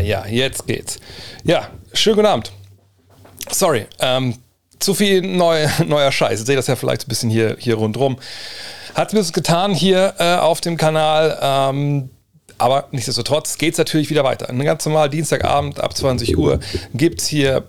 ja, 0.00 0.26
jetzt 0.26 0.66
geht's. 0.66 0.98
Ja, 1.44 1.68
schönen 1.92 2.16
guten 2.16 2.26
Abend. 2.26 2.52
Sorry, 3.50 3.86
ähm, 3.98 4.34
zu 4.78 4.94
viel 4.94 5.22
neu, 5.22 5.66
neuer 5.86 6.12
Scheiß. 6.12 6.40
Ich 6.40 6.46
sehe 6.46 6.56
das 6.56 6.66
ja 6.66 6.76
vielleicht 6.76 7.06
ein 7.06 7.08
bisschen 7.08 7.30
hier, 7.30 7.56
hier 7.58 7.76
rundrum. 7.76 8.18
Hat 8.94 9.12
das 9.12 9.32
getan 9.32 9.72
hier 9.72 10.14
äh, 10.18 10.36
auf 10.36 10.60
dem 10.60 10.76
Kanal. 10.76 11.38
Ähm, 11.40 12.10
aber 12.58 12.88
nichtsdestotrotz 12.90 13.56
geht 13.56 13.72
es 13.72 13.78
natürlich 13.78 14.10
wieder 14.10 14.24
weiter. 14.24 14.50
Ein 14.50 14.62
ganz 14.62 14.84
normal 14.84 15.08
Dienstagabend 15.08 15.80
ab 15.80 15.96
20 15.96 16.36
Uhr 16.36 16.60
gibt 16.92 17.22
es 17.22 17.26
hier 17.26 17.64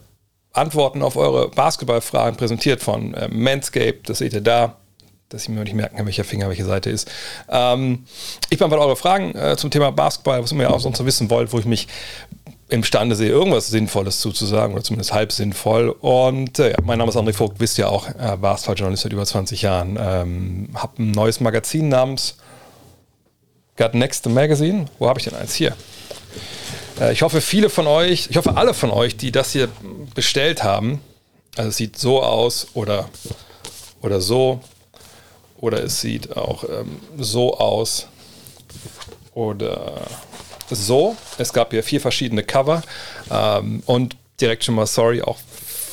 Antworten 0.54 1.02
auf 1.02 1.16
eure 1.16 1.50
Basketballfragen 1.50 2.36
präsentiert 2.36 2.82
von 2.82 3.13
äh, 3.13 3.29
Manscape. 3.29 4.00
Das 4.05 4.18
seht 4.18 4.34
ihr 4.34 4.41
da 4.41 4.80
dass 5.34 5.43
ich 5.43 5.50
mir 5.50 5.63
nicht 5.63 5.73
merken 5.73 5.98
kann, 5.98 6.05
welcher 6.05 6.23
Finger 6.23 6.50
welche 6.50 6.66
Seite 6.66 6.89
ist. 6.89 7.09
Ähm, 7.50 8.05
ich 8.50 8.57
beantworte 8.57 8.86
eure 8.86 8.96
Fragen 8.96 9.36
äh, 9.36 9.56
zum 9.57 9.71
Thema 9.71 9.92
Basketball, 9.92 10.42
was 10.42 10.51
ihr 10.51 10.69
auch 10.69 10.79
sonst 10.79 11.00
noch 11.00 11.06
wissen 11.06 11.29
wollt, 11.29 11.54
wo 11.54 11.60
ich 11.60 11.65
mich 11.65 11.87
imstande 12.71 13.15
sehe, 13.15 13.29
irgendwas 13.29 13.68
Sinnvolles 13.68 14.21
zuzusagen 14.21 14.73
oder 14.73 14.83
zumindest 14.83 15.14
halb 15.14 15.32
sinnvoll. 15.32 15.89
Und 15.89 16.57
äh, 16.59 16.73
mein 16.83 16.97
Name 16.97 17.09
ist 17.09 17.18
André 17.18 17.33
Vogt, 17.33 17.59
wisst 17.59 17.78
ihr 17.78 17.89
auch, 17.89 18.07
äh, 18.07 18.37
Basketballjournalist 18.37 19.04
seit 19.04 19.14
über 19.14 19.25
20 19.25 19.61
Jahren. 19.61 20.00
Ähm, 20.00 20.70
hab 20.73 20.97
ein 20.97 21.11
neues 21.11 21.42
Magazin 21.42 21.89
namens 21.89 22.37
Got 23.75 23.93
Next 23.93 24.28
Magazine. 24.29 24.86
Wo 25.00 25.09
habe 25.09 25.20
ich 25.20 25.25
denn 25.25 25.36
eins? 25.36 25.54
Hier. 25.54 25.75
Äh, 27.00 27.11
ich 27.11 27.21
hoffe, 27.23 27.42
viele 27.42 27.70
von 27.70 27.87
euch, 27.87 28.28
ich 28.29 28.37
hoffe, 28.37 28.56
alle 28.56 28.73
von 28.73 28.89
euch, 28.92 29.18
die 29.18 29.32
das 29.32 29.51
hier 29.51 29.68
bestellt 30.15 30.64
haben, 30.64 31.01
also 31.57 31.70
es 31.70 31.78
sieht 31.78 31.98
so 31.98 32.23
aus 32.23 32.67
oder, 32.73 33.09
oder 34.02 34.22
so, 34.22 34.61
oder 35.61 35.81
es 35.83 36.02
sieht 36.02 36.36
auch 36.36 36.66
ähm, 36.66 37.00
so 37.17 37.58
aus 37.58 38.08
oder 39.33 40.02
so. 40.70 41.16
Es 41.38 41.54
gab 41.54 41.72
hier 41.72 41.84
vier 41.84 42.02
verschiedene 42.02 42.44
Cover 42.44 42.81
ähm, 43.31 43.82
und 43.86 44.17
direkt 44.42 44.64
schon 44.66 44.76
mal 44.76 44.88
sorry, 44.88 45.22
auch 45.22 45.38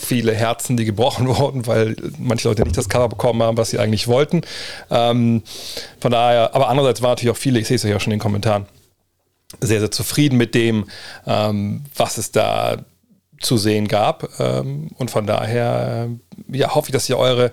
viele 0.08 0.34
Herzen, 0.34 0.76
die 0.76 0.84
gebrochen 0.84 1.28
wurden, 1.36 1.66
weil 1.66 1.96
manche 2.18 2.48
Leute 2.48 2.62
nicht 2.62 2.76
das 2.76 2.88
Cover 2.88 3.08
bekommen 3.08 3.42
haben, 3.42 3.56
was 3.56 3.70
sie 3.70 3.78
eigentlich 3.78 4.08
wollten. 4.08 4.40
Ähm, 4.90 5.42
von 6.00 6.10
daher, 6.10 6.54
aber 6.54 6.68
andererseits 6.68 7.02
waren 7.02 7.10
natürlich 7.10 7.32
auch 7.32 7.40
viele, 7.40 7.60
ich 7.60 7.68
sehe 7.68 7.76
es 7.76 7.82
ja 7.82 8.00
schon 8.00 8.12
in 8.12 8.18
den 8.18 8.22
Kommentaren, 8.22 8.66
sehr, 9.60 9.80
sehr 9.80 9.90
zufrieden 9.90 10.36
mit 10.36 10.54
dem, 10.54 10.86
ähm, 11.26 11.84
was 11.94 12.18
es 12.18 12.32
da 12.32 12.84
zu 13.40 13.56
sehen 13.56 13.88
gab. 13.88 14.28
Ähm, 14.40 14.88
und 14.96 15.10
von 15.10 15.26
daher 15.26 16.08
äh, 16.50 16.56
ja, 16.56 16.74
hoffe 16.74 16.88
ich, 16.88 16.92
dass 16.92 17.08
ihr 17.08 17.18
eure 17.18 17.52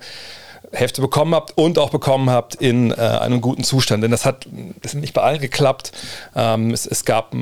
Hälfte 0.76 1.02
bekommen 1.02 1.34
habt 1.34 1.58
und 1.58 1.80
auch 1.80 1.90
bekommen 1.90 2.30
habt 2.30 2.56
in 2.56 2.92
äh, 2.92 2.96
einem 2.96 3.42
guten 3.42 3.64
Zustand. 3.64 4.04
Denn 4.04 4.12
das 4.12 4.26
hat 4.26 4.48
das 4.82 4.94
nicht 4.94 5.14
bei 5.14 5.22
allen 5.22 5.42
geklappt. 5.42 5.92
Ähm, 6.36 6.72
es, 6.72 6.86
es, 6.86 7.06
gab 7.06 7.36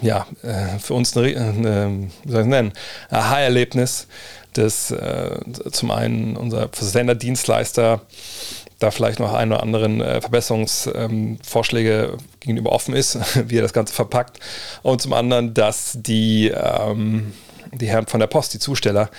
ja, 0.00 0.26
äh, 0.42 0.78
für 0.78 0.94
uns 0.94 1.16
eine, 1.16 1.26
eine, 1.36 2.10
wie 2.24 2.32
soll 2.32 2.42
ich 2.42 2.46
nennen, 2.46 2.72
ein 3.10 3.18
Aha-Erlebnis, 3.18 4.06
das 4.54 4.90
äh, 4.90 5.38
zum 5.70 5.90
einen 5.90 6.36
unser 6.36 6.68
Senderdienstleister 6.72 8.00
da 8.80 8.90
vielleicht 8.90 9.20
noch 9.20 9.34
ein 9.34 9.52
oder 9.52 9.62
anderen 9.62 10.00
äh, 10.00 10.20
Verbesserungsvorschläge 10.20 12.12
ähm, 12.12 12.18
gegenüber 12.40 12.72
offen 12.72 12.94
ist, 12.94 13.18
wie 13.48 13.58
er 13.58 13.62
das 13.62 13.72
Ganze 13.72 13.94
verpackt. 13.94 14.40
Und 14.82 15.02
zum 15.02 15.12
anderen, 15.12 15.54
dass 15.54 15.92
die, 16.00 16.48
ähm, 16.48 17.32
die 17.72 17.88
Herren 17.88 18.06
von 18.06 18.20
der 18.20 18.26
Post, 18.26 18.54
die 18.54 18.58
Zusteller, 18.58 19.10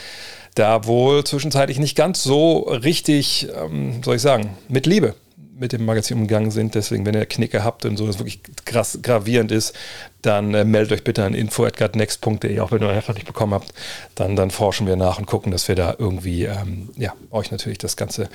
da 0.56 0.86
wohl 0.86 1.24
zwischenzeitlich 1.24 1.80
nicht 1.80 1.96
ganz 1.96 2.24
so 2.24 2.60
richtig, 2.60 3.48
ähm, 3.56 4.04
soll 4.04 4.18
ich 4.18 4.22
sagen, 4.22 4.58
mit 4.68 4.86
Liebe 4.86 5.16
mit 5.62 5.74
dem 5.74 5.86
Magazin 5.86 6.18
umgegangen 6.18 6.50
sind. 6.50 6.74
Deswegen, 6.74 7.06
wenn 7.06 7.14
ihr 7.14 7.26
Knicke 7.28 7.64
habt 7.64 7.86
und 7.86 7.96
so, 7.96 8.08
das 8.08 8.18
wirklich 8.18 8.42
krass 8.66 8.98
gravierend 9.04 9.52
ist, 9.52 9.76
dann 10.24 10.54
äh, 10.56 10.66
meldet 10.66 10.92
euch 10.92 11.04
bitte 11.04 11.24
an 11.24 11.36
info.gutnext.de, 11.36 12.60
auch 12.60 12.72
wenn 12.72 12.82
ihr 12.82 12.90
einfach 12.90 13.14
nicht 13.14 13.28
bekommen 13.28 13.54
habt. 13.54 13.72
Dann, 14.16 14.36
dann 14.36 14.50
forschen 14.50 14.88
wir 14.88 14.96
nach 14.96 15.20
und 15.20 15.28
gucken, 15.28 15.52
dass 15.52 15.68
wir 15.68 15.76
da 15.76 15.96
irgendwie 15.98 16.46
ähm, 16.46 16.90
ja, 16.98 17.14
euch 17.30 17.52
natürlich 17.52 17.78
das 17.78 17.96
Ganze 17.96 18.28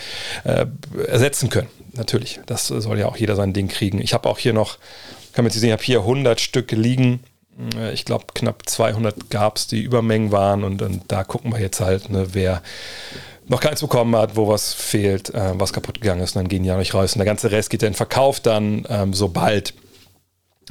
äh, 0.45 0.67
ersetzen 1.09 1.51
können. 1.51 1.69
Natürlich, 1.95 2.41
das 2.47 2.69
soll 2.69 2.99
ja 2.99 3.07
auch 3.07 3.17
jeder 3.17 3.35
sein 3.35 3.53
Ding 3.53 3.67
kriegen. 3.67 4.01
Ich 4.01 4.15
habe 4.15 4.29
auch 4.29 4.39
hier 4.39 4.53
noch, 4.53 4.79
kann 5.33 5.45
man 5.45 5.51
jetzt 5.51 5.61
sehen, 5.61 5.71
ich 5.71 5.73
habe 5.73 5.83
hier 5.83 6.01
100 6.01 6.41
Stück 6.41 6.71
liegen 6.71 7.21
ich 7.93 8.05
glaube, 8.05 8.27
knapp 8.35 8.69
200 8.69 9.31
gab 9.31 9.57
es, 9.57 9.67
die 9.67 9.83
Übermengen 9.83 10.33
waren. 10.33 10.65
Und, 10.65 10.83
und, 10.83 11.03
da 11.09 11.25
gucken 11.25 11.53
wir 11.53 11.61
jetzt 11.61 11.81
halt, 11.81 12.11
ne, 12.11 12.29
wer 12.33 12.63
noch 13.47 13.61
keins 13.61 13.81
bekommen 13.81 14.15
hat, 14.17 14.37
wo 14.37 14.49
was 14.49 14.75
fehlt, 14.75 15.33
äh, 15.35 15.53
was 15.55 15.73
kaputt 15.73 16.01
gegangen 16.01 16.23
ist. 16.23 16.37
Und 16.37 16.43
dann 16.43 16.49
gehen 16.49 16.63
die 16.63 16.69
ja 16.69 16.77
nicht 16.77 16.95
raus. 16.95 17.15
Und 17.15 17.19
der 17.19 17.27
ganze 17.27 17.51
Rest 17.51 17.71
geht 17.71 17.83
in 17.83 17.95
Verkauf 17.95 18.41
dann, 18.41 18.87
ähm, 18.89 19.15
sobald 19.15 19.75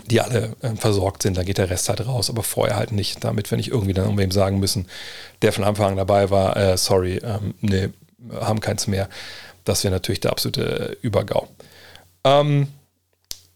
die 0.08 0.22
alle 0.22 0.56
äh, 0.62 0.76
versorgt 0.76 1.24
sind, 1.24 1.38
dann 1.38 1.46
geht 1.46 1.58
der 1.58 1.70
Rest 1.70 1.88
halt 1.90 2.06
raus, 2.06 2.30
aber 2.30 2.44
vorher 2.44 2.76
halt 2.76 2.92
nicht, 2.92 3.24
damit 3.24 3.50
wir 3.50 3.58
nicht 3.58 3.72
irgendwie 3.72 3.94
dann 3.94 4.06
irgendwem 4.06 4.32
sagen 4.32 4.60
müssen, 4.60 4.88
der 5.42 5.54
von 5.54 5.64
Anfang 5.64 5.92
an 5.92 5.98
dabei 5.98 6.30
war, 6.30 6.58
äh, 6.58 6.78
sorry, 6.78 7.22
ähm, 7.24 7.54
nee, 7.62 7.90
haben 8.34 8.60
keins 8.60 8.88
mehr. 8.88 9.10
Das 9.64 9.84
wäre 9.84 9.94
natürlich 9.94 10.20
der 10.20 10.32
absolute 10.32 10.98
Übergau. 11.02 11.48
Ähm, 12.24 12.68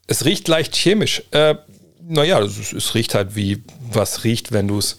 es 0.08 0.26
riecht 0.26 0.48
leicht 0.48 0.76
chemisch. 0.76 1.24
Äh, 1.32 1.56
naja, 2.10 2.40
es, 2.40 2.74
es 2.74 2.96
riecht 2.96 3.14
halt 3.14 3.36
wie 3.36 3.64
was 3.92 4.24
riecht, 4.24 4.52
wenn 4.52 4.68
du 4.68 4.80
es 4.80 4.98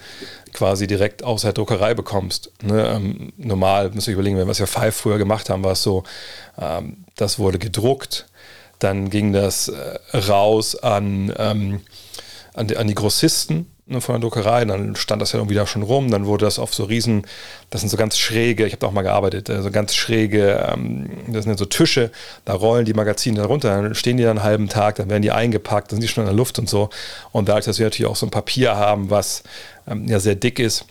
quasi 0.53 0.87
direkt 0.87 1.23
aus 1.23 1.43
der 1.43 1.53
Druckerei 1.53 1.95
bekommst. 1.95 2.53
Ne? 2.63 2.87
Ähm, 2.87 3.33
normal, 3.37 3.91
muss 3.91 4.09
ich 4.09 4.15
überlegen, 4.15 4.37
wenn 4.37 4.47
wir 4.47 4.51
was 4.51 4.61
wir 4.61 4.67
Five 4.67 4.97
früher 4.97 5.19
gemacht 5.19 5.51
haben, 5.51 5.65
war 5.65 5.73
es 5.73 5.83
so, 5.83 6.05
ähm, 6.59 7.05
das 7.17 7.39
wurde 7.39 7.59
gedruckt, 7.59 8.27
dann 8.79 9.11
ging 9.11 9.33
das 9.33 9.69
äh, 9.69 10.17
raus 10.17 10.77
an, 10.77 11.33
ähm, 11.37 11.81
an, 12.55 12.69
die, 12.69 12.77
an 12.77 12.87
die 12.87 12.95
Grossisten 12.95 13.70
von 13.99 14.15
der 14.15 14.21
Druckerei, 14.21 14.65
dann 14.65 14.95
stand 14.95 15.21
das 15.21 15.33
ja 15.33 15.39
irgendwie 15.41 15.57
da 15.57 15.67
schon 15.67 15.83
rum, 15.83 16.11
dann 16.11 16.27
wurde 16.27 16.45
das 16.45 16.59
auf 16.59 16.73
so 16.73 16.85
riesen, 16.85 17.27
das 17.71 17.81
sind 17.81 17.91
so 17.91 17.97
ganz 17.97 18.17
schräge, 18.19 18.65
ich 18.67 18.73
habe 18.73 18.81
da 18.81 18.87
auch 18.87 18.93
mal 18.93 19.03
gearbeitet, 19.03 19.49
äh, 19.49 19.63
so 19.63 19.71
ganz 19.71 19.95
schräge, 19.95 20.71
ähm, 20.73 21.11
das 21.29 21.45
sind 21.45 21.59
so 21.59 21.65
Tische, 21.65 22.11
da 22.45 22.55
rollen 22.55 22.85
die 22.85 22.95
Magazine 22.95 23.41
da 23.41 23.47
runter, 23.47 23.83
dann 23.83 23.95
stehen 23.95 24.17
die 24.17 24.23
dann 24.23 24.39
einen 24.39 24.45
halben 24.45 24.69
Tag, 24.69 24.97
dann 24.97 25.11
werden 25.11 25.23
die 25.23 25.33
eingepackt, 25.33 25.91
dann 25.91 25.97
sind 25.97 26.03
die 26.03 26.09
schon 26.09 26.23
in 26.23 26.29
der 26.29 26.37
Luft 26.37 26.59
und 26.59 26.69
so. 26.69 26.91
Und 27.33 27.49
dadurch, 27.49 27.65
dass 27.65 27.79
wir 27.79 27.87
natürlich 27.87 28.11
auch 28.11 28.17
so 28.17 28.27
ein 28.27 28.31
Papier 28.31 28.77
haben, 28.77 29.11
was 29.11 29.43
ähm, 29.89 30.07
ja 30.07 30.21
sehr 30.21 30.37
dick 30.37 30.59
ist, 30.61 30.85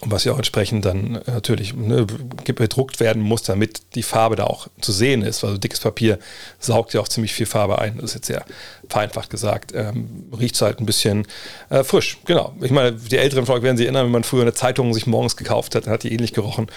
und 0.00 0.12
was 0.12 0.24
ja 0.24 0.32
auch 0.32 0.36
entsprechend 0.36 0.84
dann 0.84 1.16
äh, 1.16 1.32
natürlich 1.32 1.74
ne, 1.74 2.06
gedruckt 2.44 3.00
werden 3.00 3.20
muss, 3.20 3.42
damit 3.42 3.94
die 3.94 4.02
Farbe 4.02 4.36
da 4.36 4.44
auch 4.44 4.68
zu 4.80 4.92
sehen 4.92 5.22
ist. 5.22 5.42
Also 5.42 5.58
dickes 5.58 5.80
Papier 5.80 6.18
saugt 6.60 6.94
ja 6.94 7.00
auch 7.00 7.08
ziemlich 7.08 7.32
viel 7.32 7.46
Farbe 7.46 7.78
ein. 7.78 7.96
Das 7.96 8.10
ist 8.10 8.14
jetzt 8.14 8.26
sehr 8.26 8.44
vereinfacht 8.88 9.30
gesagt. 9.30 9.72
Ähm, 9.74 10.28
Riecht 10.38 10.54
es 10.54 10.62
halt 10.62 10.78
ein 10.80 10.86
bisschen 10.86 11.26
äh, 11.70 11.82
frisch. 11.82 12.18
Genau. 12.26 12.54
Ich 12.60 12.70
meine, 12.70 12.92
die 12.92 13.16
älteren 13.16 13.46
von 13.46 13.62
werden 13.62 13.76
sich 13.76 13.86
erinnern, 13.86 14.06
wenn 14.06 14.12
man 14.12 14.24
früher 14.24 14.42
eine 14.42 14.54
Zeitung 14.54 14.94
sich 14.94 15.06
morgens 15.06 15.36
gekauft 15.36 15.74
hat, 15.74 15.86
dann 15.86 15.94
hat 15.94 16.04
die 16.04 16.12
ähnlich 16.12 16.32
gerochen. 16.32 16.68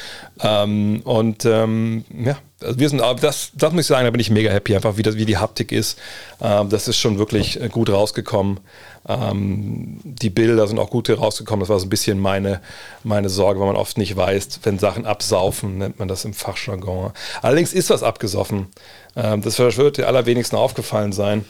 Ähm, 0.42 1.02
und 1.04 1.46
ähm, 1.46 2.06
ja, 2.26 2.38
also 2.64 2.80
wir 2.80 2.90
sind, 2.90 3.02
das, 3.22 3.52
das 3.54 3.74
muss 3.74 3.82
ich 3.82 3.88
sagen, 3.88 4.06
da 4.06 4.12
bin 4.12 4.22
ich 4.22 4.30
mega 4.30 4.52
happy, 4.52 4.76
einfach 4.76 4.98
wie, 4.98 5.04
das, 5.04 5.16
wie 5.16 5.26
die 5.26 5.38
Haptik 5.38 5.72
ist. 5.72 6.00
Ähm, 6.42 6.70
das 6.70 6.88
ist 6.88 6.98
schon 6.98 7.18
wirklich 7.18 7.62
äh, 7.62 7.70
gut 7.70 7.90
rausgekommen. 7.90 8.60
Ähm, 9.08 10.00
die 10.04 10.30
Bilder 10.30 10.68
sind 10.68 10.80
auch 10.80 10.90
gut 10.90 11.10
rausgekommen. 11.10 11.62
Das 11.62 11.70
war 11.70 11.80
so 11.80 11.86
ein 11.86 11.90
bisschen 11.90 12.20
meine, 12.20 12.62
meine 13.04 13.30
Sorge, 13.30 13.60
weil 13.60 13.68
man 13.68 13.76
oft 13.76 13.98
nicht 13.98 14.16
weiß, 14.16 14.60
wenn 14.64 14.80
Sachen 14.80 15.06
absaufen, 15.06 15.78
nennt 15.78 16.00
man 16.00 16.08
das 16.08 16.26
im 16.26 16.34
Fachjargon. 16.34 17.12
Allerdings 17.42 17.74
ist 17.74 17.90
was 17.90 18.04
abgesoffen. 18.04 18.68
Ähm, 19.16 19.42
das 19.42 19.58
wird 19.60 19.98
dir 19.98 20.08
allerwenigsten 20.08 20.58
aufgefallen 20.58 21.12
sein. 21.12 21.46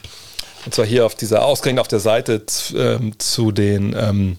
Und 0.64 0.74
zwar 0.74 0.86
hier 0.86 1.04
auf 1.04 1.14
dieser, 1.14 1.44
ausgerechnet 1.44 1.80
auf 1.80 1.88
der 1.88 2.00
Seite 2.00 2.42
ähm, 2.76 3.18
zu 3.18 3.50
den, 3.50 3.94
ähm, 3.98 4.38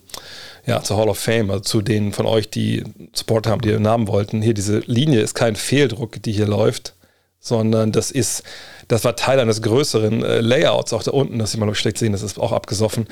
ja, 0.66 0.82
zur 0.82 0.98
Hall 0.98 1.10
of 1.10 1.20
Fame, 1.20 1.50
also 1.52 1.62
zu 1.62 1.82
denen 1.82 2.14
von 2.14 2.26
euch, 2.26 2.50
die 2.50 2.84
Support 3.14 3.48
haben, 3.48 3.62
die 3.62 3.70
ihren 3.70 3.84
Namen 3.84 4.08
wollten. 4.08 4.42
Hier 4.42 4.54
diese 4.54 4.80
Linie 4.80 5.22
ist 5.22 5.34
kein 5.34 5.56
Fehldruck, 5.56 6.22
die 6.22 6.32
hier 6.32 6.48
läuft, 6.48 6.96
sondern 7.40 7.92
das 7.92 8.12
ist 8.12 8.44
das 8.88 9.04
war 9.04 9.16
Teil 9.16 9.40
eines 9.40 9.62
größeren 9.62 10.24
äh, 10.24 10.42
Layouts, 10.42 10.94
auch 10.94 11.04
da 11.04 11.12
unten, 11.12 11.40
das 11.40 11.52
sieht 11.52 11.60
man 11.60 11.70
noch 11.70 11.76
schlecht 11.76 11.98
sehen, 11.98 12.12
das 12.12 12.22
ist 12.22 12.40
auch 12.40 12.52
abgesoffen. 12.52 13.08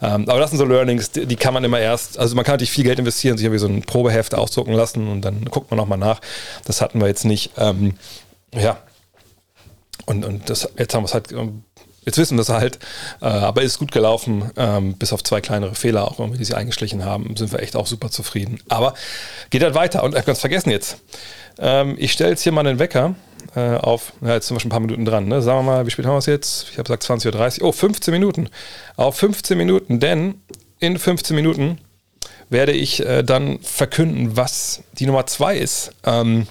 Ähm, 0.00 0.28
aber 0.28 0.40
das 0.40 0.50
sind 0.50 0.58
so 0.58 0.64
Learnings, 0.64 1.10
die, 1.10 1.26
die, 1.26 1.36
kann 1.36 1.54
man 1.54 1.64
immer 1.64 1.80
erst, 1.80 2.18
also 2.18 2.34
man 2.34 2.44
kann 2.44 2.54
natürlich 2.54 2.72
viel 2.72 2.84
Geld 2.84 2.98
investieren, 2.98 3.36
sich 3.36 3.44
irgendwie 3.44 3.60
so 3.60 3.66
ein 3.66 3.82
Probeheft 3.82 4.34
ausdrucken 4.34 4.72
lassen 4.72 5.08
und 5.08 5.22
dann 5.22 5.44
guckt 5.46 5.70
man 5.70 5.78
nochmal 5.78 5.98
nach. 5.98 6.20
Das 6.64 6.80
hatten 6.80 7.00
wir 7.00 7.06
jetzt 7.06 7.24
nicht. 7.24 7.52
Ähm, 7.56 7.94
ja. 8.54 8.78
Und, 10.06 10.24
und 10.24 10.50
das, 10.50 10.68
jetzt 10.76 10.94
haben 10.94 11.02
wir 11.02 11.06
es 11.06 11.14
halt 11.14 11.32
ähm, 11.32 11.62
Jetzt 12.04 12.18
wissen 12.18 12.36
wir 12.36 12.42
es 12.42 12.48
halt, 12.48 12.78
äh, 13.20 13.26
aber 13.26 13.62
ist 13.62 13.78
gut 13.78 13.92
gelaufen, 13.92 14.50
ähm, 14.56 14.94
bis 14.94 15.12
auf 15.12 15.22
zwei 15.22 15.40
kleinere 15.40 15.74
Fehler, 15.74 16.04
auch 16.04 16.18
wir 16.18 16.36
die 16.36 16.44
sie 16.44 16.54
eingeschlichen 16.54 17.04
haben, 17.04 17.36
sind 17.36 17.52
wir 17.52 17.60
echt 17.60 17.76
auch 17.76 17.86
super 17.86 18.10
zufrieden. 18.10 18.58
Aber 18.68 18.94
geht 19.50 19.62
halt 19.62 19.74
weiter 19.74 20.02
und 20.02 20.10
ich 20.10 20.16
habe 20.16 20.26
ganz 20.26 20.40
vergessen 20.40 20.70
jetzt. 20.70 20.98
Ähm, 21.58 21.96
ich 21.98 22.12
stelle 22.12 22.30
jetzt 22.30 22.42
hier 22.42 22.52
mal 22.52 22.66
einen 22.66 22.78
Wecker 22.78 23.14
äh, 23.54 23.76
auf, 23.76 24.12
ja, 24.20 24.34
jetzt 24.34 24.48
sind 24.48 24.56
wir 24.56 24.60
schon 24.60 24.68
ein 24.68 24.72
paar 24.72 24.80
Minuten 24.80 25.04
dran, 25.04 25.28
ne? 25.28 25.42
sagen 25.42 25.60
wir 25.60 25.72
mal, 25.72 25.86
wie 25.86 25.90
spät 25.90 26.06
haben 26.06 26.14
wir 26.14 26.18
es 26.18 26.26
jetzt? 26.26 26.68
Ich 26.70 26.78
habe 26.78 26.84
gesagt 26.84 27.04
20.30 27.04 27.60
Uhr, 27.60 27.68
oh, 27.68 27.72
15 27.72 28.12
Minuten. 28.12 28.48
Auf 28.96 29.16
15 29.16 29.56
Minuten, 29.56 30.00
denn 30.00 30.40
in 30.80 30.98
15 30.98 31.36
Minuten 31.36 31.78
werde 32.48 32.72
ich 32.72 33.04
äh, 33.04 33.22
dann 33.22 33.60
verkünden, 33.60 34.36
was 34.36 34.82
die 34.92 35.06
Nummer 35.06 35.26
2 35.26 35.56
ist. 35.56 35.92
Ähm, 36.04 36.46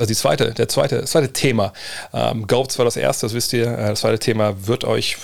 also 0.00 0.08
die 0.08 0.16
zweite, 0.16 0.52
der 0.52 0.68
zweite, 0.68 1.02
das 1.02 1.10
zweite 1.10 1.32
Thema. 1.32 1.72
Ähm, 2.12 2.46
Goats 2.46 2.78
war 2.78 2.84
das 2.84 2.96
erste, 2.96 3.26
das 3.26 3.34
wisst 3.34 3.52
ihr. 3.52 3.66
Äh, 3.66 3.90
das 3.90 4.00
zweite 4.00 4.18
Thema 4.18 4.66
wird 4.66 4.84
euch 4.84 5.18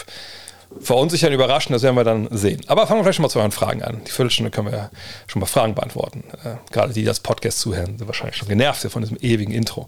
verunsichern, 0.80 1.32
überraschen, 1.32 1.72
das 1.72 1.82
werden 1.82 1.96
wir 1.96 2.04
dann 2.04 2.28
sehen. 2.30 2.60
Aber 2.66 2.86
fangen 2.86 3.00
wir 3.00 3.04
vielleicht 3.04 3.16
schon 3.16 3.22
mal 3.22 3.30
zu 3.30 3.38
euren 3.38 3.52
Fragen 3.52 3.82
an. 3.82 4.02
Die 4.06 4.10
Viertelstunde 4.10 4.50
können 4.50 4.70
wir 4.70 4.76
ja 4.76 4.90
schon 5.26 5.40
mal 5.40 5.46
Fragen 5.46 5.74
beantworten. 5.74 6.24
Äh, 6.44 6.56
gerade 6.72 6.92
die, 6.92 7.00
die 7.00 7.06
das 7.06 7.20
Podcast 7.20 7.60
zuhören, 7.60 7.96
sind 7.98 8.06
wahrscheinlich 8.06 8.36
schon 8.36 8.48
genervt 8.48 8.82
von 8.90 9.02
diesem 9.02 9.16
ewigen 9.20 9.52
Intro. 9.52 9.86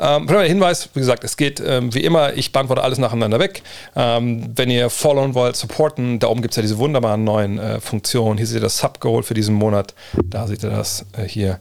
Ähm, 0.00 0.26
der 0.26 0.40
Hinweis, 0.42 0.88
wie 0.94 1.00
gesagt, 1.00 1.24
es 1.24 1.36
geht 1.36 1.62
ähm, 1.64 1.94
wie 1.94 2.00
immer, 2.00 2.34
ich 2.34 2.52
beantworte 2.52 2.82
alles 2.82 2.98
nacheinander 2.98 3.38
weg. 3.38 3.62
Ähm, 3.94 4.50
wenn 4.56 4.70
ihr 4.70 4.90
followen 4.90 5.34
wollt, 5.34 5.56
supporten, 5.56 6.18
da 6.18 6.28
oben 6.28 6.42
gibt 6.42 6.52
es 6.52 6.56
ja 6.56 6.62
diese 6.62 6.78
wunderbaren 6.78 7.22
neuen 7.22 7.58
äh, 7.58 7.80
Funktionen. 7.80 8.38
Hier 8.38 8.46
seht 8.46 8.56
ihr 8.56 8.62
das 8.62 8.78
Sub-Goal 8.78 9.22
für 9.22 9.34
diesen 9.34 9.54
Monat. 9.54 9.94
Da 10.24 10.46
seht 10.46 10.64
ihr 10.64 10.70
das 10.70 11.06
äh, 11.16 11.22
hier. 11.22 11.60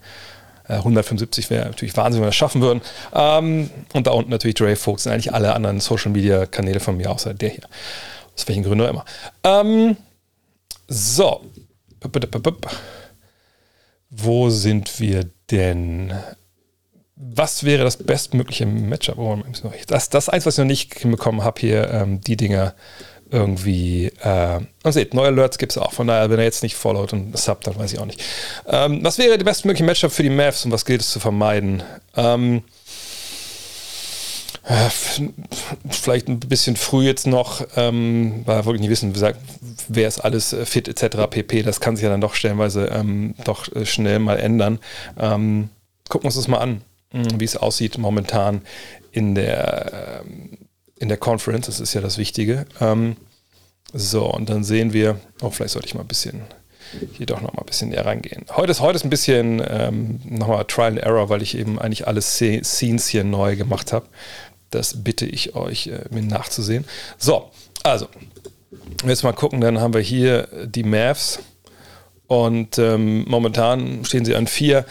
175 0.68 1.45
äh, 1.45 1.50
wäre 1.50 1.65
natürlich 1.65 1.95
Wahnsinn, 1.98 2.21
wenn 2.21 2.25
wir 2.25 2.30
das 2.30 2.36
schaffen 2.36 2.62
würden. 2.62 2.81
Ähm, 3.13 3.69
und 3.94 4.07
da 4.07 4.12
unten 4.12 4.31
natürlich 4.31 4.56
Dre 4.56 4.75
Folks 4.75 5.06
und 5.06 5.12
eigentlich 5.12 5.33
alle 5.33 5.54
anderen 5.54 5.80
Social 5.80 6.12
Media 6.12 6.45
Kanäle 6.45 6.80
von 6.80 6.98
mir, 6.98 7.12
außer 7.12 7.33
der 7.33 7.50
hier. 7.50 7.63
Aus 8.36 8.48
welchen 8.48 8.63
Gründen 8.63 8.86
auch 8.86 8.89
immer. 8.89 9.06
Ähm, 9.44 9.98
so. 10.88 11.42
Wo 14.10 14.50
sind 14.50 15.00
wir 15.00 15.30
denn? 15.50 16.13
Was 17.15 17.63
wäre 17.63 17.83
das 17.83 17.98
bestmögliche 17.98 18.65
Matchup? 18.65 19.18
Oh, 19.18 19.38
das, 19.88 20.10
das 20.10 20.30
eins, 20.30 20.45
was 20.45 20.56
ich 20.56 20.60
noch 20.60 20.65
nicht 20.65 20.94
hinbekommen 20.98 21.44
habe, 21.44 21.62
hier 21.62 21.89
ähm, 21.89 22.21
die 22.21 22.36
Dinger 22.36 22.74
irgendwie. 23.33 24.12
Äh, 24.21 24.59
und 24.83 24.91
seht, 24.91 25.13
neue 25.13 25.27
Alerts 25.27 25.57
gibt 25.57 25.71
es 25.71 25.77
auch. 25.77 25.91
Von 25.91 26.07
daher, 26.07 26.30
wenn 26.30 26.39
er 26.39 26.45
jetzt 26.45 26.63
nicht 26.63 26.75
followt 26.75 27.12
und 27.13 27.38
sub, 27.38 27.62
dann 27.62 27.77
weiß 27.77 27.91
ich 27.91 28.00
auch 28.00 28.06
nicht. 28.06 28.24
Ähm, 28.68 29.00
was 29.03 29.18
wäre 29.18 29.38
die 29.38 29.44
bestmögliche 29.44 29.83
Matchup 29.83 30.12
für 30.12 30.24
die 30.24 30.30
Mavs 30.30 30.63
und 30.65 30.71
was 30.71 30.85
gilt 30.85 31.01
es 31.01 31.09
zu 31.09 31.19
vermeiden? 31.19 31.83
Ähm, 32.15 32.63
äh, 34.65 34.89
vielleicht 35.89 36.30
ein 36.30 36.39
bisschen 36.39 36.77
früh 36.77 37.06
jetzt 37.06 37.27
noch, 37.27 37.65
ähm, 37.75 38.44
weil 38.45 38.59
wir 38.59 38.65
wirklich 38.65 38.81
nicht 38.81 38.91
wissen, 38.91 39.13
wer 39.89 40.07
ist 40.07 40.19
alles 40.19 40.53
äh, 40.53 40.65
fit 40.65 40.88
etc. 40.88 41.27
pp. 41.29 41.63
Das 41.63 41.81
kann 41.81 41.95
sich 41.95 42.03
ja 42.03 42.09
dann 42.09 42.21
doch 42.21 42.36
stellenweise 42.36 42.86
ähm, 42.86 43.36
doch 43.44 43.69
äh, 43.75 43.86
schnell 43.86 44.19
mal 44.19 44.39
ändern. 44.39 44.79
Ähm, 45.19 45.69
gucken 46.07 46.25
wir 46.25 46.27
uns 46.27 46.36
das 46.36 46.47
mal 46.47 46.59
an, 46.59 46.81
hm, 47.12 47.39
wie 47.39 47.45
es 47.45 47.57
aussieht 47.57 47.97
momentan 47.97 48.62
in 49.12 49.36
der, 49.36 50.21
ähm, 50.25 50.57
in 51.03 51.09
der 51.09 51.17
Conference. 51.17 51.67
Das 51.67 51.79
ist 51.79 51.94
ja 51.94 52.01
das 52.01 52.17
Wichtige. 52.17 52.65
Ähm, 52.81 53.17
so, 53.94 54.25
und 54.25 54.50
dann 54.50 54.63
sehen 54.63 54.94
wir, 54.94 55.19
oh, 55.41 55.51
vielleicht 55.51 55.73
sollte 55.73 55.88
ich 55.88 55.94
mal 55.94 56.01
ein 56.01 56.07
bisschen 56.07 56.41
hier 57.13 57.25
doch 57.25 57.41
noch 57.41 57.53
mal 57.53 57.61
ein 57.61 57.65
bisschen 57.65 57.89
näher 57.89 58.05
reingehen. 58.05 58.45
Heute 58.55 58.71
ist, 58.71 58.79
heute 58.79 58.95
ist 58.95 59.03
ein 59.03 59.09
bisschen 59.09 59.61
ähm, 59.67 60.19
nochmal 60.25 60.63
Trial 60.65 60.91
and 60.91 61.00
Error, 61.00 61.29
weil 61.29 61.41
ich 61.41 61.57
eben 61.57 61.79
eigentlich 61.79 62.07
alle 62.07 62.21
Scenes 62.21 63.07
hier 63.07 63.23
neu 63.23 63.55
gemacht 63.55 63.94
habe. 63.94 64.05
Das 64.69 65.03
bitte 65.03 65.25
ich 65.25 65.55
euch, 65.55 65.88
äh, 65.88 66.05
mir 66.11 66.21
nachzusehen. 66.21 66.85
So, 67.17 67.51
also, 67.83 68.07
jetzt 69.05 69.23
mal 69.23 69.33
gucken, 69.33 69.61
dann 69.61 69.79
haben 69.79 69.94
wir 69.94 70.01
hier 70.01 70.47
die 70.65 70.83
Mavs 70.83 71.39
und 72.27 72.77
ähm, 72.79 73.25
momentan 73.27 74.05
stehen 74.05 74.25
sie 74.25 74.35
an 74.35 74.47
4, 74.47 74.85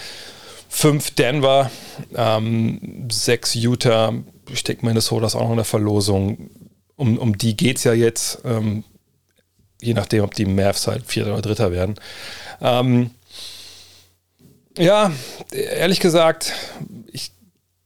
5 0.68 1.12
Denver, 1.12 1.70
ähm, 2.14 3.08
6 3.10 3.54
Utah, 3.54 4.12
denke 4.64 4.86
Minnesota 4.86 5.26
ist 5.26 5.34
auch 5.34 5.42
noch 5.42 5.50
in 5.50 5.56
der 5.56 5.64
Verlosung. 5.64 6.50
Um, 6.96 7.18
um 7.18 7.36
die 7.36 7.56
geht 7.56 7.78
es 7.78 7.84
ja 7.84 7.94
jetzt, 7.94 8.40
ähm, 8.44 8.84
je 9.80 9.94
nachdem, 9.94 10.24
ob 10.24 10.34
die 10.34 10.44
Mavs 10.44 10.86
halt 10.86 11.06
Vierter 11.06 11.32
oder 11.32 11.42
Dritter 11.42 11.72
werden. 11.72 11.96
Ähm, 12.60 13.10
ja, 14.76 15.12
ehrlich 15.52 16.00
gesagt, 16.00 16.52
ich 17.10 17.32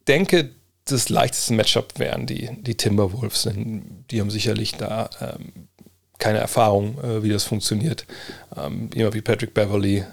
denke, 0.07 0.51
das 0.85 1.09
leichteste 1.09 1.55
Matchup 1.55 1.99
wären 1.99 2.27
die, 2.27 2.51
die 2.63 2.77
Timberwolves, 2.77 3.43
denn 3.43 4.05
die 4.11 4.21
haben 4.21 4.31
sicherlich 4.31 4.75
da 4.75 5.11
ähm, 5.21 5.69
keine 6.19 6.39
Erfahrung, 6.39 6.99
äh, 7.03 7.23
wie 7.23 7.31
das 7.31 7.45
funktioniert. 7.45 8.07
Ähm, 8.57 8.91
jemand 8.95 9.15
wie 9.15 9.21
Patrick 9.21 9.53
Beverly 9.53 9.99
äh, 9.99 10.05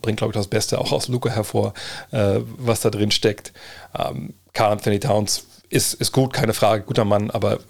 bringt, 0.00 0.18
glaube 0.18 0.32
ich, 0.32 0.36
das 0.36 0.46
Beste 0.46 0.78
auch 0.78 0.92
aus 0.92 1.08
Luca 1.08 1.30
hervor, 1.30 1.74
äh, 2.12 2.40
was 2.58 2.80
da 2.80 2.90
drin 2.90 3.10
steckt. 3.10 3.52
Ähm, 3.98 4.34
Carl 4.52 4.72
Anthony 4.72 5.00
Towns 5.00 5.44
ist, 5.70 5.94
ist 5.94 6.12
gut, 6.12 6.32
keine 6.32 6.52
Frage, 6.52 6.84
guter 6.84 7.04
Mann, 7.04 7.30
aber 7.30 7.60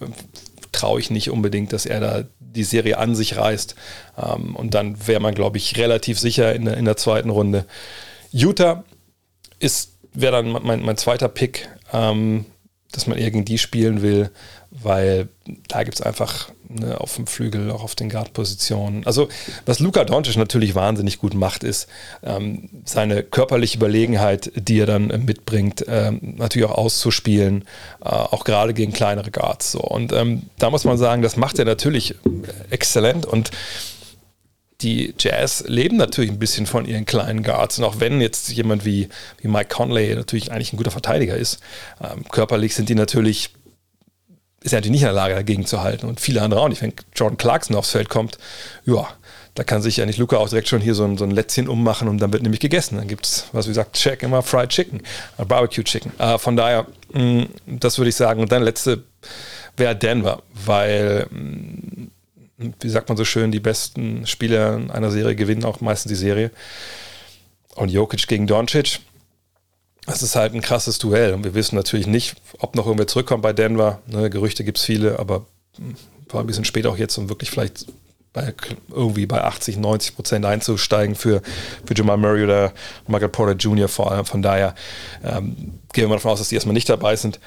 traue 0.73 1.00
ich 1.00 1.11
nicht 1.11 1.31
unbedingt, 1.31 1.73
dass 1.73 1.87
er 1.87 2.00
da 2.00 2.25
die 2.38 2.64
Serie 2.64 2.99
an 2.99 3.14
sich 3.14 3.37
reißt. 3.37 3.76
Ähm, 4.19 4.56
und 4.56 4.75
dann 4.75 5.06
wäre 5.06 5.20
man, 5.20 5.35
glaube 5.35 5.58
ich, 5.58 5.76
relativ 5.76 6.19
sicher 6.19 6.55
in 6.55 6.64
der, 6.64 6.76
in 6.76 6.85
der 6.85 6.97
zweiten 6.97 7.31
Runde. 7.31 7.67
Utah 8.32 8.85
ist 9.58 9.91
wäre 10.12 10.43
dann 10.43 10.62
mein, 10.62 10.82
mein 10.82 10.97
zweiter 10.97 11.29
Pick, 11.29 11.69
ähm, 11.93 12.47
dass 12.93 13.06
man 13.06 13.19
die 13.44 13.58
spielen 13.58 14.02
will, 14.02 14.31
weil 14.71 15.29
da 15.69 15.83
gibt 15.83 15.97
es 15.97 16.03
einfach 16.03 16.51
ne, 16.69 17.01
auf 17.01 17.17
dem 17.17 17.27
Flügel, 17.27 17.71
auch 17.71 17.83
auf 17.83 17.95
den 17.95 18.09
Guard-Positionen. 18.09 19.05
Also, 19.05 19.29
was 19.67 19.81
Luka 19.81 20.05
Doncic 20.05 20.37
natürlich 20.37 20.75
wahnsinnig 20.75 21.19
gut 21.19 21.35
macht, 21.35 21.65
ist 21.65 21.89
ähm, 22.23 22.69
seine 22.85 23.23
körperliche 23.23 23.77
Überlegenheit, 23.77 24.53
die 24.55 24.79
er 24.79 24.87
dann 24.87 25.11
äh, 25.11 25.19
mitbringt, 25.19 25.85
ähm, 25.89 26.35
natürlich 26.37 26.69
auch 26.69 26.79
auszuspielen, 26.79 27.65
äh, 28.01 28.09
auch 28.09 28.45
gerade 28.45 28.73
gegen 28.73 28.93
kleinere 28.93 29.31
Guards. 29.31 29.73
So. 29.73 29.81
Und 29.81 30.13
ähm, 30.13 30.43
da 30.59 30.71
muss 30.71 30.85
man 30.85 30.99
sagen, 30.99 31.23
das 31.23 31.37
macht 31.37 31.59
er 31.59 31.65
natürlich 31.65 32.15
exzellent 32.71 33.27
und 33.27 33.51
die 34.83 35.15
Jazz 35.19 35.65
leben 35.67 35.97
natürlich 35.97 36.31
ein 36.31 36.39
bisschen 36.39 36.67
von 36.67 36.87
ihren 36.87 37.05
kleinen 37.05 37.43
Guards. 37.43 37.79
Und 37.79 37.85
auch 37.85 38.01
wenn 38.01 38.21
jetzt 38.21 38.51
jemand 38.51 38.85
wie, 38.85 39.09
wie 39.41 39.49
Mike 39.49 39.69
Conley 39.69 40.15
natürlich 40.15 40.53
eigentlich 40.53 40.73
ein 40.73 40.77
guter 40.77 40.91
Verteidiger 40.91 41.37
ist, 41.37 41.61
ähm, 42.03 42.25
körperlich 42.31 42.75
sind 42.75 42.89
die 42.89 42.95
natürlich, 42.95 43.51
ist 44.62 44.73
er 44.73 44.79
natürlich 44.79 44.93
nicht 44.93 45.03
in 45.03 45.07
der 45.07 45.15
Lage, 45.15 45.35
dagegen 45.35 45.67
zu 45.67 45.83
halten. 45.83 46.07
Und 46.07 46.21
viele 46.21 46.43
andere 46.43 46.61
auch 46.61 46.69
nicht. 46.69 46.83
Wenn 46.83 46.93
Jordan 47.15 47.39
Clarkson 47.39 47.77
aufs 47.77 47.91
Feld 47.91 48.09
kommt, 48.09 48.39
ja, 48.85 49.09
da 49.55 49.65
kann 49.65 49.83
sich 49.83 49.97
ja 49.97 50.07
nicht 50.07 50.19
Luca 50.19 50.37
auch 50.37 50.49
direkt 50.49 50.69
schon 50.69 50.81
hier 50.81 50.95
so 50.95 51.05
ein, 51.05 51.19
so 51.19 51.25
ein 51.25 51.31
Lätzchen 51.31 51.69
ummachen 51.69 52.09
und 52.09 52.19
dann 52.19 52.33
wird 52.33 52.43
nämlich 52.43 52.61
gegessen. 52.61 52.97
Dann 52.97 53.09
gibt 53.09 53.27
es, 53.27 53.47
was 53.53 53.67
wie 53.67 53.71
gesagt, 53.71 53.95
Check 53.97 54.23
immer 54.23 54.43
Fried 54.43 54.69
Chicken, 54.71 55.03
äh, 55.39 55.45
Barbecue 55.45 55.83
Chicken. 55.83 56.12
Äh, 56.19 56.39
von 56.39 56.57
daher, 56.57 56.87
mh, 57.12 57.23
mm, 57.23 57.49
das 57.67 57.99
würde 57.99 58.11
ich 58.11 58.17
sagen. 58.17 58.41
Und 58.41 58.53
dann 58.53 58.62
letzte 58.62 59.03
wäre 59.77 59.97
Denver, 59.97 60.43
weil 60.53 61.27
mh, 61.31 61.41
mm, 61.41 62.11
wie 62.81 62.89
sagt 62.91 63.09
man 63.09 63.17
so 63.17 63.25
schön, 63.25 63.51
die 63.51 63.61
besten 63.61 64.27
Spieler 64.27 64.79
einer 64.93 65.11
Serie 65.11 65.35
gewinnen 65.35 65.65
auch 65.65 65.81
meistens 65.81 66.11
die 66.11 66.17
Serie. 66.17 66.51
Und 67.75 67.91
Jokic 67.91 68.29
gegen 68.29 68.47
Doncic, 68.47 69.01
das 70.06 70.23
ist 70.23 70.37
halt 70.37 70.55
ein 70.55 70.61
krasses 70.61 70.99
Duell. 70.99 71.35
Und 71.35 71.44
wir 71.44 71.55
wissen 71.55 71.76
natürlich 71.76 72.06
nicht, 72.06 72.37
ob 72.58 72.75
noch 72.75 72.87
irgendwer 72.87 73.06
zurückkommt 73.06 73.43
bei 73.43 73.52
Denver. 73.52 74.00
Ne, 74.06 74.31
Gerüchte 74.31 74.64
gibt 74.64 74.79
es 74.79 74.85
viele, 74.85 75.19
aber 75.19 75.47
war 76.28 76.40
ein 76.40 76.47
bisschen 76.47 76.64
spät 76.64 76.87
auch 76.87 76.97
jetzt, 76.97 77.16
um 77.19 77.28
wirklich 77.28 77.50
vielleicht 77.50 77.87
bei, 78.33 78.54
irgendwie 78.90 79.26
bei 79.26 79.42
80, 79.42 79.76
90 79.78 80.14
Prozent 80.14 80.45
einzusteigen 80.45 81.16
für, 81.16 81.42
für 81.85 81.95
Jamal 81.95 82.16
Murray 82.16 82.45
oder 82.45 82.73
Michael 83.09 83.28
Porter 83.28 83.54
Jr. 83.54 83.88
vor 83.88 84.12
allem. 84.12 84.25
Von 84.25 84.42
daher 84.42 84.75
ähm, 85.25 85.80
gehen 85.92 86.04
wir 86.04 86.09
mal 86.09 86.14
davon 86.16 86.33
aus, 86.33 86.38
dass 86.38 86.49
die 86.49 86.54
erstmal 86.54 86.75
nicht 86.75 86.88
dabei 86.88 87.16
sind. 87.16 87.40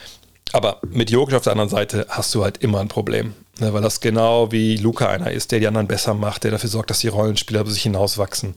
Aber 0.52 0.80
mit 0.88 1.10
Jokic 1.10 1.36
auf 1.36 1.44
der 1.44 1.54
anderen 1.54 1.70
Seite 1.70 2.06
hast 2.10 2.36
du 2.36 2.44
halt 2.44 2.58
immer 2.58 2.80
ein 2.80 2.90
Problem. 2.90 3.34
Ne, 3.60 3.72
weil 3.72 3.84
das 3.84 4.00
genau 4.00 4.52
wie 4.52 4.78
Luca 4.78 5.08
einer 5.10 5.30
ist, 5.30 5.52
der 5.52 5.60
die 5.60 5.68
anderen 5.68 5.88
besser 5.88 6.16
macht, 6.16 6.44
der 6.44 6.50
dafür 6.50 6.72
sorgt, 6.72 6.90
dass 6.90 7.02
die 7.02 7.08
Rollenspieler 7.08 7.62
über 7.62 7.70
sich 7.70 7.84
hinauswachsen. 7.84 8.56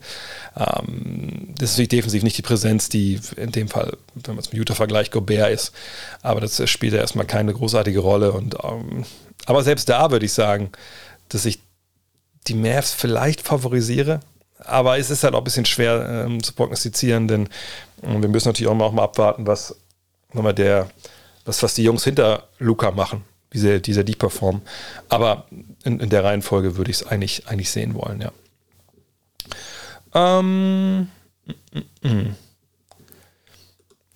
Ähm, 0.57 1.53
das 1.55 1.69
ist 1.69 1.75
natürlich 1.75 1.89
defensiv 1.89 2.23
nicht 2.23 2.37
die 2.37 2.41
Präsenz, 2.41 2.89
die 2.89 3.19
in 3.35 3.51
dem 3.51 3.67
Fall, 3.67 3.95
wenn 4.15 4.33
man 4.33 4.43
es 4.43 4.51
mit 4.51 4.57
Utah 4.57 4.73
vergleicht, 4.73 5.11
Gobert 5.11 5.51
ist. 5.51 5.71
Aber 6.23 6.41
das 6.41 6.67
spielt 6.67 6.93
ja 6.93 6.99
erstmal 6.99 7.27
keine 7.27 7.53
großartige 7.53 7.99
Rolle. 7.99 8.31
Und, 8.31 8.55
ähm, 8.63 9.05
aber 9.45 9.61
selbst 9.61 9.87
da 9.87 10.09
würde 10.09 10.25
ich 10.25 10.33
sagen, 10.33 10.71
dass 11.29 11.45
ich 11.45 11.59
die 12.47 12.55
Mavs 12.55 12.91
vielleicht 12.91 13.41
favorisiere. 13.41 14.21
Aber 14.57 14.97
es 14.97 15.11
ist 15.11 15.23
halt 15.23 15.35
auch 15.35 15.41
ein 15.41 15.43
bisschen 15.43 15.65
schwer 15.65 16.25
ähm, 16.25 16.41
zu 16.41 16.53
prognostizieren, 16.53 17.27
denn 17.27 17.49
äh, 18.01 18.19
wir 18.19 18.29
müssen 18.29 18.47
natürlich 18.47 18.69
auch 18.69 18.73
mal, 18.75 18.85
auch 18.85 18.93
mal 18.93 19.03
abwarten, 19.03 19.45
was 19.45 19.75
nochmal 20.33 20.55
der, 20.55 20.89
was, 21.45 21.61
was 21.61 21.75
die 21.75 21.83
Jungs 21.83 22.03
hinter 22.03 22.47
Luca 22.57 22.89
machen 22.89 23.23
wie 23.57 23.61
sehr, 23.61 23.79
die 23.79 23.93
die 24.03 24.15
performen. 24.15 24.61
Aber 25.09 25.47
in, 25.83 25.99
in 25.99 26.09
der 26.09 26.23
Reihenfolge 26.23 26.77
würde 26.77 26.91
ich 26.91 26.97
es 26.97 27.07
eigentlich, 27.07 27.47
eigentlich 27.47 27.71
sehen 27.71 27.95
wollen, 27.95 28.21
ja. 28.21 28.31
Ähm, 30.13 31.09
mm, 31.45 31.79
mm, 32.03 32.09
mm. 32.09 32.35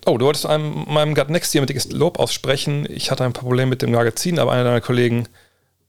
Oh, 0.06 0.18
du 0.18 0.24
wolltest 0.24 0.46
einem, 0.46 0.84
meinem 0.88 1.14
Gut 1.14 1.30
Next 1.30 1.52
hier 1.52 1.60
mit 1.60 1.70
Lob 1.92 2.18
aussprechen. 2.18 2.86
Ich 2.90 3.10
hatte 3.10 3.24
ein 3.24 3.32
paar 3.32 3.44
Probleme 3.44 3.70
mit 3.70 3.82
dem 3.82 3.92
Magazin, 3.92 4.38
aber 4.38 4.52
einer 4.52 4.64
deiner 4.64 4.80
Kollegen 4.80 5.28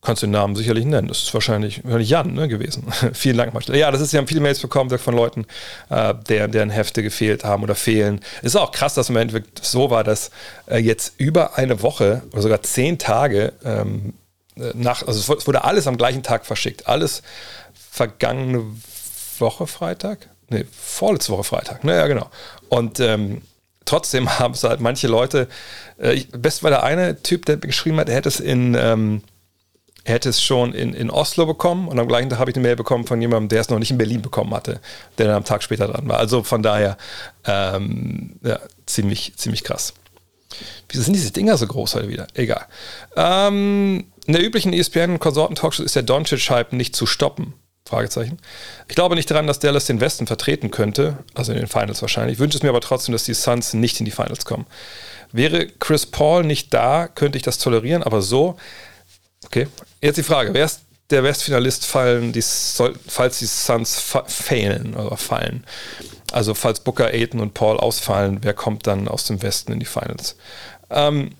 kannst 0.03 0.21
du 0.21 0.27
den 0.27 0.31
Namen 0.31 0.55
sicherlich 0.55 0.85
nennen. 0.85 1.07
Das 1.07 1.23
ist 1.23 1.33
wahrscheinlich, 1.33 1.83
wahrscheinlich 1.83 2.09
Jan 2.09 2.33
ne, 2.33 2.47
gewesen. 2.47 2.85
Vielen 3.13 3.37
Dank, 3.37 3.53
Marcel. 3.53 3.75
Ja, 3.77 3.91
das 3.91 4.01
ist, 4.01 4.13
wir 4.13 4.19
haben 4.19 4.27
viele 4.27 4.41
Mails 4.41 4.59
bekommen 4.59 4.89
von 4.97 5.15
Leuten, 5.15 5.45
äh, 5.89 6.13
deren, 6.27 6.51
deren 6.51 6.69
Hefte 6.69 7.03
gefehlt 7.03 7.43
haben 7.43 7.63
oder 7.63 7.75
fehlen. 7.75 8.19
Es 8.39 8.53
ist 8.53 8.55
auch 8.57 8.71
krass, 8.71 8.93
dass 8.93 9.09
im 9.09 9.15
Endeffekt 9.15 9.63
so 9.63 9.89
war, 9.89 10.03
dass 10.03 10.31
äh, 10.67 10.77
jetzt 10.77 11.13
über 11.17 11.57
eine 11.57 11.81
Woche 11.81 12.23
oder 12.31 12.41
sogar 12.41 12.61
zehn 12.61 12.97
Tage 12.97 13.53
ähm, 13.63 14.13
äh, 14.57 14.71
nach, 14.73 15.07
also 15.07 15.33
es 15.33 15.47
wurde 15.47 15.63
alles 15.63 15.87
am 15.87 15.97
gleichen 15.97 16.23
Tag 16.23 16.45
verschickt. 16.45 16.87
Alles 16.87 17.23
vergangene 17.91 18.63
Woche 19.39 19.67
Freitag? 19.67 20.29
Nee, 20.49 20.65
vorletzte 20.71 21.31
Woche 21.31 21.43
Freitag. 21.43 21.83
Naja, 21.83 22.07
genau. 22.07 22.29
Und 22.69 22.99
ähm, 22.99 23.41
trotzdem 23.85 24.27
haben 24.39 24.53
es 24.53 24.63
halt 24.63 24.79
manche 24.79 25.07
Leute, 25.07 25.47
äh, 25.97 26.21
best 26.37 26.63
war 26.63 26.71
der 26.71 26.83
eine 26.83 27.21
Typ, 27.21 27.45
der 27.45 27.57
geschrieben 27.57 27.99
hat, 27.99 28.09
er 28.09 28.15
hätte 28.15 28.29
es 28.29 28.39
in, 28.39 28.75
ähm, 28.75 29.23
er 30.05 30.15
hätte 30.15 30.29
es 30.29 30.41
schon 30.41 30.73
in, 30.73 30.93
in 30.93 31.09
Oslo 31.09 31.45
bekommen 31.45 31.87
und 31.87 31.97
am 31.97 32.07
gleichen 32.07 32.29
Tag 32.29 32.39
habe 32.39 32.51
ich 32.51 32.57
eine 32.57 32.63
Mail 32.63 32.75
bekommen 32.75 33.07
von 33.07 33.21
jemandem, 33.21 33.49
der 33.49 33.61
es 33.61 33.69
noch 33.69 33.79
nicht 33.79 33.91
in 33.91 33.97
Berlin 33.97 34.21
bekommen 34.21 34.53
hatte, 34.53 34.81
der 35.17 35.27
dann 35.27 35.35
am 35.37 35.45
Tag 35.45 35.63
später 35.63 35.87
dran 35.87 36.07
war. 36.09 36.17
Also 36.17 36.43
von 36.43 36.61
daher 36.61 36.97
ähm, 37.45 38.35
ja, 38.43 38.59
ziemlich, 38.85 39.33
ziemlich 39.37 39.63
krass. 39.63 39.93
Wieso 40.89 41.03
sind 41.03 41.13
diese 41.13 41.31
Dinger 41.31 41.57
so 41.57 41.65
groß 41.65 41.95
heute 41.95 42.09
wieder? 42.09 42.27
Egal. 42.33 42.65
Ähm, 43.15 44.05
in 44.25 44.33
der 44.33 44.43
üblichen 44.43 44.73
ESPN-Konsorten-Talkshow 44.73 45.83
ist 45.83 45.95
der 45.95 46.03
Doncic-Hype 46.03 46.73
nicht 46.73 46.95
zu 46.95 47.05
stoppen. 47.05 47.53
Fragezeichen. 47.85 48.39
Ich 48.87 48.95
glaube 48.95 49.15
nicht 49.15 49.29
daran, 49.29 49.45
dass 49.45 49.59
Dallas 49.59 49.85
den 49.85 49.99
Westen 49.99 50.25
vertreten 50.25 50.71
könnte, 50.71 51.17
also 51.33 51.51
in 51.51 51.59
den 51.59 51.67
Finals 51.67 52.01
wahrscheinlich. 52.01 52.35
Ich 52.35 52.39
wünsche 52.39 52.57
es 52.57 52.63
mir 52.63 52.69
aber 52.69 52.79
trotzdem, 52.79 53.11
dass 53.11 53.25
die 53.25 53.33
Suns 53.33 53.73
nicht 53.73 53.99
in 53.99 54.05
die 54.05 54.11
Finals 54.11 54.45
kommen. 54.45 54.65
Wäre 55.33 55.67
Chris 55.67 56.05
Paul 56.05 56.43
nicht 56.43 56.73
da, 56.73 57.07
könnte 57.07 57.37
ich 57.37 57.43
das 57.43 57.57
tolerieren, 57.57 58.03
aber 58.03 58.21
so. 58.21 58.55
Okay, 59.45 59.67
jetzt 60.01 60.17
die 60.17 60.23
Frage: 60.23 60.53
Wer 60.53 60.65
ist 60.65 60.81
der 61.09 61.23
Westfinalist, 61.23 61.85
fallen 61.85 62.31
die, 62.31 62.41
falls 62.41 63.39
die 63.39 63.45
Suns 63.45 63.99
fa 63.99 64.23
failen 64.25 64.95
oder 64.95 65.17
fallen? 65.17 65.65
Also, 66.31 66.53
falls 66.53 66.79
Booker, 66.79 67.07
Aiton 67.07 67.39
und 67.39 67.53
Paul 67.53 67.77
ausfallen, 67.77 68.39
wer 68.41 68.53
kommt 68.53 68.87
dann 68.87 69.07
aus 69.07 69.25
dem 69.25 69.41
Westen 69.43 69.71
in 69.71 69.79
die 69.79 69.85
Finals? 69.85 70.35
Ähm, 70.89 71.35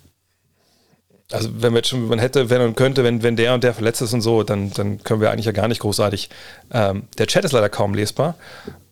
also 1.32 1.50
wenn 1.52 1.74
man 1.74 1.78
jetzt 1.78 1.90
schon, 1.90 2.08
man 2.08 2.20
hätte, 2.20 2.50
wenn 2.50 2.62
und 2.62 2.78
könnte, 2.78 3.04
wenn, 3.04 3.24
wenn 3.24 3.36
der 3.36 3.56
und 3.56 3.64
der 3.64 3.74
verletzt 3.74 4.02
ist 4.02 4.14
und 4.14 4.22
so, 4.22 4.44
dann, 4.44 4.72
dann 4.72 5.04
können 5.04 5.20
wir 5.20 5.32
eigentlich 5.32 5.48
ja 5.48 5.52
gar 5.52 5.68
nicht 5.68 5.80
großartig. 5.80 6.30
Ähm, 6.72 7.08
der 7.18 7.28
Chat 7.28 7.44
ist 7.44 7.54
leider 7.54 7.70
kaum 7.70 7.96
lesbar. 7.96 8.36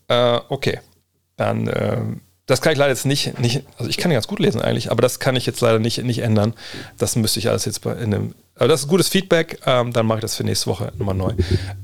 Äh, 0.08 0.40
okay. 0.48 0.80
Dann, 1.36 1.68
äh, 1.68 2.00
das 2.46 2.60
kann 2.60 2.72
ich 2.72 2.78
leider 2.78 2.90
jetzt 2.90 3.06
nicht, 3.06 3.38
nicht, 3.38 3.64
also 3.78 3.88
ich 3.88 3.96
kann 3.96 4.10
ganz 4.10 4.26
gut 4.26 4.40
lesen 4.40 4.60
eigentlich, 4.60 4.90
aber 4.90 5.00
das 5.00 5.20
kann 5.20 5.36
ich 5.36 5.46
jetzt 5.46 5.60
leider 5.60 5.78
nicht, 5.78 6.02
nicht 6.02 6.20
ändern. 6.20 6.54
Das 6.98 7.14
müsste 7.16 7.38
ich 7.38 7.48
alles 7.48 7.64
jetzt 7.64 7.82
bei, 7.82 7.92
in 7.92 8.14
einem, 8.14 8.34
aber 8.56 8.68
das 8.68 8.82
ist 8.82 8.88
gutes 8.88 9.08
Feedback, 9.08 9.60
ähm, 9.64 9.92
dann 9.92 10.06
mache 10.06 10.18
ich 10.18 10.22
das 10.22 10.36
für 10.36 10.44
nächste 10.44 10.66
Woche 10.66 10.92
nochmal 10.98 11.14
neu. 11.14 11.32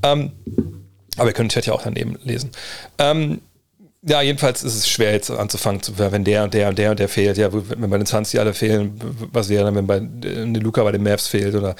Ähm, 0.03 0.33
aber 1.17 1.29
ihr 1.29 1.33
könnt 1.33 1.51
den 1.51 1.55
Chat 1.55 1.65
ja 1.65 1.73
auch 1.73 1.83
daneben 1.83 2.17
lesen. 2.23 2.51
Ähm, 2.97 3.41
ja, 4.01 4.21
jedenfalls 4.21 4.63
ist 4.63 4.75
es 4.75 4.89
schwer 4.89 5.11
jetzt 5.11 5.29
anzufangen, 5.29 5.81
wenn 5.97 6.23
der 6.23 6.45
und 6.45 6.53
der 6.53 6.69
und 6.69 6.77
der 6.77 6.91
und 6.91 6.99
der 6.99 7.09
fehlt. 7.09 7.37
Ja, 7.37 7.51
wenn 7.51 7.89
bei 7.89 7.97
den 7.97 8.05
Suns 8.05 8.31
die 8.31 8.39
alle 8.39 8.53
fehlen, 8.53 8.97
was 9.33 9.49
wäre 9.49 9.65
dann, 9.65 9.75
wenn 9.75 9.87
bei 9.87 9.97
äh, 9.97 10.45
Luca 10.45 10.83
bei 10.83 10.93
den 10.93 11.03
Mavs 11.03 11.27
fehlt 11.27 11.53
oder 11.53 11.75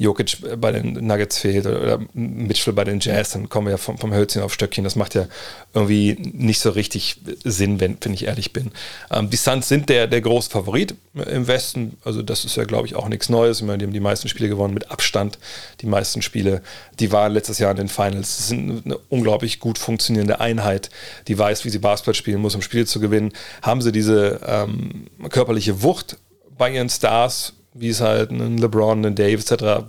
Jokic 0.00 0.38
bei 0.58 0.72
den 0.72 0.94
Nuggets 1.06 1.36
fehlt 1.36 1.66
oder 1.66 2.00
Mitchell 2.14 2.72
bei 2.72 2.84
den 2.84 3.00
Jazz, 3.00 3.32
dann 3.32 3.50
kommen 3.50 3.66
wir 3.66 3.72
ja 3.72 3.76
vom, 3.76 3.98
vom 3.98 4.14
Hölzchen 4.14 4.40
auf 4.40 4.54
Stöckchen. 4.54 4.82
Das 4.82 4.96
macht 4.96 5.14
ja 5.14 5.26
irgendwie 5.74 6.16
nicht 6.18 6.60
so 6.60 6.70
richtig 6.70 7.20
Sinn, 7.44 7.80
wenn, 7.80 7.98
wenn 8.00 8.14
ich 8.14 8.24
ehrlich 8.24 8.54
bin. 8.54 8.70
Ähm, 9.10 9.28
die 9.28 9.36
Suns 9.36 9.68
sind 9.68 9.90
der, 9.90 10.06
der 10.06 10.22
große 10.22 10.48
Favorit 10.48 10.94
im 11.12 11.46
Westen. 11.46 11.98
Also 12.02 12.22
das 12.22 12.46
ist 12.46 12.56
ja, 12.56 12.64
glaube 12.64 12.86
ich, 12.86 12.94
auch 12.94 13.08
nichts 13.08 13.28
Neues. 13.28 13.60
Ich 13.60 13.66
meine, 13.66 13.76
die 13.76 13.84
haben 13.84 13.92
die 13.92 14.00
meisten 14.00 14.28
Spiele 14.28 14.48
gewonnen 14.48 14.72
mit 14.72 14.90
Abstand. 14.90 15.38
Die 15.82 15.86
meisten 15.86 16.22
Spiele, 16.22 16.62
die 16.98 17.12
waren 17.12 17.32
letztes 17.32 17.58
Jahr 17.58 17.72
in 17.72 17.76
den 17.76 17.88
Finals. 17.88 18.38
Das 18.38 18.48
sind 18.48 18.86
eine 18.86 18.96
unglaublich 19.10 19.60
gut 19.60 19.76
funktionierende 19.76 20.40
Einheit, 20.40 20.88
die 21.28 21.38
weiß, 21.38 21.66
wie 21.66 21.70
sie 21.70 21.78
Basketball 21.78 22.14
spielen 22.14 22.40
muss, 22.40 22.54
um 22.54 22.62
Spiele 22.62 22.86
zu 22.86 23.00
gewinnen. 23.00 23.32
Haben 23.60 23.82
sie 23.82 23.92
diese 23.92 24.40
ähm, 24.46 25.08
körperliche 25.28 25.82
Wucht 25.82 26.16
bei 26.56 26.70
ihren 26.70 26.88
Stars, 26.88 27.52
wie 27.74 27.88
es 27.88 28.00
halt 28.00 28.30
einen 28.30 28.58
LeBron, 28.58 29.04
einen 29.04 29.14
Dave 29.14 29.40
etc. 29.40 29.84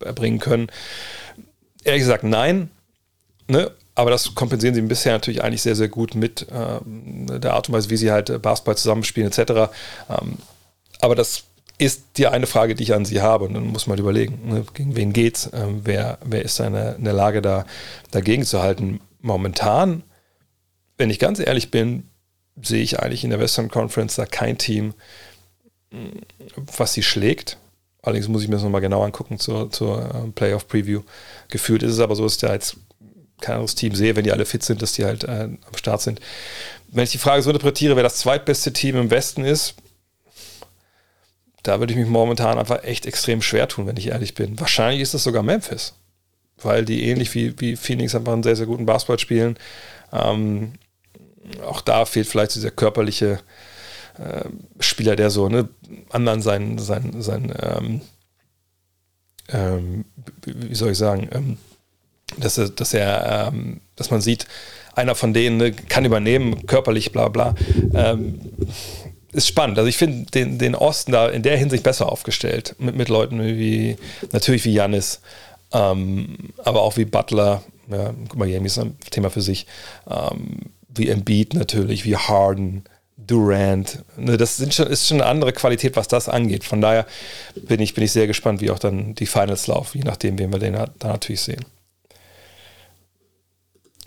erbringen 0.00 0.38
können. 0.38 0.68
Ehrlich 1.84 2.02
gesagt, 2.02 2.24
nein. 2.24 2.70
Ne? 3.48 3.70
Aber 3.94 4.10
das 4.10 4.34
kompensieren 4.34 4.74
sie 4.74 4.80
bisher 4.82 5.12
natürlich 5.12 5.42
eigentlich 5.42 5.62
sehr, 5.62 5.76
sehr 5.76 5.88
gut 5.88 6.14
mit 6.14 6.46
äh, 6.50 6.80
der 7.38 7.54
Art 7.54 7.68
und 7.68 7.74
Weise, 7.74 7.90
wie 7.90 7.96
sie 7.96 8.10
halt 8.10 8.40
Basketball 8.40 8.76
zusammenspielen 8.76 9.30
etc. 9.30 9.72
Ähm, 10.08 10.38
aber 11.00 11.14
das 11.14 11.44
ist 11.78 12.04
die 12.16 12.26
eine 12.26 12.46
Frage, 12.46 12.74
die 12.74 12.84
ich 12.84 12.94
an 12.94 13.04
sie 13.04 13.20
habe. 13.20 13.44
Und 13.44 13.54
dann 13.54 13.66
muss 13.66 13.86
man 13.86 13.92
halt 13.92 14.00
überlegen, 14.00 14.48
ne? 14.48 14.64
gegen 14.72 14.96
wen 14.96 15.12
geht's? 15.12 15.50
Ähm, 15.52 15.80
wer, 15.84 16.18
wer 16.24 16.42
ist 16.42 16.58
da 16.60 16.66
in 16.66 16.72
der, 16.72 16.96
in 16.96 17.04
der 17.04 17.12
Lage, 17.12 17.42
da 17.42 17.66
dagegen 18.10 18.44
zu 18.44 18.62
halten? 18.62 19.00
Momentan, 19.20 20.02
wenn 20.96 21.10
ich 21.10 21.18
ganz 21.18 21.38
ehrlich 21.38 21.70
bin, 21.70 22.08
sehe 22.60 22.82
ich 22.82 23.00
eigentlich 23.00 23.24
in 23.24 23.30
der 23.30 23.40
Western 23.40 23.68
Conference 23.68 24.16
da 24.16 24.26
kein 24.26 24.58
Team, 24.58 24.94
was 26.76 26.92
sie 26.92 27.02
schlägt. 27.02 27.58
Allerdings 28.02 28.28
muss 28.28 28.42
ich 28.42 28.48
mir 28.48 28.56
das 28.56 28.64
nochmal 28.64 28.80
genau 28.80 29.04
angucken 29.04 29.38
zur, 29.38 29.70
zur 29.70 30.12
ähm, 30.14 30.32
Playoff-Preview. 30.32 31.02
Gefühlt 31.48 31.82
ist 31.82 31.92
es 31.92 32.00
aber 32.00 32.16
so, 32.16 32.24
dass 32.24 32.34
ich 32.34 32.40
da 32.40 32.52
jetzt 32.52 32.76
kein 33.40 33.56
anderes 33.56 33.74
Team 33.74 33.94
sehe, 33.94 34.16
wenn 34.16 34.24
die 34.24 34.32
alle 34.32 34.44
fit 34.44 34.62
sind, 34.62 34.82
dass 34.82 34.92
die 34.92 35.04
halt 35.04 35.24
äh, 35.24 35.48
am 35.48 35.76
Start 35.76 36.02
sind. 36.02 36.20
Wenn 36.88 37.04
ich 37.04 37.12
die 37.12 37.18
Frage 37.18 37.42
so 37.42 37.50
interpretiere, 37.50 37.96
wer 37.96 38.02
das 38.02 38.16
zweitbeste 38.16 38.72
Team 38.72 38.96
im 38.96 39.10
Westen 39.10 39.44
ist, 39.44 39.74
da 41.62 41.78
würde 41.78 41.92
ich 41.92 41.98
mich 41.98 42.08
momentan 42.08 42.58
einfach 42.58 42.82
echt 42.82 43.06
extrem 43.06 43.40
schwer 43.40 43.68
tun, 43.68 43.86
wenn 43.86 43.96
ich 43.96 44.08
ehrlich 44.08 44.34
bin. 44.34 44.58
Wahrscheinlich 44.58 45.00
ist 45.00 45.14
es 45.14 45.22
sogar 45.22 45.42
Memphis, 45.42 45.94
weil 46.60 46.84
die 46.84 47.04
ähnlich 47.04 47.34
wie, 47.34 47.58
wie 47.60 47.76
Phoenix 47.76 48.14
einfach 48.14 48.32
einen 48.32 48.42
sehr, 48.42 48.56
sehr 48.56 48.66
guten 48.66 48.86
Basketball 48.86 49.18
spielen. 49.18 49.56
Ähm, 50.12 50.72
auch 51.64 51.80
da 51.80 52.04
fehlt 52.04 52.26
vielleicht 52.26 52.54
dieser 52.54 52.70
körperliche 52.70 53.40
äh, 54.18 54.44
Spieler, 54.80 55.16
der 55.16 55.30
so 55.30 55.48
ne, 55.48 55.68
anderen 56.10 56.42
sein, 56.42 56.78
sein, 56.78 57.22
sein 57.22 57.52
ähm, 57.60 58.00
ähm, 59.48 60.04
wie 60.44 60.74
soll 60.74 60.92
ich 60.92 60.98
sagen, 60.98 61.28
ähm, 61.32 61.56
dass, 62.38 62.58
er, 62.58 62.68
dass 62.70 62.94
er, 62.94 63.48
ähm, 63.52 63.80
dass 63.96 64.10
man 64.10 64.20
sieht, 64.20 64.46
einer 64.94 65.14
von 65.14 65.32
denen 65.32 65.56
ne, 65.58 65.72
kann 65.72 66.04
übernehmen, 66.04 66.66
körperlich, 66.66 67.12
bla 67.12 67.28
bla. 67.28 67.54
Ähm, 67.94 68.40
ist 69.32 69.48
spannend. 69.48 69.78
Also 69.78 69.88
ich 69.88 69.96
finde 69.96 70.30
den, 70.30 70.58
den 70.58 70.74
Osten 70.74 71.12
da 71.12 71.28
in 71.28 71.42
der 71.42 71.56
Hinsicht 71.56 71.82
besser 71.82 72.10
aufgestellt. 72.10 72.74
Mit, 72.78 72.96
mit 72.96 73.08
Leuten 73.08 73.40
wie, 73.42 73.96
natürlich 74.30 74.64
wie 74.64 74.74
Janis, 74.74 75.20
ähm, 75.72 76.50
aber 76.58 76.82
auch 76.82 76.96
wie 76.96 77.06
Butler. 77.06 77.62
Ja, 77.90 78.12
Miami 78.34 78.66
ist 78.66 78.78
ein 78.78 78.96
Thema 79.10 79.28
für 79.28 79.42
sich. 79.42 79.66
Wie 80.94 81.08
Embiid 81.08 81.54
natürlich, 81.54 82.04
wie 82.04 82.16
Harden, 82.16 82.84
Durant. 83.16 84.04
Ne, 84.16 84.36
das 84.36 84.64
schon, 84.74 84.86
ist 84.86 85.06
schon 85.06 85.20
eine 85.20 85.30
andere 85.30 85.52
Qualität, 85.52 85.96
was 85.96 86.08
das 86.08 86.28
angeht. 86.28 86.64
Von 86.64 86.80
daher 86.80 87.06
bin 87.54 87.80
ich, 87.80 87.94
bin 87.94 88.04
ich 88.04 88.12
sehr 88.12 88.26
gespannt, 88.26 88.60
wie 88.60 88.70
auch 88.70 88.78
dann 88.78 89.14
die 89.14 89.26
Finals 89.26 89.66
laufen, 89.66 89.98
je 89.98 90.04
nachdem, 90.04 90.38
wen 90.38 90.52
wir 90.52 90.58
den 90.58 90.72
da 90.72 90.88
natürlich 91.02 91.42
sehen. 91.42 91.64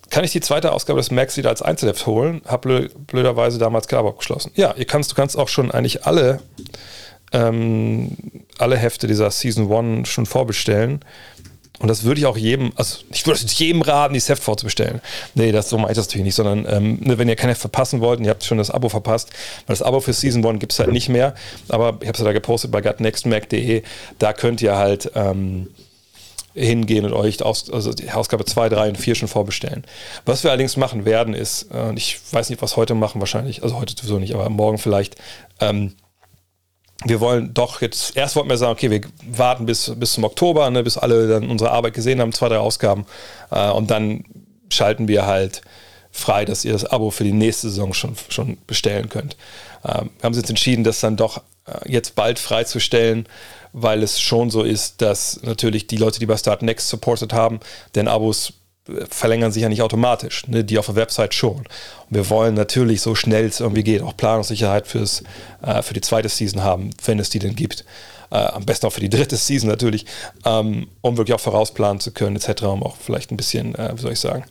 Kann 0.10 0.24
ich 0.24 0.32
die 0.32 0.42
zweite 0.42 0.72
Ausgabe 0.72 1.00
des 1.00 1.12
Max 1.12 1.36
wieder 1.38 1.50
als 1.50 1.62
Einzelheft 1.62 2.06
holen? 2.06 2.42
Hab 2.46 2.62
blöderweise 2.62 3.58
damals 3.58 3.88
Klar 3.88 4.06
abgeschlossen. 4.06 4.52
Ja, 4.56 4.74
ihr 4.78 4.86
kannst, 4.86 5.12
du 5.12 5.16
kannst 5.16 5.38
auch 5.38 5.50
schon 5.50 5.72
eigentlich 5.72 6.06
alle, 6.06 6.42
ähm, 7.32 8.16
alle 8.58 8.78
Hefte 8.78 9.08
dieser 9.08 9.32
Season 9.32 9.72
1 9.72 10.08
schon 10.08 10.26
vorbestellen. 10.26 11.02
Und 11.80 11.88
das 11.88 12.04
würde 12.04 12.20
ich 12.20 12.26
auch 12.26 12.38
jedem, 12.38 12.72
also 12.76 13.00
ich 13.12 13.26
würde 13.28 13.40
jedem 13.46 13.82
raten, 13.82 14.14
dieses 14.14 14.30
Heft 14.30 14.44
vorzubestellen. 14.44 15.02
Nee, 15.34 15.52
das 15.52 15.70
so 15.70 15.78
meine 15.78 15.92
ich 15.92 15.98
das 15.98 16.08
natürlich 16.08 16.26
nicht, 16.26 16.36
sondern 16.36 16.66
ähm, 16.70 17.00
ne, 17.02 17.18
wenn 17.18 17.28
ihr 17.28 17.36
kein 17.36 17.50
Heft 17.50 17.62
verpassen 17.62 18.02
wollt 18.02 18.20
und 18.20 18.26
ihr 18.26 18.32
habt 18.32 18.44
schon 18.44 18.58
das 18.58 18.72
Abo 18.72 18.90
verpasst, 18.90 19.30
weil 19.68 19.76
das 19.76 19.82
Abo 19.82 20.00
für 20.00 20.14
Season 20.14 20.46
1 20.46 20.60
gibt 20.60 20.72
es 20.74 20.80
halt 20.80 20.92
nicht 20.92 21.10
mehr, 21.10 21.36
aber 21.70 21.98
ich 22.02 22.08
habe 22.08 22.14
es 22.14 22.20
ja 22.20 22.26
da 22.26 22.34
gepostet 22.34 22.72
bei 22.72 22.82
gutnextmac.de, 22.82 23.84
da 24.20 24.34
könnt 24.34 24.62
ihr 24.62 24.78
halt 24.78 25.12
ähm, 25.16 25.68
hingehen 26.54 27.06
und 27.06 27.14
euch 27.14 27.44
aus, 27.44 27.70
also 27.70 27.94
die 27.94 28.10
Ausgabe 28.12 28.46
2, 28.46 28.70
3 28.70 28.90
und 28.90 28.98
4 28.98 29.16
schon 29.16 29.28
vorbestellen. 29.28 29.84
Was 30.26 30.44
wir 30.44 30.52
allerdings 30.52 30.78
machen 30.78 31.06
werden 31.06 31.34
ist, 31.34 31.70
äh, 31.74 31.94
ich 31.96 32.20
weiß 32.32 32.50
nicht, 32.50 32.62
was 32.62 32.78
heute 32.78 32.96
machen 32.96 33.20
wahrscheinlich, 33.20 33.64
also 33.64 33.78
heute 33.80 33.94
sowieso 33.96 34.20
nicht, 34.20 34.34
aber 34.34 34.50
morgen 34.50 34.78
vielleicht, 34.78 35.18
ähm, 35.60 35.94
wir 37.04 37.20
wollen 37.20 37.54
doch 37.54 37.82
jetzt, 37.82 38.16
erst 38.16 38.36
wollten 38.36 38.50
wir 38.50 38.58
sagen, 38.58 38.72
okay, 38.72 38.90
wir 38.90 39.02
warten 39.30 39.66
bis, 39.66 39.92
bis 39.96 40.14
zum 40.14 40.24
Oktober, 40.24 40.70
ne, 40.70 40.84
bis 40.84 40.98
alle 40.98 41.28
dann 41.28 41.50
unsere 41.50 41.72
Arbeit 41.72 41.94
gesehen 41.94 42.22
haben, 42.22 42.32
zwei, 42.32 42.50
drei 42.50 42.58
Ausgaben. 42.58 43.06
Äh, 43.52 43.70
und 43.72 43.92
dann 43.92 44.24
schalten 44.70 45.08
wir 45.08 45.26
halt 45.26 45.62
frei, 46.12 46.46
dass 46.46 46.64
ihr 46.64 46.74
das 46.74 46.86
Abo 46.86 47.12
für 47.12 47.26
die 47.26 47.34
nächste 47.34 47.70
Saison 47.70 47.94
schon, 47.94 48.16
schon 48.30 48.58
bestellen 48.66 49.10
könnt. 49.10 49.36
Ähm, 49.84 50.10
wir 50.18 50.24
haben 50.24 50.32
uns 50.32 50.38
jetzt 50.38 50.50
entschieden, 50.50 50.84
das 50.84 51.02
dann 51.02 51.18
doch 51.18 51.42
äh, 51.66 51.92
jetzt 51.92 52.16
bald 52.16 52.40
freizustellen, 52.40 53.28
weil 53.74 54.02
es 54.02 54.22
schon 54.22 54.50
so 54.50 54.64
ist, 54.64 55.02
dass 55.02 55.42
natürlich 55.44 55.88
die 55.88 55.98
Leute, 55.98 56.20
die 56.20 56.26
bei 56.26 56.38
Start 56.38 56.62
Next 56.62 56.88
supported 56.88 57.34
haben, 57.34 57.60
denn 57.94 58.08
Abos 58.08 58.54
verlängern 59.10 59.52
sich 59.52 59.64
ja 59.64 59.70
nicht 59.70 59.82
automatisch, 59.82 60.48
ne? 60.48 60.64
die 60.64 60.78
auf 60.78 60.86
der 60.86 60.96
Website 60.96 61.34
schon. 61.34 61.58
Und 61.58 61.68
wir 62.10 62.30
wollen 62.30 62.54
natürlich 62.54 63.02
so 63.02 63.16
schnell 63.16 63.46
es 63.46 63.60
irgendwie 63.60 63.84
geht 63.84 64.02
auch 64.02 64.16
Planungssicherheit 64.16 64.88
fürs, 64.88 65.24
äh, 65.64 65.82
für 65.82 65.94
die 65.94 66.02
zweite 66.02 66.30
Season 66.30 66.64
haben, 66.64 66.92
wenn 67.04 67.20
es 67.20 67.30
die 67.30 67.40
denn 67.40 67.56
gibt. 67.56 67.84
Äh, 68.32 68.38
am 68.38 68.66
besten 68.66 68.86
auch 68.86 68.94
für 68.94 69.02
die 69.02 69.10
dritte 69.10 69.38
Season 69.38 69.70
natürlich, 69.70 70.06
ähm, 70.46 70.88
um 71.02 71.18
wirklich 71.18 71.36
auch 71.36 71.40
vorausplanen 71.40 72.00
zu 72.00 72.12
können, 72.12 72.36
etc., 72.36 72.64
um 72.64 72.84
auch 72.84 72.96
vielleicht 72.98 73.32
ein 73.32 73.38
bisschen, 73.38 73.76
äh, 73.76 73.94
wie 73.96 74.02
soll 74.02 74.14
ich 74.14 74.20
sagen, 74.20 74.46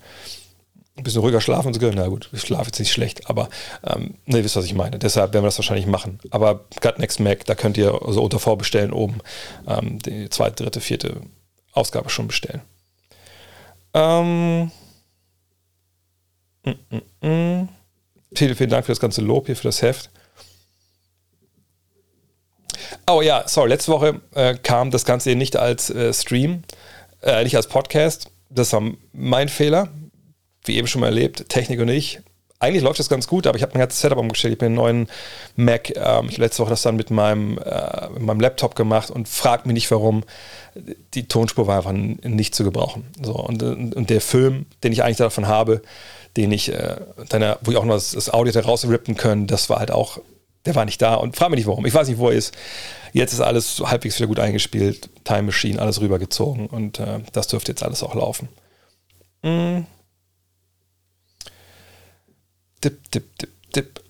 ein 0.97 1.03
bisschen 1.03 1.21
ruhiger 1.21 1.41
schlafen 1.41 1.75
zu 1.75 1.81
können. 1.81 1.97
Na 1.97 2.07
gut, 2.07 2.29
ich 2.33 2.41
schlafe 2.41 2.67
jetzt 2.67 2.79
nicht 2.79 2.93
schlecht, 2.93 3.29
aber 3.29 3.49
ähm, 3.85 4.15
ne, 4.27 4.39
ihr 4.39 4.45
wisst, 4.45 4.57
was 4.57 4.65
ich 4.65 4.75
meine. 4.75 4.99
Deshalb 4.99 5.33
werden 5.33 5.43
wir 5.43 5.49
das 5.49 5.59
wahrscheinlich 5.59 5.87
machen. 5.87 6.21
Aber 6.31 6.67
Gut 6.81 6.99
Next 6.99 7.19
Mac, 7.19 7.45
da 7.47 7.55
könnt 7.55 7.77
ihr 7.77 7.91
so 7.91 7.99
also 8.01 8.23
unter 8.23 8.39
Vorbestellen 8.39 8.93
oben 8.93 9.19
ähm, 9.67 9.99
die 10.01 10.29
zweite, 10.31 10.63
dritte, 10.63 10.81
vierte 10.81 11.21
Ausgabe 11.73 12.11
schon 12.11 12.29
bestellen. 12.29 12.63
Ähm, 13.95 14.71
mm, 16.65 16.71
mm, 16.91 17.27
mm. 17.27 17.69
Vielen, 18.35 18.57
vielen 18.57 18.71
Dank 18.71 18.87
für 18.87 18.93
das 18.93 19.01
ganze 19.01 19.23
Lob 19.23 19.47
hier, 19.47 19.57
für 19.57 19.69
das 19.69 19.81
Heft. 19.81 20.11
Oh 23.07 23.23
ja, 23.23 23.47
sorry, 23.47 23.69
letzte 23.69 23.93
Woche 23.93 24.21
äh, 24.35 24.55
kam 24.55 24.91
das 24.91 25.05
Ganze 25.05 25.35
nicht 25.37 25.57
als 25.57 25.91
äh, 25.91 26.13
Stream, 26.13 26.63
äh, 27.23 27.45
nicht 27.45 27.57
als 27.57 27.69
Podcast. 27.69 28.31
Das 28.51 28.73
war 28.73 28.83
mein 29.13 29.49
Fehler. 29.49 29.89
Wie 30.65 30.77
eben 30.77 30.89
schon 30.89 31.03
mal 31.03 31.09
erlebt, 31.09 31.49
Technik 31.49 31.81
und 31.81 31.89
ich. 31.89 32.21
Eigentlich 32.65 32.83
läuft 32.83 32.99
das 32.99 33.11
ganz 33.11 33.29
gut, 33.29 33.47
aber 33.47 33.59
ich 33.59 33.63
habe 33.63 33.73
mein 33.75 33.81
ganzes 33.81 34.01
Setup 34.01 34.17
umgestellt. 34.17 34.53
Ich 34.55 34.59
bin 34.59 34.69
einen 34.69 34.75
neuen 34.77 35.09
Mac. 35.55 35.91
Ähm, 35.91 36.29
ich 36.29 36.37
habe 36.37 36.45
letzte 36.45 36.63
Woche 36.63 36.71
das 36.71 36.81
dann 36.81 36.97
mit 36.97 37.11
meinem, 37.11 37.59
äh, 37.59 38.09
mit 38.15 38.23
meinem 38.23 38.41
Laptop 38.41 38.75
gemacht 38.75 39.11
und 39.11 39.29
fragt 39.29 39.67
mich 39.67 39.75
nicht, 39.75 39.91
warum. 39.91 40.25
Die 41.13 41.29
Tonspur 41.29 41.67
war 41.67 41.77
einfach 41.77 41.93
nicht 41.93 42.55
zu 42.55 42.65
gebrauchen. 42.65 43.05
So, 43.23 43.35
und, 43.35 43.63
und 43.63 44.09
der 44.09 44.23
Film, 44.23 44.65
den 44.83 44.93
ich 44.93 45.05
eigentlich 45.05 45.19
davon 45.19 45.47
habe, 45.47 45.83
den 46.39 46.53
ich, 46.53 46.73
äh, 46.73 46.97
dann, 47.29 47.57
wo 47.61 47.71
ich 47.71 47.77
auch 47.77 47.85
noch 47.85 47.95
das, 47.95 48.13
das 48.13 48.33
Audio 48.33 48.59
rausrippen 48.59 49.15
können, 49.15 49.47
das 49.47 49.69
war 49.69 49.79
halt 49.79 49.91
auch 49.91 50.19
der 50.65 50.75
war 50.75 50.87
nicht 50.87 51.03
da 51.03 51.17
und 51.17 51.37
frag 51.37 51.51
mich 51.51 51.59
nicht 51.59 51.67
warum. 51.67 51.85
Ich 51.85 51.93
weiß 51.93 52.09
nicht, 52.09 52.19
wo 52.19 52.31
er 52.31 52.37
ist. 52.37 52.57
Jetzt 53.13 53.35
ist 53.35 53.41
alles 53.41 53.83
halbwegs 53.85 54.17
wieder 54.17 54.29
gut 54.29 54.39
eingespielt. 54.39 55.11
Time 55.25 55.43
Machine, 55.43 55.79
alles 55.79 56.01
rübergezogen 56.01 56.69
und 56.69 56.99
äh, 57.01 57.21
das 57.33 57.49
dürfte 57.49 57.73
jetzt 57.73 57.83
alles 57.83 58.03
auch 58.03 58.15
laufen. 58.15 58.49
Mm. 59.43 59.81
Dip, 62.85 63.11
dip, 63.11 63.39
dip, 63.39 63.51
dip. 63.75 64.01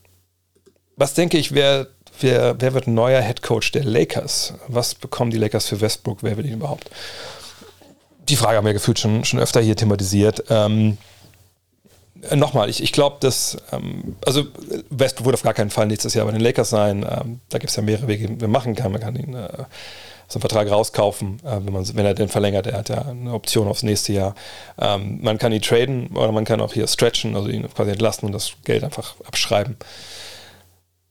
Was 0.96 1.14
denke 1.14 1.38
ich, 1.38 1.54
wer, 1.54 1.86
wer, 2.20 2.60
wer 2.60 2.74
wird 2.74 2.86
neuer 2.86 3.20
Head 3.22 3.42
Coach 3.42 3.72
der 3.72 3.84
Lakers? 3.84 4.54
Was 4.68 4.94
bekommen 4.94 5.30
die 5.30 5.38
Lakers 5.38 5.68
für 5.68 5.80
Westbrook? 5.80 6.18
Wer 6.22 6.36
will 6.36 6.46
ihn 6.46 6.54
überhaupt? 6.54 6.90
Die 8.28 8.36
Frage 8.36 8.56
haben 8.56 8.66
wir 8.66 8.72
gefühlt 8.72 8.98
schon, 8.98 9.24
schon 9.24 9.38
öfter 9.38 9.60
hier 9.60 9.76
thematisiert. 9.76 10.44
Ähm, 10.48 10.98
äh, 12.22 12.36
nochmal, 12.36 12.70
ich, 12.70 12.82
ich 12.82 12.92
glaube, 12.92 13.16
dass, 13.20 13.56
ähm, 13.72 14.16
also 14.24 14.44
Westbrook 14.90 15.26
wird 15.26 15.34
auf 15.34 15.42
gar 15.42 15.54
keinen 15.54 15.70
Fall 15.70 15.86
nächstes 15.86 16.14
Jahr 16.14 16.26
bei 16.26 16.32
den 16.32 16.40
Lakers 16.40 16.70
sein. 16.70 17.04
Ähm, 17.08 17.40
da 17.50 17.58
gibt 17.58 17.70
es 17.70 17.76
ja 17.76 17.82
mehrere 17.82 18.08
Wege, 18.08 18.28
die 18.28 18.42
man 18.42 18.50
machen 18.50 18.74
kann. 18.74 18.92
Man 18.92 19.00
kann 19.00 19.16
ihn 19.16 19.34
äh, 19.34 19.64
aus 20.26 20.32
dem 20.32 20.40
Vertrag 20.40 20.70
rauskaufen, 20.70 21.40
äh, 21.44 21.58
wenn, 21.64 21.72
man, 21.72 21.96
wenn 21.96 22.06
er 22.06 22.14
den 22.14 22.28
verlängert. 22.28 22.66
Er 22.66 22.78
hat 22.78 22.88
ja 22.88 23.02
eine 23.02 23.32
Option 23.32 23.68
aufs 23.68 23.82
nächste 23.82 24.12
Jahr. 24.12 24.34
Ähm, 24.80 25.18
man 25.22 25.38
kann 25.38 25.52
ihn 25.52 25.62
traden 25.62 26.08
oder 26.08 26.32
man 26.32 26.44
kann 26.44 26.60
auch 26.60 26.72
hier 26.72 26.86
stretchen, 26.86 27.36
also 27.36 27.48
ihn 27.48 27.68
quasi 27.72 27.90
entlassen 27.90 28.26
und 28.26 28.32
das 28.32 28.52
Geld 28.64 28.84
einfach 28.84 29.14
abschreiben. 29.24 29.76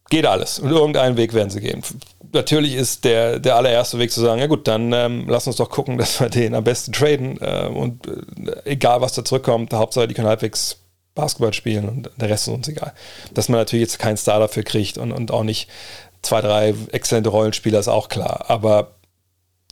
Geht 0.09 0.25
alles. 0.25 0.59
Und 0.59 0.69
irgendeinen 0.69 1.17
Weg 1.17 1.33
werden 1.33 1.49
sie 1.49 1.61
gehen. 1.61 1.81
Natürlich 2.33 2.75
ist 2.75 3.05
der, 3.05 3.39
der 3.39 3.55
allererste 3.55 3.99
Weg 3.99 4.11
zu 4.11 4.21
sagen, 4.21 4.39
ja 4.39 4.47
gut, 4.47 4.67
dann 4.67 4.91
ähm, 4.91 5.25
lass 5.27 5.47
uns 5.47 5.55
doch 5.55 5.69
gucken, 5.69 5.97
dass 5.99 6.19
wir 6.19 6.29
den 6.29 6.55
am 6.55 6.63
besten 6.63 6.91
traden 6.91 7.39
äh, 7.41 7.67
und 7.67 8.07
äh, 8.07 8.11
egal 8.65 9.01
was 9.01 9.13
da 9.13 9.23
zurückkommt, 9.23 9.73
Hauptsache 9.73 10.07
die 10.07 10.13
können 10.13 10.27
halbwegs 10.27 10.77
Basketball 11.15 11.53
spielen 11.53 11.87
und 11.87 12.09
der 12.17 12.29
Rest 12.29 12.47
ist 12.47 12.53
uns 12.53 12.67
egal. 12.67 12.93
Dass 13.33 13.49
man 13.49 13.59
natürlich 13.59 13.83
jetzt 13.83 13.99
keinen 13.99 14.17
Star 14.17 14.39
dafür 14.39 14.63
kriegt 14.63 14.97
und, 14.97 15.11
und 15.11 15.31
auch 15.31 15.43
nicht 15.43 15.69
zwei, 16.23 16.41
drei 16.41 16.73
exzellente 16.91 17.29
Rollenspieler, 17.29 17.79
ist 17.79 17.87
auch 17.87 18.09
klar. 18.09 18.45
Aber 18.47 18.95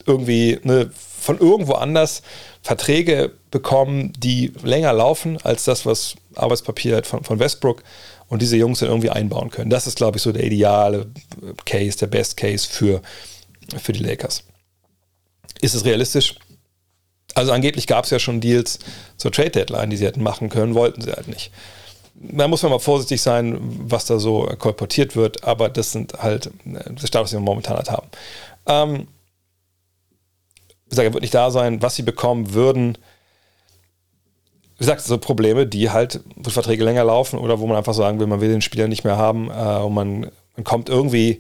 irgendwie 0.06 0.60
ne, 0.64 0.92
von 0.96 1.38
irgendwo 1.40 1.74
anders 1.74 2.22
Verträge 2.62 3.32
bekommen, 3.50 4.14
die 4.18 4.54
länger 4.64 4.94
laufen 4.94 5.38
als 5.44 5.66
das, 5.66 5.86
was 5.86 6.16
Arbeitspapier 6.36 6.98
hat 6.98 7.08
von, 7.08 7.24
von 7.24 7.40
Westbrook 7.40 7.84
und 8.28 8.42
diese 8.42 8.56
Jungs 8.56 8.80
dann 8.80 8.90
irgendwie 8.90 9.10
einbauen 9.10 9.50
können. 9.50 9.70
Das 9.70 9.88
ist, 9.88 9.98
glaube 9.98 10.18
ich, 10.18 10.24
so 10.24 10.32
der 10.32 10.44
ideale 10.44 11.08
Case, 11.66 11.98
der 11.98 12.08
Best 12.08 12.38
Case 12.38 12.68
für, 12.68 13.02
für 13.78 13.92
die 13.92 14.04
Lakers. 14.04 14.44
Ist 15.60 15.76
es 15.76 15.86
realistisch? 15.86 16.36
Also 17.34 17.52
angeblich 17.52 17.88
gab 17.88 18.06
es 18.06 18.10
ja 18.10 18.20
schon 18.20 18.42
Deals 18.42 18.80
zur 19.18 19.32
Trade 19.32 19.52
Deadline, 19.52 19.90
die 19.90 19.98
sie 19.98 20.06
hätten 20.06 20.24
machen 20.24 20.50
können, 20.50 20.76
wollten 20.76 21.02
sie 21.02 21.12
halt 21.12 21.28
nicht. 21.28 21.52
Da 22.16 22.48
muss 22.48 22.62
man 22.62 22.72
mal 22.72 22.80
vorsichtig 22.80 23.22
sein, 23.22 23.58
was 23.62 24.06
da 24.06 24.20
so 24.20 24.44
kolportiert 24.60 25.16
wird, 25.16 25.44
aber 25.44 25.70
das 25.70 25.92
sind 25.92 26.14
halt 26.22 26.52
das 26.64 27.08
Status, 27.08 27.32
den 27.32 27.40
wir 27.40 27.46
momentan 27.46 27.78
halt 27.78 27.90
haben. 27.90 28.08
Ähm, 28.68 29.08
gesagt, 30.92 31.08
er 31.08 31.14
wird 31.14 31.24
nicht 31.24 31.34
da 31.34 31.52
sein, 31.52 31.82
was 31.82 31.96
sie 31.96 32.04
bekommen 32.04 32.54
würden. 32.54 32.98
Wie 34.78 34.86
gesagt, 34.86 35.02
so 35.02 35.18
Probleme, 35.18 35.68
die 35.68 35.90
halt, 35.90 36.22
wo 36.36 36.50
Verträge 36.50 36.84
länger 36.84 37.04
laufen 37.04 37.40
oder 37.40 37.60
wo 37.60 37.68
man 37.68 37.78
einfach 37.78 37.94
sagen 37.94 38.20
will, 38.20 38.28
man 38.28 38.42
will 38.42 38.50
den 38.50 38.62
Spieler 38.62 38.88
nicht 38.88 39.04
mehr 39.04 39.18
haben 39.18 39.50
äh, 39.50 39.84
und 39.84 39.94
man, 39.94 40.32
man, 40.56 40.64
kommt 40.64 40.90
irgendwie 40.90 41.40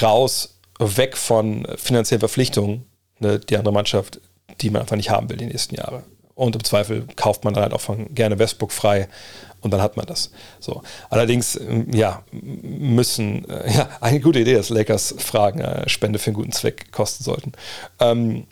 raus, 0.00 0.58
weg 0.78 1.16
von 1.16 1.66
finanziellen 1.76 2.20
Verpflichtungen, 2.20 2.86
ne, 3.18 3.38
die 3.38 3.56
andere 3.56 3.74
Mannschaft 3.74 4.20
die 4.60 4.70
man 4.70 4.82
einfach 4.82 4.96
nicht 4.96 5.10
haben 5.10 5.28
will 5.28 5.36
die 5.36 5.46
nächsten 5.46 5.74
Jahre. 5.74 6.02
Und 6.34 6.54
im 6.54 6.62
Zweifel 6.62 7.06
kauft 7.16 7.44
man 7.44 7.54
dann 7.54 7.64
halt 7.64 7.72
auch 7.72 7.80
von 7.80 8.14
gerne 8.14 8.38
Westbrook 8.38 8.72
frei 8.72 9.08
und 9.60 9.72
dann 9.72 9.82
hat 9.82 9.96
man 9.96 10.06
das. 10.06 10.30
So. 10.60 10.82
Allerdings, 11.10 11.56
ähm, 11.56 11.92
ja, 11.92 12.22
müssen, 12.30 13.48
äh, 13.48 13.72
ja, 13.76 13.88
eine 14.00 14.20
gute 14.20 14.40
Idee, 14.40 14.54
dass 14.54 14.68
Lakers 14.68 15.16
Fragen 15.18 15.60
äh, 15.60 15.88
Spende 15.88 16.18
für 16.18 16.28
einen 16.28 16.36
guten 16.36 16.52
Zweck 16.52 16.92
kosten 16.92 17.24
sollten. 17.24 17.52
Ähm, 17.98 18.46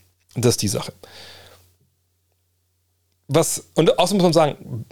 das 0.44 0.54
ist 0.54 0.62
die 0.62 0.68
Sache. 0.68 0.92
Was, 3.28 3.64
und 3.74 3.98
außerdem 3.98 4.18
muss 4.18 4.24
man 4.24 4.32
sagen, 4.32 4.84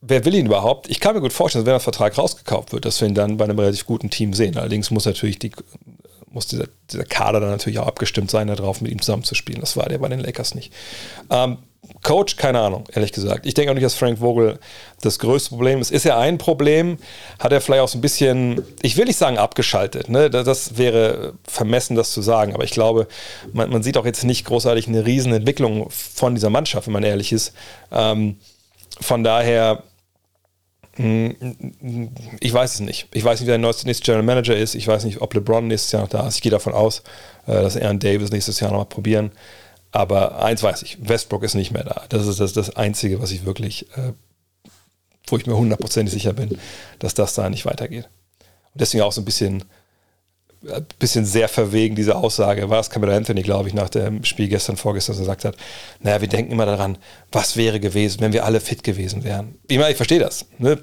wer 0.00 0.24
will 0.24 0.34
ihn 0.34 0.46
überhaupt? 0.46 0.88
Ich 0.88 1.00
kann 1.00 1.14
mir 1.14 1.20
gut 1.20 1.32
vorstellen, 1.32 1.64
dass 1.64 1.66
wenn 1.66 1.74
der 1.74 1.80
Vertrag 1.80 2.16
rausgekauft 2.16 2.72
wird, 2.72 2.84
dass 2.84 3.00
wir 3.00 3.08
ihn 3.08 3.14
dann 3.14 3.36
bei 3.36 3.44
einem 3.44 3.58
relativ 3.58 3.86
guten 3.86 4.10
Team 4.10 4.32
sehen. 4.34 4.56
Allerdings 4.56 4.90
muss 4.90 5.06
natürlich 5.06 5.38
die 5.38 5.50
muss 6.34 6.46
dieser, 6.48 6.66
dieser 6.90 7.04
Kader 7.04 7.40
dann 7.40 7.50
natürlich 7.50 7.78
auch 7.78 7.86
abgestimmt 7.86 8.30
sein, 8.30 8.48
darauf 8.48 8.80
mit 8.80 8.90
ihm 8.90 9.00
zusammenzuspielen. 9.00 9.60
Das 9.60 9.76
war 9.76 9.88
der 9.88 9.98
bei 9.98 10.08
den 10.08 10.20
Lakers 10.20 10.54
nicht. 10.54 10.72
Ähm, 11.30 11.58
Coach, 12.02 12.36
keine 12.36 12.60
Ahnung, 12.60 12.84
ehrlich 12.92 13.12
gesagt. 13.12 13.46
Ich 13.46 13.54
denke 13.54 13.70
auch 13.70 13.74
nicht, 13.74 13.84
dass 13.84 13.94
Frank 13.94 14.18
Vogel 14.18 14.58
das 15.00 15.18
größte 15.18 15.50
Problem 15.50 15.80
ist. 15.80 15.90
Ist 15.90 16.04
er 16.04 16.18
ein 16.18 16.38
Problem? 16.38 16.98
Hat 17.38 17.52
er 17.52 17.60
vielleicht 17.60 17.82
auch 17.82 17.88
so 17.88 17.98
ein 17.98 18.00
bisschen, 18.00 18.62
ich 18.82 18.96
will 18.96 19.04
nicht 19.06 19.16
sagen 19.16 19.38
abgeschaltet, 19.38 20.08
ne? 20.08 20.30
das 20.30 20.76
wäre 20.76 21.34
vermessen, 21.46 21.96
das 21.96 22.12
zu 22.12 22.22
sagen, 22.22 22.54
aber 22.54 22.64
ich 22.64 22.72
glaube, 22.72 23.06
man, 23.52 23.70
man 23.70 23.82
sieht 23.82 23.96
auch 23.96 24.06
jetzt 24.06 24.24
nicht 24.24 24.44
großartig 24.44 24.88
eine 24.88 25.06
Riesenentwicklung 25.06 25.88
von 25.90 26.34
dieser 26.34 26.50
Mannschaft, 26.50 26.86
wenn 26.86 26.94
man 26.94 27.04
ehrlich 27.04 27.32
ist. 27.32 27.52
Ähm, 27.90 28.36
von 29.00 29.24
daher 29.24 29.82
ich 30.96 32.52
weiß 32.52 32.74
es 32.74 32.80
nicht. 32.80 33.08
Ich 33.12 33.24
weiß 33.24 33.40
nicht, 33.40 33.48
wer 33.48 33.58
der 33.58 33.74
nächste 33.84 34.04
General 34.04 34.22
Manager 34.22 34.56
ist. 34.56 34.76
Ich 34.76 34.86
weiß 34.86 35.04
nicht, 35.04 35.20
ob 35.20 35.34
LeBron 35.34 35.66
nächstes 35.66 35.90
Jahr 35.90 36.02
noch 36.02 36.08
da 36.08 36.26
ist. 36.26 36.36
Ich 36.36 36.42
gehe 36.42 36.52
davon 36.52 36.72
aus, 36.72 37.02
äh, 37.46 37.52
dass 37.52 37.76
Aaron 37.76 37.98
Davis 37.98 38.30
nächstes 38.30 38.60
Jahr 38.60 38.70
noch 38.70 38.78
mal 38.78 38.84
probieren. 38.84 39.32
Aber 39.94 40.42
eins 40.42 40.60
weiß 40.60 40.82
ich, 40.82 40.98
Westbrook 41.08 41.44
ist 41.44 41.54
nicht 41.54 41.70
mehr 41.70 41.84
da. 41.84 42.02
Das 42.08 42.26
ist 42.26 42.40
das, 42.40 42.52
das 42.52 42.74
Einzige, 42.74 43.22
was 43.22 43.30
ich 43.30 43.46
wirklich, 43.46 43.86
äh, 43.96 44.12
wo 45.28 45.36
ich 45.36 45.46
mir 45.46 45.56
hundertprozentig 45.56 46.12
sicher 46.12 46.32
bin, 46.32 46.58
dass 46.98 47.14
das 47.14 47.34
da 47.34 47.48
nicht 47.48 47.64
weitergeht. 47.64 48.08
Und 48.72 48.80
deswegen 48.80 49.04
auch 49.04 49.12
so 49.12 49.20
ein 49.20 49.24
bisschen 49.24 49.64
ein 50.68 50.86
bisschen 50.98 51.26
sehr 51.26 51.48
verwegen, 51.48 51.94
diese 51.94 52.16
Aussage, 52.16 52.70
war 52.70 52.80
es 52.80 52.88
Camilla 52.88 53.14
Anthony, 53.14 53.42
glaube 53.42 53.68
ich, 53.68 53.74
nach 53.74 53.90
dem 53.90 54.24
Spiel 54.24 54.48
gestern, 54.48 54.78
vorgestern 54.78 55.16
gesagt 55.18 55.44
hat, 55.44 55.56
naja, 56.00 56.22
wir 56.22 56.28
denken 56.28 56.52
immer 56.52 56.64
daran, 56.64 56.96
was 57.30 57.56
wäre 57.56 57.80
gewesen, 57.80 58.22
wenn 58.22 58.32
wir 58.32 58.46
alle 58.46 58.60
fit 58.60 58.82
gewesen 58.82 59.24
wären. 59.24 59.58
Ich 59.68 59.76
meine, 59.76 59.90
ich 59.90 59.96
verstehe 59.96 60.20
das. 60.20 60.46
Ne? 60.56 60.78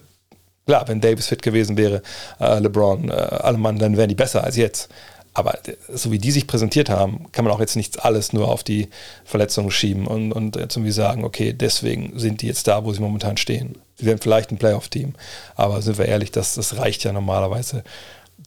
Klar, 0.68 0.88
wenn 0.88 1.02
Davis 1.02 1.28
fit 1.28 1.42
gewesen 1.42 1.78
wäre, 1.78 2.04
äh, 2.40 2.60
LeBron, 2.60 3.10
äh, 3.10 3.14
alle 3.14 3.58
Mann, 3.58 3.80
dann 3.80 3.98
wären 3.98 4.10
die 4.10 4.16
besser 4.16 4.44
als 4.44 4.56
jetzt. 4.56 4.90
Aber 5.34 5.58
so 5.88 6.12
wie 6.12 6.20
die 6.20 6.32
sich 6.32 6.46
präsentiert 6.46 6.90
haben, 6.90 7.32
kann 7.32 7.46
man 7.46 7.54
auch 7.54 7.62
jetzt 7.62 7.78
nicht 7.78 8.04
alles 8.04 8.34
nur 8.34 8.50
auf 8.50 8.64
die 8.64 8.90
Verletzungen 9.24 9.72
schieben 9.72 10.06
und, 10.06 10.34
und 10.34 10.58
jetzt 10.58 10.76
irgendwie 10.76 10.92
sagen, 10.92 11.24
okay, 11.24 11.54
deswegen 11.54 12.20
sind 12.20 12.42
die 12.42 12.48
jetzt 12.48 12.68
da, 12.68 12.84
wo 12.84 12.92
sie 12.92 13.02
momentan 13.02 13.38
stehen. 13.38 13.78
Sie 13.96 14.06
werden 14.06 14.20
vielleicht 14.20 14.52
ein 14.52 14.58
Playoff-Team, 14.58 15.14
aber 15.56 15.82
sind 15.82 15.98
wir 15.98 16.06
ehrlich, 16.06 16.32
das, 16.32 16.56
das 16.56 16.78
reicht 16.78 17.04
ja 17.06 17.14
normalerweise 17.14 17.84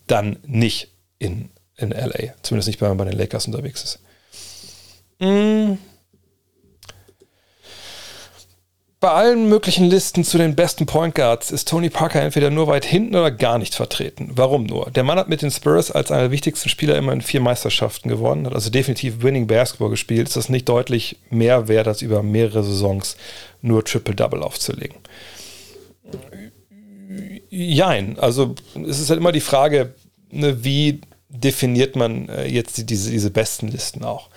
dann 0.07 0.37
nicht 0.47 0.88
in, 1.18 1.49
in 1.77 1.90
LA. 1.90 2.35
Zumindest 2.42 2.68
nicht, 2.68 2.81
wenn 2.81 2.88
man 2.88 2.99
bei 2.99 3.05
den 3.07 3.18
Lakers 3.18 3.47
unterwegs 3.47 3.83
ist. 3.83 3.99
Mm. 5.20 5.79
Bei 9.05 9.11
allen 9.11 9.51
möglichen 9.51 9.85
Listen 9.85 10.25
zu 10.25 10.38
den 10.38 10.55
besten 10.55 10.87
Point 10.87 11.14
Guards 11.14 11.51
ist 11.51 11.69
Tony 11.69 11.90
Parker 11.90 12.23
entweder 12.23 12.49
nur 12.49 12.69
weit 12.69 12.87
hinten 12.87 13.14
oder 13.14 13.31
gar 13.31 13.59
nicht 13.59 13.75
vertreten. 13.75 14.31
Warum 14.35 14.64
nur? 14.64 14.90
Der 14.93 15.05
Mann 15.05 15.19
hat 15.19 15.29
mit 15.29 15.43
den 15.43 15.51
Spurs 15.51 15.90
als 15.90 16.11
einer 16.11 16.23
der 16.23 16.31
wichtigsten 16.31 16.71
Spieler 16.71 16.97
immer 16.97 17.12
in 17.12 17.21
vier 17.21 17.43
Meisterschaften 17.43 18.09
gewonnen, 18.09 18.47
hat 18.47 18.55
also 18.55 18.71
definitiv 18.71 19.23
Winning 19.23 19.47
Basketball 19.47 19.90
gespielt. 19.90 20.29
Ist 20.29 20.38
das 20.38 20.49
nicht 20.49 20.71
deutlich 20.71 21.19
mehr 21.29 21.69
wert, 21.69 21.87
als 21.87 22.01
über 22.01 22.23
mehrere 22.23 22.64
Saisons 22.64 23.19
nur 23.61 23.85
Triple-Double 23.85 24.43
aufzulegen? 24.43 24.97
Jein. 27.51 28.19
Also 28.19 28.55
es 28.88 29.01
ist 29.01 29.11
halt 29.11 29.21
immer 29.21 29.33
die 29.33 29.40
Frage, 29.40 29.93
ne, 30.31 30.64
wie 30.64 31.03
definiert 31.29 31.95
man 31.95 32.31
äh, 32.31 32.47
jetzt 32.47 32.88
diese, 32.88 33.11
diese 33.11 33.31
besten 33.31 33.69
Listen 33.69 34.03
auch? 34.03 34.31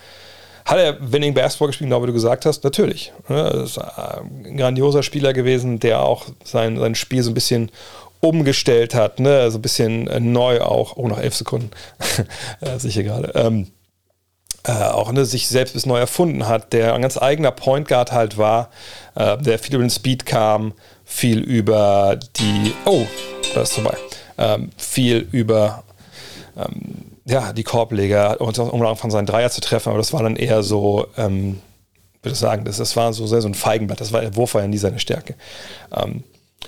Hat 0.68 0.76
er 0.76 1.12
Winning 1.12 1.32
Basketball 1.32 1.68
gespielt, 1.68 1.88
genau 1.88 2.02
wie 2.02 2.08
du 2.08 2.12
gesagt 2.12 2.44
hast? 2.44 2.62
Natürlich. 2.62 3.10
Ne? 3.30 3.62
ist 3.64 3.78
ein 3.78 4.54
grandioser 4.58 5.02
Spieler 5.02 5.32
gewesen, 5.32 5.80
der 5.80 6.02
auch 6.02 6.26
sein, 6.44 6.78
sein 6.78 6.94
Spiel 6.94 7.22
so 7.22 7.30
ein 7.30 7.34
bisschen 7.34 7.70
umgestellt 8.20 8.94
hat, 8.94 9.18
ne? 9.18 9.50
so 9.50 9.56
ein 9.56 9.62
bisschen 9.62 10.08
äh, 10.08 10.20
neu 10.20 10.60
auch. 10.60 10.98
Oh, 10.98 11.08
noch 11.08 11.18
elf 11.18 11.34
Sekunden. 11.34 11.70
Sicher 12.76 13.02
gerade. 13.02 13.32
Ähm, 13.34 13.68
äh, 14.64 14.72
auch 14.72 15.10
ne, 15.10 15.24
sich 15.24 15.48
selbst 15.48 15.72
bis 15.72 15.86
neu 15.86 15.98
erfunden 15.98 16.46
hat, 16.46 16.74
der 16.74 16.92
ein 16.92 17.00
ganz 17.00 17.16
eigener 17.16 17.50
Point 17.50 17.88
Guard 17.88 18.12
halt 18.12 18.36
war, 18.36 18.68
äh, 19.14 19.38
der 19.38 19.58
viel 19.58 19.74
über 19.74 19.84
den 19.84 19.90
Speed 19.90 20.26
kam, 20.26 20.74
viel 21.06 21.38
über 21.38 22.20
die. 22.36 22.74
Oh, 22.84 23.06
da 23.54 23.62
ist 23.62 23.72
vorbei. 23.72 23.96
Ähm, 24.36 24.68
viel 24.76 25.26
über 25.32 25.82
ähm, 26.58 27.07
ja, 27.28 27.52
die 27.52 27.62
Korbleger, 27.62 28.40
um 28.40 28.96
von 28.96 29.10
seinen 29.10 29.26
Dreier 29.26 29.50
zu 29.50 29.60
treffen, 29.60 29.90
aber 29.90 29.98
das 29.98 30.12
war 30.12 30.22
dann 30.22 30.36
eher 30.36 30.62
so, 30.62 31.06
ähm, 31.16 31.60
würde 32.22 32.32
ich 32.32 32.38
sagen, 32.38 32.64
das, 32.64 32.78
das 32.78 32.96
war 32.96 33.12
so 33.12 33.26
sehr 33.26 33.42
so 33.42 33.48
ein 33.48 33.54
Feigenblatt. 33.54 34.00
Das 34.00 34.12
war, 34.12 34.22
der 34.22 34.34
Wurf 34.34 34.54
war 34.54 34.62
ja 34.62 34.68
nie 34.68 34.78
seine 34.78 34.98
Stärke. 34.98 35.34
Ähm, 35.94 36.24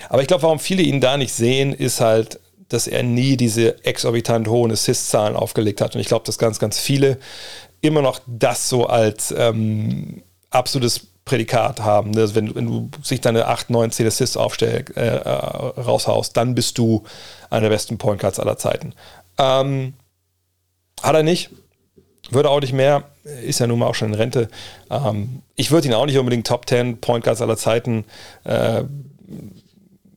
aber 0.09 0.23
ich 0.23 0.29
glaube, 0.29 0.43
warum 0.43 0.59
viele 0.59 0.83
ihn 0.83 1.01
da 1.01 1.17
nicht 1.17 1.33
sehen, 1.33 1.73
ist 1.73 2.01
halt, 2.01 2.39
dass 2.69 2.87
er 2.87 3.03
nie 3.03 3.37
diese 3.37 3.85
exorbitant 3.85 4.49
hohen 4.49 4.71
Assist-Zahlen 4.71 5.35
aufgelegt 5.35 5.81
hat. 5.81 5.95
Und 5.95 6.01
ich 6.01 6.07
glaube, 6.07 6.27
dass 6.27 6.39
ganz, 6.39 6.59
ganz 6.59 6.79
viele 6.79 7.19
immer 7.81 8.03
noch 8.03 8.21
das 8.27 8.69
so 8.69 8.87
als 8.87 9.35
ähm, 9.37 10.23
absolutes 10.51 11.09
Prädikat 11.25 11.81
haben. 11.81 12.17
Also 12.17 12.35
wenn, 12.35 12.55
wenn, 12.55 12.67
du 12.67 12.91
sich 13.03 13.21
deine 13.21 13.47
8, 13.47 13.71
9, 13.71 13.91
10 13.91 14.07
Assists 14.07 14.37
aufstell, 14.37 14.85
äh, 14.95 15.01
äh, 15.01 15.29
raushaust, 15.29 16.37
dann 16.37 16.55
bist 16.55 16.77
du 16.79 17.03
einer 17.49 17.63
der 17.63 17.71
besten 17.71 17.99
Point 17.99 18.21
Guards 18.21 18.39
aller 18.39 18.59
Zeiten. 18.59 18.95
Ähm, 19.39 19.95
hat 21.03 21.15
er 21.15 21.23
nicht. 21.23 21.51
Würde 22.31 22.51
auch 22.51 22.61
nicht 22.61 22.73
mehr. 22.73 23.05
Ist 23.45 23.61
ja 23.61 23.67
nun 23.67 23.79
mal 23.79 23.87
auch 23.87 23.95
schon 23.95 24.09
in 24.09 24.15
Rente. 24.15 24.49
Ähm, 24.91 25.43
ich 25.57 25.71
würde 25.71 25.89
ihn 25.89 25.95
auch 25.95 26.07
nicht 26.07 26.19
unbedingt 26.19 26.47
Top 26.47 26.69
10 26.69 27.01
Point 27.01 27.25
Guards 27.25 27.43
aller 27.43 27.57
Zeiten 27.57 28.05
äh, 28.45 28.85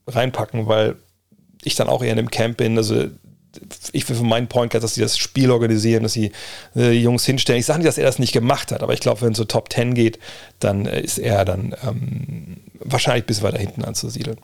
reinpacken, 0.06 0.66
weil 0.66 0.96
ich 1.62 1.74
dann 1.74 1.88
auch 1.88 2.02
eher 2.02 2.10
in 2.10 2.16
dem 2.16 2.30
Camp 2.30 2.58
bin. 2.58 2.76
Also 2.76 3.06
ich 3.92 4.08
will 4.08 4.16
für 4.16 4.24
meinen 4.24 4.48
Point 4.48 4.72
Guard, 4.72 4.84
dass 4.84 4.94
sie 4.94 5.00
das 5.00 5.16
Spiel 5.16 5.50
organisieren, 5.50 6.02
dass 6.02 6.12
sie 6.12 6.32
äh, 6.76 6.92
Jungs 6.92 7.24
hinstellen. 7.24 7.60
Ich 7.60 7.66
sage 7.66 7.80
nicht, 7.80 7.88
dass 7.88 7.98
er 7.98 8.04
das 8.04 8.18
nicht 8.18 8.32
gemacht 8.32 8.72
hat, 8.72 8.82
aber 8.82 8.92
ich 8.92 9.00
glaube, 9.00 9.22
wenn 9.22 9.32
es 9.32 9.38
so 9.38 9.44
Top 9.44 9.72
10 9.72 9.94
geht, 9.94 10.18
dann 10.60 10.86
ist 10.86 11.18
er 11.18 11.44
dann 11.44 11.74
ähm, 11.86 12.56
wahrscheinlich 12.80 13.26
bis 13.26 13.42
weiter 13.42 13.58
hinten 13.58 13.84
anzusiedeln. 13.84 14.38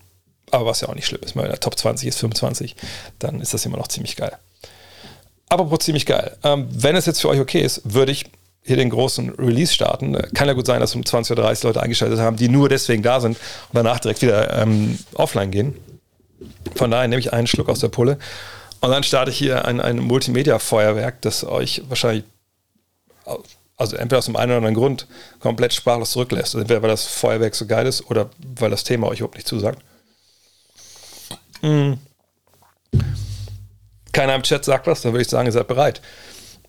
Aber 0.50 0.66
was 0.66 0.80
ja 0.80 0.88
auch 0.88 0.94
nicht 0.94 1.06
schlimm 1.06 1.22
ist, 1.22 1.36
wenn 1.36 1.44
er 1.44 1.60
Top 1.60 1.78
20 1.78 2.08
ist, 2.08 2.18
25, 2.18 2.76
dann 3.18 3.40
ist 3.40 3.54
das 3.54 3.64
immer 3.66 3.76
noch 3.76 3.88
ziemlich 3.88 4.16
geil. 4.16 4.36
Aber 5.50 5.78
ziemlich 5.80 6.06
geil. 6.06 6.36
Ähm, 6.44 6.68
wenn 6.70 6.96
es 6.96 7.06
jetzt 7.06 7.20
für 7.20 7.28
euch 7.28 7.40
okay 7.40 7.60
ist, 7.60 7.82
würde 7.84 8.12
ich 8.12 8.26
hier 8.62 8.76
den 8.76 8.90
großen 8.90 9.30
Release 9.30 9.72
starten. 9.72 10.16
Kann 10.32 10.46
ja 10.46 10.54
gut 10.54 10.66
sein, 10.66 10.80
dass 10.80 10.94
um 10.94 11.04
20 11.04 11.32
oder 11.32 11.42
30 11.42 11.64
Leute 11.64 11.82
eingeschaltet 11.82 12.20
haben, 12.20 12.36
die 12.36 12.48
nur 12.48 12.68
deswegen 12.68 13.02
da 13.02 13.20
sind 13.20 13.36
und 13.36 13.74
danach 13.74 13.98
direkt 13.98 14.22
wieder 14.22 14.56
ähm, 14.62 14.98
offline 15.14 15.50
gehen. 15.50 15.74
Von 16.76 16.92
daher 16.92 17.08
nehme 17.08 17.18
ich 17.18 17.32
einen 17.32 17.48
Schluck 17.48 17.68
aus 17.68 17.80
der 17.80 17.88
Pulle. 17.88 18.18
Und 18.80 18.90
dann 18.90 19.02
starte 19.02 19.32
ich 19.32 19.38
hier 19.38 19.64
ein, 19.64 19.80
ein 19.80 19.98
Multimedia-Feuerwerk, 19.98 21.20
das 21.22 21.44
euch 21.44 21.82
wahrscheinlich, 21.88 22.24
also 23.76 23.96
entweder 23.96 24.18
aus 24.18 24.26
dem 24.26 24.36
einen 24.36 24.52
oder 24.52 24.58
anderen 24.58 24.76
Grund, 24.76 25.08
komplett 25.40 25.74
sprachlos 25.74 26.12
zurücklässt. 26.12 26.54
Also 26.54 26.60
entweder 26.60 26.82
weil 26.82 26.90
das 26.90 27.06
Feuerwerk 27.06 27.56
so 27.56 27.66
geil 27.66 27.86
ist 27.86 28.08
oder 28.08 28.30
weil 28.58 28.70
das 28.70 28.84
Thema 28.84 29.08
euch 29.08 29.18
überhaupt 29.18 29.36
nicht 29.36 29.48
zusagt. 29.48 29.82
Hm. 31.60 31.98
Keiner 34.12 34.34
im 34.34 34.42
Chat 34.42 34.64
sagt 34.64 34.86
was, 34.86 35.02
dann 35.02 35.12
würde 35.12 35.22
ich 35.22 35.28
sagen, 35.28 35.46
ihr 35.46 35.52
seid 35.52 35.68
bereit. 35.68 36.00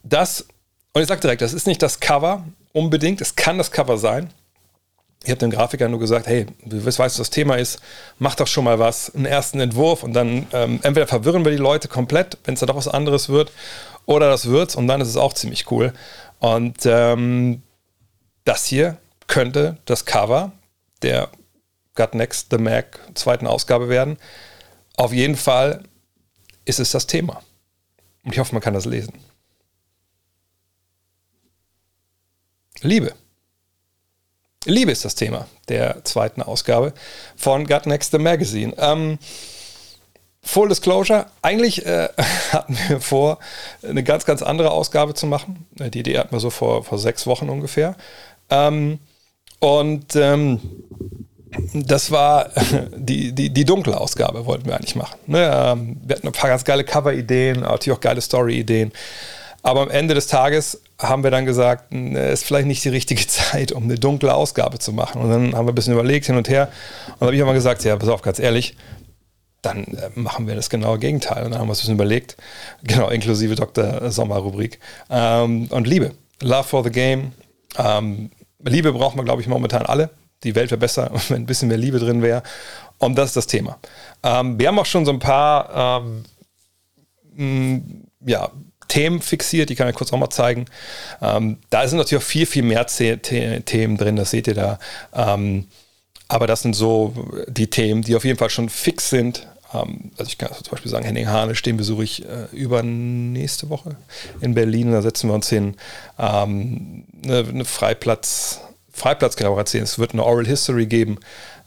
Das, 0.03 0.45
und 0.93 1.01
ich 1.01 1.07
sage 1.07 1.21
direkt, 1.21 1.41
das 1.41 1.53
ist 1.53 1.67
nicht 1.67 1.81
das 1.81 1.99
Cover 1.99 2.45
unbedingt, 2.73 3.21
es 3.21 3.35
kann 3.35 3.57
das 3.57 3.71
Cover 3.71 3.97
sein. 3.97 4.31
Ich 5.23 5.29
habe 5.29 5.39
dem 5.39 5.51
Grafiker 5.51 5.87
nur 5.87 5.99
gesagt, 5.99 6.25
hey, 6.25 6.47
du 6.65 6.83
weißt, 6.83 6.97
was 6.97 7.17
das 7.17 7.29
Thema 7.29 7.55
ist, 7.55 7.79
mach 8.17 8.33
doch 8.33 8.47
schon 8.47 8.63
mal 8.63 8.79
was, 8.79 9.13
einen 9.13 9.25
ersten 9.25 9.59
Entwurf 9.59 10.01
und 10.01 10.13
dann 10.13 10.47
ähm, 10.51 10.79
entweder 10.81 11.05
verwirren 11.05 11.45
wir 11.45 11.51
die 11.51 11.59
Leute 11.59 11.87
komplett, 11.87 12.39
wenn 12.45 12.55
es 12.55 12.61
da 12.61 12.65
doch 12.65 12.75
was 12.75 12.87
anderes 12.87 13.29
wird, 13.29 13.51
oder 14.07 14.29
das 14.29 14.47
wird's 14.47 14.75
und 14.75 14.87
dann 14.87 14.99
ist 14.99 15.09
es 15.09 15.17
auch 15.17 15.33
ziemlich 15.33 15.69
cool. 15.69 15.93
Und 16.39 16.85
ähm, 16.85 17.61
das 18.45 18.65
hier 18.65 18.97
könnte 19.27 19.77
das 19.85 20.05
Cover 20.05 20.51
der 21.03 21.29
Got 21.95 22.15
Next 22.15 22.47
The 22.49 22.57
Mac 22.57 22.99
zweiten 23.13 23.45
Ausgabe 23.45 23.89
werden. 23.89 24.17
Auf 24.97 25.13
jeden 25.13 25.35
Fall 25.35 25.83
ist 26.71 26.79
es 26.79 26.91
das 26.91 27.05
Thema. 27.05 27.43
Und 28.23 28.31
ich 28.31 28.39
hoffe, 28.39 28.55
man 28.55 28.61
kann 28.61 28.73
das 28.73 28.85
lesen. 28.85 29.13
Liebe. 32.81 33.13
Liebe 34.65 34.91
ist 34.91 35.03
das 35.03 35.15
Thema 35.15 35.47
der 35.67 36.03
zweiten 36.05 36.41
Ausgabe 36.41 36.93
von 37.35 37.67
Gut 37.67 37.85
Next 37.87 38.11
the 38.11 38.19
Magazine. 38.19 38.73
Ähm, 38.77 39.19
Full 40.43 40.69
Disclosure, 40.69 41.27
eigentlich 41.41 41.85
äh, 41.85 42.09
hatten 42.51 42.77
wir 42.87 43.01
vor, 43.01 43.37
eine 43.83 44.03
ganz, 44.03 44.25
ganz 44.25 44.41
andere 44.41 44.71
Ausgabe 44.71 45.13
zu 45.13 45.27
machen. 45.27 45.67
Äh, 45.77 45.89
die 45.91 45.99
Idee 45.99 46.17
hatten 46.17 46.31
wir 46.31 46.39
so 46.39 46.49
vor, 46.49 46.83
vor 46.83 46.97
sechs 46.97 47.27
Wochen 47.27 47.49
ungefähr. 47.49 47.95
Ähm, 48.49 48.99
und 49.59 50.15
ähm, 50.15 50.59
das 51.73 52.11
war 52.11 52.49
die, 52.95 53.31
die, 53.33 53.49
die 53.49 53.65
dunkle 53.65 53.99
Ausgabe, 53.99 54.45
wollten 54.45 54.65
wir 54.65 54.75
eigentlich 54.75 54.95
machen. 54.95 55.19
Ne? 55.27 55.51
Ähm, 55.53 55.97
wir 56.03 56.15
hatten 56.15 56.27
ein 56.27 56.33
paar 56.33 56.49
ganz 56.49 56.63
geile 56.63 56.83
Cover-Ideen, 56.83 57.61
natürlich 57.61 57.97
auch 57.97 58.01
geile 58.01 58.21
Story-Ideen. 58.21 58.91
Aber 59.63 59.81
am 59.81 59.91
Ende 59.91 60.15
des 60.15 60.27
Tages 60.27 60.81
haben 60.99 61.23
wir 61.23 61.29
dann 61.31 61.45
gesagt, 61.45 61.93
es 61.93 62.41
ist 62.41 62.45
vielleicht 62.45 62.67
nicht 62.67 62.83
die 62.83 62.89
richtige 62.89 63.25
Zeit, 63.27 63.71
um 63.71 63.83
eine 63.83 63.95
dunkle 63.95 64.33
Ausgabe 64.33 64.79
zu 64.79 64.93
machen. 64.93 65.21
Und 65.21 65.29
dann 65.29 65.55
haben 65.55 65.65
wir 65.65 65.71
ein 65.71 65.75
bisschen 65.75 65.93
überlegt, 65.93 66.25
hin 66.25 66.37
und 66.37 66.49
her. 66.49 66.69
Und 67.07 67.21
dann 67.21 67.27
habe 67.27 67.35
ich 67.35 67.43
mal 67.43 67.53
gesagt, 67.53 67.83
ja, 67.83 67.95
pass 67.95 68.09
auf, 68.09 68.21
ganz 68.21 68.39
ehrlich, 68.39 68.75
dann 69.61 69.83
äh, 69.83 70.09
machen 70.15 70.47
wir 70.47 70.55
das 70.55 70.69
genaue 70.69 70.97
Gegenteil. 70.99 71.43
Und 71.43 71.51
dann 71.51 71.59
haben 71.59 71.67
wir 71.67 71.71
uns 71.71 71.79
ein 71.79 71.83
bisschen 71.83 71.95
überlegt, 71.95 72.37
genau, 72.83 73.09
inklusive 73.09 73.55
Dr. 73.55 74.09
Sommer-Rubrik. 74.09 74.79
Ähm, 75.09 75.67
und 75.69 75.85
Liebe, 75.85 76.13
Love 76.41 76.63
for 76.63 76.83
the 76.83 76.91
Game. 76.91 77.33
Ähm, 77.77 78.31
Liebe 78.63 78.91
braucht 78.93 79.15
man, 79.15 79.25
glaube 79.25 79.41
ich, 79.41 79.47
momentan 79.47 79.85
alle. 79.85 80.09
Die 80.43 80.55
Welt 80.55 80.71
wäre 80.71 80.79
besser, 80.79 81.11
wenn 81.29 81.43
ein 81.43 81.45
bisschen 81.45 81.67
mehr 81.67 81.77
Liebe 81.77 81.99
drin 81.99 82.21
wäre. 82.21 82.43
Und 82.97 83.15
das 83.15 83.29
ist 83.29 83.37
das 83.37 83.47
Thema. 83.47 83.79
Ähm, 84.23 84.59
wir 84.59 84.67
haben 84.67 84.79
auch 84.79 84.85
schon 84.85 85.05
so 85.05 85.11
ein 85.11 85.19
paar 85.19 86.03
ähm, 87.37 88.05
ja, 88.25 88.51
Themen 88.87 89.21
fixiert, 89.21 89.69
die 89.69 89.75
kann 89.75 89.87
ich 89.87 89.95
kurz 89.95 90.11
auch 90.11 90.17
mal 90.17 90.29
zeigen. 90.29 90.65
Ähm, 91.21 91.57
da 91.69 91.87
sind 91.87 91.97
natürlich 91.97 92.23
auch 92.23 92.27
viel, 92.27 92.45
viel 92.45 92.63
mehr 92.63 92.85
Themen 92.85 93.97
drin, 93.97 94.17
das 94.17 94.31
seht 94.31 94.47
ihr 94.47 94.53
da. 94.53 94.79
Ähm, 95.13 95.67
aber 96.27 96.47
das 96.47 96.61
sind 96.61 96.75
so 96.75 97.13
die 97.47 97.69
Themen, 97.69 98.03
die 98.03 98.15
auf 98.15 98.25
jeden 98.25 98.37
Fall 98.37 98.49
schon 98.49 98.69
fix 98.69 99.09
sind. 99.09 99.47
Ähm, 99.73 100.11
also 100.17 100.29
ich 100.29 100.37
kann 100.37 100.49
also 100.49 100.61
zum 100.61 100.71
Beispiel 100.71 100.91
sagen, 100.91 101.05
Henning 101.05 101.27
Hahne, 101.27 101.53
den 101.53 101.77
besuche 101.77 102.03
ich 102.03 102.25
äh, 102.25 102.45
übernächste 102.51 103.69
Woche 103.69 103.95
in 104.41 104.53
Berlin. 104.53 104.91
Da 104.91 105.01
setzen 105.01 105.29
wir 105.29 105.35
uns 105.35 105.49
hin. 105.49 105.75
Ähm, 106.19 107.05
eine, 107.23 107.47
eine 107.47 107.65
Freiplatz, 107.65 108.61
Freiplatz 109.01 109.35
erzählen. 109.35 109.83
Es 109.83 109.99
wird 109.99 110.13
eine 110.13 110.23
Oral 110.23 110.45
History 110.45 110.85
geben 110.85 111.19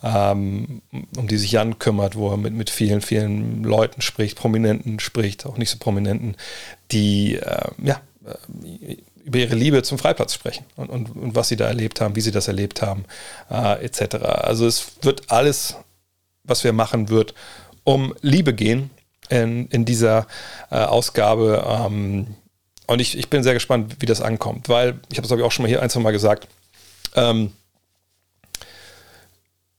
ähm, 0.05 0.83
um 1.17 1.29
die 1.29 1.39
sich 1.39 1.53
Jan 1.53 1.79
kümmert, 1.79 2.15
wo 2.15 2.31
er 2.31 2.37
mit, 2.37 2.53
mit 2.53 2.69
vielen, 2.69 3.01
vielen 3.01 3.65
Leuten 3.65 4.03
spricht, 4.03 4.37
Prominenten 4.37 5.01
spricht, 5.01 5.47
auch 5.47 5.57
nicht 5.57 5.71
so 5.71 5.79
Prominenten, 5.79 6.37
die 6.91 7.37
äh, 7.37 7.69
ja, 7.83 8.01
über 9.25 9.39
ihre 9.39 9.55
Liebe 9.55 9.83
zum 9.83 9.99
Freiplatz 9.99 10.35
sprechen 10.35 10.67
und, 10.77 10.91
und, 10.91 11.17
und 11.17 11.35
was 11.35 11.49
sie 11.49 11.57
da 11.57 11.67
erlebt 11.67 12.03
haben, 12.03 12.17
wie 12.17 12.21
sie 12.21 12.33
das 12.33 12.49
erlebt 12.49 12.83
haben, 12.83 13.07
äh, 13.51 13.83
etc. 13.83 14.17
Also 14.17 14.67
es 14.67 14.93
wird 15.01 15.31
alles, 15.31 15.77
was 16.43 16.65
wir 16.65 16.75
machen, 16.75 17.09
wird 17.09 17.35
um 17.85 18.15
Liebe 18.21 18.53
gehen 18.53 18.91
in, 19.31 19.69
in 19.69 19.87
dieser 19.87 20.27
äh, 20.71 20.77
Ausgabe. 20.77 21.65
Ähm, 21.67 22.27
und 22.87 23.01
ich, 23.01 23.17
ich 23.17 23.31
bin 23.31 23.43
sehr 23.43 23.55
gespannt, 23.55 23.97
wie 24.01 24.07
das 24.07 24.21
ankommt, 24.21 24.69
weil 24.69 25.01
ich 25.11 25.17
habe 25.17 25.23
es, 25.23 25.29
glaube 25.29 25.41
ich, 25.41 25.47
auch 25.47 25.53
schon 25.53 25.63
mal 25.63 25.69
hier 25.69 25.81
ein, 25.81 25.89
zwei 25.89 26.01
Mal 26.01 26.13
gesagt. 26.13 26.47
Ähm, 27.15 27.53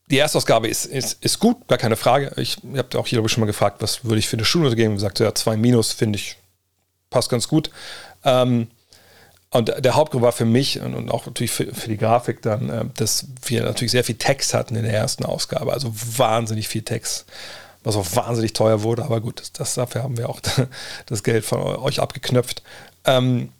die 0.08 0.18
Erstausgabe 0.18 0.68
ist, 0.68 0.86
ist, 0.86 1.22
ist 1.24 1.38
gut, 1.40 1.66
gar 1.66 1.78
keine 1.78 1.96
Frage. 1.96 2.32
Ich 2.36 2.58
habe 2.76 2.98
auch 2.98 3.06
hier 3.06 3.24
ich, 3.24 3.32
schon 3.32 3.40
mal 3.40 3.46
gefragt, 3.46 3.82
was 3.82 4.04
würde 4.04 4.18
ich 4.18 4.28
für 4.28 4.36
eine 4.36 4.44
Schulnote 4.44 4.76
geben? 4.76 4.94
Ich 4.94 5.00
sagte, 5.00 5.24
ja, 5.24 5.34
zwei 5.34 5.56
Minus 5.56 5.92
finde 5.92 6.18
ich, 6.18 6.36
passt 7.10 7.28
ganz 7.28 7.48
gut. 7.48 7.70
Ähm, 8.24 8.68
und 9.50 9.72
der 9.78 9.94
Hauptgrund 9.94 10.22
war 10.22 10.32
für 10.32 10.44
mich 10.44 10.80
und, 10.80 10.94
und 10.94 11.10
auch 11.10 11.26
natürlich 11.26 11.50
für, 11.50 11.72
für, 11.74 11.88
die 11.88 11.96
Grafik 11.96 12.42
dann, 12.42 12.68
äh, 12.68 12.84
dass 12.96 13.26
wir 13.46 13.62
natürlich 13.62 13.92
sehr 13.92 14.04
viel 14.04 14.16
Text 14.16 14.54
hatten 14.54 14.76
in 14.76 14.84
der 14.84 14.92
ersten 14.92 15.24
Ausgabe. 15.24 15.72
Also 15.72 15.92
wahnsinnig 15.92 16.68
viel 16.68 16.82
Text, 16.82 17.26
was 17.82 17.96
auch 17.96 18.06
wahnsinnig 18.14 18.52
teuer 18.52 18.82
wurde. 18.82 19.04
Aber 19.04 19.20
gut, 19.20 19.40
das, 19.40 19.52
das 19.52 19.74
dafür 19.74 20.02
haben 20.02 20.18
wir 20.18 20.28
auch 20.28 20.40
das 21.06 21.22
Geld 21.22 21.44
von 21.44 21.60
euch 21.60 22.00
abgeknöpft. 22.00 22.62
Ähm, 23.04 23.50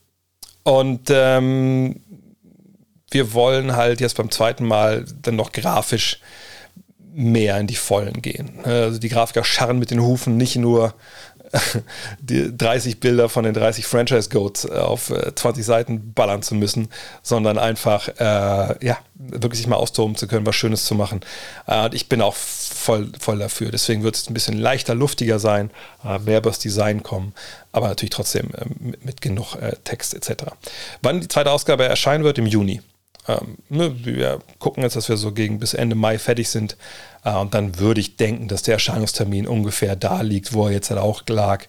und 0.64 1.08
ähm, 1.10 2.02
wir 3.16 3.32
wollen 3.32 3.74
halt 3.76 4.02
jetzt 4.02 4.18
beim 4.18 4.30
zweiten 4.30 4.66
Mal 4.66 5.06
dann 5.22 5.36
noch 5.36 5.52
grafisch 5.52 6.20
mehr 7.14 7.58
in 7.58 7.66
die 7.66 7.74
Vollen 7.74 8.20
gehen. 8.20 8.62
Also 8.62 8.98
die 8.98 9.08
Grafiker 9.08 9.42
scharren 9.42 9.78
mit 9.78 9.90
den 9.90 10.02
Hufen 10.02 10.36
nicht 10.36 10.56
nur 10.56 10.92
die 12.20 12.54
30 12.54 13.00
Bilder 13.00 13.30
von 13.30 13.44
den 13.44 13.54
30 13.54 13.86
Franchise 13.86 14.28
Goats 14.28 14.66
auf 14.66 15.10
20 15.34 15.62
äh, 15.62 15.64
Seiten 15.64 16.12
ballern 16.12 16.42
zu 16.42 16.54
müssen, 16.54 16.88
sondern 17.22 17.56
einfach 17.56 18.08
äh, 18.18 18.84
ja, 18.84 18.98
wirklich 19.14 19.60
sich 19.60 19.66
mal 19.66 19.76
austoben 19.76 20.16
zu 20.16 20.26
können, 20.28 20.44
was 20.44 20.56
Schönes 20.56 20.84
zu 20.84 20.94
machen. 20.94 21.20
Äh, 21.66 21.94
ich 21.94 22.10
bin 22.10 22.20
auch 22.20 22.34
voll, 22.34 23.10
voll 23.18 23.38
dafür. 23.38 23.70
Deswegen 23.70 24.02
wird 24.02 24.16
es 24.16 24.28
ein 24.28 24.34
bisschen 24.34 24.58
leichter, 24.58 24.94
luftiger 24.94 25.38
sein, 25.38 25.70
äh, 26.04 26.18
mehr 26.18 26.38
über 26.38 26.50
das 26.50 26.58
Design 26.58 27.02
kommen, 27.02 27.32
aber 27.72 27.88
natürlich 27.88 28.10
trotzdem 28.10 28.50
äh, 28.52 28.94
mit, 29.02 29.22
genug 29.22 29.54
äh, 29.54 29.76
Text 29.84 30.12
etc. 30.12 30.50
Wann 31.00 31.22
die 31.22 31.28
zweite 31.28 31.50
Ausgabe 31.50 31.84
erscheinen 31.84 32.24
wird? 32.24 32.36
Im 32.36 32.46
Juni. 32.46 32.82
Ähm, 33.28 33.58
ne, 33.68 34.04
wir 34.04 34.40
gucken 34.58 34.82
jetzt, 34.82 34.96
dass 34.96 35.08
wir 35.08 35.16
so 35.16 35.32
gegen 35.32 35.58
bis 35.58 35.74
Ende 35.74 35.96
Mai 35.96 36.18
fertig 36.18 36.48
sind. 36.48 36.76
Äh, 37.24 37.34
und 37.34 37.54
dann 37.54 37.78
würde 37.78 38.00
ich 38.00 38.16
denken, 38.16 38.48
dass 38.48 38.62
der 38.62 38.74
Erscheinungstermin 38.74 39.46
ungefähr 39.46 39.96
da 39.96 40.22
liegt, 40.22 40.52
wo 40.52 40.66
er 40.66 40.72
jetzt 40.72 40.90
halt 40.90 41.00
auch 41.00 41.22
lag. 41.28 41.64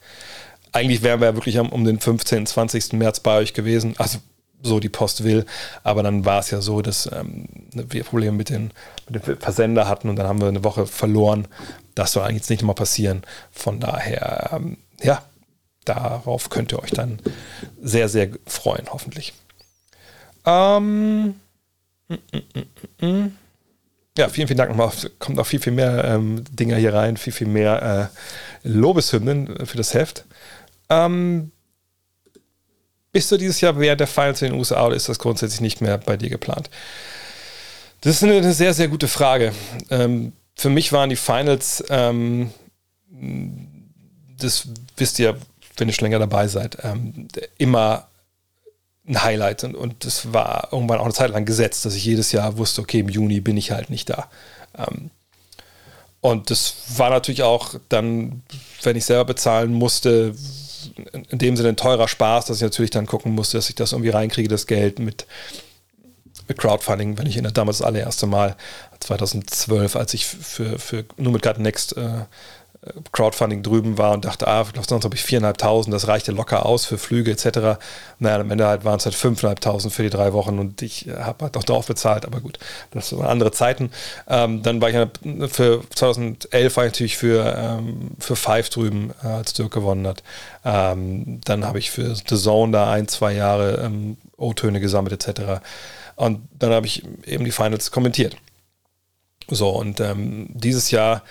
eigentlich 0.71 1.01
wären 1.01 1.19
wir 1.19 1.29
ja 1.29 1.35
wirklich 1.35 1.57
um 1.59 1.83
den 1.85 1.99
15., 1.99 2.45
20. 2.45 2.93
März 2.93 3.19
bei 3.21 3.37
euch 3.37 3.53
gewesen. 3.53 3.95
Also 3.97 4.19
so 4.61 4.79
die 4.79 4.89
Post 4.89 5.23
will. 5.23 5.45
Aber 5.83 6.03
dann 6.03 6.25
war 6.25 6.39
es 6.39 6.51
ja 6.51 6.61
so, 6.61 6.81
dass 6.81 7.09
ähm, 7.11 7.47
wir 7.73 8.03
Probleme 8.03 8.35
mit 8.35 8.49
den, 8.49 8.71
mit 9.09 9.27
den 9.27 9.37
Versender 9.37 9.87
hatten 9.87 10.09
und 10.09 10.15
dann 10.15 10.27
haben 10.27 10.41
wir 10.41 10.47
eine 10.47 10.63
Woche 10.63 10.87
verloren. 10.87 11.47
Das 11.95 12.11
soll 12.11 12.23
eigentlich 12.23 12.37
jetzt 12.37 12.49
nicht 12.49 12.61
nochmal 12.61 12.75
passieren. 12.75 13.23
Von 13.51 13.79
daher, 13.79 14.51
ähm, 14.53 14.77
ja, 15.01 15.23
darauf 15.85 16.49
könnt 16.49 16.71
ihr 16.71 16.81
euch 16.81 16.91
dann 16.91 17.19
sehr, 17.81 18.09
sehr 18.09 18.29
freuen, 18.45 18.87
hoffentlich. 18.91 19.33
Ähm, 20.45 21.35
ja, 24.17 24.29
vielen, 24.29 24.47
vielen 24.47 24.57
Dank 24.57 24.69
nochmal. 24.69 24.91
Kommt 25.19 25.37
noch 25.37 25.45
viel, 25.45 25.59
viel 25.59 25.73
mehr 25.73 26.03
ähm, 26.05 26.43
Dinger 26.49 26.77
hier 26.77 26.93
rein, 26.93 27.17
viel, 27.17 27.33
viel 27.33 27.47
mehr 27.47 28.11
äh, 28.63 28.67
Lobeshymnen 28.67 29.65
für 29.65 29.77
das 29.77 29.93
Heft. 29.93 30.25
Ähm, 30.89 31.51
bist 33.11 33.31
du 33.31 33.37
dieses 33.37 33.61
Jahr 33.61 33.79
während 33.79 33.99
der 33.99 34.07
Finals 34.07 34.41
in 34.41 34.51
den 34.51 34.59
USA 34.59 34.85
oder 34.85 34.95
ist 34.95 35.09
das 35.09 35.19
grundsätzlich 35.19 35.61
nicht 35.61 35.81
mehr 35.81 35.97
bei 35.97 36.17
dir 36.17 36.29
geplant? 36.29 36.69
Das 38.01 38.15
ist 38.15 38.23
eine, 38.23 38.53
sehr, 38.53 38.73
sehr 38.73 38.87
gute 38.87 39.07
Frage. 39.07 39.53
Ähm, 39.89 40.33
für 40.55 40.69
mich 40.69 40.91
waren 40.91 41.09
die 41.09 41.15
Finals, 41.15 41.83
ähm, 41.89 42.51
das 44.39 44.67
wisst 44.97 45.19
ihr, 45.19 45.37
wenn 45.77 45.87
ihr 45.87 45.93
schon 45.93 46.05
länger 46.05 46.19
dabei 46.19 46.47
seid, 46.47 46.77
ähm, 46.83 47.27
immer 47.57 48.07
ein 49.07 49.23
Highlight 49.23 49.63
und, 49.63 49.75
und 49.75 50.05
das 50.05 50.33
war 50.33 50.69
irgendwann 50.71 50.99
auch 50.99 51.05
eine 51.05 51.13
Zeit 51.13 51.31
lang 51.31 51.45
gesetzt, 51.45 51.85
dass 51.85 51.95
ich 51.95 52.05
jedes 52.05 52.31
Jahr 52.31 52.57
wusste, 52.57 52.81
okay, 52.81 52.99
im 52.99 53.09
Juni 53.09 53.39
bin 53.39 53.57
ich 53.57 53.71
halt 53.71 53.89
nicht 53.89 54.09
da. 54.09 54.29
Ähm, 54.77 55.11
und 56.19 56.49
das 56.49 56.75
war 56.97 57.09
natürlich 57.09 57.43
auch 57.43 57.75
dann, 57.89 58.41
wenn 58.83 58.95
ich 58.95 59.05
selber 59.05 59.25
bezahlen 59.25 59.73
musste, 59.73 60.35
in 61.29 61.37
dem 61.37 61.55
Sinne 61.55 61.69
ein 61.69 61.77
teurer 61.77 62.07
Spaß, 62.07 62.45
dass 62.45 62.57
ich 62.57 62.63
natürlich 62.63 62.91
dann 62.91 63.05
gucken 63.05 63.33
musste, 63.33 63.57
dass 63.57 63.69
ich 63.69 63.75
das 63.75 63.93
irgendwie 63.93 64.09
reinkriege, 64.09 64.49
das 64.49 64.67
Geld 64.67 64.99
mit, 64.99 65.25
mit 66.47 66.57
Crowdfunding, 66.57 67.17
wenn 67.17 67.27
ich 67.27 67.37
in 67.37 67.43
der 67.43 67.51
damals 67.51 67.79
das 67.79 67.87
allererste 67.87 68.27
Mal 68.27 68.55
2012, 68.99 69.95
als 69.95 70.13
ich 70.13 70.25
für, 70.25 70.79
für 70.79 71.05
nur 71.17 71.33
mit 71.33 71.43
Gut 71.43 71.59
Next 71.59 71.95
äh, 71.97 72.25
Crowdfunding 73.11 73.63
drüben 73.63 73.97
war 73.97 74.13
und 74.13 74.25
dachte, 74.25 74.47
ah, 74.47 74.65
sonst 74.87 75.03
habe 75.03 75.15
ich 75.15 75.21
4.500, 75.21 75.89
das 75.91 76.07
reichte 76.07 76.31
locker 76.31 76.65
aus 76.65 76.85
für 76.85 76.97
Flüge 76.97 77.31
etc. 77.31 77.79
Naja, 78.19 78.39
am 78.39 78.51
Ende 78.51 78.67
halt 78.67 78.85
waren 78.85 78.97
es 78.97 79.05
halt 79.05 79.15
5.500 79.15 79.89
für 79.89 80.03
die 80.03 80.09
drei 80.09 80.33
Wochen 80.33 80.59
und 80.59 80.81
ich 80.81 81.07
habe 81.17 81.45
halt 81.45 81.55
noch 81.55 81.63
drauf 81.63 81.87
bezahlt, 81.87 82.25
aber 82.25 82.39
gut, 82.39 82.59
das 82.91 83.15
waren 83.17 83.27
andere 83.27 83.51
Zeiten. 83.51 83.91
Ähm, 84.27 84.63
dann 84.63 84.81
war 84.81 84.89
ich 84.89 85.51
für 85.51 85.83
2011 85.95 86.77
war 86.77 86.85
ich 86.85 86.91
natürlich 86.91 87.17
für, 87.17 87.55
ähm, 87.57 88.11
für 88.19 88.35
Five 88.35 88.69
drüben, 88.69 89.13
äh, 89.23 89.27
als 89.27 89.53
Dirk 89.53 89.73
gewonnen 89.73 90.07
hat. 90.07 90.23
Ähm, 90.63 91.41
dann 91.45 91.65
habe 91.65 91.79
ich 91.79 91.91
für 91.91 92.15
The 92.15 92.37
Zone 92.37 92.71
da 92.71 92.91
ein, 92.91 93.07
zwei 93.07 93.33
Jahre 93.33 93.81
ähm, 93.83 94.17
O-Töne 94.37 94.79
gesammelt 94.79 95.27
etc. 95.27 95.61
Und 96.15 96.47
dann 96.57 96.71
habe 96.71 96.85
ich 96.85 97.03
eben 97.25 97.45
die 97.45 97.51
Finals 97.51 97.91
kommentiert. 97.91 98.37
So, 99.49 99.69
und 99.69 99.99
ähm, 99.99 100.47
dieses 100.49 100.91
Jahr 100.91 101.23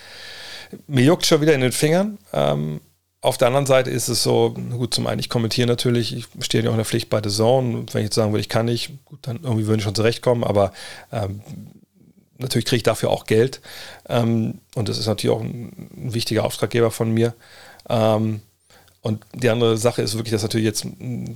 mir 0.87 1.05
juckt 1.05 1.26
schon 1.26 1.40
wieder 1.40 1.55
in 1.55 1.61
den 1.61 1.72
Fingern. 1.72 2.18
Ähm, 2.33 2.81
auf 3.20 3.38
der 3.38 3.48
anderen 3.48 3.66
Seite 3.66 3.90
ist 3.90 4.09
es 4.09 4.22
so, 4.22 4.50
gut, 4.50 4.94
zum 4.94 5.07
einen, 5.07 5.18
ich 5.18 5.29
kommentiere 5.29 5.66
natürlich, 5.66 6.14
ich 6.14 6.26
stehe 6.44 6.62
ja 6.62 6.70
auch 6.70 6.74
in 6.74 6.79
der 6.79 6.85
Pflicht 6.85 7.11
bei 7.11 7.20
The 7.22 7.31
Zone. 7.31 7.87
Wenn 7.92 8.02
ich 8.02 8.07
jetzt 8.07 8.14
sagen 8.14 8.33
würde, 8.33 8.40
ich 8.40 8.48
kann 8.48 8.66
nicht, 8.66 9.05
gut, 9.05 9.18
dann 9.22 9.40
irgendwie 9.42 9.66
würde 9.66 9.79
ich 9.79 9.85
schon 9.85 9.94
zurechtkommen, 9.94 10.44
aber 10.44 10.72
ähm, 11.12 11.40
natürlich 12.38 12.66
kriege 12.66 12.79
ich 12.79 12.83
dafür 12.85 13.11
auch 13.11 13.26
Geld. 13.26 13.61
Ähm, 14.09 14.61
und 14.74 14.88
das 14.88 14.98
ist 14.98 15.07
natürlich 15.07 15.35
auch 15.35 15.40
ein, 15.40 15.90
ein 15.96 16.14
wichtiger 16.14 16.44
Auftraggeber 16.44 16.90
von 16.90 17.11
mir. 17.11 17.35
Ähm, 17.88 18.42
und 19.06 19.24
die 19.34 19.50
andere 19.50 19.78
Sache 19.78 20.02
ist 20.02 20.16
wirklich, 20.16 20.32
dass 20.32 20.42
natürlich 20.42 20.64
jetzt 20.64 20.84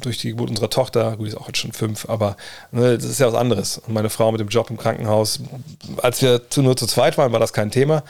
durch 0.02 0.18
die 0.18 0.30
Geburt 0.30 0.50
unserer 0.50 0.70
Tochter, 0.70 1.16
gut, 1.16 1.28
ist 1.28 1.37
auch 1.37 1.46
jetzt 1.46 1.59
schon 1.59 1.70
fünf, 1.70 2.09
aber 2.09 2.37
ne, 2.72 2.98
das 2.98 3.04
ist 3.04 3.20
ja 3.20 3.28
was 3.28 3.37
anderes. 3.37 3.78
Und 3.78 3.94
meine 3.94 4.11
Frau 4.11 4.33
mit 4.33 4.40
dem 4.40 4.48
Job 4.48 4.70
im 4.70 4.76
Krankenhaus, 4.76 5.38
als 6.02 6.20
wir 6.20 6.50
zu, 6.50 6.62
nur 6.62 6.76
zu 6.76 6.88
zweit 6.88 7.16
waren, 7.16 7.30
war 7.30 7.38
das 7.38 7.52
kein 7.52 7.70
Thema. 7.70 8.02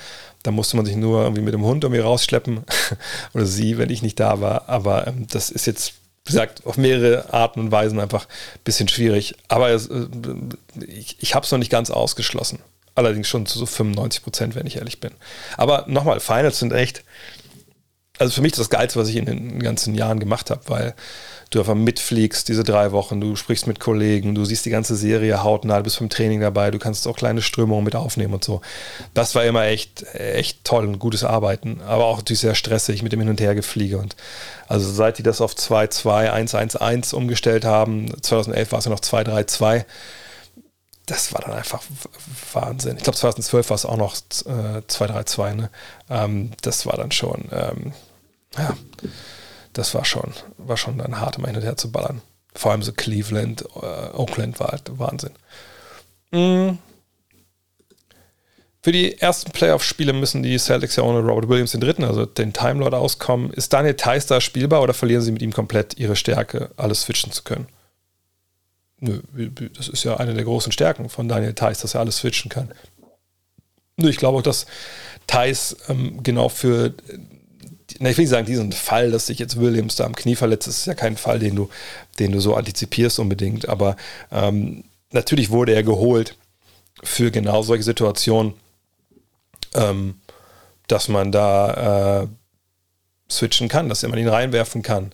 Da 0.44 0.50
musste 0.50 0.78
man 0.78 0.86
sich 0.86 0.96
nur 0.96 1.24
irgendwie 1.24 1.42
mit 1.42 1.52
dem 1.52 1.62
Hund 1.62 1.84
irgendwie 1.84 2.00
rausschleppen 2.00 2.64
oder 3.34 3.44
sie, 3.44 3.76
wenn 3.76 3.90
ich 3.90 4.00
nicht 4.00 4.18
da 4.18 4.40
war. 4.40 4.66
Aber 4.70 5.06
ähm, 5.06 5.26
das 5.30 5.50
ist 5.50 5.66
jetzt, 5.66 5.92
wie 6.24 6.32
gesagt, 6.32 6.64
auf 6.64 6.78
mehrere 6.78 7.30
Arten 7.30 7.60
und 7.60 7.70
Weisen 7.70 8.00
einfach 8.00 8.24
ein 8.24 8.64
bisschen 8.64 8.88
schwierig. 8.88 9.34
Aber 9.48 9.68
äh, 9.72 9.78
ich, 10.88 11.18
ich 11.20 11.34
habe 11.34 11.44
es 11.44 11.52
noch 11.52 11.58
nicht 11.58 11.70
ganz 11.70 11.90
ausgeschlossen. 11.90 12.60
Allerdings 12.94 13.28
schon 13.28 13.44
zu 13.44 13.58
so 13.58 13.66
95 13.66 14.22
Prozent, 14.22 14.54
wenn 14.54 14.66
ich 14.66 14.76
ehrlich 14.76 15.00
bin. 15.00 15.10
Aber 15.58 15.84
nochmal, 15.86 16.18
Finals 16.18 16.58
sind 16.58 16.72
echt, 16.72 17.04
also 18.20 18.34
für 18.34 18.42
mich 18.42 18.52
das 18.52 18.68
Geilste, 18.68 19.00
was 19.00 19.08
ich 19.08 19.16
in 19.16 19.24
den 19.24 19.60
ganzen 19.60 19.94
Jahren 19.94 20.20
gemacht 20.20 20.50
habe, 20.50 20.60
weil 20.66 20.94
du 21.48 21.58
einfach 21.58 21.74
mitfliegst 21.74 22.48
diese 22.48 22.64
drei 22.64 22.92
Wochen, 22.92 23.20
du 23.20 23.34
sprichst 23.34 23.66
mit 23.66 23.80
Kollegen, 23.80 24.34
du 24.34 24.44
siehst 24.44 24.66
die 24.66 24.70
ganze 24.70 24.94
Serie 24.94 25.42
hautnah, 25.42 25.78
du 25.78 25.84
bist 25.84 25.96
vom 25.96 26.10
Training 26.10 26.40
dabei, 26.40 26.70
du 26.70 26.78
kannst 26.78 27.08
auch 27.08 27.16
kleine 27.16 27.40
Strömungen 27.40 27.82
mit 27.82 27.96
aufnehmen 27.96 28.34
und 28.34 28.44
so. 28.44 28.60
Das 29.14 29.34
war 29.34 29.44
immer 29.44 29.64
echt, 29.64 30.04
echt 30.14 30.64
toll 30.64 30.86
und 30.86 30.98
gutes 30.98 31.24
Arbeiten, 31.24 31.80
aber 31.80 32.04
auch 32.04 32.18
natürlich 32.18 32.40
sehr 32.40 32.54
stressig 32.54 33.02
mit 33.02 33.12
dem 33.12 33.20
Hin- 33.20 33.30
und 33.30 33.40
Hergefliege. 33.40 33.96
Und 33.96 34.16
also 34.68 34.92
seit 34.92 35.16
die 35.16 35.22
das 35.22 35.40
auf 35.40 35.54
2-2-1-1-1 35.54 37.14
umgestellt 37.14 37.64
haben, 37.64 38.06
2011 38.22 38.72
war 38.72 38.78
es 38.80 38.84
ja 38.84 38.90
noch 38.90 39.00
2-3-2, 39.00 39.86
das 41.10 41.32
war 41.32 41.40
dann 41.40 41.54
einfach 41.54 41.82
Wahnsinn. 42.52 42.96
Ich 42.96 43.02
glaube, 43.02 43.18
2012 43.18 43.70
war 43.70 43.74
es 43.74 43.84
auch 43.84 43.96
noch 43.96 44.14
äh, 44.14 44.82
2-3-2. 44.86 45.54
Ne? 45.54 45.70
Ähm, 46.08 46.52
das 46.62 46.86
war 46.86 46.96
dann 46.96 47.10
schon, 47.10 47.48
ähm, 47.50 47.92
ja, 48.56 48.76
das 49.72 49.94
war 49.94 50.04
schon, 50.04 50.32
war 50.58 50.76
schon 50.76 50.98
dann 50.98 51.20
hart, 51.20 51.36
immer 51.36 51.48
hin 51.48 51.56
und 51.56 51.62
her 51.62 51.76
zu 51.76 51.90
ballern. 51.92 52.22
Vor 52.54 52.72
allem 52.72 52.82
so 52.82 52.92
Cleveland, 52.92 53.62
äh, 53.62 54.16
Oakland 54.16 54.58
war 54.58 54.68
halt 54.68 54.98
Wahnsinn. 54.98 55.32
Mhm. 56.32 56.78
Für 58.82 58.92
die 58.92 59.20
ersten 59.20 59.50
Playoff-Spiele 59.52 60.14
müssen 60.14 60.42
die 60.42 60.58
Celtics 60.58 60.96
ja 60.96 61.02
ohne 61.02 61.20
Robert 61.20 61.48
Williams 61.50 61.72
den 61.72 61.82
dritten, 61.82 62.02
also 62.02 62.24
den 62.24 62.54
Time 62.54 62.80
Lord, 62.80 62.94
auskommen. 62.94 63.52
Ist 63.52 63.72
Daniel 63.74 63.94
Theiss 63.94 64.26
da 64.26 64.40
spielbar 64.40 64.80
oder 64.82 64.94
verlieren 64.94 65.22
sie 65.22 65.32
mit 65.32 65.42
ihm 65.42 65.52
komplett 65.52 65.98
ihre 65.98 66.16
Stärke, 66.16 66.70
alles 66.78 67.02
switchen 67.02 67.30
zu 67.30 67.42
können? 67.42 67.68
Nö, 68.98 69.20
das 69.76 69.88
ist 69.88 70.04
ja 70.04 70.16
eine 70.16 70.34
der 70.34 70.44
großen 70.44 70.72
Stärken 70.72 71.10
von 71.10 71.28
Daniel 71.28 71.54
Theiss, 71.54 71.80
dass 71.80 71.94
er 71.94 72.00
alles 72.00 72.18
switchen 72.18 72.48
kann. 72.48 72.72
Nö, 73.96 74.08
ich 74.08 74.16
glaube 74.16 74.38
auch, 74.38 74.42
dass 74.42 74.64
Theiss 75.26 75.76
ähm, 75.88 76.22
genau 76.22 76.48
für 76.48 76.94
na, 78.02 78.08
ich 78.08 78.16
will 78.16 78.22
nicht 78.22 78.30
sagen, 78.30 78.46
diesen 78.46 78.72
Fall, 78.72 79.10
dass 79.10 79.26
sich 79.26 79.38
jetzt 79.38 79.60
Williams 79.60 79.96
da 79.96 80.04
am 80.04 80.16
Knie 80.16 80.34
verletzt, 80.34 80.66
ist 80.66 80.86
ja 80.86 80.94
kein 80.94 81.18
Fall, 81.18 81.38
den 81.38 81.54
du, 81.54 81.68
den 82.18 82.32
du 82.32 82.40
so 82.40 82.54
antizipierst 82.54 83.18
unbedingt. 83.18 83.68
Aber 83.68 83.94
ähm, 84.32 84.84
natürlich 85.10 85.50
wurde 85.50 85.74
er 85.74 85.82
geholt 85.82 86.34
für 87.04 87.30
genau 87.30 87.60
solche 87.60 87.84
Situationen, 87.84 88.54
ähm, 89.74 90.14
dass 90.86 91.08
man 91.08 91.30
da 91.30 92.22
äh, 92.22 92.26
switchen 93.30 93.68
kann, 93.68 93.90
dass 93.90 94.02
man 94.02 94.18
ihn 94.18 94.28
reinwerfen 94.28 94.82
kann, 94.82 95.12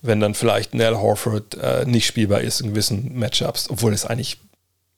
wenn 0.00 0.20
dann 0.20 0.34
vielleicht 0.34 0.74
Nell 0.74 0.94
Horford 0.94 1.56
äh, 1.56 1.86
nicht 1.86 2.06
spielbar 2.06 2.42
ist 2.42 2.60
in 2.60 2.68
gewissen 2.68 3.18
Matchups, 3.18 3.68
obwohl 3.68 3.92
es 3.92 4.06
eigentlich 4.06 4.38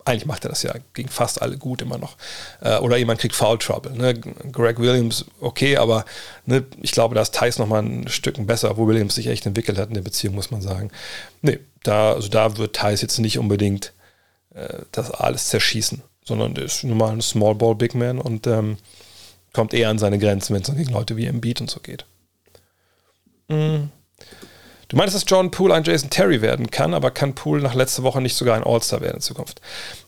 eigentlich 0.04 0.26
macht 0.26 0.44
er 0.44 0.50
das 0.50 0.62
ja 0.62 0.74
gegen 0.94 1.08
fast 1.08 1.42
alle 1.42 1.58
gut 1.58 1.82
immer 1.82 1.98
noch. 1.98 2.16
Äh, 2.60 2.78
oder 2.78 2.96
jemand 2.96 3.20
kriegt 3.20 3.34
Foul 3.34 3.58
Trouble. 3.58 3.92
Ne? 3.92 4.14
Greg 4.14 4.78
Williams, 4.78 5.24
okay, 5.40 5.76
aber 5.76 6.04
ne, 6.46 6.64
ich 6.80 6.92
glaube, 6.92 7.14
da 7.14 7.22
ist 7.22 7.34
Thais 7.34 7.58
nochmal 7.58 7.82
ein 7.82 8.08
Stück 8.08 8.44
besser, 8.46 8.76
wo 8.76 8.86
Williams 8.86 9.14
sich 9.14 9.26
echt 9.26 9.46
entwickelt 9.46 9.78
hat 9.78 9.88
in 9.88 9.94
der 9.94 10.02
Beziehung, 10.02 10.34
muss 10.34 10.50
man 10.50 10.62
sagen. 10.62 10.90
Nee, 11.42 11.58
da, 11.82 12.12
also 12.14 12.28
da 12.28 12.56
wird 12.56 12.76
Thais 12.76 13.02
jetzt 13.02 13.18
nicht 13.18 13.38
unbedingt 13.38 13.92
äh, 14.54 14.78
das 14.92 15.10
alles 15.10 15.48
zerschießen, 15.48 16.02
sondern 16.24 16.54
der 16.54 16.64
ist 16.64 16.84
nun 16.84 16.98
mal 16.98 17.12
ein 17.12 17.22
Small 17.22 17.54
Ball 17.54 17.74
Big 17.74 17.94
Man 17.94 18.18
und 18.18 18.46
ähm, 18.46 18.78
kommt 19.52 19.74
eher 19.74 19.90
an 19.90 19.98
seine 19.98 20.18
Grenzen, 20.18 20.54
wenn 20.54 20.62
es 20.62 20.68
dann 20.68 20.76
gegen 20.76 20.92
Leute 20.92 21.16
wie 21.16 21.26
Embiid 21.26 21.60
und 21.60 21.70
so 21.70 21.80
geht. 21.80 22.04
Mhm. 23.48 23.90
Du 24.90 24.96
meinst, 24.96 25.14
dass 25.14 25.24
John 25.24 25.52
Poole 25.52 25.72
ein 25.72 25.84
Jason 25.84 26.10
Terry 26.10 26.42
werden 26.42 26.68
kann, 26.68 26.94
aber 26.94 27.12
kann 27.12 27.36
Poole 27.36 27.62
nach 27.62 27.74
letzter 27.74 28.02
Woche 28.02 28.20
nicht 28.20 28.34
sogar 28.34 28.56
ein 28.56 28.64
All-Star 28.64 29.00
werden 29.00 29.16
in 29.16 29.20
Zukunft? 29.20 29.60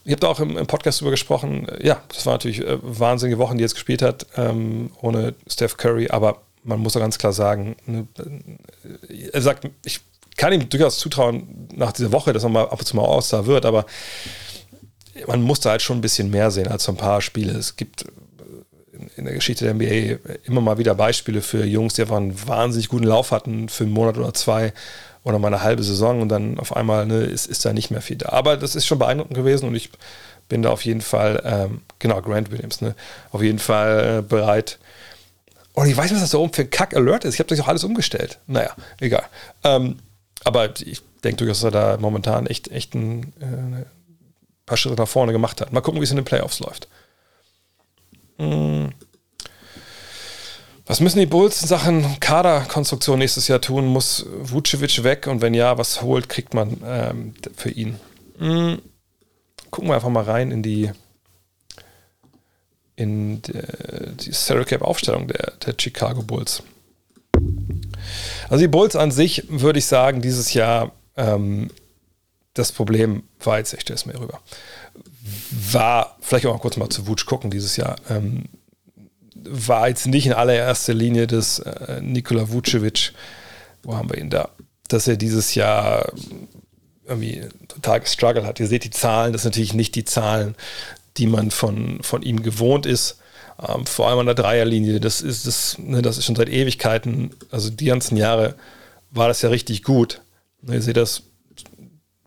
Ich 0.03 0.11
habe 0.11 0.19
da 0.19 0.27
auch 0.27 0.41
im, 0.41 0.57
im, 0.57 0.67
Podcast 0.67 0.99
darüber 0.99 1.11
gesprochen. 1.11 1.67
Ja, 1.81 2.01
das 2.09 2.25
war 2.25 2.33
natürlich 2.33 2.59
äh, 2.59 2.77
wahnsinnige 2.81 3.37
Wochen, 3.37 3.57
die 3.57 3.63
er 3.63 3.67
jetzt 3.67 3.75
gespielt 3.75 4.01
hat, 4.01 4.27
ähm, 4.35 4.91
ohne 5.01 5.35
Steph 5.47 5.77
Curry, 5.77 6.09
aber 6.09 6.41
man 6.65 6.81
muss 6.81 6.97
auch 6.97 6.99
ganz 6.99 7.17
klar 7.17 7.31
sagen, 7.31 7.77
ne, 7.85 8.07
äh, 9.07 9.29
er 9.31 9.41
sagt, 9.41 9.69
ich 9.85 10.01
kann 10.35 10.51
ihm 10.51 10.67
durchaus 10.67 10.99
zutrauen 10.99 11.69
nach 11.73 11.93
dieser 11.93 12.11
Woche, 12.11 12.33
dass 12.33 12.43
er 12.43 12.49
mal 12.49 12.63
ab 12.63 12.79
und 12.79 12.85
zu 12.85 12.97
mal 12.97 13.05
All-Star 13.05 13.45
wird, 13.45 13.65
aber 13.65 13.85
man 15.27 15.41
muss 15.43 15.61
da 15.61 15.69
halt 15.69 15.81
schon 15.81 15.99
ein 15.99 16.01
bisschen 16.01 16.29
mehr 16.29 16.51
sehen 16.51 16.67
als 16.67 16.83
so 16.83 16.91
ein 16.91 16.97
paar 16.97 17.21
Spiele. 17.21 17.53
Es 17.53 17.77
gibt 17.77 18.03
in 19.15 19.25
der 19.25 19.33
Geschichte 19.33 19.65
der 19.65 19.73
NBA 19.73 20.19
immer 20.45 20.61
mal 20.61 20.77
wieder 20.77 20.95
Beispiele 20.95 21.41
für 21.41 21.65
Jungs, 21.65 21.93
die 21.93 22.01
einfach 22.01 22.17
einen 22.17 22.47
wahnsinnig 22.47 22.89
guten 22.89 23.05
Lauf 23.05 23.31
hatten 23.31 23.69
für 23.69 23.83
einen 23.83 23.93
Monat 23.93 24.17
oder 24.17 24.33
zwei 24.33 24.73
oder 25.23 25.39
mal 25.39 25.47
eine 25.47 25.63
halbe 25.63 25.83
Saison 25.83 26.21
und 26.21 26.29
dann 26.29 26.59
auf 26.59 26.75
einmal 26.75 27.05
ne, 27.05 27.23
ist, 27.23 27.47
ist 27.47 27.65
da 27.65 27.73
nicht 27.73 27.91
mehr 27.91 28.01
viel 28.01 28.17
da. 28.17 28.29
Aber 28.29 28.57
das 28.57 28.75
ist 28.75 28.85
schon 28.85 28.99
beeindruckend 28.99 29.35
gewesen 29.35 29.67
und 29.67 29.75
ich 29.75 29.89
bin 30.49 30.61
da 30.61 30.69
auf 30.69 30.85
jeden 30.85 31.01
Fall, 31.01 31.41
ähm, 31.45 31.81
genau, 31.99 32.21
Grant 32.21 32.51
Williams, 32.51 32.81
ne, 32.81 32.95
auf 33.31 33.41
jeden 33.41 33.59
Fall 33.59 34.19
äh, 34.19 34.21
bereit, 34.21 34.79
Und 35.73 35.87
ich 35.87 35.95
weiß 35.95 36.05
nicht, 36.05 36.15
was 36.15 36.21
das 36.21 36.31
da 36.31 36.37
oben 36.37 36.53
für 36.53 36.63
ein 36.63 36.69
Kack-Alert 36.69 37.25
ist. 37.25 37.35
Ich 37.35 37.39
habe 37.39 37.49
das 37.49 37.59
auch 37.61 37.67
alles 37.67 37.83
umgestellt. 37.83 38.39
Naja, 38.47 38.75
egal. 38.99 39.23
Ähm, 39.63 39.97
aber 40.43 40.69
ich 40.81 41.01
denke 41.23 41.37
durchaus, 41.37 41.61
dass 41.61 41.73
er 41.73 41.95
da 41.95 41.97
momentan 41.97 42.45
echt, 42.45 42.69
echt 42.69 42.93
ein 42.93 43.33
äh, 43.39 43.85
paar 44.65 44.77
Schritte 44.77 45.01
nach 45.01 45.07
vorne 45.07 45.31
gemacht 45.31 45.61
hat. 45.61 45.71
Mal 45.71 45.81
gucken, 45.81 46.01
wie 46.01 46.03
es 46.03 46.11
in 46.11 46.17
den 46.17 46.25
Playoffs 46.25 46.59
läuft. 46.59 46.87
Hm. 48.37 48.91
Was 50.85 50.99
müssen 50.99 51.19
die 51.19 51.25
Bulls 51.25 51.61
in 51.61 51.67
Sachen 51.67 52.19
Kaderkonstruktion 52.19 53.19
nächstes 53.19 53.47
Jahr 53.47 53.61
tun? 53.61 53.85
Muss 53.85 54.25
Vucevic 54.41 55.03
weg? 55.03 55.27
Und 55.27 55.41
wenn 55.41 55.53
ja, 55.53 55.77
was 55.77 56.01
holt, 56.01 56.27
kriegt 56.27 56.53
man 56.53 56.81
ähm, 56.85 57.33
für 57.55 57.69
ihn? 57.69 57.99
Hm. 58.37 58.81
Gucken 59.71 59.89
wir 59.89 59.95
einfach 59.95 60.09
mal 60.09 60.23
rein 60.23 60.51
in 60.51 60.61
die 60.61 60.91
in 62.95 63.41
die, 63.41 63.53
die 64.19 64.31
Salary 64.31 64.65
Cap 64.65 64.81
Aufstellung 64.83 65.27
der, 65.27 65.53
der 65.65 65.73
Chicago 65.79 66.21
Bulls. 66.21 66.61
Also 68.49 68.61
die 68.61 68.67
Bulls 68.67 68.95
an 68.95 69.09
sich 69.09 69.45
würde 69.49 69.79
ich 69.79 69.85
sagen, 69.85 70.21
dieses 70.21 70.53
Jahr 70.53 70.91
ähm, 71.17 71.71
das 72.53 72.71
Problem 72.71 73.23
war 73.39 73.57
jetzt, 73.57 73.73
ich 73.73 73.81
stelle 73.81 73.95
es 73.95 74.05
mir 74.05 74.19
rüber, 74.19 74.39
war, 75.71 76.17
vielleicht 76.21 76.45
auch 76.45 76.53
mal 76.53 76.59
kurz 76.59 76.77
mal 76.77 76.89
zu 76.89 77.07
Wutsch 77.07 77.25
gucken 77.25 77.51
dieses 77.51 77.77
Jahr, 77.77 77.95
ähm, 78.09 78.45
war 79.35 79.89
jetzt 79.89 80.07
nicht 80.07 80.25
in 80.25 80.33
allererster 80.33 80.93
Linie 80.93 81.27
des 81.27 81.59
äh, 81.59 82.01
Nikola 82.01 82.49
Vucevic, 82.49 83.13
wo 83.83 83.95
haben 83.95 84.09
wir 84.09 84.17
ihn 84.17 84.29
da, 84.29 84.49
dass 84.87 85.07
er 85.07 85.17
dieses 85.17 85.55
Jahr 85.55 86.11
irgendwie 87.05 87.43
total 87.67 87.99
gestruggelt 87.99 88.45
hat. 88.45 88.59
Ihr 88.59 88.67
seht 88.67 88.83
die 88.83 88.89
Zahlen, 88.89 89.33
das 89.33 89.41
sind 89.41 89.51
natürlich 89.51 89.73
nicht 89.73 89.95
die 89.95 90.05
Zahlen, 90.05 90.55
die 91.17 91.27
man 91.27 91.51
von, 91.51 92.01
von 92.01 92.21
ihm 92.21 92.43
gewohnt 92.43 92.85
ist. 92.85 93.19
Ähm, 93.67 93.85
vor 93.85 94.07
allem 94.07 94.19
an 94.19 94.25
der 94.25 94.35
Dreierlinie, 94.35 94.99
das 94.99 95.21
ist, 95.21 95.45
das, 95.45 95.77
ne, 95.77 96.01
das 96.01 96.17
ist 96.17 96.25
schon 96.25 96.35
seit 96.35 96.49
Ewigkeiten, 96.49 97.31
also 97.51 97.69
die 97.69 97.85
ganzen 97.85 98.17
Jahre 98.17 98.55
war 99.11 99.27
das 99.27 99.41
ja 99.41 99.49
richtig 99.49 99.83
gut. 99.83 100.21
Ne, 100.61 100.75
ihr 100.75 100.81
seht 100.81 100.97
das 100.97 101.23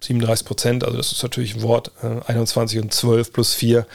37 0.06 0.46
Prozent, 0.46 0.84
also 0.84 0.96
das 0.96 1.12
ist 1.12 1.22
natürlich 1.22 1.56
ein 1.56 1.62
Wort, 1.62 1.90
äh, 2.02 2.20
21 2.26 2.80
und 2.80 2.92
12 2.92 3.32
plus 3.32 3.54
4. 3.54 3.86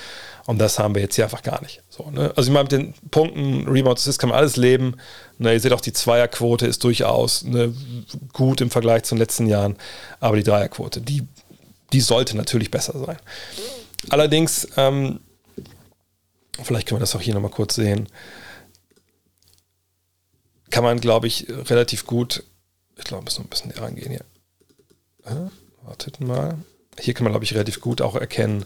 Und 0.46 0.58
das 0.58 0.80
haben 0.80 0.96
wir 0.96 1.02
jetzt 1.02 1.16
hier 1.16 1.24
einfach 1.24 1.44
gar 1.44 1.62
nicht. 1.62 1.82
So, 1.90 2.10
ne? 2.10 2.34
Also 2.36 2.50
ich 2.50 2.54
meine, 2.54 2.64
mit 2.64 2.72
den 2.72 2.94
Punkten, 3.12 3.68
Rebounds, 3.68 4.06
das 4.06 4.18
kann 4.18 4.30
man 4.30 4.40
alles 4.40 4.58
leben. 4.58 4.98
Ne, 5.38 5.54
ihr 5.54 5.60
seht 5.60 5.72
auch, 5.72 5.82
die 5.82 5.94
Zweierquote 5.94 6.66
ist 6.66 6.84
durchaus 6.84 7.44
ne, 7.44 7.74
gut 8.34 8.60
im 8.60 8.72
Vergleich 8.72 9.04
zu 9.04 9.16
den 9.16 9.20
letzten 9.20 9.46
Jahren. 9.46 9.78
Aber 10.20 10.36
die 10.36 10.44
Dreierquote, 10.44 11.00
die, 11.00 11.28
die 11.94 12.02
sollte 12.02 12.36
natürlich 12.36 12.72
besser 12.72 12.98
sein. 12.98 13.18
Allerdings, 14.10 14.68
ähm, 14.78 15.20
vielleicht 16.64 16.88
können 16.88 16.98
wir 16.98 17.02
das 17.02 17.16
auch 17.16 17.22
hier 17.22 17.36
nochmal 17.36 17.52
kurz 17.52 17.76
sehen, 17.76 18.10
kann 20.72 20.84
man, 20.84 21.00
glaube 21.00 21.28
ich, 21.28 21.48
relativ 21.50 22.06
gut, 22.06 22.44
ich 22.98 23.04
glaube, 23.04 23.22
wir 23.22 23.26
müssen 23.26 23.44
ein 23.44 23.50
bisschen 23.50 23.72
näher 23.72 23.82
rangehen 23.82 24.10
hier. 24.12 25.52
Wartet 25.86 26.20
mal. 26.22 26.56
Hier 27.00 27.14
kann 27.14 27.24
man, 27.24 27.34
glaube 27.34 27.46
ich, 27.46 27.54
relativ 27.54 27.82
gut 27.82 28.02
auch 28.02 28.16
erkennen, 28.16 28.66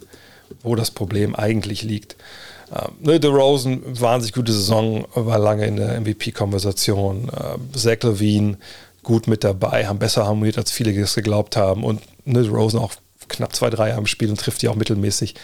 wo 0.64 0.76
das 0.76 0.92
Problem 0.92 1.36
eigentlich 1.36 1.84
liegt. 1.84 2.16
Ähm, 2.74 2.94
ne, 3.00 3.26
Rosen, 3.28 3.82
wahnsinnig 4.00 4.34
gute 4.34 4.52
Saison, 4.52 5.06
war 5.14 5.40
lange 5.40 5.66
in 5.66 5.78
der 5.78 6.00
MVP-Konversation. 6.00 7.30
Äh, 7.30 7.78
Zach 7.78 8.04
Levine 8.04 8.58
gut 9.04 9.28
mit 9.28 9.44
dabei, 9.44 9.88
haben 9.88 10.00
besser 10.00 10.26
harmoniert, 10.26 10.58
als 10.58 10.72
viele 10.72 10.92
es 11.00 11.16
geglaubt 11.16 11.56
haben. 11.56 11.84
Und 11.84 12.02
ne, 12.26 12.48
Rosen 12.48 12.80
auch 12.80 12.94
knapp 13.28 13.56
zwei, 13.56 13.70
drei 13.70 13.94
am 13.96 14.08
Spiel 14.08 14.30
und 14.30 14.40
trifft 14.40 14.62
die 14.62 14.68
auch 14.68 14.76
mittelmäßig. 14.76 15.36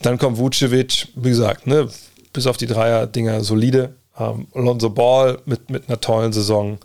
Dann 0.00 0.18
kommt 0.18 0.38
Vucevic, 0.38 1.08
wie 1.14 1.30
gesagt, 1.30 1.66
ne, 1.66 1.88
bis 2.32 2.46
auf 2.46 2.56
die 2.56 2.66
Dreier-Dinger 2.66 3.44
solide. 3.44 3.94
Ähm, 4.18 4.48
Alonso 4.54 4.90
Ball 4.90 5.38
mit, 5.44 5.70
mit 5.70 5.88
einer 5.88 6.00
tollen 6.00 6.32
Saison. 6.32 6.78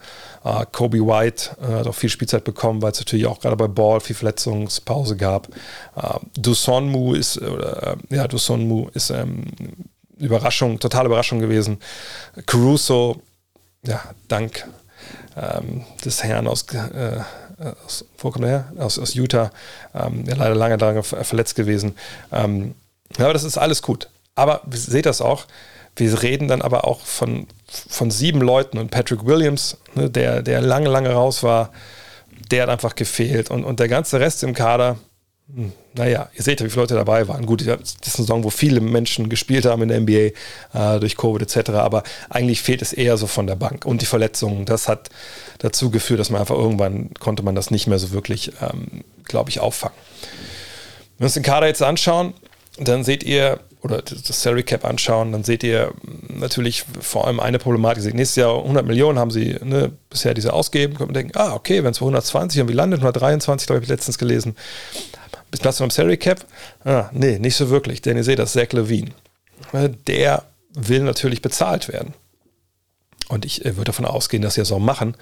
Äh, 0.47 0.65
Kobe 0.71 0.99
White 0.99 1.57
äh, 1.61 1.79
hat 1.79 1.87
auch 1.87 1.95
viel 1.95 2.09
Spielzeit 2.09 2.43
bekommen, 2.43 2.81
weil 2.81 2.91
es 2.91 2.99
natürlich 2.99 3.25
auch 3.25 3.39
gerade 3.39 3.55
bei 3.55 3.67
Ball 3.67 3.99
viel 3.99 4.15
Verletzungspause 4.15 5.17
gab. 5.17 5.49
Äh, 5.95 6.19
Dusonmu 6.37 7.13
ist, 7.15 7.41
oder, 7.41 7.97
ja, 8.09 8.27
Dusonmu 8.27 8.89
ist 8.93 9.09
ähm, 9.09 9.45
Überraschung, 10.17 10.79
totale 10.79 11.07
Überraschung 11.07 11.39
gewesen. 11.39 11.79
Caruso, 12.45 13.21
ja, 13.85 14.01
dank 14.27 14.67
ähm, 15.35 15.83
des 16.05 16.23
Herrn 16.23 16.47
aus, 16.47 16.65
äh, 16.73 17.19
aus, 17.85 18.05
wo 18.17 18.31
kommt 18.31 18.45
er 18.45 18.49
her? 18.49 18.73
Aus, 18.77 18.97
aus 18.99 19.15
Utah, 19.15 19.51
ähm, 19.93 20.23
ja, 20.27 20.35
leider 20.35 20.55
lange 20.55 20.77
daran 20.77 21.03
verletzt 21.03 21.55
gewesen. 21.55 21.95
Ähm, 22.31 22.73
aber 23.17 23.33
das 23.33 23.43
ist 23.43 23.57
alles 23.57 23.81
gut. 23.81 24.09
Aber 24.35 24.61
seht 24.69 25.07
das 25.07 25.19
auch, 25.19 25.45
wir 25.97 26.21
reden 26.21 26.47
dann 26.47 26.61
aber 26.61 26.85
auch 26.85 27.01
von, 27.01 27.47
von 27.89 28.11
sieben 28.11 28.41
Leuten 28.41 28.77
und 28.77 28.91
Patrick 28.91 29.25
Williams, 29.25 29.77
ne, 29.95 30.09
der, 30.09 30.41
der 30.41 30.61
lange, 30.61 30.89
lange 30.89 31.11
raus 31.11 31.43
war, 31.43 31.71
der 32.51 32.63
hat 32.63 32.69
einfach 32.69 32.95
gefehlt. 32.95 33.49
Und, 33.49 33.63
und 33.63 33.79
der 33.79 33.87
ganze 33.87 34.19
Rest 34.19 34.43
im 34.43 34.53
Kader, 34.53 34.97
hm, 35.53 35.71
naja, 35.93 36.29
ihr 36.35 36.43
seht 36.43 36.59
ja, 36.59 36.65
wie 36.65 36.69
viele 36.69 36.83
Leute 36.83 36.95
dabei 36.95 37.27
waren. 37.27 37.45
Gut, 37.45 37.65
das 37.65 37.79
ist 37.79 38.05
eine 38.05 38.11
Saison, 38.11 38.43
wo 38.43 38.49
viele 38.49 38.79
Menschen 38.79 39.29
gespielt 39.29 39.65
haben 39.65 39.81
in 39.81 39.89
der 39.89 39.99
NBA 39.99 40.31
äh, 40.73 40.99
durch 40.99 41.17
Covid 41.17 41.41
etc. 41.41 41.71
Aber 41.71 42.03
eigentlich 42.29 42.61
fehlt 42.61 42.81
es 42.81 42.93
eher 42.93 43.17
so 43.17 43.27
von 43.27 43.47
der 43.47 43.55
Bank. 43.55 43.85
Und 43.85 44.01
die 44.01 44.05
Verletzungen, 44.05 44.65
das 44.65 44.87
hat 44.87 45.09
dazu 45.59 45.89
geführt, 45.89 46.19
dass 46.19 46.29
man 46.29 46.41
einfach 46.41 46.55
irgendwann 46.55 47.09
konnte 47.19 47.43
man 47.43 47.55
das 47.55 47.71
nicht 47.71 47.87
mehr 47.87 47.99
so 47.99 48.11
wirklich, 48.11 48.51
ähm, 48.61 49.03
glaube 49.25 49.49
ich, 49.49 49.59
auffangen. 49.59 49.97
Wenn 51.17 51.23
wir 51.23 51.25
uns 51.25 51.33
den 51.33 51.43
Kader 51.43 51.67
jetzt 51.67 51.81
anschauen, 51.81 52.33
dann 52.77 53.03
seht 53.03 53.23
ihr, 53.23 53.59
oder 53.87 54.01
das 54.01 54.41
Salary 54.41 54.63
Cap 54.63 54.85
anschauen, 54.85 55.31
dann 55.31 55.43
seht 55.43 55.63
ihr 55.63 55.93
natürlich 56.27 56.85
vor 56.99 57.25
allem 57.25 57.39
eine 57.39 57.59
Problematik. 57.59 58.13
Nächstes 58.13 58.35
Jahr 58.35 58.57
100 58.57 58.85
Millionen 58.85 59.17
haben 59.17 59.31
sie 59.31 59.57
ne, 59.63 59.91
bisher 60.09 60.33
diese 60.33 60.53
ausgeben. 60.53 60.93
Könnte 60.93 61.13
man 61.13 61.13
denken, 61.13 61.37
ah, 61.37 61.53
okay, 61.53 61.83
wenn 61.83 61.91
es 61.91 61.99
bei 61.99 62.03
120 62.03 62.59
irgendwie 62.59 62.75
landet, 62.75 62.99
123, 62.99 63.67
glaube 63.67 63.83
ich, 63.83 63.89
letztens 63.89 64.17
gelesen. 64.17 64.55
Bis 65.49 65.61
Platz 65.61 65.79
beim 65.79 65.89
Salary 65.89 66.17
Cap? 66.17 66.45
Ah, 66.83 67.09
nee, 67.13 67.39
nicht 67.39 67.55
so 67.55 67.69
wirklich, 67.69 68.01
denn 68.01 68.17
ihr 68.17 68.23
seht 68.23 68.39
das, 68.39 68.53
Zach 68.53 68.73
Levine. 68.73 69.11
Der 70.07 70.43
will 70.73 71.01
natürlich 71.01 71.41
bezahlt 71.41 71.87
werden. 71.87 72.13
Und 73.29 73.45
ich 73.45 73.65
äh, 73.65 73.75
würde 73.75 73.85
davon 73.85 74.05
ausgehen, 74.05 74.43
dass 74.43 74.55
sie 74.55 74.61
das 74.61 74.71
auch 74.71 74.79
machen. 74.79 75.15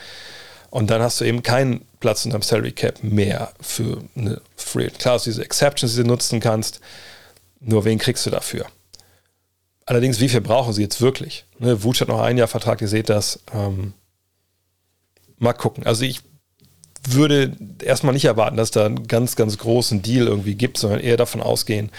Und 0.69 0.89
dann 0.89 1.01
hast 1.01 1.21
du 1.21 1.25
eben 1.25 1.43
keinen 1.43 1.85
Platz 1.99 2.25
unterm 2.25 2.41
Salary 2.41 2.71
Cap 2.71 3.03
mehr 3.03 3.53
für 3.61 4.01
eine 4.15 4.41
Free. 4.55 4.89
Klar, 4.89 5.21
diese 5.23 5.43
Exceptions, 5.43 5.95
die 5.95 6.01
du 6.01 6.07
nutzen 6.07 6.39
kannst. 6.39 6.81
Nur 7.59 7.85
wen 7.85 7.99
kriegst 7.99 8.25
du 8.25 8.29
dafür? 8.29 8.65
Allerdings, 9.85 10.19
wie 10.19 10.29
viel 10.29 10.41
brauchen 10.41 10.73
sie 10.73 10.81
jetzt 10.81 11.01
wirklich? 11.01 11.45
Ne, 11.59 11.83
Wutsch 11.83 12.01
hat 12.01 12.07
noch 12.07 12.19
ein 12.19 12.37
Jahr 12.37 12.47
Vertrag, 12.47 12.81
ihr 12.81 12.87
seht 12.87 13.09
das. 13.09 13.39
Ähm, 13.53 13.93
mal 15.37 15.53
gucken. 15.53 15.85
Also 15.85 16.03
ich 16.05 16.21
würde 17.07 17.55
erstmal 17.83 18.13
nicht 18.13 18.25
erwarten, 18.25 18.57
dass 18.57 18.71
da 18.71 18.85
einen 18.85 19.07
ganz, 19.07 19.35
ganz 19.35 19.57
großen 19.57 20.01
Deal 20.01 20.27
irgendwie 20.27 20.55
gibt, 20.55 20.77
sondern 20.77 20.99
eher 20.99 21.17
davon 21.17 21.41
ausgehen, 21.41 21.91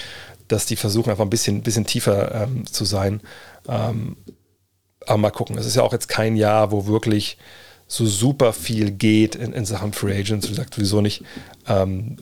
dass 0.49 0.67
die 0.67 0.77
versuchen, 0.77 1.11
einfach 1.11 1.25
ein 1.25 1.31
bisschen, 1.31 1.63
bisschen 1.63 1.87
tiefer 1.87 2.35
ähm, 2.43 2.67
zu 2.67 2.85
sein. 2.85 3.21
Ähm, 3.69 4.17
aber 5.07 5.19
mal 5.19 5.31
gucken. 5.31 5.57
Es 5.57 5.67
ist 5.67 5.77
ja 5.77 5.83
auch 5.83 5.93
jetzt 5.93 6.09
kein 6.09 6.37
Jahr, 6.37 6.73
wo 6.73 6.87
wirklich 6.87 7.39
so 7.89 8.07
super 8.07 8.53
viel 8.53 8.91
geht 8.91 9.37
in, 9.37 9.53
in 9.53 9.65
Sachen 9.65 9.93
Free 9.93 10.19
Agents. 10.19 10.47
Wie 10.47 10.51
gesagt, 10.51 10.75
sowieso 10.75 11.01
nicht 11.01 11.23
ähm, 11.69 12.17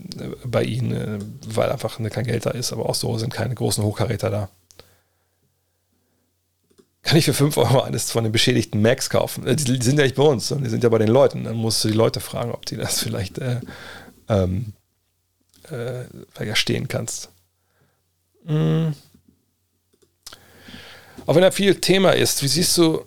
bei 0.45 0.63
ihnen, 0.63 0.93
äh, 0.93 1.19
weil 1.47 1.71
einfach 1.71 1.99
ne, 1.99 2.11
kein 2.11 2.27
Geld 2.27 2.47
da 2.47 2.51
ist. 2.51 2.73
Aber 2.73 2.89
auch 2.89 2.95
so 2.95 3.17
sind 3.19 3.33
keine 3.33 3.55
großen 3.55 3.83
Hochkaräter 3.83 4.31
da. 4.31 4.51
Kann 7.03 7.19
ich 7.19 7.25
für 7.27 7.35
5 7.35 7.57
Euro 7.59 7.83
eines 7.83 8.11
von 8.11 8.25
den 8.25 8.33
beschädigten 8.33 8.81
Macs 8.83 9.09
kaufen? 9.09 9.47
Äh, 9.47 9.57
die, 9.57 9.79
die 9.79 9.85
sind 9.85 9.99
ja 9.99 10.05
nicht 10.05 10.17
bei 10.17 10.23
uns, 10.23 10.49
sondern 10.49 10.65
die 10.65 10.71
sind 10.71 10.83
ja 10.83 10.91
bei 10.91 10.99
den 10.99 11.09
Leuten. 11.09 11.45
Dann 11.45 11.57
musst 11.57 11.83
du 11.83 11.89
die 11.89 11.95
Leute 11.95 12.21
fragen, 12.21 12.53
ob 12.53 12.67
die 12.67 12.77
das 12.77 13.03
vielleicht 13.03 13.39
äh, 13.39 13.61
ähm, 14.29 14.75
äh, 15.71 16.05
verstehen 16.33 16.89
kannst. 16.89 17.31
Mm. 18.45 18.89
Auch 21.27 21.35
wenn 21.35 21.43
er 21.43 21.53
viel 21.53 21.77
Thema 21.77 22.11
ist, 22.11 22.43
wie 22.43 22.49
siehst 22.49 22.77
du 22.77 23.07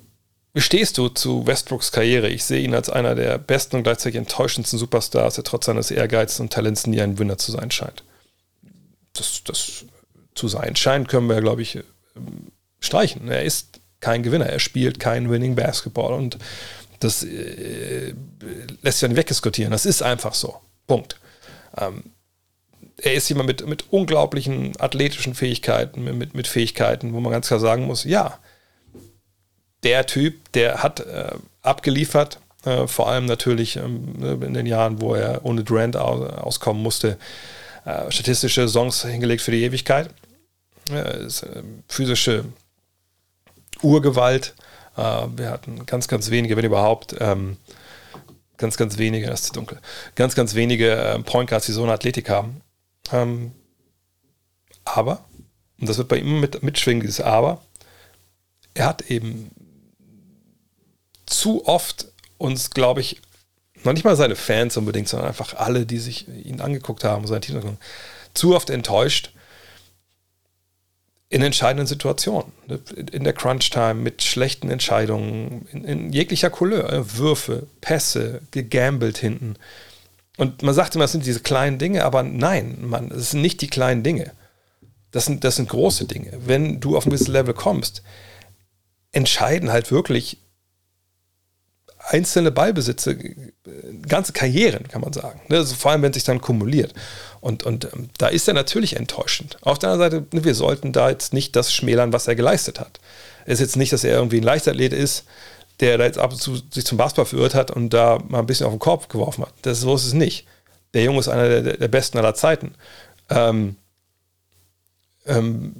wie 0.58 0.62
stehst 0.62 0.98
du 0.98 1.08
zu 1.10 1.46
Westbrooks 1.46 1.92
Karriere? 1.92 2.30
Ich 2.30 2.44
sehe 2.44 2.64
ihn 2.64 2.74
als 2.74 2.90
einer 2.90 3.14
der 3.14 3.38
besten 3.38 3.76
und 3.76 3.84
gleichzeitig 3.84 4.16
enttäuschendsten 4.16 4.80
Superstars, 4.80 5.36
der 5.36 5.44
trotz 5.44 5.68
seines 5.68 5.92
Ehrgeizes 5.92 6.40
und 6.40 6.52
Talents 6.52 6.88
nie 6.88 7.00
ein 7.00 7.20
Winner 7.20 7.38
zu 7.38 7.52
sein 7.52 7.70
scheint. 7.70 8.04
Das, 9.14 9.44
das 9.44 9.86
zu 10.34 10.48
sein 10.48 10.76
scheint, 10.76 11.10
können 11.10 11.30
wir, 11.30 11.42
glaube 11.42 11.62
ich, 11.62 11.76
ähm, 11.76 12.52
streichen. 12.80 13.30
Er 13.30 13.44
ist 13.44 13.82
kein 14.00 14.24
Gewinner, 14.24 14.48
er 14.48 14.58
spielt 14.58 15.00
kein 15.00 15.30
Winning 15.30 15.54
Basketball 15.54 16.12
und 16.16 16.40
das 17.02 17.22
äh, 17.22 18.16
lässt 18.82 18.98
sich 18.98 19.04
ja 19.04 19.10
nicht 19.10 19.18
wegdiskutieren. 19.18 19.70
Das 19.70 19.86
ist 19.86 20.02
einfach 20.02 20.34
so. 20.34 20.60
Punkt. 20.88 21.20
Ähm, 21.78 22.02
er 22.98 23.14
ist 23.14 23.30
jemand 23.30 23.46
mit, 23.46 23.68
mit 23.68 23.94
unglaublichen 23.94 24.74
athletischen 24.80 25.36
Fähigkeiten, 25.36 26.04
mit, 26.18 26.34
mit 26.34 26.48
Fähigkeiten, 26.48 27.14
wo 27.14 27.20
man 27.20 27.32
ganz 27.32 27.46
klar 27.46 27.60
sagen 27.60 27.86
muss, 27.86 28.06
ja, 28.06 28.40
der 29.84 30.06
Typ, 30.06 30.52
der 30.54 30.84
hat 30.84 31.00
äh, 31.00 31.32
abgeliefert, 31.62 32.40
äh, 32.66 32.88
vor 32.88 33.10
allem 33.10 33.26
natürlich 33.26 33.76
ähm, 33.78 34.14
ne, 34.18 34.38
in 34.46 34.54
den 34.54 34.66
Jahren, 34.66 35.02
wo 35.02 35.16
er 35.16 35.46
ohne 35.46 35.64
Durant 35.64 35.96
aus, 35.96 36.30
auskommen 36.34 36.82
musste, 36.82 37.18
äh, 37.86 38.12
statistische 38.12 38.68
Songs 38.68 39.04
hingelegt 39.04 39.42
für 39.42 39.52
die 39.52 39.64
Ewigkeit. 39.64 40.10
Ist, 41.26 41.44
äh, 41.44 41.64
physische 41.88 42.46
Urgewalt, 43.82 44.56
Äh, 44.98 45.28
wir 45.38 45.52
hatten 45.52 45.86
ganz, 45.86 46.08
ganz 46.08 46.30
wenige, 46.32 46.58
wenn 46.58 46.66
überhaupt, 46.66 47.16
ähm, 47.20 47.58
ganz, 48.58 48.78
ganz 48.78 48.98
wenige, 48.98 49.28
das 49.28 49.44
ist 49.44 49.56
dunkel, 49.56 49.80
ganz, 50.16 50.36
ganz 50.36 50.56
wenige 50.56 50.92
äh, 50.92 51.20
Point 51.20 51.50
Guards, 51.50 51.68
die 51.68 51.72
so 51.72 51.84
eine 51.84 51.94
Athletik 51.94 52.30
haben. 52.30 52.62
Ähm, 53.12 53.52
aber, 54.84 55.24
und 55.80 55.88
das 55.88 55.98
wird 55.98 56.08
bei 56.08 56.18
ihm 56.18 56.40
mit, 56.40 56.64
mitschwingen, 56.64 57.02
dieses 57.02 57.22
Aber, 57.22 57.62
er 58.74 58.86
hat 58.88 59.04
eben 59.12 59.52
zu 61.28 61.66
oft 61.68 62.08
uns, 62.38 62.72
glaube 62.72 63.02
ich, 63.02 63.22
noch 63.84 63.94
nicht 63.94 64.04
mal 64.04 64.16
seine 64.16 64.36
Fans 64.36 64.76
unbedingt, 64.78 65.08
sondern 65.08 65.30
einfach 65.30 65.54
alle, 65.54 65.86
die 65.86 66.00
sich 66.00 66.28
ihn 66.28 66.62
angeguckt 66.62 67.04
haben, 67.04 67.28
sein 67.28 67.42
Team, 67.42 67.78
zu 68.34 68.56
oft 68.56 68.70
enttäuscht 68.70 69.32
in 71.30 71.42
entscheidenden 71.42 71.88
Situationen. 71.88 72.52
Ne? 72.68 72.80
In 73.12 73.24
der 73.24 73.34
Crunch-Time 73.34 73.96
mit 73.96 74.24
schlechten 74.24 74.70
Entscheidungen, 74.70 75.68
in, 75.72 75.84
in, 75.84 76.14
jeglicher 76.14 76.50
Couleur. 76.50 77.06
Würfe, 77.18 77.68
Pässe, 77.82 78.42
gegambelt 78.52 79.18
hinten. 79.18 79.56
Und 80.38 80.62
man 80.62 80.74
sagt 80.74 80.96
immer, 80.96 81.04
das 81.04 81.12
sind 81.12 81.26
diese 81.26 81.42
kleinen 81.42 81.80
Dinge, 81.80 82.06
aber 82.06 82.24
nein, 82.24 82.78
man, 82.82 83.10
das 83.10 83.32
sind 83.32 83.42
nicht 83.42 83.62
die 83.62 83.68
kleinen 83.68 84.04
Dinge. 84.04 84.32
Das 85.12 85.26
sind, 85.26 85.44
das 85.44 85.56
sind 85.56 85.70
große 85.70 86.06
Dinge. 86.06 86.32
Wenn 86.46 86.80
du 86.80 86.96
auf 86.96 87.06
ein 87.06 87.10
gewisses 87.10 87.28
Level 87.28 87.54
kommst, 87.54 88.04
entscheiden 89.12 89.72
halt 89.72 89.92
wirklich 89.92 90.38
einzelne 92.08 92.52
Ballbesitze, 92.52 93.18
ganze 94.08 94.32
Karrieren, 94.32 94.88
kann 94.88 95.02
man 95.02 95.12
sagen. 95.12 95.42
Ne? 95.50 95.58
Also 95.58 95.76
vor 95.76 95.92
allem, 95.92 96.02
wenn 96.02 96.14
sich 96.14 96.24
dann 96.24 96.40
kumuliert. 96.42 96.94
Und, 97.42 97.64
und 97.64 97.86
ähm, 97.94 98.10
da 98.18 98.28
ist 98.28 98.48
er 98.48 98.54
natürlich 98.54 98.96
enttäuschend. 98.96 99.58
Auf 99.62 99.78
der 99.78 99.90
anderen 99.92 100.12
Seite, 100.12 100.28
ne, 100.36 100.44
wir 100.44 100.56
sollten 100.56 100.94
da 100.94 101.10
jetzt 101.10 101.34
nicht 101.34 101.56
das 101.56 101.74
schmälern, 101.74 102.14
was 102.14 102.28
er 102.28 102.36
geleistet 102.36 102.80
hat. 102.80 103.00
Es 103.46 103.56
ist 103.56 103.60
jetzt 103.60 103.76
nicht, 103.76 103.92
dass 103.92 104.04
er 104.04 104.16
irgendwie 104.16 104.38
ein 104.38 104.44
Leichtathlet 104.44 104.94
ist, 104.94 105.26
der 105.80 105.98
da 105.98 106.06
jetzt 106.06 106.18
ab 106.18 106.32
und 106.32 106.42
zu 106.42 106.56
sich 106.72 106.86
zum 106.86 106.98
Basketball 106.98 107.26
verirrt 107.26 107.56
hat 107.56 107.72
und 107.72 107.94
da 107.94 108.20
mal 108.28 108.40
ein 108.40 108.48
bisschen 108.48 108.66
auf 108.66 108.74
den 108.74 108.80
Korb 108.80 109.10
geworfen 109.10 109.46
hat. 109.46 109.54
Das, 109.64 109.82
so 109.82 109.94
ist 109.96 110.06
es 110.06 110.14
nicht. 110.14 110.48
Der 110.94 111.04
Junge 111.04 111.20
ist 111.20 111.28
einer 111.28 111.62
der, 111.62 111.78
der 111.78 111.88
besten 111.90 112.18
aller 112.18 112.34
Zeiten. 112.34 112.74
Ähm, 113.30 113.76
ähm, 115.26 115.76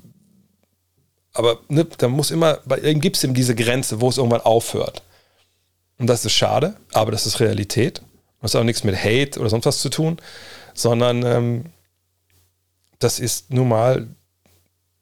aber 1.34 1.60
ne, 1.70 1.86
da 1.98 2.10
muss 2.10 2.32
immer, 2.32 2.60
bei 2.66 2.80
ihm 2.80 3.00
gibt 3.00 3.16
es 3.16 3.24
eben 3.24 3.34
diese 3.34 3.56
Grenze, 3.56 4.02
wo 4.02 4.10
es 4.10 4.18
irgendwann 4.18 4.42
aufhört. 4.42 5.04
Und 5.98 6.08
das 6.08 6.26
ist 6.26 6.34
schade, 6.34 6.76
aber 6.94 7.12
das 7.12 7.26
ist 7.26 7.40
Realität. 7.40 8.02
Das 8.42 8.54
hat 8.54 8.62
auch 8.62 8.66
nichts 8.66 8.84
mit 8.84 8.96
Hate 8.96 9.40
oder 9.40 9.50
sonst 9.50 9.66
was 9.66 9.80
zu 9.80 9.90
tun, 9.90 10.18
sondern 10.74 11.24
ähm, 11.24 11.66
das 13.00 13.20
ist 13.20 13.52
nun 13.52 13.68
mal 13.68 14.08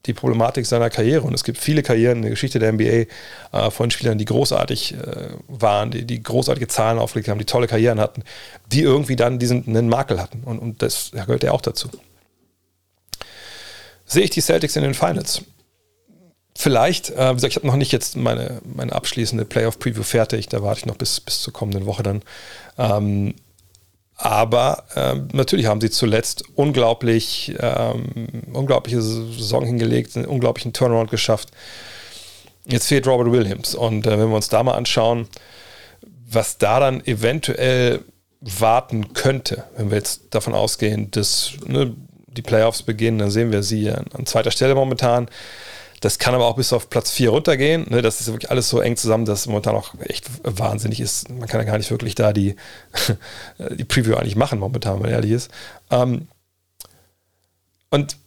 die 0.05 0.13
Problematik 0.13 0.65
seiner 0.65 0.89
Karriere. 0.89 1.23
Und 1.23 1.33
es 1.33 1.43
gibt 1.43 1.57
viele 1.57 1.83
Karrieren 1.83 2.17
in 2.17 2.21
der 2.23 2.31
Geschichte 2.31 2.59
der 2.59 2.71
NBA 2.71 3.05
äh, 3.51 3.71
von 3.71 3.91
Spielern, 3.91 4.17
die 4.17 4.25
großartig 4.25 4.93
äh, 4.93 5.29
waren, 5.47 5.91
die, 5.91 6.05
die 6.05 6.21
großartige 6.21 6.67
Zahlen 6.67 6.99
aufgelegt 6.99 7.27
haben, 7.27 7.39
die 7.39 7.45
tolle 7.45 7.67
Karrieren 7.67 7.99
hatten, 7.99 8.23
die 8.71 8.81
irgendwie 8.81 9.15
dann 9.15 9.39
diesen 9.39 9.67
einen 9.67 9.89
Makel 9.89 10.21
hatten. 10.21 10.43
Und, 10.43 10.59
und 10.59 10.81
das 10.81 11.11
gehört 11.11 11.43
ja 11.43 11.51
auch 11.51 11.61
dazu. 11.61 11.89
Sehe 14.05 14.23
ich 14.23 14.29
die 14.29 14.41
Celtics 14.41 14.75
in 14.75 14.83
den 14.83 14.93
Finals? 14.93 15.41
Vielleicht, 16.57 17.09
äh, 17.09 17.31
wie 17.31 17.35
gesagt, 17.35 17.51
ich 17.51 17.57
habe 17.57 17.67
noch 17.67 17.75
nicht 17.75 17.91
jetzt 17.91 18.15
meine, 18.15 18.61
meine 18.63 18.93
abschließende 18.93 19.43
Playoff-Preview 19.43 20.03
fertig, 20.03 20.47
da 20.47 20.63
warte 20.63 20.79
ich 20.79 20.85
noch 20.85 20.95
bis, 20.95 21.19
bis 21.19 21.41
zur 21.41 21.51
kommenden 21.51 21.85
Woche 21.85 22.03
dann. 22.03 22.21
Ähm, 22.77 23.35
aber 24.17 24.85
äh, 24.95 25.15
natürlich 25.33 25.65
haben 25.65 25.81
sie 25.81 25.89
zuletzt 25.89 26.45
unglaublich, 26.55 27.53
ähm, 27.59 28.43
unglaubliche 28.53 29.01
Saison 29.01 29.65
hingelegt, 29.65 30.15
einen 30.15 30.25
unglaublichen 30.25 30.71
Turnaround 30.71 31.11
geschafft. 31.11 31.49
Jetzt 32.65 32.87
fehlt 32.87 33.05
Robert 33.05 33.31
Williams. 33.31 33.75
Und 33.75 34.07
äh, 34.07 34.11
wenn 34.11 34.29
wir 34.29 34.35
uns 34.37 34.47
da 34.47 34.63
mal 34.63 34.75
anschauen, 34.75 35.27
was 36.27 36.57
da 36.57 36.79
dann 36.79 37.05
eventuell 37.05 38.05
warten 38.39 39.13
könnte, 39.13 39.65
wenn 39.75 39.89
wir 39.89 39.97
jetzt 39.97 40.21
davon 40.29 40.53
ausgehen, 40.53 41.11
dass 41.11 41.51
ne, 41.65 41.93
die 42.27 42.41
Playoffs 42.41 42.83
beginnen, 42.83 43.19
dann 43.19 43.31
sehen 43.31 43.51
wir 43.51 43.63
sie 43.63 43.91
an, 43.91 44.05
an 44.13 44.25
zweiter 44.25 44.51
Stelle 44.51 44.75
momentan. 44.75 45.27
Das 46.01 46.19
kann 46.19 46.35
aber 46.35 46.45
auch 46.45 46.55
bis 46.55 46.73
auf 46.73 46.89
Platz 46.89 47.11
4 47.11 47.29
runtergehen. 47.29 47.87
Ne? 47.89 48.01
Das 48.01 48.21
ist 48.21 48.27
wirklich 48.27 48.51
alles 48.51 48.69
so 48.69 48.79
eng 48.79 48.97
zusammen, 48.97 49.25
dass 49.25 49.41
es 49.41 49.47
momentan 49.47 49.75
auch 49.75 49.93
echt 50.01 50.29
wahnsinnig 50.43 50.99
ist. 50.99 51.29
Man 51.29 51.47
kann 51.47 51.61
ja 51.61 51.65
gar 51.65 51.77
nicht 51.77 51.91
wirklich 51.91 52.15
da 52.15 52.33
die, 52.33 52.55
die 53.77 53.85
Preview 53.85 54.15
eigentlich 54.15 54.35
machen, 54.35 54.59
momentan, 54.59 54.95
wenn 54.95 55.03
man 55.03 55.11
ehrlich 55.11 55.31
ist. 55.31 55.51
Ähm, 55.91 56.27
und 57.89 58.17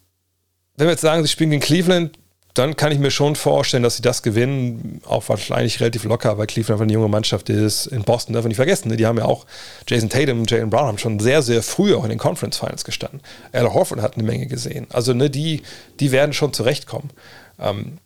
wenn 0.77 0.87
wir 0.87 0.93
jetzt 0.93 1.03
sagen, 1.03 1.23
sie 1.23 1.29
spielen 1.29 1.51
gegen 1.51 1.63
Cleveland, 1.63 2.19
dann 2.59 2.75
kann 2.75 2.91
ich 2.91 2.99
mir 2.99 3.11
schon 3.11 3.37
vorstellen, 3.37 3.83
dass 3.85 3.97
sie 3.97 4.03
das 4.03 4.23
gewinnen, 4.23 5.01
auch 5.07 5.29
wahrscheinlich 5.29 5.81
relativ 5.81 6.05
locker, 6.05 6.39
weil 6.39 6.47
Cleveland 6.47 6.83
eine 6.83 6.93
junge 6.93 7.09
Mannschaft 7.09 7.49
ist. 7.51 7.87
In 7.87 8.03
Boston 8.03 8.33
darf 8.33 8.43
man 8.43 8.49
nicht 8.49 8.57
vergessen, 8.57 8.89
ne? 8.89 8.97
die 8.97 9.07
haben 9.07 9.19
ja 9.19 9.27
auch 9.27 9.47
Jason 9.87 10.09
Tatum 10.09 10.41
und 10.41 10.51
Jalen 10.51 10.71
Brown 10.71 10.87
haben 10.87 10.99
schon 10.99 11.21
sehr, 11.21 11.43
sehr 11.43 11.63
früh 11.63 11.95
auch 11.95 12.03
in 12.03 12.11
den 12.11 12.19
Conference 12.19 12.57
Finals 12.59 12.85
gestanden. 12.85 13.21
Al 13.53 13.73
Horford 13.73 14.03
hat 14.03 14.15
eine 14.15 14.25
Menge 14.25 14.47
gesehen. 14.47 14.87
Also 14.91 15.15
ne, 15.15 15.31
die, 15.31 15.63
die 16.01 16.11
werden 16.11 16.33
schon 16.33 16.53
zurechtkommen. 16.53 17.11
Ähm, 17.59 17.99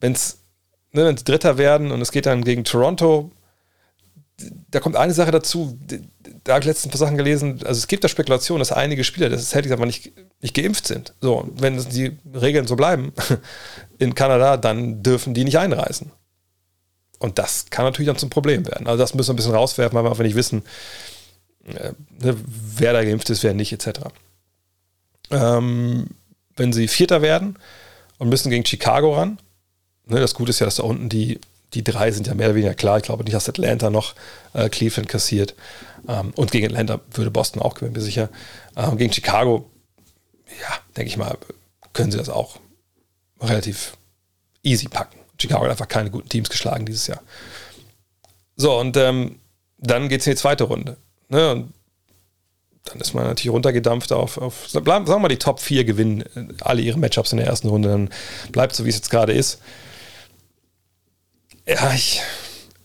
wenn 0.00 0.12
es 0.12 0.38
ne, 0.92 1.14
Dritter 1.14 1.58
werden 1.58 1.92
und 1.92 2.00
es 2.00 2.12
geht 2.12 2.26
dann 2.26 2.44
gegen 2.44 2.64
Toronto, 2.64 3.30
da 4.70 4.80
kommt 4.80 4.96
eine 4.96 5.14
Sache 5.14 5.30
dazu, 5.30 5.78
da 6.42 6.54
habe 6.54 6.60
ich 6.60 6.66
letztens 6.66 6.86
ein 6.86 6.98
paar 6.98 7.06
Sachen 7.06 7.16
gelesen, 7.16 7.60
also 7.64 7.78
es 7.78 7.86
gibt 7.86 8.02
da 8.02 8.08
Spekulationen, 8.08 8.58
dass 8.58 8.72
einige 8.72 9.04
Spieler 9.04 9.28
des 9.28 9.50
Celtics 9.50 9.72
aber 9.72 9.86
nicht, 9.86 10.12
nicht 10.40 10.54
geimpft 10.54 10.86
sind. 10.86 11.14
So, 11.20 11.48
wenn 11.54 11.78
die 11.90 12.18
Regeln 12.34 12.66
so 12.66 12.76
bleiben 12.76 13.12
in 13.98 14.14
Kanada, 14.14 14.56
dann 14.56 15.02
dürfen 15.02 15.34
die 15.34 15.44
nicht 15.44 15.58
einreisen. 15.58 16.10
Und 17.20 17.38
das 17.38 17.66
kann 17.70 17.84
natürlich 17.84 18.08
dann 18.08 18.18
zum 18.18 18.30
Problem 18.30 18.66
werden. 18.66 18.86
Also 18.86 18.98
das 18.98 19.14
müssen 19.14 19.28
wir 19.28 19.34
ein 19.34 19.36
bisschen 19.36 19.54
rauswerfen, 19.54 19.96
weil 19.96 20.04
wir 20.04 20.10
einfach 20.10 20.24
nicht 20.24 20.34
wissen, 20.34 20.62
äh, 21.66 21.92
ne, 22.20 22.36
wer 22.76 22.92
da 22.92 23.04
geimpft 23.04 23.30
ist, 23.30 23.42
wer 23.44 23.54
nicht, 23.54 23.72
etc. 23.72 24.00
Ähm, 25.30 26.08
wenn 26.56 26.72
sie 26.72 26.88
Vierter 26.88 27.22
werden, 27.22 27.56
und 28.18 28.28
müssen 28.28 28.50
gegen 28.50 28.64
Chicago 28.64 29.14
ran. 29.14 29.38
Ne, 30.06 30.20
das 30.20 30.34
Gute 30.34 30.50
ist 30.50 30.60
ja, 30.60 30.66
dass 30.66 30.76
da 30.76 30.82
unten 30.82 31.08
die, 31.08 31.40
die 31.72 31.82
drei 31.82 32.10
sind 32.12 32.26
ja 32.26 32.34
mehr 32.34 32.48
oder 32.48 32.56
weniger 32.56 32.74
klar. 32.74 32.98
Ich 32.98 33.04
glaube 33.04 33.24
nicht, 33.24 33.34
dass 33.34 33.48
Atlanta 33.48 33.90
noch 33.90 34.14
äh, 34.52 34.68
Cleveland 34.68 35.08
kassiert. 35.08 35.54
Ähm, 36.08 36.32
und 36.36 36.50
gegen 36.50 36.66
Atlanta 36.66 37.00
würde 37.12 37.30
Boston 37.30 37.62
auch 37.62 37.74
gewinnen, 37.74 37.94
bin 37.94 38.02
sicher. 38.02 38.28
Ähm, 38.76 38.96
gegen 38.96 39.12
Chicago, 39.12 39.70
ja, 40.46 40.78
denke 40.96 41.08
ich 41.08 41.16
mal, 41.16 41.38
können 41.92 42.10
sie 42.10 42.18
das 42.18 42.28
auch 42.28 42.58
relativ 43.40 43.96
easy 44.62 44.88
packen. 44.88 45.18
Chicago 45.38 45.64
hat 45.64 45.70
einfach 45.70 45.88
keine 45.88 46.10
guten 46.10 46.28
Teams 46.28 46.48
geschlagen 46.48 46.86
dieses 46.86 47.06
Jahr. 47.06 47.22
So, 48.56 48.78
und 48.78 48.96
ähm, 48.96 49.38
dann 49.78 50.08
geht 50.08 50.20
es 50.20 50.26
in 50.26 50.32
die 50.32 50.38
zweite 50.38 50.64
Runde. 50.64 50.96
Ne? 51.28 51.50
Und 51.50 51.72
dann 52.84 53.00
ist 53.00 53.14
man 53.14 53.24
natürlich 53.24 53.52
runtergedampft 53.52 54.12
auf, 54.12 54.38
auf 54.38 54.68
sagen 54.68 54.86
wir 54.86 55.18
mal, 55.18 55.28
die 55.28 55.38
Top 55.38 55.60
4 55.60 55.84
gewinnen 55.84 56.22
äh, 56.34 56.46
alle 56.60 56.82
ihre 56.82 56.98
Matchups 56.98 57.32
in 57.32 57.38
der 57.38 57.46
ersten 57.46 57.68
Runde, 57.68 57.88
dann 57.88 58.10
bleibt 58.52 58.74
so, 58.74 58.84
wie 58.84 58.90
es 58.90 58.96
jetzt 58.96 59.10
gerade 59.10 59.32
ist. 59.32 59.60
Ja, 61.66 61.92
ich, 61.94 62.20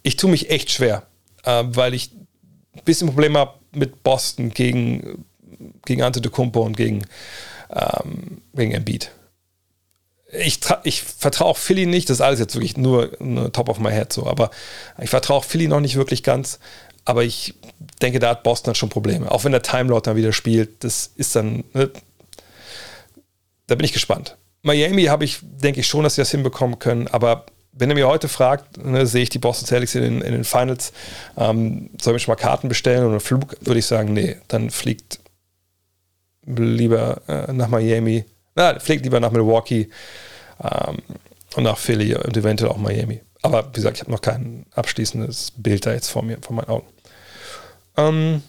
ich 0.04 0.16
tue 0.16 0.32
mich 0.32 0.50
echt 0.50 0.72
schwer, 0.72 1.04
äh, 1.43 1.64
weil 1.68 1.93
ich 1.93 2.12
ein 2.14 2.84
bisschen 2.86 3.10
Probleme 3.10 3.39
habe 3.39 3.60
mit 3.72 4.04
Boston 4.04 4.52
gegen, 4.52 5.26
gegen 5.86 6.02
Antetokounmpo 6.02 6.62
und 6.62 6.78
gegen, 6.78 7.06
ähm, 7.70 8.41
gegen 8.54 8.72
Embiid. 8.72 9.12
Ich, 10.32 10.60
ich 10.84 11.02
vertraue 11.02 11.50
auch 11.50 11.58
Philly 11.58 11.88
nicht, 11.88 12.10
das 12.10 12.18
ist 12.18 12.22
alles 12.22 12.39
jetzt 12.39 12.56
wirklich 12.56 12.78
nur, 12.78 13.12
nur 13.20 13.52
top 13.52 13.68
of 13.68 13.80
my 13.80 13.89
head 13.89 14.14
so, 14.14 14.28
aber 14.28 14.52
ich 15.02 15.10
vertraue 15.10 15.38
auch 15.38 15.43
Philly 15.43 15.68
noch 15.68 15.80
nicht 15.80 15.95
wirklich 15.95 16.24
ganz. 16.24 16.60
Aber 17.10 17.24
ich 17.24 17.55
denke, 18.03 18.20
da 18.20 18.30
hat 18.30 18.43
Boston 18.43 18.76
schon 18.76 18.89
Probleme. 18.89 19.32
Auch 19.32 19.43
wenn 19.43 19.51
der 19.51 19.64
Time 19.64 19.89
Lord 19.89 20.05
dann 20.05 20.16
wieder 20.16 20.32
spielt, 20.32 20.84
das 20.84 21.10
ist 21.16 21.36
dann. 21.36 21.64
Ne, 21.74 21.89
da 23.66 23.74
bin 23.74 23.84
ich 23.84 23.93
gespannt. 23.93 24.38
Miami 24.62 25.05
habe 25.05 25.26
ich, 25.26 25.39
denke 25.41 25.80
ich 25.80 25.88
schon, 25.88 26.03
dass 26.03 26.14
sie 26.14 26.22
das 26.22 26.30
hinbekommen 26.30 26.78
können, 26.78 27.07
aber 27.07 27.47
wenn 27.72 27.89
er 27.89 27.95
mir 27.95 28.07
heute 28.07 28.28
fragt, 28.28 28.78
ne, 28.78 29.07
sehe 29.07 29.24
ich 29.24 29.30
die 29.30 29.39
Boston 29.39 29.66
Celtics 29.66 29.95
in 29.95 30.03
den, 30.03 30.22
in 30.22 30.34
den 30.34 30.43
Finals, 30.43 30.93
ähm, 31.36 31.89
soll 31.99 32.16
ich 32.16 32.28
mal 32.28 32.36
Karten 32.36 32.70
bestellen 32.70 33.01
oder 33.01 33.14
einen 33.14 33.22
Flug, 33.22 33.57
würde 33.62 33.80
ich 33.80 33.88
sagen, 33.88 34.14
nee, 34.14 34.38
dann 34.47 34.70
fliegt 34.70 35.20
lieber 36.45 37.22
äh, 37.28 37.51
nach 37.51 37.70
Miami, 37.70 38.24
na, 38.53 38.80
fliegt 38.80 39.03
lieber 39.03 39.20
nach 39.20 39.32
Milwaukee 39.32 39.89
ähm, 40.62 40.99
und 41.55 41.64
nach 41.64 41.80
Philly 41.80 42.14
und 42.14 42.38
eventuell 42.38 42.70
auch 42.70 42.78
Miami. 42.78 43.22
Aber 43.41 43.68
wie 43.70 43.74
gesagt, 43.74 43.97
ich 43.97 44.01
habe 44.01 44.12
noch 44.12 44.22
kein 44.22 44.68
abschließendes 44.76 45.53
Bild 45.57 45.88
da 45.88 45.93
jetzt 45.93 46.10
vor 46.10 46.22
mir, 46.22 46.38
vor 46.39 46.55
meinen 46.55 46.70
Augen. 46.70 46.86
Ähm 48.00 48.43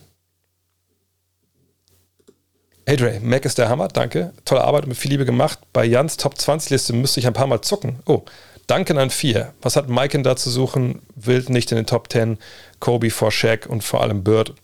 hey 2.86 2.96
Dre, 2.96 3.20
Mac 3.20 3.44
ist 3.44 3.59
der 3.59 3.68
Hammer, 3.68 3.88
danke. 3.88 4.32
Tolle 4.44 4.62
Arbeit 4.62 4.84
und 4.84 4.90
mit 4.90 4.98
viel 4.98 5.11
Liebe 5.11 5.24
gemacht. 5.24 5.59
Bei 5.72 5.84
Jans 5.84 6.16
Top 6.16 6.38
20 6.38 6.70
Liste 6.70 6.92
müsste 6.92 7.20
ich 7.20 7.26
ein 7.26 7.32
paar 7.32 7.46
Mal 7.46 7.61
zucken. 7.62 7.98
Oh, 8.07 8.22
Danken 8.66 8.98
an 8.98 9.11
vier. 9.11 9.53
Was 9.62 9.74
hat 9.74 9.88
Maiken 9.88 10.22
da 10.22 10.36
zu 10.36 10.48
suchen? 10.48 11.03
Wild 11.16 11.51
nicht 11.51 11.72
in 11.72 11.76
den 11.76 11.86
Top 11.86 12.11
10. 12.11 12.38
Kobe 12.78 13.11
vor 13.11 13.32
Shaq 13.32 13.66
und 13.66 13.82
vor 13.82 14.01
allem 14.01 14.22
Bird. 14.22 14.55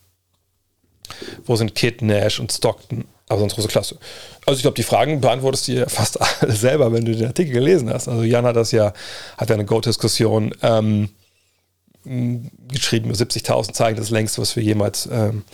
Wo 1.45 1.57
sind 1.57 1.74
Kid, 1.74 2.03
Nash 2.03 2.39
und 2.39 2.53
Stockton? 2.53 3.05
Aber 3.28 3.41
sonst 3.41 3.57
große 3.57 3.68
Klasse. 3.68 3.99
Also 4.45 4.59
ich 4.59 4.62
glaube, 4.62 4.76
die 4.76 4.84
Fragen 4.84 5.20
beantwortest 5.20 5.66
du 5.66 5.72
dir 5.72 5.89
fast 5.89 6.20
alle 6.20 6.53
selber, 6.53 6.93
wenn 6.93 7.05
du 7.05 7.16
den 7.16 7.26
Artikel 7.26 7.53
gelesen 7.53 7.91
hast. 7.91 8.07
Also 8.07 8.22
Jan 8.22 8.45
hat 8.45 8.55
das 8.55 8.70
ja, 8.70 8.93
hat 9.37 9.49
ja 9.49 9.55
eine 9.55 9.64
Go-Diskussion 9.64 10.55
ähm, 10.62 11.09
geschrieben, 12.69 13.13
70.000 13.13 13.73
Zeichen, 13.73 13.97
das 13.97 14.11
längste, 14.11 14.41
was 14.41 14.57
wir 14.57 14.63
jemals, 14.63 15.09
ähm, 15.11 15.45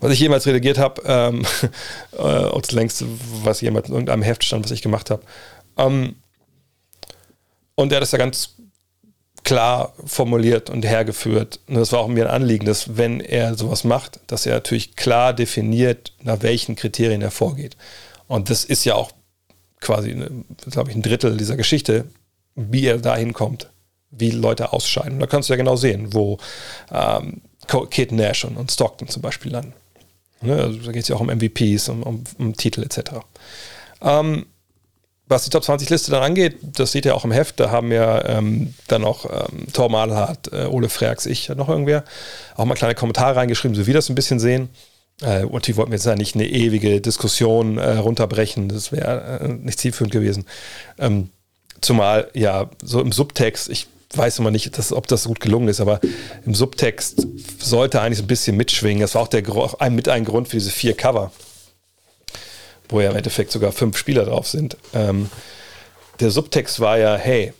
was 0.00 0.12
ich 0.12 0.20
jemals 0.20 0.46
redigiert 0.46 0.78
habe, 0.78 1.02
ähm, 1.06 1.44
äh, 2.12 2.60
das 2.60 2.72
längste, 2.72 3.06
was 3.42 3.60
jemals 3.60 3.88
in 3.88 3.94
irgendeinem 3.94 4.22
Heft 4.22 4.44
stand, 4.44 4.64
was 4.64 4.70
ich 4.70 4.82
gemacht 4.82 5.10
habe. 5.10 5.22
Ähm, 5.76 6.16
und 7.74 7.92
er 7.92 7.96
hat 7.96 8.02
das 8.02 8.12
ja 8.12 8.18
ganz 8.18 8.56
klar 9.44 9.92
formuliert 10.04 10.70
und 10.70 10.84
hergeführt. 10.84 11.60
Und 11.68 11.76
das 11.76 11.92
war 11.92 12.00
auch 12.00 12.08
mir 12.08 12.26
ein 12.26 12.42
Anliegen, 12.42 12.66
dass 12.66 12.96
wenn 12.96 13.20
er 13.20 13.54
sowas 13.54 13.84
macht, 13.84 14.18
dass 14.26 14.44
er 14.44 14.54
natürlich 14.54 14.96
klar 14.96 15.32
definiert, 15.32 16.12
nach 16.22 16.42
welchen 16.42 16.74
Kriterien 16.74 17.22
er 17.22 17.30
vorgeht. 17.30 17.76
Und 18.26 18.50
das 18.50 18.64
ist 18.64 18.84
ja 18.84 18.96
auch 18.96 19.12
quasi, 19.80 20.16
glaube 20.70 20.90
ich, 20.90 20.96
ein 20.96 21.02
Drittel 21.02 21.36
dieser 21.36 21.56
Geschichte, 21.56 22.06
wie 22.56 22.86
er 22.86 22.98
dahin 22.98 23.32
kommt, 23.32 23.70
wie 24.10 24.30
Leute 24.30 24.72
ausscheiden. 24.72 25.18
Da 25.18 25.26
kannst 25.26 25.48
du 25.48 25.52
ja 25.52 25.56
genau 25.56 25.76
sehen, 25.76 26.14
wo 26.14 26.38
ähm, 26.92 27.42
Kate 27.66 28.14
Nash 28.14 28.44
und, 28.44 28.56
und, 28.56 28.70
Stockton 28.70 29.08
zum 29.08 29.22
Beispiel 29.22 29.52
landen. 29.52 29.74
Ne? 30.40 30.54
Also 30.54 30.78
da 30.78 30.92
geht 30.92 31.02
es 31.02 31.08
ja 31.08 31.16
auch 31.16 31.20
um 31.20 31.28
MVPs, 31.28 31.88
um, 31.88 32.02
um, 32.02 32.24
um 32.38 32.56
Titel 32.56 32.82
etc. 32.82 33.12
Ähm, 34.00 34.46
was 35.28 35.42
die 35.42 35.50
Top 35.50 35.64
20 35.64 35.90
Liste 35.90 36.12
dann 36.12 36.22
angeht, 36.22 36.58
das 36.62 36.92
seht 36.92 37.04
ihr 37.04 37.16
auch 37.16 37.24
im 37.24 37.32
Heft, 37.32 37.58
da 37.58 37.70
haben 37.70 37.90
wir 37.90 38.24
ähm, 38.28 38.74
dann 38.86 39.02
noch 39.02 39.24
ähm, 39.24 39.66
Thor 39.72 39.88
Malhardt, 39.90 40.52
äh, 40.52 40.66
Ole 40.66 40.88
Freaks, 40.88 41.26
ich, 41.26 41.48
noch 41.48 41.68
irgendwer, 41.68 42.04
auch 42.54 42.64
mal 42.64 42.74
kleine 42.74 42.94
Kommentare 42.94 43.34
reingeschrieben, 43.34 43.74
so 43.74 43.82
wie 43.82 43.86
wir 43.88 43.94
das 43.94 44.08
ein 44.08 44.14
bisschen 44.14 44.38
sehen. 44.38 44.68
Äh, 45.22 45.44
und 45.44 45.66
die 45.66 45.76
wollten 45.76 45.90
wir 45.90 45.96
jetzt 45.96 46.06
ja 46.06 46.14
nicht 46.14 46.36
eine 46.36 46.46
ewige 46.46 47.00
Diskussion 47.00 47.78
äh, 47.78 47.96
runterbrechen, 47.96 48.68
das 48.68 48.92
wäre 48.92 49.40
äh, 49.40 49.48
nicht 49.48 49.80
zielführend 49.80 50.12
gewesen. 50.12 50.44
Ähm, 50.96 51.30
zumal 51.80 52.30
ja 52.32 52.70
so 52.82 53.00
im 53.00 53.10
Subtext, 53.10 53.68
ich 53.68 53.88
weiß 54.14 54.38
immer 54.38 54.50
nicht, 54.50 54.78
dass, 54.78 54.92
ob 54.92 55.06
das 55.06 55.24
gut 55.24 55.40
gelungen 55.40 55.68
ist, 55.68 55.80
aber 55.80 56.00
im 56.44 56.54
Subtext 56.54 57.26
sollte 57.58 58.00
eigentlich 58.00 58.18
so 58.18 58.24
ein 58.24 58.28
bisschen 58.28 58.56
mitschwingen. 58.56 59.00
Das 59.00 59.14
war 59.14 59.22
auch 59.22 59.28
der, 59.28 59.42
mit 59.90 60.08
ein 60.08 60.24
Grund 60.24 60.48
für 60.48 60.56
diese 60.56 60.70
vier 60.70 60.94
Cover 60.94 61.32
wo 62.88 63.00
ja 63.00 63.10
im 63.10 63.16
Endeffekt 63.16 63.52
sogar 63.52 63.72
fünf 63.72 63.96
Spieler 63.96 64.24
drauf 64.24 64.46
sind. 64.46 64.76
Ähm, 64.94 65.30
der 66.20 66.30
Subtext 66.30 66.80
war 66.80 66.98
ja, 66.98 67.16
hey, 67.16 67.52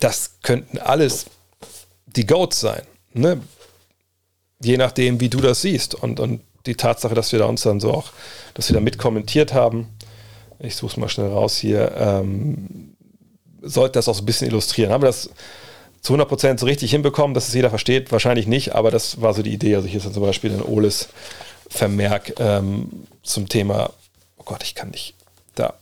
das 0.00 0.38
könnten 0.42 0.78
alles 0.78 1.26
die 2.06 2.26
Goats 2.26 2.60
sein. 2.60 2.82
Ne? 3.12 3.40
Je 4.62 4.76
nachdem, 4.76 5.20
wie 5.20 5.28
du 5.28 5.40
das 5.40 5.62
siehst. 5.62 5.94
Und, 5.94 6.20
und 6.20 6.42
die 6.66 6.74
Tatsache, 6.74 7.14
dass 7.14 7.32
wir 7.32 7.38
da 7.38 7.46
uns 7.46 7.62
dann 7.62 7.80
so 7.80 7.92
auch, 7.92 8.12
dass 8.54 8.68
wir 8.68 8.74
da 8.74 8.80
mit 8.80 8.98
kommentiert 8.98 9.54
haben, 9.54 9.88
ich 10.60 10.76
suche 10.76 10.92
es 10.92 10.96
mal 10.96 11.08
schnell 11.08 11.28
raus 11.28 11.56
hier, 11.56 11.92
ähm, 11.96 12.96
sollte 13.62 13.94
das 13.94 14.08
auch 14.08 14.14
so 14.14 14.22
ein 14.22 14.26
bisschen 14.26 14.48
illustrieren. 14.48 14.92
Haben 14.92 15.02
wir 15.02 15.08
das 15.08 15.30
zu 16.00 16.14
100% 16.14 16.58
so 16.58 16.66
richtig 16.66 16.90
hinbekommen, 16.90 17.34
dass 17.34 17.48
es 17.48 17.54
jeder 17.54 17.70
versteht? 17.70 18.12
Wahrscheinlich 18.12 18.46
nicht, 18.46 18.74
aber 18.74 18.90
das 18.90 19.20
war 19.20 19.34
so 19.34 19.42
die 19.42 19.52
Idee. 19.52 19.76
Also 19.76 19.88
hier 19.88 19.98
ist 19.98 20.04
dann 20.04 20.14
zum 20.14 20.22
Beispiel 20.22 20.52
ein 20.52 20.62
Oles 20.62 21.08
Vermerk 21.70 22.34
ähm, 22.38 23.06
zum 23.22 23.48
Thema 23.48 23.90
Gott, 24.48 24.62
ich 24.62 24.74
kann 24.74 24.90
nicht 24.90 25.14
da 25.54 25.74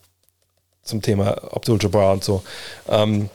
zum 0.83 1.03
Thema 1.03 1.31
Abdul 1.53 1.79
Jabbar 1.81 2.13
und 2.13 2.25
so. 2.25 2.43
Ähm, 2.89 3.31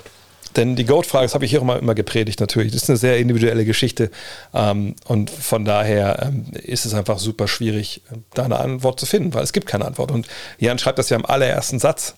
denn 0.58 0.76
die 0.76 0.84
Goat-Frage, 0.84 1.24
das 1.24 1.34
habe 1.34 1.46
ich 1.46 1.52
hier 1.52 1.62
immer, 1.62 1.80
immer 1.80 1.96
gepredigt 1.96 2.42
natürlich, 2.42 2.74
das 2.74 2.84
ist 2.84 2.90
eine 2.90 2.98
sehr 2.98 3.18
individuelle 3.18 3.64
Geschichte 3.64 4.12
ähm, 4.54 4.98
und 5.06 5.30
von 5.30 5.64
daher 5.64 6.24
ähm, 6.24 6.48
ist 6.52 6.86
es 6.86 6.94
einfach 6.94 7.18
super 7.20 7.48
schwierig, 7.48 8.02
da 8.34 8.44
eine 8.44 8.60
Antwort 8.60 9.00
zu 9.00 9.06
finden, 9.06 9.34
weil 9.34 9.44
es 9.44 9.54
gibt 9.54 9.68
keine 9.68 9.86
Antwort. 9.86 10.12
Und 10.12 10.28
Jan 10.60 10.78
schreibt 10.78 11.00
das 11.00 11.10
ja 11.10 11.16
im 11.16 11.26
allerersten 11.26 11.80
Satz, 11.80 12.16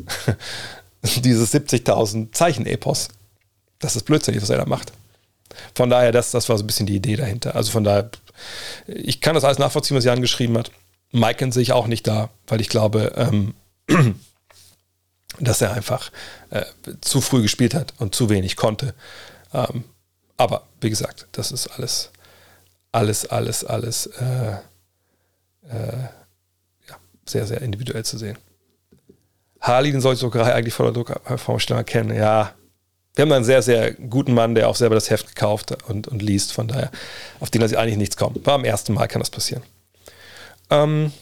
dieses 1.23 1.53
70.000 1.53 2.31
Zeichen-Epos. 2.31 3.09
Das 3.79 3.95
ist 3.95 4.03
blödsinnig, 4.03 4.41
was 4.41 4.49
er 4.49 4.57
da 4.57 4.65
macht. 4.65 4.93
Von 5.75 5.89
daher, 5.89 6.11
das, 6.11 6.31
das 6.31 6.49
war 6.49 6.57
so 6.57 6.63
ein 6.63 6.67
bisschen 6.67 6.85
die 6.85 6.95
Idee 6.95 7.15
dahinter. 7.15 7.55
Also 7.55 7.71
von 7.71 7.83
daher, 7.83 8.09
ich 8.87 9.21
kann 9.21 9.35
das 9.35 9.43
alles 9.43 9.59
nachvollziehen, 9.59 9.97
was 9.97 10.05
Jan 10.05 10.21
geschrieben 10.21 10.57
hat. 10.57 10.71
Maiken 11.11 11.51
sehe 11.51 11.61
ich 11.61 11.73
auch 11.73 11.87
nicht 11.87 12.07
da, 12.07 12.29
weil 12.47 12.61
ich 12.61 12.69
glaube, 12.69 13.13
ähm, 13.15 13.53
dass 15.39 15.61
er 15.61 15.73
einfach 15.73 16.11
äh, 16.49 16.63
zu 17.01 17.21
früh 17.21 17.41
gespielt 17.41 17.73
hat 17.73 17.93
und 17.99 18.15
zu 18.15 18.29
wenig 18.29 18.55
konnte. 18.55 18.95
Ähm, 19.53 19.83
aber 20.37 20.63
wie 20.81 20.89
gesagt, 20.89 21.27
das 21.33 21.51
ist 21.51 21.67
alles, 21.67 22.11
alles, 22.91 23.25
alles, 23.27 23.63
alles 23.63 24.07
äh, 24.07 24.53
äh, 25.69 26.03
ja, 26.89 26.97
sehr, 27.25 27.45
sehr 27.45 27.61
individuell 27.61 28.05
zu 28.05 28.17
sehen. 28.17 28.37
Harley, 29.63 29.91
den 29.91 30.01
soll 30.01 30.13
ich 30.13 30.19
sogar 30.19 30.53
eigentlich 30.53 30.73
von 30.73 30.85
der 30.85 30.93
Druckvorstellung 30.93 31.85
kennen. 31.85 32.15
Ja, 32.15 32.53
wir 33.15 33.21
haben 33.21 33.31
einen 33.31 33.45
sehr, 33.45 33.61
sehr 33.61 33.93
guten 33.93 34.33
Mann, 34.33 34.55
der 34.55 34.67
auch 34.67 34.75
selber 34.75 34.95
das 34.95 35.09
Heft 35.09 35.27
gekauft 35.27 35.75
und, 35.87 36.07
und 36.09 36.21
liest. 36.21 36.51
Von 36.51 36.67
daher, 36.67 36.91
auf 37.39 37.49
den 37.49 37.61
lasse 37.61 37.75
ich 37.75 37.79
eigentlich 37.79 37.97
nichts 37.97 38.17
kommen. 38.17 38.45
War 38.45 38.55
am 38.55 38.65
ersten 38.65 38.93
Mal 38.93 39.07
kann 39.07 39.21
das 39.21 39.29
passieren. 39.29 39.63
Ähm, 40.69 41.13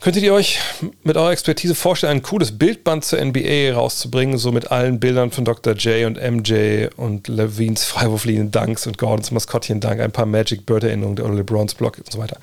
könntet 0.00 0.24
ihr 0.24 0.34
euch 0.34 0.58
mit 1.04 1.16
eurer 1.16 1.30
Expertise 1.30 1.76
vorstellen, 1.76 2.18
ein 2.18 2.22
cooles 2.22 2.58
Bildband 2.58 3.04
zur 3.04 3.24
NBA 3.24 3.74
rauszubringen, 3.74 4.38
so 4.38 4.50
mit 4.50 4.72
allen 4.72 4.98
Bildern 4.98 5.30
von 5.30 5.44
Dr. 5.44 5.74
J 5.74 6.06
und 6.06 6.16
MJ 6.20 6.86
und 6.96 7.28
Levines 7.28 7.84
Freiwurflinien 7.84 8.50
Dunks 8.50 8.86
und 8.86 8.98
Gordons 8.98 9.30
Maskottchen 9.30 9.80
Dank, 9.80 10.00
ein 10.00 10.12
paar 10.12 10.26
Magic 10.26 10.66
Bird 10.66 10.82
Erinnerungen 10.82 11.20
oder 11.20 11.34
LeBrons 11.34 11.74
Block 11.74 11.98
und 11.98 12.10
so 12.10 12.18
weiter. 12.18 12.38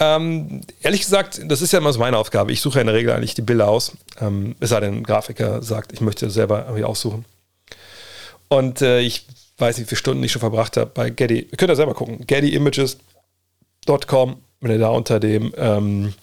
Ähm, 0.00 0.60
ehrlich 0.80 1.00
gesagt, 1.00 1.40
das 1.46 1.60
ist 1.60 1.72
ja 1.72 1.80
immer 1.80 1.92
so 1.92 1.98
meine 1.98 2.16
Aufgabe. 2.16 2.52
Ich 2.52 2.60
suche 2.60 2.76
ja 2.76 2.82
in 2.82 2.86
der 2.86 2.94
Regel 2.94 3.12
eigentlich 3.12 3.34
die 3.34 3.42
Bilder 3.42 3.68
aus. 3.68 3.92
Ähm, 4.20 4.54
es 4.60 4.70
sei 4.70 4.80
denn, 4.80 4.98
ein 4.98 5.02
Grafiker 5.02 5.60
sagt, 5.62 5.92
ich 5.92 6.00
möchte 6.00 6.30
selber 6.30 6.66
irgendwie 6.66 6.84
aussuchen. 6.84 7.24
Und 8.48 8.80
äh, 8.80 9.00
ich 9.00 9.26
weiß 9.58 9.76
nicht, 9.76 9.86
wie 9.86 9.88
viele 9.88 9.98
Stunden 9.98 10.22
ich 10.22 10.32
schon 10.32 10.40
verbracht 10.40 10.76
habe 10.76 10.90
bei 10.94 11.10
Getty. 11.10 11.48
Ihr 11.50 11.56
könnt 11.56 11.68
ja 11.68 11.74
selber 11.74 11.94
gucken. 11.94 12.24
GettyImages.com, 12.26 14.36
wenn 14.60 14.70
ihr 14.70 14.78
da 14.78 14.90
unter 14.90 15.18
dem, 15.18 15.52
ähm, 15.56 16.14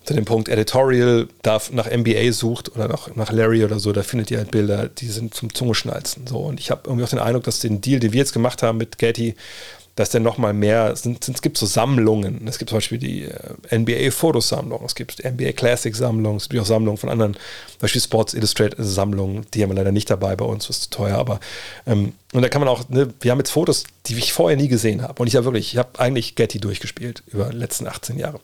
unter 0.00 0.14
dem 0.14 0.26
Punkt 0.26 0.50
Editorial 0.50 1.28
da 1.42 1.60
nach 1.72 1.90
NBA 1.90 2.30
sucht 2.32 2.76
oder 2.76 2.88
nach, 2.88 3.16
nach 3.16 3.32
Larry 3.32 3.64
oder 3.64 3.78
so, 3.78 3.92
da 3.92 4.02
findet 4.02 4.30
ihr 4.30 4.38
halt 4.38 4.50
Bilder, 4.50 4.88
die 4.88 5.08
sind 5.08 5.34
zum 5.34 5.54
Zungeschnalzen. 5.54 6.26
So. 6.26 6.40
Und 6.40 6.60
ich 6.60 6.70
habe 6.70 6.82
irgendwie 6.84 7.04
auch 7.04 7.10
den 7.10 7.20
Eindruck, 7.20 7.44
dass 7.44 7.60
den 7.60 7.80
Deal, 7.80 8.00
den 8.00 8.12
wir 8.12 8.18
jetzt 8.18 8.34
gemacht 8.34 8.62
haben 8.62 8.76
mit 8.76 8.98
Getty, 8.98 9.34
dass 9.96 10.10
dann 10.10 10.22
nochmal 10.22 10.52
mehr, 10.52 10.90
es, 10.92 11.02
sind, 11.02 11.26
es 11.26 11.42
gibt 11.42 11.56
so 11.56 11.64
Sammlungen. 11.66 12.46
Es 12.46 12.58
gibt 12.58 12.68
zum 12.68 12.76
Beispiel 12.76 12.98
die 12.98 13.24
äh, 13.24 13.78
NBA-Fotosammlung, 13.78 14.84
es 14.84 14.94
gibt 14.94 15.24
NBA 15.24 15.52
Classic-Sammlungen, 15.52 16.36
es 16.36 16.48
gibt 16.48 16.62
auch 16.62 16.66
Sammlungen 16.66 16.98
von 16.98 17.08
anderen, 17.08 17.32
zum 17.32 17.80
Beispiel 17.80 18.02
Sports 18.02 18.34
Illustrated-Sammlungen, 18.34 19.46
die 19.54 19.62
haben 19.62 19.70
wir 19.70 19.76
leider 19.76 19.92
nicht 19.92 20.10
dabei 20.10 20.36
bei 20.36 20.44
uns, 20.44 20.68
was 20.68 20.82
zu 20.82 20.90
teuer, 20.90 21.16
aber 21.16 21.40
ähm, 21.86 22.12
und 22.32 22.42
da 22.42 22.50
kann 22.50 22.60
man 22.60 22.68
auch, 22.68 22.88
ne, 22.90 23.12
wir 23.20 23.30
haben 23.30 23.38
jetzt 23.38 23.50
Fotos, 23.50 23.84
die 24.06 24.16
ich 24.16 24.34
vorher 24.34 24.58
nie 24.58 24.68
gesehen 24.68 25.00
habe. 25.00 25.20
Und 25.22 25.28
ich 25.28 25.36
habe 25.36 25.46
wirklich, 25.46 25.72
ich 25.72 25.78
habe 25.78 25.98
eigentlich 25.98 26.34
Getty 26.34 26.60
durchgespielt 26.60 27.22
über 27.28 27.46
die 27.46 27.56
letzten 27.56 27.86
18 27.86 28.18
Jahre. 28.18 28.40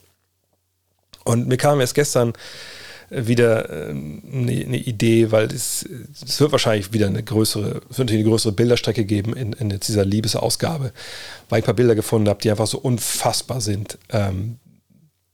Und 1.23 1.47
mir 1.47 1.57
kam 1.57 1.79
erst 1.79 1.93
gestern 1.93 2.33
wieder 3.15 3.69
eine, 3.69 4.51
äh, 4.51 4.65
eine, 4.65 4.77
Idee, 4.77 5.31
weil 5.31 5.45
es, 5.45 5.87
es, 6.25 6.39
wird 6.39 6.51
wahrscheinlich 6.51 6.93
wieder 6.93 7.07
eine 7.07 7.23
größere, 7.23 7.81
es 7.89 7.97
wird 7.97 8.11
eine 8.11 8.23
größere 8.23 8.51
Bilderstrecke 8.51 9.05
geben 9.05 9.35
in, 9.35 9.53
in 9.53 9.69
dieser 9.79 10.05
Liebesausgabe, 10.05 10.91
weil 11.49 11.59
ich 11.59 11.63
ein 11.63 11.65
paar 11.65 11.73
Bilder 11.75 11.95
gefunden 11.95 12.29
habe, 12.29 12.41
die 12.41 12.51
einfach 12.51 12.67
so 12.67 12.79
unfassbar 12.79 13.61
sind, 13.61 13.97
ähm, 14.09 14.57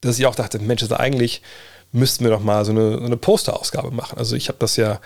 dass 0.01 0.19
ich 0.19 0.25
auch 0.25 0.35
dachte, 0.35 0.59
Mensch, 0.59 0.81
also 0.81 0.95
eigentlich 0.95 1.41
müssten 1.91 2.23
wir 2.23 2.31
doch 2.31 2.41
mal 2.41 2.65
so 2.65 2.71
eine, 2.71 2.99
so 2.99 3.05
eine 3.05 3.17
Posterausgabe 3.17 3.91
machen. 3.91 4.17
Also 4.17 4.35
ich 4.35 4.47
habe 4.47 4.59
das 4.59 4.75
ja 4.75 4.99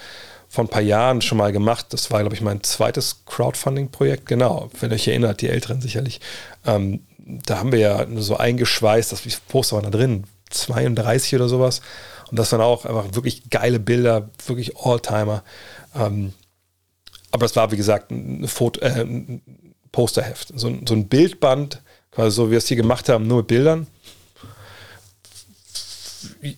vor 0.50 0.64
ein 0.64 0.70
paar 0.70 0.82
Jahren 0.82 1.22
schon 1.22 1.38
mal 1.38 1.52
gemacht. 1.52 1.88
Das 1.92 2.12
war, 2.12 2.20
glaube 2.20 2.36
ich, 2.36 2.42
mein 2.42 2.62
zweites 2.62 3.26
Crowdfunding-Projekt. 3.26 4.26
Genau, 4.28 4.70
wenn 4.80 4.92
ihr 4.92 4.96
euch 4.96 5.08
erinnert, 5.08 5.42
die 5.42 5.50
Älteren 5.50 5.82
sicherlich. 5.82 6.22
Ähm, 6.66 7.02
da 7.18 7.58
haben 7.58 7.72
wir 7.72 7.80
ja 7.80 8.06
so 8.18 8.38
eingeschweißt, 8.38 9.12
dass 9.12 9.26
wie 9.26 9.34
Poster 9.48 9.78
waren 9.78 9.86
da 9.86 9.98
drin? 9.98 10.26
32 10.52 11.36
oder 11.36 11.48
sowas. 11.48 11.82
Und 12.34 12.40
das 12.40 12.52
waren 12.52 12.62
auch 12.62 12.86
einfach 12.86 13.14
wirklich 13.14 13.52
geile 13.52 13.80
Bilder, 13.80 14.28
wirklich 14.48 14.76
Alltimer. 14.76 15.44
Ähm, 15.94 16.34
aber 17.30 17.44
das 17.44 17.56
war, 17.56 17.72
wie 17.72 17.78
gesagt, 17.78 18.10
ein, 18.10 18.48
Foto, 18.48 18.82
äh, 18.82 19.02
ein 19.02 19.44
Posterheft. 19.92 20.48
So, 20.56 20.76
so, 20.84 20.96
ein 20.96 21.08
Bildband, 21.08 21.84
quasi 22.10 22.36
so 22.36 22.48
wie 22.48 22.54
wir 22.54 22.58
es 22.58 22.68
hier 22.68 22.78
gemacht 22.78 23.08
haben, 23.08 23.28
nur 23.28 23.38
mit 23.38 23.48
Bildern. 23.50 23.86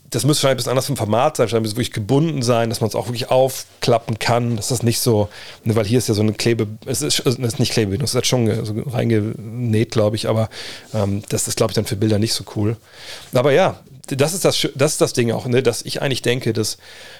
Das 0.09 0.26
müsste 0.26 0.41
schon 0.41 0.49
ein 0.51 0.57
bisschen 0.57 0.72
anders 0.72 0.88
vom 0.88 0.97
Format 0.97 1.38
sein, 1.38 1.47
muss 1.61 1.72
wirklich 1.72 1.91
gebunden 1.91 2.41
sein, 2.41 2.70
dass 2.70 2.82
man 2.82 2.89
es 2.89 2.95
auch 2.95 3.07
wirklich 3.07 3.30
aufklappen 3.30 4.20
kann, 4.20 4.55
dass 4.55 4.70
das 4.70 4.84
nicht 4.84 4.99
so, 4.99 5.30
ne, 5.63 5.76
weil 5.76 5.86
hier 5.86 5.97
ist 5.97 6.07
ja 6.07 6.13
so 6.13 6.22
eine 6.22 6.34
Klebe, 6.34 6.68
es 6.86 7.01
ist, 7.01 7.20
es 7.26 7.36
ist 7.36 7.59
nicht 7.59 7.72
Klebe, 7.72 7.95
es 7.95 8.13
ist 8.13 8.28
schon 8.28 8.66
so 8.66 8.74
reingenäht, 8.88 9.91
glaube 9.91 10.16
ich, 10.16 10.28
aber 10.28 10.49
ähm, 10.93 11.24
das 11.30 11.47
ist, 11.47 11.57
glaube 11.57 11.72
ich, 11.72 11.76
dann 11.76 11.86
für 11.86 11.95
Bilder 11.95 12.20
nicht 12.20 12.34
so 12.34 12.43
cool. 12.55 12.78
Aber 13.34 13.51
ja, 13.51 13.80
das 14.07 14.34
ist 14.34 14.45
das, 14.45 14.68
das 14.76 14.93
ist 14.93 15.01
das 15.01 15.13
Ding 15.13 15.32
auch, 15.32 15.45
ne, 15.45 15.63
dass 15.63 15.82
ich 15.82 16.01
eigentlich 16.01 16.22
denke, 16.22 16.53
dass 16.53 16.78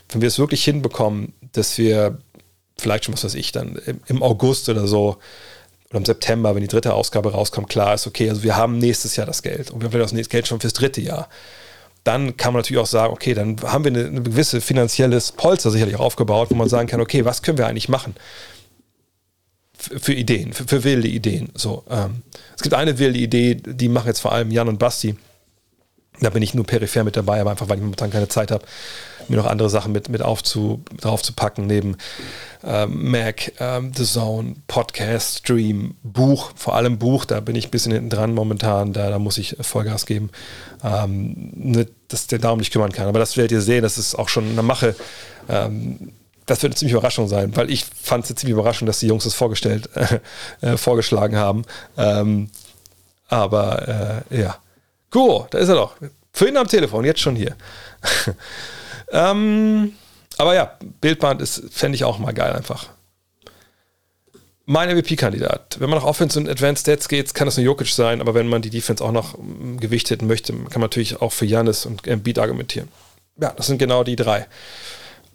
wenn 0.10 0.22
wir 0.22 0.28
es 0.28 0.40
wirklich 0.40 0.64
hinbekommen, 0.64 1.34
dass 1.54 1.78
wir 1.78 2.18
vielleicht 2.78 3.06
schon, 3.06 3.14
was 3.14 3.24
weiß 3.24 3.36
ich, 3.36 3.52
dann 3.52 3.80
im 4.08 4.22
August 4.22 4.70
oder 4.70 4.88
so, 4.88 5.18
und 5.92 5.98
im 5.98 6.06
September, 6.06 6.56
wenn 6.56 6.62
die 6.62 6.68
dritte 6.68 6.94
Ausgabe 6.94 7.32
rauskommt, 7.32 7.70
klar 7.70 7.94
ist, 7.94 8.08
okay, 8.08 8.30
also 8.30 8.44
wir 8.44 8.56
haben 8.56 8.80
nächstes 8.80 9.16
Jahr 9.16 9.28
das 9.28 9.44
Geld 9.44 9.72
und 9.72 9.82
wir 9.82 10.02
haben 10.02 10.18
das 10.18 10.30
Geld 10.30 10.48
schon 10.48 10.60
fürs 10.60 10.74
dritte 10.74 11.02
Jahr. 11.02 11.30
Dann 12.06 12.38
kann 12.38 12.54
man 12.54 12.62
natürlich 12.62 12.82
auch 12.82 12.88
sagen, 12.88 13.12
okay, 13.12 13.34
dann 13.34 13.58
haben 13.64 13.84
wir 13.84 13.92
eine, 13.92 14.06
eine 14.06 14.22
gewisse 14.22 14.62
finanzielles 14.62 15.34
Polster 15.34 15.72
sicherlich 15.72 15.98
auch 15.98 16.06
aufgebaut, 16.06 16.50
wo 16.52 16.56
man 16.56 16.70
sagen 16.70 16.88
kann, 16.88 17.02
okay, 17.02 17.26
was 17.26 17.42
können 17.42 17.58
wir 17.58 17.68
eigentlich 17.68 17.90
machen? 17.90 18.16
für 19.78 20.14
Ideen, 20.14 20.54
für, 20.54 20.64
für, 20.64 20.84
wilde 20.84 21.08
Ideen. 21.08 21.50
So, 21.54 21.84
ähm, 21.90 22.24
es 22.56 22.64
gibt 22.64 22.74
eine 22.74 22.98
wilde 22.98 23.20
Idee, 23.20 23.56
die 23.56 23.90
machen 23.90 24.08
jetzt 24.08 24.20
vor 24.20 24.32
allem 24.32 24.50
Jan 24.50 24.68
und 24.68 24.80
Basti. 24.80 25.16
Da 26.22 26.30
bin 26.30 26.42
ich 26.42 26.54
nur 26.54 26.66
peripher 26.66 27.04
mit 27.04 27.18
dabei, 27.18 27.42
aber 27.42 27.52
einfach, 27.52 27.70
weil 27.70 27.78
ich 27.78 27.84
momentan 27.84 28.12
keine 28.12 28.28
Zeit 28.28 28.52
habe, 28.52 28.66
mir 29.28 29.38
noch 29.38 29.46
andere 29.46 29.70
Sachen 29.70 29.92
mit, 29.92 30.10
mit 30.10 30.22
aufzu, 30.22 30.84
drauf 31.00 31.22
zu 31.22 31.34
packen, 31.34 31.68
neben 31.68 31.98
ähm, 32.64 33.12
Mac, 33.12 33.52
ähm, 33.60 33.92
The 33.96 34.06
Zone, 34.06 34.56
Podcast, 34.68 35.40
Stream, 35.40 35.96
Buch, 36.04 36.52
vor 36.56 36.76
allem 36.76 36.98
Buch, 36.98 37.26
da 37.26 37.40
bin 37.40 37.56
ich 37.56 37.68
ein 37.68 37.72
bisschen 37.72 37.92
hinten 37.92 38.10
dran 38.10 38.34
momentan, 38.34 38.94
da, 38.94 39.10
da 39.10 39.20
muss 39.20 39.38
ich 39.38 39.58
Vollgas 39.62 40.06
geben, 40.06 40.30
ähm, 40.84 41.52
ne, 41.56 41.88
dass 42.08 42.28
der 42.28 42.40
darum 42.40 42.60
nicht 42.60 42.72
kümmern 42.72 42.92
kann. 42.92 43.08
Aber 43.08 43.20
das 43.20 43.38
werdet 43.38 43.52
ihr 43.52 43.62
sehen, 43.62 43.82
das 43.82 43.98
ist 43.98 44.16
auch 44.16 44.30
schon 44.30 44.50
eine 44.50 44.64
Mache. 44.64 44.96
Ähm, 45.50 46.12
das 46.46 46.62
wird 46.62 46.72
eine 46.72 46.78
ziemliche 46.78 46.98
Überraschung 46.98 47.28
sein, 47.28 47.56
weil 47.56 47.72
ich 47.72 47.86
fand 47.86 48.30
es 48.30 48.36
ziemlich 48.36 48.54
überraschend, 48.54 48.88
dass 48.88 49.00
die 49.00 49.08
Jungs 49.08 49.24
das 49.24 49.34
vorgestellt, 49.34 49.90
äh, 50.62 50.78
vorgeschlagen 50.78 51.38
haben. 51.38 51.64
Ähm, 51.98 52.50
aber 53.28 54.24
äh, 54.30 54.42
ja. 54.42 54.58
Cool, 55.14 55.48
da 55.50 55.58
ist 55.58 55.70
er 55.70 55.76
doch. 55.76 55.96
Für 56.34 56.48
ihn 56.48 56.58
am 56.58 56.68
Telefon, 56.68 57.06
jetzt 57.06 57.22
schon 57.22 57.36
hier. 57.36 57.56
ähm, 59.12 59.94
aber 60.38 60.56
ja, 60.56 60.78
Bildband 61.02 61.42
ist, 61.42 61.64
fände 61.72 61.96
ich 61.96 62.04
auch 62.04 62.20
mal 62.20 62.34
geil 62.34 62.54
einfach. 62.54 62.90
Mein 64.66 64.90
MVP-Kandidat. 64.90 65.80
Wenn 65.80 65.90
man 65.90 66.00
nach 66.00 66.06
Offense 66.06 66.40
und 66.40 66.50
Advanced 66.50 66.82
Stats 66.82 67.08
geht, 67.08 67.34
kann 67.36 67.46
das 67.46 67.56
nur 67.56 67.66
Jokic 67.66 67.88
sein, 67.88 68.20
aber 68.20 68.34
wenn 68.34 68.48
man 68.48 68.64
die 68.64 68.72
Defense 68.72 69.04
auch 69.04 69.12
noch 69.12 69.38
ähm, 69.38 69.80
gewichtet 69.80 70.24
möchte, 70.24 70.54
kann 70.54 70.82
man 70.82 70.82
natürlich 70.82 71.22
auch 71.22 71.32
für 71.32 71.46
Janis 71.46 71.86
und 71.86 72.08
Embiid 72.08 72.40
argumentieren. 72.40 72.90
Ja, 73.40 73.52
das 73.56 73.68
sind 73.68 73.78
genau 73.78 74.04
die 74.04 74.16
drei. 74.16 74.48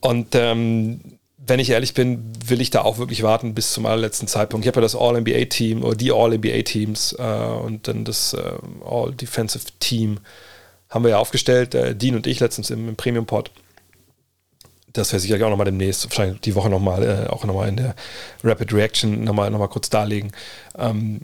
Und 0.00 0.34
ähm, 0.34 1.00
wenn 1.46 1.58
ich 1.58 1.70
ehrlich 1.70 1.94
bin, 1.94 2.32
will 2.46 2.60
ich 2.60 2.70
da 2.70 2.82
auch 2.82 2.98
wirklich 2.98 3.22
warten 3.22 3.54
bis 3.54 3.72
zum 3.72 3.86
allerletzten 3.86 4.28
Zeitpunkt. 4.28 4.64
Ich 4.64 4.68
habe 4.68 4.80
ja 4.80 4.82
das 4.82 4.94
All-NBA-Team 4.94 5.82
oder 5.82 5.96
die 5.96 6.12
All-NBA-Teams 6.12 7.16
äh, 7.18 7.22
und 7.22 7.88
dann 7.88 8.04
das 8.04 8.34
äh, 8.34 8.52
All-Defensive-Team 8.84 10.20
haben 10.90 11.04
wir 11.04 11.10
ja 11.10 11.18
aufgestellt, 11.18 11.74
äh, 11.74 11.94
Dean 11.94 12.16
und 12.16 12.26
ich 12.26 12.40
letztens 12.40 12.70
im, 12.70 12.88
im 12.88 12.96
Premium-Pod. 12.96 13.50
Das 14.92 15.12
werde 15.12 15.20
sicherlich 15.22 15.44
auch 15.44 15.50
nochmal 15.50 15.66
demnächst, 15.66 16.04
wahrscheinlich 16.04 16.40
die 16.40 16.54
Woche 16.54 16.68
nochmal, 16.68 17.02
äh, 17.02 17.30
auch 17.30 17.44
nochmal 17.44 17.68
in 17.68 17.76
der 17.76 17.94
Rapid 18.44 18.72
Reaction 18.72 19.24
nochmal 19.24 19.50
noch 19.50 19.60
mal 19.60 19.68
kurz 19.68 19.88
darlegen. 19.88 20.32
Ähm, 20.76 21.22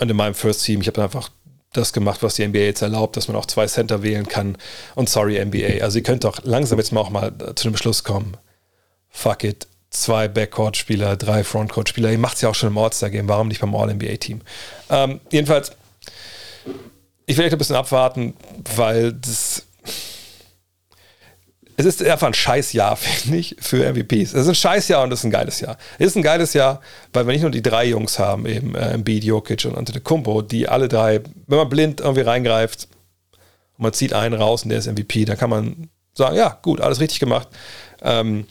und 0.00 0.10
in 0.10 0.16
meinem 0.16 0.34
First 0.34 0.64
Team, 0.64 0.80
ich 0.80 0.88
habe 0.88 1.02
einfach 1.02 1.30
das 1.72 1.92
gemacht, 1.92 2.22
was 2.22 2.34
die 2.34 2.46
NBA 2.46 2.58
jetzt 2.58 2.82
erlaubt, 2.82 3.16
dass 3.16 3.28
man 3.28 3.36
auch 3.36 3.46
zwei 3.46 3.66
Center 3.66 4.02
wählen 4.02 4.26
kann. 4.26 4.58
Und 4.94 5.08
sorry, 5.08 5.44
NBA. 5.44 5.82
Also 5.82 5.98
ihr 5.98 6.02
könnt 6.02 6.24
doch 6.24 6.42
langsam 6.42 6.78
jetzt 6.78 6.92
mal 6.92 7.00
auch 7.00 7.10
mal 7.10 7.32
zu 7.54 7.68
dem 7.68 7.72
Beschluss 7.72 8.04
kommen. 8.04 8.36
Fuck 9.14 9.44
it. 9.44 9.68
Zwei 9.90 10.26
Backcourt-Spieler, 10.26 11.16
drei 11.16 11.44
Frontcourt-Spieler. 11.44 12.10
Ihr 12.10 12.18
macht 12.18 12.34
es 12.34 12.42
ja 12.42 12.48
auch 12.48 12.54
schon 12.54 12.70
im 12.70 12.76
All-Star-Game. 12.76 13.28
Warum 13.28 13.46
nicht 13.46 13.60
beim 13.60 13.74
All-NBA-Team? 13.74 14.40
Ähm, 14.90 15.20
jedenfalls, 15.30 15.70
ich 17.24 17.36
will 17.36 17.44
echt 17.44 17.54
ein 17.54 17.58
bisschen 17.58 17.76
abwarten, 17.76 18.34
weil 18.74 19.12
das 19.12 19.62
es 21.76 21.86
ist 21.86 22.02
einfach 22.04 22.26
ein 22.26 22.34
scheiß 22.34 22.72
Jahr, 22.72 22.96
finde 22.96 23.38
ich, 23.38 23.56
für 23.60 23.88
MVPs. 23.92 24.34
Es 24.34 24.42
ist 24.42 24.48
ein 24.48 24.54
scheiß 24.56 24.88
Jahr 24.88 25.04
und 25.04 25.12
es 25.12 25.20
ist 25.20 25.24
ein 25.24 25.30
geiles 25.30 25.60
Jahr. 25.60 25.78
Es 25.98 26.08
ist 26.08 26.16
ein 26.16 26.22
geiles 26.22 26.52
Jahr, 26.52 26.80
weil 27.12 27.26
wir 27.26 27.32
nicht 27.32 27.42
nur 27.42 27.50
die 27.52 27.62
drei 27.62 27.86
Jungs 27.86 28.18
haben, 28.18 28.46
eben 28.46 28.74
äh, 28.74 28.90
Embiid, 28.90 29.22
Jokic 29.22 29.64
und 29.64 29.78
Antetokounmpo, 29.78 30.42
die 30.42 30.68
alle 30.68 30.88
drei, 30.88 31.20
wenn 31.46 31.58
man 31.58 31.68
blind 31.68 32.00
irgendwie 32.00 32.22
reingreift 32.22 32.88
und 33.78 33.84
man 33.84 33.92
zieht 33.92 34.12
einen 34.12 34.34
raus 34.34 34.64
und 34.64 34.70
der 34.70 34.78
ist 34.80 34.90
MVP, 34.90 35.24
dann 35.24 35.38
kann 35.38 35.50
man 35.50 35.88
sagen, 36.14 36.36
ja, 36.36 36.58
gut, 36.62 36.80
alles 36.80 37.00
richtig 37.00 37.20
gemacht. 37.20 37.48
Ähm, 38.02 38.46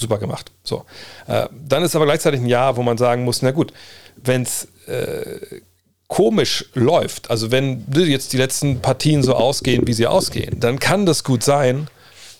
super 0.00 0.18
gemacht. 0.18 0.50
So. 0.64 0.84
Äh, 1.26 1.46
dann 1.52 1.82
ist 1.82 1.94
aber 1.94 2.06
gleichzeitig 2.06 2.40
ein 2.40 2.46
Jahr, 2.46 2.76
wo 2.76 2.82
man 2.82 2.98
sagen 2.98 3.24
muss, 3.24 3.42
na 3.42 3.50
gut, 3.50 3.72
wenn 4.16 4.42
es 4.42 4.68
äh, 4.86 5.60
komisch 6.08 6.64
läuft, 6.74 7.30
also 7.30 7.52
wenn 7.52 7.84
jetzt 7.94 8.32
die 8.32 8.36
letzten 8.36 8.80
Partien 8.80 9.22
so 9.22 9.34
ausgehen, 9.34 9.86
wie 9.86 9.92
sie 9.92 10.08
ausgehen, 10.08 10.58
dann 10.58 10.80
kann 10.80 11.06
das 11.06 11.22
gut 11.22 11.44
sein, 11.44 11.88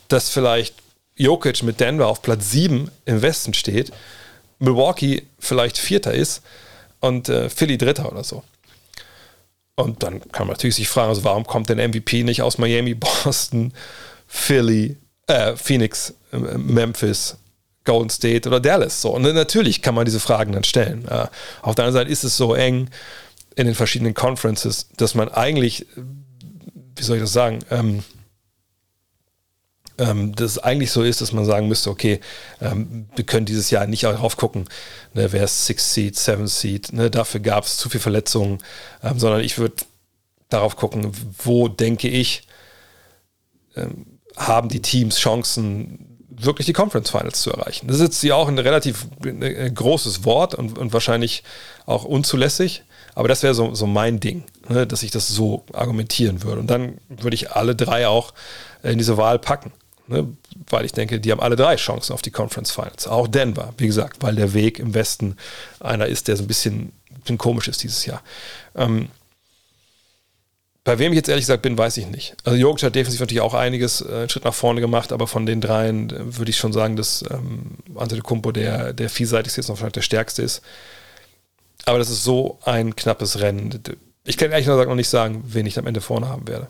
dass 0.09 0.29
vielleicht 0.29 0.75
Jokic 1.15 1.63
mit 1.63 1.79
Denver 1.79 2.09
auf 2.09 2.23
Platz 2.23 2.51
7 2.51 2.91
im 3.05 3.23
Westen 3.23 3.55
steht, 3.55 3.93
Milwaukee 4.59 5.23
vielleicht 5.39 5.79
Vierter 5.79 6.13
ist 6.13 6.43
und 7.01 7.29
äh, 7.29 7.49
Philly 7.49 7.79
Dritter 7.79 8.11
oder 8.11 8.25
so. 8.25 8.43
Und 9.77 10.03
dann 10.03 10.21
kann 10.33 10.47
man 10.47 10.55
natürlich 10.55 10.77
sich 10.77 10.89
fragen, 10.89 11.11
also 11.11 11.25
warum 11.25 11.47
kommt 11.47 11.69
denn 11.69 11.79
MVP 11.79 12.25
nicht 12.25 12.43
aus 12.43 12.59
Miami, 12.59 12.95
Boston, 13.25 13.73
Philly, 14.27 14.97
äh, 15.27 15.57
Phoenix, 15.57 16.15
Memphis, 16.33 17.37
Golden 17.85 18.11
State 18.11 18.49
oder 18.49 18.61
Dallas? 18.61 19.01
So. 19.01 19.11
Und 19.11 19.22
natürlich 19.22 19.83
kann 19.83 19.95
man 19.95 20.05
diese 20.05 20.20
Fragen 20.20 20.53
dann 20.53 20.64
stellen. 20.64 21.09
Auf 21.62 21.74
der 21.74 21.85
anderen 21.85 21.93
Seite 21.93 22.11
ist 22.11 22.24
es 22.24 22.37
so 22.37 22.55
eng, 22.55 22.89
in 23.57 23.66
den 23.66 23.74
verschiedenen 23.74 24.14
Conferences, 24.14 24.89
dass 24.97 25.14
man 25.14 25.28
eigentlich, 25.28 25.87
wie 26.97 27.03
soll 27.03 27.16
ich 27.16 27.22
das 27.22 27.33
sagen, 27.33 27.59
ähm, 27.70 28.03
ähm, 29.99 30.35
dass 30.35 30.53
es 30.53 30.59
eigentlich 30.59 30.91
so 30.91 31.03
ist, 31.03 31.20
dass 31.20 31.33
man 31.33 31.45
sagen 31.45 31.68
müsste, 31.68 31.91
okay, 31.91 32.20
ähm, 32.61 33.07
wir 33.14 33.24
können 33.24 33.45
dieses 33.45 33.70
Jahr 33.70 33.87
nicht 33.87 34.05
darauf 34.05 34.37
gucken, 34.39 34.66
ne, 35.12 35.31
wer 35.33 35.45
ist 35.45 35.66
Six 35.66 35.93
Seed, 35.93 36.16
Seven 36.16 36.47
Seed, 36.47 36.93
ne, 36.93 37.11
dafür 37.11 37.41
gab 37.41 37.64
es 37.64 37.76
zu 37.76 37.91
viele 37.91 38.01
Verletzungen, 38.01 38.59
ähm, 39.03 39.18
sondern 39.18 39.43
ich 39.43 39.59
würde 39.59 39.85
darauf 40.49 40.76
gucken, 40.76 41.12
wo 41.45 41.68
denke 41.68 42.09
ich, 42.09 42.49
ähm, 43.76 44.07
haben 44.37 44.70
die 44.70 44.81
Teams 44.81 45.18
Chancen, 45.18 46.10
wirklich 46.45 46.66
die 46.66 46.72
Conference 46.72 47.11
Finals 47.11 47.43
zu 47.43 47.51
erreichen. 47.51 47.86
Das 47.88 47.97
ist 47.97 48.03
jetzt 48.03 48.22
ja 48.22 48.34
auch 48.34 48.49
ein 48.49 48.59
relativ 48.59 49.07
äh, 49.24 49.70
großes 49.70 50.24
Wort 50.24 50.55
und, 50.55 50.78
und 50.78 50.93
wahrscheinlich 50.93 51.43
auch 51.86 52.05
unzulässig. 52.05 52.84
Aber 53.14 53.28
das 53.28 53.43
wäre 53.43 53.55
so, 53.55 53.74
so 53.74 53.86
mein 53.86 54.20
Ding, 54.20 54.45
ne, 54.68 54.86
dass 54.86 55.03
ich 55.03 55.11
das 55.11 55.28
so 55.28 55.64
argumentieren 55.72 56.43
würde. 56.43 56.61
Und 56.61 56.68
dann 56.68 56.99
würde 57.09 57.34
ich 57.34 57.53
alle 57.53 57.74
drei 57.74 58.07
auch 58.07 58.32
in 58.82 58.99
diese 58.99 59.16
Wahl 59.16 59.38
packen. 59.38 59.72
Ne, 60.07 60.26
weil 60.68 60.84
ich 60.84 60.93
denke, 60.93 61.20
die 61.20 61.30
haben 61.30 61.41
alle 61.41 61.57
drei 61.57 61.76
Chancen 61.76 62.12
auf 62.12 62.22
die 62.22 62.32
Conference 62.32 62.72
Finals. 62.72 63.07
Auch 63.07 63.28
Denver, 63.28 63.74
wie 63.78 63.86
gesagt, 63.86 64.22
weil 64.22 64.34
der 64.34 64.55
Weg 64.55 64.78
im 64.78 64.95
Westen 64.95 65.36
einer 65.78 66.07
ist, 66.07 66.26
der 66.26 66.36
so 66.36 66.43
ein 66.43 66.49
bisschen, 66.49 66.93
ein 67.11 67.20
bisschen 67.20 67.38
komisch 67.38 67.68
ist 67.68 67.82
dieses 67.82 68.07
Jahr. 68.07 68.22
Ähm, 68.74 69.09
bei 70.85 70.99
wem 70.99 71.12
ich 71.12 71.16
jetzt 71.16 71.28
ehrlich 71.28 71.45
gesagt 71.45 71.62
bin, 71.62 71.76
weiß 71.76 71.97
ich 71.99 72.07
nicht. 72.07 72.37
Also 72.45 72.57
Jokic 72.57 72.85
hat 72.85 72.95
defensiv 72.95 73.20
natürlich 73.20 73.43
auch 73.43 73.55
einiges, 73.55 74.01
äh, 74.01 74.12
einen 74.12 74.28
Schritt 74.28 74.45
nach 74.45 74.55
vorne 74.55 74.81
gemacht, 74.81 75.12
aber 75.12 75.26
von 75.26 75.47
den 75.47 75.61
dreien 75.61 76.11
äh, 76.11 76.39
würde 76.39 76.51
ich 76.51 76.57
schon 76.57 76.72
sagen, 76.72 76.97
dass 76.97 77.24
ähm, 77.31 77.76
Antetokounmpo 77.97 78.53
der, 78.53 78.93
der 78.93 79.11
vielseitigste 79.11 79.61
ist 79.61 79.68
und 79.68 79.76
vielleicht 79.76 79.97
der 79.97 80.03
stärkste 80.03 80.43
ist. 80.43 80.62
Aber 81.85 81.99
das 81.99 82.11
ist 82.11 82.24
so 82.24 82.59
ein 82.64 82.97
knappes 82.97 83.41
Rennen. 83.41 83.83
Ich 84.24 84.37
kann 84.37 84.51
ehrlich 84.51 84.66
gesagt 84.66 84.89
noch 84.89 84.97
nicht 84.97 85.09
sagen, 85.09 85.43
wen 85.47 85.66
ich 85.66 85.78
am 85.78 85.87
Ende 85.87 86.01
vorne 86.01 86.28
haben 86.28 86.47
werde. 86.49 86.68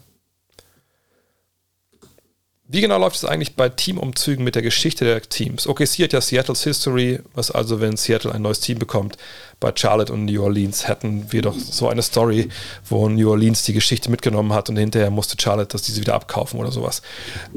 Wie 2.73 2.81
genau 2.81 2.99
läuft 2.99 3.17
es 3.17 3.25
eigentlich 3.25 3.57
bei 3.57 3.69
Teamumzügen 3.69 4.45
mit 4.45 4.55
der 4.55 4.63
Geschichte 4.63 5.05
der 5.05 5.21
Teams? 5.23 5.67
OKC 5.67 6.05
hat 6.05 6.13
ja 6.13 6.21
Seattle's 6.21 6.63
History, 6.63 7.19
was 7.35 7.51
also, 7.51 7.81
wenn 7.81 7.97
Seattle 7.97 8.33
ein 8.33 8.43
neues 8.43 8.61
Team 8.61 8.79
bekommt, 8.79 9.17
bei 9.59 9.73
Charlotte 9.75 10.13
und 10.13 10.27
New 10.27 10.41
Orleans 10.41 10.87
hätten 10.87 11.33
wir 11.33 11.43
doch 11.43 11.59
so 11.59 11.89
eine 11.89 12.03
Story, 12.03 12.49
wo 12.89 13.09
New 13.09 13.29
Orleans 13.29 13.65
die 13.65 13.73
Geschichte 13.73 14.09
mitgenommen 14.09 14.53
hat 14.53 14.69
und 14.69 14.77
hinterher 14.77 15.11
musste 15.11 15.37
Charlotte 15.37 15.73
das 15.73 15.83
diese 15.83 16.01
wieder 16.01 16.15
abkaufen 16.15 16.61
oder 16.61 16.71
sowas. 16.71 17.03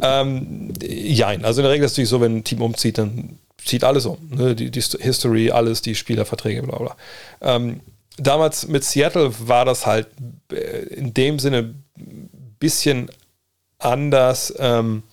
Ähm, 0.01 0.73
jein, 0.81 1.45
also 1.45 1.61
in 1.61 1.65
der 1.65 1.73
Regel 1.73 1.85
ist 1.85 1.91
es 1.91 1.97
natürlich 1.97 2.09
so, 2.09 2.19
wenn 2.19 2.37
ein 2.37 2.43
Team 2.43 2.63
umzieht, 2.63 2.97
dann 2.97 3.37
zieht 3.63 3.83
alles 3.83 4.07
um. 4.07 4.17
Ne? 4.31 4.55
Die, 4.55 4.71
die, 4.71 4.81
History, 4.81 5.51
alles, 5.51 5.83
die 5.83 5.93
Spielerverträge, 5.93 6.63
bla 6.63 6.79
bla. 6.79 6.97
Ähm, 7.41 7.81
damals 8.17 8.67
mit 8.67 8.83
Seattle 8.83 9.31
war 9.47 9.65
das 9.65 9.85
halt 9.85 10.07
äh, 10.51 10.55
in 10.95 11.13
dem 11.13 11.37
Sinne 11.37 11.75
ein 11.99 12.55
bisschen 12.57 13.11
anders. 13.85 14.53
Ähm, 14.57 15.03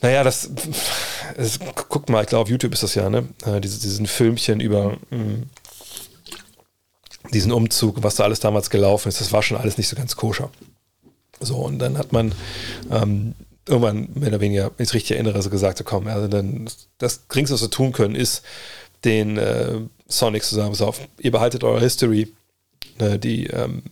naja, 0.00 0.22
das, 0.22 0.50
das, 1.36 1.58
guckt 1.88 2.08
mal, 2.08 2.22
ich 2.22 2.28
glaube, 2.28 2.42
auf 2.42 2.48
YouTube 2.48 2.72
ist 2.72 2.82
das 2.82 2.94
ja, 2.94 3.10
ne? 3.10 3.28
Äh, 3.44 3.60
diese, 3.60 3.80
diesen 3.80 4.06
Filmchen 4.06 4.60
über 4.60 4.96
mh, 5.10 5.16
mm, 5.16 5.42
diesen 7.32 7.52
Umzug, 7.52 8.02
was 8.02 8.14
da 8.16 8.24
alles 8.24 8.40
damals 8.40 8.70
gelaufen 8.70 9.08
ist, 9.08 9.20
das 9.20 9.32
war 9.32 9.42
schon 9.42 9.56
alles 9.56 9.76
nicht 9.76 9.88
so 9.88 9.96
ganz 9.96 10.16
koscher. 10.16 10.50
So, 11.40 11.56
und 11.56 11.78
dann 11.78 11.98
hat 11.98 12.12
man 12.12 12.32
ähm, 12.90 13.34
irgendwann 13.66 14.08
mehr 14.14 14.30
oder 14.30 14.40
weniger, 14.40 14.64
wenn 14.76 14.84
ich 14.84 14.88
es 14.88 14.94
richtig 14.94 15.12
erinnere, 15.12 15.42
so 15.42 15.50
gesagt, 15.50 15.78
so 15.78 15.84
komm, 15.84 16.06
also 16.06 16.26
dann 16.26 16.68
das 16.98 17.28
geringste, 17.28 17.54
was 17.54 17.62
wir 17.62 17.70
tun 17.70 17.92
können, 17.92 18.14
ist 18.14 18.42
den 19.04 19.36
äh, 19.36 19.80
Sonics 20.08 20.48
zu 20.48 20.54
sagen, 20.54 20.70
pass 20.70 20.80
auf, 20.80 21.00
ihr 21.18 21.30
behaltet 21.30 21.64
eure 21.64 21.80
History, 21.80 22.32
ne, 22.98 23.18
die, 23.18 23.46
ähm, 23.48 23.82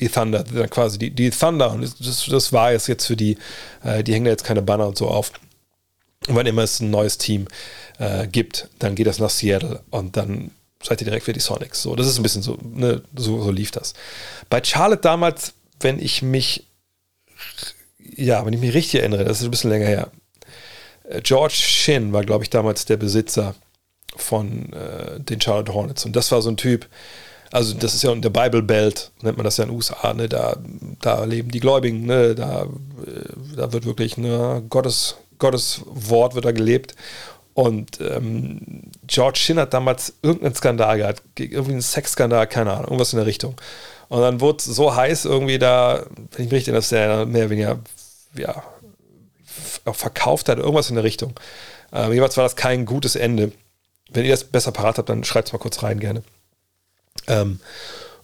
die 0.00 0.08
Thunder, 0.08 0.44
quasi 0.68 0.98
die, 0.98 1.10
die 1.10 1.30
Thunder, 1.30 1.70
und 1.72 1.82
das, 1.82 2.26
das 2.26 2.52
war 2.52 2.72
es 2.72 2.86
jetzt 2.86 3.06
für 3.06 3.16
die, 3.16 3.38
äh, 3.82 4.02
die 4.02 4.12
hängen 4.12 4.24
da 4.24 4.30
jetzt 4.30 4.44
keine 4.44 4.62
Banner 4.62 4.88
und 4.88 4.98
so 4.98 5.08
auf. 5.08 5.32
Und 6.26 6.34
wann 6.36 6.46
immer 6.46 6.62
es 6.62 6.80
ein 6.80 6.90
neues 6.90 7.18
Team 7.18 7.46
äh, 7.98 8.26
gibt, 8.26 8.68
dann 8.78 8.94
geht 8.94 9.06
das 9.06 9.18
nach 9.18 9.30
Seattle 9.30 9.82
und 9.90 10.16
dann 10.16 10.50
seid 10.82 11.00
ihr 11.00 11.06
direkt 11.06 11.24
für 11.24 11.32
die 11.32 11.40
Sonics. 11.40 11.82
So, 11.82 11.96
das 11.96 12.06
ist 12.06 12.18
ein 12.18 12.22
bisschen 12.22 12.42
so, 12.42 12.58
ne, 12.62 13.02
so, 13.14 13.42
so 13.42 13.50
lief 13.50 13.70
das. 13.70 13.94
Bei 14.50 14.62
Charlotte 14.62 15.02
damals, 15.02 15.54
wenn 15.80 15.98
ich 15.98 16.22
mich, 16.22 16.66
ja, 17.98 18.44
wenn 18.44 18.52
ich 18.52 18.60
mich 18.60 18.74
richtig 18.74 19.00
erinnere, 19.00 19.24
das 19.24 19.40
ist 19.40 19.44
ein 19.44 19.50
bisschen 19.50 19.70
länger 19.70 19.86
her. 19.86 20.10
Äh, 21.08 21.20
George 21.22 21.54
Shin 21.54 22.12
war, 22.12 22.24
glaube 22.24 22.44
ich, 22.44 22.50
damals 22.50 22.84
der 22.84 22.96
Besitzer 22.96 23.54
von 24.16 24.72
äh, 24.72 25.20
den 25.20 25.40
Charlotte 25.40 25.72
Hornets. 25.72 26.04
Und 26.04 26.14
das 26.16 26.30
war 26.32 26.42
so 26.42 26.50
ein 26.50 26.56
Typ, 26.56 26.86
also 27.54 27.72
das 27.74 27.94
ist 27.94 28.02
ja 28.02 28.10
in 28.10 28.20
der 28.20 28.30
Bible 28.30 28.62
Belt, 28.62 29.12
nennt 29.22 29.36
man 29.36 29.44
das 29.44 29.58
ja 29.58 29.64
in 29.64 29.70
den 29.70 29.76
USA, 29.76 30.12
ne? 30.12 30.28
da, 30.28 30.56
da 31.00 31.22
leben 31.22 31.52
die 31.52 31.60
Gläubigen, 31.60 32.04
ne? 32.04 32.34
da, 32.34 32.64
äh, 32.64 32.66
da 33.56 33.72
wird 33.72 33.86
wirklich 33.86 34.16
ne, 34.16 34.64
Gottes, 34.68 35.16
Gottes 35.38 35.82
Wort 35.86 36.34
wird 36.34 36.46
da 36.46 36.50
gelebt. 36.50 36.96
Und 37.54 38.00
ähm, 38.00 38.82
George 39.06 39.38
Shin 39.38 39.60
hat 39.60 39.72
damals 39.72 40.14
irgendeinen 40.20 40.56
Skandal 40.56 40.98
gehabt, 40.98 41.22
irgendwie 41.38 41.70
einen 41.70 41.82
Sexskandal, 41.82 42.48
keine 42.48 42.72
Ahnung, 42.72 42.86
irgendwas 42.86 43.12
in 43.12 43.18
der 43.18 43.26
Richtung. 43.26 43.54
Und 44.08 44.20
dann 44.20 44.40
wurde 44.40 44.58
es 44.58 44.64
so 44.64 44.96
heiß 44.96 45.24
irgendwie 45.24 45.60
da, 45.60 46.06
wenn 46.32 46.46
ich 46.46 46.50
mich 46.50 46.52
richtig 46.54 46.74
erinnere, 46.74 46.80
dass 46.80 46.88
der 46.88 47.24
mehr 47.24 47.42
oder 47.42 47.50
weniger 47.50 47.78
ja, 48.36 48.64
verkauft 49.92 50.48
hat, 50.48 50.58
irgendwas 50.58 50.88
in 50.88 50.96
der 50.96 51.04
Richtung. 51.04 51.34
Ähm, 51.92 52.12
jeweils 52.12 52.36
war 52.36 52.42
das 52.42 52.56
kein 52.56 52.84
gutes 52.84 53.14
Ende. 53.14 53.52
Wenn 54.10 54.24
ihr 54.24 54.32
das 54.32 54.42
besser 54.42 54.72
parat 54.72 54.98
habt, 54.98 55.08
dann 55.08 55.22
schreibt 55.22 55.46
es 55.46 55.52
mal 55.52 55.60
kurz 55.60 55.84
rein 55.84 56.00
gerne. 56.00 56.24
Ähm, 57.26 57.60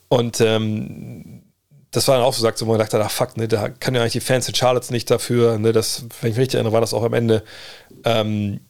und 0.08 0.40
ähm, 0.40 1.42
das 1.90 2.06
war 2.06 2.16
dann 2.16 2.24
auch 2.24 2.34
so, 2.34 2.42
sagt, 2.42 2.60
wo 2.60 2.66
man 2.66 2.78
dachte, 2.78 3.02
ach 3.02 3.10
fuck, 3.10 3.36
ne, 3.36 3.48
da 3.48 3.68
kann 3.68 3.94
ja 3.94 4.00
eigentlich 4.00 4.12
die 4.12 4.20
Fans 4.20 4.48
in 4.48 4.54
Charlotte 4.54 4.92
nicht 4.92 5.10
dafür, 5.10 5.58
ne, 5.58 5.72
das, 5.72 6.04
wenn 6.20 6.30
ich 6.30 6.36
mich 6.36 6.42
richtig 6.42 6.54
erinnere, 6.54 6.72
war 6.72 6.80
das 6.80 6.94
auch 6.94 7.02
am 7.02 7.14
Ende, 7.14 7.42
ähm, 8.04 8.60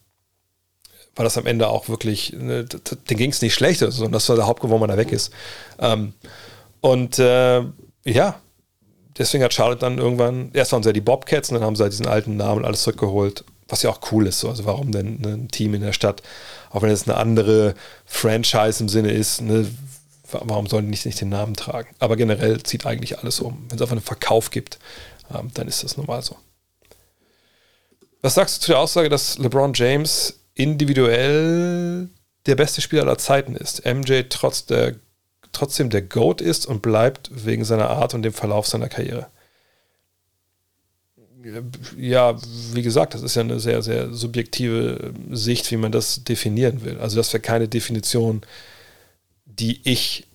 war 1.16 1.24
das 1.24 1.36
am 1.36 1.46
Ende 1.46 1.68
auch 1.68 1.88
wirklich, 1.88 2.32
ne, 2.32 2.64
den 2.64 3.16
ging 3.16 3.30
es 3.30 3.42
nicht 3.42 3.54
schlecht, 3.54 3.80
sondern 3.80 4.12
das 4.12 4.28
war 4.28 4.36
der 4.36 4.46
Hauptgrund, 4.46 4.70
warum 4.70 4.80
man 4.80 4.90
da 4.90 4.96
weg 4.96 5.12
ist. 5.12 5.32
Ähm, 5.78 6.14
und 6.80 7.18
äh, 7.18 7.62
ja, 8.04 8.40
deswegen 9.18 9.44
hat 9.44 9.52
Charlotte 9.52 9.80
dann 9.80 9.98
irgendwann, 9.98 10.50
erst 10.54 10.72
waren 10.72 10.82
sie 10.82 10.88
ja 10.88 10.94
die 10.94 11.00
Bobcats 11.00 11.50
und 11.50 11.56
dann 11.56 11.64
haben 11.64 11.76
sie 11.76 11.82
halt 11.82 11.92
diesen 11.92 12.06
alten 12.06 12.36
Namen 12.36 12.64
alles 12.64 12.82
zurückgeholt, 12.82 13.44
was 13.68 13.82
ja 13.82 13.90
auch 13.90 14.00
cool 14.12 14.26
ist. 14.26 14.40
So. 14.40 14.48
Also 14.48 14.64
warum 14.64 14.92
denn 14.92 15.20
ne, 15.20 15.34
ein 15.34 15.48
Team 15.48 15.74
in 15.74 15.82
der 15.82 15.92
Stadt, 15.92 16.22
auch 16.70 16.82
wenn 16.82 16.90
es 16.90 17.06
eine 17.06 17.18
andere 17.18 17.74
Franchise 18.06 18.82
im 18.82 18.88
Sinne 18.88 19.12
ist, 19.12 19.42
ne, 19.42 19.66
warum 20.32 20.66
sollen 20.66 20.84
die 20.84 20.90
nicht, 20.90 21.06
nicht 21.06 21.20
den 21.20 21.28
Namen 21.28 21.54
tragen? 21.54 21.94
Aber 21.98 22.16
generell 22.16 22.62
zieht 22.62 22.86
eigentlich 22.86 23.18
alles 23.18 23.40
um. 23.40 23.66
Wenn 23.68 23.76
es 23.76 23.82
einfach 23.82 23.92
einen 23.92 24.00
Verkauf 24.00 24.50
gibt, 24.50 24.78
ähm, 25.34 25.50
dann 25.54 25.68
ist 25.68 25.84
das 25.84 25.96
normal 25.96 26.22
so. 26.22 26.36
Was 28.22 28.34
sagst 28.34 28.56
du 28.56 28.60
zu 28.62 28.72
der 28.72 28.80
Aussage, 28.80 29.08
dass 29.08 29.38
LeBron 29.38 29.72
James 29.74 30.40
individuell 30.54 32.08
der 32.46 32.54
beste 32.54 32.80
Spieler 32.80 33.02
aller 33.02 33.18
Zeiten 33.18 33.56
ist? 33.56 33.84
MJ 33.86 34.22
trotz 34.28 34.66
der, 34.66 34.96
trotzdem 35.52 35.90
der 35.90 36.02
GOAT 36.02 36.40
ist 36.40 36.66
und 36.66 36.82
bleibt 36.82 37.30
wegen 37.32 37.64
seiner 37.64 37.88
Art 37.90 38.14
und 38.14 38.22
dem 38.22 38.32
Verlauf 38.32 38.66
seiner 38.66 38.88
Karriere. 38.88 39.28
Ja, 41.96 42.36
wie 42.74 42.82
gesagt, 42.82 43.14
das 43.14 43.22
ist 43.22 43.34
ja 43.34 43.42
eine 43.42 43.60
sehr, 43.60 43.80
sehr 43.80 44.12
subjektive 44.12 45.14
Sicht, 45.30 45.70
wie 45.70 45.78
man 45.78 45.90
das 45.90 46.22
definieren 46.24 46.84
will. 46.84 46.98
Also 46.98 47.16
das 47.16 47.32
wäre 47.32 47.40
keine 47.40 47.66
Definition, 47.66 48.42
die 49.60 49.80
ich 49.84 50.26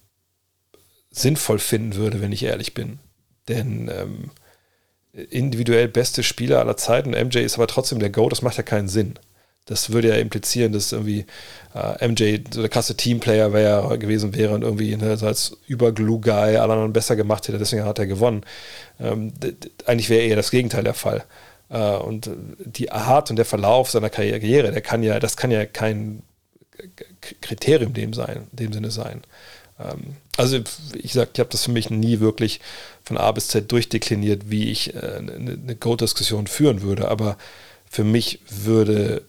sinnvoll 1.11 1.59
finden 1.59 1.95
würde, 1.95 2.21
wenn 2.21 2.31
ich 2.31 2.43
ehrlich 2.43 2.73
bin. 2.73 2.99
Denn 3.47 3.89
ähm, 3.89 4.31
individuell 5.29 5.87
beste 5.87 6.23
Spieler 6.23 6.59
aller 6.59 6.77
Zeiten, 6.77 7.11
MJ 7.11 7.39
ist 7.39 7.55
aber 7.55 7.67
trotzdem 7.67 7.99
der 7.99 8.09
Go, 8.09 8.29
das 8.29 8.41
macht 8.41 8.57
ja 8.57 8.63
keinen 8.63 8.87
Sinn. 8.87 9.15
Das 9.65 9.91
würde 9.91 10.09
ja 10.09 10.15
implizieren, 10.15 10.73
dass 10.73 10.91
irgendwie 10.91 11.25
äh, 11.73 12.07
MJ 12.07 12.41
so 12.51 12.61
der 12.61 12.69
krasse 12.69 12.95
Teamplayer 12.95 13.51
wär, 13.51 13.97
gewesen 13.97 14.35
wäre 14.35 14.53
und 14.53 14.61
irgendwie 14.61 14.95
ne, 14.95 15.17
als 15.19 15.57
Überglue-Guy 15.67 16.57
alle 16.57 16.73
anderen 16.73 16.93
besser 16.93 17.15
gemacht 17.15 17.47
hätte, 17.47 17.57
deswegen 17.57 17.83
hat 17.83 17.97
er 17.97 18.05
gewonnen. 18.05 18.43
Ähm, 18.99 19.33
eigentlich 19.87 20.09
wäre 20.11 20.23
eher 20.23 20.35
das 20.35 20.51
Gegenteil 20.51 20.83
der 20.83 20.93
Fall. 20.93 21.23
Äh, 21.69 21.95
und 21.95 22.29
die 22.59 22.91
Art 22.91 23.31
und 23.31 23.37
der 23.37 23.45
Verlauf 23.45 23.89
seiner 23.89 24.11
Karriere, 24.11 24.71
der 24.71 24.81
kann 24.81 25.01
ja, 25.01 25.19
das 25.19 25.35
kann 25.35 25.49
ja 25.49 25.65
kein 25.65 26.21
Kriterium 27.41 27.93
dem 27.93 28.13
sein, 28.13 28.47
dem 28.51 28.73
Sinne 28.73 28.91
sein. 28.91 29.21
Ähm, 29.79 30.17
also 30.37 30.59
ich 30.93 31.13
sag, 31.13 31.29
ich 31.33 31.39
habe 31.39 31.49
das 31.49 31.65
für 31.65 31.71
mich 31.71 31.89
nie 31.89 32.19
wirklich 32.19 32.59
von 33.03 33.17
A 33.17 33.31
bis 33.31 33.47
Z 33.47 33.71
durchdekliniert, 33.71 34.49
wie 34.49 34.71
ich 34.71 34.95
äh, 34.95 34.99
eine, 35.17 35.33
eine 35.53 35.75
Go-Diskussion 35.75 36.47
führen 36.47 36.81
würde, 36.81 37.07
aber 37.09 37.37
für 37.89 38.03
mich 38.03 38.39
würde, 38.49 39.23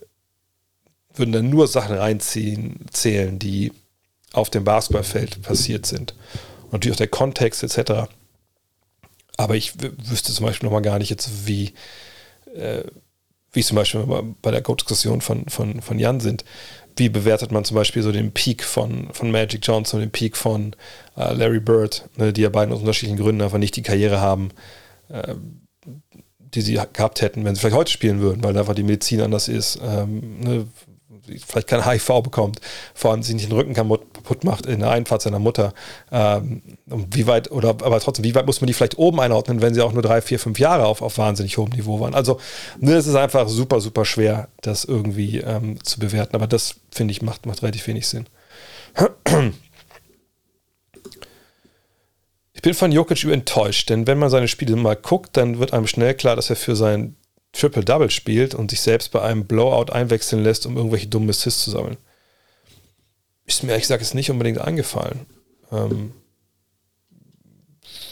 würden 1.14 1.32
dann 1.32 1.50
nur 1.50 1.68
Sachen 1.68 1.96
reinziehen, 1.96 2.86
zählen, 2.90 3.38
die 3.38 3.72
auf 4.32 4.50
dem 4.50 4.64
Basketballfeld 4.64 5.42
passiert 5.42 5.86
sind. 5.86 6.14
Und 6.64 6.72
natürlich 6.72 6.94
auch 6.94 6.98
der 6.98 7.08
Kontext 7.08 7.62
etc. 7.62 8.10
Aber 9.36 9.54
ich 9.54 9.74
wüsste 10.08 10.32
zum 10.32 10.46
Beispiel 10.46 10.66
nochmal 10.66 10.82
gar 10.82 10.98
nicht 10.98 11.10
jetzt, 11.10 11.46
wie, 11.46 11.74
äh, 12.54 12.84
wie 13.52 13.62
zum 13.62 13.76
Beispiel 13.76 14.04
bei 14.42 14.50
der 14.50 14.62
Go-Diskussion 14.62 15.20
von, 15.20 15.48
von, 15.48 15.80
von 15.80 15.98
Jan 15.98 16.20
sind, 16.20 16.44
wie 16.96 17.08
bewertet 17.08 17.52
man 17.52 17.64
zum 17.64 17.74
Beispiel 17.74 18.02
so 18.02 18.10
den 18.10 18.32
Peak 18.32 18.64
von, 18.64 19.08
von 19.12 19.30
Magic 19.30 19.60
Johnson, 19.62 20.00
den 20.00 20.10
Peak 20.10 20.36
von 20.36 20.74
äh, 21.16 21.32
Larry 21.34 21.60
Bird, 21.60 22.08
ne, 22.16 22.32
die 22.32 22.42
ja 22.42 22.48
beiden 22.48 22.72
aus 22.72 22.80
unterschiedlichen 22.80 23.22
Gründen 23.22 23.42
einfach 23.42 23.58
nicht 23.58 23.76
die 23.76 23.82
Karriere 23.82 24.20
haben, 24.20 24.50
äh, 25.08 25.34
die 26.38 26.60
sie 26.62 26.80
gehabt 26.92 27.20
hätten, 27.20 27.44
wenn 27.44 27.54
sie 27.54 27.60
vielleicht 27.60 27.76
heute 27.76 27.92
spielen 27.92 28.20
würden, 28.20 28.42
weil 28.42 28.56
einfach 28.56 28.74
die 28.74 28.82
Medizin 28.82 29.20
anders 29.20 29.48
ist, 29.48 29.78
ähm, 29.82 30.40
ne, 30.40 30.66
vielleicht 31.46 31.68
kein 31.68 31.84
HIV 31.84 32.22
bekommt, 32.22 32.60
vor 32.94 33.10
allem 33.10 33.22
sich 33.22 33.34
nicht 33.34 33.50
den 33.50 33.56
Rücken 33.56 33.74
kaputt 33.74 34.44
macht 34.44 34.66
in 34.66 34.80
der 34.80 34.90
Einfahrt 34.90 35.22
seiner 35.22 35.38
Mutter. 35.38 35.74
Ähm, 36.10 36.62
wie 36.86 37.26
weit, 37.26 37.50
oder 37.50 37.70
aber 37.70 38.00
trotzdem, 38.00 38.24
wie 38.24 38.34
weit 38.34 38.46
muss 38.46 38.60
man 38.60 38.66
die 38.66 38.72
vielleicht 38.72 38.98
oben 38.98 39.20
einordnen, 39.20 39.60
wenn 39.60 39.74
sie 39.74 39.82
auch 39.82 39.92
nur 39.92 40.02
drei, 40.02 40.20
vier, 40.20 40.38
fünf 40.38 40.58
Jahre 40.58 40.86
auf, 40.86 41.02
auf 41.02 41.18
wahnsinnig 41.18 41.58
hohem 41.58 41.70
Niveau 41.70 42.00
waren? 42.00 42.14
Also, 42.14 42.38
ne, 42.78 42.94
es 42.94 43.06
ist 43.06 43.16
einfach 43.16 43.48
super, 43.48 43.80
super 43.80 44.04
schwer, 44.04 44.48
das 44.62 44.84
irgendwie 44.84 45.38
ähm, 45.38 45.82
zu 45.84 45.98
bewerten. 45.98 46.34
Aber 46.34 46.46
das, 46.46 46.76
finde 46.90 47.12
ich, 47.12 47.22
macht, 47.22 47.46
macht 47.46 47.62
relativ 47.62 47.86
wenig 47.86 48.06
Sinn. 48.06 48.26
Ich 52.52 52.62
bin 52.62 52.72
von 52.74 52.90
Jokic 52.90 53.24
enttäuscht, 53.24 53.90
denn 53.90 54.06
wenn 54.06 54.18
man 54.18 54.30
seine 54.30 54.48
Spiele 54.48 54.76
mal 54.76 54.96
guckt, 54.96 55.36
dann 55.36 55.58
wird 55.58 55.72
einem 55.72 55.86
schnell 55.86 56.14
klar, 56.14 56.36
dass 56.36 56.48
er 56.48 56.56
für 56.56 56.74
sein 56.74 57.14
Triple-Double 57.58 58.10
spielt 58.10 58.54
und 58.54 58.70
sich 58.70 58.80
selbst 58.80 59.10
bei 59.12 59.22
einem 59.22 59.46
Blowout 59.46 59.92
einwechseln 59.92 60.42
lässt, 60.42 60.66
um 60.66 60.76
irgendwelche 60.76 61.06
dummen 61.06 61.30
Assists 61.30 61.64
zu 61.64 61.70
sammeln. 61.70 61.96
Ist 63.46 63.62
mir 63.62 63.70
ehrlich 63.70 63.84
gesagt 63.84 64.02
jetzt 64.02 64.14
nicht 64.14 64.30
unbedingt 64.30 64.58
eingefallen. 64.58 65.26
Ähm, 65.72 66.12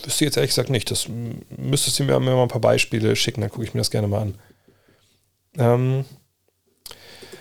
wüsste 0.05 0.25
jetzt 0.25 0.37
ehrlich 0.37 0.51
gesagt 0.51 0.71
nicht. 0.71 0.91
Das 0.91 1.09
müsstest 1.57 1.99
du 1.99 2.05
mir 2.05 2.19
mal 2.19 2.43
ein 2.43 2.49
paar 2.49 2.61
Beispiele 2.61 3.17
schicken, 3.17 3.41
dann 3.41 3.51
gucke 3.51 3.65
ich 3.65 3.75
mir 3.75 3.81
das 3.81 3.91
gerne 3.91 4.09
mal 4.09 4.23
an. 4.23 4.39
Ähm, 5.59 6.05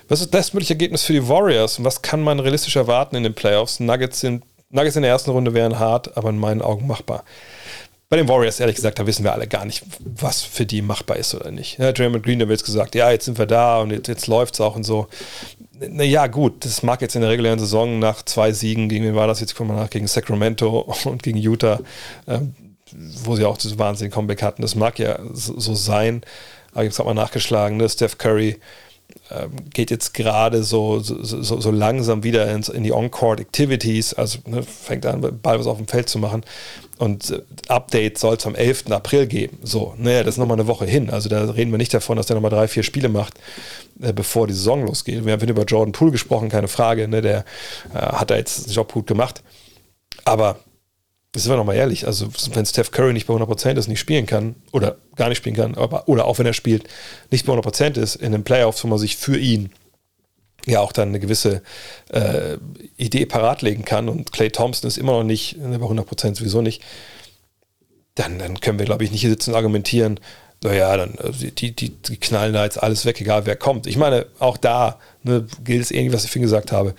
was 0.08 0.22
ist 0.22 0.34
das 0.34 0.40
bestmögliche 0.42 0.74
Ergebnis 0.74 1.04
für 1.04 1.14
die 1.14 1.28
Warriors 1.28 1.80
und 1.80 1.86
was 1.86 2.02
kann 2.02 2.22
man 2.22 2.40
realistisch 2.40 2.76
erwarten 2.76 3.16
in 3.16 3.24
den 3.24 3.34
Playoffs? 3.34 3.80
Nuggets, 3.80 4.20
sind, 4.20 4.44
Nuggets 4.70 4.96
in 4.96 5.02
der 5.02 5.12
ersten 5.12 5.32
Runde 5.32 5.54
wären 5.54 5.80
hart, 5.80 6.18
aber 6.18 6.30
in 6.30 6.38
meinen 6.38 6.62
Augen 6.62 6.88
machbar. 6.88 7.24
Bei 8.14 8.18
den 8.18 8.30
Warriors, 8.30 8.60
ehrlich 8.60 8.76
gesagt, 8.76 9.00
da 9.00 9.08
wissen 9.08 9.24
wir 9.24 9.34
alle 9.34 9.48
gar 9.48 9.66
nicht, 9.66 9.82
was 10.06 10.44
für 10.44 10.68
die 10.68 10.84
machbar 10.84 11.18
ist 11.18 11.34
oder 11.34 11.50
nicht. 11.50 11.80
Ja, 11.80 11.92
Draymond 11.92 12.24
Green 12.24 12.40
hat 12.44 12.50
jetzt 12.50 12.64
gesagt, 12.64 12.94
ja, 12.94 13.10
jetzt 13.10 13.26
sind 13.26 13.40
wir 13.40 13.48
da 13.48 13.82
und 13.82 13.90
jetzt, 13.90 14.08
jetzt 14.08 14.28
läuft 14.28 14.54
es 14.54 14.62
auch 14.62 14.76
und 14.76 14.84
so. 14.84 15.08
Naja, 15.80 16.28
gut, 16.28 16.64
das 16.64 16.84
mag 16.84 17.02
jetzt 17.02 17.16
in 17.16 17.22
der 17.22 17.32
regulären 17.32 17.58
Saison 17.58 17.98
nach 17.98 18.22
zwei 18.22 18.52
Siegen, 18.52 18.88
gegen 18.88 19.04
wen 19.04 19.16
war 19.16 19.26
das 19.26 19.40
jetzt, 19.40 19.56
kommen 19.56 19.72
wir 19.72 19.82
nach, 19.82 19.90
gegen 19.90 20.06
Sacramento 20.06 20.94
und 21.06 21.24
gegen 21.24 21.40
Utah, 21.40 21.80
äh, 22.28 22.38
wo 23.24 23.36
sie 23.36 23.46
auch 23.46 23.58
diese 23.58 23.80
wahnsinnigen 23.80 24.14
Comeback 24.14 24.44
hatten. 24.44 24.62
Das 24.62 24.76
mag 24.76 25.00
ja 25.00 25.18
so, 25.34 25.60
so 25.60 25.74
sein, 25.74 26.22
aber 26.74 26.84
ich 26.84 26.90
habe 26.90 26.90
es 26.90 27.00
auch 27.00 27.06
mal 27.06 27.16
nachgeschlagen, 27.16 27.78
ne? 27.78 27.90
Steph 27.90 28.20
Curry 28.20 28.60
geht 29.74 29.90
jetzt 29.90 30.14
gerade 30.14 30.64
so, 30.64 31.00
so, 31.00 31.16
so, 31.42 31.72
langsam 31.72 32.24
wieder 32.24 32.52
ins, 32.52 32.70
in 32.70 32.84
die 32.84 32.92
On-Court 32.92 33.40
Activities, 33.40 34.14
also 34.14 34.40
ne, 34.46 34.64
fängt 34.64 35.06
an, 35.06 35.22
Ball 35.42 35.60
was 35.60 35.68
auf 35.68 35.78
dem 35.78 35.88
Feld 35.88 36.10
zu 36.10 36.20
machen. 36.20 36.44
Und 36.98 37.32
äh, 37.32 37.42
Update 37.68 38.18
soll 38.18 38.36
es 38.36 38.46
am 38.46 38.56
11. 38.56 38.92
April 38.92 39.28
geben. 39.28 39.60
So, 39.64 39.94
naja, 39.98 40.24
das 40.24 40.36
ist 40.36 40.38
nochmal 40.38 40.60
eine 40.60 40.68
Woche 40.68 40.86
hin. 40.86 41.10
Also 41.10 41.30
da 41.30 41.44
reden 41.44 41.72
wir 41.72 41.78
nicht 41.78 41.94
davon, 41.94 42.18
dass 42.18 42.28
der 42.28 42.36
nochmal 42.36 42.52
drei, 42.52 42.68
vier 42.68 42.84
Spiele 42.84 43.10
macht, 43.10 43.34
äh, 44.02 44.14
bevor 44.14 44.48
die 44.48 44.54
Saison 44.54 44.86
losgeht. 44.86 45.26
Wir 45.26 45.34
haben 45.34 45.48
über 45.48 45.64
Jordan 45.64 45.92
Poole 45.92 46.12
gesprochen, 46.12 46.50
keine 46.50 46.68
Frage. 46.68 47.08
Ne, 47.08 47.22
der 47.22 47.46
äh, 47.94 47.98
hat 47.98 48.30
da 48.30 48.36
jetzt 48.36 48.68
den 48.68 48.74
Job 48.74 48.94
gut 48.94 49.08
gemacht. 49.08 49.44
Aber 50.26 50.58
sind 51.42 51.52
wir 51.52 51.58
nochmal 51.58 51.76
ehrlich, 51.76 52.06
also 52.06 52.28
wenn 52.54 52.66
Steph 52.66 52.92
Curry 52.92 53.14
nicht 53.14 53.26
bei 53.26 53.34
100% 53.34 53.78
ist, 53.78 53.88
nicht 53.88 54.00
spielen 54.00 54.26
kann 54.26 54.56
oder 54.72 54.98
gar 55.16 55.30
nicht 55.30 55.40
spielen 55.40 55.56
kann, 55.56 55.76
aber, 55.76 56.08
oder 56.08 56.26
auch 56.26 56.38
wenn 56.38 56.46
er 56.46 56.54
spielt, 56.54 56.88
nicht 57.32 57.46
bei 57.46 57.54
100% 57.54 58.00
ist 58.00 58.16
in 58.16 58.32
den 58.32 58.44
Playoffs, 58.44 58.84
wo 58.84 58.88
man 58.88 59.00
sich 59.00 59.18
für 59.18 59.38
ihn 59.38 59.72
ja 60.66 60.80
auch 60.80 60.92
dann 60.92 61.10
eine 61.10 61.20
gewisse 61.20 61.62
äh, 62.10 62.58
Idee 62.98 63.26
parat 63.26 63.62
legen 63.64 63.84
kann 63.84 64.10
und 64.10 64.32
Clay 64.32 64.50
Thompson 64.50 64.88
ist 64.88 64.98
immer 64.98 65.14
noch 65.14 65.24
nicht 65.24 65.58
bei 65.60 65.76
100% 65.76 66.36
sowieso 66.36 66.62
nicht, 66.62 66.84
dann, 68.16 68.38
dann 68.38 68.60
können 68.60 68.78
wir, 68.78 68.86
glaube 68.86 69.04
ich, 69.04 69.12
nicht 69.12 69.22
hier 69.22 69.32
sitzen 69.32 69.52
und 69.52 69.56
argumentieren, 69.56 70.20
naja, 70.64 70.96
dann 70.96 71.16
also 71.18 71.48
die, 71.48 71.76
die, 71.76 71.90
die 71.90 72.18
knallen 72.18 72.54
da 72.54 72.64
jetzt 72.64 72.82
alles 72.82 73.06
weg, 73.06 73.20
egal 73.20 73.46
wer 73.46 73.56
kommt. 73.56 73.86
Ich 73.86 73.98
meine, 73.98 74.28
auch 74.40 74.58
da 74.58 75.00
ne, 75.24 75.46
gilt 75.64 75.82
es 75.82 75.92
ähnlich, 75.92 76.14
was 76.14 76.24
ich 76.24 76.30
vorhin 76.30 76.44
gesagt 76.44 76.72
habe. 76.72 76.96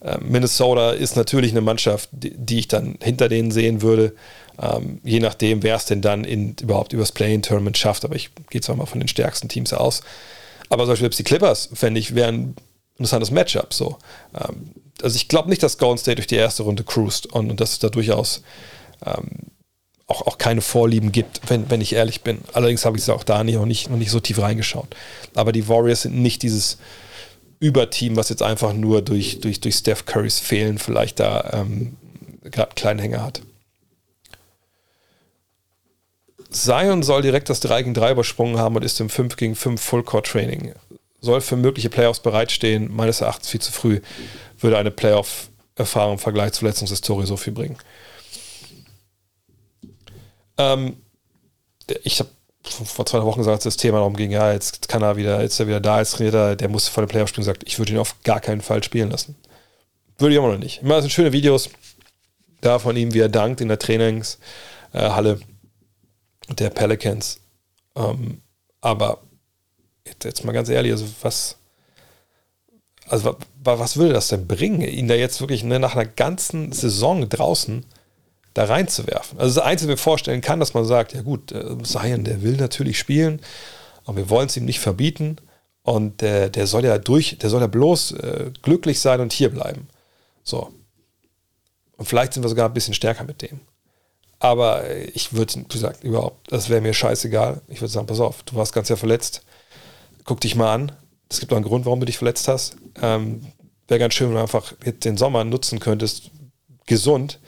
Äh, 0.00 0.18
Minnesota 0.18 0.92
ist 0.92 1.16
natürlich 1.16 1.52
eine 1.52 1.60
Mannschaft, 1.60 2.08
die, 2.12 2.58
ich 2.58 2.68
dann 2.68 2.96
hinter 3.02 3.28
denen 3.28 3.50
sehen 3.50 3.82
würde, 3.82 4.14
ähm, 4.60 5.00
je 5.02 5.20
nachdem, 5.20 5.62
wer 5.62 5.76
es 5.76 5.86
denn 5.86 6.00
dann 6.00 6.24
in, 6.24 6.56
überhaupt 6.60 6.92
übers 6.92 7.12
Play-In-Tournament 7.12 7.76
schafft. 7.76 8.04
Aber 8.04 8.14
ich 8.14 8.30
gehe 8.50 8.60
zwar 8.60 8.76
mal 8.76 8.86
von 8.86 9.00
den 9.00 9.08
stärksten 9.08 9.48
Teams 9.48 9.72
aus. 9.72 10.02
Aber 10.68 10.84
zum 10.84 10.92
Beispiel 10.92 11.04
selbst 11.04 11.18
die 11.18 11.24
Clippers, 11.24 11.68
fände 11.72 12.00
ich, 12.00 12.14
wären 12.14 12.34
ein 12.34 12.56
interessantes 12.98 13.30
Matchup. 13.30 13.74
So. 13.74 13.98
Ähm, 14.34 14.70
also 15.02 15.16
ich 15.16 15.28
glaube 15.28 15.48
nicht, 15.48 15.62
dass 15.62 15.78
Golden 15.78 15.98
State 15.98 16.16
durch 16.16 16.26
die 16.26 16.36
erste 16.36 16.62
Runde 16.62 16.84
cruised 16.84 17.26
und, 17.26 17.50
und 17.50 17.60
dass 17.60 17.72
es 17.72 17.78
da 17.80 17.88
durchaus 17.88 18.42
ähm, 19.04 19.50
auch, 20.06 20.26
auch 20.26 20.38
keine 20.38 20.60
Vorlieben 20.60 21.12
gibt, 21.12 21.40
wenn, 21.48 21.70
wenn 21.70 21.80
ich 21.80 21.94
ehrlich 21.94 22.22
bin. 22.22 22.40
Allerdings 22.52 22.84
habe 22.84 22.96
ich 22.96 23.02
es 23.02 23.08
auch 23.08 23.24
da 23.24 23.42
nicht, 23.42 23.56
noch, 23.56 23.66
nicht, 23.66 23.90
noch 23.90 23.96
nicht 23.96 24.10
so 24.10 24.20
tief 24.20 24.38
reingeschaut. 24.38 24.94
Aber 25.34 25.52
die 25.52 25.68
Warriors 25.68 26.02
sind 26.02 26.16
nicht 26.16 26.42
dieses 26.42 26.78
Überteam, 27.64 28.16
was 28.16 28.28
jetzt 28.28 28.42
einfach 28.42 28.74
nur 28.74 29.00
durch, 29.00 29.40
durch, 29.40 29.58
durch 29.60 29.76
Steph 29.76 30.04
Currys 30.04 30.38
Fehlen 30.38 30.76
vielleicht 30.76 31.18
da 31.18 31.50
ähm, 31.54 31.96
gerade 32.42 32.68
einen 32.68 32.74
kleinen 32.74 33.00
Hänger 33.00 33.22
hat. 33.22 33.40
Zion 36.50 37.02
soll 37.02 37.22
direkt 37.22 37.48
das 37.48 37.60
3 37.60 37.82
gegen 37.82 37.94
3 37.94 38.12
übersprungen 38.12 38.58
haben 38.58 38.76
und 38.76 38.84
ist 38.84 39.00
im 39.00 39.08
5 39.08 39.36
gegen 39.36 39.54
5 39.54 39.80
Fullcourt-Training. 39.80 40.74
Soll 41.22 41.40
für 41.40 41.56
mögliche 41.56 41.88
Playoffs 41.88 42.20
bereitstehen. 42.20 42.94
Meines 42.94 43.22
Erachtens 43.22 43.48
viel 43.48 43.62
zu 43.62 43.72
früh. 43.72 44.00
Würde 44.60 44.76
eine 44.76 44.90
Playoff-Erfahrung 44.90 46.12
im 46.12 46.18
Vergleich 46.18 46.52
zur 46.52 46.60
Verletzungshistorie 46.60 47.24
so 47.26 47.38
viel 47.38 47.54
bringen. 47.54 47.78
Ähm, 50.58 50.98
ich 52.02 52.20
habe 52.20 52.28
vor 52.68 53.06
zwei 53.06 53.22
Wochen 53.22 53.40
gesagt, 53.40 53.64
das 53.64 53.76
Thema 53.76 53.98
darum 53.98 54.16
ging, 54.16 54.30
ja, 54.30 54.52
jetzt 54.52 54.88
kann 54.88 55.02
er 55.02 55.16
wieder, 55.16 55.42
jetzt 55.42 55.54
ist 55.54 55.60
er 55.60 55.66
wieder 55.66 55.80
da, 55.80 55.98
jetzt 55.98 56.12
trainiert 56.12 56.34
er, 56.34 56.56
der 56.56 56.68
muss 56.68 56.88
vor 56.88 57.04
dem 57.04 57.08
Playoff 57.08 57.28
spielen, 57.28 57.44
sagt, 57.44 57.64
ich 57.66 57.78
würde 57.78 57.92
ihn 57.92 57.98
auf 57.98 58.16
gar 58.22 58.40
keinen 58.40 58.60
Fall 58.60 58.82
spielen 58.82 59.10
lassen. 59.10 59.36
Würde 60.18 60.34
ich 60.34 60.38
immer 60.38 60.52
noch 60.52 60.58
nicht. 60.58 60.82
Immer 60.82 61.00
sind 61.00 61.10
schöne 61.10 61.32
Videos 61.32 61.70
da 62.60 62.78
von 62.78 62.96
ihm, 62.96 63.12
wie 63.14 63.20
er 63.20 63.28
dankt 63.28 63.60
in 63.60 63.68
der 63.68 63.78
Trainingshalle 63.78 65.40
der 66.48 66.70
Pelicans. 66.70 67.40
Ähm, 67.96 68.40
aber 68.80 69.18
jetzt, 70.06 70.24
jetzt, 70.24 70.44
mal 70.44 70.52
ganz 70.52 70.68
ehrlich, 70.68 70.92
also 70.92 71.06
was, 71.22 71.56
also 73.08 73.36
was 73.62 73.96
würde 73.96 74.14
das 74.14 74.28
denn 74.28 74.46
bringen, 74.46 74.82
ihn 74.82 75.08
da 75.08 75.14
jetzt 75.14 75.40
wirklich 75.40 75.64
ne, 75.64 75.78
nach 75.78 75.94
einer 75.94 76.06
ganzen 76.06 76.72
Saison 76.72 77.28
draußen 77.28 77.84
da 78.54 78.64
reinzuwerfen. 78.64 79.38
Also 79.38 79.60
das 79.60 79.64
Einzige, 79.64 79.88
was 79.92 79.94
ich 79.94 80.00
mir 80.00 80.02
vorstellen 80.02 80.40
kann, 80.40 80.60
dass 80.60 80.74
man 80.74 80.84
sagt, 80.84 81.12
ja 81.12 81.22
gut, 81.22 81.52
äh, 81.52 81.76
Zion, 81.82 82.24
der 82.24 82.42
will 82.42 82.56
natürlich 82.56 82.98
spielen, 82.98 83.40
aber 84.04 84.16
wir 84.16 84.30
wollen 84.30 84.46
es 84.46 84.56
ihm 84.56 84.64
nicht 84.64 84.80
verbieten 84.80 85.36
und 85.82 86.20
der, 86.20 86.48
der 86.48 86.66
soll 86.66 86.84
ja 86.84 86.98
durch, 86.98 87.36
der 87.38 87.50
soll 87.50 87.60
ja 87.60 87.66
bloß 87.66 88.12
äh, 88.12 88.50
glücklich 88.62 89.00
sein 89.00 89.20
und 89.20 89.32
hier 89.32 89.50
bleiben. 89.50 89.88
So. 90.44 90.70
Und 91.96 92.06
vielleicht 92.06 92.32
sind 92.32 92.42
wir 92.42 92.48
sogar 92.48 92.68
ein 92.68 92.74
bisschen 92.74 92.94
stärker 92.94 93.24
mit 93.24 93.42
dem. 93.42 93.60
Aber 94.38 94.88
ich 95.14 95.32
würde, 95.32 95.54
wie 95.54 95.64
gesagt, 95.64 96.04
überhaupt, 96.04 96.52
das 96.52 96.68
wäre 96.68 96.80
mir 96.80 96.92
scheißegal. 96.92 97.60
Ich 97.68 97.80
würde 97.80 97.92
sagen, 97.92 98.06
pass 98.06 98.20
auf, 98.20 98.42
du 98.42 98.56
warst 98.56 98.72
ganz 98.72 98.88
ja 98.88 98.96
verletzt. 98.96 99.42
Guck 100.24 100.40
dich 100.40 100.54
mal 100.54 100.72
an. 100.72 100.92
Es 101.28 101.40
gibt 101.40 101.52
auch 101.52 101.56
einen 101.56 101.64
Grund, 101.64 101.86
warum 101.86 102.00
du 102.00 102.06
dich 102.06 102.18
verletzt 102.18 102.46
hast. 102.48 102.76
Ähm, 103.00 103.46
wäre 103.88 104.00
ganz 104.00 104.14
schön, 104.14 104.28
wenn 104.28 104.36
du 104.36 104.42
einfach 104.42 104.74
den 104.84 105.16
Sommer 105.16 105.44
nutzen 105.44 105.80
könntest, 105.80 106.30
gesund, 106.86 107.40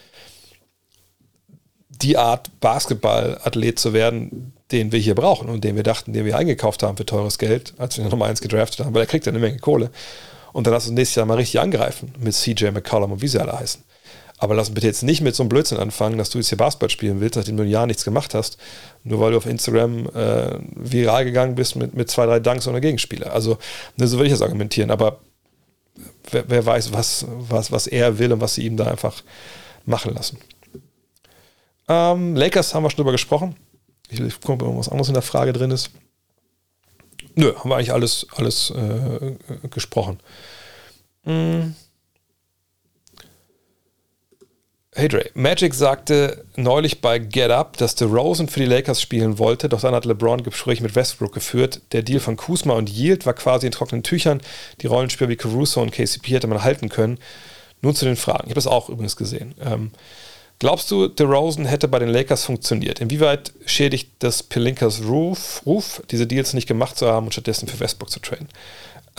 die 2.06 2.16
Art 2.16 2.60
Basketballathlet 2.60 3.80
zu 3.80 3.92
werden, 3.92 4.52
den 4.70 4.92
wir 4.92 5.00
hier 5.00 5.16
brauchen 5.16 5.48
und 5.48 5.64
den 5.64 5.74
wir 5.74 5.82
dachten, 5.82 6.12
den 6.12 6.24
wir 6.24 6.36
eingekauft 6.36 6.84
haben 6.84 6.96
für 6.96 7.04
teures 7.04 7.38
Geld, 7.38 7.74
als 7.78 7.98
wir 7.98 8.04
Nummer 8.04 8.26
1 8.26 8.40
gedraftet 8.40 8.86
haben, 8.86 8.94
weil 8.94 9.02
er 9.02 9.06
kriegt 9.06 9.26
ja 9.26 9.32
eine 9.32 9.40
Menge 9.40 9.58
Kohle. 9.58 9.90
Und 10.52 10.66
dann 10.66 10.72
lass 10.72 10.86
uns 10.86 10.94
nächstes 10.94 11.16
Jahr 11.16 11.26
mal 11.26 11.34
richtig 11.34 11.60
angreifen 11.60 12.12
mit 12.18 12.34
CJ 12.34 12.70
McCollum 12.70 13.12
und 13.12 13.22
wie 13.22 13.28
sie 13.28 13.40
alle 13.40 13.58
heißen. 13.58 13.82
Aber 14.38 14.54
lass 14.54 14.68
uns 14.68 14.74
bitte 14.74 14.86
jetzt 14.86 15.02
nicht 15.02 15.20
mit 15.20 15.34
so 15.34 15.42
einem 15.42 15.48
Blödsinn 15.48 15.78
anfangen, 15.78 16.16
dass 16.16 16.30
du 16.30 16.38
jetzt 16.38 16.48
hier 16.48 16.58
Basketball 16.58 16.90
spielen 16.90 17.20
willst, 17.20 17.36
nachdem 17.36 17.56
du 17.56 17.64
ein 17.64 17.70
Jahr 17.70 17.86
nichts 17.86 18.04
gemacht 18.04 18.34
hast, 18.34 18.56
nur 19.02 19.18
weil 19.20 19.32
du 19.32 19.38
auf 19.38 19.46
Instagram 19.46 20.06
äh, 20.14 20.58
viral 20.74 21.24
gegangen 21.24 21.56
bist 21.56 21.74
mit, 21.74 21.94
mit 21.94 22.10
zwei, 22.10 22.26
drei 22.26 22.38
Dunks 22.38 22.68
ohne 22.68 22.80
Gegenspieler. 22.80 23.32
Also, 23.32 23.58
ne, 23.96 24.06
so 24.06 24.18
würde 24.18 24.26
ich 24.26 24.32
das 24.32 24.42
argumentieren. 24.42 24.90
Aber 24.90 25.18
wer, 26.30 26.44
wer 26.48 26.66
weiß, 26.66 26.92
was, 26.92 27.26
was, 27.28 27.72
was 27.72 27.86
er 27.86 28.18
will 28.18 28.32
und 28.32 28.40
was 28.40 28.54
sie 28.54 28.66
ihm 28.66 28.76
da 28.76 28.86
einfach 28.86 29.22
machen 29.86 30.14
lassen. 30.14 30.38
Ähm, 31.88 32.36
Lakers 32.36 32.74
haben 32.74 32.82
wir 32.82 32.90
schon 32.90 32.98
drüber 32.98 33.12
gesprochen. 33.12 33.56
Ich, 34.08 34.20
ich 34.20 34.40
gucke, 34.40 34.64
ob 34.64 34.76
was 34.78 34.88
anderes 34.88 35.08
in 35.08 35.14
der 35.14 35.22
Frage 35.22 35.52
drin 35.52 35.70
ist. 35.70 35.90
Nö, 37.34 37.54
haben 37.54 37.70
wir 37.70 37.76
eigentlich 37.76 37.92
alles, 37.92 38.26
alles 38.34 38.70
äh, 38.70 39.36
gesprochen. 39.68 40.18
Hm. 41.24 41.74
Hey 44.98 45.08
Dre, 45.08 45.28
Magic 45.34 45.74
sagte 45.74 46.46
neulich 46.56 47.02
bei 47.02 47.18
Get 47.18 47.50
Up, 47.50 47.76
dass 47.76 47.96
DeRozan 47.96 48.48
für 48.48 48.60
die 48.60 48.66
Lakers 48.66 49.02
spielen 49.02 49.38
wollte, 49.38 49.68
doch 49.68 49.82
dann 49.82 49.94
hat 49.94 50.06
LeBron 50.06 50.42
Gespräche 50.42 50.82
mit 50.82 50.94
Westbrook 50.94 51.34
geführt. 51.34 51.82
Der 51.92 52.00
Deal 52.00 52.18
von 52.18 52.38
Kuzma 52.38 52.72
und 52.72 52.88
Yield 52.88 53.26
war 53.26 53.34
quasi 53.34 53.66
in 53.66 53.72
trockenen 53.72 54.02
Tüchern. 54.02 54.40
Die 54.80 54.86
Rollenspieler 54.86 55.28
wie 55.28 55.36
Caruso 55.36 55.82
und 55.82 55.92
KCP 55.92 56.28
hätte 56.28 56.46
man 56.46 56.64
halten 56.64 56.88
können. 56.88 57.18
Nun 57.82 57.94
zu 57.94 58.06
den 58.06 58.16
Fragen. 58.16 58.44
Ich 58.44 58.50
habe 58.50 58.54
das 58.54 58.66
auch 58.66 58.88
übrigens 58.88 59.16
gesehen. 59.16 59.54
Ähm, 59.60 59.90
Glaubst 60.58 60.90
du, 60.90 61.08
DeRozan 61.08 61.66
hätte 61.66 61.86
bei 61.86 61.98
den 61.98 62.08
Lakers 62.08 62.44
funktioniert? 62.44 63.00
Inwieweit 63.00 63.52
schädigt 63.66 64.12
das 64.20 64.42
Pelinkas 64.42 65.02
Ruf, 65.04 65.62
Ruf, 65.66 66.02
diese 66.10 66.26
Deals 66.26 66.54
nicht 66.54 66.66
gemacht 66.66 66.96
zu 66.96 67.06
haben 67.06 67.26
und 67.26 67.32
stattdessen 67.32 67.68
für 67.68 67.78
Westbrook 67.78 68.10
zu 68.10 68.20
traden? 68.20 68.48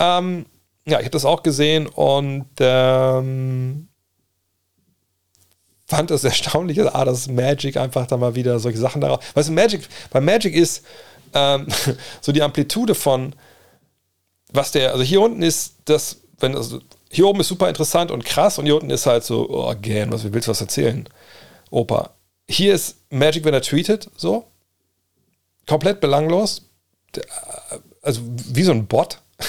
Ähm, 0.00 0.46
ja, 0.84 0.98
ich 0.98 1.04
habe 1.04 1.10
das 1.10 1.24
auch 1.24 1.44
gesehen 1.44 1.86
und 1.86 2.46
ähm, 2.58 3.88
fand 5.86 6.10
es 6.10 6.24
erstaunlich, 6.24 6.80
ah, 6.80 7.04
dass 7.04 7.28
Magic 7.28 7.76
einfach 7.76 8.06
da 8.06 8.16
mal 8.16 8.34
wieder 8.34 8.58
solche 8.58 8.78
Sachen 8.78 9.00
darauf. 9.00 9.20
Weißt 9.34 9.48
du, 9.48 9.52
Magic, 9.52 9.82
bei 10.10 10.20
Magic 10.20 10.54
ist 10.54 10.84
ähm, 11.34 11.68
so 12.20 12.32
die 12.32 12.42
Amplitude 12.42 12.96
von, 12.96 13.34
was 14.52 14.72
der, 14.72 14.92
also 14.92 15.04
hier 15.04 15.20
unten 15.20 15.42
ist 15.42 15.74
das, 15.84 16.18
wenn, 16.40 16.56
also 16.56 16.80
hier 17.10 17.26
oben 17.26 17.40
ist 17.40 17.48
super 17.48 17.68
interessant 17.68 18.10
und 18.10 18.24
krass 18.24 18.58
und 18.58 18.66
hier 18.66 18.74
unten 18.74 18.90
ist 18.90 19.06
halt 19.06 19.24
so, 19.24 19.48
oh, 19.48 19.68
again, 19.68 20.12
was 20.12 20.24
willst 20.32 20.48
du 20.48 20.50
was 20.50 20.60
erzählen? 20.60 21.08
Opa. 21.70 22.10
Hier 22.48 22.74
ist 22.74 22.96
Magic, 23.10 23.44
wenn 23.44 23.54
er 23.54 23.62
tweetet, 23.62 24.10
so. 24.16 24.44
Komplett 25.66 26.00
belanglos. 26.00 26.62
Also 28.02 28.22
wie 28.24 28.62
so 28.62 28.72
ein 28.72 28.86
Bot. 28.86 29.20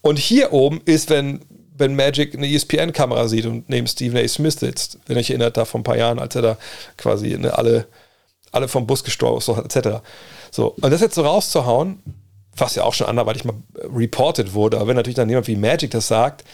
Und 0.00 0.18
hier 0.18 0.52
oben 0.52 0.80
ist, 0.84 1.10
wenn, 1.10 1.40
wenn 1.76 1.94
Magic 1.94 2.34
eine 2.34 2.48
ESPN-Kamera 2.48 3.28
sieht 3.28 3.46
und 3.46 3.68
neben 3.68 3.86
Stephen 3.86 4.18
A. 4.18 4.26
Smith 4.26 4.58
sitzt, 4.58 4.98
wenn 5.06 5.16
ich 5.16 5.30
erinnert 5.30 5.56
da 5.56 5.64
vor 5.64 5.80
ein 5.80 5.84
paar 5.84 5.96
Jahren, 5.96 6.18
als 6.18 6.34
er 6.34 6.42
da 6.42 6.58
quasi 6.96 7.38
ne, 7.38 7.56
alle, 7.56 7.86
alle 8.50 8.66
vom 8.66 8.86
Bus 8.86 9.04
gestoßen 9.04 9.54
hat, 9.54 9.76
etc. 9.76 10.00
So, 10.50 10.74
und 10.80 10.90
das 10.90 11.00
jetzt 11.00 11.14
so 11.14 11.22
rauszuhauen, 11.22 12.02
was 12.56 12.74
ja 12.74 12.84
auch 12.84 12.94
schon 12.94 13.06
anderweitig 13.06 13.44
mal 13.44 13.54
reported 13.94 14.54
wurde, 14.54 14.78
aber 14.78 14.88
wenn 14.88 14.96
natürlich 14.96 15.16
dann 15.16 15.28
jemand 15.28 15.46
wie 15.46 15.56
Magic 15.56 15.92
das 15.92 16.08
sagt, 16.08 16.44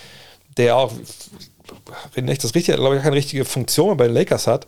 der 0.56 0.76
auch, 0.76 0.92
wenn 2.14 2.28
ich 2.28 2.38
das 2.38 2.54
richtig, 2.54 2.76
glaube 2.76 2.96
ich, 2.96 3.02
keine 3.02 3.16
richtige 3.16 3.44
Funktion 3.44 3.96
bei 3.96 4.06
den 4.06 4.14
Lakers 4.14 4.46
hat, 4.46 4.66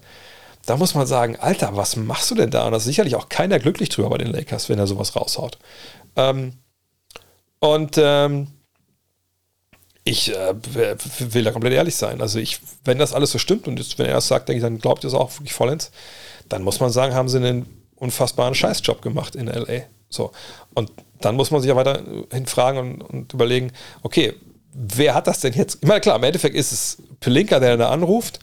da 0.66 0.76
muss 0.76 0.94
man 0.94 1.06
sagen, 1.06 1.36
Alter, 1.36 1.76
was 1.76 1.96
machst 1.96 2.30
du 2.30 2.34
denn 2.34 2.50
da? 2.50 2.66
Und 2.66 2.72
da 2.72 2.78
ist 2.78 2.84
sicherlich 2.84 3.14
auch 3.14 3.28
keiner 3.28 3.58
glücklich 3.58 3.88
drüber 3.88 4.10
bei 4.10 4.18
den 4.18 4.28
Lakers, 4.28 4.68
wenn 4.68 4.78
er 4.78 4.86
sowas 4.86 5.16
raushaut. 5.16 5.58
Ähm, 6.16 6.54
und 7.60 7.96
ähm, 7.98 8.48
ich 10.04 10.34
äh, 10.34 10.54
will 11.18 11.44
da 11.44 11.52
komplett 11.52 11.72
ehrlich 11.72 11.96
sein. 11.96 12.20
Also 12.20 12.38
ich, 12.38 12.60
wenn 12.84 12.98
das 12.98 13.12
alles 13.12 13.30
so 13.30 13.38
stimmt 13.38 13.68
und 13.68 13.78
jetzt, 13.78 13.98
wenn 13.98 14.06
er 14.06 14.14
das 14.14 14.28
sagt, 14.28 14.48
denke 14.48 14.58
ich, 14.58 14.62
dann 14.62 14.78
glaubt 14.78 15.04
ihr 15.04 15.08
es 15.08 15.14
auch 15.14 15.32
wirklich 15.38 15.52
vollends, 15.52 15.90
dann 16.48 16.62
muss 16.62 16.80
man 16.80 16.90
sagen, 16.90 17.14
haben 17.14 17.28
sie 17.28 17.38
einen 17.38 17.84
unfassbaren 17.96 18.54
Scheißjob 18.54 19.02
gemacht 19.02 19.36
in 19.36 19.46
LA. 19.46 19.82
So. 20.08 20.32
Und 20.74 20.90
dann 21.20 21.36
muss 21.36 21.50
man 21.50 21.60
sich 21.60 21.68
ja 21.68 21.76
weiterhin 21.76 22.46
fragen 22.46 22.78
und, 22.78 23.02
und 23.02 23.32
überlegen, 23.34 23.72
okay, 24.02 24.34
wer 24.72 25.14
hat 25.14 25.26
das 25.26 25.40
denn 25.40 25.52
jetzt? 25.52 25.78
Ich 25.80 25.88
meine, 25.88 26.00
klar, 26.00 26.16
im 26.16 26.22
Endeffekt 26.22 26.54
ist 26.54 26.72
es 26.72 26.98
Pelinka, 27.20 27.60
der 27.60 27.76
da 27.76 27.90
anruft. 27.90 28.40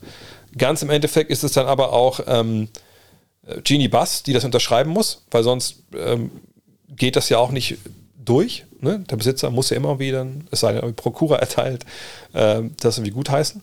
Ganz 0.56 0.82
im 0.82 0.90
Endeffekt 0.90 1.30
ist 1.30 1.44
es 1.44 1.52
dann 1.52 1.66
aber 1.66 1.92
auch 1.92 2.20
ähm, 2.26 2.68
Genie 3.64 3.88
Bass, 3.88 4.22
die 4.22 4.32
das 4.32 4.44
unterschreiben 4.44 4.90
muss, 4.90 5.24
weil 5.30 5.42
sonst 5.42 5.82
ähm, 5.94 6.30
geht 6.88 7.16
das 7.16 7.28
ja 7.28 7.38
auch 7.38 7.50
nicht 7.50 7.78
durch. 8.16 8.66
Ne? 8.80 9.00
Der 9.10 9.16
Besitzer 9.16 9.50
muss 9.50 9.70
ja 9.70 9.76
immer 9.76 9.98
wieder, 9.98 10.26
es 10.50 10.60
sei 10.60 10.72
denn, 10.72 10.94
Prokura 10.94 11.36
erteilt, 11.36 11.84
äh, 12.32 12.62
das 12.80 12.98
irgendwie 12.98 13.12
gutheißen. 13.12 13.62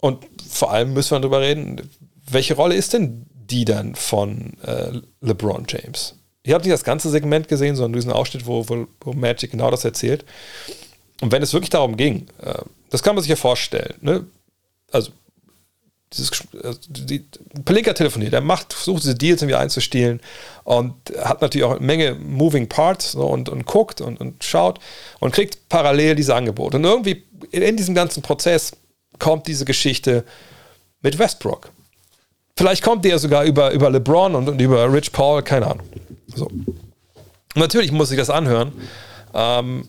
Und 0.00 0.26
vor 0.48 0.72
allem 0.72 0.94
müssen 0.94 1.10
wir 1.12 1.20
darüber 1.20 1.40
reden, 1.40 1.90
welche 2.28 2.54
Rolle 2.54 2.74
ist 2.74 2.92
denn 2.92 3.26
die 3.32 3.64
dann 3.64 3.94
von 3.94 4.54
äh, 4.62 4.92
LeBron 5.20 5.66
James? 5.68 6.14
Ich 6.42 6.52
habe 6.54 6.64
nicht 6.64 6.72
das 6.72 6.84
ganze 6.84 7.10
Segment 7.10 7.48
gesehen, 7.48 7.76
sondern 7.76 8.00
diesen 8.00 8.12
Ausschnitt, 8.12 8.46
wo, 8.46 8.66
wo, 8.68 8.86
wo 9.00 9.12
Magic 9.12 9.50
genau 9.50 9.70
das 9.70 9.84
erzählt. 9.84 10.24
Und 11.20 11.32
wenn 11.32 11.42
es 11.42 11.52
wirklich 11.52 11.70
darum 11.70 11.96
ging, 11.96 12.26
äh, 12.42 12.54
das 12.90 13.02
kann 13.02 13.14
man 13.14 13.22
sich 13.22 13.30
ja 13.30 13.36
vorstellen, 13.36 13.94
ne? 14.00 14.26
also 14.90 15.12
dieses, 16.12 16.30
äh, 16.62 16.74
die, 16.88 17.24
Pelinka 17.64 17.92
telefoniert, 17.92 18.32
er 18.32 18.40
macht, 18.40 18.72
versucht 18.72 19.04
diese 19.04 19.14
Deals 19.14 19.42
irgendwie 19.42 19.56
einzustehlen 19.56 20.20
und 20.64 20.94
hat 21.18 21.40
natürlich 21.40 21.64
auch 21.64 21.76
eine 21.76 21.86
Menge 21.86 22.14
Moving 22.14 22.68
Parts 22.68 23.12
so, 23.12 23.26
und, 23.26 23.48
und 23.48 23.64
guckt 23.64 24.00
und, 24.00 24.20
und 24.20 24.42
schaut 24.42 24.80
und 25.20 25.32
kriegt 25.32 25.68
parallel 25.68 26.16
diese 26.16 26.34
Angebote. 26.34 26.78
Und 26.78 26.84
irgendwie 26.84 27.24
in 27.52 27.76
diesem 27.76 27.94
ganzen 27.94 28.22
Prozess 28.22 28.72
kommt 29.18 29.46
diese 29.46 29.64
Geschichte 29.64 30.24
mit 31.02 31.18
Westbrook. 31.18 31.70
Vielleicht 32.56 32.82
kommt 32.82 33.04
ja 33.06 33.18
sogar 33.18 33.44
über, 33.44 33.70
über 33.70 33.88
LeBron 33.90 34.34
und, 34.34 34.48
und 34.48 34.60
über 34.60 34.92
Rich 34.92 35.12
Paul, 35.12 35.42
keine 35.42 35.66
Ahnung. 35.66 35.86
So. 36.34 36.50
Natürlich 37.54 37.92
muss 37.92 38.10
ich 38.10 38.18
das 38.18 38.30
anhören. 38.30 38.72
Ähm, 39.32 39.88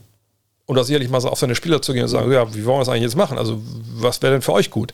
und 0.71 0.79
auch 0.79 0.85
sicherlich 0.85 1.09
mal 1.09 1.19
so 1.19 1.27
auf 1.27 1.37
seine 1.37 1.53
Spieler 1.53 1.81
zu 1.81 1.91
gehen 1.91 2.03
und 2.03 2.07
sagen, 2.07 2.31
ja, 2.31 2.47
wie 2.55 2.63
wollen 2.63 2.77
wir 2.77 2.79
das 2.79 2.87
eigentlich 2.87 3.03
jetzt 3.03 3.17
machen? 3.17 3.37
Also, 3.37 3.61
was 3.95 4.21
wäre 4.21 4.31
denn 4.31 4.41
für 4.41 4.53
euch 4.53 4.69
gut? 4.69 4.93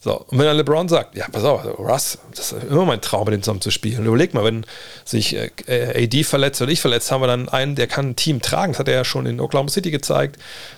So, 0.00 0.16
und 0.18 0.38
wenn 0.38 0.44
dann 0.44 0.56
LeBron 0.56 0.88
sagt, 0.88 1.16
ja, 1.16 1.28
pass 1.30 1.44
auf, 1.44 1.64
Russ, 1.78 2.18
das 2.34 2.50
ist 2.50 2.64
immer 2.64 2.84
mein 2.84 3.00
Traum, 3.00 3.26
mit 3.26 3.34
dem 3.34 3.42
zusammen 3.44 3.60
zu 3.60 3.70
spielen. 3.70 4.04
Überleg 4.04 4.34
mal, 4.34 4.42
wenn 4.42 4.66
sich 5.04 5.36
äh, 5.36 5.50
AD 5.68 6.24
verletzt 6.24 6.60
oder 6.60 6.72
ich 6.72 6.80
verletzt, 6.80 7.12
haben 7.12 7.22
wir 7.22 7.28
dann 7.28 7.48
einen, 7.48 7.76
der 7.76 7.86
kann 7.86 8.08
ein 8.08 8.16
Team 8.16 8.42
tragen. 8.42 8.72
Das 8.72 8.80
hat 8.80 8.88
er 8.88 8.94
ja 8.94 9.04
schon 9.04 9.24
in 9.24 9.38
Oklahoma 9.38 9.70
City 9.70 9.92
gezeigt. 9.92 10.36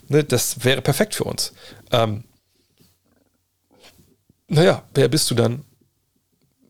Ne, 0.09 0.23
das 0.23 0.63
wäre 0.65 0.83
perfekt 0.83 1.15
für 1.15 1.25
uns. 1.25 1.55
Ähm, 1.93 2.25
naja, 4.49 4.83
wer 4.93 5.09
bist 5.09 5.31
du 5.31 5.35
dann 5.35 5.65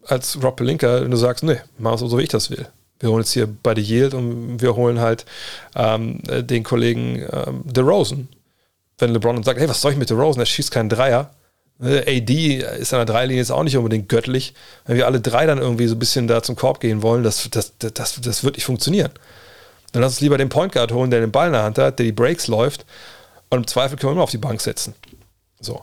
als 0.05 0.41
Rob 0.41 0.55
Pelinka, 0.55 1.03
wenn 1.03 1.11
du 1.11 1.17
sagst, 1.17 1.43
nee, 1.43 1.59
mach 1.79 1.95
es 1.95 2.01
so, 2.01 2.17
wie 2.17 2.23
ich 2.23 2.29
das 2.29 2.49
will. 2.49 2.69
Wir 3.01 3.11
holen 3.11 3.21
jetzt 3.21 3.33
hier 3.33 3.47
beide 3.47 3.81
Yield 3.81 4.15
und 4.15 4.61
wir 4.61 4.75
holen 4.75 5.01
halt 5.01 5.27
ähm, 5.75 6.21
den 6.25 6.63
Kollegen 6.63 7.27
ähm, 7.31 7.63
DeRozan. 7.65 8.29
Wenn 8.99 9.13
LeBron 9.13 9.43
sagt, 9.43 9.61
hey, 9.61 9.69
was 9.69 9.81
soll 9.81 9.93
ich 9.93 9.99
mit 9.99 10.09
DeRozan? 10.09 10.41
Er 10.41 10.47
schießt 10.47 10.71
keinen 10.71 10.89
Dreier. 10.89 11.31
Äh, 11.83 12.19
AD 12.21 12.57
ist 12.81 12.95
an 12.95 13.01
der 13.01 13.15
Dreilinie 13.15 13.39
jetzt 13.39 13.53
auch 13.53 13.63
nicht 13.63 13.77
unbedingt 13.77 14.09
göttlich. 14.09 14.55
Wenn 14.87 14.97
wir 14.97 15.07
alle 15.07 15.21
drei 15.21 15.45
dann 15.47 15.59
irgendwie 15.59 15.87
so 15.87 15.95
ein 15.95 15.99
bisschen 15.99 16.27
da 16.27 16.43
zum 16.43 16.57
Korb 16.57 16.81
gehen 16.81 17.03
wollen, 17.03 17.23
das, 17.23 17.49
das, 17.51 17.75
das, 17.79 18.21
das 18.21 18.45
wird 18.45 18.57
nicht 18.57 18.65
funktionieren. 18.65 19.11
Dann 19.93 20.03
lass 20.03 20.13
uns 20.13 20.21
lieber 20.21 20.39
den 20.39 20.49
Point 20.49 20.73
Guard 20.73 20.93
holen, 20.93 21.11
der 21.11 21.21
den 21.21 21.33
Ball 21.33 21.49
in 21.49 21.53
der 21.53 21.63
Hand 21.63 21.79
hat, 21.79 21.99
der 21.99 22.07
die 22.07 22.13
Breaks 22.13 22.47
läuft 22.47 22.87
und 23.51 23.59
im 23.59 23.67
Zweifel 23.67 23.97
können 23.97 24.11
wir 24.11 24.15
immer 24.15 24.23
auf 24.23 24.31
die 24.31 24.39
Bank 24.39 24.61
setzen. 24.61 24.95
So. 25.61 25.83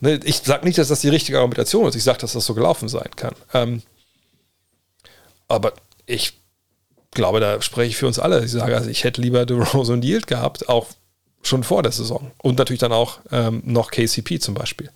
Ne, 0.00 0.20
ich 0.24 0.38
sage 0.38 0.64
nicht, 0.64 0.78
dass 0.78 0.88
das 0.88 1.00
die 1.00 1.08
richtige 1.08 1.38
Argumentation 1.38 1.88
ist. 1.88 1.94
Ich 1.94 2.04
sage, 2.04 2.18
dass 2.18 2.32
das 2.32 2.44
so 2.44 2.54
gelaufen 2.54 2.88
sein 2.88 3.10
kann. 3.16 3.34
Ähm, 3.52 3.82
aber 5.48 5.74
ich 6.06 6.34
glaube, 7.14 7.40
da 7.40 7.60
spreche 7.62 7.90
ich 7.90 7.96
für 7.96 8.06
uns 8.06 8.18
alle. 8.18 8.44
Ich 8.44 8.50
sage, 8.50 8.76
also 8.76 8.90
ich 8.90 9.04
hätte 9.04 9.20
lieber 9.20 9.46
Rose 9.48 9.92
und 9.92 10.04
Yield 10.04 10.26
gehabt, 10.26 10.68
auch 10.68 10.86
schon 11.42 11.64
vor 11.64 11.82
der 11.82 11.92
Saison. 11.92 12.30
Und 12.38 12.58
natürlich 12.58 12.80
dann 12.80 12.92
auch 12.92 13.18
ähm, 13.30 13.62
noch 13.64 13.90
KCP 13.90 14.40
zum 14.40 14.54
Beispiel. 14.54 14.90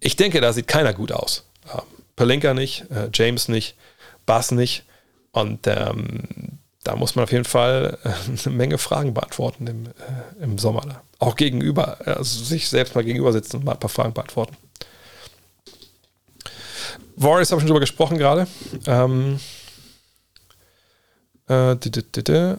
Ich 0.00 0.16
denke, 0.16 0.40
da 0.40 0.52
sieht 0.52 0.66
keiner 0.66 0.94
gut 0.94 1.12
aus. 1.12 1.44
Ähm, 1.72 1.82
Palenka 2.16 2.54
nicht, 2.54 2.84
äh, 2.90 3.10
James 3.12 3.48
nicht, 3.48 3.76
Bass 4.26 4.50
nicht. 4.50 4.84
Und 5.32 5.66
ähm, 5.66 6.58
da 6.82 6.96
muss 6.96 7.14
man 7.14 7.24
auf 7.24 7.32
jeden 7.32 7.44
Fall 7.44 7.98
äh, 8.04 8.08
eine 8.46 8.56
Menge 8.56 8.78
Fragen 8.78 9.14
beantworten 9.14 9.66
im, 9.66 9.86
äh, 9.86 10.42
im 10.42 10.58
Sommer. 10.58 11.02
Auch 11.18 11.36
gegenüber, 11.36 11.98
also 12.04 12.42
sich 12.42 12.68
selbst 12.68 12.94
mal 12.94 13.04
gegenüber 13.04 13.32
sitzen 13.32 13.56
und 13.56 13.64
mal 13.64 13.72
ein 13.72 13.80
paar 13.80 13.90
Fragen 13.90 14.14
beantworten. 14.14 14.56
Warriors 17.16 17.50
habe 17.50 17.58
ich 17.58 17.62
schon 17.62 17.68
drüber 17.68 17.80
gesprochen 17.80 18.16
gerade. 18.16 18.46
Ähm, 18.86 19.38
äh, 21.50 22.56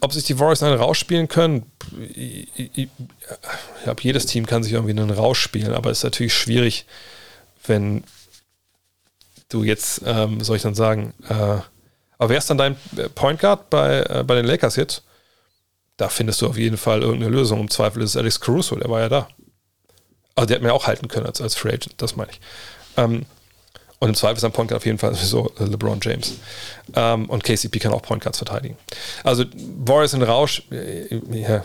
ob 0.00 0.12
sich 0.12 0.24
die 0.24 0.38
Warriors 0.38 0.62
einen 0.62 0.78
rausspielen 0.78 1.28
können, 1.28 1.70
ich, 2.14 2.48
ich, 2.54 2.70
ich 2.76 2.88
glaube, 3.84 4.02
jedes 4.02 4.26
Team 4.26 4.46
kann 4.46 4.62
sich 4.62 4.72
irgendwie 4.72 4.92
einen 4.92 5.10
rausspielen, 5.10 5.72
aber 5.72 5.90
es 5.90 5.98
ist 5.98 6.04
natürlich 6.04 6.34
schwierig, 6.34 6.86
wenn 7.66 8.04
du 9.48 9.64
jetzt, 9.64 10.02
ähm, 10.04 10.42
soll 10.42 10.56
ich 10.56 10.62
dann 10.62 10.74
sagen, 10.74 11.14
äh, 11.28 11.58
aber 12.18 12.28
wer 12.28 12.38
ist 12.38 12.50
dann 12.50 12.58
dein 12.58 12.76
äh, 12.96 13.08
Point 13.08 13.40
Guard 13.40 13.70
bei, 13.70 14.02
äh, 14.02 14.24
bei 14.24 14.34
den 14.34 14.44
Lakers 14.44 14.76
jetzt? 14.76 15.02
Da 15.96 16.08
findest 16.08 16.42
du 16.42 16.48
auf 16.48 16.58
jeden 16.58 16.76
Fall 16.76 17.02
irgendeine 17.02 17.30
Lösung. 17.30 17.60
Im 17.60 17.70
Zweifel 17.70 18.02
ist 18.02 18.10
es 18.10 18.16
Alex 18.16 18.40
Caruso, 18.40 18.76
der 18.76 18.90
war 18.90 19.00
ja 19.00 19.08
da. 19.08 19.28
Also 20.34 20.46
der 20.46 20.56
hat 20.56 20.62
mir 20.62 20.72
auch 20.72 20.86
halten 20.86 21.08
können 21.08 21.26
als, 21.26 21.40
als 21.40 21.54
Free 21.54 21.72
Agent, 21.72 21.94
das 21.98 22.16
meine 22.16 22.32
ich. 22.32 22.40
Ähm, 22.96 23.26
und 24.04 24.10
im 24.10 24.14
Zweifel 24.14 24.36
ist 24.36 24.44
ein 24.44 24.52
Point 24.52 24.68
Guard 24.68 24.80
auf 24.80 24.86
jeden 24.86 24.98
Fall 24.98 25.14
sowieso 25.14 25.50
äh, 25.58 25.64
LeBron 25.64 25.98
James. 26.02 26.34
Ähm, 26.94 27.28
und 27.30 27.42
KCP 27.42 27.78
kann 27.78 27.92
auch 27.92 28.02
Point 28.02 28.22
Guards 28.22 28.38
verteidigen. 28.38 28.76
Also 29.22 29.44
Warriors 29.78 30.12
in 30.12 30.22
Rausch, 30.22 30.62
äh, 30.70 31.20
ja, 31.30 31.64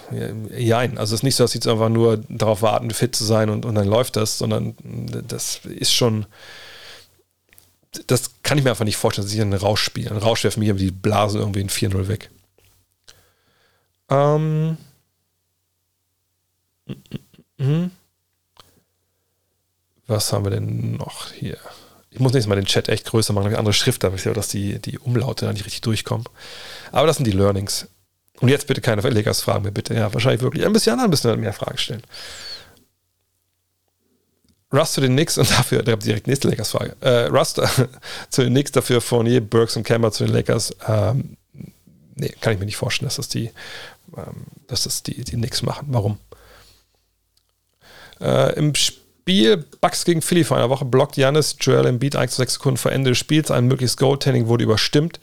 ja, 0.58 0.78
Also 0.78 1.16
es 1.16 1.20
ist 1.20 1.24
nicht 1.24 1.36
so, 1.36 1.44
dass 1.44 1.52
sie 1.52 1.58
jetzt 1.58 1.68
einfach 1.68 1.90
nur 1.90 2.18
darauf 2.30 2.62
warten, 2.62 2.92
fit 2.92 3.16
zu 3.16 3.26
sein 3.26 3.50
und, 3.50 3.66
und 3.66 3.76
dann 3.76 3.88
läuft 3.88 4.16
das, 4.16 4.38
sondern 4.38 4.76
das 5.28 5.62
ist 5.66 5.94
schon 5.94 6.26
das 8.06 8.32
kann 8.44 8.58
ich 8.58 8.64
mir 8.64 8.70
einfach 8.70 8.86
nicht 8.86 8.98
vorstellen, 8.98 9.26
dass 9.26 9.34
ich 9.34 9.42
einen 9.42 9.54
Rausch 9.54 9.82
spiele. 9.82 10.12
Ein 10.12 10.18
Rausch 10.18 10.44
wäre 10.44 10.52
für 10.52 10.60
mich 10.60 10.74
die 10.76 10.92
Blase 10.92 11.40
irgendwie 11.40 11.62
in 11.62 11.70
4-0 11.70 12.08
weg. 12.08 12.30
Ähm. 14.10 14.78
Was 20.08 20.32
haben 20.32 20.46
wir 20.46 20.52
denn 20.52 20.98
noch 20.98 21.32
hier? 21.32 21.58
Ich 22.20 22.22
muss 22.22 22.34
nächstes 22.34 22.49
Mal 22.49 22.55
den 22.55 22.65
Chat 22.65 22.89
echt 22.89 23.05
größer 23.05 23.32
machen, 23.32 23.55
andere 23.55 23.72
Schrift, 23.72 24.03
damit 24.03 24.26
ich 24.26 24.34
dass 24.34 24.49
die, 24.49 24.78
die 24.80 24.99
Umlaute 24.99 25.45
da 25.45 25.53
nicht 25.53 25.63
richtig 25.63 25.80
durchkommen. 25.80 26.28
Aber 26.91 27.07
das 27.07 27.15
sind 27.15 27.26
die 27.26 27.32
Learnings. 27.32 27.88
Und 28.41 28.49
jetzt 28.49 28.67
bitte 28.67 28.82
keine 28.82 29.01
Lakers 29.01 29.39
fragen 29.39 29.63
mehr, 29.63 29.72
bitte. 29.72 29.93
Ja, 29.93 30.13
wahrscheinlich 30.13 30.41
wirklich. 30.41 30.65
Ein 30.65 30.74
bisschen 30.74 30.97
müssen 31.09 31.30
wir 31.30 31.38
mehr 31.38 31.53
Fragen 31.53 31.78
stellen. 31.78 32.03
Rust 34.74 34.95
zu 34.95 34.99
den 34.99 35.13
Knicks 35.13 35.38
und 35.38 35.49
dafür, 35.57 35.82
da 35.82 35.95
direkt 35.95 36.28
nächste 36.28 36.49
Lakers-Frage. 36.49 36.97
Äh, 36.99 37.28
Rust 37.28 37.61
zu 38.30 38.43
den 38.43 38.51
Knicks, 38.51 38.74
dafür 38.74 38.99
Fournier, 38.99 39.39
Burks 39.39 39.78
und 39.78 39.86
Kemba 39.86 40.11
zu 40.11 40.26
den 40.26 40.34
Lakers. 40.34 40.76
Ähm, 40.89 41.38
nee, 42.15 42.36
kann 42.41 42.51
ich 42.51 42.59
mir 42.59 42.65
nicht 42.65 42.76
vorstellen, 42.76 43.07
dass 43.07 43.15
das 43.15 43.30
die, 43.30 43.49
ähm, 44.17 44.43
dass 44.67 44.84
das 44.84 45.03
die, 45.03 45.24
die 45.24 45.38
Knicks 45.38 45.61
machen. 45.61 45.88
Warum? 45.89 46.17
Äh, 48.20 48.57
Im 48.57 48.76
Spiel 48.76 48.99
Bucks 49.82 50.05
gegen 50.05 50.21
Philly 50.21 50.43
vor 50.43 50.57
einer 50.57 50.69
Woche 50.69 50.86
blockt 50.86 51.17
Janis 51.17 51.55
Joel 51.59 51.86
Embiid 51.86 52.15
1 52.15 52.32
zu 52.32 52.41
6 52.41 52.53
Sekunden 52.53 52.77
vor 52.77 52.91
Ende 52.91 53.11
des 53.11 53.17
Spiels. 53.17 53.51
Ein 53.51 53.65
mögliches 53.65 53.97
Goaltending 53.97 54.47
wurde 54.47 54.63
überstimmt. 54.63 55.19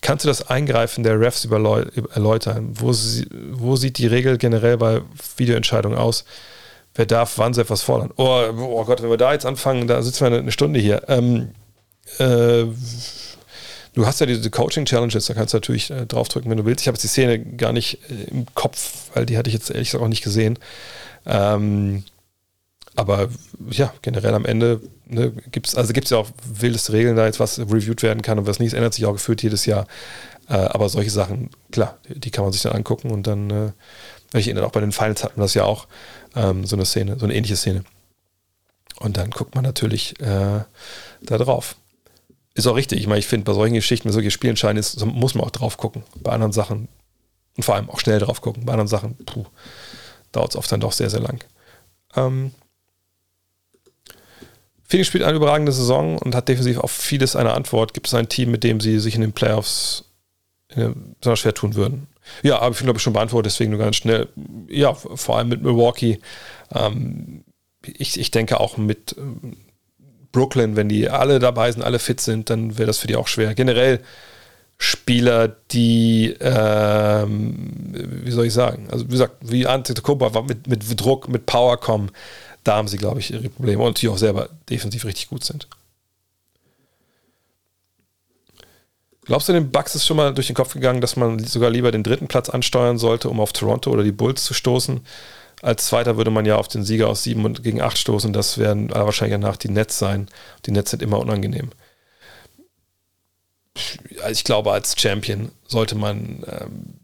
Kannst 0.00 0.24
du 0.24 0.28
das 0.28 0.48
Eingreifen 0.48 1.04
der 1.04 1.20
Refs 1.20 1.44
erläutern? 1.46 2.70
Wo, 2.74 2.92
sie, 2.92 3.26
wo 3.50 3.76
sieht 3.76 3.98
die 3.98 4.06
Regel 4.06 4.38
generell 4.38 4.76
bei 4.76 5.02
Videoentscheidungen 5.36 5.98
aus? 5.98 6.24
wer 6.96 7.06
darf 7.06 7.38
wann 7.38 7.54
so 7.54 7.60
etwas 7.60 7.82
fordern. 7.82 8.10
Oh, 8.16 8.46
oh, 8.58 8.84
Gott, 8.84 9.02
wenn 9.02 9.10
wir 9.10 9.16
da 9.16 9.32
jetzt 9.32 9.46
anfangen, 9.46 9.86
da 9.86 10.02
sitzen 10.02 10.30
wir 10.30 10.38
eine, 10.38 10.52
Stunde 10.52 10.80
hier. 10.80 11.02
Ähm, 11.08 11.50
äh, 12.18 12.64
du 13.94 14.06
hast 14.06 14.20
ja 14.20 14.26
diese 14.26 14.50
Coaching-Challenges, 14.50 15.26
da 15.26 15.34
kannst 15.34 15.52
du 15.52 15.58
natürlich 15.58 15.90
äh, 15.90 16.06
draufdrücken, 16.06 16.50
wenn 16.50 16.58
du 16.58 16.64
willst. 16.64 16.82
Ich 16.82 16.88
habe 16.88 16.96
jetzt 16.96 17.04
die 17.04 17.08
Szene 17.08 17.38
gar 17.38 17.72
nicht 17.72 17.98
äh, 18.10 18.30
im 18.30 18.46
Kopf, 18.54 19.10
weil 19.14 19.26
die 19.26 19.36
hatte 19.36 19.48
ich 19.48 19.54
jetzt 19.54 19.70
ehrlich 19.70 19.88
gesagt 19.88 20.02
auch 20.02 20.08
nicht 20.08 20.24
gesehen. 20.24 20.58
Ähm, 21.26 22.04
aber 22.96 23.28
ja, 23.70 23.92
generell 24.02 24.34
am 24.34 24.44
Ende 24.44 24.80
ne, 25.06 25.32
gibt 25.52 25.68
es 25.68 25.74
also 25.74 25.92
gibt's 25.92 26.10
ja 26.10 26.18
auch 26.18 26.28
wildeste 26.44 26.92
Regeln, 26.92 27.16
da 27.16 27.26
jetzt 27.26 27.40
was 27.40 27.58
reviewed 27.58 28.02
werden 28.02 28.22
kann 28.22 28.38
und 28.38 28.46
was 28.46 28.58
nicht. 28.58 28.68
Es 28.68 28.74
ändert 28.74 28.94
sich 28.94 29.06
auch 29.06 29.12
gefühlt 29.12 29.42
jedes 29.42 29.66
Jahr. 29.66 29.86
Äh, 30.48 30.54
aber 30.54 30.88
solche 30.88 31.10
Sachen, 31.10 31.50
klar, 31.70 31.98
die 32.08 32.30
kann 32.30 32.44
man 32.44 32.52
sich 32.52 32.62
dann 32.62 32.72
angucken 32.72 33.10
und 33.10 33.26
dann, 33.26 33.50
äh, 33.50 33.72
ich 34.34 34.46
erinnere 34.46 34.66
auch 34.66 34.72
bei 34.72 34.80
den 34.80 34.92
Finals 34.92 35.24
hatten 35.24 35.36
wir 35.36 35.44
das 35.44 35.54
ja 35.54 35.64
auch, 35.64 35.86
ähm, 36.34 36.64
so 36.64 36.76
eine 36.76 36.84
Szene, 36.84 37.18
so 37.18 37.24
eine 37.24 37.34
ähnliche 37.34 37.56
Szene. 37.56 37.84
Und 38.98 39.16
dann 39.16 39.30
guckt 39.30 39.54
man 39.54 39.64
natürlich 39.64 40.18
äh, 40.20 40.60
da 41.22 41.38
drauf. 41.38 41.76
Ist 42.54 42.66
auch 42.66 42.76
richtig. 42.76 43.00
Ich 43.00 43.06
meine, 43.06 43.18
ich 43.18 43.26
finde, 43.26 43.44
bei 43.44 43.52
solchen 43.52 43.74
Geschichten, 43.74 44.06
wenn 44.06 44.12
solche 44.12 44.30
Spielentscheiden 44.30 44.78
ist, 44.78 45.04
muss 45.04 45.34
man 45.34 45.44
auch 45.44 45.50
drauf 45.50 45.76
gucken. 45.76 46.04
Bei 46.22 46.32
anderen 46.32 46.52
Sachen 46.52 46.88
und 47.56 47.62
vor 47.62 47.74
allem 47.74 47.90
auch 47.90 48.00
schnell 48.00 48.18
drauf 48.18 48.40
gucken. 48.40 48.64
Bei 48.64 48.72
anderen 48.72 48.88
Sachen 48.88 49.16
dauert 50.32 50.50
es 50.50 50.56
oft 50.56 50.70
dann 50.70 50.80
doch 50.80 50.92
sehr, 50.92 51.10
sehr 51.10 51.20
lang. 51.20 51.42
Ähm, 52.14 52.52
Phoenix 54.88 55.08
spielt 55.08 55.24
eine 55.24 55.36
überragende 55.36 55.72
Saison 55.72 56.18
und 56.18 56.34
hat 56.34 56.48
defensiv 56.48 56.78
auf 56.78 56.90
vieles 56.90 57.36
eine 57.36 57.54
Antwort. 57.54 57.94
Gibt 57.94 58.06
es 58.06 58.14
ein 58.14 58.28
Team, 58.28 58.50
mit 58.50 58.64
dem 58.64 58.80
sie 58.80 58.98
sich 58.98 59.14
in 59.14 59.20
den 59.20 59.32
Playoffs 59.32 60.04
besonders 60.68 61.40
schwer 61.40 61.54
tun 61.54 61.74
würden? 61.74 62.08
Ja, 62.42 62.58
aber 62.58 62.74
ich 62.74 62.82
glaube 62.82 62.96
ich, 62.96 63.02
schon 63.02 63.12
beantwortet, 63.12 63.52
deswegen 63.52 63.70
nur 63.70 63.80
ganz 63.80 63.96
schnell. 63.96 64.28
Ja, 64.68 64.94
vor 64.94 65.38
allem 65.38 65.48
mit 65.48 65.62
Milwaukee. 65.62 66.18
Ähm, 66.74 67.44
ich, 67.82 68.18
ich 68.18 68.30
denke 68.30 68.60
auch 68.60 68.76
mit 68.76 69.14
ähm, 69.16 69.56
Brooklyn, 70.32 70.76
wenn 70.76 70.88
die 70.88 71.08
alle 71.08 71.38
dabei 71.38 71.70
sind, 71.70 71.82
alle 71.82 71.98
fit 71.98 72.20
sind, 72.20 72.50
dann 72.50 72.78
wäre 72.78 72.86
das 72.86 72.98
für 72.98 73.06
die 73.06 73.16
auch 73.16 73.28
schwer. 73.28 73.54
Generell 73.54 74.00
Spieler, 74.78 75.48
die, 75.70 76.36
ähm, 76.38 77.94
wie 77.94 78.30
soll 78.30 78.46
ich 78.46 78.52
sagen, 78.52 78.88
also 78.90 79.06
wie 79.06 79.12
gesagt, 79.12 79.36
wie 79.40 79.66
Antetokounmpo 79.66 80.42
mit, 80.42 80.66
mit 80.66 81.00
Druck, 81.00 81.28
mit 81.30 81.46
Power 81.46 81.78
kommen, 81.78 82.10
da 82.66 82.76
haben 82.76 82.88
sie, 82.88 82.96
glaube 82.96 83.20
ich, 83.20 83.32
ihre 83.32 83.48
Probleme 83.48 83.82
und 83.82 84.00
die 84.00 84.08
auch 84.08 84.18
selber 84.18 84.48
defensiv 84.68 85.04
richtig 85.04 85.28
gut 85.28 85.44
sind. 85.44 85.68
Glaubst 89.24 89.48
du, 89.48 89.52
den 89.52 89.72
Bucks 89.72 89.94
ist 89.94 90.06
schon 90.06 90.16
mal 90.16 90.32
durch 90.32 90.46
den 90.46 90.54
Kopf 90.54 90.72
gegangen, 90.72 91.00
dass 91.00 91.16
man 91.16 91.40
sogar 91.40 91.70
lieber 91.70 91.90
den 91.90 92.04
dritten 92.04 92.28
Platz 92.28 92.48
ansteuern 92.48 92.96
sollte, 92.96 93.28
um 93.28 93.40
auf 93.40 93.52
Toronto 93.52 93.90
oder 93.90 94.04
die 94.04 94.12
Bulls 94.12 94.44
zu 94.44 94.54
stoßen, 94.54 95.00
Als 95.62 95.86
Zweiter 95.86 96.16
würde 96.16 96.30
man 96.30 96.46
ja 96.46 96.56
auf 96.56 96.68
den 96.68 96.84
Sieger 96.84 97.08
aus 97.08 97.24
7 97.24 97.44
und 97.44 97.62
gegen 97.64 97.80
8 97.80 97.98
stoßen. 97.98 98.32
Das 98.32 98.58
werden 98.58 98.90
wahrscheinlich 98.90 99.40
danach 99.40 99.56
die 99.56 99.70
Nets 99.70 99.98
sein. 99.98 100.28
Die 100.66 100.70
Nets 100.70 100.90
sind 100.90 101.02
immer 101.02 101.18
unangenehm. 101.18 101.70
Ich 104.30 104.44
glaube, 104.44 104.72
als 104.72 104.94
Champion 104.98 105.50
sollte 105.66 105.94
man 105.96 106.44
ähm, 106.46 106.94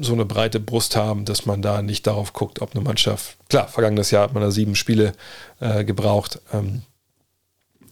so 0.00 0.12
eine 0.12 0.24
breite 0.24 0.60
Brust 0.60 0.96
haben, 0.96 1.24
dass 1.24 1.46
man 1.46 1.62
da 1.62 1.82
nicht 1.82 2.06
darauf 2.06 2.32
guckt, 2.32 2.60
ob 2.60 2.74
eine 2.74 2.82
Mannschaft. 2.82 3.36
Klar, 3.48 3.68
vergangenes 3.68 4.10
Jahr 4.10 4.24
hat 4.24 4.34
man 4.34 4.42
da 4.42 4.50
sieben 4.50 4.74
Spiele 4.74 5.12
äh, 5.60 5.84
gebraucht, 5.84 6.40
ähm, 6.52 6.82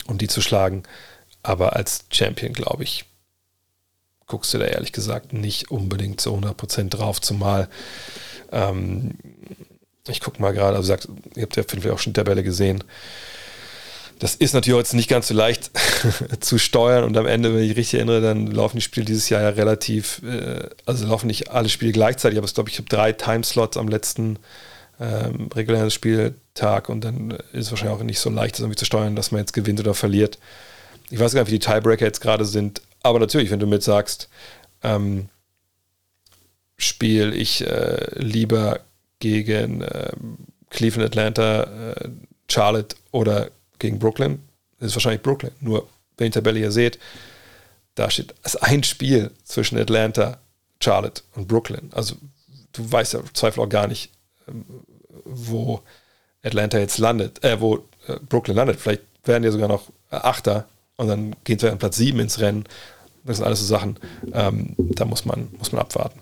um 0.06 0.18
die 0.18 0.28
zu 0.28 0.40
schlagen. 0.40 0.82
Aber 1.42 1.76
als 1.76 2.06
Champion, 2.10 2.52
glaube 2.52 2.84
ich, 2.84 3.04
guckst 4.26 4.52
du 4.54 4.58
da 4.58 4.64
ehrlich 4.64 4.92
gesagt 4.92 5.32
nicht 5.32 5.70
unbedingt 5.70 6.20
zu 6.20 6.34
100% 6.34 6.88
drauf, 6.88 7.20
zumal 7.20 7.68
ähm, 8.50 9.18
ich 10.08 10.20
gucke 10.20 10.40
mal 10.40 10.52
gerade, 10.52 10.76
also 10.76 10.88
sagt, 10.88 11.08
ihr 11.34 11.42
habt 11.42 11.56
ja 11.56 11.62
vielleicht 11.66 11.88
auch 11.88 11.98
schon 11.98 12.14
Tabelle 12.14 12.42
gesehen. 12.42 12.84
Das 14.18 14.34
ist 14.34 14.54
natürlich 14.54 14.78
jetzt 14.78 14.94
nicht 14.94 15.08
ganz 15.08 15.28
so 15.28 15.34
leicht 15.34 15.70
zu 16.40 16.58
steuern 16.58 17.04
und 17.04 17.16
am 17.16 17.26
Ende, 17.26 17.54
wenn 17.54 17.62
ich 17.62 17.76
richtig 17.76 17.94
erinnere, 17.94 18.20
dann 18.20 18.46
laufen 18.46 18.76
die 18.76 18.82
Spiele 18.82 19.06
dieses 19.06 19.28
Jahr 19.28 19.42
ja 19.42 19.48
relativ, 19.50 20.22
äh, 20.24 20.68
also 20.86 21.06
laufen 21.06 21.26
nicht 21.26 21.50
alle 21.50 21.68
Spiele 21.68 21.92
gleichzeitig, 21.92 22.38
aber 22.38 22.46
ich 22.46 22.54
glaube, 22.54 22.70
ich 22.70 22.78
habe 22.78 22.88
drei 22.88 23.12
Timeslots 23.12 23.76
am 23.76 23.88
letzten 23.88 24.38
ähm, 25.00 25.48
regulären 25.54 25.90
Spieltag 25.90 26.88
und 26.88 27.02
dann 27.02 27.32
ist 27.52 27.66
es 27.66 27.70
wahrscheinlich 27.70 27.98
auch 27.98 28.02
nicht 28.02 28.20
so 28.20 28.30
leicht, 28.30 28.54
das 28.54 28.60
irgendwie 28.60 28.76
zu 28.76 28.84
steuern, 28.84 29.16
dass 29.16 29.32
man 29.32 29.40
jetzt 29.40 29.52
gewinnt 29.52 29.80
oder 29.80 29.94
verliert. 29.94 30.38
Ich 31.10 31.18
weiß 31.18 31.34
gar 31.34 31.42
nicht, 31.42 31.50
wie 31.50 31.58
die 31.58 31.66
Tiebreaker 31.66 32.04
jetzt 32.04 32.20
gerade 32.20 32.44
sind, 32.44 32.82
aber 33.02 33.18
natürlich, 33.18 33.50
wenn 33.50 33.60
du 33.60 33.66
mit 33.66 33.82
sagst, 33.82 34.28
ähm, 34.82 35.28
spiele 36.76 37.34
ich 37.34 37.66
äh, 37.66 38.18
lieber 38.18 38.80
gegen 39.18 39.82
äh, 39.82 40.12
Cleveland, 40.70 41.10
Atlanta, 41.10 41.62
äh, 41.62 42.08
Charlotte 42.48 42.96
oder 43.10 43.50
gegen 43.78 43.98
Brooklyn, 43.98 44.42
das 44.78 44.88
ist 44.88 44.96
wahrscheinlich 44.96 45.22
Brooklyn. 45.22 45.52
Nur, 45.60 45.88
wenn 46.16 46.26
ihr 46.26 46.30
die 46.30 46.34
Tabelle 46.34 46.58
hier 46.58 46.72
seht, 46.72 46.98
da 47.94 48.10
steht 48.10 48.34
es 48.42 48.56
ein 48.56 48.82
Spiel 48.82 49.30
zwischen 49.44 49.78
Atlanta, 49.78 50.38
Charlotte 50.82 51.22
und 51.34 51.48
Brooklyn. 51.48 51.90
Also 51.92 52.16
du 52.72 52.90
weißt 52.90 53.14
ja 53.14 53.20
Zweifel 53.32 53.60
auch 53.60 53.68
gar 53.68 53.86
nicht, 53.86 54.10
ähm, 54.48 54.64
wo 55.24 55.80
Atlanta 56.42 56.78
jetzt 56.78 56.98
landet, 56.98 57.42
äh, 57.44 57.60
wo 57.60 57.76
äh, 58.06 58.18
Brooklyn 58.28 58.56
landet. 58.56 58.80
Vielleicht 58.80 59.02
werden 59.24 59.42
die 59.42 59.50
sogar 59.50 59.68
noch 59.68 59.90
Achter 60.10 60.68
und 60.96 61.08
dann 61.08 61.34
gehen 61.44 61.58
sie 61.58 61.70
an 61.70 61.78
Platz 61.78 61.96
7 61.96 62.18
ins 62.20 62.40
Rennen 62.40 62.64
das 63.24 63.38
sind 63.38 63.46
alles 63.46 63.60
so 63.60 63.66
Sachen, 63.66 63.98
ähm, 64.32 64.74
da 64.76 65.04
muss 65.04 65.24
man, 65.24 65.48
muss 65.58 65.72
man 65.72 65.80
abwarten. 65.80 66.20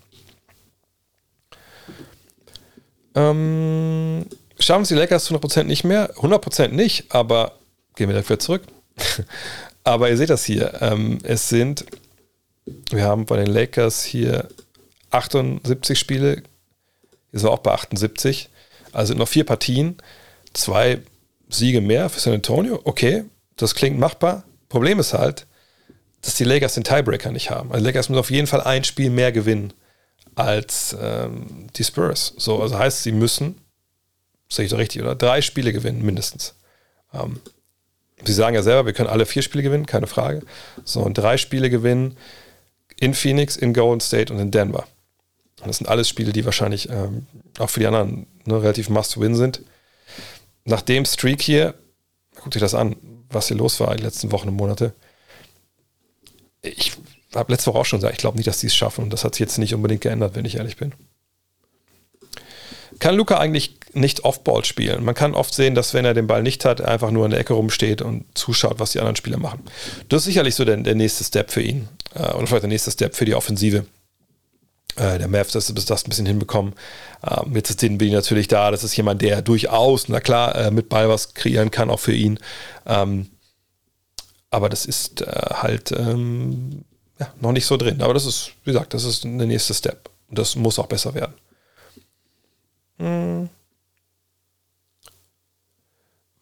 Ähm, 3.15 4.25
schaffen 4.63 4.83
es 4.83 4.89
die 4.89 4.95
Lakers 4.95 5.25
zu 5.25 5.35
100% 5.35 5.65
nicht 5.65 5.85
mehr? 5.85 6.15
100% 6.17 6.69
nicht, 6.69 7.15
aber 7.15 7.59
gehen 7.97 8.09
wir 8.09 8.17
dafür 8.17 8.39
zurück. 8.39 8.63
aber 9.85 10.11
ihr 10.11 10.17
seht 10.17 10.31
das 10.31 10.45
hier. 10.45 10.81
Ähm, 10.81 11.19
es 11.23 11.49
sind, 11.49 11.85
wir 12.91 13.05
haben 13.05 13.27
bei 13.27 13.37
den 13.37 13.47
Lakers 13.47 14.03
hier 14.05 14.49
78 15.11 15.99
Spiele. 15.99 16.43
Hier 17.31 17.41
sind 17.41 17.49
wir 17.49 17.53
auch 17.53 17.59
bei 17.59 17.73
78. 17.73 18.49
Also 18.93 19.09
sind 19.09 19.19
noch 19.19 19.29
vier 19.29 19.45
Partien. 19.45 19.97
Zwei 20.53 21.01
Siege 21.49 21.81
mehr 21.81 22.09
für 22.09 22.21
San 22.21 22.35
Antonio. 22.35 22.81
Okay, 22.85 23.25
das 23.57 23.75
klingt 23.75 23.99
machbar. 23.99 24.45
Problem 24.69 24.99
ist 24.99 25.13
halt, 25.13 25.47
dass 26.23 26.37
die 26.37 26.45
Lakers 26.45 26.75
den 26.75 26.85
Tiebreaker 26.85 27.31
nicht 27.31 27.51
haben. 27.51 27.73
Also 27.73 27.85
Lakers 27.85 28.09
müssen 28.09 28.21
auf 28.21 28.31
jeden 28.31 28.47
Fall 28.47 28.61
ein 28.61 28.85
Spiel 28.85 29.11
mehr 29.11 29.33
gewinnen 29.33 29.73
als 30.35 30.97
ähm, 31.01 31.69
die 31.77 31.85
Spurs. 31.85 32.35
So, 32.39 32.63
also 32.63 32.79
heißt, 32.79 33.03
sie 33.03 33.13
müssen, 33.13 33.57
sehe 34.55 34.65
ich 34.65 34.71
doch 34.71 34.79
richtig, 34.79 35.03
oder? 35.03 35.15
Drei 35.15 35.41
Spiele 35.43 35.73
gewinnen, 35.73 36.03
mindestens. 36.03 36.55
Ähm, 37.13 37.41
sie 38.25 38.33
sagen 38.33 38.55
ja 38.55 38.63
selber, 38.63 38.87
wir 38.87 38.93
können 38.93 39.09
alle 39.09 39.27
vier 39.27 39.43
Spiele 39.43 39.63
gewinnen, 39.63 39.87
keine 39.87 40.07
Frage. 40.07 40.43
So, 40.85 41.01
und 41.01 41.15
drei 41.15 41.37
Spiele 41.37 41.71
gewinnen 41.71 42.17
in 42.99 43.15
Phoenix, 43.15 43.57
in 43.57 43.75
Golden 43.75 44.01
State 44.01 44.33
und 44.33 44.39
in 44.39 44.51
Denver. 44.51 44.87
Und 45.61 45.69
das 45.69 45.79
sind 45.79 45.89
alles 45.89 46.09
Spiele, 46.09 46.33
die 46.33 46.45
wahrscheinlich 46.45 46.89
ähm, 46.89 47.27
auch 47.59 47.71
für 47.71 47.81
die 47.81 47.87
anderen 47.87 48.27
ne, 48.45 48.63
relativ 48.63 48.89
must-win 48.89 49.35
sind. 49.35 49.63
Nach 50.65 50.83
dem 50.83 51.05
Streak 51.05 51.43
hier, 51.43 51.75
guckt 52.37 52.57
euch 52.57 52.63
das 52.63 52.75
an, 52.75 52.97
was 53.29 53.49
hier 53.49 53.57
los 53.57 53.81
war 53.81 53.97
die 53.97 54.03
letzten 54.03 54.33
Wochen 54.33 54.49
und 54.49 54.57
Monate 54.57 54.95
ich 56.63 56.93
habe 57.35 57.53
letzte 57.53 57.71
Woche 57.71 57.79
auch 57.81 57.85
schon 57.85 57.99
gesagt, 57.99 58.15
ich 58.15 58.21
glaube 58.21 58.37
nicht, 58.37 58.47
dass 58.47 58.61
die 58.61 58.69
es 58.69 58.75
schaffen. 58.75 59.05
Und 59.05 59.13
das 59.13 59.25
hat 59.25 59.35
sich 59.35 59.41
jetzt 59.41 59.59
nicht 59.59 59.75
unbedingt 59.75 60.01
geändert, 60.01 60.35
wenn 60.35 60.45
ich 60.45 60.57
ehrlich 60.57 60.77
bin. 60.77 60.95
Kann 62.99 63.17
Luca 63.17 63.39
eigentlich 63.39 63.77
nicht 63.95 64.25
Off-Ball 64.25 64.65
spielen? 64.65 65.05
Man 65.05 65.15
kann 65.15 65.35
oft 65.35 65.55
sehen, 65.55 65.75
dass 65.75 65.95
wenn 65.95 66.05
er 66.05 66.15
den 66.15 66.27
Ball 66.27 66.43
nicht 66.43 66.65
hat, 66.65 66.81
er 66.81 66.89
einfach 66.89 67.11
nur 67.11 67.25
in 67.25 67.31
der 67.31 67.41
Ecke 67.41 67.55
rumsteht 67.55 68.03
und 68.03 68.25
zuschaut, 68.35 68.81
was 68.81 68.93
die 68.93 68.99
anderen 68.99 69.17
Spieler 69.17 69.39
machen. 69.39 69.63
Das 70.09 70.23
ist 70.23 70.27
sicherlich 70.27 70.55
so 70.55 70.65
der, 70.65 70.77
der 70.77 70.95
nächste 70.95 71.25
Step 71.25 71.51
für 71.51 71.63
ihn. 71.63 71.89
Äh, 72.15 72.33
oder 72.33 72.47
vielleicht 72.47 72.63
der 72.63 72.69
nächste 72.69 72.91
Step 72.91 73.15
für 73.15 73.25
die 73.25 73.35
Offensive 73.35 73.87
äh, 74.97 75.19
der 75.19 75.29
Mavs, 75.29 75.53
dass 75.53 75.67
sie 75.67 75.75
das 75.75 76.05
ein 76.05 76.09
bisschen 76.09 76.27
hinbekommen. 76.27 76.75
Ähm, 77.27 77.55
jetzt 77.55 77.71
ist 77.71 77.83
den 77.83 77.99
Billy 77.99 78.13
natürlich 78.13 78.49
da. 78.49 78.71
Das 78.71 78.85
ist 78.85 78.97
jemand, 78.97 79.23
der 79.23 79.43
durchaus, 79.43 80.09
na 80.09 80.21
klar, 80.21 80.55
äh, 80.55 80.71
mit 80.71 80.89
Ball 80.89 81.09
was 81.09 81.35
kreieren 81.35 81.71
kann, 81.71 81.91
auch 81.91 82.01
für 82.01 82.13
ihn. 82.13 82.39
Ähm, 82.87 83.29
aber 84.51 84.69
das 84.69 84.85
ist 84.85 85.23
äh, 85.23 85.27
halt 85.27 85.93
ähm, 85.93 86.85
ja, 87.19 87.33
noch 87.41 87.53
nicht 87.53 87.67
so 87.67 87.77
drin. 87.77 88.03
Aber 88.03 88.15
das 88.15 88.27
ist, 88.27 88.53
wie 88.65 88.73
gesagt, 88.73 88.93
das 88.93 89.05
ist 89.05 89.25
der 89.25 89.31
nächste 89.31 89.75
Step. 89.75 90.11
Und 90.29 90.39
das 90.39 90.57
muss 90.57 90.79
auch 90.79 90.87
besser 90.87 91.15
werden. 91.15 91.35
Hm. 92.99 93.49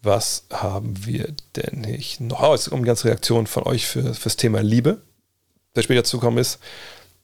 Was 0.03 0.45
haben 0.51 1.05
wir 1.05 1.35
denn 1.57 1.83
nicht 1.83 2.21
noch? 2.21 2.43
Oh, 2.43 2.53
jetzt 2.55 2.71
kommt 2.71 2.81
eine 2.81 2.87
ganze 2.87 3.07
Reaktion 3.07 3.47
von 3.47 3.65
euch 3.65 3.87
für, 3.87 4.15
fürs 4.15 4.37
Thema 4.37 4.63
Liebe, 4.63 5.03
der 5.77 5.83
später 5.83 6.05
zukommen 6.05 6.39
ist. 6.39 6.59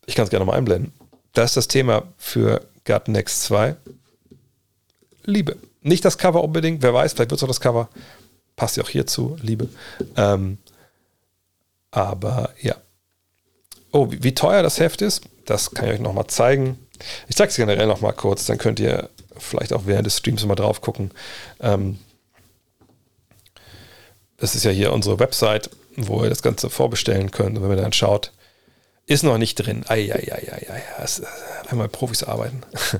Ich 0.05 0.15
kann 0.15 0.25
es 0.25 0.31
gerne 0.31 0.45
mal 0.45 0.57
einblenden. 0.57 0.93
Das 1.33 1.53
ist 1.53 1.57
das 1.57 1.69
Thema 1.69 2.03
für 2.19 2.67
Gut 2.85 3.09
Next 3.09 3.43
2. 3.45 3.77
Liebe. 5.25 5.57
Nicht 5.83 6.05
das 6.05 6.19
Cover 6.19 6.45
unbedingt, 6.45 6.83
wer 6.83 6.93
weiß, 6.93 7.15
vielleicht 7.15 7.31
wird 7.31 7.39
es 7.39 7.45
auch 7.45 7.49
das 7.49 7.61
Cover. 7.61 7.89
Passt 8.57 8.77
ja 8.77 8.83
auch 8.83 8.89
hierzu, 8.89 9.37
Liebe. 9.41 9.69
Ähm, 10.17 10.59
aber 11.91 12.51
ja. 12.61 12.77
Oh, 13.93 14.11
wie, 14.11 14.23
wie 14.23 14.35
teuer 14.35 14.63
das 14.63 14.81
Heft 14.81 15.01
ist, 15.01 15.23
das 15.47 15.71
kann 15.71 15.87
ich 15.87 15.95
euch 15.95 16.01
nochmal 16.01 16.27
zeigen. 16.27 16.79
Ich 17.29 17.37
zeige 17.37 17.51
es 17.51 17.57
generell 17.57 17.87
nochmal 17.87 18.13
kurz, 18.13 18.47
dann 18.47 18.59
könnt 18.59 18.81
ihr 18.81 19.09
vielleicht 19.39 19.73
auch 19.73 19.83
während 19.87 20.07
des 20.07 20.19
Streams 20.19 20.45
mal 20.45 20.55
drauf 20.55 20.81
gucken. 20.81 21.11
Ähm, 21.61 21.99
das 24.37 24.55
ist 24.55 24.65
ja 24.65 24.71
hier 24.71 24.93
unsere 24.93 25.19
Website, 25.19 25.71
wo 25.97 26.23
ihr 26.23 26.29
das 26.29 26.43
Ganze 26.43 26.71
vorbestellen 26.71 27.31
könnt. 27.31 27.57
Und 27.57 27.63
wenn 27.63 27.71
ihr 27.71 27.83
dann 27.83 27.93
schaut, 27.93 28.33
ist 29.07 29.23
noch 29.23 29.39
nicht 29.39 29.55
drin. 29.55 29.85
Eieieiei, 29.87 30.83
einmal 31.69 31.89
Profis 31.89 32.23
arbeiten. 32.23 32.63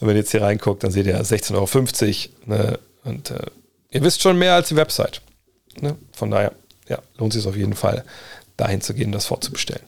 Und 0.00 0.08
wenn 0.08 0.16
ihr 0.16 0.22
jetzt 0.22 0.30
hier 0.30 0.42
reinguckt, 0.42 0.82
dann 0.82 0.90
seht 0.90 1.06
ihr 1.06 1.20
16,50 1.22 2.30
Euro. 2.46 2.56
Ne? 2.56 2.78
Und 3.04 3.30
äh, 3.30 3.46
ihr 3.90 4.02
wisst 4.02 4.22
schon 4.22 4.38
mehr 4.38 4.54
als 4.54 4.68
die 4.68 4.76
Website. 4.76 5.20
Ne? 5.80 5.96
Von 6.12 6.30
daher, 6.30 6.52
ja, 6.88 6.98
lohnt 7.18 7.32
sich 7.32 7.46
auf 7.46 7.56
jeden 7.56 7.74
Fall, 7.74 8.04
dahin 8.56 8.80
zu 8.80 8.94
gehen, 8.94 9.12
das 9.12 9.26
vorzubestellen. 9.26 9.84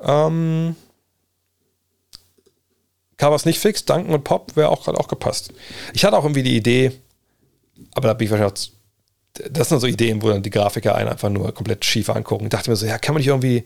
Ähm, 0.00 0.76
Covers 3.16 3.44
nicht 3.44 3.58
fix, 3.58 3.84
Duncan 3.84 4.14
und 4.14 4.24
Pop 4.24 4.56
wäre 4.56 4.68
auch 4.68 4.84
gerade 4.84 4.98
auch 4.98 5.08
gepasst. 5.08 5.52
Ich 5.92 6.04
hatte 6.04 6.16
auch 6.16 6.24
irgendwie 6.24 6.44
die 6.44 6.56
Idee, 6.56 6.92
aber 7.94 8.08
da 8.08 8.14
bin 8.14 8.26
ich 8.26 8.30
wahrscheinlich 8.30 8.72
das 9.50 9.68
sind 9.68 9.80
so 9.80 9.86
Ideen, 9.86 10.22
wo 10.22 10.28
dann 10.28 10.42
die 10.42 10.50
Grafiker 10.50 10.94
einen 10.94 11.08
einfach 11.08 11.30
nur 11.30 11.52
komplett 11.52 11.84
schief 11.84 12.10
angucken. 12.10 12.44
Ich 12.44 12.50
dachte 12.50 12.70
mir 12.70 12.76
so, 12.76 12.86
ja, 12.86 12.98
kann 12.98 13.14
man 13.14 13.20
nicht 13.20 13.28
irgendwie, 13.28 13.64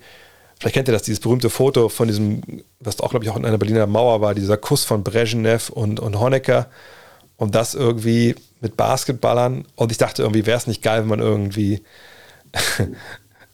vielleicht 0.59 0.75
kennt 0.75 0.89
ihr 0.89 0.93
das, 0.93 1.03
dieses 1.03 1.21
berühmte 1.21 1.51
Foto 1.51 1.89
von 1.89 2.09
diesem, 2.09 2.43
was 2.81 3.01
auch, 3.01 3.11
glaube 3.11 3.25
ich, 3.25 3.31
auch 3.31 3.37
in 3.37 3.45
einer 3.45 3.59
Berliner 3.59 3.87
Mauer 3.87 4.21
war, 4.21 4.35
dieser 4.35 4.57
Kuss 4.57 4.85
von 4.85 5.05
Brezhnev 5.05 5.71
und, 5.71 6.01
und 6.01 6.19
Honecker 6.19 6.69
und 7.37 7.55
das 7.55 7.75
irgendwie 7.75 8.35
mit 8.61 8.77
Basketballern. 8.77 9.67
Und 9.77 9.93
ich 9.93 9.99
dachte 9.99 10.23
irgendwie, 10.23 10.47
wäre 10.47 10.59
es 10.59 10.67
nicht 10.67 10.83
geil, 10.83 11.03
wenn 11.03 11.09
man 11.09 11.21
irgendwie 11.21 11.83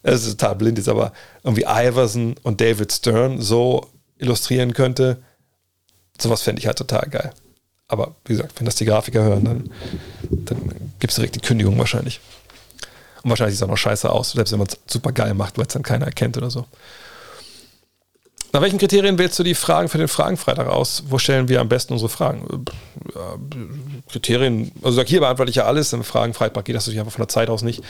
es 0.02 0.26
ist 0.26 0.40
total 0.40 0.56
blind 0.56 0.78
ist, 0.78 0.88
aber 0.88 1.12
irgendwie 1.42 1.64
Iverson 1.66 2.34
und 2.42 2.60
David 2.60 2.92
Stern 2.92 3.40
so 3.40 3.86
illustrieren 4.18 4.74
könnte, 4.74 5.22
sowas 6.20 6.42
fände 6.42 6.60
ich 6.60 6.66
halt 6.66 6.78
total 6.78 7.08
geil. 7.08 7.32
Aber 7.88 8.14
wie 8.26 8.34
gesagt, 8.34 8.52
wenn 8.58 8.66
das 8.66 8.76
die 8.76 8.84
Grafiker 8.84 9.22
hören, 9.22 9.44
dann, 9.44 9.70
dann 10.30 10.92
gibt 10.98 11.10
es 11.10 11.16
direkt 11.16 11.34
die 11.36 11.40
Kündigung 11.40 11.78
wahrscheinlich. 11.78 12.20
Und 13.22 13.30
wahrscheinlich 13.30 13.56
sieht 13.56 13.62
es 13.62 13.66
auch 13.66 13.72
noch 13.72 13.78
scheiße 13.78 14.10
aus, 14.10 14.32
selbst 14.32 14.52
wenn 14.52 14.58
man 14.58 14.68
es 14.68 14.78
super 14.86 15.10
geil 15.12 15.34
macht, 15.34 15.56
weil 15.56 15.66
es 15.66 15.72
dann 15.72 15.82
keiner 15.82 16.06
erkennt 16.06 16.36
oder 16.36 16.50
so. 16.50 16.66
Nach 18.52 18.62
welchen 18.62 18.78
Kriterien 18.78 19.18
wählst 19.18 19.38
du 19.38 19.42
die 19.42 19.54
Fragen 19.54 19.88
für 19.88 19.98
den 19.98 20.08
Fragenfreitag 20.08 20.68
aus? 20.68 21.04
Wo 21.08 21.18
stellen 21.18 21.48
wir 21.48 21.60
am 21.60 21.68
besten 21.68 21.92
unsere 21.92 22.08
Fragen? 22.08 22.64
Ja, 23.14 23.36
Kriterien, 24.10 24.72
also 24.82 25.02
hier 25.02 25.20
beantworte 25.20 25.50
ich 25.50 25.56
ja 25.56 25.64
alles, 25.64 25.92
im 25.92 26.02
Fragenfreitag 26.02 26.64
geht 26.64 26.74
das 26.74 26.86
natürlich 26.86 27.00
einfach 27.00 27.12
von 27.12 27.22
der 27.22 27.28
Zeit 27.28 27.50
aus 27.50 27.62
nicht. 27.62 27.82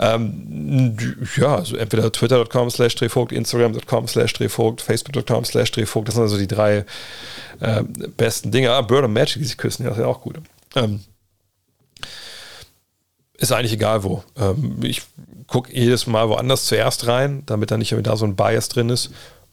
Ähm, 0.00 0.96
ja, 1.36 1.56
also 1.56 1.76
entweder 1.76 2.10
twitter.com 2.10 2.70
slash 2.70 2.96
drehvogt, 2.96 3.30
instagram.com 3.30 4.08
slash 4.08 4.32
drehvogt, 4.32 4.82
facebook.com 4.82 5.44
slash 5.44 5.70
drehvogt, 5.70 6.08
das 6.08 6.16
sind 6.16 6.24
also 6.24 6.38
die 6.38 6.48
drei 6.48 6.84
äh, 7.60 7.82
besten 8.16 8.50
Dinge. 8.50 8.72
Ah, 8.72 8.82
Bird 8.82 9.04
und 9.04 9.12
Magic, 9.12 9.38
die 9.40 9.44
sich 9.44 9.58
küssen, 9.58 9.84
ja, 9.84 9.90
das 9.90 9.98
ist 9.98 10.02
ja 10.02 10.08
auch 10.08 10.22
gut. 10.22 10.38
Ähm, 10.74 11.00
ist 13.34 13.52
eigentlich 13.52 13.72
egal 13.72 14.02
wo. 14.02 14.24
Ähm, 14.36 14.78
ich 14.82 15.02
gucke 15.46 15.72
jedes 15.72 16.06
Mal 16.06 16.28
woanders 16.28 16.66
zuerst 16.66 17.06
rein, 17.06 17.44
damit 17.46 17.70
da 17.70 17.78
nicht 17.78 17.94
da 18.02 18.16
so 18.16 18.24
ein 18.24 18.36
Bias 18.36 18.68
drin 18.68 18.90
ist. 18.90 19.10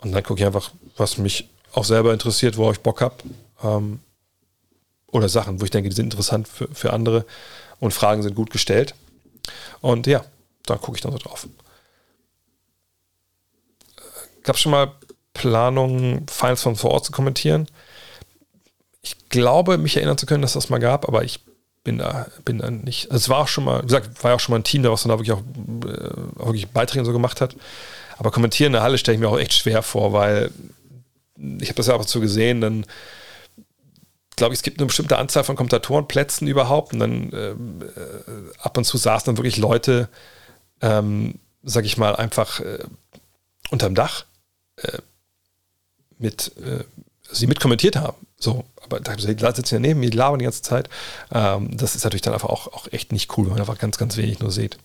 Und 0.08 0.14
dann 0.14 0.24
gucke 0.24 0.40
ich 0.40 0.46
einfach, 0.46 0.72
was 0.96 1.18
mich 1.18 1.50
auch 1.74 1.84
selber 1.84 2.14
interessiert, 2.14 2.58
wo 2.58 2.72
ich 2.72 2.80
Bock 2.80 3.02
habe. 3.02 3.16
Ähm, 3.64 4.00
oder 5.12 5.30
Sachen, 5.30 5.60
wo 5.60 5.66
ich 5.66 5.72
denke, 5.72 5.90
die 5.90 5.96
sind 5.96 6.06
interessant 6.06 6.48
für, 6.48 6.68
für 6.74 6.94
andere 6.94 7.26
und 7.80 7.94
Fragen 7.94 8.24
sind 8.24 8.36
gut 8.36 8.50
gestellt. 8.50 8.96
Und 9.82 10.08
ja, 10.08 10.24
da 10.66 10.76
gucke 10.76 10.98
ich 10.98 11.02
dann 11.02 11.12
so 11.12 11.18
drauf. 11.18 11.48
Gab 14.44 14.56
es 14.56 14.62
schon 14.62 14.72
mal 14.72 14.94
Planungen, 15.34 16.26
Finals 16.28 16.62
von 16.62 16.76
vor 16.76 16.92
Ort 16.92 17.06
zu 17.06 17.12
kommentieren? 17.12 17.68
Ich 19.02 19.30
glaube, 19.30 19.78
mich 19.78 19.98
erinnern 19.98 20.18
zu 20.18 20.26
können, 20.26 20.42
dass 20.42 20.54
das 20.54 20.70
mal 20.70 20.80
gab, 20.80 21.08
aber 21.08 21.24
ich 21.24 21.42
bin 21.84 21.98
da, 21.98 22.28
bin 22.44 22.60
da 22.60 22.72
nicht. 22.72 23.12
Also 23.12 23.18
es 23.24 23.30
war 23.30 23.40
auch 23.40 23.48
schon 23.48 23.64
mal, 23.66 23.82
wie 23.82 23.88
gesagt, 23.88 24.24
war 24.24 24.32
ja 24.32 24.36
auch 24.36 24.40
schon 24.40 24.54
mal 24.54 24.60
ein 24.60 24.64
Team, 24.64 24.84
der 24.84 24.92
was 24.92 25.04
dann 25.04 25.10
da 25.10 25.20
wirklich 25.20 25.34
auch, 25.34 25.42
äh, 25.42 26.46
wirklich 26.46 26.68
Beiträge 26.70 27.06
so 27.06 27.14
gemacht 27.14 27.40
hat. 27.40 27.56
Aber 28.18 28.32
kommentieren 28.32 28.68
in 28.68 28.74
der 28.74 28.84
Halle 28.84 28.98
stelle 28.98 29.16
ich 29.16 29.22
mir 29.22 29.30
auch 29.30 29.40
echt 29.40 29.54
schwer 29.54 29.84
vor, 29.84 30.14
weil 30.14 30.52
ich 31.60 31.70
habe 31.70 31.76
das 31.76 31.88
ja 31.88 31.94
auch 31.94 32.02
dazu 32.02 32.20
gesehen, 32.20 32.62
dann 32.62 32.86
glaube 34.36 34.54
ich, 34.54 34.60
es 34.60 34.64
gibt 34.64 34.80
eine 34.80 34.88
bestimmte 34.88 35.18
Anzahl 35.18 35.44
von 35.44 35.56
Kommentatorenplätzen 35.56 36.48
überhaupt 36.48 36.94
und 36.94 37.00
dann 37.00 37.34
äh, 37.34 37.56
ab 38.60 38.78
und 38.78 38.86
zu 38.86 38.98
saßen 38.98 39.26
dann 39.26 39.38
wirklich 39.38 39.58
Leute, 39.58 40.10
ähm, 40.82 41.40
sag 41.64 41.86
ich 41.86 41.98
mal, 41.98 42.16
einfach 42.16 42.60
äh, 42.60 42.80
unterm 43.72 43.96
Dach 43.96 44.26
äh, 44.78 45.00
mit, 46.20 46.52
äh, 46.58 46.84
sie 47.32 47.48
mitkommentiert 47.48 47.96
haben. 47.96 48.28
So, 48.40 48.66
aber 48.84 49.00
da 49.00 49.18
sitzen 49.18 49.76
ja 49.76 49.80
neben 49.80 50.00
mir, 50.00 50.12
die 50.12 50.18
labern 50.18 50.40
die 50.40 50.46
ganze 50.46 50.62
Zeit. 50.62 50.88
Ähm, 51.34 51.76
das 51.76 51.96
ist 51.96 52.04
natürlich 52.04 52.22
dann 52.22 52.34
einfach 52.34 52.50
auch, 52.50 52.68
auch 52.68 52.88
echt 52.92 53.12
nicht 53.12 53.36
cool, 53.38 53.46
wenn 53.46 53.54
man 53.54 53.62
einfach 53.62 53.80
ganz, 53.80 53.98
ganz 53.98 54.18
wenig 54.18 54.40
nur 54.40 54.52
sieht. 54.52 54.78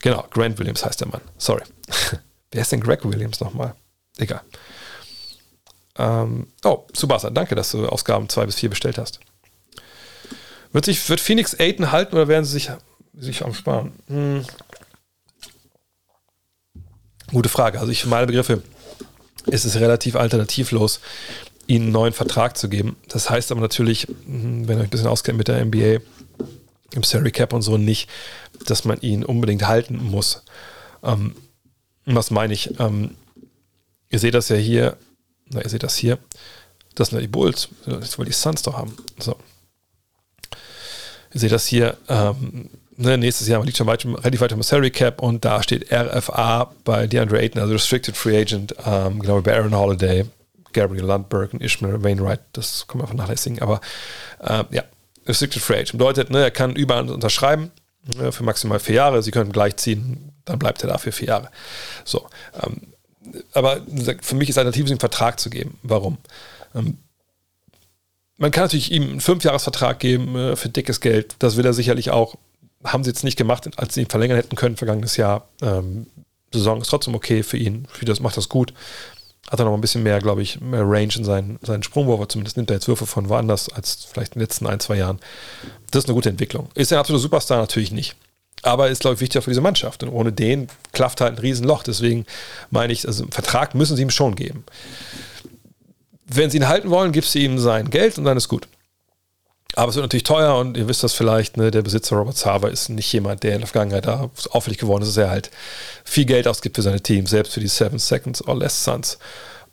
Genau, 0.00 0.24
Grant 0.30 0.58
Williams 0.58 0.84
heißt 0.84 1.00
der 1.00 1.08
Mann. 1.08 1.20
Sorry. 1.36 1.62
Wer 2.52 2.62
ist 2.62 2.72
denn 2.72 2.80
Greg 2.80 3.04
Williams 3.04 3.40
nochmal? 3.40 3.74
Egal. 4.18 4.42
Ähm, 5.96 6.46
oh, 6.64 6.86
Subasa, 6.94 7.30
danke, 7.30 7.54
dass 7.54 7.70
du 7.72 7.86
Ausgaben 7.88 8.28
2 8.28 8.46
bis 8.46 8.56
4 8.56 8.70
bestellt 8.70 8.98
hast. 8.98 9.20
Wird, 10.72 10.84
sich, 10.84 11.08
wird 11.08 11.20
Phoenix 11.20 11.58
Aiden 11.58 11.92
halten 11.92 12.14
oder 12.14 12.28
werden 12.28 12.44
sie 12.44 12.52
sich, 12.52 12.70
sich 13.14 13.44
am 13.44 13.54
Sparen? 13.54 13.92
Hm. 14.06 14.44
Gute 17.30 17.48
Frage. 17.48 17.80
Also 17.80 17.92
ich 17.92 18.04
meine 18.06 18.26
Begriffe 18.26 18.62
ist 19.46 19.64
es 19.64 19.76
relativ 19.76 20.16
alternativlos, 20.16 21.00
ihnen 21.66 21.84
einen 21.84 21.92
neuen 21.92 22.12
Vertrag 22.12 22.56
zu 22.56 22.68
geben. 22.68 22.96
Das 23.08 23.30
heißt 23.30 23.50
aber 23.50 23.60
natürlich, 23.60 24.06
hm, 24.06 24.68
wenn 24.68 24.78
ihr 24.78 24.82
euch 24.82 24.88
ein 24.88 24.90
bisschen 24.90 25.06
auskennt 25.06 25.38
mit 25.38 25.48
der 25.48 25.64
NBA, 25.64 26.00
im 26.94 27.02
Salary 27.02 27.30
Cap 27.30 27.52
und 27.52 27.62
so 27.62 27.78
nicht, 27.78 28.08
dass 28.66 28.84
man 28.84 29.00
ihn 29.00 29.24
unbedingt 29.24 29.66
halten 29.66 29.96
muss. 29.96 30.42
Ähm, 31.02 31.34
was 32.04 32.30
meine 32.30 32.52
ich? 32.52 32.78
Ähm, 32.80 33.16
ihr 34.10 34.18
seht 34.18 34.34
das 34.34 34.48
ja 34.48 34.56
hier, 34.56 34.96
na, 35.50 35.62
ihr 35.62 35.68
seht 35.68 35.82
das 35.82 35.96
hier, 35.96 36.18
das 36.94 37.08
sind 37.08 37.18
ja 37.18 37.22
die 37.22 37.28
Bulls, 37.28 37.68
das 37.86 38.18
wollen 38.18 38.26
die 38.26 38.32
Suns 38.32 38.62
doch 38.62 38.76
haben. 38.76 38.96
So. 39.18 39.36
Ihr 41.32 41.40
seht 41.40 41.52
das 41.52 41.66
hier, 41.66 41.96
ähm, 42.08 42.68
ne, 42.96 43.16
nächstes 43.16 43.48
Jahr 43.48 43.64
liegt 43.64 43.76
schon 43.76 43.86
weit, 43.86 44.04
relativ 44.04 44.40
weit 44.40 44.52
im 44.52 44.62
Salary 44.62 44.90
Cap 44.90 45.22
und 45.22 45.44
da 45.44 45.62
steht 45.62 45.90
RFA 45.92 46.72
bei 46.84 47.06
DeAndre 47.06 47.40
Ayton, 47.40 47.60
also 47.60 47.72
Restricted 47.72 48.16
Free 48.16 48.38
Agent, 48.38 48.74
ähm, 48.84 49.20
genau 49.20 49.38
wie 49.38 49.42
bei 49.42 49.56
Aaron 49.56 49.74
Holiday, 49.74 50.26
Gabriel 50.72 51.04
Lundberg 51.04 51.54
und 51.54 51.62
Ishmael 51.62 52.02
Wainwright, 52.02 52.40
das 52.52 52.86
kann 52.86 52.98
man 52.98 53.06
vernachlässigen, 53.06 53.60
aber 53.60 53.80
äh, 54.40 54.64
ja, 54.70 54.84
Restricted 55.26 55.62
Free 55.62 55.76
Agent 55.76 55.92
bedeutet, 55.92 56.30
ne, 56.30 56.42
er 56.42 56.50
kann 56.50 56.76
überall 56.76 57.08
unterschreiben 57.08 57.70
ne, 58.18 58.32
für 58.32 58.42
maximal 58.42 58.78
vier 58.78 58.96
Jahre, 58.96 59.22
sie 59.22 59.30
können 59.30 59.52
gleich 59.52 59.76
ziehen, 59.76 60.31
dann 60.44 60.58
bleibt 60.58 60.82
er 60.82 60.88
da 60.88 60.98
für 60.98 61.12
vier 61.12 61.28
Jahre. 61.28 61.50
So. 62.04 62.26
Ähm, 62.62 62.92
aber 63.52 63.80
für 64.20 64.34
mich 64.34 64.48
ist 64.48 64.58
alternativ, 64.58 64.86
einen 64.86 65.00
Vertrag 65.00 65.38
zu 65.38 65.50
geben. 65.50 65.78
Warum? 65.82 66.18
Ähm, 66.74 66.98
man 68.36 68.50
kann 68.50 68.64
natürlich 68.64 68.90
ihm 68.90 69.02
einen 69.04 69.20
Fünfjahresvertrag 69.20 70.00
geben 70.00 70.34
äh, 70.34 70.56
für 70.56 70.68
dickes 70.68 71.00
Geld. 71.00 71.36
Das 71.38 71.56
will 71.56 71.64
er 71.64 71.72
sicherlich 71.72 72.10
auch. 72.10 72.34
Haben 72.84 73.04
sie 73.04 73.10
jetzt 73.10 73.22
nicht 73.22 73.36
gemacht, 73.36 73.68
als 73.78 73.94
sie 73.94 74.00
ihn 74.00 74.08
verlängern 74.08 74.36
hätten 74.36 74.56
können 74.56 74.76
vergangenes 74.76 75.16
Jahr. 75.16 75.48
Ähm, 75.60 76.06
Saison 76.52 76.80
ist 76.80 76.88
trotzdem 76.88 77.14
okay 77.14 77.42
für 77.42 77.56
ihn. 77.56 77.86
Für 77.88 78.04
das 78.04 78.20
macht 78.20 78.36
das 78.36 78.48
gut. 78.48 78.74
Hat 79.48 79.60
er 79.60 79.64
noch 79.64 79.74
ein 79.74 79.80
bisschen 79.80 80.02
mehr, 80.02 80.18
glaube 80.18 80.42
ich, 80.42 80.60
mehr 80.60 80.82
Range 80.82 81.12
in 81.14 81.24
seinen, 81.24 81.58
seinen 81.62 81.82
Sprungwurf. 81.82 82.26
Zumindest 82.28 82.56
nimmt 82.56 82.70
er 82.70 82.74
jetzt 82.74 82.88
Würfe 82.88 83.06
von 83.06 83.28
woanders 83.28 83.68
als 83.68 84.06
vielleicht 84.10 84.34
in 84.34 84.40
den 84.40 84.46
letzten 84.46 84.66
ein, 84.66 84.80
zwei 84.80 84.96
Jahren. 84.96 85.20
Das 85.90 86.04
ist 86.04 86.08
eine 86.08 86.14
gute 86.14 86.30
Entwicklung. 86.30 86.68
Ist 86.74 86.90
er 86.90 86.98
ein 86.98 87.00
absoluter 87.00 87.22
Superstar? 87.22 87.58
Natürlich 87.58 87.92
nicht 87.92 88.16
aber 88.62 88.88
ist, 88.88 89.00
glaube 89.00 89.14
ich, 89.14 89.20
wichtiger 89.20 89.42
für 89.42 89.50
diese 89.50 89.60
Mannschaft. 89.60 90.02
Und 90.02 90.10
ohne 90.10 90.32
den 90.32 90.68
klafft 90.92 91.20
halt 91.20 91.34
ein 91.34 91.38
Riesenloch. 91.38 91.82
Deswegen 91.82 92.26
meine 92.70 92.92
ich, 92.92 93.06
also 93.06 93.24
einen 93.24 93.32
Vertrag 93.32 93.74
müssen 93.74 93.96
sie 93.96 94.02
ihm 94.02 94.10
schon 94.10 94.36
geben. 94.36 94.64
Wenn 96.26 96.50
sie 96.50 96.58
ihn 96.58 96.68
halten 96.68 96.90
wollen, 96.90 97.12
gibst 97.12 97.34
du 97.34 97.40
ihm 97.40 97.58
sein 97.58 97.90
Geld 97.90 98.18
und 98.18 98.24
dann 98.24 98.36
ist 98.36 98.48
gut. 98.48 98.68
Aber 99.74 99.88
es 99.88 99.96
wird 99.96 100.04
natürlich 100.04 100.24
teuer 100.24 100.58
und 100.58 100.76
ihr 100.76 100.86
wisst 100.86 101.02
das 101.02 101.14
vielleicht, 101.14 101.56
ne, 101.56 101.70
der 101.70 101.82
Besitzer 101.82 102.16
Robert 102.16 102.36
Sava 102.36 102.68
ist 102.68 102.90
nicht 102.90 103.10
jemand, 103.12 103.42
der 103.42 103.54
in 103.54 103.60
der 103.60 103.68
Vergangenheit 103.68 104.06
da 104.06 104.30
auffällig 104.50 104.78
geworden 104.78 105.02
ist, 105.02 105.08
dass 105.08 105.16
er 105.16 105.30
halt 105.30 105.50
viel 106.04 106.26
Geld 106.26 106.46
ausgibt 106.46 106.76
für 106.76 106.82
seine 106.82 107.00
Teams, 107.00 107.30
selbst 107.30 107.54
für 107.54 107.60
die 107.60 107.68
Seven 107.68 107.98
Seconds 107.98 108.46
or 108.46 108.56
Less 108.56 108.84
Suns. 108.84 109.18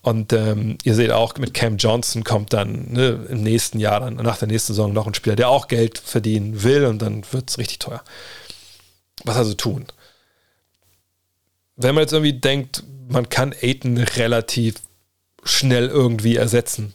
Und 0.01 0.31
ähm, 0.31 0.77
ihr 0.83 0.95
seht 0.95 1.11
auch, 1.11 1.35
mit 1.37 1.53
Cam 1.53 1.75
Johnson 1.75 2.23
kommt 2.23 2.53
dann 2.53 2.93
ne, 2.93 3.25
im 3.29 3.43
nächsten 3.43 3.79
Jahr, 3.79 3.99
dann 3.99 4.15
nach 4.15 4.37
der 4.37 4.47
nächsten 4.47 4.73
Saison 4.73 4.93
noch 4.93 5.05
ein 5.05 5.13
Spieler, 5.13 5.35
der 5.35 5.49
auch 5.49 5.67
Geld 5.67 5.97
verdienen 5.97 6.63
will 6.63 6.85
und 6.85 7.01
dann 7.01 7.23
wird 7.31 7.49
es 7.49 7.57
richtig 7.57 7.79
teuer. 7.79 8.01
Was 9.23 9.37
also 9.37 9.53
tun? 9.53 9.85
Wenn 11.75 11.95
man 11.95 12.03
jetzt 12.03 12.13
irgendwie 12.13 12.33
denkt, 12.33 12.83
man 13.07 13.29
kann 13.29 13.53
Aiden 13.61 13.97
relativ 13.97 14.75
schnell 15.43 15.87
irgendwie 15.87 16.35
ersetzen. 16.35 16.93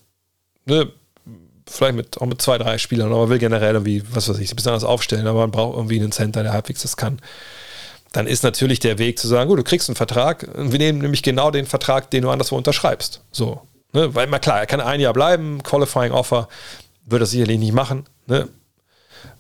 Ne? 0.67 0.93
Vielleicht 1.67 1.97
mit, 1.97 2.21
auch 2.21 2.27
mit 2.27 2.43
zwei, 2.43 2.59
drei 2.59 2.77
Spielern, 2.79 3.09
aber 3.09 3.21
man 3.21 3.31
will 3.31 3.39
generell 3.39 3.75
irgendwie, 3.75 4.03
was 4.13 4.29
weiß 4.29 4.39
ich, 4.39 4.53
ein 4.53 4.57
bisschen 4.57 4.71
anders 4.71 4.85
aufstellen, 4.85 5.27
aber 5.27 5.41
man 5.41 5.51
braucht 5.51 5.77
irgendwie 5.77 5.99
einen 5.99 6.13
Center, 6.13 6.43
der 6.43 6.53
halbwegs 6.53 6.83
das 6.83 6.97
kann. 6.97 7.21
Dann 8.13 8.27
ist 8.27 8.45
natürlich 8.45 8.79
der 8.79 8.99
Weg 8.99 9.19
zu 9.19 9.27
sagen, 9.27 9.49
gut, 9.49 9.59
du 9.59 9.65
kriegst 9.65 9.89
einen 9.89 9.97
Vertrag, 9.97 10.47
wir 10.57 10.79
nehmen 10.79 11.01
nämlich 11.01 11.23
genau 11.23 11.51
den 11.51 11.67
Vertrag, 11.67 12.11
den 12.11 12.23
du 12.23 12.31
anderswo 12.31 12.57
unterschreibst. 12.57 13.23
So. 13.33 13.63
Ne? 13.93 14.15
Weil, 14.15 14.29
na 14.29 14.39
klar, 14.39 14.61
er 14.61 14.67
kann 14.67 14.81
ein 14.81 15.01
Jahr 15.01 15.15
bleiben, 15.15 15.63
Qualifying 15.63 16.13
Offer, 16.13 16.49
wird 17.07 17.23
er 17.23 17.27
sicherlich 17.27 17.59
nicht 17.59 17.73
machen. 17.73 18.05
Ne? 18.27 18.49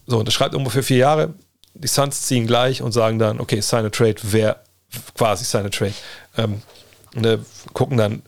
So, 0.06 0.18
und 0.18 0.28
er 0.28 0.32
schreibt 0.32 0.54
irgendwo 0.54 0.70
für 0.70 0.82
vier 0.82 0.98
Jahre, 0.98 1.34
die 1.74 1.88
Suns 1.88 2.22
ziehen 2.22 2.46
gleich 2.46 2.82
und 2.82 2.92
sagen 2.92 3.18
dann, 3.18 3.40
okay, 3.40 3.60
sign 3.60 3.84
a 3.84 3.90
trade, 3.90 4.16
wer 4.22 4.62
quasi 5.14 5.44
sign 5.44 5.66
a 5.66 5.68
trade. 5.68 5.94
Ähm, 6.36 6.62
ne, 7.14 7.44
gucken 7.72 7.98
dann, 7.98 8.22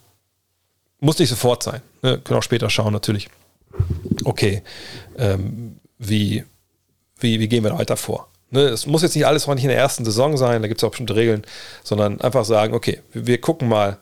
muss 1.01 1.18
nicht 1.18 1.28
sofort 1.28 1.62
sein, 1.62 1.81
ne, 2.02 2.18
können 2.18 2.39
auch 2.39 2.43
später 2.43 2.68
schauen 2.70 2.93
natürlich. 2.93 3.28
Okay, 4.24 4.62
ähm, 5.16 5.78
wie, 5.98 6.44
wie, 7.18 7.40
wie 7.40 7.48
gehen 7.48 7.64
wir 7.64 7.78
weiter 7.78 7.97
vor? 7.97 8.28
Ne, 8.51 8.60
es 8.60 8.86
muss 8.86 9.02
jetzt 9.02 9.14
nicht 9.14 9.27
alles 9.27 9.47
nicht 9.47 9.62
in 9.62 9.68
der 9.68 9.78
ersten 9.78 10.05
Saison 10.05 10.36
sein, 10.36 10.62
da 10.62 10.68
gibt 10.68 10.81
es 10.81 10.85
auch 10.85 10.90
bestimmte 10.90 11.16
Regeln, 11.16 11.44
sondern 11.82 12.20
einfach 12.20 12.44
sagen, 12.44 12.74
okay, 12.74 13.01
wir, 13.12 13.27
wir 13.27 13.40
gucken 13.40 13.68
mal, 13.68 13.98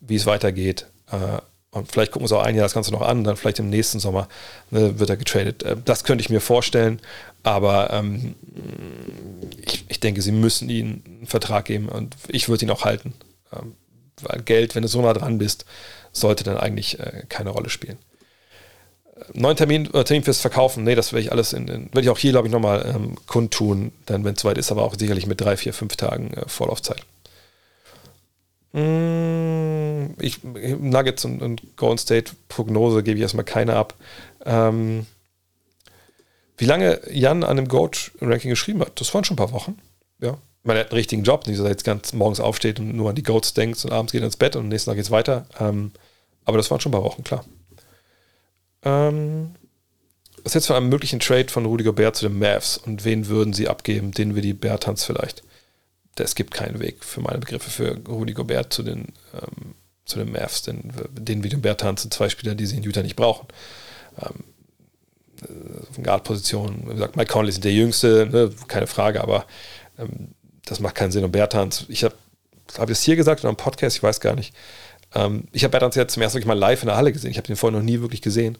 wie 0.00 0.16
es 0.16 0.26
weitergeht. 0.26 0.86
Äh, 1.10 1.40
und 1.72 1.90
vielleicht 1.90 2.10
gucken 2.10 2.28
wir 2.28 2.34
uns 2.34 2.40
auch 2.40 2.44
ein 2.44 2.56
Jahr 2.56 2.64
das 2.64 2.74
Ganze 2.74 2.90
noch 2.90 3.02
an, 3.02 3.22
dann 3.22 3.36
vielleicht 3.36 3.60
im 3.60 3.70
nächsten 3.70 4.00
Sommer 4.00 4.28
ne, 4.70 4.98
wird 4.98 5.08
er 5.08 5.16
getradet. 5.16 5.62
Äh, 5.62 5.76
das 5.84 6.04
könnte 6.04 6.22
ich 6.22 6.30
mir 6.30 6.40
vorstellen. 6.40 7.00
Aber 7.42 7.90
ähm, 7.92 8.34
ich, 9.64 9.84
ich, 9.88 10.00
denke, 10.00 10.20
sie 10.20 10.32
müssen 10.32 10.68
ihnen 10.68 11.02
einen 11.06 11.26
Vertrag 11.26 11.66
geben 11.66 11.88
und 11.88 12.16
ich 12.28 12.48
würde 12.48 12.64
ihn 12.64 12.70
auch 12.70 12.84
halten. 12.84 13.14
Ähm, 13.52 13.74
weil 14.22 14.42
Geld, 14.42 14.74
wenn 14.74 14.82
du 14.82 14.88
so 14.88 15.00
nah 15.00 15.14
dran 15.14 15.38
bist, 15.38 15.64
sollte 16.12 16.44
dann 16.44 16.58
eigentlich 16.58 16.98
äh, 16.98 17.24
keine 17.28 17.50
Rolle 17.50 17.70
spielen. 17.70 17.98
Neuen 19.32 19.56
Termin, 19.56 19.86
äh, 19.94 20.04
Termin 20.04 20.24
fürs 20.24 20.40
Verkaufen, 20.40 20.82
nee, 20.82 20.94
das 20.94 21.12
werde 21.12 21.22
ich 21.22 21.32
alles 21.32 21.52
in, 21.52 21.68
in 21.68 21.84
werde 21.86 22.02
ich 22.02 22.10
auch 22.10 22.18
hier, 22.18 22.32
glaube 22.32 22.48
ich, 22.48 22.52
nochmal 22.52 22.92
ähm, 22.94 23.16
kundtun, 23.26 23.92
dann, 24.06 24.24
wenn 24.24 24.34
es 24.34 24.40
soweit 24.40 24.58
ist, 24.58 24.72
aber 24.72 24.82
auch 24.82 24.96
sicherlich 24.98 25.26
mit 25.26 25.40
drei, 25.40 25.56
vier, 25.56 25.72
fünf 25.72 25.96
Tagen 25.96 26.32
äh, 26.34 26.48
Vorlaufzeit. 26.48 27.02
Mm, 28.72 30.14
ich, 30.20 30.42
Nuggets 30.44 31.24
und, 31.24 31.42
und 31.42 31.76
Golden 31.76 31.98
State 31.98 32.32
Prognose 32.48 33.02
gebe 33.02 33.16
ich 33.16 33.22
erstmal 33.22 33.44
keine 33.44 33.76
ab. 33.76 33.94
Ähm, 34.44 35.06
wie 36.56 36.66
lange 36.66 37.00
Jan 37.10 37.42
an 37.42 37.56
dem 37.56 37.68
Goat-Ranking 37.68 38.50
geschrieben 38.50 38.80
hat, 38.80 39.00
das 39.00 39.12
waren 39.14 39.24
schon 39.24 39.34
ein 39.34 39.38
paar 39.38 39.52
Wochen. 39.52 39.78
Ja, 40.20 40.38
man 40.62 40.76
hat 40.76 40.90
einen 40.90 40.98
richtigen 40.98 41.22
Job, 41.22 41.46
nicht, 41.46 41.58
dass 41.58 41.64
er 41.64 41.70
jetzt 41.70 41.84
ganz 41.84 42.12
morgens 42.12 42.38
aufsteht 42.38 42.78
und 42.78 42.94
nur 42.94 43.08
an 43.08 43.16
die 43.16 43.22
Goats 43.22 43.54
denkt 43.54 43.82
und 43.84 43.92
abends 43.92 44.12
geht 44.12 44.22
ins 44.22 44.36
Bett 44.36 44.56
und 44.56 44.62
am 44.62 44.68
nächsten 44.68 44.90
Tag 44.90 44.96
geht's 44.96 45.10
weiter. 45.10 45.46
Ähm, 45.58 45.92
aber 46.44 46.58
das 46.58 46.70
waren 46.70 46.80
schon 46.80 46.90
ein 46.90 46.98
paar 46.98 47.04
Wochen, 47.04 47.24
klar. 47.24 47.44
Ähm, 48.82 49.54
was 50.44 50.54
jetzt 50.54 50.66
von 50.66 50.76
einem 50.76 50.88
möglichen 50.88 51.20
Trade 51.20 51.48
von 51.48 51.66
Rudy 51.66 51.84
Gobert 51.84 52.16
zu 52.16 52.28
den 52.28 52.38
Mavs 52.38 52.76
und 52.76 53.04
wen 53.04 53.26
würden 53.28 53.52
sie 53.52 53.68
abgeben? 53.68 54.12
Den 54.12 54.34
wir 54.34 54.42
die 54.42 54.54
Bertans 54.54 55.04
vielleicht. 55.04 55.42
Es 56.18 56.34
gibt 56.34 56.52
keinen 56.52 56.80
Weg 56.80 57.04
für 57.04 57.20
meine 57.20 57.38
Begriffe 57.38 57.70
für 57.70 57.98
Rudy 58.06 58.34
Gobert 58.34 58.72
zu 58.72 58.82
den, 58.82 59.12
ähm, 59.34 59.74
zu 60.04 60.18
den 60.18 60.32
Mavs, 60.32 60.62
den, 60.62 60.92
den 61.12 61.42
wie 61.42 61.48
den 61.48 61.62
Bertans 61.62 62.02
sind 62.02 62.12
zwei 62.12 62.28
Spieler, 62.28 62.54
die 62.54 62.66
sie 62.66 62.76
in 62.76 62.82
Utah 62.82 63.02
nicht 63.02 63.16
brauchen. 63.16 63.48
Ähm, 64.20 64.44
äh, 65.42 66.02
Guard-Position, 66.02 66.82
wie 66.86 66.94
gesagt, 66.94 67.16
Mike 67.16 67.32
Conley 67.32 67.50
ist 67.50 67.64
der 67.64 67.72
Jüngste, 67.72 68.28
ne, 68.30 68.50
keine 68.68 68.86
Frage, 68.86 69.22
aber 69.22 69.46
ähm, 69.98 70.34
das 70.66 70.80
macht 70.80 70.94
keinen 70.94 71.12
Sinn. 71.12 71.24
Und 71.24 71.32
Bertans, 71.32 71.86
ich 71.88 72.04
habe 72.04 72.14
hab 72.76 72.90
es 72.90 73.02
hier 73.02 73.16
gesagt 73.16 73.42
in 73.42 73.48
einem 73.48 73.56
Podcast, 73.56 73.96
ich 73.96 74.02
weiß 74.02 74.20
gar 74.20 74.34
nicht, 74.34 74.54
ähm, 75.14 75.44
ich 75.52 75.64
habe 75.64 75.72
Bertans 75.72 75.96
jetzt 75.96 76.14
zum 76.14 76.22
ersten 76.22 76.46
Mal 76.46 76.58
live 76.58 76.82
in 76.82 76.88
der 76.88 76.96
Halle 76.96 77.12
gesehen. 77.12 77.30
Ich 77.30 77.36
habe 77.36 77.46
den 77.46 77.56
vorher 77.56 77.78
noch 77.78 77.84
nie 77.84 78.00
wirklich 78.00 78.22
gesehen, 78.22 78.58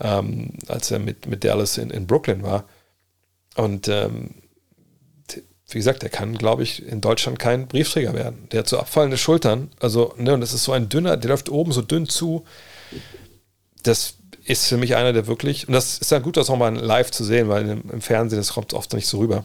ähm, 0.00 0.52
als 0.68 0.90
er 0.90 0.98
mit, 0.98 1.26
mit 1.26 1.44
Dallas 1.44 1.78
in, 1.78 1.90
in 1.90 2.06
Brooklyn 2.06 2.42
war. 2.42 2.64
Und 3.56 3.88
ähm, 3.88 4.34
wie 5.70 5.78
gesagt, 5.78 6.02
der 6.02 6.10
kann, 6.10 6.36
glaube 6.36 6.62
ich, 6.62 6.86
in 6.86 7.00
Deutschland 7.00 7.38
kein 7.38 7.66
Briefträger 7.66 8.14
werden. 8.14 8.48
Der 8.52 8.60
hat 8.60 8.68
so 8.68 8.78
abfallende 8.78 9.16
Schultern. 9.16 9.70
Also, 9.80 10.14
ne, 10.16 10.34
und 10.34 10.40
das 10.40 10.52
ist 10.52 10.64
so 10.64 10.72
ein 10.72 10.88
dünner, 10.88 11.16
der 11.16 11.30
läuft 11.30 11.48
oben 11.48 11.72
so 11.72 11.82
dünn 11.82 12.08
zu. 12.08 12.44
Das 13.82 14.14
ist 14.44 14.68
für 14.68 14.76
mich 14.76 14.96
einer, 14.96 15.12
der 15.12 15.26
wirklich, 15.26 15.68
und 15.68 15.74
das 15.74 15.98
ist 15.98 16.10
ja 16.10 16.18
gut, 16.18 16.36
das 16.36 16.50
auch 16.50 16.56
mal 16.56 16.74
live 16.74 17.10
zu 17.10 17.24
sehen, 17.24 17.48
weil 17.48 17.68
im, 17.68 17.90
im 17.90 18.00
Fernsehen, 18.00 18.38
das 18.38 18.52
kommt 18.52 18.74
oft 18.74 18.92
nicht 18.92 19.06
so 19.06 19.18
rüber. 19.18 19.44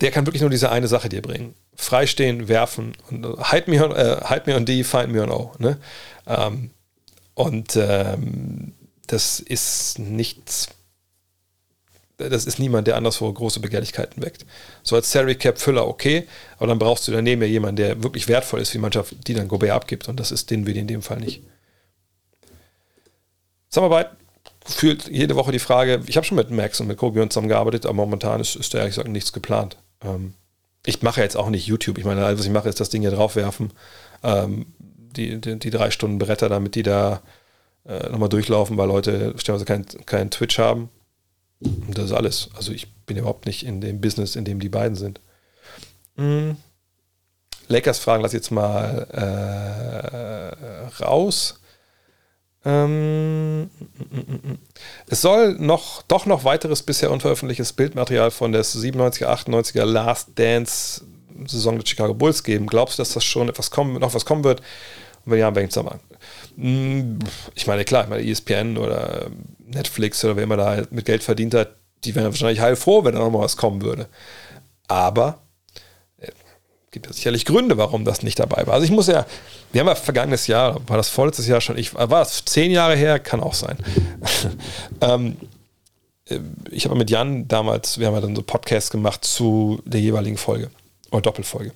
Der 0.00 0.10
kann 0.10 0.26
wirklich 0.26 0.42
nur 0.42 0.50
diese 0.50 0.70
eine 0.70 0.88
Sache 0.88 1.08
dir 1.08 1.22
bringen 1.22 1.54
freistehen, 1.76 2.48
werfen 2.48 2.94
und 3.10 3.26
hide 3.50 3.70
me 3.70 3.84
on, 3.84 3.92
äh, 3.92 4.20
hide 4.28 4.42
me 4.46 4.56
on 4.56 4.64
D, 4.64 4.84
find 4.84 5.12
me 5.12 5.22
on 5.22 5.30
O. 5.30 5.52
Ne? 5.58 5.78
Ähm, 6.26 6.70
und 7.34 7.76
ähm, 7.76 8.72
das 9.06 9.40
ist 9.40 9.98
nichts, 9.98 10.68
das 12.16 12.46
ist 12.46 12.58
niemand, 12.58 12.86
der 12.86 12.96
anderswo 12.96 13.32
große 13.32 13.60
Begehrlichkeiten 13.60 14.22
weckt. 14.22 14.46
So 14.82 14.96
als 14.96 15.10
Salary 15.10 15.34
Cap 15.34 15.58
Füller 15.58 15.86
okay, 15.86 16.26
aber 16.58 16.68
dann 16.68 16.78
brauchst 16.78 17.08
du 17.08 17.12
daneben 17.12 17.42
ja 17.42 17.48
jemanden, 17.48 17.76
der 17.76 18.02
wirklich 18.02 18.28
wertvoll 18.28 18.60
ist, 18.60 18.72
wie 18.74 18.78
Mannschaft, 18.78 19.26
die 19.26 19.34
dann 19.34 19.48
Gobert 19.48 19.72
abgibt 19.72 20.08
und 20.08 20.20
das 20.20 20.30
ist 20.30 20.50
den 20.50 20.66
wir 20.66 20.76
in 20.76 20.86
dem 20.86 21.02
Fall 21.02 21.18
nicht. 21.18 21.42
Zusammenarbeit 23.68 24.10
fühlt 24.64 25.08
jede 25.08 25.36
Woche 25.36 25.52
die 25.52 25.58
Frage, 25.58 26.02
ich 26.06 26.16
habe 26.16 26.24
schon 26.24 26.36
mit 26.36 26.50
Max 26.50 26.80
und 26.80 26.86
mit 26.86 26.96
Kobe 26.96 27.28
zusammengearbeitet, 27.28 27.84
aber 27.86 27.94
momentan 27.94 28.40
ist, 28.40 28.56
ist 28.56 28.72
da 28.72 28.78
ehrlich 28.78 28.94
gesagt 28.94 29.08
nichts 29.08 29.32
geplant. 29.32 29.76
Ähm, 30.02 30.34
ich 30.86 31.02
mache 31.02 31.20
jetzt 31.20 31.36
auch 31.36 31.50
nicht 31.50 31.66
YouTube. 31.66 31.98
Ich 31.98 32.04
meine, 32.04 32.24
alles, 32.24 32.38
was 32.38 32.46
ich 32.46 32.52
mache, 32.52 32.68
ist 32.68 32.80
das 32.80 32.90
Ding 32.90 33.02
hier 33.02 33.10
draufwerfen. 33.10 33.72
Ähm, 34.22 34.66
die, 34.78 35.40
die, 35.40 35.58
die, 35.58 35.70
drei 35.70 35.90
Stunden 35.90 36.18
Bretter, 36.18 36.48
damit 36.48 36.74
die 36.74 36.82
da 36.82 37.22
äh, 37.86 38.08
nochmal 38.10 38.28
durchlaufen, 38.28 38.76
weil 38.76 38.88
Leute 38.88 39.34
stellenweise 39.36 39.64
keinen 39.64 39.86
kein 40.06 40.30
Twitch 40.30 40.58
haben. 40.58 40.88
Und 41.60 41.96
das 41.96 42.06
ist 42.06 42.12
alles. 42.12 42.50
Also 42.54 42.72
ich 42.72 42.92
bin 43.06 43.16
überhaupt 43.16 43.46
nicht 43.46 43.64
in 43.64 43.80
dem 43.80 44.00
Business, 44.00 44.36
in 44.36 44.44
dem 44.44 44.60
die 44.60 44.68
beiden 44.68 44.96
sind. 44.96 45.20
Mhm. 46.16 46.56
Lakers 47.68 47.98
fragen 47.98 48.22
lass 48.22 48.32
jetzt 48.32 48.50
mal 48.50 49.06
äh, 49.12 51.02
raus. 51.02 51.60
Ähm, 52.66 53.70
es 55.06 55.20
soll 55.20 55.54
noch, 55.58 56.02
doch 56.02 56.26
noch 56.26 56.44
weiteres 56.44 56.82
bisher 56.82 57.10
unveröffentlichtes 57.10 57.74
Bildmaterial 57.74 58.30
von 58.30 58.52
der 58.52 58.64
97er, 58.64 59.26
98er 59.26 59.84
Last 59.84 60.30
Dance 60.34 61.02
Saison 61.46 61.78
der 61.78 61.86
Chicago 61.86 62.14
Bulls 62.14 62.42
geben. 62.42 62.66
Glaubst 62.66 62.98
du, 62.98 63.02
dass 63.02 63.12
das 63.12 63.24
schon 63.24 63.48
etwas 63.48 63.70
kommen, 63.70 63.98
noch 63.98 64.14
was 64.14 64.24
kommen 64.24 64.44
wird? 64.44 64.60
Und 65.24 65.32
wenn 65.32 65.40
ja, 65.40 65.54
welchen 65.54 65.70
Zusammenhang? 65.70 66.00
Hm, 66.56 67.18
ich 67.54 67.66
meine, 67.66 67.84
klar, 67.84 68.04
ich 68.04 68.10
meine, 68.10 68.28
ESPN 68.28 68.76
oder 68.76 69.30
Netflix 69.66 70.24
oder 70.24 70.36
wer 70.36 70.44
immer 70.44 70.56
da 70.56 70.82
mit 70.90 71.04
Geld 71.04 71.22
verdient 71.22 71.54
hat, 71.54 71.76
die 72.04 72.14
wären 72.14 72.26
wahrscheinlich 72.26 72.60
heilfroh, 72.60 73.04
wenn 73.04 73.14
da 73.14 73.20
noch 73.20 73.30
mal 73.30 73.40
was 73.40 73.56
kommen 73.56 73.82
würde. 73.82 74.08
Aber 74.88 75.38
gibt 76.94 77.10
es 77.10 77.16
sicherlich 77.16 77.44
Gründe, 77.44 77.76
warum 77.76 78.04
das 78.04 78.22
nicht 78.22 78.38
dabei 78.38 78.66
war. 78.66 78.74
Also 78.74 78.84
ich 78.84 78.90
muss 78.90 79.08
ja, 79.08 79.26
wir 79.72 79.80
haben 79.80 79.88
ja 79.88 79.96
vergangenes 79.96 80.46
Jahr, 80.46 80.80
war 80.88 80.96
das 80.96 81.10
vorletztes 81.10 81.46
Jahr 81.46 81.60
schon, 81.60 81.76
ich, 81.76 81.94
war 81.94 82.06
das 82.06 82.44
zehn 82.44 82.70
Jahre 82.70 82.96
her? 82.96 83.18
Kann 83.18 83.40
auch 83.40 83.52
sein. 83.52 83.76
ähm, 85.00 85.36
äh, 86.26 86.38
ich 86.70 86.86
habe 86.86 86.94
mit 86.94 87.10
Jan 87.10 87.48
damals, 87.48 87.98
wir 87.98 88.06
haben 88.06 88.14
ja 88.14 88.20
dann 88.20 88.36
so 88.36 88.42
Podcasts 88.42 88.90
gemacht 88.90 89.24
zu 89.24 89.82
der 89.84 90.00
jeweiligen 90.00 90.38
Folge 90.38 90.70
oder 91.10 91.22
Doppelfolge. 91.22 91.72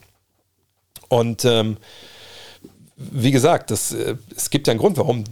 Und 1.09 1.45
ähm, 1.45 1.79
wie 2.99 3.31
gesagt, 3.31 3.71
das, 3.71 3.93
äh, 3.93 4.17
es 4.37 4.51
gibt 4.51 4.67
ja 4.67 4.73
einen 4.73 4.81
Grund, 4.81 4.97
warum 4.99 5.25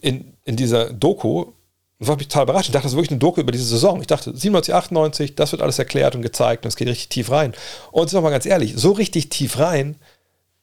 in, 0.00 0.34
in 0.44 0.56
dieser 0.56 0.92
Doku 0.92 1.52
und 1.98 2.08
war 2.08 2.16
mich 2.16 2.28
total 2.28 2.44
überrascht. 2.44 2.68
Ich 2.68 2.72
dachte, 2.72 2.84
das 2.84 2.92
ist 2.92 2.96
wirklich 2.96 3.10
eine 3.10 3.18
Doku 3.18 3.42
über 3.42 3.52
diese 3.52 3.64
Saison. 3.64 4.00
Ich 4.00 4.06
dachte, 4.06 4.34
97, 4.34 4.74
98, 4.74 5.34
das 5.34 5.52
wird 5.52 5.60
alles 5.60 5.78
erklärt 5.78 6.14
und 6.14 6.22
gezeigt 6.22 6.64
und 6.64 6.68
es 6.68 6.76
geht 6.76 6.88
richtig 6.88 7.10
tief 7.10 7.30
rein. 7.30 7.52
Und 7.92 8.08
sind 8.08 8.16
wir 8.16 8.22
mal 8.22 8.30
ganz 8.30 8.46
ehrlich, 8.46 8.72
so 8.76 8.92
richtig 8.92 9.28
tief 9.28 9.58
rein 9.58 9.96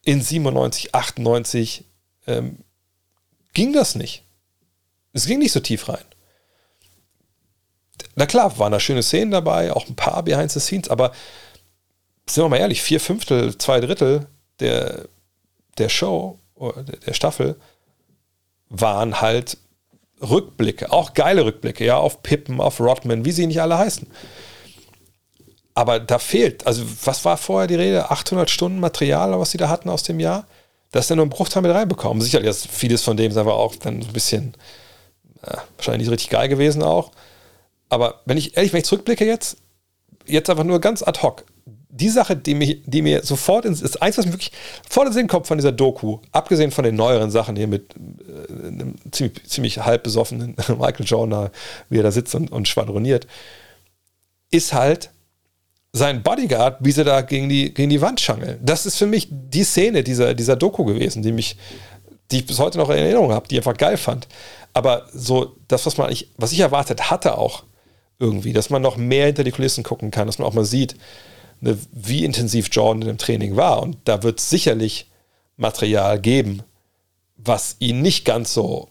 in 0.03 0.22
97, 0.22 0.95
98 0.95 1.84
ähm, 2.26 2.57
ging 3.53 3.72
das 3.72 3.94
nicht. 3.94 4.23
Es 5.14 5.27
ging 5.27 5.39
nicht 5.39 5.52
so 5.52 5.60
tief 5.60 5.88
rein. 5.89 6.03
Na 8.15 8.26
klar, 8.26 8.57
waren 8.57 8.72
da 8.72 8.80
schöne 8.80 9.03
Szenen 9.03 9.31
dabei, 9.31 9.72
auch 9.73 9.88
ein 9.88 9.95
paar 9.95 10.23
Behind 10.23 10.52
the 10.52 10.60
Scenes, 10.60 10.89
aber 10.89 11.11
sind 12.27 12.44
wir 12.44 12.49
mal 12.49 12.57
ehrlich, 12.57 12.81
vier 12.81 12.99
Fünftel, 12.99 13.57
zwei 13.57 13.80
Drittel 13.80 14.27
der, 14.60 15.07
der 15.77 15.89
Show, 15.89 16.39
der 17.05 17.13
Staffel 17.13 17.55
waren 18.69 19.21
halt 19.21 19.57
Rückblicke, 20.21 20.91
auch 20.91 21.13
geile 21.13 21.45
Rückblicke, 21.45 21.85
ja, 21.85 21.97
auf 21.97 22.23
Pippen, 22.23 22.59
auf 22.59 22.79
Rodman, 22.79 23.25
wie 23.25 23.31
sie 23.31 23.47
nicht 23.47 23.61
alle 23.61 23.77
heißen. 23.77 24.07
Aber 25.75 25.99
da 25.99 26.17
fehlt, 26.17 26.65
also 26.65 26.83
was 27.05 27.23
war 27.23 27.37
vorher 27.37 27.67
die 27.67 27.75
Rede? 27.75 28.09
800 28.09 28.49
Stunden 28.49 28.79
Material, 28.79 29.39
was 29.39 29.51
sie 29.51 29.59
da 29.59 29.69
hatten 29.69 29.89
aus 29.89 30.01
dem 30.01 30.19
Jahr? 30.19 30.47
Das 30.91 31.03
ist 31.03 31.11
dann 31.11 31.17
nur 31.17 31.25
ein 31.27 31.29
Bruchteil 31.29 31.61
mit 31.61 31.71
reinbekommen. 31.71 32.21
Sicherlich 32.21 32.49
ist 32.49 32.67
vieles 32.67 33.03
von 33.03 33.15
dem 33.15 33.31
ist 33.31 33.37
aber 33.37 33.55
auch 33.55 33.75
dann 33.75 34.01
so 34.01 34.07
ein 34.07 34.13
bisschen, 34.13 34.55
ja, 35.45 35.61
wahrscheinlich 35.75 36.07
nicht 36.07 36.11
richtig 36.11 36.29
geil 36.29 36.49
gewesen 36.49 36.81
auch. 36.81 37.11
Aber 37.89 38.21
wenn 38.25 38.37
ich 38.37 38.57
ehrlich, 38.57 38.73
wenn 38.73 38.79
ich 38.79 38.85
zurückblicke 38.85 39.25
jetzt, 39.25 39.57
jetzt 40.25 40.49
einfach 40.49 40.63
nur 40.63 40.81
ganz 40.81 41.03
ad 41.03 41.21
hoc, 41.21 41.43
die 41.89 42.09
Sache, 42.09 42.35
die, 42.35 42.53
mich, 42.53 42.81
die 42.85 43.01
mir 43.01 43.23
sofort 43.23 43.65
ins, 43.65 43.81
ist 43.81 44.01
eins, 44.01 44.18
was 44.18 44.26
mir 44.26 44.34
wirklich 44.34 44.51
vor 44.88 45.05
den 45.05 45.14
Sinn 45.14 45.27
kommt 45.27 45.47
von 45.47 45.57
dieser 45.57 45.72
Doku, 45.72 46.19
abgesehen 46.31 46.72
von 46.72 46.84
den 46.84 46.95
neueren 46.95 47.31
Sachen 47.31 47.55
hier 47.55 47.68
mit 47.68 47.95
äh, 47.95 48.68
einem 48.68 48.95
ziemlich, 49.11 49.45
ziemlich 49.45 49.80
halb 49.80 50.03
besoffenen 50.03 50.55
Michael 50.68 51.05
Jordan, 51.05 51.49
wie 51.89 51.99
er 51.99 52.03
da 52.03 52.11
sitzt 52.11 52.35
und, 52.35 52.51
und 52.51 52.68
schwadroniert, 52.68 53.27
ist 54.51 54.73
halt 54.73 55.11
sein 55.93 56.23
Bodyguard, 56.23 56.77
wie 56.81 56.91
sie 56.91 57.03
da 57.03 57.22
gegen 57.22 57.49
die, 57.49 57.73
gegen 57.73 57.89
die 57.89 58.01
Wand 58.01 58.19
schangeln. 58.19 58.59
Das 58.61 58.85
ist 58.85 58.97
für 58.97 59.07
mich 59.07 59.30
die 59.31 59.64
Szene 59.64 60.03
dieser, 60.03 60.34
dieser 60.34 60.55
Doku 60.55 60.84
gewesen, 60.84 61.23
die 61.23 61.31
mich, 61.31 61.57
die 62.31 62.38
ich 62.38 62.45
bis 62.45 62.59
heute 62.59 62.77
noch 62.77 62.89
in 62.89 62.97
Erinnerung 62.97 63.31
habe, 63.31 63.47
die 63.47 63.55
ich 63.55 63.59
einfach 63.59 63.77
geil 63.77 63.97
fand. 63.97 64.27
Aber 64.73 65.07
so, 65.14 65.55
das, 65.68 65.85
was 65.85 65.97
man, 65.97 66.14
was 66.38 66.51
ich 66.51 66.59
erwartet 66.59 67.09
hatte 67.09 67.38
auch 67.38 67.64
irgendwie, 68.19 68.53
dass 68.53 68.69
man 68.69 68.81
noch 68.81 68.97
mehr 68.97 69.27
hinter 69.27 69.43
die 69.43 69.51
Kulissen 69.51 69.84
gucken 69.84 70.11
kann, 70.11 70.27
dass 70.27 70.38
man 70.38 70.47
auch 70.47 70.53
mal 70.53 70.65
sieht, 70.65 70.95
ne, 71.61 71.77
wie 71.91 72.23
intensiv 72.25 72.69
Jordan 72.71 73.01
in 73.01 73.07
dem 73.07 73.17
Training 73.17 73.55
war. 73.55 73.81
Und 73.81 73.97
da 74.05 74.23
wird 74.23 74.39
es 74.39 74.49
sicherlich 74.49 75.09
Material 75.57 76.19
geben, 76.19 76.63
was 77.38 77.75
ihn 77.79 78.01
nicht 78.01 78.25
ganz 78.25 78.53
so 78.53 78.89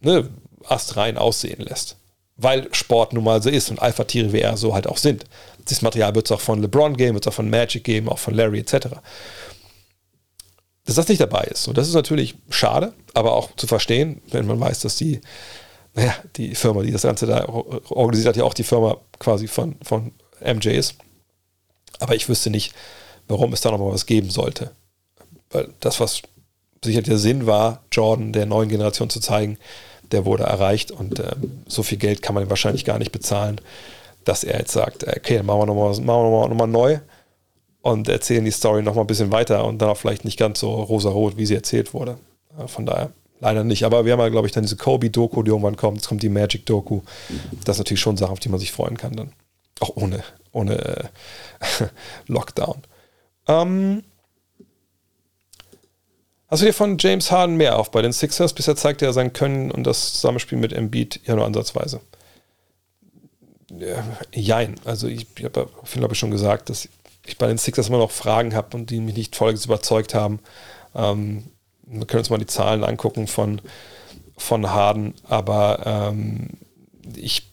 ne, 0.00 0.28
astrein 0.64 1.18
aussehen 1.18 1.60
lässt. 1.60 1.96
Weil 2.36 2.72
Sport 2.74 3.12
nun 3.12 3.24
mal 3.24 3.42
so 3.42 3.50
ist 3.50 3.70
und 3.70 3.80
Alpha-Tiere 3.80 4.32
wie 4.32 4.40
er 4.40 4.56
so 4.56 4.74
halt 4.74 4.86
auch 4.86 4.96
sind. 4.96 5.24
Dieses 5.68 5.82
Material 5.82 6.14
wird 6.14 6.26
es 6.26 6.32
auch 6.32 6.40
von 6.40 6.60
LeBron 6.60 6.96
geben, 6.96 7.14
wird 7.14 7.26
es 7.26 7.30
auch 7.30 7.36
von 7.36 7.50
Magic 7.50 7.84
geben, 7.84 8.08
auch 8.08 8.18
von 8.18 8.34
Larry 8.34 8.60
etc. 8.60 8.88
Dass 10.84 10.96
das 10.96 11.08
nicht 11.08 11.20
dabei 11.20 11.44
ist. 11.44 11.68
Und 11.68 11.78
das 11.78 11.88
ist 11.88 11.94
natürlich 11.94 12.34
schade, 12.50 12.94
aber 13.14 13.34
auch 13.34 13.54
zu 13.56 13.66
verstehen, 13.66 14.20
wenn 14.30 14.46
man 14.46 14.58
weiß, 14.58 14.80
dass 14.80 14.96
die, 14.96 15.20
naja, 15.94 16.14
die 16.36 16.54
Firma, 16.54 16.82
die 16.82 16.90
das 16.90 17.02
Ganze 17.02 17.26
da 17.26 17.46
organisiert 17.46 18.28
hat, 18.28 18.36
ja 18.36 18.44
auch 18.44 18.54
die 18.54 18.64
Firma 18.64 18.96
quasi 19.18 19.46
von, 19.46 19.76
von 19.82 20.12
MJ 20.40 20.70
ist. 20.70 20.96
Aber 22.00 22.14
ich 22.14 22.28
wüsste 22.28 22.50
nicht, 22.50 22.74
warum 23.28 23.52
es 23.52 23.60
da 23.60 23.70
nochmal 23.70 23.92
was 23.92 24.06
geben 24.06 24.30
sollte. 24.30 24.72
Weil 25.50 25.68
das, 25.80 26.00
was 26.00 26.22
sicher 26.84 27.02
der 27.02 27.18
Sinn 27.18 27.46
war, 27.46 27.82
Jordan 27.92 28.32
der 28.32 28.46
neuen 28.46 28.68
Generation 28.68 29.10
zu 29.10 29.20
zeigen, 29.20 29.58
der 30.10 30.24
wurde 30.24 30.44
erreicht 30.44 30.90
und 30.90 31.20
äh, 31.20 31.36
so 31.66 31.82
viel 31.82 31.98
Geld 31.98 32.22
kann 32.22 32.34
man 32.34 32.50
wahrscheinlich 32.50 32.84
gar 32.84 32.98
nicht 32.98 33.12
bezahlen, 33.12 33.60
dass 34.24 34.44
er 34.44 34.58
jetzt 34.58 34.72
sagt, 34.72 35.06
okay, 35.06 35.36
dann 35.38 35.46
machen 35.46 35.60
wir 35.60 35.66
nochmal 35.66 35.98
noch 36.00 36.48
noch 36.48 36.56
mal 36.56 36.66
neu 36.66 36.98
und 37.82 38.08
erzählen 38.08 38.44
die 38.44 38.50
Story 38.50 38.82
nochmal 38.82 39.04
ein 39.04 39.08
bisschen 39.08 39.32
weiter 39.32 39.64
und 39.64 39.78
dann 39.78 39.88
auch 39.88 39.96
vielleicht 39.96 40.24
nicht 40.24 40.38
ganz 40.38 40.60
so 40.60 40.72
rosarot, 40.72 41.36
wie 41.36 41.46
sie 41.46 41.54
erzählt 41.54 41.94
wurde. 41.94 42.18
Von 42.66 42.86
daher 42.86 43.10
leider 43.40 43.64
nicht. 43.64 43.84
Aber 43.84 44.04
wir 44.04 44.12
haben 44.12 44.20
ja, 44.20 44.28
glaube 44.28 44.46
ich, 44.46 44.52
dann 44.52 44.62
diese 44.62 44.76
Kobe-Doku, 44.76 45.42
die 45.42 45.50
irgendwann 45.50 45.76
kommt. 45.76 45.98
Jetzt 45.98 46.08
kommt 46.08 46.22
die 46.22 46.28
Magic-Doku. 46.28 47.00
Das 47.64 47.76
ist 47.76 47.78
natürlich 47.80 48.00
schon 48.00 48.16
Sache, 48.16 48.30
auf 48.30 48.40
die 48.40 48.48
man 48.48 48.60
sich 48.60 48.72
freuen 48.72 48.96
kann 48.96 49.14
dann. 49.14 49.32
Auch 49.82 49.96
ohne, 49.96 50.22
ohne 50.52 50.78
äh, 50.78 51.04
Lockdown. 52.28 52.82
Ähm, 53.48 54.04
hast 56.46 56.62
du 56.62 56.66
dir 56.66 56.72
von 56.72 56.98
James 56.98 57.32
Harden 57.32 57.56
mehr 57.56 57.76
auf 57.76 57.90
bei 57.90 58.00
den 58.00 58.12
Sixers? 58.12 58.52
Bisher 58.52 58.76
zeigt 58.76 59.02
er 59.02 59.12
sein 59.12 59.32
Können 59.32 59.72
und 59.72 59.82
das 59.84 60.12
Zusammenspiel 60.12 60.56
mit 60.56 60.72
Embiid 60.72 61.20
ja 61.24 61.34
nur 61.34 61.46
ansatzweise. 61.46 62.00
Ja, 63.76 64.04
jein. 64.32 64.76
Also 64.84 65.08
ich, 65.08 65.26
ich 65.36 65.44
habe, 65.44 65.68
glaube 65.94 66.14
ich, 66.14 66.18
schon 66.20 66.30
gesagt, 66.30 66.70
dass 66.70 66.88
ich 67.26 67.36
bei 67.38 67.48
den 67.48 67.58
Sixers 67.58 67.88
immer 67.88 67.98
noch 67.98 68.12
Fragen 68.12 68.54
habe 68.54 68.76
und 68.76 68.88
die 68.88 69.00
mich 69.00 69.16
nicht 69.16 69.34
voll 69.34 69.52
überzeugt 69.52 70.14
haben. 70.14 70.38
Ähm, 70.94 71.50
wir 71.86 72.06
können 72.06 72.20
uns 72.20 72.30
mal 72.30 72.38
die 72.38 72.46
Zahlen 72.46 72.84
angucken 72.84 73.26
von, 73.26 73.60
von 74.36 74.70
Harden, 74.70 75.14
aber 75.24 75.82
ähm, 75.84 76.50
ich 77.16 77.51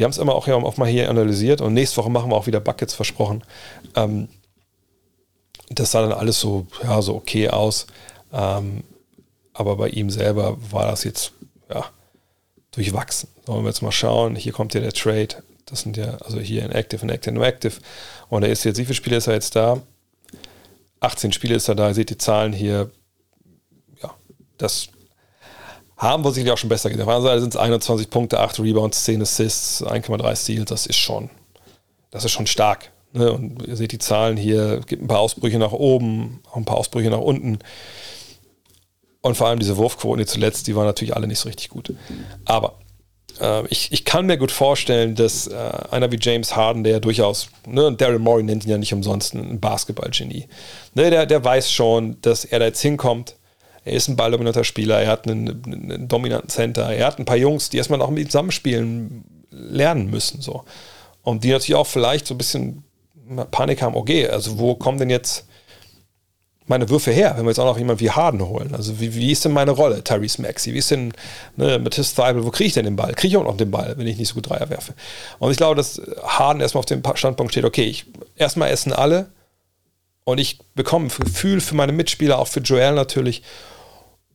wir 0.00 0.04
haben 0.04 0.12
es 0.12 0.18
immer 0.18 0.34
auch, 0.34 0.46
ja, 0.46 0.54
auch 0.54 0.78
mal 0.78 0.88
hier 0.88 1.10
analysiert 1.10 1.60
und 1.60 1.74
nächste 1.74 1.98
Woche 1.98 2.08
machen 2.08 2.30
wir 2.30 2.36
auch 2.36 2.46
wieder 2.46 2.58
Buckets 2.58 2.94
versprochen. 2.94 3.44
Ähm, 3.94 4.28
das 5.68 5.90
sah 5.90 6.00
dann 6.00 6.12
alles 6.12 6.40
so, 6.40 6.66
ja, 6.82 7.02
so 7.02 7.16
okay 7.16 7.50
aus. 7.50 7.86
Ähm, 8.32 8.82
aber 9.52 9.76
bei 9.76 9.90
ihm 9.90 10.08
selber 10.08 10.56
war 10.70 10.86
das 10.86 11.04
jetzt, 11.04 11.32
ja, 11.68 11.84
durchwachsen. 12.70 13.28
Sollen 13.44 13.62
wir 13.62 13.68
jetzt 13.68 13.82
mal 13.82 13.92
schauen. 13.92 14.36
Hier 14.36 14.52
kommt 14.52 14.72
ja 14.72 14.80
der 14.80 14.94
Trade. 14.94 15.42
Das 15.66 15.82
sind 15.82 15.98
ja, 15.98 16.16
also 16.22 16.40
hier 16.40 16.64
in 16.64 16.72
Active, 16.72 17.02
in 17.02 17.10
Active, 17.10 17.34
in 17.34 17.42
Active. 17.42 17.74
Und 18.30 18.42
er 18.42 18.48
ist 18.48 18.64
jetzt, 18.64 18.78
wie 18.78 18.86
viele 18.86 18.94
Spiele 18.94 19.16
ist 19.18 19.26
er 19.26 19.34
jetzt 19.34 19.54
da? 19.54 19.82
18 21.00 21.32
Spiele 21.32 21.56
ist 21.56 21.68
er 21.68 21.74
da. 21.74 21.88
Ihr 21.88 21.94
seht 21.94 22.08
die 22.08 22.16
Zahlen 22.16 22.54
hier. 22.54 22.90
Ja, 24.02 24.14
das 24.56 24.88
haben 26.00 26.24
wir 26.24 26.32
sicherlich 26.32 26.52
auch 26.52 26.58
schon 26.58 26.70
besser 26.70 26.88
gesehen. 26.88 27.06
Auf 27.06 27.14
der 27.14 27.22
Seite 27.22 27.40
sind 27.42 27.54
es 27.54 27.60
21 27.60 28.08
Punkte, 28.08 28.40
8 28.40 28.58
Rebounds, 28.60 29.04
10 29.04 29.20
Assists, 29.20 29.84
1,3 29.84 30.34
Steals. 30.34 30.70
Das 30.70 30.86
ist 30.86 30.96
schon, 30.96 31.28
das 32.10 32.24
ist 32.24 32.32
schon 32.32 32.46
stark. 32.46 32.90
Ne? 33.12 33.30
Und 33.30 33.66
ihr 33.66 33.76
seht 33.76 33.92
die 33.92 33.98
Zahlen 33.98 34.38
hier, 34.38 34.80
gibt 34.86 35.02
ein 35.02 35.08
paar 35.08 35.20
Ausbrüche 35.20 35.58
nach 35.58 35.72
oben, 35.72 36.40
auch 36.50 36.56
ein 36.56 36.64
paar 36.64 36.78
Ausbrüche 36.78 37.10
nach 37.10 37.18
unten. 37.18 37.58
Und 39.20 39.36
vor 39.36 39.48
allem 39.48 39.58
diese 39.58 39.76
Wurfquoten, 39.76 40.20
die 40.20 40.26
zuletzt, 40.26 40.66
die 40.66 40.74
waren 40.74 40.86
natürlich 40.86 41.14
alle 41.14 41.26
nicht 41.26 41.38
so 41.38 41.48
richtig 41.50 41.68
gut. 41.68 41.92
Aber 42.46 42.78
äh, 43.38 43.66
ich, 43.66 43.92
ich 43.92 44.06
kann 44.06 44.24
mir 44.24 44.38
gut 44.38 44.52
vorstellen, 44.52 45.14
dass 45.14 45.48
äh, 45.48 45.54
einer 45.90 46.10
wie 46.10 46.18
James 46.18 46.56
Harden, 46.56 46.82
der 46.82 47.00
durchaus, 47.00 47.50
ne, 47.66 47.92
Daryl 47.92 48.18
Morey 48.18 48.42
nennt 48.42 48.64
ihn 48.64 48.70
ja 48.70 48.78
nicht 48.78 48.94
umsonst 48.94 49.34
ein 49.34 49.60
Basketballgenie, 49.60 50.46
ne, 50.94 51.10
der, 51.10 51.26
der 51.26 51.44
weiß 51.44 51.70
schon, 51.70 52.16
dass 52.22 52.46
er 52.46 52.60
da 52.60 52.64
jetzt 52.64 52.80
hinkommt 52.80 53.34
er 53.84 53.92
ist 53.94 54.08
ein 54.08 54.16
balldominanter 54.16 54.64
Spieler, 54.64 55.00
er 55.00 55.08
hat 55.08 55.26
einen, 55.26 55.62
einen, 55.64 56.08
dominanten 56.08 56.50
Center, 56.50 56.92
er 56.92 57.06
hat 57.06 57.18
ein 57.18 57.24
paar 57.24 57.36
Jungs, 57.36 57.70
die 57.70 57.78
erstmal 57.78 58.00
auch 58.02 58.10
mit 58.10 58.24
ihm 58.24 58.30
zusammenspielen 58.30 59.24
lernen 59.50 60.10
müssen. 60.10 60.40
So. 60.40 60.64
Und 61.22 61.44
die 61.44 61.50
natürlich 61.50 61.74
auch 61.74 61.86
vielleicht 61.86 62.26
so 62.26 62.34
ein 62.34 62.38
bisschen 62.38 62.84
Panik 63.50 63.82
haben, 63.82 63.96
okay, 63.96 64.28
also 64.28 64.58
wo 64.58 64.74
kommen 64.74 64.98
denn 64.98 65.10
jetzt 65.10 65.46
meine 66.66 66.88
Würfe 66.88 67.10
her, 67.10 67.34
wenn 67.36 67.44
wir 67.44 67.50
jetzt 67.50 67.58
auch 67.58 67.64
noch 67.64 67.78
jemanden 67.78 68.00
wie 68.00 68.10
Harden 68.10 68.46
holen? 68.46 68.74
Also 68.74 69.00
wie, 69.00 69.14
wie 69.14 69.32
ist 69.32 69.44
denn 69.44 69.52
meine 69.52 69.72
Rolle, 69.72 70.04
Tyrese 70.04 70.40
Maxey? 70.40 70.72
Wie 70.72 70.78
ist 70.78 70.90
denn 70.90 71.12
ne, 71.56 71.80
Matisse 71.80 72.14
Thibel, 72.14 72.44
wo 72.44 72.50
kriege 72.50 72.68
ich 72.68 72.74
denn 72.74 72.84
den 72.84 72.96
Ball? 72.96 73.12
Kriege 73.14 73.28
ich 73.28 73.36
auch 73.36 73.44
noch 73.44 73.56
den 73.56 73.72
Ball, 73.72 73.94
wenn 73.96 74.06
ich 74.06 74.18
nicht 74.18 74.28
so 74.28 74.34
gut 74.34 74.48
Dreier 74.48 74.70
werfe? 74.70 74.94
Und 75.40 75.50
ich 75.50 75.56
glaube, 75.56 75.74
dass 75.74 76.00
Harden 76.22 76.60
erstmal 76.60 76.80
auf 76.80 76.86
dem 76.86 77.02
Standpunkt 77.14 77.52
steht, 77.52 77.64
okay, 77.64 77.84
ich, 77.84 78.06
erstmal 78.36 78.70
essen 78.70 78.92
alle 78.92 79.30
und 80.24 80.38
ich 80.38 80.58
bekomme 80.74 81.06
ein 81.06 81.24
Gefühl 81.24 81.60
für 81.60 81.74
meine 81.74 81.92
Mitspieler, 81.92 82.38
auch 82.38 82.48
für 82.48 82.60
Joel 82.60 82.94
natürlich 82.94 83.42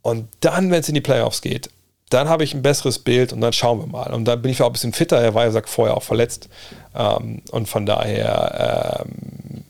und 0.05 0.29
dann, 0.41 0.69
wenn 0.69 0.81
es 0.81 0.87
in 0.87 0.93
die 0.93 1.01
Playoffs 1.01 1.41
geht, 1.41 1.71
dann 2.11 2.29
habe 2.29 2.43
ich 2.43 2.53
ein 2.53 2.61
besseres 2.61 2.99
Bild 2.99 3.33
und 3.33 3.41
dann 3.41 3.53
schauen 3.53 3.79
wir 3.79 3.87
mal. 3.87 4.13
Und 4.13 4.25
dann 4.25 4.39
bin 4.39 4.51
ich 4.51 4.61
auch 4.61 4.67
ein 4.67 4.73
bisschen 4.73 4.93
fitter. 4.93 5.19
Er 5.19 5.33
war 5.33 5.47
ja 5.47 5.61
vorher 5.65 5.97
auch 5.97 6.03
verletzt. 6.03 6.47
Ähm, 6.93 7.41
und 7.49 7.67
von 7.67 7.87
daher, 7.87 9.03
ähm, 9.03 9.63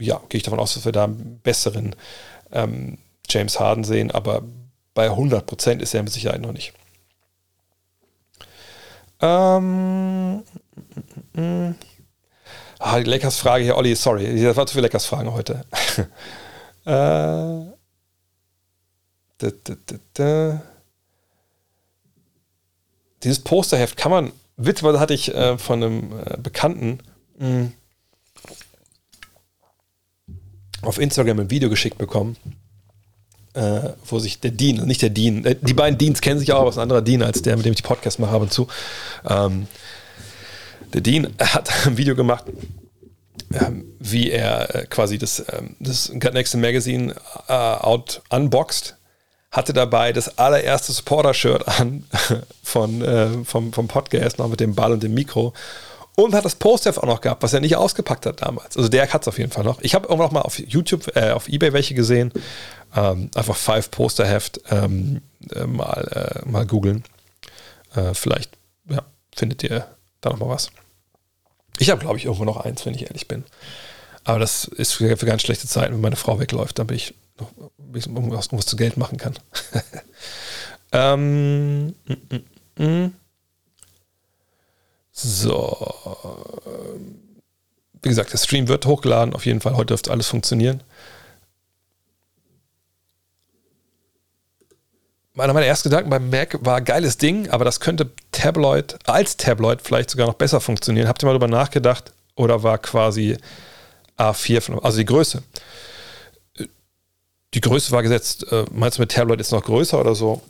ja, 0.00 0.20
gehe 0.28 0.38
ich 0.38 0.42
davon 0.42 0.58
aus, 0.58 0.74
dass 0.74 0.84
wir 0.84 0.90
da 0.90 1.04
einen 1.04 1.38
besseren 1.40 1.94
ähm, 2.50 2.98
James 3.28 3.60
Harden 3.60 3.84
sehen. 3.84 4.10
Aber 4.10 4.42
bei 4.92 5.04
100 5.04 5.46
Prozent 5.46 5.82
ist 5.82 5.94
er 5.94 6.02
mit 6.02 6.12
Sicherheit 6.12 6.40
noch 6.40 6.52
nicht. 6.52 6.72
Ähm, 9.20 10.38
mm, 10.38 10.42
mm, 11.34 11.40
mm. 11.40 11.74
Ah, 12.78 12.98
die 12.98 13.10
Lakers-Frage 13.10 13.64
hier, 13.64 13.76
Olli, 13.76 13.94
sorry, 13.94 14.42
das 14.42 14.56
war 14.56 14.66
zu 14.66 14.74
viel 14.74 14.82
Lakers-Fragen 14.82 15.32
heute. 15.32 15.64
äh, 16.84 17.72
da, 19.38 19.50
da, 19.64 19.74
da, 20.14 20.62
Dieses 23.22 23.40
Posterheft 23.40 23.96
kann 23.96 24.10
man, 24.10 24.32
witzigerweise 24.56 25.00
hatte 25.00 25.14
ich 25.14 25.34
äh, 25.34 25.58
von 25.58 25.82
einem 25.82 26.12
äh, 26.24 26.36
Bekannten 26.38 26.98
mh, 27.38 27.46
hm, 27.46 27.72
auf 30.82 30.98
Instagram 30.98 31.40
ein 31.40 31.50
Video 31.50 31.68
geschickt 31.70 31.98
bekommen, 31.98 32.36
äh, 33.54 33.90
wo 34.04 34.18
sich 34.18 34.40
der 34.40 34.52
Dean, 34.52 34.86
nicht 34.86 35.02
der 35.02 35.10
Dean, 35.10 35.44
äh, 35.44 35.56
die 35.60 35.74
beiden 35.74 35.98
Deans 35.98 36.20
kennen 36.20 36.38
sich 36.38 36.52
auch, 36.52 36.60
aber 36.60 36.70
ist 36.70 36.78
ein 36.78 36.82
anderer 36.82 37.02
Dean 37.02 37.22
als 37.22 37.42
der, 37.42 37.56
mit 37.56 37.66
dem 37.66 37.72
ich 37.72 37.82
die 37.82 37.86
Podcast 37.86 38.18
mache 38.18 38.34
ab 38.34 38.42
und 38.42 38.52
zu. 38.52 38.68
Ähm, 39.28 39.66
der 40.92 41.00
Dean 41.00 41.34
hat 41.38 41.70
ein 41.86 41.96
Video 41.96 42.14
gemacht, 42.14 42.44
ähm, 43.52 43.84
wie 43.98 44.30
er 44.30 44.74
äh, 44.74 44.86
quasi 44.86 45.18
das, 45.18 45.44
ähm, 45.52 45.76
das 45.80 46.10
Gut 46.12 46.34
Next 46.34 46.54
Magazine 46.56 47.14
äh, 47.48 47.52
out 47.52 48.22
unboxed 48.30 48.96
hatte 49.50 49.72
dabei 49.72 50.12
das 50.12 50.38
allererste 50.38 50.92
Supporter-Shirt 50.92 51.66
an 51.80 52.04
von, 52.62 53.02
äh, 53.02 53.44
vom, 53.44 53.72
vom 53.72 53.88
Podcast, 53.88 54.38
noch 54.38 54.48
mit 54.48 54.60
dem 54.60 54.74
Ball 54.74 54.92
und 54.92 55.02
dem 55.02 55.14
Mikro. 55.14 55.54
Und 56.16 56.34
hat 56.34 56.44
das 56.44 56.56
Poster 56.56 56.90
auch 56.98 57.06
noch 57.06 57.20
gehabt, 57.20 57.42
was 57.42 57.52
er 57.52 57.60
nicht 57.60 57.76
ausgepackt 57.76 58.26
hat 58.26 58.42
damals. 58.42 58.76
Also 58.76 58.88
der 58.88 59.10
hat 59.10 59.22
es 59.22 59.28
auf 59.28 59.38
jeden 59.38 59.52
Fall 59.52 59.64
noch. 59.64 59.80
Ich 59.82 59.94
habe 59.94 60.10
auch 60.10 60.18
noch 60.18 60.32
mal 60.32 60.42
auf 60.42 60.58
YouTube, 60.58 61.16
äh, 61.16 61.30
auf 61.30 61.48
Ebay 61.48 61.72
welche 61.72 61.94
gesehen. 61.94 62.32
Ähm, 62.94 63.30
einfach 63.34 63.56
Five 63.56 63.90
Poster 63.90 64.26
Heft 64.26 64.60
ähm, 64.70 65.22
äh, 65.54 65.64
mal, 65.64 66.42
äh, 66.44 66.48
mal 66.48 66.66
googeln. 66.66 67.04
Vielleicht 68.12 68.50
ja, 68.90 69.02
findet 69.34 69.64
ihr 69.64 69.86
da 70.20 70.30
noch 70.30 70.38
mal 70.38 70.48
was. 70.48 70.70
Ich 71.78 71.90
habe, 71.90 72.00
glaube 72.00 72.18
ich, 72.18 72.24
irgendwo 72.24 72.44
noch 72.44 72.56
eins, 72.58 72.84
wenn 72.86 72.94
ich 72.94 73.02
ehrlich 73.02 73.28
bin. 73.28 73.44
Aber 74.24 74.38
das 74.38 74.64
ist 74.64 74.92
für, 74.92 75.16
für 75.16 75.26
ganz 75.26 75.42
schlechte 75.42 75.66
Zeiten, 75.66 75.94
wenn 75.94 76.00
meine 76.00 76.16
Frau 76.16 76.38
wegläuft, 76.38 76.78
dann 76.78 76.88
bin 76.88 76.96
ich 76.96 77.14
noch 77.38 77.52
irgendwas, 77.96 78.46
irgendwas 78.46 78.66
zu 78.66 78.76
Geld 78.76 78.96
machen 78.96 79.16
kann. 79.16 79.38
ähm, 80.92 81.86
mm, 81.86 81.94
mm, 82.78 82.84
mm. 82.84 83.12
So. 85.12 85.94
Wie 88.02 88.08
gesagt, 88.08 88.32
der 88.32 88.38
Stream 88.38 88.68
wird 88.68 88.86
hochgeladen. 88.86 89.34
Auf 89.34 89.46
jeden 89.46 89.60
Fall, 89.60 89.74
heute 89.76 89.86
dürfte 89.86 90.10
alles 90.10 90.28
funktionieren. 90.28 90.82
Einer 95.38 95.52
meiner 95.52 95.66
ersten 95.66 95.88
Gedanken 95.88 96.10
beim 96.10 96.30
Mac 96.30 96.58
war 96.60 96.80
geiles 96.80 97.18
Ding, 97.18 97.48
aber 97.50 97.64
das 97.64 97.80
könnte 97.80 98.10
Tabloid 98.32 98.98
als 99.06 99.36
Tabloid 99.36 99.82
vielleicht 99.82 100.10
sogar 100.10 100.26
noch 100.26 100.34
besser 100.34 100.60
funktionieren. 100.60 101.08
Habt 101.08 101.22
ihr 101.22 101.26
mal 101.26 101.32
darüber 101.32 101.48
nachgedacht? 101.48 102.12
Oder 102.34 102.62
war 102.62 102.78
quasi 102.78 103.36
A4, 104.16 104.60
von, 104.60 104.78
also 104.84 104.98
die 104.98 105.04
Größe 105.04 105.42
die 107.54 107.60
Größe 107.60 107.92
war 107.92 108.02
gesetzt. 108.02 108.50
Äh, 108.52 108.64
meinst 108.72 108.98
du 108.98 109.02
mit 109.02 109.12
Tablet 109.12 109.40
ist 109.40 109.52
noch 109.52 109.64
größer 109.64 110.00
oder 110.00 110.14
so? 110.14 110.42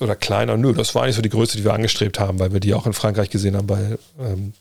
Oder 0.00 0.16
kleiner? 0.16 0.56
Nö, 0.56 0.72
das 0.72 0.94
war 0.94 1.04
eigentlich 1.04 1.16
so 1.16 1.22
die 1.22 1.28
Größe, 1.28 1.56
die 1.56 1.64
wir 1.64 1.72
angestrebt 1.72 2.18
haben, 2.18 2.40
weil 2.40 2.52
wir 2.52 2.60
die 2.60 2.74
auch 2.74 2.86
in 2.86 2.92
Frankreich 2.92 3.30
gesehen 3.30 3.56
haben 3.56 3.68
bei, 3.68 3.96
ähm, 4.18 4.52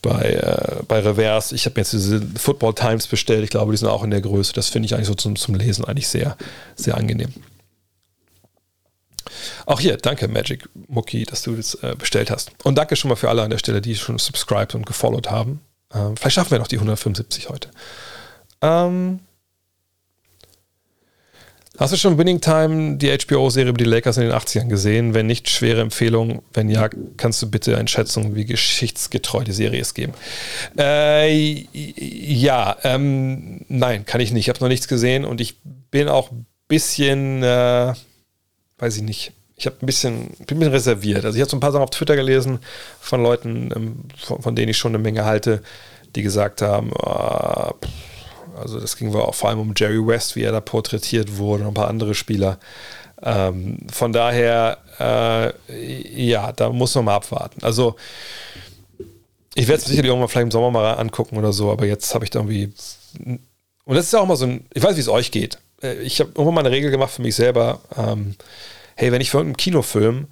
bei, 0.00 0.30
äh, 0.30 0.82
bei 0.88 1.00
Reverse. 1.00 1.54
Ich 1.54 1.66
habe 1.66 1.78
jetzt 1.78 1.92
diese 1.92 2.22
Football 2.38 2.74
Times 2.74 3.06
bestellt. 3.06 3.44
Ich 3.44 3.50
glaube, 3.50 3.72
die 3.72 3.78
sind 3.78 3.88
auch 3.88 4.02
in 4.02 4.10
der 4.10 4.22
Größe. 4.22 4.54
Das 4.54 4.68
finde 4.68 4.86
ich 4.86 4.94
eigentlich 4.94 5.08
so 5.08 5.14
zum, 5.14 5.36
zum 5.36 5.54
Lesen 5.54 5.84
eigentlich 5.84 6.08
sehr, 6.08 6.36
sehr 6.74 6.96
angenehm. 6.96 7.32
Auch 9.66 9.80
hier, 9.80 9.96
danke 9.96 10.28
Magic 10.28 10.68
Mucki, 10.88 11.24
dass 11.24 11.42
du 11.42 11.56
das 11.56 11.74
äh, 11.82 11.94
bestellt 11.98 12.30
hast. 12.30 12.50
Und 12.64 12.76
danke 12.76 12.96
schon 12.96 13.08
mal 13.08 13.16
für 13.16 13.28
alle 13.28 13.42
an 13.42 13.50
der 13.50 13.58
Stelle, 13.58 13.80
die 13.80 13.94
schon 13.96 14.18
subscribed 14.18 14.74
und 14.74 14.86
gefollowt 14.86 15.30
haben. 15.30 15.60
Ähm, 15.94 16.16
vielleicht 16.16 16.34
schaffen 16.34 16.50
wir 16.50 16.58
noch 16.58 16.68
die 16.68 16.76
175 16.76 17.48
heute. 17.48 17.70
Ähm, 18.62 19.20
Hast 21.78 21.92
du 21.92 21.98
schon 21.98 22.16
Winning 22.16 22.40
Time, 22.40 22.96
die 22.96 23.10
HBO-Serie 23.10 23.68
über 23.68 23.76
die 23.76 23.84
Lakers 23.84 24.16
in 24.16 24.22
den 24.22 24.32
80ern 24.32 24.68
gesehen? 24.68 25.12
Wenn 25.12 25.26
nicht, 25.26 25.50
schwere 25.50 25.82
Empfehlung. 25.82 26.42
Wenn 26.54 26.70
ja, 26.70 26.88
kannst 27.18 27.42
du 27.42 27.50
bitte 27.50 27.76
Einschätzung, 27.76 28.34
wie 28.34 28.46
geschichtsgetreu 28.46 29.44
die 29.44 29.52
Serie 29.52 29.80
ist 29.80 29.92
geben? 29.92 30.14
Äh, 30.78 31.66
ja, 31.74 32.76
ähm, 32.82 33.60
nein, 33.68 34.06
kann 34.06 34.22
ich 34.22 34.32
nicht. 34.32 34.44
Ich 34.44 34.48
habe 34.48 34.60
noch 34.60 34.68
nichts 34.68 34.88
gesehen 34.88 35.26
und 35.26 35.40
ich 35.42 35.58
bin 35.90 36.08
auch 36.08 36.30
ein 36.30 36.46
bisschen, 36.66 37.42
äh, 37.42 37.92
weiß 38.78 38.96
ich 38.96 39.02
nicht. 39.02 39.32
Ich 39.56 39.66
habe 39.66 39.76
ein 39.80 39.86
bisschen, 39.86 40.28
bin 40.46 40.58
ein 40.58 40.58
bisschen 40.58 40.72
reserviert. 40.72 41.24
Also 41.24 41.36
ich 41.36 41.40
habe 41.40 41.50
so 41.50 41.56
ein 41.56 41.60
paar 41.60 41.72
Sachen 41.72 41.82
auf 41.82 41.90
Twitter 41.90 42.16
gelesen 42.16 42.58
von 43.00 43.22
Leuten, 43.22 43.70
ähm, 43.74 43.96
von, 44.18 44.42
von, 44.42 44.56
denen 44.56 44.68
ich 44.70 44.76
schon 44.78 44.90
eine 44.94 45.02
Menge 45.02 45.24
halte, 45.24 45.62
die 46.14 46.22
gesagt 46.22 46.62
haben, 46.62 46.90
pff, 46.90 47.90
also 48.56 48.80
das 48.80 48.96
ging 48.96 49.14
auch 49.14 49.34
vor 49.34 49.50
allem 49.50 49.60
um 49.60 49.74
Jerry 49.76 50.04
West, 50.06 50.36
wie 50.36 50.42
er 50.42 50.52
da 50.52 50.60
porträtiert 50.60 51.36
wurde 51.38 51.62
und 51.64 51.68
ein 51.70 51.74
paar 51.74 51.88
andere 51.88 52.14
Spieler. 52.14 52.58
Ähm, 53.22 53.78
von 53.90 54.12
daher, 54.12 54.78
äh, 55.00 55.52
ja, 56.22 56.52
da 56.52 56.70
muss 56.70 56.94
man 56.94 57.06
mal 57.06 57.16
abwarten. 57.16 57.62
Also 57.64 57.96
Ich 59.54 59.68
werde 59.68 59.78
es 59.80 59.86
sicherlich 59.86 60.08
irgendwann 60.10 60.28
vielleicht 60.28 60.44
im 60.44 60.50
Sommer 60.50 60.70
mal 60.70 60.94
angucken 60.94 61.36
oder 61.38 61.52
so, 61.52 61.70
aber 61.70 61.86
jetzt 61.86 62.14
habe 62.14 62.24
ich 62.24 62.30
da 62.30 62.40
irgendwie. 62.40 62.72
Und 63.84 63.94
das 63.94 64.06
ist 64.06 64.12
ja 64.12 64.20
auch 64.20 64.26
mal 64.26 64.36
so 64.36 64.44
ein. 64.46 64.66
Ich 64.74 64.82
weiß, 64.82 64.96
wie 64.96 65.00
es 65.00 65.08
euch 65.08 65.30
geht. 65.30 65.58
Äh, 65.82 65.94
ich 66.00 66.20
habe 66.20 66.30
irgendwann 66.30 66.54
mal 66.54 66.60
eine 66.60 66.70
Regel 66.70 66.90
gemacht 66.90 67.12
für 67.12 67.22
mich 67.22 67.34
selber. 67.34 67.80
Ähm, 67.96 68.36
hey, 68.96 69.12
wenn 69.12 69.20
ich 69.20 69.30
für 69.30 69.38
irgendeinen 69.38 69.58
Kinofilm 69.58 70.28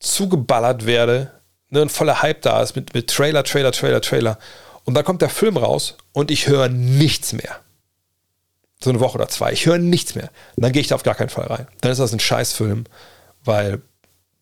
zugeballert 0.00 0.86
werde, 0.86 1.32
ne, 1.70 1.82
ein 1.82 1.88
voller 1.88 2.22
Hype 2.22 2.42
da 2.42 2.62
ist 2.62 2.76
mit, 2.76 2.94
mit 2.94 3.08
Trailer, 3.08 3.44
Trailer, 3.44 3.72
Trailer, 3.72 4.00
Trailer, 4.00 4.38
und 4.84 4.94
dann 4.94 5.04
kommt 5.04 5.20
der 5.20 5.28
Film 5.28 5.58
raus 5.58 5.96
und 6.12 6.30
ich 6.30 6.48
höre 6.48 6.68
nichts 6.68 7.34
mehr. 7.34 7.60
So 8.82 8.90
eine 8.90 9.00
Woche 9.00 9.16
oder 9.16 9.28
zwei. 9.28 9.52
Ich 9.52 9.66
höre 9.66 9.76
nichts 9.76 10.14
mehr. 10.14 10.30
Und 10.56 10.62
dann 10.62 10.72
gehe 10.72 10.80
ich 10.80 10.88
da 10.88 10.94
auf 10.94 11.02
gar 11.02 11.14
keinen 11.14 11.28
Fall 11.28 11.46
rein. 11.46 11.66
Dann 11.80 11.92
ist 11.92 11.98
das 11.98 12.12
ein 12.12 12.20
Scheißfilm, 12.20 12.84
weil 13.44 13.82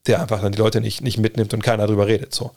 der 0.06 0.20
einfach 0.20 0.40
dann 0.40 0.52
die 0.52 0.58
Leute 0.58 0.80
nicht, 0.80 1.00
nicht 1.00 1.18
mitnimmt 1.18 1.52
und 1.52 1.62
keiner 1.62 1.86
darüber 1.86 2.06
redet. 2.06 2.32
So. 2.34 2.52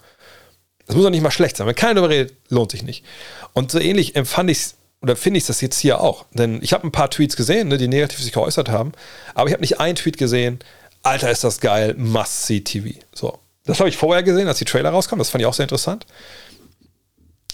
Das 0.85 0.95
muss 0.95 1.05
auch 1.05 1.09
nicht 1.09 1.23
mal 1.23 1.31
schlecht 1.31 1.57
sein. 1.57 1.65
Wenn 1.65 1.75
keiner 1.75 1.95
darüber 1.95 2.13
redet, 2.13 2.35
lohnt 2.49 2.71
sich 2.71 2.83
nicht. 2.83 3.05
Und 3.53 3.71
so 3.71 3.79
ähnlich 3.79 4.15
empfand 4.15 4.51
ich 4.51 4.57
es 4.57 4.75
oder 5.01 5.15
finde 5.15 5.37
ich 5.37 5.45
das 5.45 5.61
jetzt 5.61 5.79
hier 5.79 6.01
auch. 6.01 6.25
Denn 6.33 6.59
ich 6.61 6.73
habe 6.73 6.87
ein 6.87 6.91
paar 6.91 7.09
Tweets 7.09 7.35
gesehen, 7.35 7.69
ne, 7.69 7.77
die 7.77 7.87
negativ 7.87 8.19
sich 8.19 8.33
geäußert 8.33 8.69
haben, 8.69 8.91
aber 9.33 9.47
ich 9.47 9.53
habe 9.53 9.61
nicht 9.61 9.79
einen 9.79 9.95
Tweet 9.95 10.17
gesehen, 10.17 10.59
Alter, 11.01 11.31
ist 11.31 11.43
das 11.43 11.59
geil, 11.59 11.95
must 11.97 12.45
see 12.45 12.61
TV. 12.61 12.99
So. 13.13 13.39
Das 13.65 13.79
habe 13.79 13.89
ich 13.89 13.97
vorher 13.97 14.23
gesehen, 14.23 14.47
als 14.47 14.57
die 14.57 14.65
Trailer 14.65 14.89
rauskamen. 14.89 15.19
Das 15.19 15.29
fand 15.29 15.41
ich 15.41 15.45
auch 15.45 15.53
sehr 15.53 15.63
interessant. 15.63 16.05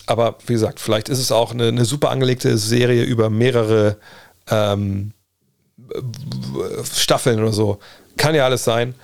Aber 0.08 0.38
wie 0.46 0.54
gesagt, 0.54 0.80
vielleicht 0.80 1.10
ist 1.10 1.20
es 1.20 1.32
auch 1.32 1.52
eine, 1.52 1.68
eine 1.68 1.86
super 1.86 2.10
angelegte 2.10 2.58
Serie 2.58 3.04
über 3.04 3.30
mehrere 3.30 3.98
ähm, 4.50 5.12
Staffeln 6.94 7.40
oder 7.40 7.54
so. 7.54 7.80
Kann 8.18 8.36
ja 8.36 8.46
alles 8.46 8.64
sein, 8.64 8.96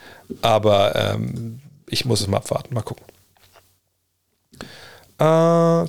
aber 0.42 0.96
ähm, 0.96 1.60
ich 1.88 2.06
muss 2.06 2.22
es 2.22 2.28
mal 2.28 2.38
abwarten. 2.38 2.74
Mal 2.74 2.82
gucken. 2.82 3.06
Äh, 5.20 5.86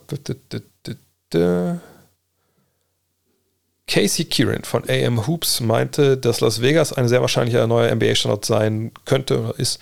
Casey 3.88 4.24
Kieran 4.24 4.62
von 4.62 4.88
AM 4.88 5.26
Hoops 5.26 5.60
meinte, 5.60 6.16
dass 6.16 6.40
Las 6.40 6.62
Vegas 6.62 6.92
ein 6.92 7.08
sehr 7.08 7.20
wahrscheinlicher 7.20 7.66
neuer 7.66 7.94
NBA-Standort 7.94 8.44
sein 8.44 8.92
könnte 9.04 9.40
oder 9.40 9.58
ist. 9.58 9.80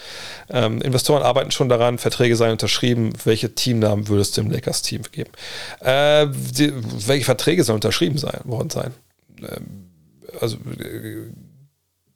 Ähm, 0.49 0.81
Investoren 0.81 1.23
arbeiten 1.23 1.51
schon 1.51 1.69
daran, 1.69 1.99
Verträge 1.99 2.35
seien 2.35 2.53
unterschrieben. 2.53 3.13
Welche 3.25 3.55
Teamnamen 3.55 4.09
würdest 4.09 4.37
du 4.37 4.43
dem 4.43 4.51
Lakers-Team 4.51 5.03
geben? 5.13 5.31
Äh, 5.81 6.29
die, 6.29 6.73
welche 7.07 7.27
Verträge 7.27 7.63
sollen 7.63 7.77
unterschrieben 7.77 8.19
sein, 8.19 8.41
worden 8.45 8.71
sein? 8.71 8.95
Ähm, 9.39 9.91
also 10.41 10.57
äh, 10.57 11.31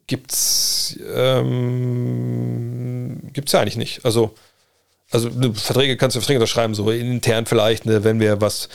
gibt's 0.07 0.99
ähm, 1.15 3.21
gibt's 3.33 3.53
ja 3.53 3.61
eigentlich 3.61 3.77
nicht. 3.77 4.05
Also 4.05 4.35
also 5.11 5.29
ne, 5.29 5.55
Verträge 5.55 5.97
kannst 5.97 6.17
du 6.17 6.21
Verträge 6.21 6.41
unterschreiben, 6.41 6.75
so 6.75 6.91
intern 6.91 7.47
vielleicht, 7.47 7.87
ne, 7.87 8.05
wenn 8.05 8.21
wir 8.21 8.41
was 8.41 8.69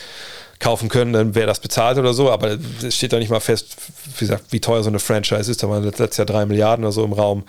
kaufen 0.60 0.90
können, 0.90 1.14
dann 1.14 1.36
wäre 1.36 1.48
das 1.48 1.62
bezahlt 1.62 1.98
oder 1.98 2.14
so, 2.14 2.30
aber 2.30 2.58
es 2.84 2.96
steht 2.96 3.14
da 3.14 3.20
nicht 3.20 3.30
mal 3.30 3.40
fest, 3.40 3.78
wie 4.18 4.26
gesagt, 4.26 4.52
wie 4.52 4.60
teuer 4.60 4.84
so 4.84 4.90
eine 4.90 5.00
Franchise 5.00 5.50
ist. 5.50 5.64
Da 5.64 5.70
waren 5.70 5.84
letztes 5.84 6.18
Jahr 6.18 6.26
drei 6.26 6.46
Milliarden 6.46 6.84
oder 6.84 6.92
so 6.92 7.06
im 7.06 7.14
Raum. 7.14 7.46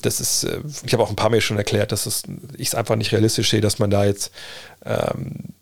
Das 0.00 0.20
ist, 0.20 0.44
äh, 0.44 0.60
ich 0.86 0.92
habe 0.94 1.02
auch 1.02 1.10
ein 1.10 1.16
paar 1.16 1.30
Mal 1.30 1.42
schon 1.42 1.58
erklärt, 1.58 1.92
dass 1.92 2.24
ich 2.56 2.68
es 2.68 2.74
einfach 2.74 2.96
nicht 2.96 3.12
realistisch 3.12 3.50
sehe, 3.50 3.60
dass 3.60 3.78
man 3.78 3.90
da 3.90 4.04
jetzt 4.06 4.32
ähm, 4.86 5.54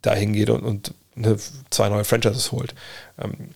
dahin 0.00 0.32
geht 0.32 0.48
und, 0.48 0.62
und 0.62 0.94
eine, 1.14 1.36
zwei 1.70 1.90
neue 1.90 2.04
Franchises 2.04 2.52
holt. 2.52 2.74
Ähm, 3.22 3.50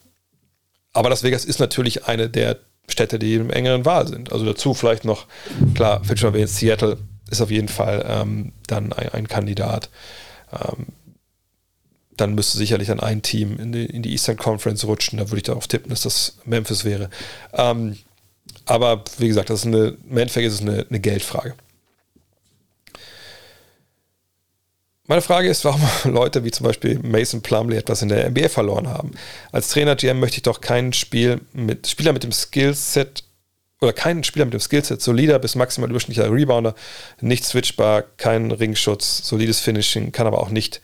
aber 0.92 1.08
Las 1.08 1.22
Vegas 1.22 1.46
ist 1.46 1.58
natürlich 1.58 2.06
eine 2.06 2.28
der 2.28 2.58
Städte, 2.86 3.18
die 3.18 3.36
im 3.36 3.50
engeren 3.50 3.86
Wahl 3.86 4.06
sind. 4.06 4.30
Also 4.30 4.44
dazu 4.44 4.74
vielleicht 4.74 5.06
noch, 5.06 5.26
klar, 5.74 6.02
erwähnt, 6.06 6.50
Seattle 6.50 6.98
ist 7.30 7.40
auf 7.40 7.50
jeden 7.50 7.68
Fall 7.68 8.04
ähm, 8.06 8.52
dann 8.66 8.92
ein, 8.92 9.08
ein 9.08 9.28
Kandidat. 9.28 9.88
Ähm, 10.52 10.88
dann 12.22 12.34
müsste 12.36 12.56
sicherlich 12.56 12.88
dann 12.88 13.00
ein 13.00 13.20
Team 13.22 13.58
in 13.58 13.72
die, 13.72 13.84
in 13.84 14.02
die 14.02 14.12
Eastern 14.12 14.36
Conference 14.36 14.84
rutschen. 14.84 15.18
Da 15.18 15.28
würde 15.28 15.38
ich 15.38 15.42
darauf 15.42 15.66
tippen, 15.66 15.90
dass 15.90 16.02
das 16.02 16.38
Memphis 16.44 16.84
wäre. 16.84 17.10
Ähm, 17.52 17.98
aber 18.64 19.02
wie 19.18 19.26
gesagt, 19.28 19.50
das 19.50 19.60
ist 19.60 19.66
eine, 19.66 19.96
im 20.08 20.16
Endeffekt 20.16 20.46
ist 20.46 20.54
es 20.54 20.60
eine, 20.60 20.86
eine 20.88 21.00
Geldfrage. 21.00 21.54
Meine 25.08 25.20
Frage 25.20 25.48
ist, 25.48 25.64
warum 25.64 25.82
Leute 26.04 26.44
wie 26.44 26.52
zum 26.52 26.64
Beispiel 26.64 27.00
Mason 27.00 27.42
Plumley 27.42 27.76
etwas 27.76 28.02
in 28.02 28.08
der 28.08 28.30
NBA 28.30 28.48
verloren 28.48 28.88
haben. 28.88 29.10
Als 29.50 29.68
Trainer 29.68 29.96
GM 29.96 30.20
möchte 30.20 30.36
ich 30.36 30.42
doch 30.42 30.60
keinen 30.60 30.92
Spiel 30.92 31.40
mit, 31.52 31.88
Spieler 31.88 32.12
mit 32.12 32.22
dem 32.22 32.32
Skillset 32.32 33.24
oder 33.80 33.92
keinen 33.92 34.22
Spieler 34.22 34.44
mit 34.44 34.54
dem 34.54 34.60
Skillset, 34.60 35.02
solider 35.02 35.40
bis 35.40 35.56
maximal 35.56 35.90
überschnittlicher 35.90 36.32
Rebounder, 36.32 36.76
nicht 37.20 37.44
switchbar, 37.44 38.02
kein 38.16 38.52
Ringschutz, 38.52 39.26
solides 39.26 39.58
Finishing, 39.58 40.12
kann 40.12 40.28
aber 40.28 40.38
auch 40.38 40.50
nicht 40.50 40.80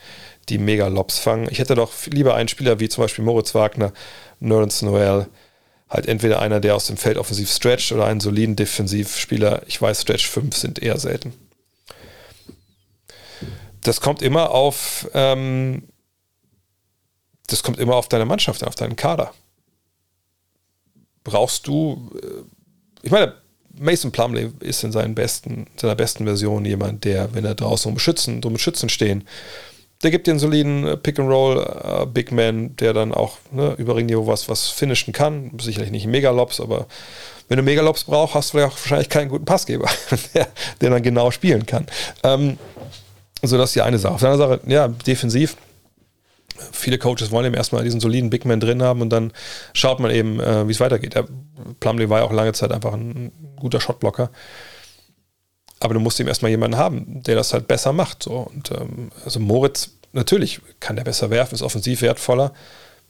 die 0.48 0.58
Mega-Lobs 0.58 1.18
fangen. 1.18 1.48
Ich 1.50 1.58
hätte 1.58 1.74
doch 1.74 1.92
lieber 2.06 2.34
einen 2.34 2.48
Spieler 2.48 2.80
wie 2.80 2.88
zum 2.88 3.04
Beispiel 3.04 3.24
Moritz 3.24 3.54
Wagner, 3.54 3.92
Nerds 4.40 4.82
Noel, 4.82 5.26
halt 5.88 6.06
entweder 6.06 6.40
einer, 6.40 6.60
der 6.60 6.76
aus 6.76 6.86
dem 6.86 6.96
Feld 6.96 7.16
offensiv 7.16 7.50
stretcht 7.50 7.92
oder 7.92 8.06
einen 8.06 8.20
soliden 8.20 8.56
Defensivspieler. 8.56 9.62
Ich 9.66 9.80
weiß, 9.80 10.02
Stretch 10.02 10.28
5 10.28 10.56
sind 10.56 10.82
eher 10.82 10.98
selten. 10.98 11.32
Das 13.82 14.00
kommt 14.00 14.22
immer 14.22 14.50
auf, 14.50 15.08
ähm, 15.14 15.84
das 17.46 17.62
kommt 17.62 17.78
immer 17.78 17.96
auf 17.96 18.08
deine 18.08 18.26
Mannschaft, 18.26 18.64
auf 18.64 18.74
deinen 18.74 18.96
Kader. 18.96 19.32
Brauchst 21.24 21.66
du, 21.66 22.10
äh, 22.22 22.42
ich 23.02 23.10
meine, 23.10 23.34
Mason 23.78 24.12
Plumley 24.12 24.50
ist 24.60 24.82
in 24.84 24.92
seinen 24.92 25.14
besten, 25.14 25.66
seiner 25.76 25.94
besten 25.94 26.24
Version 26.24 26.64
jemand, 26.64 27.04
der, 27.04 27.32
wenn 27.34 27.44
er 27.44 27.54
draußen 27.54 27.90
um 27.90 27.98
Schützen, 27.98 28.42
um 28.44 28.58
Schützen 28.58 28.88
stehen, 28.88 29.26
der 30.02 30.10
gibt 30.10 30.26
dir 30.26 30.32
einen 30.32 30.40
soliden 30.40 30.86
äh, 30.86 30.96
Pick-and-Roll 30.96 32.02
äh, 32.02 32.06
Big 32.06 32.30
Man, 32.30 32.76
der 32.76 32.92
dann 32.92 33.12
auch 33.12 33.38
ne, 33.50 33.74
über 33.78 33.96
Ringniveau 33.96 34.26
was, 34.26 34.48
was 34.48 34.68
finishen 34.68 35.12
kann. 35.12 35.50
Sicherlich 35.60 35.90
nicht 35.90 36.06
Megalobs, 36.06 36.60
aber 36.60 36.86
wenn 37.48 37.56
du 37.56 37.62
Megalobs 37.62 38.04
brauchst, 38.04 38.34
hast 38.34 38.54
du 38.54 38.58
wahrscheinlich 38.58 39.08
keinen 39.08 39.28
guten 39.28 39.44
Passgeber, 39.44 39.88
der, 40.34 40.48
der 40.80 40.90
dann 40.90 41.02
genau 41.02 41.30
spielen 41.30 41.66
kann. 41.66 41.86
Ähm, 42.22 42.58
so, 43.42 43.56
das 43.56 43.70
ist 43.70 43.76
die 43.76 43.82
eine 43.82 43.98
Sache. 43.98 44.14
Auf 44.14 44.20
der 44.20 44.30
anderen 44.30 44.60
Sache, 44.60 44.70
ja, 44.70 44.88
defensiv. 44.88 45.56
Viele 46.72 46.98
Coaches 46.98 47.30
wollen 47.30 47.46
eben 47.46 47.54
erstmal 47.54 47.84
diesen 47.84 48.00
soliden 48.00 48.30
Big 48.30 48.44
Man 48.44 48.58
drin 48.58 48.82
haben 48.82 49.00
und 49.00 49.10
dann 49.10 49.32
schaut 49.74 50.00
man 50.00 50.10
eben, 50.10 50.40
äh, 50.40 50.66
wie 50.66 50.72
es 50.72 50.80
weitergeht. 50.80 51.14
Der 51.14 51.26
Plumlee 51.80 52.08
war 52.08 52.18
ja 52.18 52.24
auch 52.24 52.32
lange 52.32 52.52
Zeit 52.52 52.72
einfach 52.72 52.92
ein 52.92 53.32
guter 53.56 53.80
Shotblocker. 53.80 54.30
Aber 55.80 55.94
du 55.94 56.00
musst 56.00 56.18
eben 56.18 56.28
erstmal 56.28 56.50
jemanden 56.50 56.76
haben, 56.76 57.22
der 57.22 57.36
das 57.36 57.52
halt 57.52 57.68
besser 57.68 57.92
macht. 57.92 58.22
So. 58.24 58.50
Und 58.54 58.70
ähm, 58.72 59.10
also 59.24 59.40
Moritz, 59.40 59.90
natürlich 60.12 60.60
kann 60.80 60.96
der 60.96 61.04
besser 61.04 61.30
werfen, 61.30 61.54
ist 61.54 61.62
offensiv 61.62 62.02
wertvoller, 62.02 62.52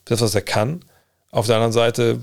das, 0.04 0.20
was 0.20 0.34
er 0.34 0.42
kann. 0.42 0.84
Auf 1.30 1.46
der 1.46 1.56
anderen 1.56 1.72
Seite 1.72 2.20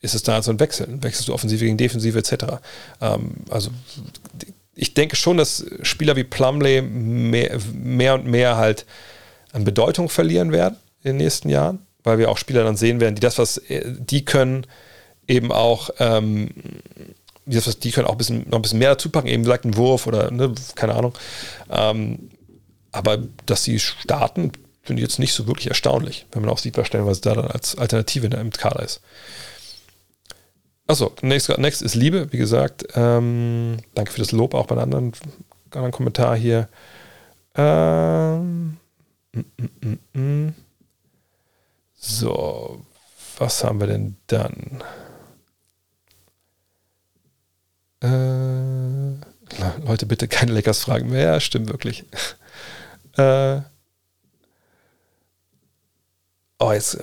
ist 0.00 0.14
es 0.14 0.22
da 0.22 0.40
so 0.42 0.50
ein 0.50 0.60
Wechsel. 0.60 1.02
Wechselst 1.02 1.28
du 1.28 1.34
Offensive 1.34 1.64
gegen 1.64 1.76
Defensive 1.76 2.18
etc. 2.18 2.60
Ähm, 3.00 3.36
also 3.50 3.70
ich 4.74 4.94
denke 4.94 5.16
schon, 5.16 5.36
dass 5.36 5.64
Spieler 5.82 6.16
wie 6.16 6.24
Plumley 6.24 6.82
mehr, 6.82 7.58
mehr 7.72 8.14
und 8.14 8.26
mehr 8.26 8.56
halt 8.56 8.86
an 9.52 9.64
Bedeutung 9.64 10.08
verlieren 10.08 10.52
werden 10.52 10.76
in 11.02 11.12
den 11.12 11.16
nächsten 11.18 11.48
Jahren, 11.48 11.86
weil 12.02 12.18
wir 12.18 12.30
auch 12.30 12.38
Spieler 12.38 12.64
dann 12.64 12.76
sehen 12.76 13.00
werden, 13.00 13.14
die 13.14 13.20
das, 13.20 13.38
was 13.38 13.58
äh, 13.58 13.84
die 13.98 14.24
können, 14.24 14.66
eben 15.26 15.52
auch 15.52 15.90
ähm, 15.98 16.50
die 17.46 17.90
können 17.90 18.06
auch 18.06 18.12
ein 18.12 18.18
bisschen, 18.18 18.48
noch 18.48 18.58
ein 18.58 18.62
bisschen 18.62 18.78
mehr 18.78 18.90
dazu 18.90 19.10
packen, 19.10 19.28
eben 19.28 19.44
vielleicht 19.44 19.64
einen 19.64 19.76
Wurf 19.76 20.06
oder 20.06 20.30
ne, 20.30 20.54
keine 20.74 20.94
Ahnung. 20.94 21.14
Ähm, 21.70 22.30
aber 22.92 23.18
dass 23.46 23.64
sie 23.64 23.78
starten, 23.78 24.52
finde 24.82 25.02
ich 25.02 25.08
jetzt 25.08 25.18
nicht 25.18 25.32
so 25.32 25.46
wirklich 25.46 25.68
erstaunlich, 25.68 26.26
wenn 26.32 26.42
man 26.42 26.50
auch 26.50 26.58
sieht, 26.58 26.76
was 26.76 26.86
stellenweise 26.86 27.20
da 27.20 27.34
dann 27.34 27.46
als 27.46 27.76
Alternative 27.76 28.26
im 28.26 28.50
Kader 28.50 28.82
ist. 28.82 29.00
Achso, 30.86 31.12
next, 31.22 31.48
next 31.58 31.80
ist 31.82 31.94
Liebe, 31.94 32.30
wie 32.32 32.36
gesagt. 32.36 32.84
Ähm, 32.94 33.78
danke 33.94 34.12
für 34.12 34.20
das 34.20 34.32
Lob 34.32 34.54
auch 34.54 34.66
bei 34.66 34.74
einem 34.74 34.84
anderen, 34.84 35.12
anderen 35.70 35.92
Kommentar 35.92 36.36
hier. 36.36 36.68
Ähm, 37.56 38.76
mm, 39.32 39.40
mm, 39.80 40.20
mm. 40.20 40.54
so, 41.94 42.84
was 43.38 43.64
haben 43.64 43.80
wir 43.80 43.86
denn 43.86 44.16
dann? 44.26 44.82
Äh, 48.04 49.86
Leute, 49.86 50.06
bitte 50.06 50.28
keine 50.28 50.52
Leckers 50.52 50.80
fragen 50.80 51.10
mehr. 51.10 51.32
Ja, 51.32 51.40
stimmt 51.40 51.68
wirklich. 51.68 52.04
äh, 53.16 53.60
oh, 56.58 56.72
jetzt 56.72 56.98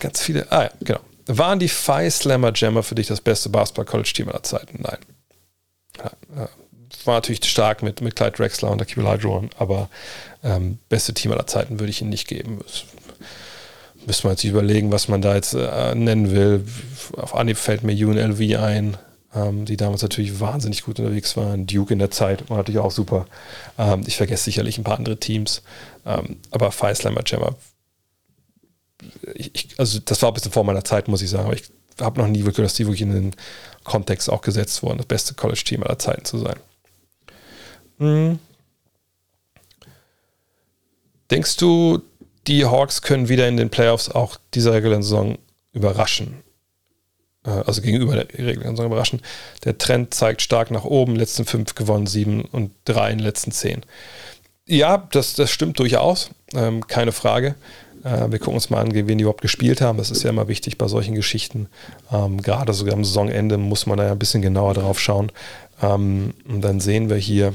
ganz 0.00 0.20
viele. 0.20 0.50
Ah 0.50 0.64
ja, 0.64 0.70
genau. 0.80 1.00
Waren 1.26 1.60
die 1.60 1.68
Phi 1.68 2.10
Slammer 2.10 2.52
Jammer 2.54 2.82
für 2.82 2.96
dich 2.96 3.06
das 3.06 3.20
beste 3.20 3.48
Basketball-College-Team 3.50 4.28
aller 4.28 4.42
Zeiten? 4.42 4.82
Nein. 4.82 4.98
Ja, 5.98 6.48
war 7.04 7.14
natürlich 7.14 7.44
stark 7.44 7.82
mit, 7.82 8.00
mit 8.00 8.16
Clyde 8.16 8.32
Drexler 8.32 8.70
und 8.70 8.82
Akibel 8.82 9.08
Hydron, 9.08 9.50
aber 9.58 9.88
ähm, 10.42 10.78
beste 10.88 11.14
Team 11.14 11.32
aller 11.32 11.46
Zeiten 11.46 11.78
würde 11.78 11.90
ich 11.90 12.02
ihn 12.02 12.08
nicht 12.08 12.26
geben. 12.26 12.58
Das 12.66 12.84
müsste 14.06 14.26
man 14.26 14.34
jetzt 14.34 14.44
überlegen, 14.44 14.90
was 14.90 15.08
man 15.08 15.22
da 15.22 15.34
jetzt 15.34 15.54
äh, 15.54 15.94
nennen 15.94 16.30
will. 16.32 16.64
Auf 17.16 17.34
Anhieb 17.34 17.58
fällt 17.58 17.84
mir 17.84 17.94
UNLV 17.94 18.40
ein. 18.58 18.96
Ähm, 19.34 19.64
die 19.64 19.76
damals 19.76 20.02
natürlich 20.02 20.40
wahnsinnig 20.40 20.82
gut 20.82 20.98
unterwegs 20.98 21.36
waren. 21.36 21.66
Duke 21.66 21.92
in 21.92 21.98
der 21.98 22.10
Zeit 22.10 22.48
war 22.50 22.58
natürlich 22.58 22.80
auch 22.80 22.90
super. 22.90 23.26
Ähm, 23.78 24.02
ich 24.06 24.16
vergesse 24.16 24.44
sicherlich 24.44 24.78
ein 24.78 24.84
paar 24.84 24.98
andere 24.98 25.18
Teams. 25.18 25.62
Ähm, 26.04 26.38
aber 26.50 26.72
Slammer 26.72 27.22
Jammer, 27.24 27.56
ich, 29.34 29.54
ich, 29.54 29.78
also 29.78 29.98
das 30.00 30.20
war 30.22 30.30
ein 30.30 30.34
bisschen 30.34 30.52
vor 30.52 30.64
meiner 30.64 30.84
Zeit, 30.84 31.08
muss 31.08 31.22
ich 31.22 31.30
sagen. 31.30 31.46
Aber 31.46 31.54
ich 31.54 31.64
habe 32.00 32.20
noch 32.20 32.28
nie 32.28 32.44
wirklich, 32.44 32.64
dass 32.64 32.74
die 32.74 32.86
wirklich 32.86 33.02
in 33.02 33.12
den 33.12 33.36
Kontext 33.84 34.30
auch 34.30 34.42
gesetzt 34.42 34.82
wurden, 34.82 34.98
das 34.98 35.06
beste 35.06 35.34
College-Team 35.34 35.82
aller 35.82 35.98
Zeiten 35.98 36.24
zu 36.24 36.38
sein. 36.38 36.56
Hm. 37.98 38.38
Denkst 41.30 41.56
du, 41.58 42.02
die 42.46 42.64
Hawks 42.64 43.02
können 43.02 43.28
wieder 43.28 43.46
in 43.46 43.56
den 43.56 43.70
Playoffs 43.70 44.08
auch 44.08 44.38
dieser 44.54 44.72
regulären 44.72 45.02
Saison 45.02 45.38
überraschen? 45.72 46.42
Äh, 47.44 47.50
also 47.50 47.82
gegenüber 47.82 48.14
der 48.14 48.46
regulären 48.46 48.76
Saison 48.76 48.86
überraschen. 48.86 49.22
Der 49.64 49.78
Trend 49.78 50.14
zeigt 50.14 50.42
stark 50.42 50.70
nach 50.70 50.84
oben, 50.84 51.16
letzten 51.16 51.44
fünf 51.44 51.74
gewonnen, 51.74 52.06
sieben 52.06 52.42
und 52.42 52.72
drei 52.84 53.10
in 53.10 53.18
den 53.18 53.24
letzten 53.24 53.52
zehn. 53.52 53.82
Ja, 54.66 55.08
das, 55.12 55.34
das 55.34 55.50
stimmt 55.50 55.78
durchaus, 55.78 56.30
ähm, 56.54 56.86
keine 56.86 57.12
Frage. 57.12 57.56
Äh, 58.04 58.30
wir 58.30 58.38
gucken 58.38 58.54
uns 58.54 58.70
mal 58.70 58.80
an, 58.80 58.94
wen 58.94 59.06
die 59.06 59.22
überhaupt 59.22 59.42
gespielt 59.42 59.80
haben. 59.80 59.98
Das 59.98 60.10
ist 60.10 60.22
ja 60.22 60.30
immer 60.30 60.48
wichtig 60.48 60.78
bei 60.78 60.88
solchen 60.88 61.14
Geschichten. 61.14 61.68
Ähm, 62.12 62.40
gerade 62.40 62.72
sogar 62.72 62.94
am 62.94 63.04
Saisonende 63.04 63.58
muss 63.58 63.86
man 63.86 63.98
da 63.98 64.04
ja 64.04 64.12
ein 64.12 64.18
bisschen 64.18 64.42
genauer 64.42 64.74
drauf 64.74 65.00
schauen. 65.00 65.32
Ähm, 65.82 66.34
und 66.48 66.62
dann 66.62 66.80
sehen 66.80 67.10
wir 67.10 67.16
hier, 67.16 67.54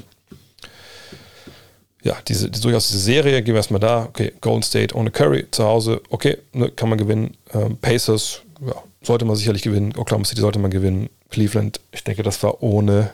ja, 2.03 2.15
diese, 2.27 2.49
die, 2.51 2.61
durchaus 2.61 2.87
diese 2.87 2.99
Serie, 2.99 3.41
gehen 3.41 3.53
wir 3.53 3.59
erstmal 3.59 3.79
da. 3.79 4.05
Okay, 4.05 4.33
Golden 4.41 4.63
State 4.63 4.95
ohne 4.95 5.09
Curry 5.09 5.45
zu 5.51 5.63
Hause, 5.63 6.01
okay, 6.09 6.37
ne, 6.53 6.69
kann 6.69 6.89
man 6.89 6.97
gewinnen. 6.97 7.35
Ähm, 7.53 7.77
Pacers, 7.77 8.41
ja, 8.65 8.75
sollte 9.05 9.25
man 9.25 9.35
sicherlich 9.35 9.61
gewinnen. 9.61 9.93
Oklahoma 9.97 10.25
City 10.25 10.41
sollte 10.41 10.59
man 10.59 10.71
gewinnen. 10.71 11.09
Cleveland, 11.29 11.79
ich 11.91 12.03
denke, 12.03 12.23
das 12.23 12.41
war 12.43 12.61
ohne, 12.63 13.11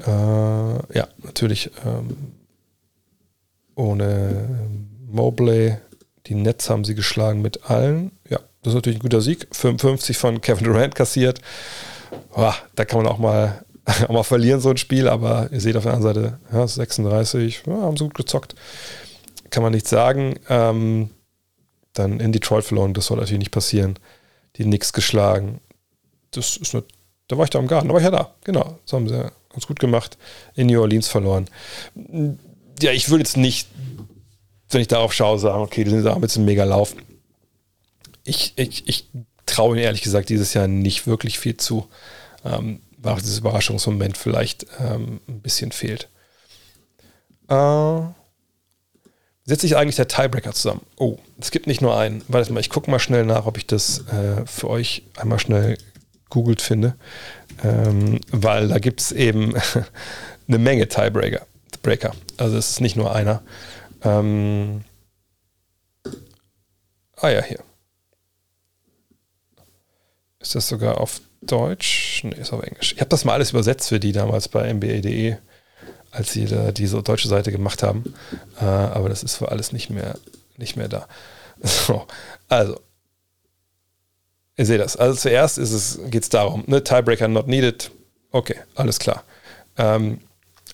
äh, 0.00 0.08
ja, 0.10 1.08
natürlich 1.22 1.70
ähm, 1.84 2.16
ohne 3.74 4.48
Mobley. 5.06 5.76
Die 6.26 6.34
Nets 6.34 6.70
haben 6.70 6.84
sie 6.84 6.94
geschlagen 6.94 7.42
mit 7.42 7.70
allen. 7.70 8.12
Ja, 8.28 8.38
das 8.62 8.72
ist 8.72 8.74
natürlich 8.74 8.98
ein 8.98 9.02
guter 9.02 9.20
Sieg. 9.20 9.46
55 9.52 10.16
von 10.16 10.40
Kevin 10.40 10.64
Durant 10.64 10.94
kassiert. 10.94 11.40
Boah, 12.34 12.54
da 12.74 12.84
kann 12.84 13.02
man 13.02 13.12
auch 13.12 13.18
mal 13.18 13.64
auch 14.08 14.12
mal 14.12 14.22
verlieren, 14.22 14.60
so 14.60 14.70
ein 14.70 14.76
Spiel, 14.76 15.08
aber 15.08 15.48
ihr 15.52 15.60
seht 15.60 15.76
auf 15.76 15.82
der 15.82 15.94
anderen 15.94 16.14
Seite, 16.14 16.38
ja, 16.52 16.66
36, 16.66 17.64
ja, 17.66 17.72
haben 17.74 17.96
sie 17.96 18.04
gut 18.04 18.14
gezockt. 18.14 18.54
Kann 19.50 19.62
man 19.62 19.72
nichts 19.72 19.90
sagen. 19.90 20.38
Ähm, 20.48 21.10
dann 21.92 22.18
in 22.18 22.32
Detroit 22.32 22.64
verloren, 22.64 22.94
das 22.94 23.06
soll 23.06 23.18
natürlich 23.18 23.38
nicht 23.38 23.50
passieren. 23.52 23.98
Die 24.56 24.64
Knicks 24.64 24.92
geschlagen. 24.92 25.60
Das 26.30 26.56
ist 26.56 26.74
eine, 26.74 26.84
da 27.28 27.38
war 27.38 27.44
ich 27.44 27.50
da 27.50 27.58
im 27.58 27.66
Garten, 27.66 27.88
da 27.88 27.94
war 27.94 28.00
ich 28.00 28.04
ja 28.04 28.10
da, 28.10 28.34
genau. 28.44 28.78
Das 28.84 28.92
haben 28.92 29.08
sie 29.08 29.30
ganz 29.50 29.66
gut 29.66 29.80
gemacht. 29.80 30.18
In 30.54 30.66
New 30.66 30.80
Orleans 30.80 31.08
verloren. 31.08 31.48
Ja, 32.80 32.92
ich 32.92 33.08
würde 33.08 33.22
jetzt 33.22 33.36
nicht, 33.36 33.68
wenn 34.70 34.80
ich 34.80 34.88
darauf 34.88 35.12
schaue, 35.12 35.38
sagen, 35.38 35.62
okay, 35.62 35.84
die 35.84 35.90
sind 35.90 36.04
da 36.04 36.18
mit 36.18 36.34
einem 36.34 36.44
mega 36.44 36.64
Lauf. 36.64 36.94
Ich, 38.24 38.54
ich, 38.56 38.88
ich 38.88 39.08
traue 39.46 39.76
ihnen 39.76 39.84
ehrlich 39.84 40.02
gesagt 40.02 40.28
dieses 40.28 40.54
Jahr 40.54 40.66
nicht 40.66 41.06
wirklich 41.06 41.38
viel 41.38 41.56
zu. 41.56 41.88
Ähm, 42.44 42.80
war 42.98 43.14
auch 43.14 43.20
dieses 43.20 43.38
Überraschungsmoment 43.38 44.16
vielleicht 44.16 44.66
ähm, 44.80 45.20
ein 45.28 45.40
bisschen 45.40 45.72
fehlt. 45.72 46.08
Äh, 47.48 48.00
setzt 49.44 49.62
sich 49.62 49.76
eigentlich 49.76 49.96
der 49.96 50.08
Tiebreaker 50.08 50.52
zusammen? 50.52 50.82
Oh, 50.96 51.18
es 51.38 51.50
gibt 51.50 51.66
nicht 51.66 51.80
nur 51.80 51.96
einen. 51.96 52.22
Warte 52.28 52.52
mal, 52.52 52.60
ich 52.60 52.70
gucke 52.70 52.90
mal 52.90 52.98
schnell 52.98 53.24
nach, 53.24 53.46
ob 53.46 53.58
ich 53.58 53.66
das 53.66 54.06
äh, 54.08 54.46
für 54.46 54.68
euch 54.68 55.04
einmal 55.16 55.38
schnell 55.38 55.78
googelt 56.30 56.62
finde. 56.62 56.96
Ähm, 57.62 58.20
weil 58.30 58.68
da 58.68 58.78
gibt 58.78 59.00
es 59.00 59.12
eben 59.12 59.54
eine 60.48 60.58
Menge 60.58 60.88
Tiebreaker. 60.88 61.46
Breaker. 61.84 62.12
Also 62.36 62.56
es 62.56 62.70
ist 62.70 62.80
nicht 62.80 62.96
nur 62.96 63.14
einer. 63.14 63.42
Ähm, 64.02 64.84
ah 67.16 67.28
ja, 67.28 67.42
hier. 67.42 67.60
Ist 70.40 70.56
das 70.56 70.68
sogar 70.68 71.00
auf 71.00 71.20
Deutsch? 71.42 72.22
Nee, 72.24 72.34
ist 72.34 72.52
auf 72.52 72.62
Englisch. 72.62 72.92
Ich 72.94 73.00
habe 73.00 73.10
das 73.10 73.24
mal 73.24 73.34
alles 73.34 73.50
übersetzt 73.50 73.88
für 73.88 74.00
die 74.00 74.12
damals 74.12 74.48
bei 74.48 74.72
mba.de, 74.72 75.36
als 76.14 76.32
sie 76.32 76.46
da 76.46 76.72
diese 76.72 77.02
deutsche 77.02 77.28
Seite 77.28 77.52
gemacht 77.52 77.82
haben. 77.82 78.14
Äh, 78.60 78.64
aber 78.64 79.08
das 79.08 79.22
ist 79.22 79.36
für 79.36 79.50
alles 79.50 79.72
nicht 79.72 79.90
mehr, 79.90 80.18
nicht 80.56 80.76
mehr 80.76 80.88
da. 80.88 81.06
So, 81.62 82.06
also. 82.48 82.78
Ihr 84.56 84.66
seht 84.66 84.80
das. 84.80 84.96
Also 84.96 85.18
zuerst 85.18 85.58
geht 86.10 86.22
es 86.22 86.28
darum, 86.28 86.62
ne, 86.66 86.84
Tiebreaker 86.84 87.26
not 87.26 87.48
needed. 87.48 87.90
Okay, 88.30 88.56
alles 88.74 88.98
klar. 88.98 89.24
Ähm, 89.78 90.20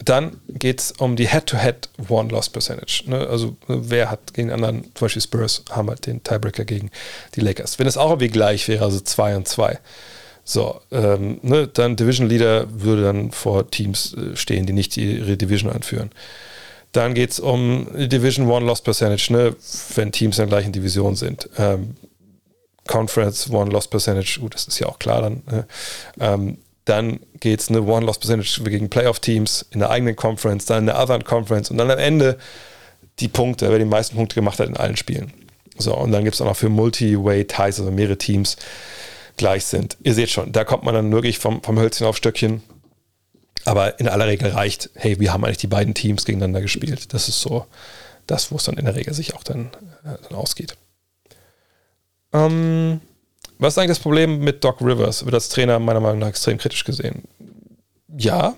dann 0.04 0.40
geht 0.48 0.80
es 0.80 0.92
um 0.92 1.16
die 1.16 1.28
Head-to-Head 1.28 1.90
One-Loss-Percentage. 2.08 3.04
Ne? 3.06 3.26
Also 3.26 3.56
wer 3.68 4.10
hat 4.10 4.32
gegen 4.32 4.50
anderen, 4.50 4.84
zum 4.94 5.06
Beispiel 5.06 5.22
Spurs, 5.22 5.64
haben 5.70 5.88
halt 5.88 6.06
den 6.06 6.22
Tiebreaker 6.22 6.64
gegen 6.64 6.90
die 7.34 7.40
Lakers. 7.40 7.78
Wenn 7.78 7.86
es 7.86 7.96
auch 7.96 8.10
irgendwie 8.10 8.28
gleich 8.28 8.66
wäre, 8.68 8.84
also 8.84 9.00
2 9.00 9.36
und 9.36 9.48
2, 9.48 9.78
so, 10.50 10.80
ähm, 10.90 11.38
ne, 11.42 11.68
dann 11.68 11.94
Division 11.94 12.28
Leader 12.28 12.66
würde 12.72 13.02
dann 13.04 13.30
vor 13.30 13.70
Teams 13.70 14.14
äh, 14.14 14.34
stehen, 14.34 14.66
die 14.66 14.72
nicht 14.72 14.96
ihre 14.96 15.36
Division 15.36 15.70
anführen. 15.70 16.10
Dann 16.90 17.14
geht 17.14 17.30
es 17.30 17.38
um 17.38 17.86
Division 17.94 18.48
One 18.50 18.66
Loss 18.66 18.80
Percentage, 18.80 19.32
ne, 19.32 19.54
wenn 19.94 20.10
Teams 20.10 20.38
in 20.38 20.42
der 20.42 20.48
gleichen 20.48 20.72
Division 20.72 21.14
sind. 21.14 21.48
Ähm, 21.56 21.94
Conference 22.88 23.48
One 23.48 23.70
Loss 23.70 23.86
Percentage, 23.86 24.40
gut, 24.40 24.54
das 24.54 24.66
ist 24.66 24.80
ja 24.80 24.88
auch 24.88 24.98
klar 24.98 25.22
dann. 25.22 25.42
Ne? 25.48 25.66
Ähm, 26.18 26.58
dann 26.84 27.20
geht 27.38 27.60
es 27.60 27.68
eine 27.68 27.82
One 27.82 28.04
Loss 28.04 28.18
Percentage 28.18 28.68
gegen 28.68 28.90
Playoff-Teams 28.90 29.66
in 29.70 29.78
der 29.78 29.90
eigenen 29.90 30.16
Conference, 30.16 30.64
dann 30.64 30.80
in 30.80 30.86
der 30.86 31.00
Other 31.00 31.20
Conference 31.20 31.70
und 31.70 31.78
dann 31.78 31.92
am 31.92 31.98
Ende 31.98 32.38
die 33.20 33.28
Punkte, 33.28 33.70
wer 33.70 33.78
die 33.78 33.84
meisten 33.84 34.16
Punkte 34.16 34.34
gemacht 34.34 34.58
hat 34.58 34.68
in 34.68 34.76
allen 34.76 34.96
Spielen. 34.96 35.32
So, 35.78 35.96
und 35.96 36.10
dann 36.10 36.24
gibt 36.24 36.34
es 36.34 36.40
auch 36.40 36.46
noch 36.46 36.56
für 36.56 36.68
Multi-Way 36.68 37.44
Ties, 37.44 37.78
also 37.78 37.92
mehrere 37.92 38.18
Teams, 38.18 38.56
gleich 39.40 39.64
sind. 39.64 39.96
Ihr 40.02 40.14
seht 40.14 40.30
schon, 40.30 40.52
da 40.52 40.64
kommt 40.64 40.84
man 40.84 40.94
dann 40.94 41.10
wirklich 41.10 41.38
vom, 41.38 41.62
vom 41.62 41.78
Hölzchen 41.78 42.06
auf 42.06 42.16
Stöckchen. 42.16 42.62
Aber 43.64 43.98
in 43.98 44.08
aller 44.08 44.26
Regel 44.26 44.50
reicht, 44.50 44.90
hey, 44.94 45.18
wir 45.18 45.32
haben 45.32 45.44
eigentlich 45.44 45.58
die 45.58 45.66
beiden 45.66 45.94
Teams 45.94 46.24
gegeneinander 46.24 46.60
gespielt. 46.60 47.12
Das 47.12 47.28
ist 47.28 47.40
so 47.40 47.66
das, 48.26 48.52
wo 48.52 48.56
es 48.56 48.64
dann 48.64 48.76
in 48.76 48.84
der 48.84 48.94
Regel 48.94 49.12
sich 49.12 49.34
auch 49.34 49.42
dann, 49.42 49.70
äh, 50.04 50.16
dann 50.28 50.38
ausgeht. 50.38 50.76
Ähm, 52.32 53.00
was 53.58 53.74
ist 53.74 53.78
eigentlich 53.78 53.90
das 53.90 53.98
Problem 53.98 54.40
mit 54.40 54.62
Doc 54.62 54.80
Rivers? 54.80 55.24
Wird 55.24 55.34
als 55.34 55.48
Trainer 55.48 55.78
meiner 55.78 56.00
Meinung 56.00 56.20
nach 56.20 56.28
extrem 56.28 56.58
kritisch 56.58 56.84
gesehen. 56.84 57.24
Ja, 58.16 58.54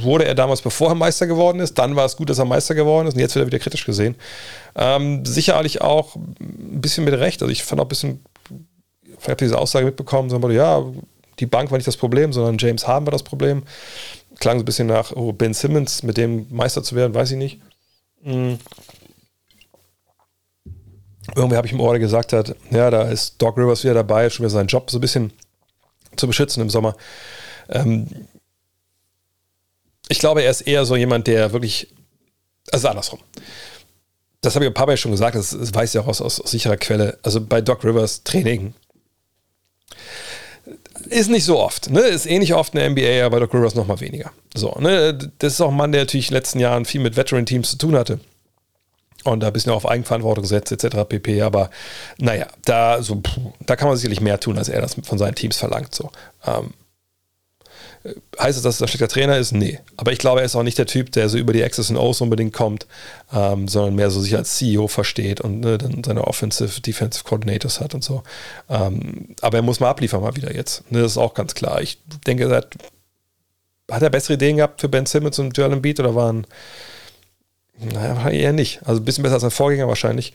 wurde 0.00 0.24
er 0.24 0.34
damals, 0.34 0.62
bevor 0.62 0.88
er 0.88 0.94
Meister 0.94 1.26
geworden 1.26 1.60
ist. 1.60 1.78
Dann 1.78 1.96
war 1.96 2.04
es 2.04 2.16
gut, 2.16 2.30
dass 2.30 2.38
er 2.38 2.44
Meister 2.44 2.74
geworden 2.74 3.06
ist 3.06 3.14
und 3.14 3.20
jetzt 3.20 3.34
wird 3.34 3.44
er 3.44 3.46
wieder 3.46 3.58
kritisch 3.58 3.84
gesehen. 3.84 4.16
Ähm, 4.74 5.24
sicherlich 5.24 5.80
auch 5.80 6.16
ein 6.16 6.80
bisschen 6.80 7.04
mit 7.04 7.14
Recht. 7.14 7.42
Also 7.42 7.52
ich 7.52 7.62
fand 7.62 7.80
auch 7.80 7.84
ein 7.84 7.88
bisschen 7.88 8.20
habt 9.26 9.42
ihr 9.42 9.46
diese 9.46 9.58
Aussage 9.58 9.86
mitbekommen, 9.86 10.30
sondern 10.30 10.50
ja, 10.52 10.84
die 11.38 11.46
Bank 11.46 11.70
war 11.70 11.78
nicht 11.78 11.86
das 11.86 11.96
Problem, 11.96 12.32
sondern 12.32 12.58
James 12.58 12.86
Harden 12.86 13.06
war 13.06 13.12
das 13.12 13.22
Problem. 13.22 13.62
Klang 14.38 14.58
so 14.58 14.62
ein 14.62 14.66
bisschen 14.66 14.86
nach 14.86 15.12
oh, 15.12 15.32
Ben 15.32 15.54
Simmons, 15.54 16.02
mit 16.02 16.16
dem 16.16 16.46
Meister 16.50 16.82
zu 16.82 16.94
werden, 16.94 17.14
weiß 17.14 17.32
ich 17.32 17.36
nicht. 17.36 17.60
Mhm. 18.22 18.58
Irgendwie 21.34 21.56
habe 21.56 21.66
ich 21.66 21.72
im 21.72 21.80
Ohr, 21.80 21.92
der 21.92 22.00
gesagt 22.00 22.32
hat, 22.32 22.56
ja, 22.70 22.90
da 22.90 23.02
ist 23.02 23.40
Doc 23.40 23.58
Rivers 23.58 23.84
wieder 23.84 23.94
dabei, 23.94 24.30
schon 24.30 24.44
wieder 24.44 24.50
seinen 24.50 24.68
Job 24.68 24.90
so 24.90 24.98
ein 24.98 25.00
bisschen 25.00 25.32
zu 26.16 26.26
beschützen 26.26 26.62
im 26.62 26.70
Sommer. 26.70 26.96
Ähm, 27.68 28.06
ich 30.08 30.18
glaube, 30.18 30.42
er 30.42 30.50
ist 30.50 30.62
eher 30.62 30.84
so 30.86 30.96
jemand, 30.96 31.26
der 31.26 31.52
wirklich, 31.52 31.88
also 32.72 32.88
andersrum. 32.88 33.20
Das 34.40 34.54
habe 34.54 34.64
ich 34.64 34.70
ein 34.70 34.74
paar 34.74 34.86
Mal 34.86 34.96
schon 34.96 35.12
gesagt, 35.12 35.36
das, 35.36 35.50
das 35.50 35.74
weiß 35.74 35.94
ich 35.94 36.00
auch 36.00 36.06
aus, 36.06 36.20
aus, 36.20 36.40
aus 36.40 36.50
sicherer 36.50 36.76
Quelle. 36.76 37.18
Also 37.22 37.40
bei 37.44 37.60
Doc 37.60 37.84
Rivers 37.84 38.22
Training 38.24 38.74
ist 41.08 41.30
nicht 41.30 41.44
so 41.44 41.58
oft. 41.58 41.90
Ne? 41.90 42.00
Ist 42.00 42.26
ähnlich 42.26 42.54
oft 42.54 42.74
in 42.74 42.80
der 42.80 42.90
NBA, 42.90 43.24
aber 43.24 43.40
Doc 43.40 43.54
Rivers 43.54 43.74
noch 43.74 43.86
mal 43.86 44.00
weniger. 44.00 44.30
So, 44.54 44.76
ne? 44.80 45.16
Das 45.38 45.54
ist 45.54 45.60
auch 45.60 45.70
ein 45.70 45.76
Mann, 45.76 45.92
der 45.92 46.02
natürlich 46.02 46.26
in 46.26 46.32
den 46.32 46.38
letzten 46.38 46.60
Jahren 46.60 46.84
viel 46.84 47.00
mit 47.00 47.16
Veteran-Teams 47.16 47.70
zu 47.70 47.78
tun 47.78 47.96
hatte. 47.96 48.20
Und 49.24 49.40
da 49.40 49.48
ein 49.48 49.52
bisschen 49.52 49.72
auf 49.72 49.86
Eigenverantwortung 49.86 50.42
gesetzt, 50.42 50.72
etc. 50.72 51.08
pp. 51.08 51.42
Aber 51.42 51.70
naja, 52.18 52.46
da, 52.64 53.02
so, 53.02 53.20
da 53.66 53.76
kann 53.76 53.88
man 53.88 53.96
sicherlich 53.96 54.20
mehr 54.20 54.38
tun, 54.38 54.58
als 54.58 54.68
er 54.68 54.80
das 54.80 54.96
von 55.02 55.18
seinen 55.18 55.34
Teams 55.34 55.56
verlangt. 55.56 55.94
So. 55.94 56.10
Ähm, 56.46 56.72
Heißt 58.38 58.56
es, 58.56 58.62
dass 58.62 58.80
er 58.80 58.86
ein 58.86 58.88
schlechter 58.88 59.08
Trainer 59.08 59.36
ist? 59.36 59.52
Nee. 59.52 59.80
Aber 59.96 60.12
ich 60.12 60.18
glaube, 60.18 60.40
er 60.40 60.46
ist 60.46 60.54
auch 60.56 60.62
nicht 60.62 60.78
der 60.78 60.86
Typ, 60.86 61.12
der 61.12 61.28
so 61.28 61.36
über 61.36 61.52
die 61.52 61.62
X's 61.62 61.90
und 61.90 61.96
O's 61.96 62.20
unbedingt 62.20 62.52
kommt, 62.52 62.86
ähm, 63.32 63.68
sondern 63.68 63.94
mehr 63.94 64.10
so 64.10 64.20
sich 64.20 64.36
als 64.36 64.56
CEO 64.56 64.88
versteht 64.88 65.40
und 65.40 65.60
ne, 65.60 65.78
dann 65.78 66.02
seine 66.04 66.26
Offensive, 66.26 66.80
Defensive 66.80 67.24
Coordinators 67.24 67.80
hat 67.80 67.94
und 67.94 68.04
so. 68.04 68.22
Ähm, 68.68 69.34
aber 69.40 69.58
er 69.58 69.62
muss 69.62 69.80
mal 69.80 69.90
abliefern 69.90 70.22
mal 70.22 70.36
wieder 70.36 70.54
jetzt. 70.54 70.90
Ne, 70.90 71.02
das 71.02 71.12
ist 71.12 71.18
auch 71.18 71.34
ganz 71.34 71.54
klar. 71.54 71.82
Ich 71.82 71.98
denke, 72.26 72.44
er 72.44 72.56
hat, 72.56 72.74
hat 73.90 74.02
er 74.02 74.10
bessere 74.10 74.34
Ideen 74.34 74.58
gehabt 74.58 74.80
für 74.80 74.88
Ben 74.88 75.06
Simmons 75.06 75.38
und 75.38 75.56
Joel 75.56 75.72
Embiid 75.72 76.00
oder 76.00 76.14
waren 76.14 76.46
naja, 77.80 78.28
eher 78.30 78.52
nicht. 78.52 78.80
Also 78.84 79.00
ein 79.00 79.04
bisschen 79.04 79.22
besser 79.22 79.34
als 79.34 79.42
sein 79.42 79.50
Vorgänger 79.50 79.88
wahrscheinlich. 79.88 80.32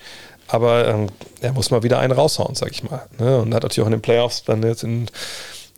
Aber 0.47 0.87
ähm, 0.87 1.07
er 1.41 1.53
muss 1.53 1.71
mal 1.71 1.83
wieder 1.83 1.99
einen 1.99 2.13
raushauen, 2.13 2.55
sag 2.55 2.71
ich 2.71 2.83
mal. 2.83 3.07
Ne? 3.19 3.39
Und 3.39 3.53
hat 3.53 3.63
natürlich 3.63 3.81
auch 3.81 3.87
in 3.87 3.93
den 3.93 4.01
Playoffs 4.01 4.43
dann 4.43 4.63
jetzt 4.63 4.83
in 4.83 5.07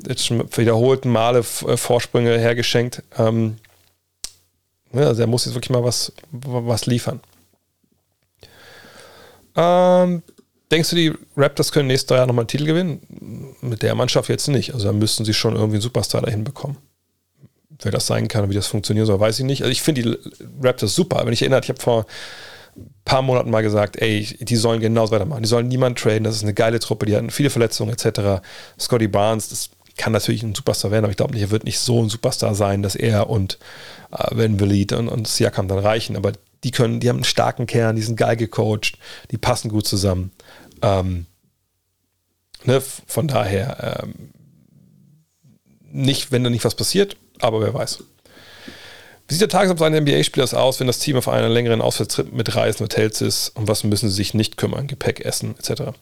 jetzt 0.07 0.26
schon 0.26 0.45
wiederholten 0.55 1.09
Male 1.09 1.39
äh, 1.39 1.77
Vorsprünge 1.77 2.38
hergeschenkt. 2.38 3.03
Ähm, 3.17 3.57
ja, 4.93 5.07
also 5.07 5.22
er 5.22 5.27
muss 5.27 5.45
jetzt 5.45 5.55
wirklich 5.55 5.72
mal 5.72 5.84
was, 5.84 6.13
was 6.31 6.85
liefern. 6.85 7.19
Ähm, 9.55 10.23
denkst 10.72 10.89
du, 10.89 10.95
die 10.95 11.13
Raptors 11.35 11.72
können 11.72 11.88
nächstes 11.88 12.15
Jahr 12.15 12.26
nochmal 12.26 12.43
einen 12.43 12.49
Titel 12.49 12.65
gewinnen? 12.65 13.55
Mit 13.61 13.81
der 13.81 13.95
Mannschaft 13.95 14.30
jetzt 14.30 14.47
nicht. 14.47 14.73
Also 14.73 14.88
da 14.88 14.93
müssten 14.93 15.26
sie 15.26 15.34
schon 15.34 15.55
irgendwie 15.55 15.76
einen 15.76 15.81
Superstar 15.81 16.22
dahin 16.22 16.43
bekommen. 16.43 16.77
Wer 17.81 17.91
das 17.91 18.07
sein 18.07 18.27
kann 18.27 18.45
und 18.45 18.49
wie 18.51 18.55
das 18.55 18.67
funktionieren 18.67 19.05
soll, 19.05 19.19
weiß 19.19 19.39
ich 19.39 19.45
nicht. 19.45 19.61
Also 19.61 19.72
ich 19.72 19.81
finde 19.81 20.01
die 20.01 20.17
Raptors 20.61 20.95
super. 20.95 21.26
Wenn 21.26 21.34
ich 21.34 21.41
erinnere, 21.41 21.61
ich 21.61 21.69
habe 21.69 21.81
vor 21.81 22.05
ein 22.77 22.93
paar 23.03 23.22
Monaten 23.22 23.49
mal 23.49 23.63
gesagt, 23.63 23.97
ey, 24.01 24.23
die 24.39 24.55
sollen 24.55 24.80
genauso 24.80 25.11
weitermachen. 25.11 25.43
Die 25.43 25.49
sollen 25.49 25.67
niemand 25.67 25.99
traden. 25.99 26.23
Das 26.23 26.35
ist 26.35 26.43
eine 26.43 26.53
geile 26.53 26.80
Truppe. 26.80 27.05
Die 27.05 27.15
hatten 27.15 27.31
viele 27.31 27.49
Verletzungen 27.49 27.93
etc. 27.93 28.41
Scotty 28.80 29.07
Barnes, 29.07 29.49
das 29.49 29.69
kann 29.97 30.13
natürlich 30.13 30.43
ein 30.43 30.55
Superstar 30.55 30.91
werden, 30.91 31.05
aber 31.05 31.11
ich 31.11 31.17
glaube 31.17 31.34
nicht, 31.34 31.43
er 31.43 31.51
wird 31.51 31.63
nicht 31.63 31.80
so 31.80 32.01
ein 32.01 32.09
Superstar 32.09 32.55
sein, 32.55 32.81
dass 32.81 32.95
er 32.95 33.30
und 33.30 33.59
äh, 34.11 34.35
Van 34.35 34.59
Vliet 34.59 34.93
und, 34.93 35.07
und 35.07 35.27
Siakam 35.27 35.67
dann 35.67 35.80
reichen. 35.80 36.15
Aber 36.15 36.34
die 36.63 36.72
können, 36.72 36.99
die 36.99 37.09
haben 37.09 37.17
einen 37.17 37.23
starken 37.23 37.67
Kern, 37.67 37.95
die 37.95 38.01
sind 38.01 38.17
geil 38.17 38.35
gecoacht, 38.35 38.97
die 39.31 39.38
passen 39.38 39.69
gut 39.69 39.88
zusammen. 39.88 40.31
Ähm, 40.81 41.26
ne, 42.63 42.81
von 42.81 43.27
daher 43.27 44.01
ähm, 44.03 44.30
nicht, 45.91 46.31
wenn 46.31 46.43
da 46.43 46.49
nicht 46.49 46.65
was 46.65 46.76
passiert, 46.76 47.15
aber 47.39 47.61
wer 47.61 47.73
weiß. 47.73 48.03
Wie 49.27 49.34
sieht 49.34 49.41
der 49.41 49.49
Tagesablauf 49.49 49.88
eines 49.88 50.01
NBA-Spielers 50.01 50.53
aus, 50.53 50.80
wenn 50.80 50.88
das 50.88 50.99
Team 50.99 51.17
auf 51.17 51.27
einer 51.27 51.49
längeren 51.49 51.81
Auswärtstrip 51.81 52.31
mit 52.31 52.55
Reisen, 52.55 52.84
Hotels 52.84 53.22
ist? 53.22 53.49
Und 53.55 53.67
was 53.67 53.84
müssen 53.84 54.09
sie 54.09 54.15
sich 54.15 54.34
nicht 54.34 54.57
kümmern? 54.57 54.85
Gepäck, 54.85 55.22
Essen, 55.22 55.55
etc. 55.57 55.93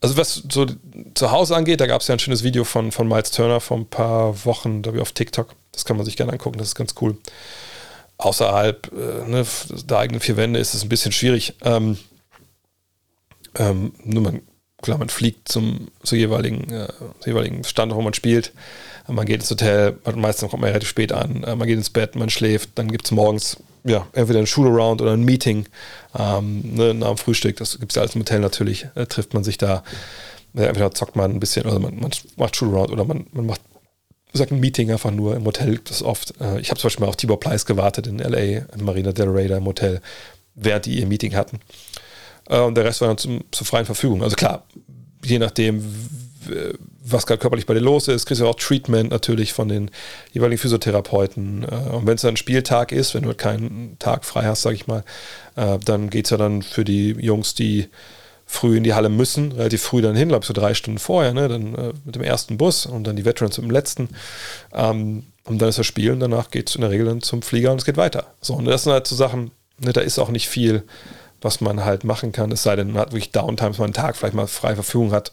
Also 0.00 0.16
was 0.16 0.42
so 0.50 0.66
zu 1.14 1.30
Hause 1.30 1.56
angeht, 1.56 1.80
da 1.80 1.86
gab 1.86 2.00
es 2.00 2.08
ja 2.08 2.14
ein 2.14 2.18
schönes 2.18 2.42
Video 2.42 2.64
von, 2.64 2.92
von 2.92 3.08
Miles 3.08 3.30
Turner 3.30 3.60
vor 3.60 3.78
ein 3.78 3.86
paar 3.86 4.44
Wochen, 4.44 4.82
da 4.82 4.92
auf 5.00 5.12
TikTok. 5.12 5.54
Das 5.72 5.84
kann 5.84 5.96
man 5.96 6.04
sich 6.04 6.16
gerne 6.16 6.32
angucken, 6.32 6.58
das 6.58 6.68
ist 6.68 6.74
ganz 6.74 6.94
cool. 7.00 7.16
Außerhalb 8.18 8.92
äh, 8.92 9.28
ne, 9.28 9.46
der 9.84 9.98
eigenen 9.98 10.20
vier 10.20 10.36
Wände 10.36 10.60
ist 10.60 10.74
es 10.74 10.82
ein 10.82 10.88
bisschen 10.88 11.12
schwierig. 11.12 11.54
Ähm, 11.62 11.98
ähm, 13.56 13.92
nur 14.04 14.22
man, 14.22 14.42
klar, 14.82 14.98
man 14.98 15.08
fliegt 15.08 15.48
zum, 15.48 15.88
zum 16.02 16.18
jeweiligen, 16.18 16.70
äh, 16.72 16.88
zum 17.20 17.32
jeweiligen 17.32 17.64
Standort, 17.64 17.98
wo 17.98 18.02
man 18.02 18.14
spielt. 18.14 18.52
Man 19.06 19.26
geht 19.26 19.40
ins 19.40 19.50
Hotel, 19.50 19.98
meistens 20.14 20.50
kommt 20.50 20.62
man 20.62 20.68
relativ 20.68 20.88
spät 20.88 21.12
an, 21.12 21.44
äh, 21.44 21.56
man 21.56 21.66
geht 21.66 21.76
ins 21.76 21.90
Bett, 21.90 22.16
man 22.16 22.30
schläft, 22.30 22.70
dann 22.76 22.90
gibt 22.90 23.04
es 23.04 23.10
morgens 23.10 23.58
ja, 23.84 24.06
entweder 24.12 24.40
ein 24.40 24.46
Shoot-Around 24.46 25.02
oder 25.02 25.12
ein 25.12 25.24
Meeting 25.24 25.66
ähm, 26.18 26.62
ne, 26.74 26.94
nach 26.94 27.08
dem 27.08 27.16
Frühstück. 27.18 27.56
Das 27.58 27.78
gibt 27.78 27.92
es 27.92 27.96
ja 27.96 28.02
alles 28.02 28.14
im 28.14 28.22
Hotel 28.22 28.40
natürlich. 28.40 28.86
Äh, 28.94 29.06
trifft 29.06 29.34
man 29.34 29.44
sich 29.44 29.58
da. 29.58 29.84
Ja, 30.54 30.64
entweder 30.64 30.92
zockt 30.92 31.16
man 31.16 31.32
ein 31.32 31.40
bisschen 31.40 31.66
oder 31.66 31.78
man, 31.78 31.98
man 31.98 32.10
macht 32.36 32.56
Shoot-Around 32.56 32.90
oder 32.90 33.04
man, 33.04 33.26
man 33.32 33.46
macht 33.46 33.60
sagt 34.34 34.50
ein 34.50 34.60
Meeting 34.60 34.90
einfach 34.90 35.10
nur 35.10 35.36
im 35.36 35.44
Hotel. 35.44 35.80
Das 35.84 36.02
oft. 36.02 36.34
Äh, 36.40 36.60
ich 36.60 36.70
habe 36.70 36.78
zum 36.78 36.88
Beispiel 36.88 37.04
mal 37.04 37.08
auf 37.08 37.16
Tibor 37.16 37.40
Pleiss 37.40 37.66
gewartet 37.66 38.06
in 38.06 38.18
LA, 38.18 38.38
in 38.38 38.84
Marina 38.84 39.12
del 39.12 39.28
Rey 39.28 39.46
im 39.46 39.64
Hotel, 39.64 40.00
während 40.54 40.86
die 40.86 40.98
ihr 40.98 41.06
Meeting 41.06 41.34
hatten. 41.34 41.60
Äh, 42.48 42.60
und 42.60 42.74
der 42.74 42.84
Rest 42.84 43.00
war 43.00 43.08
dann 43.08 43.18
zum, 43.18 43.44
zur 43.50 43.66
freien 43.66 43.86
Verfügung. 43.86 44.22
Also 44.22 44.36
klar, 44.36 44.64
je 45.24 45.38
nachdem, 45.38 45.82
was 47.04 47.26
gerade 47.26 47.38
körperlich 47.38 47.66
bei 47.66 47.74
dir 47.74 47.80
los 47.80 48.08
ist, 48.08 48.26
kriegst 48.26 48.40
du 48.40 48.46
auch 48.46 48.54
Treatment 48.54 49.10
natürlich 49.10 49.52
von 49.52 49.68
den 49.68 49.90
jeweiligen 50.32 50.58
Physiotherapeuten. 50.58 51.64
Äh, 51.64 51.94
und 51.94 52.06
wenn 52.06 52.14
es 52.14 52.22
dann 52.22 52.34
ein 52.34 52.36
Spieltag 52.36 52.92
ist, 52.92 53.14
wenn 53.14 53.22
du 53.22 53.28
halt 53.28 53.38
keinen 53.38 53.96
Tag 53.98 54.24
frei 54.24 54.44
hast, 54.44 54.62
sage 54.62 54.76
ich 54.76 54.86
mal, 54.86 55.04
äh, 55.56 55.78
dann 55.84 56.10
geht 56.10 56.26
es 56.26 56.30
ja 56.30 56.36
dann 56.36 56.62
für 56.62 56.84
die 56.84 57.10
Jungs, 57.10 57.54
die 57.54 57.88
früh 58.46 58.76
in 58.76 58.84
die 58.84 58.94
Halle 58.94 59.08
müssen, 59.08 59.52
relativ 59.52 59.82
früh 59.82 60.02
dann 60.02 60.14
hin, 60.14 60.28
glaube 60.28 60.42
ich 60.42 60.48
so 60.48 60.54
drei 60.54 60.74
Stunden 60.74 60.98
vorher, 60.98 61.32
ne, 61.32 61.48
dann 61.48 61.74
äh, 61.74 61.92
mit 62.04 62.14
dem 62.14 62.22
ersten 62.22 62.58
Bus 62.58 62.86
und 62.86 63.04
dann 63.04 63.16
die 63.16 63.24
Veterans 63.24 63.58
mit 63.58 63.66
dem 63.66 63.70
letzten. 63.70 64.08
Ähm, 64.72 65.24
und 65.44 65.60
dann 65.60 65.68
ist 65.68 65.78
das 65.78 65.86
Spiel 65.86 66.12
und 66.12 66.20
danach 66.20 66.50
geht 66.50 66.68
es 66.68 66.74
in 66.74 66.80
der 66.80 66.90
Regel 66.90 67.06
dann 67.06 67.20
zum 67.20 67.42
Flieger 67.42 67.70
und 67.72 67.78
es 67.78 67.84
geht 67.84 67.96
weiter. 67.96 68.34
So, 68.40 68.54
und 68.54 68.64
das 68.64 68.84
sind 68.84 68.92
halt 68.92 69.06
so 69.06 69.14
Sachen, 69.14 69.50
ne, 69.78 69.92
da 69.92 70.00
ist 70.00 70.18
auch 70.18 70.30
nicht 70.30 70.48
viel, 70.48 70.84
was 71.42 71.60
man 71.60 71.84
halt 71.84 72.04
machen 72.04 72.32
kann, 72.32 72.50
es 72.52 72.62
sei 72.62 72.76
denn, 72.76 72.92
man 72.92 73.02
hat 73.02 73.12
wirklich 73.12 73.32
Downtimes, 73.32 73.78
man 73.78 73.86
einen 73.86 73.94
Tag 73.94 74.16
vielleicht 74.16 74.34
mal 74.34 74.46
freie 74.46 74.76
Verfügung 74.76 75.12
hat 75.12 75.32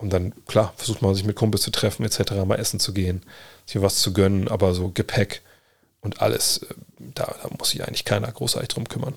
und 0.00 0.10
dann, 0.10 0.32
klar, 0.46 0.72
versucht 0.76 1.02
man 1.02 1.14
sich 1.14 1.24
mit 1.24 1.36
Kumpels 1.36 1.62
zu 1.62 1.70
treffen, 1.70 2.04
etc., 2.04 2.32
mal 2.46 2.58
essen 2.58 2.80
zu 2.80 2.94
gehen, 2.94 3.22
sich 3.66 3.80
was 3.82 3.98
zu 3.98 4.12
gönnen, 4.12 4.48
aber 4.48 4.72
so 4.72 4.90
Gepäck 4.90 5.42
und 6.00 6.22
alles, 6.22 6.58
äh, 6.62 6.74
da, 6.98 7.34
da 7.42 7.50
muss 7.58 7.70
sich 7.70 7.86
eigentlich 7.86 8.06
keiner 8.06 8.32
großartig 8.32 8.68
drum 8.68 8.88
kümmern. 8.88 9.14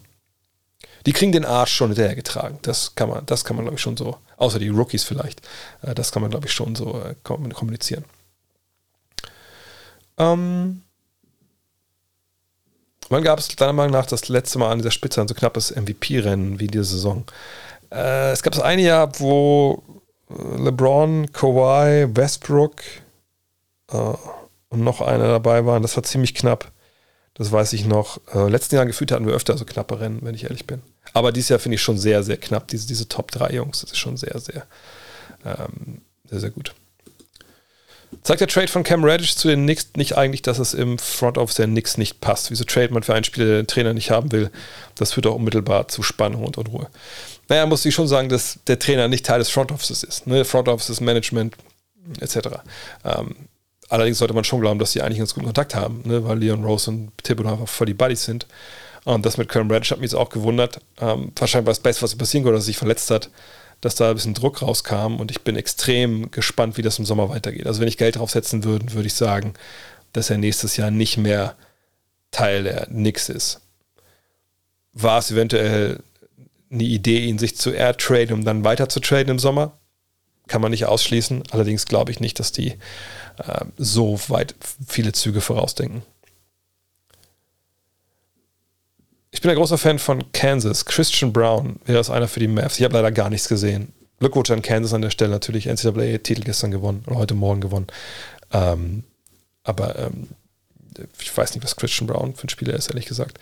Die 1.05 1.13
kriegen 1.13 1.31
den 1.31 1.45
Arsch 1.45 1.73
schon 1.73 1.89
hinterher 1.89 2.15
getragen. 2.15 2.59
Das 2.61 2.95
kann 2.95 3.09
man, 3.09 3.25
das 3.25 3.45
kann 3.45 3.55
man, 3.55 3.65
glaube 3.65 3.75
ich, 3.77 3.81
schon 3.81 3.97
so, 3.97 4.17
außer 4.37 4.59
die 4.59 4.69
Rookies 4.69 5.05
vielleicht, 5.05 5.41
äh, 5.83 5.95
das 5.95 6.11
kann 6.11 6.21
man, 6.21 6.31
glaube 6.31 6.47
ich, 6.47 6.53
schon 6.53 6.75
so 6.75 7.01
äh, 7.01 7.15
kommunizieren. 7.23 8.03
Ähm, 10.17 10.81
wann 13.07 13.23
gab 13.23 13.39
es 13.39 13.47
deiner 13.47 13.73
Meinung 13.73 13.93
nach 13.93 14.05
das 14.05 14.27
letzte 14.27 14.59
Mal 14.59 14.69
an 14.69 14.79
dieser 14.79 14.91
Spitze 14.91 15.21
ein 15.21 15.29
so 15.29 15.33
knappes 15.33 15.71
MVP-Rennen 15.71 16.59
wie 16.59 16.67
diese 16.67 16.83
Saison? 16.83 17.23
Äh, 17.89 18.31
es 18.31 18.43
gab 18.43 18.51
das 18.51 18.61
eine 18.61 18.81
Jahr, 18.81 19.17
wo 19.19 19.81
LeBron, 20.57 21.31
Kawhi, 21.31 22.07
Westbrook 22.15 22.81
äh, 23.91 23.95
und 24.69 24.83
noch 24.83 25.01
einer 25.01 25.27
dabei 25.27 25.65
waren. 25.65 25.81
Das 25.81 25.95
war 25.95 26.03
ziemlich 26.03 26.35
knapp. 26.35 26.71
Das 27.35 27.51
weiß 27.51 27.73
ich 27.73 27.85
noch. 27.85 28.19
Äh, 28.33 28.49
letzten 28.49 28.75
Jahr 28.75 28.85
gefühlt 28.85 29.11
hatten 29.11 29.25
wir 29.25 29.33
öfter 29.33 29.57
so 29.57 29.65
knappe 29.65 29.99
Rennen, 29.99 30.19
wenn 30.21 30.35
ich 30.35 30.43
ehrlich 30.43 30.67
bin. 30.67 30.81
Aber 31.13 31.31
dieses 31.31 31.49
Jahr 31.49 31.59
finde 31.59 31.75
ich 31.75 31.81
schon 31.81 31.97
sehr, 31.97 32.23
sehr 32.23 32.37
knapp. 32.37 32.67
Diese, 32.67 32.87
diese 32.87 33.07
Top 33.07 33.31
3 33.31 33.49
Jungs, 33.51 33.81
das 33.81 33.91
ist 33.91 33.97
schon 33.97 34.17
sehr, 34.17 34.39
sehr, 34.39 34.65
ähm, 35.45 36.01
sehr, 36.29 36.39
sehr 36.39 36.51
gut. 36.51 36.73
Zeigt 38.21 38.41
der 38.41 38.47
Trade 38.47 38.67
von 38.67 38.83
Cam 38.83 39.03
Reddish 39.03 39.35
zu 39.35 39.47
den 39.47 39.63
Knicks 39.63 39.87
nicht 39.95 40.17
eigentlich, 40.17 40.41
dass 40.41 40.59
es 40.59 40.73
im 40.73 40.97
Front 40.99 41.37
Office 41.37 41.55
der 41.55 41.65
Knicks 41.65 41.97
nicht 41.97 42.21
passt? 42.21 42.51
Wieso 42.51 42.63
trade 42.63 42.93
man 42.93 43.03
für 43.03 43.13
einen 43.13 43.23
Spieler, 43.23 43.47
der 43.47 43.63
den 43.63 43.67
Trainer 43.67 43.93
nicht 43.93 44.11
haben 44.11 44.31
will? 44.31 44.51
Das 44.95 45.13
führt 45.13 45.27
auch 45.27 45.35
unmittelbar 45.35 45.87
zu 45.87 46.03
Spannung 46.03 46.45
und 46.45 46.57
Unruhe 46.57 46.89
naja, 47.49 47.65
muss 47.65 47.85
ich 47.85 47.93
schon 47.93 48.07
sagen, 48.07 48.29
dass 48.29 48.59
der 48.67 48.79
Trainer 48.79 49.07
nicht 49.07 49.25
Teil 49.25 49.39
des 49.39 49.49
Front 49.49 49.71
Offices 49.71 50.03
ist. 50.03 50.27
Ne? 50.27 50.45
Front 50.45 50.67
Office, 50.67 51.01
Management 51.01 51.55
etc. 52.19 52.37
Ähm, 53.03 53.35
allerdings 53.89 54.17
sollte 54.17 54.33
man 54.33 54.43
schon 54.43 54.61
glauben, 54.61 54.79
dass 54.79 54.91
sie 54.91 55.01
eigentlich 55.01 55.19
ganz 55.19 55.33
guten 55.33 55.45
Kontakt 55.45 55.75
haben, 55.75 56.01
ne? 56.05 56.23
weil 56.23 56.39
Leon 56.39 56.63
Rose 56.63 56.89
und 56.89 57.11
Thibodeau 57.23 57.51
einfach 57.51 57.67
voll 57.67 57.87
die 57.87 57.93
Buddies 57.93 58.23
sind. 58.23 58.47
Und 59.05 59.25
das 59.25 59.37
mit 59.37 59.49
Karen 59.49 59.69
Reddish 59.69 59.91
hat 59.91 59.99
mich 59.99 60.11
jetzt 60.11 60.19
auch 60.19 60.29
gewundert. 60.29 60.79
Ähm, 61.01 61.33
wahrscheinlich 61.35 61.67
war 61.67 61.71
das 61.71 61.81
Beste, 61.81 62.03
was 62.03 62.15
passieren 62.15 62.43
konnte, 62.43 62.55
dass 62.55 62.63
er 62.63 62.67
sich 62.67 62.77
verletzt 62.77 63.11
hat, 63.11 63.29
dass 63.81 63.95
da 63.95 64.09
ein 64.09 64.15
bisschen 64.15 64.33
Druck 64.33 64.61
rauskam. 64.61 65.17
Und 65.17 65.31
ich 65.31 65.41
bin 65.41 65.55
extrem 65.55 66.31
gespannt, 66.31 66.77
wie 66.77 66.81
das 66.81 66.99
im 66.99 67.05
Sommer 67.05 67.29
weitergeht. 67.29 67.67
Also 67.67 67.81
wenn 67.81 67.87
ich 67.87 67.97
Geld 67.97 68.17
draufsetzen 68.17 68.63
würde, 68.63 68.93
würde 68.93 69.07
ich 69.07 69.13
sagen, 69.13 69.53
dass 70.13 70.29
er 70.29 70.37
nächstes 70.37 70.77
Jahr 70.77 70.91
nicht 70.91 71.17
mehr 71.17 71.55
Teil 72.31 72.63
der 72.63 72.85
Knicks 72.87 73.29
ist. 73.29 73.61
War 74.93 75.19
es 75.19 75.31
eventuell 75.31 76.03
eine 76.71 76.83
Idee, 76.83 77.25
ihn 77.25 77.39
sich 77.39 77.55
zu 77.55 77.71
air 77.71 77.97
traden, 77.97 78.33
um 78.33 78.45
dann 78.45 78.63
weiter 78.63 78.89
zu 78.89 78.99
traden 78.99 79.29
im 79.29 79.39
Sommer. 79.39 79.77
Kann 80.47 80.61
man 80.61 80.71
nicht 80.71 80.85
ausschließen. 80.85 81.43
Allerdings 81.51 81.85
glaube 81.85 82.11
ich 82.11 82.19
nicht, 82.19 82.39
dass 82.39 82.51
die 82.51 82.71
äh, 83.37 83.65
so 83.77 84.19
weit 84.27 84.55
viele 84.87 85.13
Züge 85.13 85.41
vorausdenken. 85.41 86.03
Ich 89.33 89.41
bin 89.41 89.49
ein 89.49 89.57
großer 89.57 89.79
Fan 89.79 89.97
von 89.97 90.31
Kansas. 90.31 90.85
Christian 90.85 91.33
Brown 91.33 91.77
wäre 91.85 91.99
es 91.99 92.11
einer 92.11 92.27
für 92.27 92.39
die 92.39 92.47
Mavs. 92.47 92.77
Ich 92.77 92.85
habe 92.85 92.93
leider 92.93 93.11
gar 93.11 93.31
nichts 93.31 93.49
gesehen. 93.49 93.91
Glückwunsch 94.19 94.51
an 94.51 94.61
Kansas 94.61 94.93
an 94.93 95.01
der 95.01 95.09
Stelle. 95.09 95.31
Natürlich 95.31 95.65
NCAA-Titel 95.65 96.43
gestern 96.43 96.69
gewonnen 96.69 97.03
oder 97.07 97.15
heute 97.15 97.33
Morgen 97.33 97.59
gewonnen. 97.59 97.87
Ähm, 98.51 99.03
aber 99.63 99.97
ähm, 99.97 100.27
ich 101.19 101.35
weiß 101.35 101.55
nicht, 101.55 101.63
was 101.63 101.75
Christian 101.75 102.05
Brown 102.05 102.35
für 102.35 102.45
ein 102.45 102.49
Spieler 102.49 102.75
ist, 102.75 102.89
ehrlich 102.89 103.07
gesagt. 103.07 103.39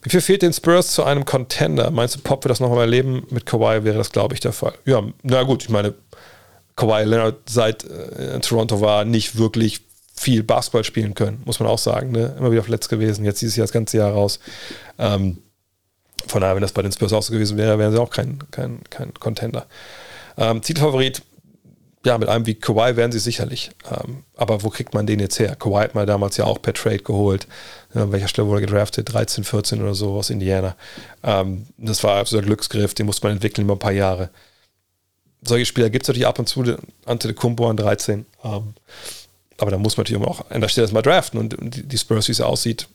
Wie 0.00 0.08
viel 0.08 0.22
fehlt 0.22 0.40
den 0.40 0.54
Spurs 0.54 0.92
zu 0.92 1.04
einem 1.04 1.26
Contender? 1.26 1.90
Meinst 1.90 2.16
du, 2.16 2.20
Pop 2.20 2.42
wird 2.42 2.50
das 2.50 2.60
nochmal 2.60 2.80
erleben? 2.80 3.26
Mit 3.28 3.44
Kawhi 3.44 3.84
wäre 3.84 3.98
das, 3.98 4.12
glaube 4.12 4.32
ich, 4.32 4.40
der 4.40 4.54
Fall. 4.54 4.72
Ja, 4.86 5.02
na 5.22 5.42
gut, 5.42 5.64
ich 5.64 5.68
meine, 5.68 5.92
Kawhi 6.76 7.04
Leonard 7.04 7.36
seit 7.46 7.84
äh, 7.84 8.40
Toronto 8.40 8.80
war 8.80 9.04
nicht 9.04 9.36
wirklich 9.36 9.82
viel 10.20 10.42
Basketball 10.42 10.84
spielen 10.84 11.14
können, 11.14 11.40
muss 11.46 11.60
man 11.60 11.68
auch 11.68 11.78
sagen. 11.78 12.12
Ne? 12.12 12.34
Immer 12.38 12.52
wieder 12.52 12.62
verletzt 12.62 12.90
gewesen, 12.90 13.24
jetzt 13.24 13.40
dieses 13.40 13.56
Jahr 13.56 13.64
das 13.64 13.72
ganze 13.72 13.96
Jahr 13.96 14.12
raus. 14.12 14.38
Ähm, 14.98 15.38
von 16.26 16.42
daher, 16.42 16.54
wenn 16.54 16.62
das 16.62 16.72
bei 16.72 16.82
den 16.82 16.92
Spurs 16.92 17.14
auch 17.14 17.22
so 17.22 17.32
gewesen 17.32 17.56
wäre, 17.56 17.78
wären 17.78 17.90
sie 17.90 18.00
auch 18.00 18.10
kein, 18.10 18.38
kein, 18.50 18.80
kein 18.90 19.14
Contender. 19.14 19.66
Ähm, 20.36 20.60
Titelfavorit 20.60 21.22
ja, 22.04 22.16
mit 22.18 22.28
einem 22.28 22.46
wie 22.46 22.54
Kawhi 22.54 22.96
wären 22.96 23.12
sie 23.12 23.18
sicherlich. 23.18 23.70
Ähm, 23.90 24.24
aber 24.36 24.62
wo 24.62 24.68
kriegt 24.68 24.92
man 24.92 25.06
den 25.06 25.20
jetzt 25.20 25.38
her? 25.38 25.56
Kawhi 25.56 25.82
hat 25.82 25.94
mal 25.94 26.06
damals 26.06 26.36
ja 26.36 26.44
auch 26.44 26.60
per 26.60 26.74
Trade 26.74 26.98
geholt. 26.98 27.46
An 27.94 28.12
welcher 28.12 28.28
Stelle 28.28 28.48
wurde 28.48 28.62
er 28.62 28.66
gedraftet? 28.66 29.12
13, 29.12 29.44
14 29.44 29.82
oder 29.82 29.94
so 29.94 30.12
aus 30.12 30.28
Indiana. 30.28 30.76
Ähm, 31.22 31.66
das 31.78 32.04
war 32.04 32.18
absoluter 32.18 32.46
Glücksgriff, 32.46 32.92
den 32.92 33.06
muss 33.06 33.22
man 33.22 33.32
entwickeln 33.32 33.64
über 33.64 33.74
ein 33.74 33.80
paar 33.80 33.92
Jahre. 33.92 34.28
Solche 35.42 35.64
Spieler 35.64 35.88
gibt 35.88 36.04
es 36.04 36.08
natürlich 36.08 36.26
ab 36.26 36.38
und 36.38 36.46
zu, 36.46 36.76
Ante 37.06 37.28
de 37.28 37.34
Kumpo 37.34 37.68
an 37.68 37.78
13. 37.78 38.26
Ähm, 38.44 38.74
aber 39.60 39.70
da 39.70 39.78
muss 39.78 39.96
man 39.96 40.04
natürlich 40.04 40.26
auch 40.26 40.50
an 40.50 40.60
der 40.60 40.68
Stelle 40.68 40.84
erstmal 40.84 41.02
draften 41.02 41.38
und, 41.38 41.56
die 41.60 41.98
Spurs, 41.98 42.28
wie 42.28 42.32
es 42.32 42.40
aussieht. 42.40 42.88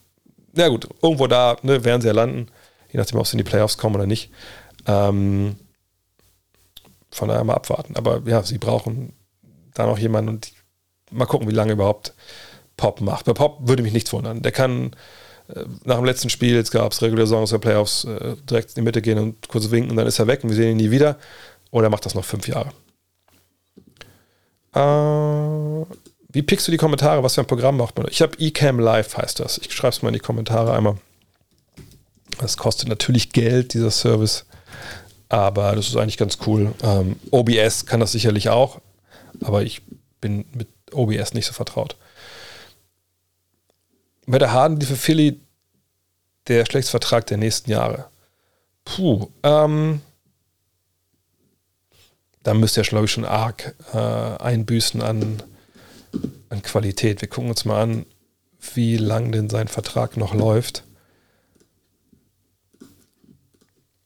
Ja 0.54 0.68
gut, 0.68 0.88
irgendwo 1.02 1.26
da 1.26 1.56
ne, 1.62 1.84
werden 1.84 2.00
sie 2.00 2.08
ja 2.08 2.14
landen, 2.14 2.48
je 2.92 2.98
nachdem, 2.98 3.18
ob 3.18 3.26
sie 3.26 3.34
in 3.34 3.38
die 3.38 3.44
Playoffs 3.44 3.78
kommen 3.78 3.94
oder 3.94 4.06
nicht. 4.06 4.30
Ähm, 4.86 5.56
von 7.10 7.28
daher 7.28 7.44
mal 7.44 7.54
abwarten. 7.54 7.96
Aber 7.96 8.22
ja, 8.26 8.42
sie 8.42 8.58
brauchen 8.58 9.12
da 9.74 9.86
noch 9.86 9.98
jemanden 9.98 10.30
und 10.30 10.52
mal 11.10 11.26
gucken, 11.26 11.48
wie 11.48 11.54
lange 11.54 11.72
überhaupt 11.72 12.14
Pop 12.76 13.00
macht. 13.00 13.26
Bei 13.26 13.32
Pop 13.32 13.58
würde 13.66 13.82
mich 13.82 13.92
nichts 13.92 14.12
wundern. 14.12 14.42
Der 14.42 14.52
kann 14.52 14.92
äh, 15.48 15.64
nach 15.84 15.96
dem 15.96 16.04
letzten 16.04 16.30
Spiel, 16.30 16.54
jetzt 16.54 16.70
gab 16.70 16.92
es 16.92 17.02
reguläre 17.02 17.26
Songs 17.26 17.50
der 17.50 17.58
Playoffs, 17.58 18.04
äh, 18.04 18.36
direkt 18.48 18.70
in 18.70 18.74
die 18.76 18.82
Mitte 18.82 19.02
gehen 19.02 19.18
und 19.18 19.48
kurz 19.48 19.70
winken 19.70 19.90
und 19.90 19.96
dann 19.96 20.06
ist 20.06 20.18
er 20.18 20.26
weg 20.26 20.42
und 20.42 20.50
wir 20.50 20.56
sehen 20.56 20.72
ihn 20.72 20.76
nie 20.76 20.90
wieder. 20.90 21.18
Oder 21.70 21.86
er 21.86 21.90
macht 21.90 22.06
das 22.06 22.14
noch 22.14 22.24
fünf 22.24 22.48
Jahre. 22.48 22.70
Äh, 24.74 25.86
wie 26.36 26.42
pickst 26.42 26.68
du 26.68 26.70
die 26.70 26.76
Kommentare? 26.76 27.22
Was 27.22 27.36
für 27.36 27.40
ein 27.40 27.46
Programm 27.46 27.78
macht 27.78 27.96
man? 27.96 28.08
Ich 28.10 28.20
habe 28.20 28.36
eCam 28.38 28.78
Live, 28.78 29.16
heißt 29.16 29.40
das. 29.40 29.56
Ich 29.56 29.72
schreibe 29.72 29.94
es 29.94 30.02
mal 30.02 30.10
in 30.10 30.12
die 30.12 30.20
Kommentare 30.20 30.74
einmal. 30.74 30.98
Das 32.36 32.58
kostet 32.58 32.90
natürlich 32.90 33.32
Geld, 33.32 33.72
dieser 33.72 33.90
Service. 33.90 34.44
Aber 35.30 35.74
das 35.74 35.88
ist 35.88 35.96
eigentlich 35.96 36.18
ganz 36.18 36.36
cool. 36.46 36.74
Ähm, 36.82 37.16
OBS 37.30 37.86
kann 37.86 38.00
das 38.00 38.12
sicherlich 38.12 38.50
auch. 38.50 38.82
Aber 39.42 39.62
ich 39.62 39.80
bin 40.20 40.44
mit 40.52 40.68
OBS 40.92 41.32
nicht 41.32 41.46
so 41.46 41.54
vertraut. 41.54 41.96
Bei 44.26 44.38
der 44.38 44.52
Harden, 44.52 44.78
die 44.78 44.84
für 44.84 44.96
Philly 44.96 45.40
der 46.48 46.66
schlechteste 46.66 46.90
Vertrag 46.90 47.26
der 47.28 47.38
nächsten 47.38 47.70
Jahre. 47.70 48.10
Puh, 48.84 49.30
ähm, 49.42 50.02
da 52.42 52.52
müsste 52.52 52.82
er, 52.82 52.84
glaube 52.84 53.06
ich, 53.06 53.10
schon 53.10 53.24
arg 53.24 53.74
äh, 53.94 53.96
einbüßen 53.96 55.00
an, 55.00 55.42
an 56.48 56.62
Qualität. 56.62 57.20
Wir 57.20 57.28
gucken 57.28 57.50
uns 57.50 57.64
mal 57.64 57.82
an, 57.82 58.06
wie 58.74 58.96
lang 58.96 59.32
denn 59.32 59.48
sein 59.48 59.68
Vertrag 59.68 60.16
noch 60.16 60.34
läuft. 60.34 60.84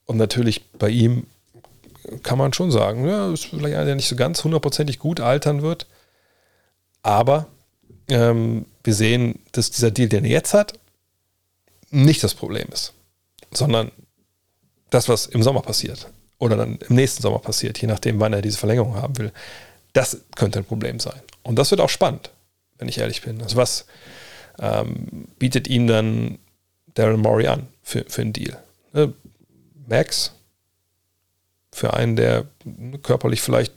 Und 0.07 0.17
natürlich 0.17 0.71
bei 0.73 0.89
ihm 0.89 1.27
kann 2.23 2.39
man 2.39 2.53
schon 2.53 2.71
sagen, 2.71 3.07
ja, 3.07 3.33
ist 3.33 3.47
vielleicht 3.47 3.77
einer, 3.77 3.85
der 3.85 3.95
nicht 3.95 4.09
so 4.09 4.17
ganz 4.17 4.43
hundertprozentig 4.43 4.99
gut 4.99 5.21
altern 5.21 5.63
wird. 5.63 5.87
Aber 7.03 7.47
ähm, 8.09 8.67
wir 8.83 8.95
sehen, 8.95 9.39
dass 9.53 9.71
dieser 9.71 9.91
Deal, 9.91 10.09
den 10.09 10.25
er 10.25 10.31
jetzt 10.31 10.55
hat, 10.55 10.75
nicht 11.91 12.23
das 12.23 12.35
Problem 12.35 12.69
ist, 12.73 12.93
sondern 13.53 13.91
das, 14.91 15.09
was 15.09 15.27
im 15.27 15.43
Sommer 15.43 15.63
passiert 15.63 16.09
oder 16.39 16.57
dann 16.57 16.79
im 16.89 16.97
nächsten 16.97 17.23
Sommer 17.23 17.39
passiert, 17.39 17.81
je 17.81 17.89
nachdem, 17.89 18.19
wann 18.21 18.33
er 18.33 18.43
diese 18.43 18.59
Verlängerung 18.59 18.97
haben 18.97 19.17
will, 19.19 19.33
das 19.93 20.19
könnte 20.37 20.61
ein 20.61 20.65
Problem 20.65 21.01
sein. 21.01 21.21
Und 21.43 21.59
das 21.59 21.71
wird 21.71 21.81
auch 21.81 21.89
spannend, 21.89 22.31
wenn 22.79 22.89
ich 22.89 22.99
ehrlich 22.99 23.23
bin. 23.23 23.43
Also 23.43 23.57
was 23.57 23.87
ähm, 24.59 25.29
bietet 25.39 25.69
ihm 25.69 25.87
dann 25.87 26.39
Daryl 26.95 27.17
Morey 27.17 27.47
an 27.47 27.69
für, 27.83 28.05
für 28.09 28.23
einen 28.23 28.33
Deal? 28.33 28.57
Ne? 28.93 29.13
Max, 29.87 30.33
für 31.73 31.95
einen, 31.95 32.17
der 32.17 32.47
körperlich 33.03 33.41
vielleicht 33.41 33.73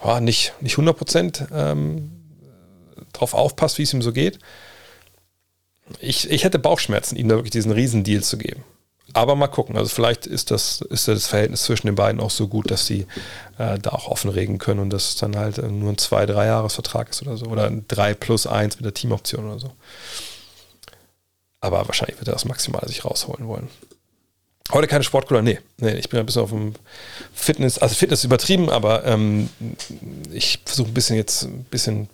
oh, 0.00 0.20
nicht, 0.20 0.52
nicht 0.60 0.76
100% 0.76 1.48
ähm, 1.52 2.12
drauf 3.12 3.34
aufpasst, 3.34 3.78
wie 3.78 3.82
es 3.82 3.92
ihm 3.92 4.02
so 4.02 4.12
geht. 4.12 4.38
Ich, 5.98 6.30
ich 6.30 6.44
hätte 6.44 6.58
Bauchschmerzen, 6.58 7.16
ihm 7.16 7.28
da 7.28 7.36
wirklich 7.36 7.50
diesen 7.50 7.72
Riesendeal 7.72 8.22
zu 8.22 8.38
geben. 8.38 8.64
Aber 9.14 9.36
mal 9.36 9.46
gucken. 9.46 9.76
Also 9.76 9.94
vielleicht 9.94 10.26
ist 10.26 10.50
das, 10.50 10.80
ist 10.80 11.06
das 11.06 11.28
Verhältnis 11.28 11.62
zwischen 11.62 11.86
den 11.86 11.94
beiden 11.94 12.20
auch 12.20 12.30
so 12.30 12.48
gut, 12.48 12.70
dass 12.70 12.84
sie 12.84 13.06
äh, 13.58 13.78
da 13.78 13.90
auch 13.90 14.08
offen 14.08 14.28
reden 14.28 14.58
können 14.58 14.80
und 14.80 14.90
dass 14.90 15.10
es 15.10 15.16
dann 15.16 15.36
halt 15.36 15.58
äh, 15.58 15.68
nur 15.68 15.92
ein 15.92 15.98
zwei, 15.98 16.26
drei 16.26 16.46
Jahresvertrag 16.46 17.10
ist 17.10 17.22
oder 17.22 17.36
so. 17.36 17.46
Oder 17.46 17.66
ein 17.66 17.84
3 17.86 18.14
plus 18.14 18.46
1 18.46 18.76
mit 18.76 18.84
der 18.84 18.92
Teamoption 18.92 19.46
oder 19.48 19.60
so. 19.60 19.72
Aber 21.60 21.86
wahrscheinlich 21.86 22.18
wird 22.18 22.28
er 22.28 22.34
das 22.34 22.44
Maximale 22.44 22.88
sich 22.88 23.04
rausholen 23.04 23.46
wollen. 23.46 23.68
Heute 24.72 24.88
keine 24.88 25.04
Sportcooler, 25.04 25.42
nee. 25.42 25.60
nee. 25.78 25.94
Ich 25.94 26.08
bin 26.08 26.18
ein 26.18 26.26
bisschen 26.26 26.42
auf 26.42 26.50
dem 26.50 26.74
Fitness, 27.32 27.78
also 27.78 27.94
Fitness 27.94 28.24
übertrieben, 28.24 28.68
aber 28.68 29.04
ähm, 29.04 29.48
ich 30.32 30.60
versuche 30.64 30.88
ein 30.88 30.94
bisschen 30.94 31.16
jetzt 31.16 31.44
ein 31.44 31.64
bisschen 31.64 32.08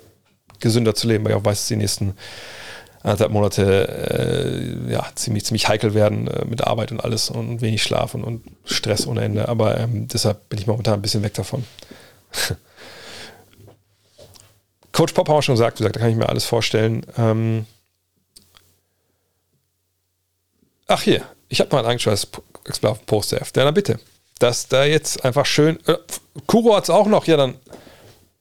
gesünder 0.59 0.94
zu 0.94 1.09
leben, 1.09 1.24
weil 1.24 1.32
ich 1.32 1.39
auch 1.39 1.44
weiß, 1.44 1.60
dass 1.60 1.68
die 1.68 1.77
nächsten 1.77 2.14
anderthalb 3.02 3.32
Monate 3.32 4.86
äh, 4.86 4.93
ja, 4.93 5.06
ziemlich, 5.14 5.44
ziemlich 5.44 5.68
heikel 5.68 5.94
werden 5.94 6.28
äh, 6.28 6.44
mit 6.44 6.66
Arbeit 6.66 6.93
und 6.93 7.01
alles 7.02 7.31
und 7.31 7.60
wenig 7.60 7.82
Schlaf 7.82 8.14
und, 8.14 8.24
und 8.24 8.44
Stress 8.64 9.06
ohne 9.06 9.22
Ende. 9.22 9.48
Aber 9.48 9.78
ähm, 9.78 10.09
deshalb 10.09 10.48
bin 10.48 10.59
ich 10.59 10.66
momentan 10.66 10.94
ein 10.94 11.02
bisschen 11.02 11.22
weg 11.22 11.35
davon. 11.35 11.64
Coach 14.93 15.12
Pop 15.12 15.28
haben 15.28 15.36
wir 15.36 15.43
schon 15.43 15.55
gesagt, 15.55 15.78
gesagt, 15.78 15.97
da 15.97 16.01
kann 16.01 16.10
ich 16.10 16.16
mir 16.16 16.28
alles 16.28 16.44
vorstellen. 16.44 17.06
Ähm 17.16 17.66
Ach 20.86 21.02
hier, 21.02 21.22
ich 21.48 21.60
habe 21.60 21.74
mal 21.74 21.85
ein 21.85 21.90
eingeschaltetes 21.90 22.28
Poster 23.06 23.40
F. 23.40 23.52
Ja, 23.56 23.64
dann 23.64 23.74
bitte. 23.74 23.98
Dass 24.40 24.68
da 24.68 24.85
jetzt 24.85 25.24
einfach 25.24 25.47
schön. 25.47 25.78
Äh, 25.86 25.97
Kuro 26.47 26.74
hat 26.77 26.85
es 26.85 26.90
auch 26.90 27.06
noch, 27.06 27.27
ja, 27.27 27.36
dann, 27.36 27.55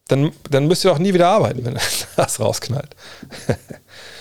dann, 0.08 0.32
dann 0.50 0.68
müsst 0.68 0.84
ihr 0.84 0.92
auch 0.92 0.98
nie 0.98 1.14
wieder 1.14 1.28
arbeiten, 1.28 1.64
wenn 1.64 1.78
das 2.18 2.40
rausknallt. 2.40 2.96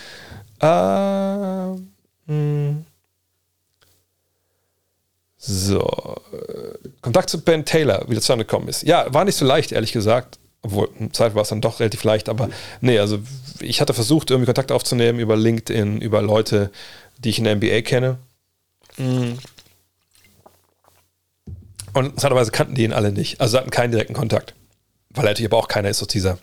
Ähm, 0.60 1.92
hm. 2.26 2.84
So. 5.36 6.16
Kontakt 7.00 7.30
zu 7.30 7.40
Ben 7.40 7.64
Taylor, 7.64 8.04
wie 8.08 8.14
das 8.14 8.24
zustande 8.24 8.44
gekommen 8.44 8.68
ist. 8.68 8.82
Ja, 8.82 9.12
war 9.14 9.24
nicht 9.24 9.36
so 9.36 9.44
leicht, 9.44 9.72
ehrlich 9.72 9.92
gesagt. 9.92 10.38
Obwohl, 10.62 10.88
Zeit 11.12 11.34
war 11.34 11.42
es 11.42 11.48
dann 11.48 11.60
doch 11.60 11.78
relativ 11.78 12.02
leicht, 12.02 12.28
aber 12.28 12.50
nee, 12.80 12.98
also 12.98 13.20
ich 13.60 13.80
hatte 13.80 13.94
versucht, 13.94 14.30
irgendwie 14.30 14.46
Kontakt 14.46 14.72
aufzunehmen 14.72 15.20
über 15.20 15.36
LinkedIn, 15.36 16.00
über 16.00 16.20
Leute, 16.20 16.72
die 17.18 17.30
ich 17.30 17.38
in 17.38 17.44
der 17.44 17.56
NBA 17.56 17.82
kenne. 17.82 18.18
Hm. 18.96 19.38
Und 21.94 22.04
interessanterweise 22.04 22.50
kannten 22.50 22.74
die 22.74 22.84
ihn 22.84 22.92
alle 22.92 23.12
nicht. 23.12 23.40
Also 23.40 23.58
hatten 23.58 23.70
keinen 23.70 23.92
direkten 23.92 24.14
Kontakt. 24.14 24.54
Weil 25.10 25.24
natürlich 25.24 25.50
aber 25.50 25.58
auch 25.58 25.68
keiner 25.68 25.88
ist 25.88 26.02
aus 26.02 26.08
dieser 26.08 26.38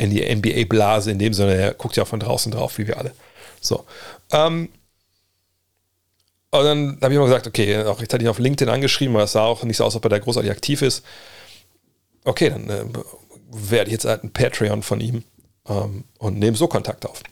in 0.00 0.10
die 0.10 0.34
NBA-Blase 0.34 1.10
in 1.10 1.18
dem 1.18 1.34
Sinne, 1.34 1.54
er 1.54 1.74
guckt 1.74 1.94
ja 1.96 2.06
von 2.06 2.20
draußen 2.20 2.50
drauf, 2.50 2.78
wie 2.78 2.86
wir 2.86 2.96
alle. 2.96 3.12
So. 3.60 3.84
Ähm, 4.32 4.70
und 6.50 6.64
dann 6.64 6.98
habe 7.02 7.12
ich 7.12 7.16
immer 7.16 7.26
gesagt, 7.26 7.46
okay, 7.46 7.84
auch 7.84 8.00
jetzt 8.00 8.12
hatte 8.14 8.24
ich 8.24 8.28
auf 8.30 8.38
LinkedIn 8.38 8.72
angeschrieben, 8.72 9.14
aber 9.14 9.24
es 9.24 9.32
sah 9.32 9.44
auch 9.44 9.62
nicht 9.62 9.76
so 9.76 9.84
aus, 9.84 9.94
ob 9.94 10.04
er 10.04 10.08
da 10.08 10.18
großartig 10.18 10.50
aktiv 10.50 10.80
ist. 10.80 11.04
Okay, 12.24 12.48
dann 12.48 12.70
äh, 12.70 12.84
werde 13.50 13.88
ich 13.88 13.92
jetzt 13.92 14.06
halt 14.06 14.24
ein 14.24 14.32
Patreon 14.32 14.82
von 14.82 15.02
ihm 15.02 15.22
ähm, 15.68 16.04
und 16.18 16.38
nehme 16.38 16.56
so 16.56 16.66
Kontakt 16.66 17.04
auf. 17.04 17.22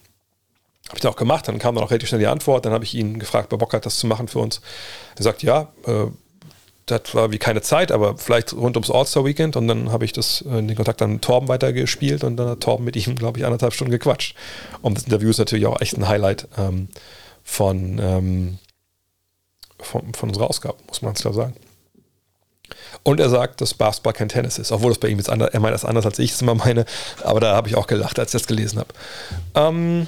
Habe 0.89 0.97
ich 0.97 1.01
dann 1.01 1.13
auch 1.13 1.17
gemacht, 1.17 1.49
dann 1.49 1.59
kam 1.59 1.75
dann 1.75 1.85
auch 1.85 1.91
relativ 1.91 2.11
schnell 2.11 2.21
die 2.21 2.27
Antwort, 2.27 2.67
dann 2.67 2.75
habe 2.75 2.85
ich 2.85 2.95
ihn 2.95 3.19
gefragt, 3.19 3.47
ob 3.47 3.53
er 3.53 3.59
Bock 3.59 3.73
hat, 3.73 3.87
das 3.87 3.97
zu 3.97 4.07
machen 4.07 4.29
für 4.29 4.41
uns. 4.41 4.61
Er 5.17 5.23
sagt, 5.23 5.43
ja, 5.43 5.73
äh, 5.87 6.07
das 6.91 7.15
war 7.15 7.31
wie 7.31 7.39
keine 7.39 7.63
Zeit, 7.63 7.93
aber 7.93 8.17
vielleicht 8.17 8.53
rund 8.53 8.77
ums 8.77 8.91
All-Star-Weekend 8.91 9.57
und 9.57 9.69
dann 9.69 9.93
habe 9.93 10.05
ich 10.05 10.13
das, 10.13 10.43
äh, 10.43 10.63
den 10.63 10.75
Kontakt 10.75 11.01
dann 11.01 11.21
Torben 11.21 11.49
weitergespielt 11.49 12.25
und 12.25 12.37
dann 12.37 12.49
hat 12.49 12.61
Torben 12.61 12.85
mit 12.85 12.97
ihm, 12.97 13.15
glaube 13.15 13.39
ich, 13.39 13.45
anderthalb 13.45 13.75
Stunden 13.75 13.91
gequatscht. 13.91 14.35
Und 14.83 14.97
das 14.97 15.05
Interview 15.05 15.31
ist 15.31 15.39
natürlich 15.39 15.67
auch 15.67 15.81
echt 15.81 15.97
ein 15.97 16.09
Highlight 16.09 16.49
ähm, 16.57 16.89
von, 17.43 17.99
ähm, 17.99 18.59
von, 19.79 20.13
von 20.15 20.29
unserer 20.31 20.49
Ausgabe, 20.49 20.77
muss 20.87 21.03
man 21.03 21.15
klar 21.15 21.35
sagen. 21.35 21.55
Und 23.03 23.21
er 23.21 23.31
sagt, 23.31 23.61
dass 23.61 23.75
Basketball 23.75 24.13
kein 24.13 24.29
Tennis 24.29 24.59
ist, 24.59 24.73
obwohl 24.73 24.91
das 24.91 24.99
bei 24.99 25.09
ihm 25.09 25.19
jetzt 25.19 25.31
anders, 25.31 25.51
er 25.53 25.61
meint 25.61 25.75
das 25.75 25.85
anders 25.85 26.05
als 26.05 26.19
ich 26.19 26.33
es 26.33 26.43
immer 26.43 26.55
meine, 26.55 26.85
aber 27.23 27.41
da 27.41 27.55
habe 27.55 27.69
ich 27.69 27.77
auch 27.77 27.87
gelacht, 27.87 28.19
als 28.19 28.35
ich 28.35 28.41
das 28.41 28.47
gelesen 28.47 28.79
habe. 28.79 28.91
Ähm, 29.55 30.07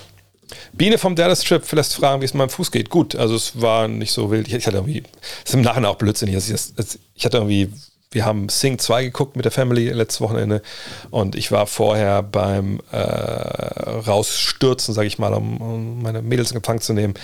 Biene 0.72 0.98
vom 0.98 1.16
Dallas 1.16 1.40
Trip 1.40 1.70
lässt 1.72 1.94
fragen, 1.94 2.20
wie 2.20 2.24
es 2.24 2.35
meinem 2.35 2.51
Fuß 2.51 2.70
geht. 2.70 2.90
Gut, 2.90 3.14
also 3.14 3.35
es 3.35 3.60
war 3.60 3.89
nicht 3.89 4.12
so 4.12 4.31
wild. 4.31 4.48
Ich, 4.48 4.66
hatte 4.66 4.77
irgendwie, 4.77 5.02
es 5.44 5.51
ist 5.51 5.55
im 5.55 5.62
Nachhinein 5.62 5.90
auch 5.90 5.97
blödsinnig. 5.97 6.36
Ich, 6.36 7.24
hatte 7.24 7.36
irgendwie, 7.36 7.72
wir 8.10 8.24
haben 8.24 8.48
Sing 8.48 8.78
2 8.78 9.05
geguckt 9.05 9.36
mit 9.36 9.44
der 9.44 9.52
Family 9.52 9.89
letztes 9.90 10.20
Wochenende 10.20 10.62
und 11.10 11.36
ich 11.36 11.52
war 11.52 11.66
vorher 11.66 12.22
beim 12.22 12.81
äh, 12.90 12.97
Rausstürzen, 12.97 14.94
sage 14.94 15.06
ich 15.06 15.18
mal, 15.18 15.32
um, 15.35 15.60
um, 15.60 16.02
meine 16.02 16.22
Mädels 16.22 16.51
in 16.51 16.56
Empfang 16.56 16.81
zu 16.81 16.93
nehmen, 16.93 17.14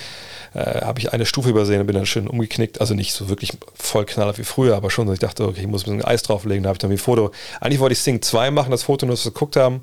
äh, 0.53 0.81
habe 0.81 0.99
ich 0.99 1.11
eine 1.11 1.25
Stufe 1.25 1.49
übersehen 1.49 1.81
und 1.81 1.87
bin 1.87 1.95
dann 1.95 2.05
schön 2.05 2.27
umgeknickt. 2.27 2.79
Also 2.79 2.93
nicht 2.93 3.13
so 3.13 3.27
wirklich 3.29 3.51
voll 3.75 4.05
knaller 4.05 4.37
wie 4.37 4.43
früher, 4.43 4.75
aber 4.75 4.89
schon, 4.89 5.11
ich 5.11 5.19
dachte, 5.19 5.45
okay, 5.45 5.61
ich 5.61 5.67
muss 5.67 5.83
ein 5.83 5.97
bisschen 5.97 6.05
Eis 6.05 6.23
drauflegen. 6.23 6.63
Da 6.63 6.69
habe 6.69 6.75
ich 6.75 6.79
dann 6.79 6.91
ein 6.91 6.97
Foto. 6.97 7.31
Eigentlich 7.59 7.79
wollte 7.79 7.93
ich 7.93 7.99
Sing 7.99 8.21
2 8.21 8.51
machen, 8.51 8.71
das 8.71 8.83
Foto, 8.83 9.05
nur 9.05 9.15
dass 9.15 9.25
wir 9.25 9.31
geguckt 9.31 9.57
haben. 9.57 9.81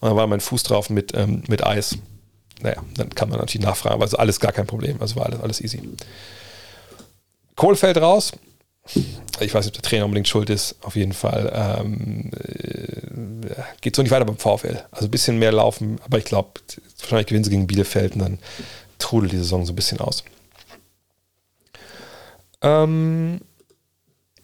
Und 0.00 0.08
dann 0.08 0.16
war 0.16 0.26
mein 0.26 0.40
Fuß 0.40 0.64
drauf 0.64 0.90
mit, 0.90 1.16
ähm, 1.16 1.44
mit 1.46 1.64
Eis 1.64 1.96
naja, 2.62 2.82
dann 2.96 3.10
kann 3.10 3.28
man 3.28 3.38
natürlich 3.38 3.66
nachfragen, 3.66 3.94
aber 3.94 4.04
es 4.04 4.12
ist 4.12 4.18
alles 4.18 4.40
gar 4.40 4.52
kein 4.52 4.66
Problem. 4.66 5.00
Also 5.00 5.16
war 5.16 5.26
alles, 5.26 5.40
alles 5.40 5.60
easy. 5.60 5.80
Kohl 7.56 7.76
fällt 7.76 7.98
raus. 7.98 8.32
Ich 9.40 9.54
weiß 9.54 9.64
nicht, 9.64 9.76
ob 9.76 9.82
der 9.82 9.88
Trainer 9.88 10.04
unbedingt 10.04 10.28
schuld 10.28 10.50
ist. 10.50 10.76
Auf 10.82 10.96
jeden 10.96 11.12
Fall 11.12 11.52
ähm, 11.54 12.30
äh, 12.36 13.62
geht 13.80 13.94
so 13.94 14.02
nicht 14.02 14.10
weiter 14.10 14.24
beim 14.24 14.38
VfL. 14.38 14.82
Also 14.90 15.06
ein 15.06 15.10
bisschen 15.10 15.38
mehr 15.38 15.52
laufen, 15.52 16.00
aber 16.04 16.18
ich 16.18 16.24
glaube, 16.24 16.60
wahrscheinlich 17.00 17.26
gewinnen 17.26 17.44
sie 17.44 17.50
gegen 17.50 17.66
Bielefeld 17.66 18.14
und 18.14 18.20
dann 18.20 18.38
trudelt 18.98 19.32
die 19.32 19.38
Saison 19.38 19.66
so 19.66 19.72
ein 19.72 19.76
bisschen 19.76 20.00
aus. 20.00 20.24
Ähm, 22.62 23.40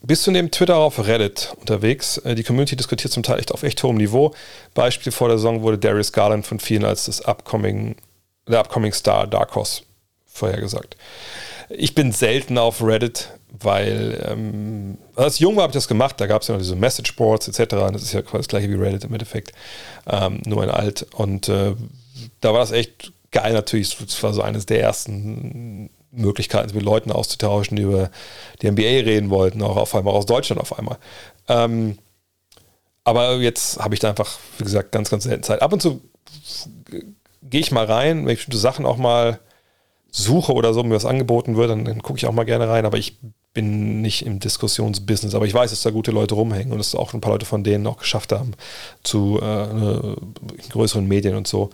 bist 0.02 0.26
du 0.26 0.30
neben 0.30 0.50
Twitter 0.50 0.76
auf 0.76 1.04
Reddit 1.04 1.54
unterwegs? 1.60 2.18
Äh, 2.18 2.34
die 2.34 2.44
Community 2.44 2.76
diskutiert 2.76 3.12
zum 3.12 3.22
Teil 3.22 3.38
echt 3.38 3.52
auf 3.52 3.62
echt 3.62 3.82
hohem 3.82 3.96
Niveau. 3.96 4.34
Beispiel 4.74 5.12
vor 5.12 5.28
der 5.28 5.38
Saison 5.38 5.62
wurde 5.62 5.78
Darius 5.78 6.12
Garland 6.12 6.46
von 6.46 6.60
vielen 6.60 6.84
als 6.84 7.06
das 7.06 7.20
upcoming 7.20 7.96
der 8.48 8.60
Upcoming 8.60 8.92
Star 8.92 9.26
Dark 9.26 9.54
Horse 9.54 9.82
vorhergesagt. 10.26 10.96
Ich 11.70 11.94
bin 11.94 12.12
selten 12.12 12.56
auf 12.56 12.82
Reddit, 12.82 13.28
weil 13.60 14.26
ähm, 14.26 14.98
als 15.16 15.38
jung 15.38 15.56
war, 15.56 15.64
habe 15.64 15.72
ich 15.72 15.74
das 15.74 15.88
gemacht. 15.88 16.20
Da 16.20 16.26
gab 16.26 16.42
es 16.42 16.48
ja 16.48 16.54
noch 16.54 16.62
diese 16.62 16.76
Message 16.76 17.14
Boards 17.16 17.48
etc. 17.48 17.74
Das 17.92 18.02
ist 18.02 18.12
ja 18.12 18.22
quasi 18.22 18.38
das 18.38 18.48
gleiche 18.48 18.70
wie 18.70 18.74
Reddit 18.74 19.04
im 19.04 19.12
Endeffekt, 19.12 19.52
ähm, 20.06 20.40
nur 20.46 20.64
in 20.64 20.70
alt. 20.70 21.06
Und 21.14 21.48
äh, 21.48 21.74
da 22.40 22.52
war 22.52 22.60
das 22.60 22.70
echt 22.70 23.12
geil 23.30 23.52
natürlich. 23.52 23.96
Das 23.96 24.22
war 24.22 24.32
so 24.32 24.42
eines 24.42 24.66
der 24.66 24.80
ersten 24.80 25.90
Möglichkeiten, 26.10 26.74
mit 26.74 26.84
Leuten 26.84 27.12
auszutauschen, 27.12 27.76
die 27.76 27.82
über 27.82 28.10
die 28.62 28.70
NBA 28.70 28.82
reden 28.82 29.30
wollten, 29.30 29.62
auch 29.62 29.76
auf 29.76 29.94
einmal 29.94 30.14
aus 30.14 30.26
Deutschland 30.26 30.60
auf 30.60 30.78
einmal. 30.78 30.98
Ähm, 31.48 31.98
aber 33.04 33.36
jetzt 33.36 33.78
habe 33.78 33.94
ich 33.94 34.00
da 34.00 34.10
einfach, 34.10 34.38
wie 34.58 34.64
gesagt, 34.64 34.92
ganz, 34.92 35.10
ganz 35.10 35.24
selten 35.24 35.42
Zeit. 35.42 35.62
Ab 35.62 35.72
und 35.72 35.80
zu 35.80 36.02
gehe 37.42 37.60
ich 37.60 37.72
mal 37.72 37.84
rein, 37.84 38.24
wenn 38.24 38.32
ich 38.32 38.38
bestimmte 38.38 38.58
Sachen 38.58 38.86
auch 38.86 38.96
mal 38.96 39.38
suche 40.10 40.52
oder 40.52 40.72
so, 40.72 40.82
mir 40.82 40.94
was 40.94 41.04
angeboten 41.04 41.56
wird, 41.56 41.70
dann, 41.70 41.84
dann 41.84 42.02
gucke 42.02 42.18
ich 42.18 42.26
auch 42.26 42.32
mal 42.32 42.44
gerne 42.44 42.68
rein, 42.68 42.86
aber 42.86 42.98
ich 42.98 43.18
bin 43.54 44.00
nicht 44.00 44.24
im 44.24 44.40
Diskussionsbusiness, 44.40 45.34
aber 45.34 45.46
ich 45.46 45.54
weiß, 45.54 45.70
dass 45.70 45.82
da 45.82 45.90
gute 45.90 46.10
Leute 46.10 46.34
rumhängen 46.34 46.72
und 46.72 46.78
dass 46.78 46.94
auch 46.94 47.12
ein 47.12 47.20
paar 47.20 47.32
Leute 47.32 47.46
von 47.46 47.64
denen 47.64 47.86
auch 47.86 47.98
geschafft 47.98 48.32
haben 48.32 48.52
zu 49.02 49.40
äh, 49.42 50.68
größeren 50.70 51.06
Medien 51.06 51.34
und 51.34 51.48
so. 51.48 51.70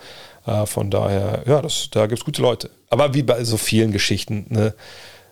Äh, 0.47 0.66
von 0.66 0.91
daher, 0.91 1.43
ja, 1.47 1.61
das, 1.61 1.89
da 1.91 2.07
gibt 2.07 2.20
es 2.20 2.24
gute 2.24 2.43
Leute. 2.43 2.70
Aber 2.91 3.15
wie 3.15 3.23
bei 3.23 3.45
so 3.45 3.57
vielen 3.57 3.93
Geschichten, 3.93 4.47
ne? 4.49 4.74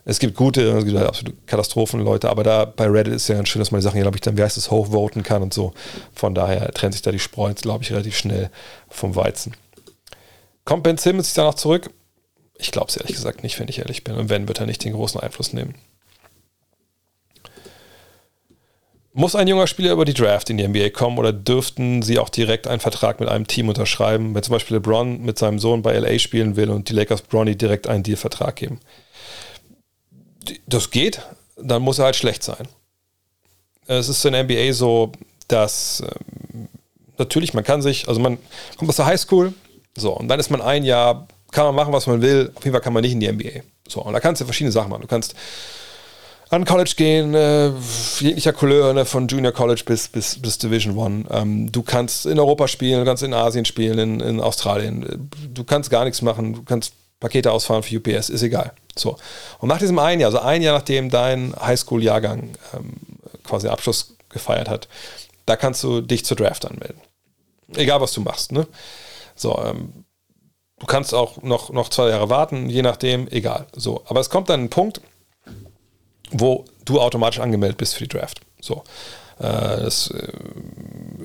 es 0.05 0.19
gibt 0.19 0.37
gute, 0.37 0.63
es 0.63 0.85
gibt 0.85 0.97
halt 0.97 1.09
absolute 1.09 1.37
Katastrophenleute, 1.47 2.29
aber 2.29 2.43
da 2.43 2.65
bei 2.65 2.87
Reddit 2.87 3.15
ist 3.15 3.29
ja 3.29 3.37
ganz 3.37 3.49
schön, 3.49 3.61
dass 3.61 3.71
man 3.71 3.81
die 3.81 3.85
Sachen, 3.85 4.01
glaube 4.01 4.17
ich, 4.17 4.21
dann, 4.21 4.37
wie 4.37 4.43
heißt 4.43 4.57
es, 4.57 4.71
hochvoten 4.71 5.23
kann 5.23 5.43
und 5.43 5.55
so. 5.55 5.73
Von 6.15 6.35
daher 6.35 6.73
trennt 6.73 6.95
sich 6.95 7.03
da 7.03 7.13
die 7.13 7.19
Spreu, 7.19 7.53
glaube 7.55 7.85
ich, 7.85 7.93
relativ 7.93 8.17
schnell 8.17 8.51
vom 8.89 9.15
Weizen. 9.15 9.55
Kommt 10.65 10.85
Ben 10.85 10.99
Simmons 10.99 11.27
sich 11.27 11.35
danach 11.35 11.55
zurück? 11.55 11.91
Ich 12.59 12.71
glaube 12.71 12.89
es 12.89 12.97
ehrlich 12.97 13.17
gesagt 13.17 13.43
nicht, 13.43 13.59
wenn 13.59 13.69
ich 13.69 13.79
ehrlich 13.79 14.05
bin. 14.05 14.15
Und 14.15 14.29
wenn, 14.29 14.47
wird 14.47 14.61
er 14.61 14.67
nicht 14.67 14.85
den 14.85 14.93
großen 14.93 15.21
Einfluss 15.21 15.53
nehmen. 15.53 15.75
Muss 19.15 19.35
ein 19.35 19.49
junger 19.49 19.67
Spieler 19.67 19.93
über 19.93 20.07
die 20.07 20.15
Draft 20.15 20.49
in 20.49 20.57
die 20.57 20.67
NBA 20.67 20.89
kommen 20.91 21.19
oder 21.19 21.35
dürften 21.35 22.03
sie 22.03 22.19
auch 22.19 22.31
direkt 22.31 22.67
einen 22.67 22.81
Vertrag 22.81 23.21
mit 23.21 23.29
einem 23.29 23.47
Team 23.47 23.69
unterschreiben, 23.69 24.35
wenn 24.35 24.43
zum 24.43 24.53
Beispiel 24.53 24.77
LeBron 24.77 25.21
mit 25.21 25.39
seinem 25.39 25.59
Sohn 25.59 25.83
bei 25.83 25.99
LA 25.99 26.19
spielen 26.19 26.57
will 26.57 26.71
und 26.71 26.89
die 26.89 26.95
Lakers 26.95 27.21
Bronny 27.21 27.55
direkt 27.55 27.89
einen 27.89 28.05
Dealvertrag 28.05 28.57
geben? 28.57 28.81
Das 30.67 30.91
geht, 30.91 31.21
dann 31.57 31.83
muss 31.83 31.99
er 31.99 32.07
halt 32.07 32.17
schlecht 32.17 32.43
sein. 32.43 32.67
Es 33.87 34.09
ist 34.09 34.25
in 34.25 34.33
der 34.33 34.45
NBA 34.45 34.73
so, 34.73 35.13
dass 35.47 36.03
ähm, 36.55 36.69
natürlich 37.19 37.53
man 37.53 37.65
kann 37.65 37.83
sich, 37.83 38.09
also 38.09 38.19
man 38.19 38.39
kommt 38.79 38.89
aus 38.89 38.97
der 38.97 39.07
Highschool, 39.07 39.53
so 39.97 40.13
und 40.13 40.29
dann 40.29 40.41
ist 40.41 40.51
man 40.51 40.61
ein 40.61 40.85
Jahr, 40.85 41.29
kann 41.51 41.67
man 41.67 41.75
machen, 41.75 41.93
was 41.93 42.07
man 42.07 42.23
will, 42.23 42.51
auf 42.55 42.65
jeden 42.65 42.75
Fall 42.75 42.83
kann 42.83 42.93
man 42.93 43.03
nicht 43.03 43.13
in 43.13 43.21
die 43.21 43.31
NBA. 43.31 43.61
So, 43.89 44.03
und 44.03 44.13
da 44.13 44.21
kannst 44.21 44.41
du 44.41 44.45
verschiedene 44.45 44.73
Sachen 44.73 44.91
machen. 44.91 45.03
Du 45.03 45.09
kannst 45.09 45.35
an 46.53 46.65
College 46.67 46.93
gehen, 46.97 47.35
äh, 47.35 47.71
jeglicher 48.21 48.53
Couleur, 48.53 48.93
ne, 48.93 49.07
von 49.07 49.27
Junior 49.27 49.53
College 49.53 49.83
bis, 49.87 50.09
bis, 50.09 50.41
bis 50.41 50.59
Division 50.59 50.97
One. 50.97 51.25
Ähm, 51.31 51.73
du 51.73 51.83
kannst 51.83 52.27
in 52.27 52.39
Europa 52.39 52.69
spielen, 52.69 53.01
du 53.01 53.07
kannst 53.07 53.23
in 53.23 53.33
Asien 53.33 53.65
spielen, 53.65 53.99
in, 53.99 54.21
in 54.21 54.41
Australien. 54.41 55.31
Du 55.53 55.65
kannst 55.65 55.89
gar 55.91 56.05
nichts 56.05 56.21
machen, 56.21 56.53
du 56.55 56.63
kannst 56.63 56.93
Pakete 57.21 57.51
ausfahren 57.51 57.83
für 57.83 57.97
UPS, 57.97 58.29
ist 58.29 58.43
egal. 58.43 58.73
So. 58.97 59.17
Und 59.61 59.69
nach 59.69 59.79
diesem 59.79 59.99
einen 59.99 60.21
Jahr, 60.21 60.29
also 60.29 60.41
ein 60.41 60.61
Jahr 60.61 60.77
nachdem 60.77 61.09
dein 61.09 61.55
Highschool-Jahrgang 61.59 62.51
ähm, 62.75 62.93
quasi 63.45 63.69
Abschluss 63.69 64.17
gefeiert 64.29 64.69
hat, 64.69 64.89
da 65.47 65.57
kannst 65.57 65.83
du 65.83 66.03
dich 66.03 66.25
zur 66.25 66.37
Draft 66.37 66.67
anmelden. 66.67 67.01
Egal, 67.77 68.01
was 68.03 68.13
du 68.13 68.21
machst. 68.21 68.53
Ne? 68.53 68.67
So, 69.43 69.59
ähm, 69.65 70.05
du 70.79 70.87
kannst 70.87 71.15
auch 71.15 71.43
noch, 71.43 71.71
noch 71.71 71.89
zwei 71.89 72.09
Jahre 72.09 72.31
warten, 72.31 72.69
je 72.69 72.83
nachdem, 72.83 73.29
egal. 73.29 73.67
So, 73.75 74.03
aber 74.07 74.21
es 74.21 74.31
kommt 74.31 74.49
dann 74.49 74.65
ein 74.65 74.71
Punkt, 74.71 75.01
wo 76.31 76.65
du 76.85 77.01
automatisch 77.01 77.41
angemeldet 77.41 77.79
bist 77.79 77.95
für 77.95 78.05
die 78.05 78.09
Draft. 78.09 78.41
So. 78.61 78.85
Äh, 79.39 79.83
das 79.83 80.11
äh, 80.11 80.29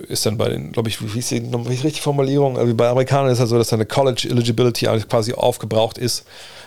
ist 0.07 0.25
dann 0.25 0.37
bei 0.37 0.49
den, 0.49 0.71
glaube 0.71 0.89
ich, 0.89 1.13
wie 1.13 1.19
ist 1.19 1.31
die, 1.31 1.41
wie 1.43 1.73
ist 1.73 1.83
die 1.83 2.01
Formulierung? 2.01 2.57
Also 2.57 2.73
bei 2.75 2.89
Amerikanern 2.89 3.27
ist 3.27 3.33
es 3.33 3.39
halt 3.41 3.49
so, 3.49 3.57
dass 3.57 3.69
deine 3.69 3.85
College 3.85 4.27
Eligibility 4.29 4.85
quasi 5.07 5.33
aufgebraucht 5.33 5.97
ist. 5.97 6.25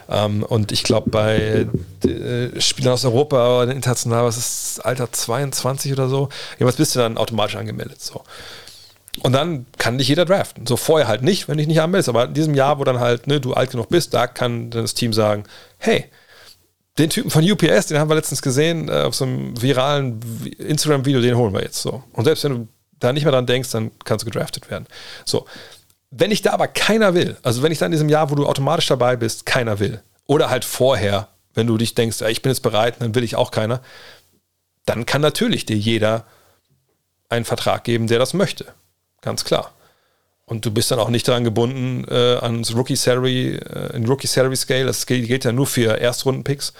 Ähm, 0.08 0.42
und 0.42 0.72
ich 0.72 0.82
glaube, 0.82 1.10
bei 1.10 1.66
äh, 2.04 2.60
Spielern 2.60 2.94
aus 2.94 3.04
Europa 3.04 3.62
oder 3.62 3.72
international, 3.72 4.24
was 4.24 4.36
ist 4.36 4.84
Alter 4.84 5.10
22 5.10 5.92
oder 5.92 6.08
so, 6.08 6.28
jeweils 6.58 6.76
bist 6.76 6.94
du 6.94 7.00
dann 7.00 7.18
automatisch 7.18 7.56
angemeldet. 7.56 8.00
So. 8.00 8.22
Und 9.22 9.32
dann 9.32 9.66
kann 9.76 9.98
dich 9.98 10.08
jeder 10.08 10.24
draften. 10.24 10.66
So 10.66 10.76
vorher 10.76 11.08
halt 11.08 11.22
nicht, 11.22 11.48
wenn 11.48 11.58
dich 11.58 11.66
nicht 11.66 11.80
anmeldest. 11.80 12.08
Aber 12.08 12.26
in 12.26 12.34
diesem 12.34 12.54
Jahr, 12.54 12.78
wo 12.78 12.84
dann 12.84 13.00
halt 13.00 13.26
ne, 13.26 13.40
du 13.40 13.54
alt 13.54 13.72
genug 13.72 13.88
bist, 13.88 14.14
da 14.14 14.26
kann 14.26 14.70
das 14.70 14.94
Team 14.94 15.12
sagen, 15.12 15.44
hey, 15.78 16.06
den 16.98 17.10
Typen 17.10 17.30
von 17.30 17.48
UPS, 17.50 17.86
den 17.86 17.98
haben 17.98 18.08
wir 18.08 18.14
letztens 18.14 18.42
gesehen, 18.42 18.88
äh, 18.88 19.02
auf 19.02 19.14
so 19.14 19.24
einem 19.24 19.60
viralen 19.60 20.20
Instagram-Video, 20.58 21.20
den 21.20 21.36
holen 21.36 21.52
wir 21.52 21.62
jetzt 21.62 21.82
so. 21.82 22.04
Und 22.12 22.24
selbst 22.24 22.44
wenn 22.44 22.52
du 22.52 22.68
da 22.98 23.12
nicht 23.12 23.24
mehr 23.24 23.32
dran 23.32 23.46
denkst, 23.46 23.70
dann 23.70 23.90
kannst 24.04 24.24
du 24.24 24.30
gedraftet 24.30 24.70
werden. 24.70 24.86
So. 25.24 25.46
Wenn 26.10 26.30
ich 26.30 26.42
da 26.42 26.52
aber 26.52 26.68
keiner 26.68 27.14
will, 27.14 27.36
also 27.42 27.62
wenn 27.62 27.72
ich 27.72 27.78
da 27.78 27.86
in 27.86 27.92
diesem 27.92 28.08
Jahr, 28.08 28.30
wo 28.30 28.34
du 28.34 28.46
automatisch 28.46 28.88
dabei 28.88 29.16
bist, 29.16 29.46
keiner 29.46 29.78
will, 29.78 30.02
oder 30.26 30.50
halt 30.50 30.64
vorher, 30.64 31.28
wenn 31.54 31.66
du 31.66 31.78
dich 31.78 31.94
denkst, 31.94 32.20
ich 32.22 32.42
bin 32.42 32.50
jetzt 32.50 32.62
bereit, 32.62 32.96
dann 32.98 33.14
will 33.14 33.24
ich 33.24 33.36
auch 33.36 33.50
keiner, 33.50 33.80
dann 34.86 35.06
kann 35.06 35.20
natürlich 35.20 35.66
dir 35.66 35.76
jeder 35.76 36.26
einen 37.28 37.44
Vertrag 37.44 37.84
geben, 37.84 38.08
der 38.08 38.18
das 38.18 38.34
möchte. 38.34 38.66
Ganz 39.20 39.44
klar. 39.44 39.72
Und 40.46 40.66
du 40.66 40.72
bist 40.72 40.90
dann 40.90 40.98
auch 40.98 41.10
nicht 41.10 41.28
daran 41.28 41.44
gebunden 41.44 42.04
äh, 42.08 42.36
ans 42.36 42.74
Rookie 42.74 42.96
Salary, 42.96 43.54
äh, 43.54 43.96
in 43.96 44.06
Rookie 44.06 44.26
Salary 44.26 44.56
Scale. 44.56 44.86
Das 44.86 45.06
gilt, 45.06 45.28
gilt 45.28 45.44
ja 45.44 45.52
nur 45.52 45.66
für 45.66 45.98
Erstrunden-Picks. 45.98 46.72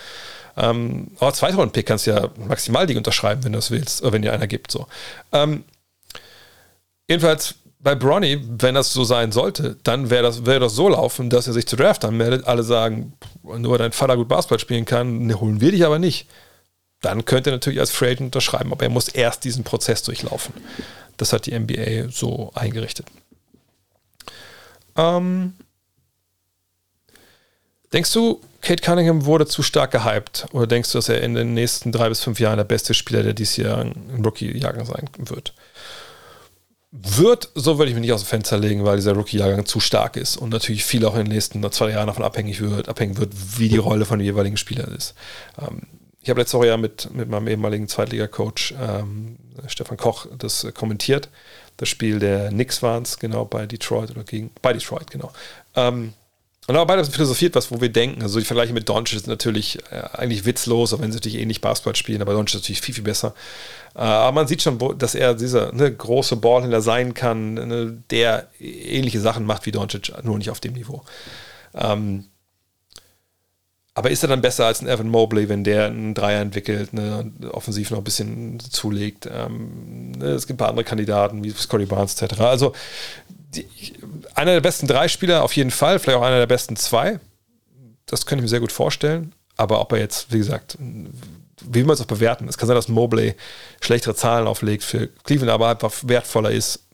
Ähm, 0.56 1.12
aber 1.20 1.32
Zweitrunden-Pick 1.32 1.86
kannst 1.86 2.06
du 2.06 2.10
ja 2.10 2.28
maximal 2.48 2.86
die 2.86 2.96
unterschreiben, 2.96 3.44
wenn 3.44 3.52
du 3.52 3.58
das 3.58 3.70
willst, 3.70 4.02
oder 4.02 4.12
wenn 4.12 4.22
dir 4.22 4.32
einer 4.32 4.48
gibt. 4.48 4.72
So. 4.72 4.86
Ähm, 5.32 5.64
jedenfalls 7.08 7.54
bei 7.78 7.94
Bronny, 7.94 8.44
wenn 8.58 8.74
das 8.74 8.92
so 8.92 9.04
sein 9.04 9.32
sollte, 9.32 9.76
dann 9.82 10.10
wäre 10.10 10.22
das, 10.22 10.44
wär 10.44 10.60
das 10.60 10.74
so 10.74 10.88
laufen, 10.88 11.30
dass 11.30 11.46
er 11.46 11.54
sich 11.54 11.66
zu 11.66 11.76
Draft 11.76 12.04
anmeldet. 12.04 12.46
Alle 12.46 12.62
sagen, 12.62 13.14
nur 13.42 13.78
dein 13.78 13.92
Vater 13.92 14.16
gut 14.16 14.28
Basketball 14.28 14.58
spielen 14.58 14.84
kann, 14.84 15.26
ne, 15.26 15.40
holen 15.40 15.60
wir 15.60 15.70
dich 15.70 15.86
aber 15.86 15.98
nicht. 15.98 16.26
Dann 17.00 17.24
könnte 17.24 17.50
er 17.50 17.54
natürlich 17.54 17.80
als 17.80 17.90
Free 17.90 18.10
Agent 18.10 18.34
unterschreiben, 18.34 18.72
aber 18.72 18.82
er 18.82 18.90
muss 18.90 19.08
erst 19.08 19.44
diesen 19.44 19.64
Prozess 19.64 20.02
durchlaufen. 20.02 20.52
Das 21.16 21.32
hat 21.32 21.47
die 21.47 21.59
NBA 21.59 22.11
so 22.11 22.51
eingerichtet. 22.55 23.07
Ähm, 24.97 25.55
denkst 27.93 28.12
du, 28.12 28.41
Kate 28.61 28.82
Cunningham 28.82 29.24
wurde 29.24 29.47
zu 29.47 29.62
stark 29.62 29.91
gehypt? 29.93 30.47
Oder 30.53 30.66
denkst 30.66 30.93
du, 30.93 30.99
dass 30.99 31.09
er 31.09 31.23
in 31.23 31.35
den 31.35 31.55
nächsten 31.55 31.93
drei 31.93 32.09
bis 32.09 32.23
fünf 32.23 32.41
Jahren 32.41 32.59
der 32.59 32.65
beste 32.65 32.95
Spieler 32.95 33.23
der 33.23 33.32
dieses 33.32 33.57
Jahr 33.57 33.82
im 33.82 34.23
Rookie-Jahrgang 34.24 34.85
sein 34.85 35.09
wird? 35.19 35.55
Wird, 36.93 37.51
so 37.55 37.78
würde 37.78 37.91
ich 37.91 37.95
mich 37.95 38.03
nicht 38.03 38.12
aus 38.12 38.23
dem 38.23 38.27
Fenster 38.27 38.59
legen, 38.59 38.85
weil 38.85 38.97
dieser 38.97 39.12
Rookie-Jahrgang 39.12 39.65
zu 39.65 39.78
stark 39.78 40.16
ist 40.16 40.37
und 40.37 40.51
natürlich 40.51 40.85
viel 40.85 41.05
auch 41.07 41.15
in 41.15 41.24
den 41.24 41.32
nächsten 41.32 41.70
zwei 41.70 41.91
Jahren 41.91 42.09
davon 42.09 42.24
abhängig 42.24 42.61
wird, 42.61 42.89
abhängen 42.89 43.16
wird, 43.16 43.32
wie 43.59 43.69
die 43.69 43.77
Rolle 43.77 44.05
von 44.05 44.19
dem 44.19 44.24
jeweiligen 44.24 44.57
Spieler 44.57 44.89
ist. 44.89 45.15
Ähm, 45.61 45.82
ich 46.23 46.28
habe 46.28 46.41
letzte 46.41 46.59
Woche 46.59 46.66
ja 46.66 46.77
mit, 46.77 47.15
mit 47.15 47.31
meinem 47.31 47.49
ehemaligen 47.49 47.89
Zweitliga-Coach 47.89 48.74
ähm, 48.78 49.37
Stefan 49.69 49.97
Koch 49.97 50.27
das 50.39 50.66
kommentiert 50.74 51.28
das 51.81 51.89
Spiel 51.89 52.19
der 52.19 52.51
Knicks 52.51 52.82
waren 52.82 53.05
es, 53.05 53.19
genau, 53.19 53.47
bei 53.47 53.66
Detroit 53.66 54.11
oder 54.11 54.23
gegen, 54.23 54.51
bei 54.61 54.74
Detroit, 54.74 55.11
genau. 55.11 55.32
Ähm, 55.74 56.12
und 56.66 56.77
aber 56.77 56.87
beide 56.87 57.05
philosophiert, 57.05 57.55
was, 57.55 57.73
wo 57.73 57.81
wir 57.81 57.89
denken. 57.89 58.23
Also 58.23 58.39
die 58.39 58.45
Vergleiche 58.45 58.74
mit 58.74 58.89
Doncic 58.89 59.19
sind 59.19 59.28
natürlich 59.28 59.78
äh, 59.91 60.03
eigentlich 60.12 60.45
witzlos, 60.45 60.93
auch 60.93 61.01
wenn 61.01 61.11
sie 61.11 61.16
natürlich 61.16 61.39
ähnlich 61.41 61.59
eh 61.59 61.61
Basketball 61.62 61.97
spielen, 61.97 62.20
aber 62.20 62.35
Doncic 62.35 62.55
ist 62.55 62.62
natürlich 62.62 62.82
viel, 62.82 62.95
viel 62.95 63.05
besser. 63.05 63.35
Äh, 63.95 64.01
aber 64.01 64.32
man 64.32 64.47
sieht 64.47 64.62
schon, 64.62 64.78
dass 64.99 65.15
er 65.15 65.35
dieser 65.35 65.73
ne, 65.73 65.91
große 65.91 66.37
Ballhändler 66.37 66.82
sein 66.82 67.15
kann, 67.15 67.55
ne, 67.55 68.03
der 68.11 68.49
ähnliche 68.61 69.20
Sachen 69.20 69.47
macht 69.47 69.65
wie 69.65 69.73
Doncic, 69.73 70.12
nur 70.23 70.37
nicht 70.37 70.51
auf 70.51 70.61
dem 70.61 70.74
Niveau. 70.74 71.03
Ähm, 71.74 72.27
aber 73.94 74.10
ist 74.10 74.22
er 74.22 74.28
dann 74.28 74.40
besser 74.40 74.66
als 74.66 74.80
ein 74.80 74.88
Evan 74.88 75.08
Mobley, 75.08 75.48
wenn 75.48 75.64
der 75.64 75.86
einen 75.86 76.14
Dreier 76.14 76.40
entwickelt, 76.40 76.92
ne, 76.92 77.32
offensiv 77.50 77.90
noch 77.90 77.98
ein 77.98 78.04
bisschen 78.04 78.60
zulegt? 78.60 79.26
Ähm, 79.26 80.12
ne, 80.12 80.26
es 80.26 80.46
gibt 80.46 80.56
ein 80.56 80.58
paar 80.58 80.68
andere 80.68 80.84
Kandidaten, 80.84 81.42
wie 81.42 81.50
Scotty 81.50 81.86
Barnes 81.86 82.20
etc. 82.20 82.40
Also 82.40 82.72
die, 83.54 83.66
einer 84.34 84.52
der 84.52 84.60
besten 84.60 84.86
drei 84.86 85.08
Spieler 85.08 85.42
auf 85.42 85.54
jeden 85.56 85.72
Fall, 85.72 85.98
vielleicht 85.98 86.18
auch 86.18 86.22
einer 86.24 86.38
der 86.38 86.46
besten 86.46 86.76
zwei. 86.76 87.18
Das 88.06 88.26
könnte 88.26 88.40
ich 88.40 88.44
mir 88.44 88.48
sehr 88.48 88.60
gut 88.60 88.72
vorstellen. 88.72 89.32
Aber 89.56 89.80
ob 89.80 89.92
er 89.92 89.98
jetzt, 89.98 90.32
wie 90.32 90.38
gesagt, 90.38 90.78
wie 90.80 91.74
will 91.74 91.84
man 91.84 91.94
es 91.94 92.00
auch 92.00 92.06
bewerten? 92.06 92.48
Es 92.48 92.56
kann 92.56 92.66
sein, 92.66 92.76
dass 92.76 92.88
Mobley 92.88 93.34
schlechtere 93.80 94.14
Zahlen 94.14 94.46
auflegt 94.46 94.84
für 94.84 95.08
Cleveland, 95.24 95.50
aber 95.50 95.68
einfach 95.68 95.92
wertvoller 96.04 96.50
ist 96.50 96.84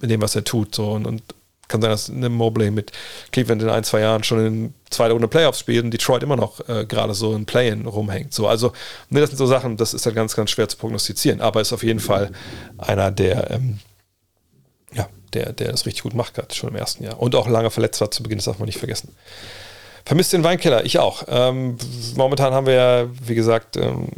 in 0.00 0.08
dem, 0.08 0.22
was 0.22 0.34
er 0.34 0.44
tut. 0.44 0.74
So, 0.74 0.92
und, 0.92 1.06
und 1.06 1.22
kann 1.68 1.80
sein, 1.80 1.90
dass 1.90 2.10
eine 2.10 2.28
Mobley 2.28 2.70
mit 2.70 2.92
Cleveland 3.32 3.62
in 3.62 3.68
ein, 3.68 3.84
zwei 3.84 4.00
Jahren 4.00 4.24
schon 4.24 4.46
in 4.46 4.74
zweiter 4.90 5.12
Runde 5.12 5.28
Playoffs 5.28 5.60
spielt 5.60 5.84
und 5.84 5.90
Detroit 5.90 6.22
immer 6.22 6.36
noch 6.36 6.66
äh, 6.68 6.84
gerade 6.86 7.14
so 7.14 7.34
in 7.34 7.46
Play-In 7.46 7.86
rumhängt. 7.86 8.34
So, 8.34 8.46
also, 8.46 8.72
ne, 9.10 9.20
das 9.20 9.30
sind 9.30 9.38
so 9.38 9.46
Sachen, 9.46 9.76
das 9.76 9.94
ist 9.94 10.06
halt 10.06 10.14
ganz, 10.14 10.36
ganz 10.36 10.50
schwer 10.50 10.68
zu 10.68 10.76
prognostizieren, 10.76 11.40
aber 11.40 11.60
ist 11.60 11.72
auf 11.72 11.82
jeden 11.82 12.00
Fall 12.00 12.30
einer, 12.78 13.10
der, 13.10 13.50
ähm, 13.50 13.78
ja, 14.92 15.08
der, 15.32 15.52
der 15.52 15.70
das 15.70 15.86
richtig 15.86 16.02
gut 16.02 16.14
macht, 16.14 16.34
gerade 16.34 16.54
schon 16.54 16.70
im 16.70 16.76
ersten 16.76 17.04
Jahr. 17.04 17.20
Und 17.20 17.34
auch 17.34 17.48
lange 17.48 17.70
verletzt 17.70 18.00
war 18.00 18.10
zu 18.10 18.22
Beginn, 18.22 18.38
das 18.38 18.44
darf 18.44 18.58
man 18.58 18.66
nicht 18.66 18.78
vergessen. 18.78 19.14
Vermisst 20.04 20.34
den 20.34 20.44
Weinkeller, 20.44 20.84
ich 20.84 20.98
auch. 20.98 21.24
Ähm, 21.28 21.78
momentan 22.14 22.52
haben 22.52 22.66
wir 22.66 22.74
ja, 22.74 23.06
wie 23.26 23.34
gesagt, 23.34 23.76
ähm, 23.78 24.08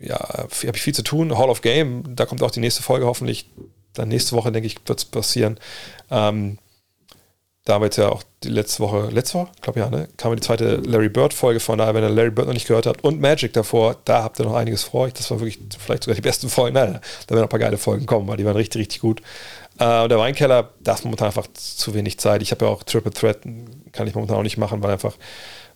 ja, 0.00 0.16
habe 0.18 0.48
ich 0.74 0.82
viel 0.82 0.94
zu 0.94 1.02
tun. 1.02 1.36
Hall 1.36 1.50
of 1.50 1.60
Game, 1.60 2.16
da 2.16 2.24
kommt 2.26 2.42
auch 2.42 2.50
die 2.50 2.60
nächste 2.60 2.82
Folge 2.82 3.06
hoffentlich. 3.06 3.46
Dann 3.94 4.08
nächste 4.08 4.36
Woche, 4.36 4.52
denke 4.52 4.66
ich, 4.66 4.76
wird 4.86 4.98
es 4.98 5.04
passieren. 5.04 5.58
Ähm, 6.10 6.58
da 7.64 7.74
haben 7.74 7.82
wir 7.82 7.86
jetzt 7.86 7.96
ja 7.96 8.10
auch 8.10 8.22
die 8.42 8.50
letzte 8.50 8.80
Woche, 8.82 9.08
letzte 9.10 9.38
Woche, 9.38 9.50
glaube 9.62 9.80
ja, 9.80 9.88
ne, 9.88 10.06
kam 10.18 10.36
die 10.36 10.42
zweite 10.42 10.76
Larry 10.76 11.08
Bird-Folge 11.08 11.60
von 11.60 11.78
daher, 11.78 11.94
wenn 11.94 12.04
ihr 12.04 12.10
Larry 12.10 12.30
Bird 12.30 12.46
noch 12.46 12.52
nicht 12.52 12.68
gehört 12.68 12.84
habt 12.84 13.02
und 13.02 13.22
Magic 13.22 13.54
davor, 13.54 13.96
da 14.04 14.22
habt 14.22 14.38
ihr 14.38 14.44
noch 14.44 14.54
einiges 14.54 14.82
vor 14.82 15.02
euch. 15.02 15.14
Das 15.14 15.30
war 15.30 15.40
wirklich 15.40 15.58
vielleicht 15.78 16.04
sogar 16.04 16.14
die 16.14 16.20
besten 16.20 16.50
Folgen. 16.50 16.74
Nein, 16.74 17.00
da 17.26 17.30
werden 17.30 17.40
noch 17.40 17.46
ein 17.46 17.48
paar 17.48 17.58
geile 17.58 17.78
Folgen 17.78 18.04
kommen, 18.04 18.28
weil 18.28 18.36
die 18.36 18.44
waren 18.44 18.56
richtig, 18.56 18.80
richtig 18.80 19.00
gut. 19.00 19.22
Äh, 19.78 20.02
und 20.02 20.10
der 20.10 20.18
Weinkeller, 20.18 20.74
da 20.80 20.92
ist 20.92 21.04
momentan 21.04 21.28
einfach 21.28 21.46
zu 21.54 21.94
wenig 21.94 22.18
Zeit. 22.18 22.42
Ich 22.42 22.50
habe 22.50 22.66
ja 22.66 22.70
auch 22.70 22.82
Triple 22.82 23.12
Threat, 23.12 23.40
kann 23.92 24.06
ich 24.06 24.14
momentan 24.14 24.36
auch 24.36 24.42
nicht 24.42 24.58
machen, 24.58 24.82
weil 24.82 24.90
einfach 24.90 25.16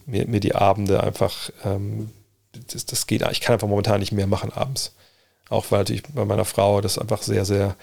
mir, 0.04 0.26
mir 0.26 0.40
die 0.40 0.54
Abende 0.54 1.02
einfach, 1.02 1.50
ähm, 1.64 2.10
das, 2.70 2.84
das 2.84 3.06
geht, 3.06 3.26
ich 3.30 3.40
kann 3.40 3.54
einfach 3.54 3.68
momentan 3.68 4.00
nicht 4.00 4.12
mehr 4.12 4.26
machen 4.26 4.52
abends. 4.52 4.94
Auch 5.48 5.70
weil 5.70 5.80
natürlich 5.80 6.02
bei 6.02 6.24
meiner 6.24 6.44
Frau 6.44 6.80
das 6.80 6.98
einfach 6.98 7.22
sehr, 7.22 7.44
sehr 7.44 7.76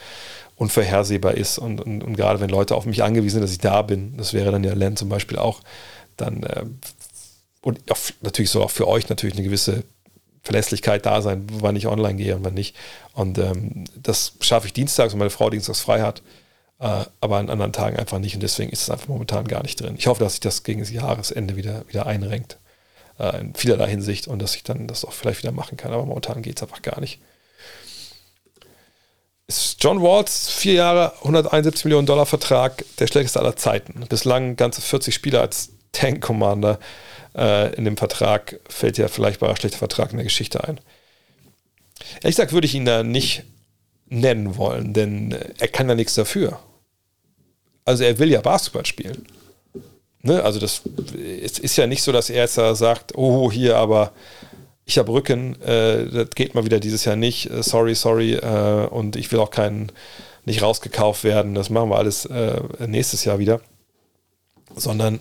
unvorhersehbar 0.55 1.33
ist 1.33 1.57
und, 1.57 1.81
und, 1.81 2.03
und, 2.03 2.15
gerade 2.15 2.39
wenn 2.39 2.49
Leute 2.49 2.75
auf 2.75 2.85
mich 2.85 3.03
angewiesen 3.03 3.35
sind, 3.35 3.43
dass 3.43 3.51
ich 3.51 3.57
da 3.57 3.81
bin, 3.81 4.15
das 4.17 4.33
wäre 4.33 4.51
dann 4.51 4.63
ja 4.63 4.73
Len 4.73 4.95
zum 4.95 5.09
Beispiel 5.09 5.37
auch, 5.37 5.61
dann 6.15 6.43
äh, 6.43 6.65
und 7.61 7.91
auch, 7.91 7.97
natürlich 8.21 8.51
so 8.51 8.63
auch 8.63 8.71
für 8.71 8.87
euch 8.87 9.09
natürlich 9.09 9.35
eine 9.35 9.43
gewisse 9.43 9.83
Verlässlichkeit 10.43 11.05
da 11.05 11.21
sein, 11.21 11.47
wann 11.51 11.75
ich 11.75 11.87
online 11.87 12.15
gehe 12.15 12.35
und 12.35 12.45
wann 12.45 12.53
nicht. 12.53 12.75
Und 13.13 13.39
ähm, 13.39 13.85
das 14.01 14.33
schaffe 14.39 14.67
ich 14.67 14.73
dienstags, 14.73 15.11
wenn 15.11 15.19
meine 15.19 15.31
Frau 15.31 15.49
dienstags 15.49 15.81
frei 15.81 16.01
hat, 16.01 16.21
äh, 16.79 17.03
aber 17.19 17.37
an 17.37 17.49
anderen 17.49 17.73
Tagen 17.73 17.97
einfach 17.97 18.19
nicht 18.19 18.35
und 18.35 18.43
deswegen 18.43 18.71
ist 18.71 18.83
es 18.83 18.89
einfach 18.89 19.07
momentan 19.07 19.47
gar 19.47 19.63
nicht 19.63 19.81
drin. 19.81 19.95
Ich 19.97 20.07
hoffe, 20.07 20.23
dass 20.23 20.33
sich 20.33 20.41
das 20.41 20.63
gegen 20.63 20.81
das 20.81 20.91
Jahresende 20.91 21.55
wieder, 21.55 21.85
wieder 21.87 22.05
einrenkt, 22.05 22.59
äh, 23.19 23.41
in 23.41 23.55
vielerlei 23.55 23.89
Hinsicht 23.89 24.27
und 24.27 24.39
dass 24.41 24.55
ich 24.55 24.63
dann 24.63 24.87
das 24.87 25.03
auch 25.03 25.13
vielleicht 25.13 25.41
wieder 25.41 25.51
machen 25.51 25.75
kann, 25.75 25.91
aber 25.91 26.05
momentan 26.05 26.43
geht 26.43 26.57
es 26.57 26.63
einfach 26.63 26.81
gar 26.81 27.01
nicht 27.01 27.19
John 29.79 30.01
Walls, 30.01 30.49
vier 30.49 30.73
Jahre, 30.73 31.13
171 31.19 31.85
Millionen 31.85 32.07
Dollar 32.07 32.25
Vertrag, 32.25 32.83
der 32.97 33.07
schlechteste 33.07 33.39
aller 33.39 33.55
Zeiten. 33.55 34.05
Bislang 34.09 34.55
ganze 34.55 34.81
40 34.81 35.13
Spieler 35.13 35.41
als 35.41 35.69
Tank 35.91 36.21
Commander 36.21 36.79
äh, 37.35 37.73
in 37.75 37.85
dem 37.85 37.97
Vertrag. 37.97 38.59
Fällt 38.67 38.97
ja 38.97 39.07
vielleicht 39.07 39.39
bei 39.39 39.55
schlechter 39.55 39.77
Vertrag 39.77 40.11
in 40.11 40.17
der 40.17 40.23
Geschichte 40.23 40.63
ein. 40.63 40.79
Ehrlich 42.15 42.35
gesagt 42.35 42.53
würde 42.53 42.65
ich 42.65 42.75
ihn 42.75 42.85
da 42.85 43.03
nicht 43.03 43.43
nennen 44.07 44.57
wollen, 44.57 44.93
denn 44.93 45.31
er 45.59 45.67
kann 45.67 45.89
ja 45.89 45.95
nichts 45.95 46.15
dafür. 46.15 46.59
Also 47.85 48.03
er 48.03 48.17
will 48.17 48.31
ja 48.31 48.41
Basketball 48.41 48.85
spielen. 48.85 49.27
Ne? 50.21 50.43
Also 50.43 50.59
das 50.59 50.81
es 51.43 51.59
ist 51.59 51.75
ja 51.75 51.85
nicht 51.85 52.01
so, 52.01 52.11
dass 52.11 52.31
er 52.31 52.41
jetzt 52.43 52.57
da 52.57 52.73
sagt, 52.73 53.15
oh, 53.15 53.51
hier 53.51 53.77
aber 53.77 54.11
ich 54.85 54.97
habe 54.99 55.11
Rücken, 55.11 55.59
äh, 55.61 56.05
das 56.09 56.29
geht 56.35 56.53
mal 56.53 56.63
wieder 56.63 56.79
dieses 56.79 57.05
Jahr 57.05 57.15
nicht, 57.15 57.49
äh, 57.49 57.63
sorry, 57.63 57.95
sorry, 57.95 58.33
äh, 58.33 58.87
und 58.87 59.15
ich 59.15 59.31
will 59.31 59.39
auch 59.39 59.49
keinen, 59.49 59.91
nicht 60.45 60.61
rausgekauft 60.61 61.23
werden, 61.23 61.55
das 61.55 61.69
machen 61.71 61.89
wir 61.89 61.97
alles 61.97 62.25
äh, 62.25 62.61
nächstes 62.85 63.25
Jahr 63.25 63.39
wieder. 63.39 63.61
Sondern 64.75 65.19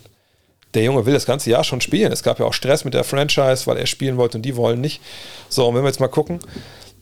der 0.74 0.82
Junge 0.82 1.06
will 1.06 1.14
das 1.14 1.24
ganze 1.24 1.50
Jahr 1.50 1.64
schon 1.64 1.80
spielen. 1.80 2.12
Es 2.12 2.22
gab 2.22 2.40
ja 2.40 2.46
auch 2.46 2.52
Stress 2.52 2.84
mit 2.84 2.94
der 2.94 3.04
Franchise, 3.04 3.66
weil 3.66 3.78
er 3.78 3.86
spielen 3.86 4.16
wollte 4.16 4.38
und 4.38 4.42
die 4.42 4.56
wollen 4.56 4.80
nicht. 4.80 5.00
So, 5.48 5.66
und 5.66 5.74
wenn 5.74 5.82
wir 5.82 5.88
jetzt 5.88 6.00
mal 6.00 6.08
gucken, 6.08 6.40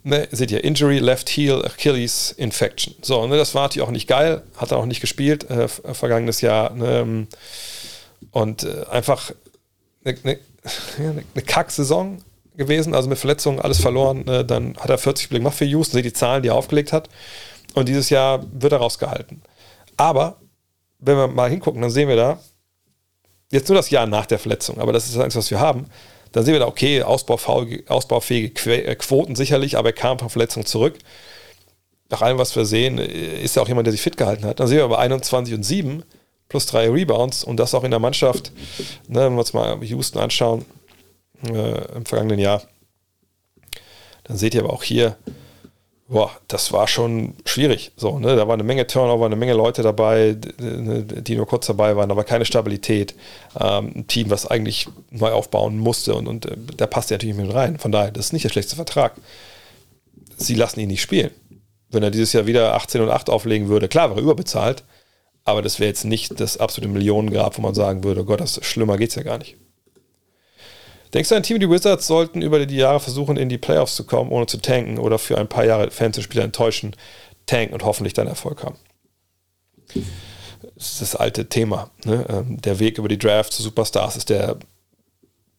ne, 0.05 0.29
seht 0.31 0.51
ihr, 0.51 0.63
Injury, 0.63 0.99
Left 0.99 1.31
Heel, 1.31 1.65
Achilles, 1.65 2.33
Infection. 2.33 2.95
So, 3.03 3.27
ne, 3.27 3.37
das 3.37 3.55
war 3.55 3.63
natürlich 3.63 3.89
auch 3.89 3.93
nicht 3.93 4.07
geil, 4.07 4.43
hat 4.57 4.71
er 4.71 4.77
auch 4.77 4.87
nicht 4.87 5.01
gespielt, 5.01 5.49
äh, 5.51 5.67
vergangenes 5.69 6.43
Jahr. 6.43 6.75
Ne, 6.75 7.27
und 8.31 8.63
äh, 8.63 8.85
einfach 8.91 9.33
eine, 10.05 10.19
eine, 10.23 10.39
eine 11.35 11.43
Kack-Saison 11.47 12.19
gewesen, 12.57 12.95
also 12.95 13.09
mit 13.09 13.19
Verletzungen 13.19 13.61
alles 13.61 13.81
verloren. 13.81 14.27
Äh, 14.29 14.45
dann 14.45 14.77
hat 14.77 14.91
er 14.91 14.99
40 14.99 15.25
Spiele 15.25 15.41
gemacht 15.41 15.57
für 15.57 15.65
Houston, 15.65 15.97
seht 15.97 16.05
die 16.05 16.13
Zahlen, 16.13 16.43
die 16.43 16.51
er 16.51 16.55
aufgelegt 16.55 16.93
hat. 16.93 17.09
Und 17.75 17.89
dieses 17.89 18.11
Jahr 18.11 18.45
wird 18.53 18.73
er 18.73 18.79
rausgehalten. 18.79 19.43
Aber 19.97 20.37
wenn 20.99 21.17
wir 21.17 21.29
mal 21.29 21.51
hingucken, 21.51 21.81
dann 21.81 21.91
sehen 21.91 22.09
wir 22.09 22.17
da, 22.17 22.39
jetzt 23.51 23.69
nur 23.69 23.77
das 23.77 23.91
Jahr 23.91 24.07
nach 24.07 24.27
der 24.27 24.39
Verletzung, 24.39 24.79
aber 24.79 24.93
das 24.93 25.07
ist 25.07 25.17
das 25.17 25.37
was 25.37 25.51
wir 25.51 25.61
haben. 25.61 25.87
Dann 26.33 26.45
sehen 26.45 26.55
wir 26.55 26.61
da, 26.61 26.67
okay, 26.67 27.03
ausbaufähige 27.03 28.73
äh, 28.73 28.95
Quoten 28.97 29.37
sicherlich, 29.37 29.77
aber 29.77 29.91
er 29.91 29.95
kam 29.95 30.19
von 30.19 30.31
Verletzung 30.31 30.65
zurück. 30.65 30.99
Nach 32.09 32.23
allem, 32.23 32.39
was 32.39 32.57
wir 32.57 32.65
sehen, 32.65 32.99
äh, 32.99 33.43
ist 33.43 33.57
er 33.57 33.63
auch 33.63 33.69
jemand, 33.69 33.87
der 33.87 33.93
sich 33.93 34.03
fit 34.03 34.17
gehalten 34.17 34.45
hat. 34.45 34.61
Dann 34.61 34.69
sehen 34.69 34.79
wir 34.79 34.85
aber 34.85 34.99
21 34.99 35.55
und 35.55 35.63
7 35.63 36.03
plus 36.49 36.67
drei 36.67 36.89
Rebounds 36.91 37.45
und 37.45 37.57
das 37.59 37.75
auch 37.75 37.85
in 37.85 37.91
der 37.91 38.01
Mannschaft. 38.01 38.53
Ne, 39.09 39.21
wenn 39.21 39.33
wir 39.33 39.41
uns 39.41 39.53
mal 39.53 39.83
Houston 39.83 40.19
anschauen, 40.19 40.65
äh, 41.49 41.97
im 41.97 42.07
vergangenen 42.07 42.39
Jahr. 42.39 42.63
Dann 44.25 44.37
seht 44.37 44.55
ihr 44.55 44.63
aber 44.63 44.73
auch 44.73 44.83
hier, 44.83 45.17
boah, 46.13 46.31
das 46.47 46.73
war 46.73 46.87
schon 46.87 47.35
schwierig. 47.47 47.93
So, 47.97 48.19
ne? 48.19 48.37
Da 48.37 48.47
war 48.47 48.55
eine 48.55 48.63
Menge 48.63 48.87
Turnover, 48.87 49.27
eine 49.27 49.37
Menge 49.37 49.55
Leute 49.55 49.83
dabei, 49.83 50.37
die 50.37 51.37
nur 51.37 51.47
kurz 51.47 51.67
dabei 51.67 51.97
waren, 51.97 52.11
aber 52.11 52.25
keine 52.25 52.45
Stabilität. 52.45 53.15
Ähm, 53.59 53.93
ein 53.97 54.07
Team, 54.07 54.31
was 54.31 54.47
eigentlich 54.47 54.89
neu 55.11 55.33
aufbauen 55.33 55.79
musste 55.79 56.15
und, 56.15 56.29
und 56.29 56.47
äh, 56.47 56.57
da 56.77 56.87
passt 56.87 57.11
er 57.11 57.17
natürlich 57.17 57.37
mit 57.37 57.53
rein. 57.53 57.79
Von 57.79 57.93
daher, 57.93 58.11
das 58.11 58.27
ist 58.27 58.33
nicht 58.33 58.45
der 58.45 58.51
schlechteste 58.51 58.77
Vertrag. 58.77 59.15
Sie 60.37 60.55
lassen 60.55 60.81
ihn 60.81 60.89
nicht 60.89 61.03
spielen. 61.03 61.31
Wenn 61.91 62.03
er 62.03 62.11
dieses 62.11 62.33
Jahr 62.33 62.47
wieder 62.47 62.75
18 62.75 63.01
und 63.01 63.11
8 63.11 63.29
auflegen 63.29 63.69
würde, 63.69 63.89
klar, 63.89 64.11
wäre 64.11 64.21
er 64.21 64.25
überbezahlt, 64.25 64.85
aber 65.45 65.63
das 65.63 65.79
wäre 65.79 65.89
jetzt 65.89 66.05
nicht 66.05 66.41
das 66.41 66.57
absolute 66.57 66.93
Millionengrab, 66.93 67.59
wo 67.59 67.63
man 67.63 67.75
sagen 67.75 68.05
würde, 68.05 68.25
Gott, 68.25 68.41
das 68.41 68.61
schlimmer 68.65 68.97
geht 68.97 69.11
es 69.11 69.17
ja 69.17 69.23
gar 69.23 69.39
nicht. 69.39 69.57
Denkst 71.15 71.29
du, 71.29 71.35
ein 71.35 71.43
Team 71.43 71.57
wie 71.57 71.61
die 71.61 71.71
Wizards 71.71 72.07
sollten 72.07 72.41
über 72.41 72.65
die 72.65 72.77
Jahre 72.77 73.01
versuchen, 73.01 73.37
in 73.37 73.49
die 73.49 73.59
Playoffs 73.59 73.97
zu 73.97 74.05
kommen, 74.05 74.31
ohne 74.31 74.47
zu 74.47 74.59
tanken 74.59 74.99
oder 74.99 75.19
für 75.19 75.37
ein 75.37 75.49
paar 75.49 75.65
Jahre 75.65 75.91
Fantasy-Spieler 75.91 76.45
enttäuschen, 76.45 76.97
tanken 77.47 77.75
und 77.75 77.85
hoffentlich 77.85 78.15
dann 78.15 78.27
Erfolg 78.27 78.63
haben? 78.63 78.79
Das 80.75 80.93
ist 80.93 81.03
das 81.03 81.17
alte 81.17 81.49
Thema. 81.49 81.91
Ne? 82.05 82.25
Ähm, 82.29 82.61
der 82.61 82.79
Weg 82.79 82.99
über 82.99 83.09
die 83.09 83.19
Draft 83.19 83.53
zu 83.53 83.63
Superstars 83.63 84.17
ist 84.17 84.31
der, 84.31 84.57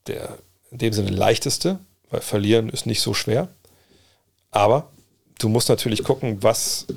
der 0.08 0.38
in 0.72 0.80
dem 0.80 0.94
Sinne 0.94 1.12
leichteste, 1.12 1.80
weil 2.10 2.22
verlieren 2.22 2.70
ist 2.70 2.88
nicht 2.88 3.02
so 3.02 3.14
schwer. 3.14 3.50
Aber 4.50 4.90
du 5.40 5.50
musst 5.50 5.70
natürlich 5.70 6.04
gucken, 6.04 6.42
was, 6.42 6.88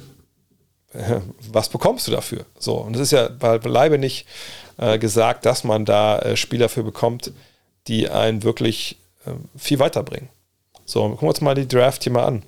äh, 0.94 1.20
was 1.52 1.68
bekommst 1.68 2.06
du 2.06 2.12
dafür. 2.12 2.46
So, 2.58 2.76
und 2.76 2.94
es 2.96 3.02
ist 3.02 3.12
ja 3.12 3.28
beileibe 3.28 3.98
nicht 3.98 4.26
äh, 4.78 4.98
gesagt, 4.98 5.44
dass 5.44 5.62
man 5.62 5.84
da 5.84 6.18
äh, 6.20 6.36
Spieler 6.36 6.70
für 6.70 6.82
bekommt, 6.82 7.32
die 7.88 8.08
einen 8.08 8.42
wirklich 8.42 8.98
äh, 9.26 9.30
viel 9.56 9.78
weiterbringen. 9.78 10.28
So, 10.84 11.02
gucken 11.02 11.22
wir 11.22 11.28
uns 11.28 11.40
mal 11.40 11.54
die 11.54 11.68
Draft 11.68 12.04
hier 12.04 12.12
mal 12.12 12.24
an, 12.24 12.42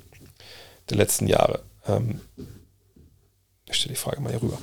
der 0.91 0.97
letzten 0.97 1.27
Jahre. 1.27 1.61
Ähm, 1.87 2.21
ich 3.67 3.77
stelle 3.77 3.95
die 3.95 4.01
Frage 4.01 4.21
mal 4.21 4.31
hier 4.31 4.43
rüber. 4.43 4.59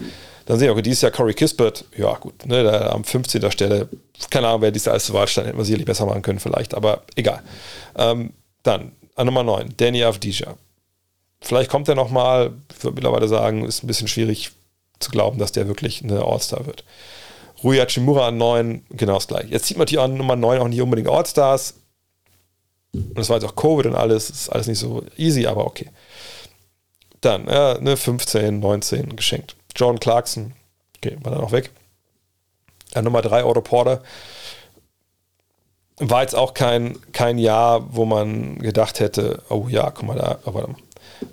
Dann 0.45 0.60
sehen 0.60 0.68
wir, 0.68 0.73
okay, 0.73 0.81
dieses 0.81 1.02
Jahr 1.02 1.11
Corey 1.11 1.34
Kispert, 1.34 1.85
ja 1.97 2.14
gut, 2.15 2.45
ne, 2.45 2.64
da 2.64 2.91
am 2.91 3.03
15. 3.03 3.52
Stelle, 3.52 3.89
keine 4.30 4.47
Ahnung, 4.47 4.61
wer 4.61 4.72
dieser 4.72 4.93
erste 4.93 5.14
Wahl 5.14 5.27
stand, 5.27 5.47
hätten 5.47 5.57
wir 5.57 5.65
sicherlich 5.65 5.85
besser 5.85 6.06
machen 6.06 6.22
können 6.22 6.39
vielleicht, 6.39 6.73
aber 6.73 7.03
egal. 7.15 7.41
Ähm, 7.95 8.34
dann 8.64 8.91
an 9.15 9.26
Nummer 9.26 9.43
9, 9.43 9.73
Danny 9.77 10.03
Avdija. 10.03 10.56
Vielleicht 11.41 11.69
kommt 11.69 11.88
er 11.88 11.95
nochmal, 11.95 12.53
ich 12.76 12.84
würde 12.84 12.95
mittlerweile 12.95 13.27
sagen, 13.27 13.65
ist 13.65 13.84
ein 13.84 13.88
bisschen 13.88 14.07
schwierig 14.07 14.52
zu 14.99 15.11
glauben, 15.11 15.38
dass 15.38 15.52
der 15.52 15.68
wirklich 15.68 16.03
eine 16.03 16.23
All-Star 16.23 16.65
wird. 16.65 16.84
Rui 17.64 17.77
Hachimura 17.77 18.27
an 18.27 18.38
9, 18.38 18.86
genau 18.91 19.15
das 19.15 19.27
gleiche. 19.27 19.48
Jetzt 19.48 19.65
sieht 19.68 19.77
man 19.77 19.84
natürlich 19.84 20.03
an 20.03 20.18
Nummer 20.18 20.36
9 20.36 20.60
auch 20.60 20.68
nicht 20.68 20.82
unbedingt 20.82 21.10
All-Stars. 21.10 21.76
Und 22.94 23.18
das 23.18 23.30
war 23.30 23.38
jetzt 23.38 23.45
auch 23.45 23.56
Covid 23.56 23.88
und 23.88 23.95
alles, 23.95 24.30
ist 24.30 24.49
alles 24.49 24.68
nicht 24.68 24.80
so 24.80 25.03
easy, 25.18 25.45
aber 25.48 25.65
okay. 25.65 25.90
Dann, 27.22 27.48
ja, 27.48 27.80
ne, 27.80 27.98
15, 27.98 28.60
19 28.60 29.15
geschenkt. 29.15 29.56
John 29.76 29.99
Clarkson, 29.99 30.53
okay, 30.98 31.18
war 31.22 31.32
dann 31.32 31.41
auch 31.41 31.52
weg. 31.52 31.72
Ja, 32.94 33.02
Nummer 33.02 33.22
3, 33.22 33.44
Otto 33.44 33.61
Porter. 33.61 34.02
War 35.98 36.22
jetzt 36.22 36.36
auch 36.36 36.53
kein, 36.53 36.99
kein 37.14 37.38
Jahr, 37.38 37.95
wo 37.95 38.06
man 38.06 38.60
gedacht 38.60 38.99
hätte, 38.99 39.44
oh 39.49 39.68
ja, 39.69 39.91
guck 39.91 40.06
mal 40.06 40.18
da, 40.18 40.40
oh, 40.45 40.60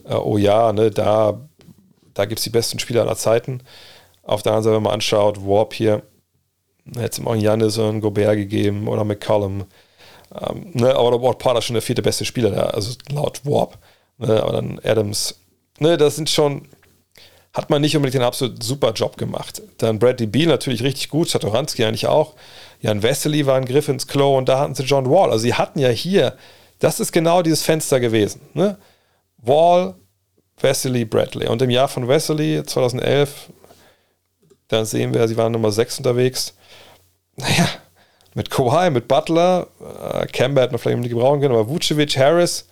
äh, 0.05 0.15
oh 0.15 0.39
ja, 0.39 0.73
ne, 0.73 0.90
da, 0.90 1.40
da 2.15 2.24
gibt 2.24 2.39
es 2.39 2.44
die 2.44 2.51
besten 2.51 2.78
Spieler 2.78 3.03
aller 3.03 3.16
Zeiten. 3.16 3.62
Auf 4.23 4.43
der 4.43 4.53
anderen 4.53 4.65
Seite, 4.65 4.77
wenn 4.77 4.82
man 4.85 4.94
anschaut, 4.94 5.44
Warp 5.44 5.74
hier, 5.74 6.03
Hätte 6.86 7.20
es 7.20 7.26
auch 7.26 7.34
Janis 7.34 7.78
und 7.78 8.00
Gobert 8.00 8.36
gegeben 8.36 8.88
oder 8.88 9.04
McCollum. 9.04 9.64
Ähm, 10.34 10.70
ne, 10.72 10.94
aber 10.94 11.20
Ward 11.22 11.38
Porter 11.38 11.59
ist 11.59 11.66
schon 11.66 11.74
der 11.74 11.82
vierte 11.82 12.02
beste 12.02 12.24
Spieler 12.24 12.50
da, 12.50 12.62
also 12.64 12.96
laut 13.10 13.44
Warp. 13.44 13.78
Ne, 14.18 14.42
aber 14.42 14.52
dann 14.52 14.80
Adams. 14.82 15.38
Ne, 15.78 15.96
das 15.96 16.16
sind 16.16 16.28
schon, 16.30 16.68
hat 17.52 17.70
man 17.70 17.82
nicht 17.82 17.96
unbedingt 17.96 18.20
den 18.20 18.26
absolut 18.26 18.62
super 18.62 18.92
Job 18.92 19.16
gemacht. 19.16 19.62
Dann 19.78 19.98
Bradley 19.98 20.26
Beal 20.26 20.46
natürlich 20.46 20.82
richtig 20.82 21.09
gut, 21.09 21.28
Satoranski 21.28 21.84
eigentlich 21.84 22.06
auch. 22.06 22.34
Jan 22.80 23.02
Wesley 23.02 23.46
war 23.46 23.56
ein 23.56 23.64
Griff 23.64 23.88
ins 23.88 24.06
Klo 24.06 24.36
und 24.36 24.48
da 24.48 24.59
hatten 24.59 24.74
sie 24.74 24.82
John 24.82 25.09
Wall. 25.09 25.30
Also 25.30 25.42
sie 25.42 25.54
hatten 25.54 25.78
ja 25.78 25.88
hier, 25.88 26.36
das 26.78 26.98
ist 26.98 27.12
genau 27.12 27.42
dieses 27.42 27.62
Fenster 27.62 28.00
gewesen. 28.00 28.40
Ne? 28.54 28.76
Wall, 29.38 29.94
Wesley, 30.60 31.04
Bradley. 31.04 31.48
Und 31.48 31.62
im 31.62 31.70
Jahr 31.70 31.88
von 31.88 32.09
Wesley, 32.09 32.64
2011, 32.64 33.50
da 34.68 34.84
sehen 34.84 35.14
wir, 35.14 35.28
sie 35.28 35.36
waren 35.36 35.52
Nummer 35.52 35.70
6 35.70 35.98
unterwegs 35.98 36.54
naja, 37.36 37.68
mit 38.34 38.50
Kawhi, 38.50 38.90
mit 38.90 39.09
Butler, 39.09 39.66
äh, 40.12 40.26
Kemba 40.26 40.62
hätte 40.62 40.72
man 40.72 40.78
vielleicht 40.78 40.98
nicht 40.98 41.10
gebrauchen 41.10 41.40
können, 41.40 41.54
aber 41.54 41.68
Vucevic, 41.68 42.16
Harris, 42.16 42.66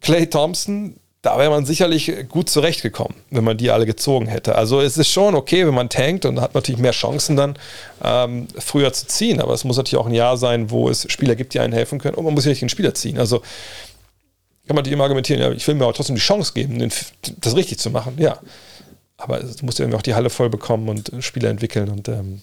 Clay 0.00 0.26
Thompson, 0.26 0.96
da 1.22 1.38
wäre 1.38 1.50
man 1.50 1.64
sicherlich 1.64 2.12
gut 2.28 2.50
zurechtgekommen, 2.50 3.14
wenn 3.30 3.44
man 3.44 3.56
die 3.56 3.70
alle 3.70 3.86
gezogen 3.86 4.26
hätte. 4.26 4.56
Also 4.56 4.80
es 4.80 4.98
ist 4.98 5.08
schon 5.08 5.36
okay, 5.36 5.64
wenn 5.64 5.74
man 5.74 5.88
tankt 5.88 6.24
und 6.24 6.40
hat 6.40 6.54
natürlich 6.54 6.80
mehr 6.80 6.90
Chancen 6.90 7.36
dann 7.36 7.56
ähm, 8.02 8.48
früher 8.58 8.92
zu 8.92 9.06
ziehen. 9.06 9.40
Aber 9.40 9.54
es 9.54 9.62
muss 9.62 9.76
natürlich 9.76 10.02
auch 10.02 10.08
ein 10.08 10.14
Jahr 10.14 10.36
sein, 10.36 10.70
wo 10.70 10.88
es 10.88 11.10
Spieler 11.12 11.36
gibt, 11.36 11.54
die 11.54 11.60
einen 11.60 11.72
helfen 11.72 12.00
können. 12.00 12.16
Und 12.16 12.24
man 12.24 12.34
muss 12.34 12.44
ja 12.44 12.48
nicht 12.48 12.60
den 12.60 12.68
Spieler 12.68 12.92
ziehen. 12.94 13.18
Also 13.18 13.40
kann 14.66 14.74
man 14.74 14.84
die 14.84 14.90
immer 14.90 15.04
argumentieren, 15.04 15.40
ja, 15.40 15.52
ich 15.52 15.66
will 15.68 15.76
mir 15.76 15.86
auch 15.86 15.92
trotzdem 15.92 16.16
die 16.16 16.20
Chance 16.20 16.52
geben, 16.54 16.90
das 17.40 17.56
richtig 17.56 17.78
zu 17.78 17.90
machen. 17.90 18.16
Ja, 18.18 18.38
aber 19.16 19.40
es 19.42 19.62
muss 19.62 19.78
ja 19.78 19.86
auch 19.94 20.02
die 20.02 20.14
Halle 20.14 20.28
voll 20.28 20.50
bekommen 20.50 20.88
und 20.88 21.12
Spieler 21.20 21.50
entwickeln 21.50 21.88
und 21.88 22.08
ähm, 22.08 22.42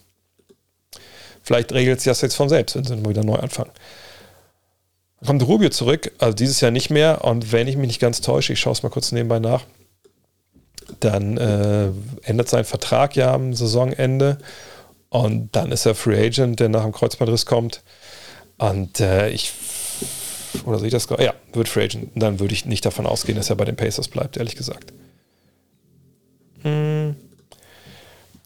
vielleicht 1.44 1.72
regelt 1.74 2.00
sich 2.02 2.10
das 2.10 2.22
jetzt 2.22 2.36
von 2.36 2.50
selbst, 2.50 2.76
wenn 2.76 2.84
sie 2.84 3.06
wieder 3.06 3.24
neu 3.24 3.36
anfangen 3.36 3.72
kommt 5.26 5.46
Rubio 5.48 5.70
zurück, 5.70 6.12
also 6.18 6.34
dieses 6.34 6.62
Jahr 6.62 6.72
nicht 6.72 6.90
mehr. 6.90 7.24
Und 7.24 7.52
wenn 7.52 7.68
ich 7.68 7.78
mich 7.78 7.88
nicht 7.88 8.02
ganz 8.02 8.22
täusche, 8.22 8.54
ich 8.54 8.60
schaue 8.60 8.74
es 8.74 8.84
mal 8.84 8.90
kurz 8.90 9.12
nebenbei 9.12 9.40
nach, 9.40 9.64
dann 11.00 11.38
äh, 11.38 11.92
ändert 12.24 12.50
sein 12.50 12.66
Vertrag 12.66 13.16
ja 13.16 13.34
am 13.34 13.54
Saisonende. 13.54 14.38
Und 15.10 15.56
dann 15.56 15.72
ist 15.72 15.86
er 15.86 15.96
Free 15.96 16.28
Agent, 16.28 16.60
der 16.60 16.70
nach 16.70 16.84
dem 16.84 16.92
Kreuzbandriss 16.92 17.46
kommt. 17.46 17.84
Und 18.58 19.00
äh, 19.00 19.30
ich, 19.30 19.54
oder 20.66 20.78
sehe 20.80 20.88
ich 20.88 20.94
das 20.94 21.08
gerade? 21.08 21.24
Ja, 21.24 21.34
wird 21.54 21.68
Free 21.68 21.84
Agent. 21.84 22.12
dann 22.16 22.40
würde 22.40 22.54
ich 22.54 22.66
nicht 22.66 22.86
davon 22.86 23.06
ausgehen, 23.06 23.38
dass 23.38 23.50
er 23.50 23.56
bei 23.56 23.66
den 23.66 23.76
Pacers 23.76 24.08
bleibt, 24.08 24.38
ehrlich 24.38 24.56
gesagt. 24.56 24.94
Hm. 26.62 26.99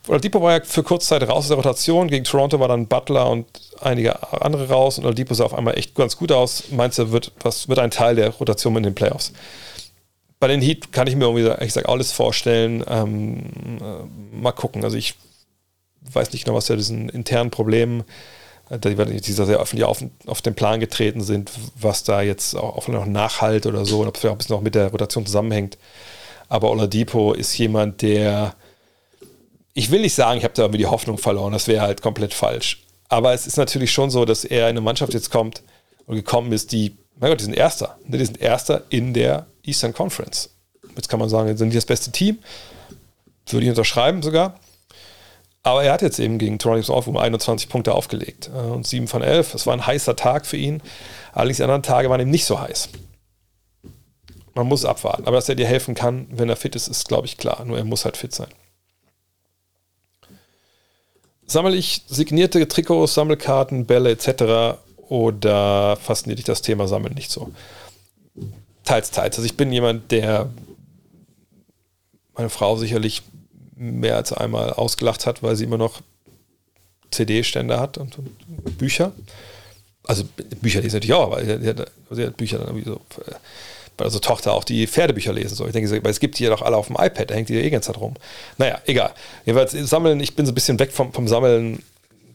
Oladipo 0.08 0.42
war 0.42 0.58
ja 0.58 0.62
für 0.64 0.84
kurze 0.84 1.08
Zeit 1.08 1.24
raus 1.24 1.38
aus 1.38 1.48
der 1.48 1.58
Rotation. 1.58 2.08
Gegen 2.08 2.26
Toronto 2.26 2.60
war 2.60 2.68
dann 2.68 2.88
Butler 2.88 3.30
und 3.30 3.46
einige 3.80 4.32
andere 4.42 4.68
raus 4.70 4.98
und 4.98 5.06
Oladipo 5.06 5.34
sah 5.34 5.46
auf 5.46 5.54
einmal 5.54 5.78
echt 5.78 5.96
ganz 5.96 6.18
gut 6.18 6.32
aus. 6.32 6.66
Meinst 6.72 7.00
du, 7.00 7.12
wird, 7.12 7.32
was, 7.42 7.70
wird 7.70 7.80
ein 7.80 7.92
Teil 7.92 8.16
der 8.16 8.30
Rotation 8.30 8.76
in 8.76 8.84
den 8.84 8.96
Playoffs? 8.96 9.32
Bei 10.40 10.48
den 10.48 10.62
Heat 10.62 10.92
kann 10.92 11.08
ich 11.08 11.16
mir 11.16 11.26
irgendwie, 11.26 11.66
ich 11.66 11.72
sag, 11.72 11.88
alles 11.88 12.12
vorstellen. 12.12 12.84
Ähm, 12.88 13.44
äh, 13.80 14.36
mal 14.36 14.52
gucken. 14.52 14.84
Also 14.84 14.98
ich 14.98 15.16
weiß 16.12 16.34
nicht 16.34 16.44
genau, 16.44 16.58
was 16.58 16.68
ja 16.68 16.76
diesen 16.76 17.08
internen 17.08 17.50
Problemen, 17.50 18.04
äh, 18.70 18.78
die, 18.78 19.22
die 19.22 19.32
sehr 19.32 19.46
öffentlich 19.58 19.86
auf, 19.86 20.04
auf 20.26 20.42
den 20.42 20.54
Plan 20.54 20.82
getreten 20.82 21.22
sind, 21.22 21.50
was 21.80 22.04
da 22.04 22.22
jetzt 22.22 22.56
auch, 22.56 22.76
auch 22.76 22.88
noch 22.90 23.06
nachhalt 23.06 23.66
oder 23.66 23.86
so, 23.86 24.02
und 24.02 24.10
ob 24.10 24.16
es 24.16 24.22
vielleicht 24.22 24.36
auch 24.36 24.46
ein 24.46 24.54
noch 24.54 24.62
mit 24.62 24.76
der 24.76 24.92
Rotation 24.92 25.26
zusammenhängt. 25.26 25.78
Aber 26.50 26.72
Oladipo 26.72 27.32
ist 27.32 27.58
jemand, 27.58 28.02
der 28.02 28.56
ich 29.74 29.92
will 29.92 30.02
nicht 30.02 30.14
sagen, 30.14 30.38
ich 30.38 30.44
habe 30.44 30.54
da 30.54 30.64
irgendwie 30.64 30.80
die 30.80 30.88
Hoffnung 30.88 31.18
verloren, 31.18 31.54
das 31.54 31.68
wäre 31.68 31.82
halt 31.82 32.02
komplett 32.02 32.34
falsch. 32.34 32.84
Aber 33.10 33.34
es 33.34 33.48
ist 33.48 33.58
natürlich 33.58 33.92
schon 33.92 34.10
so, 34.10 34.26
dass 34.26 34.46
er 34.46 34.70
in 34.70 34.72
eine 34.72 34.82
Mannschaft 34.82 35.14
jetzt 35.14 35.30
kommt 35.30 35.64
und 36.06 36.16
gekommen 36.16 36.52
ist, 36.52 36.72
die, 36.72 36.98
mein 37.20 37.30
Gott, 37.30 37.40
die 37.40 37.46
sind 37.46 37.56
Erster. 37.56 37.98
Ne, 38.08 38.18
die 38.18 38.26
sind 38.26 38.42
Erster 38.42 38.84
in 38.90 39.14
der 39.14 39.48
Eastern 39.64 39.94
Conference. 39.94 40.50
Jetzt 40.96 41.10
kann 41.10 41.20
man 41.20 41.30
sagen, 41.30 41.48
sie 41.50 41.58
sind 41.58 41.70
die 41.70 41.76
das 41.76 41.86
beste 41.86 42.12
Team. 42.12 42.40
Würde 43.50 43.66
ich 43.66 43.70
unterschreiben 43.70 44.22
sogar. 44.22 44.60
Aber 45.64 45.84
er 45.84 45.94
hat 45.94 46.02
jetzt 46.02 46.20
eben 46.20 46.38
gegen 46.40 46.60
Toronto 46.60 46.94
auf 46.94 47.08
um 47.08 47.18
21 47.18 47.70
Punkte 47.70 47.94
aufgelegt 47.94 48.50
äh, 48.54 48.58
und 48.58 48.86
7 48.86 49.08
von 49.08 49.22
11. 49.22 49.54
Das 49.54 49.66
war 49.66 49.74
ein 49.74 49.86
heißer 49.86 50.16
Tag 50.16 50.46
für 50.46 50.58
ihn. 50.58 50.82
Allerdings 51.32 51.58
die 51.58 51.64
anderen 51.64 51.84
Tage 51.84 52.10
waren 52.10 52.20
eben 52.20 52.32
nicht 52.32 52.46
so 52.46 52.60
heiß. 52.60 52.90
Man 54.56 54.68
muss 54.68 54.86
abwarten. 54.86 55.26
Aber 55.26 55.38
dass 55.38 55.50
er 55.50 55.56
dir 55.56 55.66
helfen 55.66 55.96
kann, 55.96 56.28
wenn 56.30 56.50
er 56.50 56.58
fit 56.58 56.76
ist, 56.76 56.90
ist, 56.90 57.08
glaube 57.08 57.28
ich, 57.28 57.38
klar. 57.38 57.64
Nur 57.66 57.78
er 57.78 57.86
muss 57.86 58.06
halt 58.06 58.18
fit 58.18 58.36
sein. 58.36 58.50
Sammle 61.54 61.76
ich 61.76 62.02
signierte 62.08 62.68
Trikots, 62.68 63.14
Sammelkarten, 63.14 63.86
Bälle 63.86 64.10
etc. 64.10 64.80
oder 65.08 65.96
fasziniert 65.98 66.40
dich 66.40 66.46
das 66.46 66.64
Thema 66.64 66.88
Sammeln 66.88 67.14
nicht 67.14 67.30
so? 67.32 67.52
Teils, 68.84 69.12
teils. 69.12 69.38
Also 69.38 69.46
ich 69.46 69.56
bin 69.56 69.72
jemand, 69.72 70.12
der 70.12 70.50
meine 72.34 72.50
Frau 72.50 72.76
sicherlich 72.76 73.22
mehr 73.76 74.16
als 74.16 74.34
einmal 74.34 74.72
ausgelacht 74.72 75.28
hat, 75.28 75.44
weil 75.44 75.56
sie 75.56 75.66
immer 75.66 75.78
noch 75.78 76.02
CD-Stände 77.12 77.80
hat 77.80 78.00
und, 78.00 78.18
und, 78.18 78.78
Bücher. 78.80 79.12
Also 80.06 80.24
Bücher 80.60 80.82
lesen 80.82 80.96
natürlich 80.96 81.14
auch, 81.14 81.32
aber 81.32 81.46
sie 81.46 81.70
hat, 81.70 81.92
sie 82.10 82.26
hat 82.26 82.38
Bücher 82.38 82.58
dann 82.58 82.68
irgendwie 82.70 82.90
so 82.90 82.96
äh, 83.28 83.36
weil 83.98 84.06
unsere 84.06 84.22
Tochter 84.22 84.54
auch 84.54 84.64
die 84.64 84.88
Pferdebücher 84.88 85.34
lesen 85.34 85.56
soll. 85.56 85.68
Ich 85.68 85.74
denke, 85.74 86.04
weil 86.04 86.12
es 86.12 86.20
gibt 86.20 86.40
die 86.40 86.44
ja 86.44 86.50
doch 86.50 86.62
alle 86.62 86.78
auf 86.78 86.88
dem 86.88 86.96
iPad, 87.00 87.30
da 87.30 87.36
hängt 87.36 87.50
die 87.50 87.56
ja 87.56 87.62
eh 87.62 87.70
ganz 87.70 87.86
Zeit 87.86 88.00
rum. 88.00 88.16
Naja, 88.58 88.80
egal. 88.86 89.12
Jedenfalls 89.46 89.72
sammeln, 89.90 90.20
ich 90.20 90.36
bin 90.36 90.46
so 90.46 90.52
ein 90.52 90.56
bisschen 90.56 90.80
weg 90.80 90.92
vom, 90.92 91.14
vom 91.14 91.28
Sammeln. 91.28 91.84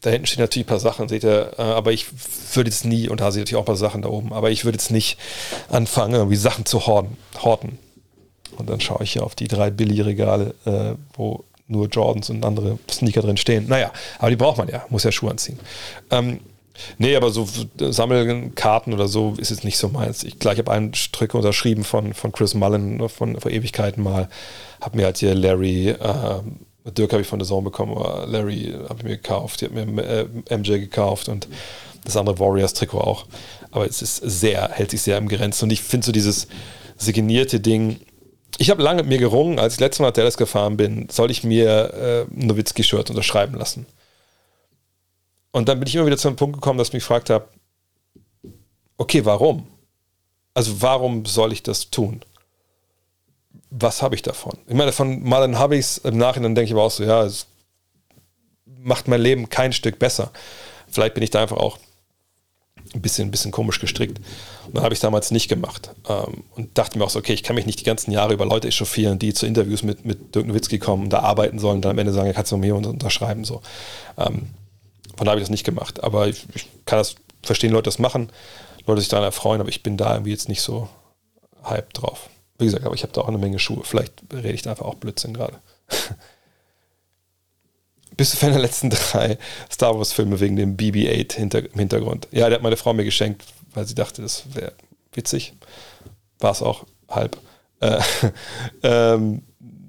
Da 0.01 0.11
hinten 0.11 0.27
stehen 0.27 0.41
natürlich 0.41 0.65
ein 0.65 0.69
paar 0.69 0.79
Sachen, 0.79 1.09
seht 1.09 1.25
ihr, 1.25 1.51
äh, 1.57 1.61
aber 1.61 1.91
ich 1.91 2.05
würde 2.53 2.69
jetzt 2.69 2.85
nie, 2.85 3.09
und 3.09 3.19
da 3.19 3.31
seht 3.31 3.39
ihr 3.39 3.41
natürlich 3.41 3.57
auch 3.57 3.63
ein 3.63 3.65
paar 3.65 3.75
Sachen 3.75 4.01
da 4.01 4.07
oben, 4.07 4.31
aber 4.31 4.49
ich 4.49 4.63
würde 4.63 4.77
jetzt 4.77 4.91
nicht 4.91 5.17
anfangen, 5.69 6.15
irgendwie 6.15 6.37
Sachen 6.37 6.65
zu 6.65 6.87
horten. 6.87 7.17
horten. 7.43 7.77
Und 8.57 8.69
dann 8.69 8.79
schaue 8.79 9.03
ich 9.03 9.11
hier 9.11 9.23
auf 9.23 9.35
die 9.35 9.49
drei 9.49 9.71
Billy-Regale, 9.71 10.55
äh, 10.65 10.95
wo 11.13 11.43
nur 11.67 11.87
Jordans 11.87 12.29
und 12.29 12.43
andere 12.43 12.79
Sneaker 12.89 13.21
drin 13.21 13.37
stehen. 13.37 13.67
Naja, 13.67 13.91
aber 14.17 14.29
die 14.29 14.35
braucht 14.35 14.57
man 14.57 14.67
ja, 14.69 14.85
muss 14.89 15.03
ja 15.03 15.11
Schuhe 15.11 15.31
anziehen. 15.31 15.59
Ähm, 16.11 16.39
Nee, 16.97 17.15
aber 17.15 17.31
so 17.31 17.47
Sammelkarten 17.77 18.93
oder 18.93 19.07
so 19.07 19.33
ist 19.37 19.51
es 19.51 19.63
nicht 19.63 19.77
so 19.77 19.89
meins. 19.89 20.23
Ich, 20.23 20.39
klar, 20.39 20.53
ich 20.53 20.59
habe 20.59 20.71
einen 20.71 20.93
Strick 20.93 21.33
unterschrieben 21.33 21.83
von, 21.83 22.13
von 22.13 22.31
Chris 22.31 22.53
Mullen 22.53 22.97
ne, 22.97 23.09
von 23.09 23.39
vor 23.39 23.51
Ewigkeiten 23.51 24.03
mal. 24.03 24.29
Habe 24.81 24.97
mir 24.97 25.05
halt 25.05 25.17
hier 25.17 25.35
Larry, 25.35 25.89
äh, 25.89 26.91
Dirk 26.91 27.11
habe 27.11 27.21
ich 27.21 27.27
von 27.27 27.39
der 27.39 27.47
Zone 27.47 27.63
bekommen, 27.63 27.93
Larry 28.31 28.73
habe 28.87 28.99
ich 28.99 29.03
mir 29.03 29.17
gekauft. 29.17 29.61
Die 29.61 29.65
hat 29.65 29.73
mir 29.73 30.03
äh, 30.03 30.57
MJ 30.57 30.79
gekauft 30.79 31.29
und 31.29 31.47
das 32.05 32.17
andere 32.17 32.39
Warriors-Trikot 32.39 32.99
auch. 32.99 33.25
Aber 33.71 33.85
es 33.85 34.01
ist 34.01 34.17
sehr, 34.17 34.69
hält 34.71 34.91
sich 34.91 35.01
sehr 35.01 35.17
im 35.17 35.27
Grenzen. 35.27 35.65
Und 35.65 35.71
ich 35.71 35.81
finde 35.81 36.05
so 36.05 36.11
dieses 36.11 36.47
signierte 36.97 37.59
Ding, 37.59 37.99
ich 38.57 38.69
habe 38.69 38.83
lange 38.83 39.03
mit 39.03 39.09
mir 39.09 39.17
gerungen, 39.19 39.57
als 39.57 39.75
ich 39.75 39.79
letztes 39.79 39.99
Mal 39.99 40.07
nach 40.07 40.13
Dallas 40.13 40.37
gefahren 40.37 40.75
bin, 40.75 41.07
soll 41.09 41.31
ich 41.31 41.43
mir 41.43 42.27
äh, 42.29 42.45
Nowitzki-Shirt 42.45 43.09
unterschreiben 43.09 43.55
lassen. 43.55 43.85
Und 45.51 45.67
dann 45.67 45.79
bin 45.79 45.87
ich 45.87 45.95
immer 45.95 46.05
wieder 46.05 46.17
zu 46.17 46.27
einem 46.27 46.37
Punkt 46.37 46.55
gekommen, 46.55 46.77
dass 46.77 46.89
ich 46.89 46.93
mich 46.93 47.03
gefragt 47.03 47.29
habe, 47.29 47.47
okay, 48.97 49.25
warum? 49.25 49.67
Also 50.53 50.81
warum 50.81 51.25
soll 51.25 51.53
ich 51.53 51.63
das 51.63 51.89
tun? 51.89 52.21
Was 53.71 54.01
habe 54.01 54.15
ich 54.15 54.21
davon? 54.21 54.57
Ich 54.67 54.75
meine, 54.75 54.91
von 54.91 55.23
Malen 55.23 55.57
habe 55.57 55.75
ich 55.75 55.81
es, 55.81 55.97
im 55.99 56.17
Nachhinein 56.17 56.55
denke 56.55 56.67
ich 56.67 56.73
aber 56.73 56.83
auch 56.83 56.91
so, 56.91 57.03
ja, 57.03 57.23
es 57.23 57.47
macht 58.65 59.07
mein 59.07 59.21
Leben 59.21 59.49
kein 59.49 59.73
Stück 59.73 59.99
besser. 59.99 60.31
Vielleicht 60.87 61.13
bin 61.13 61.23
ich 61.23 61.29
da 61.29 61.41
einfach 61.41 61.57
auch 61.57 61.77
ein 62.93 63.01
bisschen, 63.01 63.27
ein 63.27 63.31
bisschen 63.31 63.51
komisch 63.51 63.79
gestrickt. 63.79 64.19
Und 64.65 64.75
dann 64.75 64.83
habe 64.83 64.93
ich 64.93 64.97
es 64.97 65.01
damals 65.01 65.31
nicht 65.31 65.47
gemacht. 65.47 65.91
Ähm, 66.07 66.43
und 66.55 66.77
dachte 66.77 66.97
mir 66.97 67.05
auch 67.05 67.09
so, 67.09 67.19
okay, 67.19 67.33
ich 67.33 67.43
kann 67.43 67.55
mich 67.55 67.65
nicht 67.65 67.79
die 67.79 67.83
ganzen 67.83 68.11
Jahre 68.11 68.33
über 68.33 68.45
Leute 68.45 68.67
echauffieren, 68.67 69.19
die 69.19 69.33
zu 69.33 69.45
Interviews 69.45 69.83
mit, 69.83 70.05
mit 70.05 70.33
Dirk 70.33 70.47
Nowitzki 70.47 70.79
kommen 70.79 71.03
und 71.03 71.09
da 71.09 71.19
arbeiten 71.19 71.59
sollen 71.59 71.77
und 71.77 71.85
dann 71.85 71.91
am 71.91 71.99
Ende 71.99 72.13
sagen, 72.13 72.27
ja, 72.27 72.33
kannst 72.33 72.51
du 72.51 72.57
mir 72.57 72.75
unterschreiben. 72.75 73.43
So. 73.43 73.61
Ähm, 74.17 74.49
von 75.19 75.25
daher 75.25 75.33
habe 75.33 75.41
ich 75.41 75.47
das 75.47 75.51
nicht 75.51 75.65
gemacht. 75.65 76.01
Aber 76.01 76.29
ich, 76.29 76.45
ich 76.55 76.69
kann 76.85 76.97
das 76.97 77.15
verstehen, 77.43 77.73
Leute 77.73 77.89
das 77.89 77.99
machen, 77.99 78.31
Leute 78.85 79.01
sich 79.01 79.09
daran 79.09 79.25
erfreuen, 79.25 79.59
aber 79.59 79.69
ich 79.69 79.83
bin 79.83 79.97
da 79.97 80.13
irgendwie 80.13 80.31
jetzt 80.31 80.47
nicht 80.47 80.61
so 80.61 80.87
hyped 81.61 82.01
drauf. 82.01 82.29
Wie 82.57 82.63
gesagt, 82.63 82.85
aber 82.85 82.95
ich 82.95 83.03
habe 83.03 83.11
da 83.11 83.19
auch 83.19 83.27
eine 83.27 83.37
Menge 83.37 83.59
Schuhe. 83.59 83.83
Vielleicht 83.83 84.13
rede 84.31 84.53
ich 84.53 84.61
da 84.61 84.69
einfach 84.69 84.85
auch 84.85 84.95
Blödsinn 84.95 85.33
gerade. 85.33 85.59
Bist 88.15 88.31
du 88.31 88.37
Fan 88.37 88.53
der 88.53 88.61
letzten 88.61 88.89
drei 88.89 89.37
Star 89.69 89.97
Wars-Filme 89.97 90.39
wegen 90.39 90.55
dem 90.55 90.77
BB-8 90.77 91.33
hinter, 91.33 91.65
im 91.65 91.79
Hintergrund? 91.79 92.29
Ja, 92.31 92.47
der 92.47 92.55
hat 92.55 92.63
meine 92.63 92.77
Frau 92.77 92.93
mir 92.93 93.03
geschenkt, 93.03 93.43
weil 93.73 93.85
sie 93.85 93.95
dachte, 93.95 94.21
das 94.21 94.43
wäre 94.53 94.71
witzig. 95.11 95.51
War 96.39 96.51
es 96.51 96.61
auch 96.61 96.85
halb. 97.09 97.37
Äh, 97.81 97.99
ähm, 98.83 99.41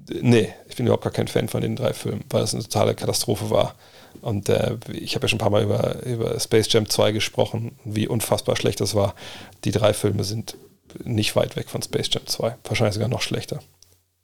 nee, 0.09 0.53
ich 0.67 0.75
bin 0.75 0.87
überhaupt 0.87 1.05
gar 1.05 1.13
kein 1.13 1.29
Fan 1.29 1.47
von 1.47 1.61
den 1.61 1.77
drei 1.77 1.93
Filmen, 1.93 2.25
weil 2.29 2.43
es 2.43 2.53
eine 2.53 2.63
totale 2.63 2.95
Katastrophe 2.95 3.49
war. 3.49 3.75
Und 4.21 4.49
äh, 4.49 4.77
ich 4.91 5.15
habe 5.15 5.25
ja 5.25 5.27
schon 5.27 5.37
ein 5.37 5.41
paar 5.41 5.49
Mal 5.49 5.63
über, 5.63 6.03
über 6.05 6.39
Space 6.39 6.71
Jam 6.71 6.87
2 6.87 7.11
gesprochen, 7.11 7.77
wie 7.83 8.07
unfassbar 8.07 8.55
schlecht 8.55 8.79
das 8.79 8.95
war. 8.95 9.15
Die 9.63 9.71
drei 9.71 9.93
Filme 9.93 10.23
sind 10.23 10.55
nicht 11.03 11.35
weit 11.35 11.55
weg 11.55 11.69
von 11.69 11.81
Space 11.81 12.09
Jam 12.11 12.25
2. 12.25 12.57
Wahrscheinlich 12.63 12.93
sogar 12.93 13.09
noch 13.09 13.21
schlechter. 13.21 13.59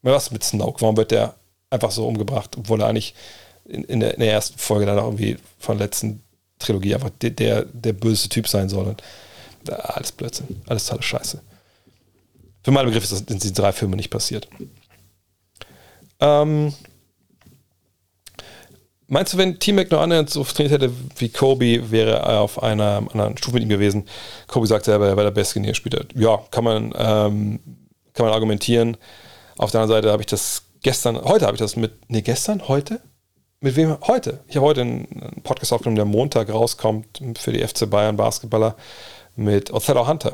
Was 0.02 0.32
mit 0.32 0.44
Snoke? 0.44 0.82
Warum 0.82 0.98
wird 0.98 1.11
der 1.11 1.36
einfach 1.69 1.91
so 1.91 2.07
umgebracht, 2.07 2.56
obwohl 2.57 2.82
er 2.82 2.88
eigentlich 2.88 3.14
in, 3.65 3.84
in, 3.84 3.99
der, 3.99 4.14
in 4.14 4.22
der, 4.22 4.32
ersten 4.32 4.57
Folge 4.57 4.86
dann 4.86 4.99
auch 4.99 5.06
irgendwie 5.06 5.38
von 5.60 5.78
der 5.78 5.88
letzten 5.88 6.24
Trilogie 6.60 6.95
einfach 6.95 7.10
der, 7.22 7.32
der, 7.32 7.65
der 7.65 7.94
böse 7.94 8.30
Typ 8.30 8.48
sein 8.48 8.69
soll? 8.69 8.88
Und, 8.88 9.02
äh, 9.68 9.74
alles 9.74 10.11
Blödsinn. 10.11 10.61
Alles 10.68 10.86
tolle 10.86 11.02
Scheiße. 11.02 11.41
Für 12.64 12.72
meinen 12.72 12.88
Begriff 12.88 13.06
sind 13.06 13.30
diese 13.30 13.53
drei 13.53 13.72
Filme 13.72 13.95
nicht 13.95 14.10
passiert. 14.10 14.48
Ähm, 16.19 16.74
Meinst 19.08 19.34
du, 19.34 19.38
wenn 19.38 19.58
T-Mac 19.58 19.90
nur 19.90 20.02
annähernd 20.02 20.30
so 20.30 20.44
trainiert 20.44 20.82
hätte 20.82 20.92
wie 21.18 21.30
Kobe, 21.30 21.92
wäre 21.92 22.18
er 22.18 22.42
auf 22.42 22.62
einer 22.62 23.04
anderen 23.10 23.38
Stufe 23.38 23.56
mit 23.56 23.64
ihm 23.64 23.70
gewesen? 23.70 24.06
Kobe 24.48 24.68
sagt 24.68 24.86
selber, 24.86 25.08
er 25.08 25.16
wäre 25.16 25.28
der 25.28 25.32
Beste, 25.32 25.62
er 25.62 25.74
hat. 25.74 26.14
Ja, 26.14 26.40
kann 26.52 26.64
man, 26.64 26.94
ähm, 26.98 27.60
kann 28.14 28.26
man 28.26 28.34
argumentieren. 28.34 28.98
Auf 29.58 29.72
der 29.72 29.82
anderen 29.82 30.02
Seite 30.02 30.12
habe 30.12 30.22
ich 30.22 30.28
das 30.28 30.64
gestern, 30.82 31.16
heute 31.22 31.46
habe 31.46 31.56
ich 31.56 31.62
das 31.62 31.78
mit, 31.78 31.94
nee, 32.10 32.22
gestern, 32.22 32.68
heute? 32.68 33.00
mit 33.60 33.76
wem 33.76 33.98
heute? 34.08 34.40
Ich 34.48 34.56
habe 34.56 34.66
heute 34.66 34.82
einen 34.82 35.42
Podcast 35.44 35.74
aufgenommen, 35.74 35.96
der 35.96 36.06
Montag 36.06 36.50
rauskommt 36.50 37.22
für 37.38 37.52
die 37.52 37.66
FC 37.66 37.90
Bayern 37.90 38.18
Basketballer 38.18 38.76
mit 39.36 39.74
Othello 39.74 40.08
Hunter, 40.08 40.34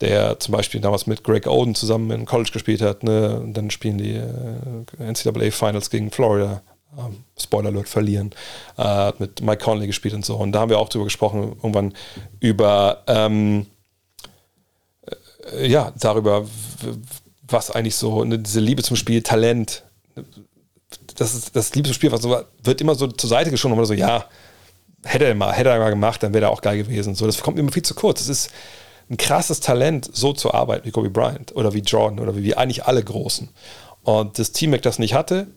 der 0.00 0.38
zum 0.40 0.52
Beispiel 0.52 0.80
damals 0.80 1.06
mit 1.06 1.24
Greg 1.24 1.46
Oden 1.46 1.74
zusammen 1.74 2.10
in 2.10 2.26
College 2.26 2.50
gespielt 2.52 2.80
hat. 2.80 3.02
Ne? 3.02 3.38
Und 3.40 3.54
dann 3.54 3.70
spielen 3.70 3.98
die 3.98 4.14
äh, 4.14 5.12
NCAA 5.12 5.50
Finals 5.50 5.90
gegen 5.90 6.10
Florida. 6.10 6.62
Ähm, 6.96 7.24
Spoiler 7.38 7.70
Alert 7.70 7.88
verlieren. 7.88 8.30
Äh, 8.76 8.82
hat 8.82 9.20
mit 9.20 9.40
Mike 9.40 9.64
Conley 9.64 9.86
gespielt 9.86 10.14
und 10.14 10.24
so. 10.24 10.36
Und 10.36 10.52
da 10.52 10.60
haben 10.60 10.70
wir 10.70 10.78
auch 10.78 10.88
drüber 10.88 11.04
gesprochen, 11.04 11.56
irgendwann 11.56 11.94
über 12.40 13.02
ähm, 13.06 13.66
äh, 15.52 15.66
ja, 15.66 15.92
darüber, 15.98 16.46
was 17.42 17.70
eigentlich 17.70 17.96
so 17.96 18.24
ne, 18.24 18.38
diese 18.38 18.60
Liebe 18.60 18.82
zum 18.82 18.96
Spiel, 18.96 19.22
Talent, 19.22 19.84
das 21.16 21.34
ist 21.34 21.56
das 21.56 21.74
Liebe 21.74 21.88
zum 21.88 21.94
Spiel, 21.94 22.12
was 22.12 22.22
so, 22.22 22.42
wird 22.62 22.80
immer 22.80 22.94
so 22.94 23.06
zur 23.06 23.28
Seite 23.28 23.50
geschoben, 23.50 23.74
aber 23.74 23.86
so, 23.86 23.94
ja, 23.94 24.26
hätte 25.04 25.24
er 25.24 25.34
mal, 25.34 25.52
hätte 25.52 25.70
er 25.70 25.78
mal 25.78 25.90
gemacht, 25.90 26.22
dann 26.22 26.34
wäre 26.34 26.46
er 26.46 26.50
auch 26.50 26.62
geil 26.62 26.78
gewesen. 26.78 27.14
So, 27.14 27.26
das 27.26 27.42
kommt 27.42 27.58
immer 27.58 27.72
viel 27.72 27.82
zu 27.82 27.94
kurz. 27.94 28.20
Es 28.20 28.28
ist 28.28 28.50
ein 29.10 29.16
krasses 29.16 29.60
Talent, 29.60 30.08
so 30.12 30.32
zu 30.32 30.54
arbeiten 30.54 30.86
wie 30.86 30.90
Kobe 30.90 31.10
Bryant 31.10 31.54
oder 31.54 31.74
wie 31.74 31.80
Jordan 31.80 32.20
oder 32.20 32.36
wie, 32.36 32.44
wie 32.44 32.56
eigentlich 32.56 32.84
alle 32.84 33.02
Großen. 33.02 33.48
Und 34.02 34.38
das 34.38 34.52
Team 34.52 34.78
das 34.80 34.98
nicht 34.98 35.14
hatte, 35.14 35.48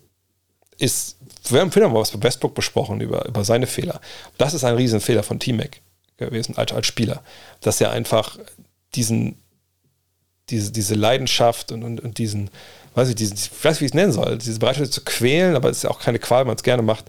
ist, 0.78 1.18
wir 1.50 1.62
haben 1.62 1.72
vorhin 1.72 1.92
mal 1.92 2.00
was 2.00 2.12
bei 2.12 2.24
Westbrook 2.24 2.54
besprochen 2.54 3.02
über, 3.02 3.26
über 3.26 3.44
seine 3.44 3.68
Fehler. 3.68 4.02
Das 4.38 4.54
ist 4.54 4.64
ein 4.64 4.76
Riesenfehler 4.76 5.24
von 5.24 5.40
T-Mac 5.40 5.82
gewesen 6.18 6.58
als, 6.58 6.72
als 6.72 6.88
Spieler, 6.88 7.24
dass 7.62 7.82
er 7.82 7.92
einfach 7.92 8.38
diesen, 8.96 9.38
diese, 10.50 10.72
diese 10.72 10.96
Leidenschaft 10.96 11.72
und, 11.72 11.84
und, 11.84 12.00
und 12.00 12.18
diesen, 12.18 12.50
weiß 12.94 13.10
ich, 13.10 13.16
diesen, 13.16 13.36
ich 13.36 13.64
weiß, 13.64 13.82
wie 13.82 13.86
ich 13.86 13.92
es 13.92 13.96
nennen 13.96 14.12
soll, 14.12 14.38
diese 14.38 14.60
Bereitschaft 14.60 14.94
zu 14.94 15.04
quälen, 15.04 15.56
aber 15.56 15.70
es 15.70 15.78
ist 15.78 15.84
ja 15.84 15.90
auch 15.90 16.00
keine 16.00 16.20
Qual, 16.20 16.42
wenn 16.42 16.48
man 16.48 16.56
es 16.56 16.64
gerne 16.64 16.84
macht, 16.84 17.06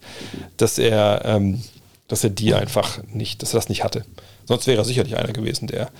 dass 0.57 0.79
er, 0.79 1.23
ähm, 1.25 1.63
dass 2.09 2.25
er 2.25 2.31
die 2.31 2.55
einfach 2.55 3.03
nicht, 3.05 3.43
dass 3.43 3.55
er 3.55 3.59
das 3.59 3.69
nicht 3.69 3.85
hatte. 3.85 4.05
Sonst 4.47 4.67
wäre 4.67 4.81
er 4.81 4.85
sicherlich 4.85 5.17
einer 5.17 5.33
gewesen, 5.33 5.67
der 5.67 5.91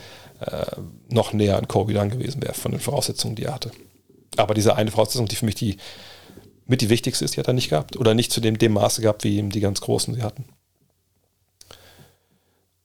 äh, 0.41 0.67
noch 1.09 1.33
näher 1.33 1.57
an 1.57 1.69
Kobe 1.69 1.95
dann 1.95 2.11
gewesen 2.11 2.43
wäre 2.43 2.55
von 2.55 2.73
den 2.73 2.81
Voraussetzungen, 2.81 3.37
die 3.37 3.45
er 3.45 3.55
hatte. 3.55 3.71
Aber 4.37 4.55
diese 4.55 4.77
eine 4.77 4.91
Voraussetzung, 4.91 5.27
die 5.27 5.37
für 5.37 5.47
mich 5.47 5.55
die 5.55 5.77
mit 6.67 6.81
die 6.81 6.89
wichtigste 6.89 7.25
ist, 7.25 7.37
die 7.37 7.41
hat 7.41 7.49
er 7.49 7.53
nicht 7.53 7.71
gehabt. 7.71 7.97
Oder 7.97 8.15
nicht 8.15 8.33
zu 8.33 8.41
dem, 8.41 8.59
dem 8.59 8.73
Maße 8.73 9.03
gehabt, 9.03 9.25
wie 9.25 9.39
ihm 9.39 9.51
die 9.51 9.61
ganz 9.61 9.81
Großen 9.81 10.15
sie 10.15 10.23
hatten. 10.23 10.45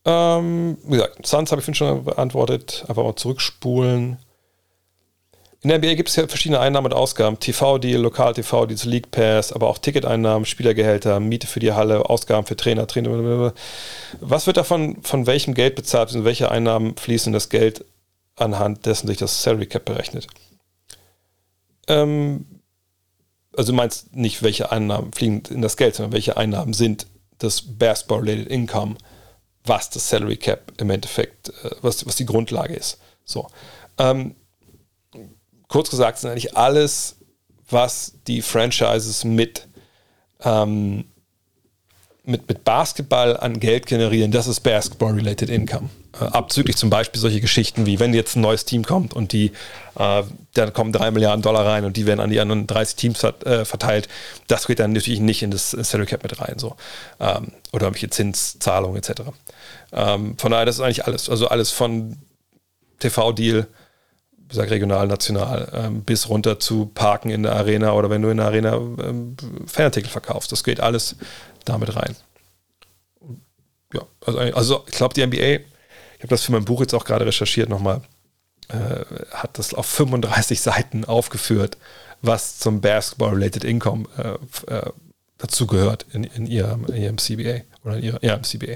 Ähm, 0.06 0.78
wie 0.84 0.98
gesagt, 0.98 1.26
Suns 1.26 1.52
habe 1.52 1.62
ich 1.62 1.78
schon 1.78 2.04
beantwortet. 2.04 2.86
Einfach 2.88 3.04
mal 3.04 3.16
zurückspulen. 3.16 4.18
In 5.64 5.70
der 5.70 5.78
NBA 5.78 5.94
gibt 5.94 6.10
es 6.10 6.16
ja 6.16 6.28
verschiedene 6.28 6.60
Einnahmen 6.60 6.88
und 6.88 6.94
Ausgaben. 6.94 7.40
TV-Deal, 7.40 8.02
Lokal-TV-Deals, 8.02 8.86
League 8.86 9.12
Pass, 9.12 9.54
aber 9.54 9.68
auch 9.68 9.78
Ticketeinnahmen, 9.78 10.46
Spielergehälter, 10.46 11.20
Miete 11.20 11.46
für 11.46 11.60
die 11.60 11.74
Halle, 11.74 12.10
Ausgaben 12.10 12.48
für 12.48 12.56
Trainer, 12.56 12.88
Trainer. 12.88 13.54
Was 14.20 14.48
wird 14.48 14.58
davon 14.58 14.98
von 15.04 15.28
welchem 15.28 15.54
Geld 15.54 15.76
bezahlt 15.76 16.14
und 16.16 16.26
welche 16.26 16.50
Einnahmen 16.50 16.98
fließen 16.98 17.32
das 17.32 17.50
Geld 17.50 17.86
anhand 18.36 18.88
dessen 18.88 19.08
sich 19.08 19.18
das 19.18 19.44
Salary 19.44 19.68
Cap 19.68 19.86
berechnet? 19.86 20.26
Ähm, 21.88 22.46
also 23.56 23.72
du 23.72 23.76
meinst 23.76 24.16
nicht, 24.16 24.44
welche 24.44 24.72
Einnahmen 24.72 25.12
fliegen 25.14 25.44
in 25.50 25.62
das 25.62 25.78
Geld, 25.78 25.96
sondern 25.96 26.14
welche 26.14 26.38
Einnahmen 26.38 26.74
sind 26.74 27.08
das 27.38 27.62
Basketball-related 27.62 28.48
Income, 28.48 28.96
was 29.66 29.90
das 29.90 30.10
Salary 30.10 30.38
Cap 30.38 30.74
im 30.78 30.90
Endeffekt, 30.90 31.50
äh, 31.50 31.72
was, 31.82 32.06
was 32.06 32.16
die 32.16 32.26
Grundlage 32.26 32.74
ist. 32.74 33.00
So. 33.26 33.48
Ähm, 33.98 34.36
kurz 35.68 35.90
gesagt, 35.90 36.20
sind 36.20 36.32
eigentlich 36.32 36.56
alles, 36.56 37.18
was 37.70 38.14
die 38.28 38.42
Franchises 38.42 39.24
mit, 39.24 39.68
ähm, 40.42 41.06
mit, 42.24 42.48
mit 42.48 42.64
Basketball 42.64 43.38
an 43.38 43.60
Geld 43.60 43.86
generieren, 43.86 44.32
das 44.32 44.48
ist 44.48 44.62
Basketball-related 44.62 45.50
Income. 45.50 45.90
Äh, 46.20 46.26
abzüglich 46.26 46.76
zum 46.76 46.90
Beispiel 46.90 47.22
solche 47.22 47.40
Geschichten 47.40 47.86
wie, 47.86 48.00
wenn 48.00 48.14
jetzt 48.14 48.36
ein 48.36 48.42
neues 48.42 48.66
Team 48.66 48.84
kommt 48.84 49.14
und 49.14 49.32
die, 49.32 49.54
äh, 49.96 50.24
dann 50.54 50.74
kommen 50.74 50.92
drei 50.92 51.10
Milliarden 51.10 51.42
Dollar 51.42 51.66
rein 51.66 51.86
und 51.86 51.96
die 51.96 52.06
werden 52.06 52.20
an 52.20 52.30
die 52.30 52.42
anderen 52.42 52.68
30 52.68 52.96
Teams 52.98 53.24
äh, 53.24 53.64
verteilt. 53.64 54.10
Das 54.48 54.68
geht 54.68 54.80
dann 54.80 54.92
natürlich 54.92 55.22
nicht 55.22 55.42
in 55.42 55.52
das 55.52 55.72
Salary 55.72 56.08
Cap 56.08 56.24
mit 56.24 56.42
rein, 56.42 56.56
so. 56.60 56.76
Ähm, 57.22 57.54
oder 57.72 57.86
irgendwelche 57.86 58.10
Zinszahlungen 58.10 58.98
etc. 58.98 59.22
Ähm, 59.94 60.38
von 60.38 60.52
daher, 60.52 60.66
das 60.66 60.76
ist 60.76 60.82
eigentlich 60.82 61.06
alles. 61.06 61.30
Also 61.30 61.48
alles 61.48 61.72
von 61.72 62.18
TV-Deal, 63.00 63.68
sag 64.52 64.70
regional, 64.70 65.08
national, 65.08 65.72
ähm, 65.74 66.04
bis 66.04 66.28
runter 66.28 66.60
zu 66.60 66.88
Parken 66.88 67.30
in 67.30 67.44
der 67.44 67.56
Arena 67.56 67.94
oder 67.94 68.10
wenn 68.10 68.22
du 68.22 68.28
in 68.28 68.38
der 68.38 68.48
Arena 68.48 68.74
ähm, 68.74 69.38
Fanartikel 69.66 70.12
verkaufst. 70.12 70.52
Das 70.52 70.66
geht 70.66 70.82
alles 70.82 71.16
damit 71.64 71.96
rein. 71.96 72.18
Ja, 73.94 74.02
also, 74.26 74.40
also 74.40 74.84
ich 74.88 74.96
glaube, 74.96 75.14
die 75.14 75.26
NBA 75.26 75.62
ich 75.62 75.62
habe 76.24 76.30
das 76.30 76.44
für 76.44 76.52
mein 76.52 76.66
Buch 76.66 76.82
jetzt 76.82 76.94
auch 76.94 77.06
gerade 77.06 77.26
recherchiert 77.26 77.70
nochmal, 77.70 78.02
äh, 78.70 79.06
hat 79.32 79.58
das 79.58 79.74
auf 79.74 79.86
35 79.86 80.62
Seiten 80.62 81.06
aufgeführt, 81.06 81.78
was 82.22 82.60
zum 82.60 82.82
Basketball-related 82.82 83.64
Income 83.64 84.06
äh, 84.18 84.74
äh, 84.74 84.92
dazu 85.38 85.68
gehört 85.68 86.06
in, 86.14 86.24
in, 86.24 86.46
ihrem, 86.46 86.86
in, 86.86 87.02
ihrem, 87.02 87.18
CBA 87.18 87.62
oder 87.84 87.98
in 87.98 88.04
ihrer, 88.04 88.24
im 88.24 88.44
CBA. 88.44 88.76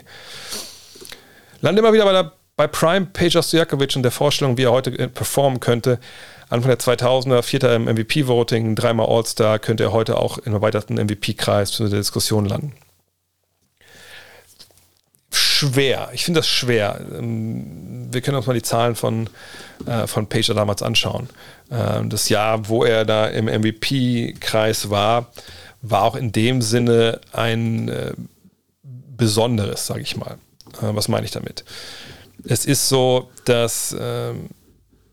Lande 1.61 1.79
immer 1.79 1.93
wieder 1.93 2.05
bei, 2.05 2.11
der, 2.11 2.31
bei 2.55 2.67
Prime 2.67 3.07
Peja 3.07 3.41
Stojakovic 3.41 3.95
und 3.95 4.03
der 4.03 4.11
Vorstellung, 4.11 4.57
wie 4.57 4.63
er 4.63 4.71
heute 4.71 4.91
äh, 4.97 5.07
performen 5.07 5.59
könnte. 5.59 5.99
Anfang 6.49 6.69
der 6.69 6.79
2000er, 6.79 7.41
Vierter 7.41 7.75
im 7.75 7.85
MVP-Voting, 7.85 8.75
dreimal 8.75 9.07
All-Star, 9.07 9.59
könnte 9.59 9.83
er 9.83 9.91
heute 9.91 10.17
auch 10.17 10.37
im 10.39 10.53
erweiterten 10.53 10.95
MVP-Kreis 10.95 11.71
für 11.71 11.85
die 11.85 11.95
Diskussion 11.95 12.45
landen 12.45 12.73
schwer. 15.55 16.09
Ich 16.13 16.25
finde 16.25 16.39
das 16.39 16.47
schwer. 16.47 16.99
Ähm, 17.17 18.07
wir 18.11 18.21
können 18.21 18.37
uns 18.37 18.45
mal 18.45 18.53
die 18.53 18.61
Zahlen 18.61 18.95
von, 18.95 19.29
äh, 19.85 20.07
von 20.07 20.27
Pager 20.27 20.53
damals 20.53 20.81
anschauen. 20.81 21.29
Ähm, 21.71 22.09
das 22.09 22.29
Jahr, 22.29 22.67
wo 22.69 22.83
er 22.83 23.05
da 23.05 23.27
im 23.27 23.45
MVP-Kreis 23.45 24.89
war, 24.89 25.31
war 25.81 26.03
auch 26.03 26.15
in 26.15 26.31
dem 26.31 26.61
Sinne 26.61 27.21
ein 27.31 27.89
äh, 27.89 28.13
besonderes, 28.83 29.85
sage 29.85 30.01
ich 30.01 30.15
mal. 30.17 30.37
Äh, 30.81 30.95
was 30.95 31.07
meine 31.07 31.25
ich 31.25 31.31
damit? 31.31 31.63
Es 32.43 32.65
ist 32.65 32.89
so, 32.89 33.29
dass, 33.45 33.95
ähm, 33.99 34.49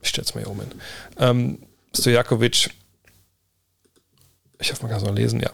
ich 0.03 0.09
stelle 0.09 0.27
es 0.27 0.35
mal 0.35 0.43
hier 0.43 0.51
oben 0.51 0.61
hin, 0.61 0.71
ähm, 1.19 1.59
Stojakovic, 1.97 2.71
ich 4.59 4.71
hoffe, 4.71 4.83
man 4.83 4.91
kann 4.91 5.01
es 5.01 5.07
noch 5.07 5.15
lesen, 5.15 5.41
ja. 5.41 5.51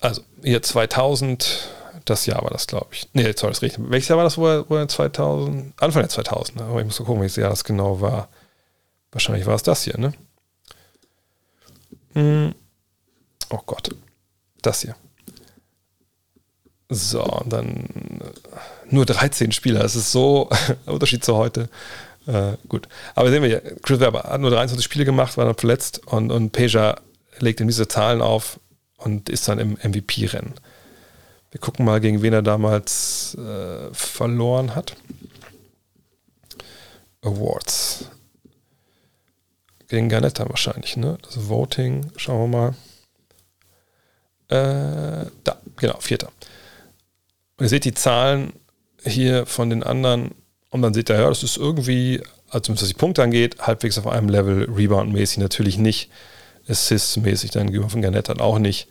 Also, 0.00 0.22
hier 0.42 0.62
2000, 0.62 1.68
das 2.04 2.26
Jahr 2.26 2.42
war 2.42 2.50
das, 2.50 2.66
glaube 2.66 2.88
ich. 2.92 3.08
Nee, 3.12 3.32
sorry, 3.36 3.52
das 3.52 3.62
richtig. 3.62 3.84
Welches 3.90 4.08
Jahr 4.08 4.18
war 4.18 4.24
das, 4.24 4.38
wo 4.38 4.46
er, 4.46 4.68
wo 4.68 4.76
er 4.76 4.88
2000? 4.88 5.74
Anfang 5.80 6.02
der 6.02 6.08
2000, 6.08 6.60
aber 6.62 6.80
ich 6.80 6.86
muss 6.86 6.98
mal 7.00 7.06
gucken, 7.06 7.22
welches 7.22 7.36
Jahr 7.36 7.50
das 7.50 7.64
genau 7.64 8.00
war. 8.00 8.28
Wahrscheinlich 9.12 9.46
war 9.46 9.54
es 9.54 9.62
das 9.62 9.82
hier, 9.84 9.98
ne? 9.98 10.12
Hm. 12.14 12.54
Oh 13.50 13.60
Gott. 13.66 13.90
Das 14.62 14.82
hier. 14.82 14.94
So, 16.88 17.22
und 17.22 17.52
dann 17.52 18.20
äh, 18.20 18.94
nur 18.94 19.06
13 19.06 19.52
Spieler. 19.52 19.80
Das 19.80 19.94
ist 19.94 20.12
so 20.12 20.48
ein 20.86 20.92
Unterschied 20.92 21.24
zu 21.24 21.36
heute. 21.36 21.68
Äh, 22.26 22.56
gut. 22.68 22.88
Aber 23.14 23.30
sehen 23.30 23.42
wir 23.42 23.48
hier, 23.48 23.62
Chris 23.82 24.00
Webber 24.00 24.24
hat 24.24 24.40
nur 24.40 24.50
23 24.50 24.84
Spiele 24.84 25.04
gemacht, 25.04 25.36
war 25.36 25.44
dann 25.44 25.54
verletzt 25.54 26.06
und, 26.06 26.30
und 26.30 26.50
Peja 26.50 26.96
legt 27.38 27.60
ihm 27.60 27.68
diese 27.68 27.88
Zahlen 27.88 28.20
auf 28.20 28.60
und 28.98 29.28
ist 29.28 29.48
dann 29.48 29.58
im 29.58 29.78
MVP-Rennen. 29.82 30.54
Wir 31.50 31.60
gucken 31.60 31.84
mal, 31.84 32.00
gegen 32.00 32.22
wen 32.22 32.32
er 32.32 32.42
damals 32.42 33.34
äh, 33.34 33.92
verloren 33.92 34.74
hat. 34.74 34.96
Awards. 37.22 38.06
Gegen 39.88 40.08
Garnetta 40.08 40.48
wahrscheinlich, 40.48 40.96
ne? 40.96 41.18
Das 41.22 41.48
Voting, 41.48 42.12
schauen 42.16 42.52
wir 42.52 42.58
mal. 42.58 42.74
Äh, 44.48 45.26
da, 45.44 45.60
genau, 45.76 45.98
vierter. 46.00 46.28
Und 47.56 47.64
ihr 47.64 47.68
seht 47.68 47.84
die 47.84 47.94
Zahlen 47.94 48.52
hier 49.04 49.46
von 49.46 49.70
den 49.70 49.82
anderen 49.82 50.34
und 50.70 50.82
dann 50.82 50.94
seht 50.94 51.10
ihr, 51.10 51.16
ja, 51.20 51.28
das 51.28 51.42
ist 51.42 51.56
irgendwie, 51.56 52.22
also 52.48 52.72
was 52.72 52.86
die 52.86 52.94
Punkte 52.94 53.22
angeht, 53.22 53.56
halbwegs 53.60 53.98
auf 53.98 54.06
einem 54.06 54.28
Level, 54.28 54.70
Rebound-mäßig 54.70 55.38
natürlich 55.38 55.78
nicht, 55.78 56.10
Assist-mäßig 56.68 57.50
dann 57.50 57.66
gegenüber 57.66 57.90
von 57.90 58.02
Garnett 58.02 58.40
auch 58.40 58.58
nicht. 58.60 58.86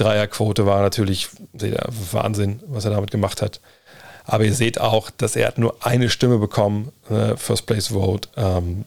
Dreierquote 0.00 0.66
war 0.66 0.80
natürlich 0.80 1.28
Wahnsinn, 1.52 2.62
was 2.66 2.84
er 2.84 2.92
damit 2.92 3.10
gemacht 3.10 3.42
hat. 3.42 3.60
Aber 4.24 4.44
ihr 4.44 4.54
seht 4.54 4.80
auch, 4.80 5.10
dass 5.10 5.36
er 5.36 5.48
hat 5.48 5.58
nur 5.58 5.84
eine 5.84 6.08
Stimme 6.08 6.38
bekommen, 6.38 6.92
äh, 7.08 7.36
First 7.36 7.66
Place 7.66 7.88
Vote. 7.88 8.28
Ähm, 8.36 8.84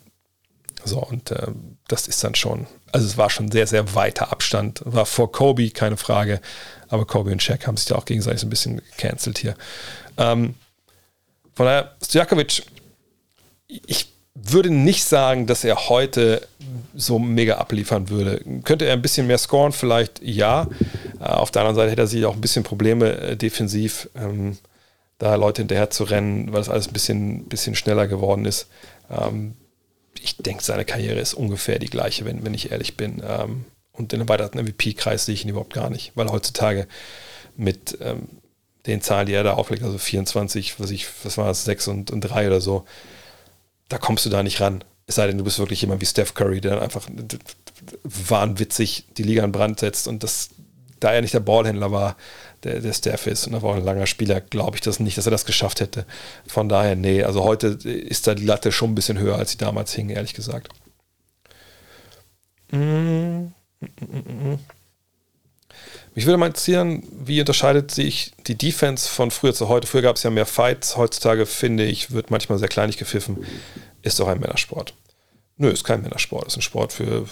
so, 0.85 0.99
und 0.99 1.31
äh, 1.31 1.47
das 1.87 2.07
ist 2.07 2.23
dann 2.23 2.35
schon, 2.35 2.67
also 2.91 3.05
es 3.05 3.17
war 3.17 3.29
schon 3.29 3.51
sehr, 3.51 3.67
sehr 3.67 3.93
weiter 3.95 4.31
Abstand. 4.31 4.81
War 4.85 5.05
vor 5.05 5.31
Kobe, 5.31 5.69
keine 5.71 5.97
Frage. 5.97 6.39
Aber 6.87 7.05
Kobe 7.05 7.31
und 7.31 7.43
Shaq 7.43 7.67
haben 7.67 7.77
sich 7.77 7.87
da 7.87 7.95
auch 7.95 8.05
gegenseitig 8.05 8.41
so 8.41 8.47
ein 8.47 8.51
bisschen 8.51 8.77
gecancelt 8.77 9.37
hier. 9.37 9.55
Ähm, 10.17 10.55
von 11.53 11.65
daher, 11.65 11.95
Stojakovic, 12.03 12.63
ich 13.67 14.12
würde 14.35 14.71
nicht 14.71 15.03
sagen, 15.03 15.45
dass 15.45 15.63
er 15.63 15.89
heute 15.89 16.47
so 16.95 17.19
mega 17.19 17.57
abliefern 17.57 18.09
würde. 18.09 18.41
Könnte 18.63 18.85
er 18.85 18.93
ein 18.93 19.01
bisschen 19.01 19.27
mehr 19.27 19.37
scoren? 19.37 19.71
Vielleicht 19.71 20.21
ja. 20.23 20.67
Äh, 21.19 21.25
auf 21.25 21.51
der 21.51 21.61
anderen 21.61 21.75
Seite 21.75 21.91
hätte 21.91 22.01
er 22.01 22.07
sich 22.07 22.25
auch 22.25 22.35
ein 22.35 22.41
bisschen 22.41 22.63
Probleme 22.63 23.17
äh, 23.17 23.37
defensiv, 23.37 24.09
ähm, 24.15 24.57
da 25.19 25.35
Leute 25.35 25.61
hinterher 25.61 25.89
zu 25.89 26.03
rennen, 26.03 26.51
weil 26.51 26.61
es 26.61 26.69
alles 26.69 26.87
ein 26.87 26.93
bisschen, 26.93 27.45
bisschen 27.45 27.75
schneller 27.75 28.07
geworden 28.07 28.45
ist. 28.45 28.67
Ähm, 29.09 29.53
ich 30.19 30.37
denke, 30.37 30.63
seine 30.63 30.85
Karriere 30.85 31.19
ist 31.19 31.33
ungefähr 31.33 31.79
die 31.79 31.89
gleiche, 31.89 32.25
wenn, 32.25 32.43
wenn 32.43 32.53
ich 32.53 32.71
ehrlich 32.71 32.97
bin. 32.97 33.21
Ähm, 33.25 33.65
und 33.91 34.13
in 34.13 34.19
einem 34.19 34.29
weiteren 34.29 34.65
MVP-Kreis 34.65 35.25
sehe 35.25 35.35
ich 35.35 35.43
ihn 35.43 35.49
überhaupt 35.49 35.73
gar 35.73 35.89
nicht, 35.89 36.11
weil 36.15 36.29
heutzutage 36.29 36.87
mit 37.55 37.97
ähm, 38.01 38.27
den 38.87 39.01
Zahlen, 39.01 39.27
die 39.27 39.33
er 39.33 39.43
da 39.43 39.53
auflegt, 39.53 39.83
also 39.83 39.97
24, 39.97 40.79
was 40.79 40.89
ich, 40.89 41.07
was 41.23 41.37
war 41.37 41.49
es, 41.51 41.63
6 41.65 41.87
und, 41.89 42.11
und 42.11 42.21
3 42.21 42.47
oder 42.47 42.61
so, 42.61 42.85
da 43.89 43.97
kommst 43.97 44.25
du 44.25 44.29
da 44.29 44.43
nicht 44.43 44.61
ran. 44.61 44.83
Es 45.05 45.15
sei 45.15 45.27
denn, 45.27 45.37
du 45.37 45.43
bist 45.43 45.59
wirklich 45.59 45.81
jemand 45.81 46.01
wie 46.01 46.05
Steph 46.05 46.33
Curry, 46.33 46.61
der 46.61 46.75
dann 46.75 46.83
einfach 46.83 47.07
wahnwitzig 48.03 49.05
die 49.17 49.23
Liga 49.23 49.43
in 49.43 49.51
Brand 49.51 49.79
setzt 49.79 50.07
und 50.07 50.23
das, 50.23 50.49
da 50.99 51.11
er 51.11 51.21
nicht 51.21 51.33
der 51.33 51.41
Ballhändler 51.41 51.91
war, 51.91 52.15
der, 52.63 52.79
der 52.79 52.93
Steph 52.93 53.27
ist 53.27 53.45
und 53.45 53.53
er 53.53 53.61
war 53.61 53.71
auch 53.71 53.75
ein 53.75 53.83
langer 53.83 54.07
Spieler, 54.07 54.39
glaube 54.39 54.77
ich 54.77 54.81
das 54.81 54.99
nicht, 54.99 55.17
dass 55.17 55.27
er 55.27 55.31
das 55.31 55.45
geschafft 55.45 55.81
hätte. 55.81 56.05
Von 56.47 56.69
daher, 56.69 56.95
nee, 56.95 57.23
also 57.23 57.43
heute 57.43 57.67
ist 57.67 58.27
da 58.27 58.35
die 58.35 58.45
Latte 58.45 58.71
schon 58.71 58.91
ein 58.91 58.95
bisschen 58.95 59.19
höher, 59.19 59.37
als 59.37 59.51
sie 59.51 59.57
damals 59.57 59.93
hing, 59.93 60.09
ehrlich 60.09 60.33
gesagt. 60.33 60.69
Mm, 62.71 62.77
mm, 62.77 63.51
mm, 63.81 64.59
Mich 66.15 66.25
würde 66.27 66.37
mal 66.37 66.47
interessieren, 66.47 67.03
wie 67.11 67.39
unterscheidet 67.39 67.89
sich 67.89 68.33
die 68.45 68.55
Defense 68.55 69.09
von 69.09 69.31
früher 69.31 69.53
zu 69.53 69.67
heute? 69.67 69.87
Früher 69.87 70.03
gab 70.03 70.17
es 70.17 70.23
ja 70.23 70.29
mehr 70.29 70.45
Fights, 70.45 70.95
heutzutage 70.95 71.45
finde 71.45 71.85
ich, 71.85 72.11
wird 72.11 72.29
manchmal 72.29 72.59
sehr 72.59 72.67
kleinig 72.67 72.97
gepfiffen. 72.97 73.45
Ist 74.03 74.19
doch 74.19 74.27
ein 74.27 74.39
Männersport. 74.39 74.93
Nö, 75.57 75.69
ist 75.69 75.83
kein 75.83 76.01
Männersport, 76.01 76.47
ist 76.47 76.57
ein 76.57 76.61
Sport 76.61 76.93
für, 76.93 77.25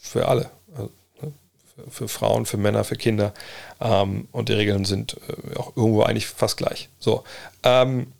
für 0.00 0.28
alle. 0.28 0.50
Also, 0.74 0.90
ne? 1.22 1.32
für, 1.74 1.90
für, 1.90 2.08
Frauen, 2.08 2.44
für 2.44 2.58
Männer, 2.58 2.84
für 2.84 2.96
Kinder. 2.96 3.32
Ähm, 3.80 4.28
und 4.32 4.50
die 4.50 4.54
Regeln 4.54 4.84
sind 4.84 5.16
äh, 5.28 5.56
auch 5.56 5.74
irgendwo 5.76 6.02
eigentlich 6.02 6.26
fast 6.26 6.58
gleich. 6.58 6.90
So. 6.98 7.24
Ähm, 7.62 8.12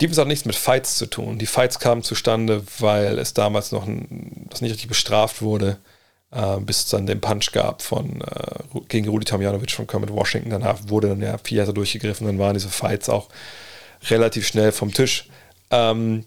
Defense 0.00 0.20
hat 0.20 0.28
nichts 0.28 0.44
mit 0.44 0.56
Fights 0.56 0.96
zu 0.96 1.06
tun. 1.06 1.38
Die 1.38 1.46
Fights 1.46 1.78
kamen 1.78 2.02
zustande, 2.02 2.64
weil 2.80 3.18
es 3.18 3.32
damals 3.32 3.72
noch 3.72 3.86
ein, 3.86 4.46
das 4.50 4.60
nicht 4.60 4.72
richtig 4.72 4.88
bestraft 4.88 5.40
wurde, 5.40 5.78
äh, 6.32 6.58
bis 6.60 6.78
es 6.78 6.86
dann 6.86 7.06
den 7.06 7.20
Punch 7.20 7.52
gab 7.52 7.82
von 7.82 8.20
äh, 8.20 8.80
gegen 8.88 9.08
Rudi 9.08 9.24
Tomjanovic 9.24 9.70
von 9.70 9.86
Kermit 9.86 10.10
Washington. 10.10 10.50
Danach 10.50 10.78
wurde 10.86 11.08
dann 11.08 11.20
ja 11.20 11.38
vier 11.38 11.58
Jahre 11.58 11.74
durchgegriffen, 11.74 12.26
dann 12.26 12.38
waren 12.38 12.54
diese 12.54 12.68
Fights 12.68 13.08
auch 13.08 13.28
relativ 14.10 14.46
schnell 14.46 14.72
vom 14.72 14.92
Tisch. 14.92 15.28
Ähm, 15.70 16.24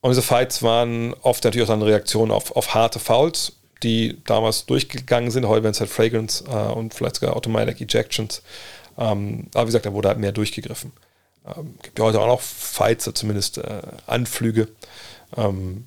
und 0.00 0.10
diese 0.10 0.22
Fights 0.22 0.62
waren 0.62 1.14
oft 1.22 1.44
natürlich 1.44 1.68
auch 1.68 1.72
eine 1.72 1.84
Reaktion 1.84 2.30
auf, 2.30 2.56
auf 2.56 2.74
harte 2.74 2.98
Fouls, 2.98 3.52
die 3.82 4.18
damals 4.24 4.66
durchgegangen 4.66 5.30
sind. 5.30 5.46
Heute 5.46 5.62
werden 5.62 5.72
es 5.72 5.80
halt 5.80 5.90
Fragrance 5.90 6.44
äh, 6.48 6.72
und 6.72 6.94
vielleicht 6.94 7.16
sogar 7.16 7.36
Automatic 7.36 7.80
Ejections. 7.80 8.42
Ähm, 8.98 9.48
aber 9.54 9.64
wie 9.64 9.66
gesagt, 9.66 9.86
da 9.86 9.92
wurde 9.92 10.08
halt 10.08 10.18
mehr 10.18 10.32
durchgegriffen. 10.32 10.92
Ähm, 11.46 11.74
gibt 11.82 11.98
ja 11.98 12.04
heute 12.04 12.20
auch 12.20 12.26
noch 12.26 12.40
Fights, 12.40 13.10
zumindest 13.14 13.58
äh, 13.58 13.82
Anflüge. 14.06 14.68
Ähm, 15.36 15.86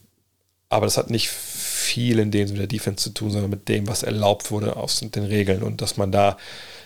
aber 0.74 0.86
das 0.86 0.98
hat 0.98 1.10
nicht 1.10 1.30
viel 1.30 2.20
in 2.20 2.32
dem 2.32 2.50
mit 2.50 2.60
der 2.60 2.68
Defense 2.68 3.04
zu 3.04 3.10
tun, 3.12 3.32
sondern 3.32 3.50
mit 3.50 3.70
dem, 3.70 3.88
was 3.88 4.04
erlaubt 4.04 4.52
wurde 4.52 4.76
aus 4.76 5.00
den 5.00 5.24
Regeln 5.24 5.64
und 5.64 5.82
dass 5.82 5.98
man 5.98 6.12
da 6.12 6.38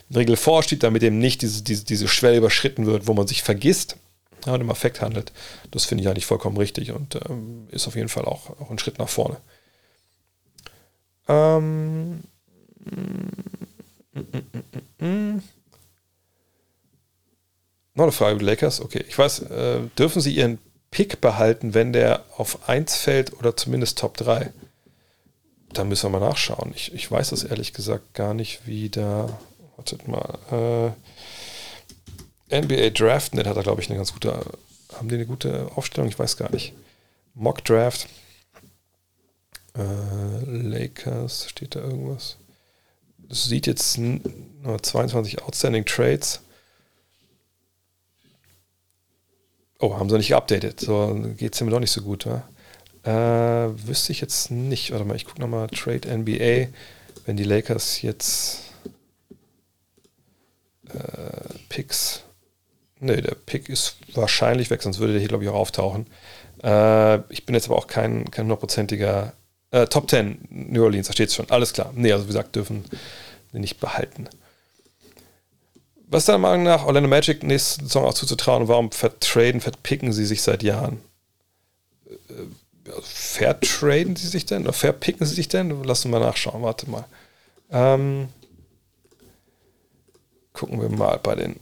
eine 0.09 0.19
Regel 0.19 0.35
vorsteht, 0.35 0.83
damit 0.83 1.03
eben 1.03 1.19
nicht 1.19 1.41
diese, 1.41 1.63
diese, 1.63 1.85
diese 1.85 2.07
Schwelle 2.07 2.37
überschritten 2.37 2.85
wird, 2.85 3.07
wo 3.07 3.13
man 3.13 3.27
sich 3.27 3.43
vergisst 3.43 3.97
ja, 4.45 4.53
und 4.53 4.61
im 4.61 4.69
Affekt 4.69 5.01
handelt. 5.01 5.31
Das 5.71 5.85
finde 5.85 6.03
ich 6.03 6.09
eigentlich 6.09 6.25
vollkommen 6.25 6.57
richtig 6.57 6.91
und 6.91 7.15
ähm, 7.29 7.67
ist 7.71 7.87
auf 7.87 7.95
jeden 7.95 8.09
Fall 8.09 8.25
auch, 8.25 8.49
auch 8.59 8.71
ein 8.71 8.79
Schritt 8.79 8.99
nach 8.99 9.09
vorne. 9.09 9.37
Ähm, 11.27 12.23
Noch 17.93 18.03
eine 18.03 18.11
Frage 18.11 18.35
über 18.35 18.45
Lakers. 18.45 18.79
Okay, 18.79 19.03
ich 19.07 19.17
weiß, 19.17 19.39
äh, 19.39 19.79
dürfen 19.97 20.21
sie 20.21 20.35
ihren 20.35 20.59
Pick 20.91 21.21
behalten, 21.21 21.73
wenn 21.73 21.93
der 21.93 22.23
auf 22.37 22.69
1 22.69 22.95
fällt 22.95 23.33
oder 23.33 23.55
zumindest 23.55 23.97
Top 23.99 24.17
3? 24.17 24.51
Da 25.73 25.83
müssen 25.83 26.11
wir 26.11 26.19
mal 26.19 26.27
nachschauen. 26.27 26.71
Ich, 26.75 26.93
ich 26.93 27.11
weiß 27.11 27.29
das 27.31 27.43
ehrlich 27.43 27.73
gesagt 27.73 28.13
gar 28.13 28.33
nicht, 28.33 28.65
wie 28.65 28.89
da. 28.89 29.37
Wartet 29.75 30.07
mal. 30.07 30.95
Äh, 32.49 32.59
NBA 32.61 32.91
Draftnet 32.91 33.45
hat 33.45 33.57
da, 33.57 33.61
glaube 33.61 33.81
ich, 33.81 33.89
eine 33.89 33.97
ganz 33.97 34.13
gute. 34.13 34.39
Haben 34.93 35.09
die 35.09 35.15
eine 35.15 35.25
gute 35.25 35.69
Aufstellung? 35.75 36.09
Ich 36.09 36.17
weiß 36.17 36.37
gar 36.37 36.49
nicht. 36.51 36.73
Mock 37.35 37.63
Draft. 37.63 38.07
Äh, 39.77 40.45
Lakers, 40.45 41.49
steht 41.49 41.75
da 41.75 41.81
irgendwas? 41.81 42.37
Das 43.29 43.43
sieht 43.43 43.67
jetzt 43.67 43.97
nur 43.97 44.81
22 44.81 45.43
Outstanding 45.43 45.85
Trades. 45.85 46.41
Oh, 49.79 49.95
haben 49.97 50.09
sie 50.09 50.17
nicht 50.17 50.29
geupdatet. 50.29 50.79
So 50.79 51.15
geht 51.37 51.53
es 51.53 51.61
mir 51.61 51.69
doch 51.69 51.79
nicht 51.79 51.91
so 51.91 52.01
gut. 52.01 52.25
Ja? 52.25 52.43
Äh, 53.03 53.87
wüsste 53.87 54.11
ich 54.11 54.21
jetzt 54.21 54.51
nicht. 54.51 54.91
Warte 54.91 55.05
mal, 55.05 55.15
ich 55.15 55.25
gucke 55.25 55.39
nochmal 55.39 55.67
Trade 55.67 56.17
NBA. 56.17 56.67
Wenn 57.25 57.37
die 57.37 57.43
Lakers 57.43 58.01
jetzt 58.01 58.61
äh, 60.93 61.53
Picks. 61.69 62.23
Ne, 62.99 63.21
der 63.21 63.35
Pick 63.35 63.69
ist 63.69 63.97
wahrscheinlich 64.13 64.69
weg, 64.71 64.81
sonst 64.81 64.99
würde 64.99 65.13
der 65.13 65.19
hier, 65.19 65.29
glaube 65.29 65.43
ich, 65.43 65.49
auch 65.49 65.55
auftauchen. 65.55 66.07
Äh, 66.63 67.17
ich 67.31 67.45
bin 67.45 67.53
jetzt 67.53 67.67
aber 67.67 67.77
auch 67.77 67.87
kein, 67.87 68.31
kein 68.31 68.45
hundertprozentiger 68.45 69.33
äh, 69.71 69.85
Top 69.85 70.09
10 70.09 70.47
New 70.49 70.83
Orleans, 70.83 71.07
da 71.07 71.13
steht 71.13 71.29
es 71.29 71.35
schon. 71.35 71.49
Alles 71.49 71.73
klar. 71.73 71.91
Nee, 71.95 72.11
also 72.11 72.25
wie 72.25 72.29
gesagt, 72.29 72.55
dürfen 72.55 72.85
wir 73.51 73.59
nicht 73.59 73.79
behalten. 73.79 74.27
Was 76.09 76.23
ist 76.23 76.29
deiner 76.29 76.37
Meinung 76.37 76.63
nach 76.63 76.85
Orlando 76.85 77.09
Magic 77.09 77.43
nächste 77.43 77.83
Saison 77.83 78.05
auch 78.05 78.13
zuzutrauen 78.13 78.63
und 78.63 78.67
warum 78.69 78.91
vertraden, 78.91 79.59
verpicken 79.59 80.13
sie 80.13 80.25
sich 80.25 80.41
seit 80.41 80.63
Jahren? 80.63 81.01
Äh, 82.09 82.91
vertraden 83.01 84.15
sie 84.15 84.27
sich 84.27 84.45
denn 84.45 84.63
oder 84.63 84.73
verpicken 84.73 85.25
sie 85.25 85.35
sich 85.35 85.49
denn? 85.49 85.83
Lass 85.83 86.05
uns 86.05 86.11
mal 86.11 86.21
nachschauen, 86.21 86.63
warte 86.63 86.89
mal. 86.89 87.05
Ähm, 87.71 88.29
gucken 90.53 90.81
wir 90.81 90.89
mal 90.89 91.19
bei 91.21 91.35
den 91.35 91.59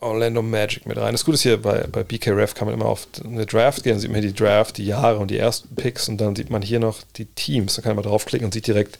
Orlando 0.00 0.40
Magic 0.40 0.86
mit 0.86 0.96
rein. 0.96 1.12
Das 1.12 1.26
Gute 1.26 1.34
ist 1.34 1.42
hier, 1.42 1.60
bei, 1.60 1.86
bei 1.86 2.02
BKRF 2.02 2.54
kann 2.54 2.66
man 2.66 2.74
immer 2.74 2.86
auf 2.86 3.06
eine 3.22 3.44
Draft 3.44 3.84
gehen, 3.84 4.00
sieht 4.00 4.10
man 4.10 4.22
hier 4.22 4.30
die 4.30 4.36
Draft, 4.36 4.78
die 4.78 4.86
Jahre 4.86 5.18
und 5.18 5.30
die 5.30 5.36
ersten 5.36 5.74
Picks 5.74 6.08
und 6.08 6.18
dann 6.18 6.34
sieht 6.34 6.48
man 6.48 6.62
hier 6.62 6.80
noch 6.80 7.02
die 7.16 7.26
Teams. 7.26 7.74
Da 7.74 7.82
kann 7.82 7.96
man 7.96 8.04
draufklicken 8.04 8.46
und 8.46 8.54
sieht 8.54 8.66
direkt, 8.66 8.98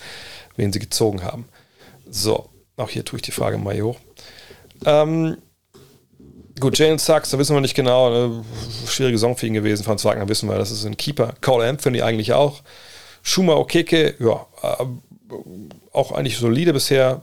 wen 0.56 0.70
sie 0.70 0.78
gezogen 0.78 1.22
haben. 1.22 1.48
So, 2.10 2.50
auch 2.76 2.90
hier 2.90 3.06
tue 3.06 3.16
ich 3.16 3.22
die 3.22 3.32
Frage 3.32 3.56
mal 3.56 3.80
hoch. 3.80 3.98
Ähm, 4.84 5.36
gut, 6.58 6.78
Jalen 6.78 6.98
Sachs, 6.98 7.30
da 7.30 7.38
wissen 7.38 7.54
wir 7.54 7.60
nicht 7.60 7.74
genau. 7.74 8.08
Eine 8.08 8.44
schwierige 8.86 9.18
Saison 9.18 9.36
für 9.36 9.46
ihn 9.46 9.54
gewesen. 9.54 9.84
Franz 9.84 10.04
Wagner 10.04 10.28
wissen 10.28 10.48
wir, 10.48 10.56
das 10.56 10.70
ist 10.70 10.84
ein 10.84 10.96
Keeper. 10.96 11.34
Cole 11.40 11.68
Anthony 11.68 12.02
eigentlich 12.02 12.32
auch. 12.32 12.62
Schuma 13.22 13.54
Okeke, 13.54 14.14
ja, 14.18 14.46
äh, 14.62 14.84
auch 15.92 16.12
eigentlich 16.12 16.38
solide 16.38 16.72
bisher. 16.72 17.22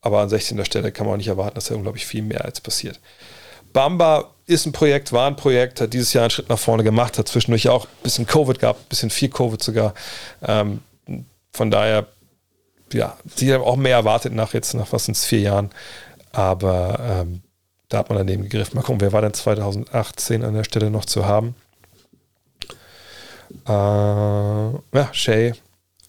Aber 0.00 0.20
an 0.20 0.28
16. 0.28 0.64
Stelle 0.64 0.92
kann 0.92 1.06
man 1.06 1.14
auch 1.14 1.18
nicht 1.18 1.28
erwarten, 1.28 1.56
dass 1.56 1.66
da 1.66 1.74
unglaublich 1.74 2.06
viel 2.06 2.22
mehr 2.22 2.44
als 2.44 2.60
passiert. 2.60 3.00
Bamba 3.72 4.30
ist 4.46 4.64
ein 4.66 4.72
Projekt, 4.72 5.12
war 5.12 5.26
ein 5.26 5.36
Projekt, 5.36 5.80
hat 5.80 5.92
dieses 5.92 6.12
Jahr 6.12 6.24
einen 6.24 6.30
Schritt 6.30 6.48
nach 6.48 6.58
vorne 6.58 6.84
gemacht, 6.84 7.18
hat 7.18 7.28
zwischendurch 7.28 7.68
auch 7.68 7.84
ein 7.84 8.02
bisschen 8.02 8.26
Covid 8.26 8.58
gehabt, 8.58 8.80
ein 8.80 8.88
bisschen 8.88 9.10
viel 9.10 9.28
Covid 9.28 9.62
sogar. 9.62 9.94
Ähm, 10.42 10.80
von 11.52 11.70
daher, 11.70 12.06
ja, 12.92 13.16
sie 13.34 13.52
haben 13.52 13.62
auch 13.62 13.76
mehr 13.76 13.96
erwartet 13.96 14.32
nach 14.32 14.54
jetzt, 14.54 14.74
nach 14.74 14.92
was 14.92 15.04
sind 15.04 15.16
es, 15.16 15.24
vier 15.24 15.40
Jahren. 15.40 15.70
Aber 16.32 16.98
ähm, 17.00 17.42
da 17.88 17.98
hat 17.98 18.08
man 18.08 18.18
daneben 18.18 18.44
gegriffen. 18.44 18.76
Mal 18.76 18.82
gucken, 18.82 19.00
wer 19.00 19.12
war 19.12 19.22
denn 19.22 19.34
2018 19.34 20.44
an 20.44 20.54
der 20.54 20.64
Stelle 20.64 20.90
noch 20.90 21.04
zu 21.04 21.26
haben? 21.26 21.54
Äh, 23.66 23.70
ja, 23.70 25.08
Shay, 25.12 25.54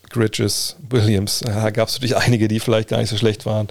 Bridges, 0.10 0.76
Williams. 0.90 1.40
Da 1.40 1.70
gab 1.70 1.88
es 1.88 1.96
natürlich 1.96 2.18
einige, 2.18 2.48
die 2.48 2.60
vielleicht 2.60 2.90
gar 2.90 2.98
nicht 2.98 3.10
so 3.10 3.18
schlecht 3.18 3.46
waren. 3.46 3.68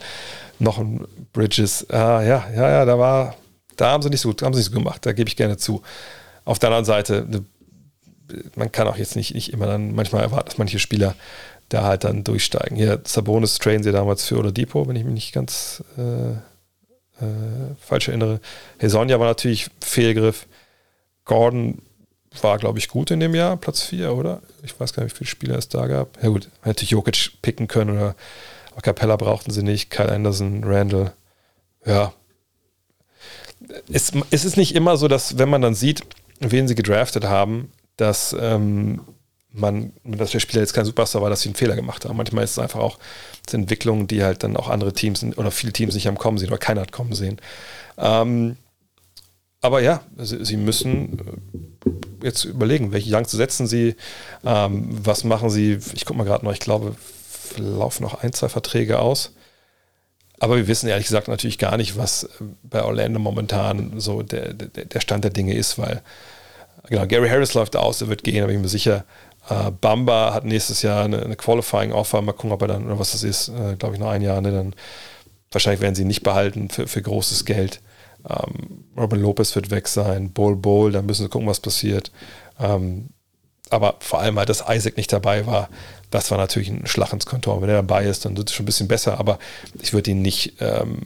Noch 0.59 0.79
ein 0.79 1.07
Bridges. 1.33 1.83
Äh, 1.91 1.97
ja, 1.97 2.23
ja, 2.55 2.71
ja, 2.71 2.85
da 2.85 2.99
war, 2.99 3.37
da 3.77 3.91
haben 3.91 4.03
sie 4.03 4.11
nicht 4.11 4.21
so 4.21 4.29
gut, 4.29 4.43
haben 4.43 4.55
sie 4.55 4.61
nicht 4.61 4.71
so 4.71 4.79
gemacht. 4.79 5.05
Da 5.05 5.13
gebe 5.13 5.29
ich 5.29 5.37
gerne 5.37 5.57
zu. 5.57 5.83
Auf 6.45 6.59
der 6.59 6.71
anderen 6.71 6.85
Seite, 6.85 7.27
ne, 7.29 7.45
man 8.57 8.73
kann 8.73 8.89
auch 8.89 8.97
jetzt 8.97 9.17
nicht, 9.17 9.35
nicht 9.35 9.53
immer 9.53 9.67
dann 9.67 9.95
manchmal 9.95 10.23
erwarten, 10.23 10.47
dass 10.47 10.59
manche 10.59 10.79
Spieler 10.79 11.15
da 11.69 11.85
halt 11.85 12.05
dann 12.05 12.25
durchsteigen. 12.25 12.77
Hier, 12.77 13.01
Sabonis 13.05 13.59
trainen 13.59 13.83
sie 13.83 13.93
damals 13.93 14.25
für 14.27 14.39
Oladipo, 14.39 14.89
wenn 14.89 14.97
ich 14.97 15.05
mich 15.05 15.15
nicht 15.15 15.33
ganz 15.33 15.83
äh, 15.97 16.31
äh, 16.33 17.75
falsch 17.79 18.09
erinnere. 18.09 18.41
Hesonja 18.79 19.19
war 19.21 19.27
natürlich 19.27 19.69
Fehlgriff. 19.81 20.47
Gordon 21.25 21.83
war, 22.41 22.59
glaube 22.59 22.79
ich, 22.79 22.89
gut 22.89 23.11
in 23.11 23.21
dem 23.21 23.35
Jahr, 23.35 23.57
Platz 23.57 23.83
4, 23.83 24.15
oder? 24.15 24.41
Ich 24.63 24.79
weiß 24.79 24.93
gar 24.93 25.03
nicht, 25.03 25.15
wie 25.15 25.19
viele 25.19 25.31
Spieler 25.31 25.59
es 25.59 25.69
da 25.69 25.87
gab. 25.87 26.23
Ja 26.23 26.29
gut, 26.29 26.49
hätte 26.63 26.85
Jokic 26.85 27.33
picken 27.43 27.69
können 27.69 27.91
oder 27.91 28.15
Capella 28.83 29.17
brauchten 29.17 29.51
sie 29.51 29.63
nicht, 29.63 29.91
Kyle 29.91 30.13
Anderson, 30.13 30.63
Randall. 30.65 31.13
Ja. 31.85 32.13
Es, 33.93 34.13
es 34.31 34.45
ist 34.45 34.57
nicht 34.57 34.75
immer 34.75 34.97
so, 34.97 35.09
dass, 35.09 35.39
wenn 35.39 35.49
man 35.49 35.63
dann 35.63 35.75
sieht, 35.75 36.03
wen 36.39 36.69
sie 36.69 36.75
gedraftet 36.75 37.25
haben, 37.25 37.73
dass 37.97 38.37
ähm, 38.39 39.01
man, 39.51 39.93
dass 40.05 40.33
der 40.33 40.41
Spieler 40.41 40.61
jetzt 40.61 40.75
kein 40.75 40.85
Superstar 40.85 41.23
war, 41.23 41.31
dass 41.31 41.41
sie 41.41 41.49
einen 41.49 41.57
Fehler 41.57 41.75
gemacht 41.75 42.05
haben. 42.05 42.17
Manchmal 42.17 42.45
ist 42.45 42.53
es 42.53 42.59
einfach 42.59 42.81
auch 42.81 42.99
Entwicklung, 43.51 44.07
die 44.07 44.23
halt 44.23 44.43
dann 44.43 44.57
auch 44.57 44.69
andere 44.69 44.93
Teams 44.93 45.25
oder 45.37 45.51
viele 45.51 45.73
Teams 45.73 45.95
nicht 45.95 46.09
am 46.09 46.19
Kommen 46.19 46.39
sehen 46.39 46.49
oder 46.49 46.59
keiner 46.59 46.83
hat 46.83 46.93
kommen 46.93 47.15
sehen. 47.15 47.41
Ähm, 47.97 48.57
aber 49.61 49.81
ja, 49.81 50.03
sie, 50.17 50.45
sie, 50.45 50.57
müssen 50.57 51.19
äh, 51.85 52.27
jetzt 52.27 52.45
überlegen, 52.45 52.93
welche 52.93 53.15
Youngster 53.15 53.37
setzen 53.37 53.67
sie, 53.67 53.97
ähm, 54.45 54.89
was 54.91 55.25
machen 55.25 55.51
sie. 55.51 55.79
Ich 55.95 56.05
gucke 56.05 56.19
mal 56.19 56.25
gerade 56.25 56.45
noch, 56.45 56.53
ich 56.53 56.61
glaube, 56.61 56.95
laufen 57.57 58.03
noch 58.03 58.23
ein, 58.23 58.33
zwei 58.33 58.49
Verträge 58.49 59.01
aus. 59.01 59.33
Aber 60.41 60.57
wir 60.57 60.69
wissen 60.69 60.89
ehrlich 60.89 61.07
gesagt 61.07 61.27
natürlich 61.27 61.59
gar 61.59 61.77
nicht, 61.77 61.97
was 61.97 62.25
äh, 62.25 62.29
bei 62.63 62.85
Orlando 62.85 63.19
momentan 63.19 63.99
so 63.99 64.23
der, 64.23 64.53
der, 64.53 64.85
der 64.85 65.01
Stand 65.01 65.25
der 65.25 65.33
Dinge 65.33 65.55
ist, 65.55 65.79
weil 65.79 66.03
genau, 66.89 67.07
Gary 67.07 67.29
Harris 67.29 67.55
läuft 67.55 67.75
aus, 67.75 68.01
er 68.01 68.09
wird 68.09 68.23
gehen, 68.23 68.43
aber 68.43 68.53
ich 68.53 68.57
bin 68.57 68.63
mir 68.63 68.69
sicher. 68.69 69.05
Äh, 69.49 69.71
Bamba 69.71 70.35
hat 70.35 70.45
nächstes 70.45 70.83
Jahr 70.83 71.05
eine, 71.05 71.23
eine 71.23 71.37
Qualifying 71.37 71.93
Offer, 71.93 72.21
mal 72.23 72.33
gucken, 72.33 72.53
ob 72.53 72.63
er 72.63 72.69
dann, 72.69 72.87
oder 72.87 72.99
was 72.99 73.13
das 73.13 73.23
ist, 73.23 73.49
äh, 73.49 73.77
glaube 73.77 73.95
ich, 73.95 74.01
noch 74.01 74.11
ein 74.11 74.23
Jahr, 74.23 74.41
ne, 74.41 74.53
dann 74.53 74.75
wahrscheinlich 75.51 75.81
werden 75.81 75.95
sie 75.95 76.03
ihn 76.03 76.09
nicht 76.09 76.23
behalten 76.23 76.69
für, 76.69 76.87
für 76.87 77.03
großes 77.03 77.45
Geld. 77.45 77.81
Ähm, 78.29 78.85
Robin 78.97 79.21
Lopez 79.21 79.55
wird 79.55 79.71
weg 79.71 79.89
sein, 79.89 80.33
Bowl 80.33 80.57
Bowl, 80.57 80.93
da 80.93 81.03
müssen 81.03 81.23
sie 81.23 81.29
gucken, 81.29 81.49
was 81.49 81.61
passiert. 81.61 82.11
Ähm, 82.61 83.09
aber 83.71 83.97
vor 84.01 84.21
allem 84.21 84.39
halt, 84.39 84.49
dass 84.49 84.65
Isaac 84.69 84.97
nicht 84.97 85.13
dabei 85.13 85.47
war, 85.47 85.69
das 86.11 86.31
war 86.31 86.39
natürlich 86.39 86.71
ein 86.71 86.87
Schlag 86.87 87.13
ins 87.13 87.27
Kontor. 87.27 87.61
Wenn 87.61 87.69
er 87.69 87.77
dabei 87.77 88.05
ist, 88.07 88.25
dann 88.25 88.37
wird 88.37 88.49
es 88.49 88.55
schon 88.55 88.65
ein 88.65 88.67
bisschen 88.67 88.89
besser, 88.89 89.19
aber 89.19 89.39
ich 89.81 89.93
würde 89.93 90.11
ihn 90.11 90.23
nicht, 90.23 90.55
ähm, 90.61 91.01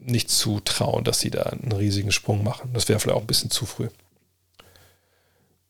nicht 0.00 0.30
zutrauen, 0.30 1.02
dass 1.02 1.18
sie 1.18 1.30
da 1.30 1.42
einen 1.42 1.72
riesigen 1.72 2.12
Sprung 2.12 2.44
machen. 2.44 2.70
Das 2.72 2.88
wäre 2.88 3.00
vielleicht 3.00 3.16
auch 3.16 3.22
ein 3.22 3.26
bisschen 3.26 3.50
zu 3.50 3.66
früh. 3.66 3.88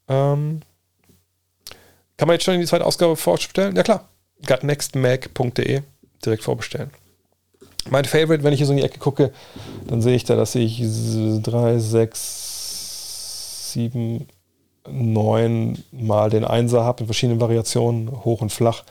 Ähm, 0.08 0.60
kann 2.16 2.28
man 2.28 2.34
jetzt 2.34 2.44
schon 2.44 2.54
in 2.54 2.60
die 2.60 2.66
zweite 2.66 2.86
Ausgabe 2.86 3.16
vorbestellen? 3.16 3.76
Ja 3.76 3.82
klar. 3.82 4.08
gutnextmac.de 4.46 5.82
direkt 6.24 6.42
vorbestellen. 6.42 6.90
Mein 7.88 8.04
Favorite, 8.04 8.42
wenn 8.42 8.52
ich 8.52 8.58
hier 8.58 8.66
so 8.66 8.72
in 8.72 8.78
die 8.78 8.84
Ecke 8.84 8.98
gucke, 8.98 9.32
dann 9.86 10.02
sehe 10.02 10.16
ich 10.16 10.24
da, 10.24 10.34
dass 10.34 10.56
ich 10.56 10.80
3, 10.80 11.78
6, 11.78 13.72
7, 13.72 14.26
9 14.88 15.84
mal 15.92 16.30
den 16.30 16.44
Einser 16.44 16.84
habe 16.84 17.00
in 17.00 17.06
verschiedenen 17.06 17.40
Variationen, 17.40 18.24
hoch 18.24 18.40
und 18.40 18.50
flach. 18.50 18.82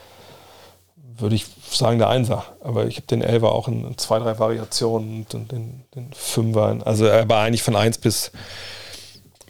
Würde 1.17 1.35
ich 1.35 1.45
sagen, 1.69 1.97
der 1.97 2.09
Einser. 2.09 2.45
Aber 2.61 2.87
ich 2.87 2.97
habe 2.97 3.07
den 3.07 3.21
Elfer 3.21 3.51
auch 3.51 3.67
in 3.67 3.97
zwei, 3.97 4.19
drei 4.19 4.37
Variationen 4.39 5.25
und 5.33 5.51
den, 5.51 5.83
den 5.95 6.13
Fünfer. 6.13 6.77
Also 6.85 7.05
er 7.05 7.27
war 7.27 7.43
eigentlich 7.43 7.63
von 7.63 7.75
1 7.75 7.97
bis, 7.97 8.31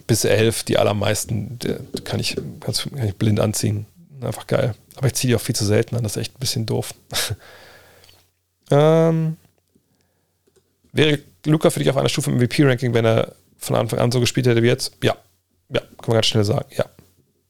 bis 0.08 0.24
11 0.24 0.64
die 0.64 0.78
allermeisten. 0.78 1.60
Kann 2.04 2.20
ich, 2.20 2.36
kann 2.60 2.74
ich 3.06 3.16
blind 3.16 3.40
anziehen. 3.40 3.86
Einfach 4.22 4.48
geil. 4.48 4.76
Aber 4.96 5.08
ich 5.08 5.14
ziehe 5.14 5.32
die 5.32 5.36
auch 5.36 5.42
viel 5.42 5.56
zu 5.56 5.66
selten 5.66 5.96
an. 5.96 6.04
Das 6.04 6.16
ist 6.16 6.22
echt 6.22 6.36
ein 6.36 6.40
bisschen 6.40 6.66
doof. 6.66 6.94
Ähm, 8.72 9.38
wäre 10.92 11.20
Luca 11.46 11.70
für 11.70 11.80
dich 11.80 11.90
auf 11.90 11.98
einer 11.98 12.10
Stufe 12.10 12.32
im 12.32 12.38
MVP-Ranking, 12.38 12.94
wenn 12.94 13.06
er 13.06 13.34
von 13.58 13.76
Anfang 13.76 14.00
an 14.00 14.12
so 14.12 14.20
gespielt 14.20 14.48
hätte 14.48 14.64
wie 14.64 14.68
jetzt? 14.68 14.94
Ja. 15.04 15.16
Ja, 15.70 15.82
kann 15.82 16.08
man 16.08 16.16
ganz 16.16 16.28
schnell 16.28 16.44
sagen. 16.44 16.66
Ja. 16.76 16.86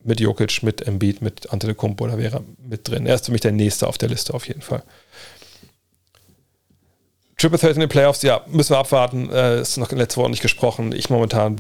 Mit 0.04 0.20
Jokic, 0.20 0.62
mit 0.62 0.82
Embiid, 0.88 1.22
mit 1.22 1.52
Antetokounmpo, 1.52 2.08
da 2.08 2.18
wäre 2.18 2.38
er 2.38 2.44
mit 2.68 2.88
drin. 2.88 3.08
Er 3.08 3.16
ist 3.16 3.26
für 3.26 3.32
mich 3.32 3.42
der 3.42 3.52
Nächste 3.52 3.88
auf 3.88 3.98
der 3.98 4.10
Liste 4.10 4.34
auf 4.34 4.48
jeden 4.48 4.62
Fall. 4.62 4.84
Triple 7.38 7.60
Threat 7.60 7.74
in 7.74 7.82
den 7.82 7.90
Playoffs, 7.90 8.22
ja, 8.22 8.42
müssen 8.48 8.72
wir 8.72 8.78
abwarten. 8.78 9.30
Äh, 9.32 9.62
ist 9.62 9.78
noch 9.78 9.92
letzte 9.92 10.22
Woche 10.22 10.30
nicht 10.30 10.42
gesprochen. 10.42 10.94
Ich 10.94 11.10
momentan 11.10 11.60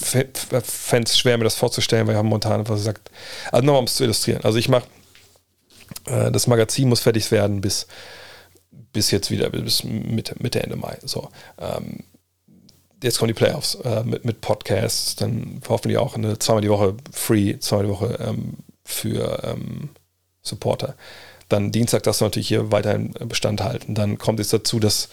fände 0.00 1.04
es 1.04 1.18
schwer, 1.18 1.38
mir 1.38 1.44
das 1.44 1.54
vorzustellen, 1.54 2.06
weil 2.06 2.14
wir 2.14 2.18
haben 2.18 2.28
momentan, 2.28 2.68
was 2.68 2.80
gesagt, 2.80 3.10
also 3.52 3.64
nochmal, 3.64 3.80
um 3.80 3.86
es 3.86 3.96
zu 3.96 4.04
illustrieren. 4.04 4.42
Also 4.44 4.58
ich 4.58 4.68
mache 4.68 4.86
äh, 6.06 6.30
das 6.30 6.46
Magazin 6.46 6.88
muss 6.88 7.00
fertig 7.00 7.30
werden 7.30 7.60
bis, 7.60 7.86
bis 8.92 9.10
jetzt 9.10 9.30
wieder, 9.30 9.50
bis 9.50 9.84
Mitte, 9.84 10.34
Mitte 10.38 10.62
Ende 10.62 10.76
Mai. 10.76 10.98
So. 11.04 11.28
Ähm, 11.58 12.00
jetzt 13.02 13.18
kommen 13.18 13.28
die 13.28 13.34
Playoffs 13.34 13.76
äh, 13.76 14.02
mit, 14.04 14.24
mit 14.24 14.40
Podcasts, 14.40 15.16
dann 15.16 15.60
hoffentlich 15.68 15.98
auch 15.98 16.16
eine 16.16 16.38
zweimal 16.38 16.62
die 16.62 16.70
Woche 16.70 16.96
free, 17.12 17.58
zweimal 17.58 17.86
die 17.86 17.92
Woche 17.92 18.18
ähm, 18.20 18.54
für 18.84 19.42
ähm, 19.44 19.90
Supporter. 20.42 20.94
Dann 21.48 21.72
Dienstag 21.72 22.04
das 22.04 22.20
natürlich 22.20 22.48
hier 22.48 22.70
weiterhin 22.70 23.12
Bestand 23.26 23.60
halten. 23.60 23.96
Dann 23.96 24.18
kommt 24.18 24.38
es 24.38 24.50
dazu, 24.50 24.78
dass 24.78 25.06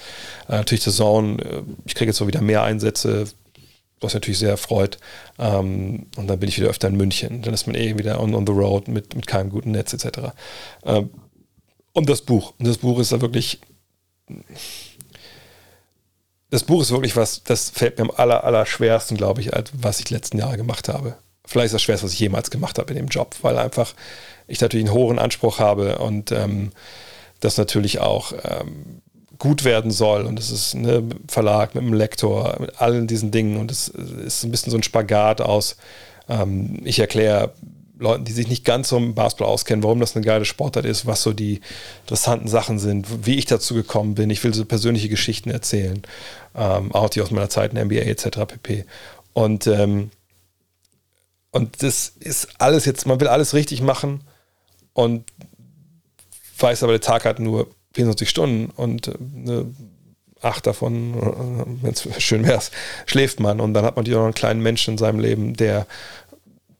äh, 0.47 0.53
natürlich 0.57 0.83
der 0.83 0.93
Zone, 0.93 1.41
äh, 1.41 1.63
ich 1.85 1.95
kriege 1.95 2.09
jetzt 2.09 2.17
so 2.17 2.27
wieder 2.27 2.41
mehr 2.41 2.63
Einsätze, 2.63 3.25
was 3.99 4.13
natürlich 4.13 4.39
sehr 4.39 4.57
freut. 4.57 4.97
Ähm, 5.39 6.07
und 6.15 6.27
dann 6.27 6.39
bin 6.39 6.49
ich 6.49 6.57
wieder 6.57 6.69
öfter 6.69 6.87
in 6.87 6.97
München. 6.97 7.41
Dann 7.41 7.53
ist 7.53 7.67
man 7.67 7.75
eh 7.75 7.97
wieder 7.97 8.21
on, 8.21 8.35
on 8.35 8.45
the 8.45 8.53
road 8.53 8.87
mit, 8.87 9.15
mit 9.15 9.27
keinem 9.27 9.49
guten 9.49 9.71
Netz 9.71 9.93
etc. 9.93 10.31
Ähm, 10.85 11.09
und 11.93 12.09
das 12.09 12.21
Buch. 12.21 12.53
Und 12.59 12.67
das 12.67 12.77
Buch 12.77 12.99
ist 12.99 13.11
da 13.11 13.21
wirklich. 13.21 13.59
Das 16.49 16.63
Buch 16.63 16.81
ist 16.81 16.91
wirklich 16.91 17.15
was, 17.15 17.43
das 17.43 17.69
fällt 17.69 17.97
mir 17.97 18.05
am 18.05 18.11
aller, 18.11 18.43
aller 18.43 18.65
schwersten, 18.65 19.17
glaube 19.17 19.41
ich, 19.41 19.51
was 19.73 19.99
ich 19.99 20.05
die 20.05 20.13
letzten 20.13 20.37
Jahre 20.37 20.57
gemacht 20.57 20.87
habe. 20.87 21.17
Vielleicht 21.45 21.67
ist 21.67 21.73
das 21.73 21.81
schwerste, 21.81 22.05
was 22.05 22.13
ich 22.13 22.19
jemals 22.19 22.51
gemacht 22.51 22.77
habe 22.77 22.89
in 22.91 22.97
dem 22.97 23.07
Job, 23.07 23.35
weil 23.41 23.57
einfach 23.57 23.93
ich 24.47 24.61
natürlich 24.61 24.85
einen 24.85 24.95
hohen 24.95 25.19
Anspruch 25.19 25.59
habe 25.59 25.97
und 25.97 26.31
ähm, 26.31 26.71
das 27.39 27.57
natürlich 27.57 27.99
auch 27.99 28.33
ähm, 28.43 29.01
gut 29.37 29.63
werden 29.63 29.91
soll 29.91 30.25
und 30.25 30.39
es 30.39 30.51
ist 30.51 30.73
ein 30.73 31.13
Verlag 31.27 31.75
mit 31.75 31.83
einem 31.83 31.93
Lektor, 31.93 32.57
mit 32.59 32.81
allen 32.81 33.07
diesen 33.07 33.31
Dingen 33.31 33.57
und 33.57 33.71
es 33.71 33.87
ist 33.87 34.43
ein 34.43 34.51
bisschen 34.51 34.71
so 34.71 34.77
ein 34.77 34.83
Spagat 34.83 35.41
aus, 35.41 35.77
ähm, 36.29 36.81
ich 36.83 36.99
erkläre 36.99 37.53
Leuten, 37.99 38.25
die 38.25 38.31
sich 38.31 38.47
nicht 38.47 38.63
ganz 38.63 38.89
so 38.89 38.97
im 38.97 39.15
Basketball 39.15 39.47
auskennen, 39.47 39.83
warum 39.83 39.99
das 39.99 40.15
eine 40.15 40.23
geile 40.23 40.45
Sportart 40.45 40.85
ist, 40.85 41.05
was 41.05 41.23
so 41.23 41.33
die 41.33 41.61
interessanten 42.01 42.47
Sachen 42.47 42.77
sind, 42.79 43.25
wie 43.25 43.35
ich 43.35 43.45
dazu 43.45 43.73
gekommen 43.73 44.15
bin. 44.15 44.29
Ich 44.29 44.43
will 44.43 44.53
so 44.53 44.65
persönliche 44.65 45.09
Geschichten 45.09 45.49
erzählen, 45.49 46.03
ähm, 46.55 46.91
auch 46.91 47.09
die 47.09 47.21
aus 47.21 47.31
meiner 47.31 47.49
Zeit 47.49 47.73
in 47.73 47.79
NBA 47.79 48.01
etc. 48.01 48.45
pp. 48.47 48.85
Und, 49.33 49.67
ähm, 49.67 50.11
und 51.51 51.81
das 51.81 52.09
ist 52.19 52.49
alles 52.59 52.85
jetzt, 52.85 53.07
man 53.07 53.19
will 53.19 53.27
alles 53.27 53.53
richtig 53.53 53.81
machen 53.81 54.23
und 54.93 55.23
weiß 56.59 56.83
aber, 56.83 56.93
der 56.93 57.01
Tag 57.01 57.25
hat 57.25 57.39
nur 57.39 57.67
24 57.97 58.29
Stunden 58.29 58.69
und 58.75 59.07
äh, 59.07 59.65
acht 60.41 60.67
davon, 60.67 61.15
äh, 61.15 61.83
wenn 61.83 61.93
es 61.93 62.07
schön 62.23 62.45
wäre, 62.45 62.61
schläft 63.07 63.39
man. 63.39 63.59
Und 63.59 63.73
dann 63.73 63.83
hat 63.83 63.95
man 63.95 64.03
natürlich 64.03 64.17
auch 64.17 64.21
noch 64.21 64.27
einen 64.27 64.35
kleinen 64.35 64.61
Menschen 64.61 64.93
in 64.93 64.97
seinem 64.99 65.19
Leben, 65.19 65.55
der, 65.55 65.87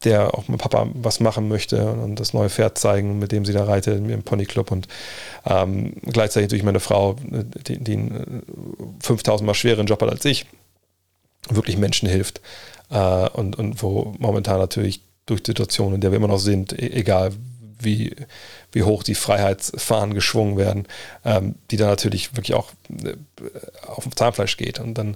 der 0.04 0.36
auch 0.36 0.48
mit 0.48 0.60
Papa 0.60 0.88
was 0.94 1.20
machen 1.20 1.48
möchte 1.48 1.92
und 1.92 2.20
das 2.20 2.34
neue 2.34 2.52
Pferd 2.52 2.78
zeigen, 2.78 3.18
mit 3.18 3.32
dem 3.32 3.46
sie 3.46 3.54
da 3.54 3.64
reitet 3.64 3.98
im 3.98 4.22
Ponyclub. 4.22 4.72
Und 4.72 4.88
ähm, 5.46 5.94
gleichzeitig 6.04 6.46
natürlich 6.46 6.64
meine 6.64 6.80
Frau, 6.80 7.16
die, 7.20 7.80
die 7.80 7.94
einen 7.94 8.44
5000 9.02 9.46
Mal 9.46 9.56
schwereren 9.56 9.88
Job 9.88 10.02
hat 10.04 10.10
als 10.10 10.24
ich, 10.24 10.46
wirklich 11.50 11.78
Menschen 11.78 12.08
hilft. 12.08 12.42
Äh, 12.92 13.30
und, 13.30 13.58
und 13.58 13.82
wo 13.82 14.14
momentan 14.20 14.60
natürlich 14.60 15.02
durch 15.26 15.42
Situationen, 15.44 15.96
in 15.96 16.02
der 16.02 16.12
wir 16.12 16.18
immer 16.18 16.28
noch 16.28 16.38
sind, 16.38 16.74
e-, 16.74 16.92
egal 16.92 17.32
wie, 17.80 18.16
wie 18.72 18.84
hoch 18.84 19.04
die 19.04 19.16
Freiheitsfahnen 19.16 20.14
geschwungen 20.14 20.58
werden, 20.58 20.88
ähm, 21.26 21.56
die 21.72 21.78
dann 21.78 21.90
natürlich 21.90 22.36
wirklich 22.36 22.56
auch 22.56 22.72
äh, 23.04 23.16
auf 23.86 24.04
dem 24.04 24.16
Zahnfleisch 24.16 24.58
geht. 24.58 24.80
Und 24.80 24.96
dann, 24.96 25.16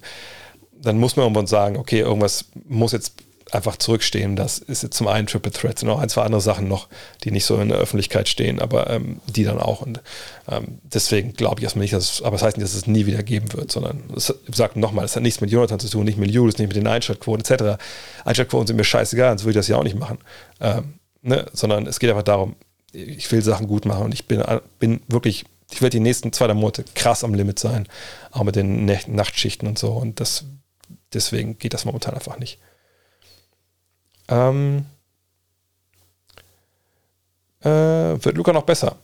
dann 0.71 0.97
muss 0.97 1.15
man 1.15 1.25
irgendwann 1.25 1.47
sagen, 1.47 1.77
okay, 1.77 1.99
irgendwas 1.99 2.45
muss 2.67 2.91
jetzt 2.91 3.13
einfach 3.51 3.75
zurückstehen. 3.75 4.35
Das 4.35 4.57
ist 4.57 4.83
jetzt 4.83 4.95
zum 4.97 5.07
einen 5.07 5.27
Triple 5.27 5.51
Threat, 5.51 5.79
sind 5.79 5.89
auch 5.89 5.99
ein, 5.99 6.09
zwei 6.09 6.23
andere 6.23 6.41
Sachen 6.41 6.67
noch, 6.67 6.87
die 7.23 7.31
nicht 7.31 7.45
so 7.45 7.59
in 7.59 7.69
der 7.69 7.77
Öffentlichkeit 7.77 8.29
stehen, 8.29 8.59
aber 8.59 8.89
ähm, 8.89 9.19
die 9.27 9.43
dann 9.43 9.59
auch. 9.59 9.81
Und 9.81 10.01
ähm, 10.49 10.79
deswegen 10.83 11.33
glaube 11.33 11.59
ich 11.59 11.63
erstmal 11.63 11.83
nicht, 11.83 11.93
dass 11.93 12.13
es, 12.13 12.21
aber 12.21 12.31
das 12.31 12.43
heißt 12.43 12.57
nicht, 12.57 12.65
dass 12.65 12.75
es 12.75 12.87
nie 12.87 13.05
wieder 13.05 13.23
geben 13.23 13.51
wird, 13.53 13.71
sondern 13.71 14.03
es 14.15 14.33
sagt 14.53 14.77
nochmal, 14.77 15.05
es 15.05 15.15
hat 15.15 15.23
nichts 15.23 15.41
mit 15.41 15.51
Jonathan 15.51 15.79
zu 15.79 15.89
tun, 15.89 16.05
nicht 16.05 16.17
mit 16.17 16.31
Julius, 16.31 16.57
nicht 16.57 16.69
mit 16.69 16.77
den 16.77 16.87
Einschaltquoten 16.87 17.43
etc. 17.45 17.81
Einschaltquoten 18.23 18.67
sind 18.67 18.77
mir 18.77 18.83
scheißegal, 18.83 19.31
sonst 19.31 19.43
würde 19.43 19.51
ich 19.51 19.57
das 19.57 19.67
ja 19.67 19.77
auch 19.77 19.83
nicht 19.83 19.99
machen. 19.99 20.19
Ähm, 20.61 20.93
ne? 21.21 21.45
sondern 21.53 21.87
es 21.87 21.99
geht 21.99 22.09
einfach 22.09 22.23
darum, 22.23 22.55
ich 22.93 23.31
will 23.31 23.41
Sachen 23.41 23.67
gut 23.67 23.85
machen 23.85 24.05
und 24.05 24.13
ich 24.13 24.25
bin, 24.25 24.43
bin 24.79 25.01
wirklich, 25.07 25.45
ich 25.71 25.81
werde 25.81 25.97
die 25.97 26.01
nächsten 26.01 26.33
zwei, 26.33 26.47
drei 26.47 26.53
Monate 26.53 26.83
krass 26.95 27.23
am 27.23 27.33
Limit 27.33 27.59
sein, 27.59 27.87
auch 28.31 28.43
mit 28.43 28.55
den 28.55 28.85
Nachtschichten 28.85 29.67
und 29.67 29.79
so 29.79 29.93
und 29.93 30.19
das, 30.19 30.45
deswegen 31.13 31.57
geht 31.57 31.73
das 31.73 31.85
momentan 31.85 32.13
einfach 32.13 32.37
nicht. 32.37 32.59
Ähm, 34.27 34.85
äh, 37.61 37.69
wird 37.69 38.37
Luca 38.37 38.53
noch 38.53 38.63
besser? 38.63 38.97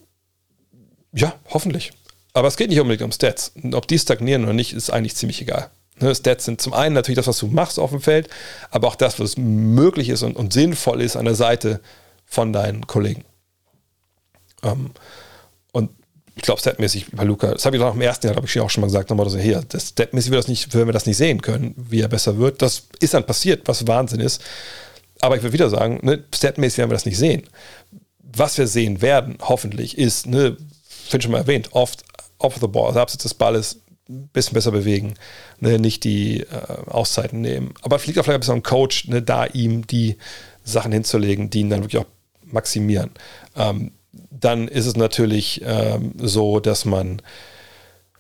Ja, 1.13 1.35
hoffentlich. 1.49 1.93
Aber 2.33 2.47
es 2.47 2.57
geht 2.57 2.69
nicht 2.69 2.79
unbedingt 2.79 3.03
um 3.03 3.11
Stats. 3.11 3.51
Ob 3.73 3.87
die 3.87 3.97
stagnieren 3.97 4.43
oder 4.43 4.53
nicht, 4.53 4.73
ist 4.73 4.89
eigentlich 4.89 5.15
ziemlich 5.15 5.41
egal. 5.41 5.71
Ne, 5.99 6.13
Stats 6.13 6.45
sind 6.45 6.61
zum 6.61 6.73
einen 6.73 6.93
natürlich 6.93 7.15
das, 7.15 7.27
was 7.27 7.39
du 7.39 7.47
machst 7.47 7.79
auf 7.79 7.89
dem 7.89 8.01
Feld, 8.01 8.29
aber 8.69 8.87
auch 8.87 8.95
das, 8.95 9.19
was 9.19 9.37
möglich 9.37 10.09
ist 10.09 10.21
und, 10.21 10.35
und 10.35 10.53
sinnvoll 10.53 11.01
ist 11.01 11.15
an 11.15 11.25
der 11.25 11.35
Seite 11.35 11.81
von 12.27 12.53
deinen 12.53 12.85
Kollegen. 12.85 13.25
Ähm, 14.63 14.91
und 15.71 15.89
ich 16.35 16.43
glaube, 16.43 16.61
statmäßig 16.61 17.07
bei 17.13 17.23
Luca, 17.23 17.51
das 17.51 17.65
habe 17.65 17.77
ich 17.77 17.81
auch 17.81 17.95
im 17.95 18.01
ersten 18.01 18.27
Jahr, 18.27 18.35
glaube 18.35 18.47
ich, 18.47 18.59
auch 18.59 18.69
schon 18.69 18.81
mal 18.81 18.87
gesagt, 18.87 19.09
nochmal 19.09 19.27
so, 19.29 19.39
hier, 19.39 19.63
das 19.67 19.89
statmäßig 19.89 20.31
wir 20.31 20.37
das 20.37 20.47
nicht, 20.47 20.73
wenn 20.75 20.87
wir 20.87 20.93
das 20.93 21.07
nicht 21.07 21.17
sehen 21.17 21.41
können, 21.41 21.73
wie 21.75 22.01
er 22.01 22.07
besser 22.07 22.37
wird. 22.37 22.61
Das 22.61 22.83
ist 22.99 23.15
dann 23.15 23.25
passiert, 23.25 23.67
was 23.67 23.87
Wahnsinn 23.87 24.19
ist. 24.19 24.43
Aber 25.19 25.35
ich 25.35 25.41
würde 25.41 25.53
wieder 25.53 25.69
sagen, 25.69 25.99
ne, 26.03 26.23
statmäßig 26.33 26.77
werden 26.77 26.91
wir 26.91 26.95
das 26.95 27.07
nicht 27.07 27.17
sehen. 27.17 27.43
Was 28.21 28.57
wir 28.57 28.67
sehen 28.67 29.01
werden, 29.01 29.37
hoffentlich, 29.41 29.97
ist, 29.97 30.27
ne, 30.27 30.57
finde 30.83 31.23
schon 31.23 31.31
mal 31.31 31.39
erwähnt, 31.39 31.69
oft 31.71 32.03
off 32.39 32.57
the 32.59 32.67
ball, 32.67 32.87
also 32.87 32.99
abseits 32.99 33.23
des 33.23 33.33
Balles, 33.33 33.81
ein 34.09 34.29
bisschen 34.29 34.53
besser 34.53 34.71
bewegen, 34.71 35.15
ne, 35.59 35.79
nicht 35.79 36.03
die 36.03 36.41
äh, 36.41 36.45
Auszeiten 36.87 37.41
nehmen. 37.41 37.73
Aber 37.81 37.99
fliegt 37.99 38.17
auch 38.17 38.23
vielleicht 38.23 38.37
ein 38.37 38.39
bisschen 38.39 38.53
am 38.55 38.63
Coach, 38.63 39.07
ne, 39.07 39.21
da 39.21 39.45
ihm 39.45 39.85
die 39.85 40.17
Sachen 40.63 40.91
hinzulegen, 40.91 41.49
die 41.49 41.61
ihn 41.61 41.69
dann 41.69 41.81
wirklich 41.81 42.01
auch 42.01 42.07
maximieren. 42.51 43.11
Ähm, 43.55 43.91
dann 44.31 44.67
ist 44.67 44.85
es 44.85 44.95
natürlich 44.95 45.61
ähm, 45.65 46.13
so, 46.17 46.59
dass 46.59 46.85
man 46.85 47.21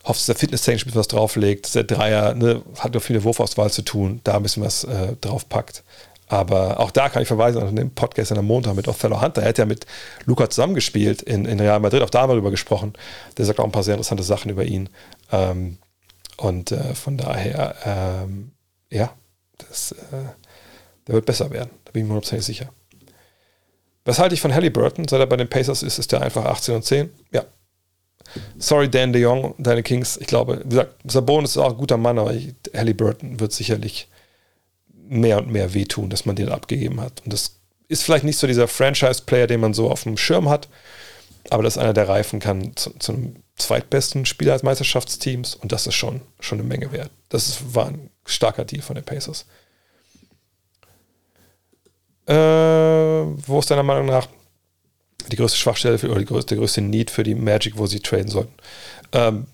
hofft, 0.03 0.19
dass 0.19 0.25
der 0.27 0.35
Fitness-technisch 0.35 0.83
ein 0.83 0.87
bisschen 0.87 0.99
was 0.99 1.07
drauflegt, 1.07 1.73
der 1.75 1.83
Dreier 1.83 2.33
ne, 2.33 2.61
hat 2.79 2.95
doch 2.95 3.01
viel 3.01 3.15
mit 3.15 3.25
Wurfauswahl 3.25 3.71
zu 3.71 3.81
tun, 3.81 4.21
da 4.23 4.37
ein 4.37 4.43
bisschen 4.43 4.63
was 4.63 4.83
äh, 4.83 5.15
draufpackt. 5.19 5.83
Aber 6.29 6.79
auch 6.79 6.91
da 6.91 7.07
kann 7.07 7.21
ich 7.21 7.27
verweisen 7.27 7.61
auf 7.61 7.73
den 7.73 7.93
Podcast 7.93 8.33
am 8.33 8.45
Montag 8.45 8.75
mit 8.75 8.87
Othello 8.87 9.21
Hunter. 9.21 9.43
Er 9.43 9.49
hat 9.49 9.57
ja 9.57 9.65
mit 9.65 9.85
Luca 10.25 10.49
zusammengespielt 10.49 11.21
in, 11.21 11.45
in 11.45 11.59
Real 11.59 11.79
Madrid. 11.79 12.01
Auch 12.01 12.09
da 12.09 12.21
haben 12.21 12.29
wir 12.29 12.35
darüber 12.35 12.51
gesprochen. 12.51 12.93
Der 13.37 13.45
sagt 13.45 13.59
auch 13.59 13.63
ein 13.63 13.71
paar 13.71 13.83
sehr 13.83 13.93
interessante 13.93 14.23
Sachen 14.23 14.51
über 14.51 14.65
ihn. 14.65 14.89
Ähm, 15.31 15.77
und 16.35 16.73
äh, 16.73 16.95
von 16.95 17.17
daher, 17.17 17.75
ähm, 17.85 18.51
ja, 18.89 19.13
das, 19.57 19.93
äh, 19.93 19.95
der 21.07 21.15
wird 21.15 21.25
besser 21.25 21.49
werden. 21.49 21.69
Da 21.85 21.91
bin 21.91 22.01
ich 22.01 22.07
mir 22.07 22.13
hundertprozentig 22.15 22.45
sicher. 22.45 22.69
Was 24.07 24.19
halte 24.19 24.33
ich 24.33 24.39
von 24.39 24.53
Halliburton? 24.53 25.05
Seit 25.05 25.19
er 25.19 25.25
bei 25.25 25.35
den 25.35 25.49
Pacers 25.49 25.83
ist, 25.83 25.99
ist 25.99 26.13
der 26.13 26.21
einfach 26.21 26.45
18 26.45 26.75
und 26.75 26.85
10. 26.85 27.09
Ja. 27.33 27.43
Sorry, 28.57 28.89
Dan 28.89 29.11
de 29.11 29.21
Jong, 29.21 29.53
deine 29.57 29.83
Kings. 29.83 30.15
Ich 30.15 30.27
glaube, 30.27 30.61
wie 30.63 30.69
gesagt, 30.69 30.95
Sabonis 31.03 31.51
ist 31.51 31.57
auch 31.57 31.71
ein 31.71 31.77
guter 31.77 31.97
Mann, 31.97 32.17
aber 32.17 32.33
Halliburton 32.73 33.41
wird 33.41 33.51
sicherlich 33.51 34.07
mehr 35.09 35.37
und 35.39 35.51
mehr 35.51 35.73
wehtun, 35.73 36.09
dass 36.09 36.25
man 36.25 36.37
den 36.37 36.47
abgegeben 36.47 37.01
hat. 37.01 37.21
Und 37.25 37.33
das 37.33 37.57
ist 37.89 38.03
vielleicht 38.03 38.23
nicht 38.23 38.39
so 38.39 38.47
dieser 38.47 38.69
Franchise-Player, 38.69 39.47
den 39.47 39.59
man 39.59 39.73
so 39.73 39.91
auf 39.91 40.03
dem 40.03 40.15
Schirm 40.15 40.47
hat, 40.47 40.69
aber 41.49 41.63
dass 41.63 41.77
einer 41.77 41.93
der 41.93 42.07
reifen 42.07 42.39
kann 42.39 42.77
zu, 42.77 42.91
zu 42.99 43.11
einem 43.11 43.35
zweitbesten 43.57 44.25
Spieler 44.25 44.53
als 44.53 44.63
Meisterschaftsteams 44.63 45.53
und 45.55 45.73
das 45.73 45.85
ist 45.85 45.95
schon, 45.95 46.21
schon 46.39 46.59
eine 46.59 46.67
Menge 46.67 46.93
wert. 46.93 47.11
Das 47.27 47.49
ist, 47.49 47.75
war 47.75 47.87
ein 47.87 48.09
starker 48.25 48.63
Deal 48.63 48.81
von 48.81 48.95
den 48.95 49.03
Pacers. 49.03 49.45
Äh, 52.27 52.33
wo 52.33 53.59
ist 53.59 53.71
deiner 53.71 53.83
Meinung 53.83 54.07
nach 54.07 54.27
die 55.31 55.35
größte 55.35 55.57
Schwachstelle 55.57 55.97
für, 55.97 56.09
oder 56.09 56.19
die 56.19 56.25
größte, 56.25 56.55
der 56.55 56.59
größte 56.59 56.81
Need 56.81 57.11
für 57.11 57.23
die 57.23 57.35
Magic, 57.35 57.77
wo 57.77 57.85
sie 57.87 57.99
traden 57.99 58.29
sollten? 58.29 58.53
Ähm, 59.13 59.47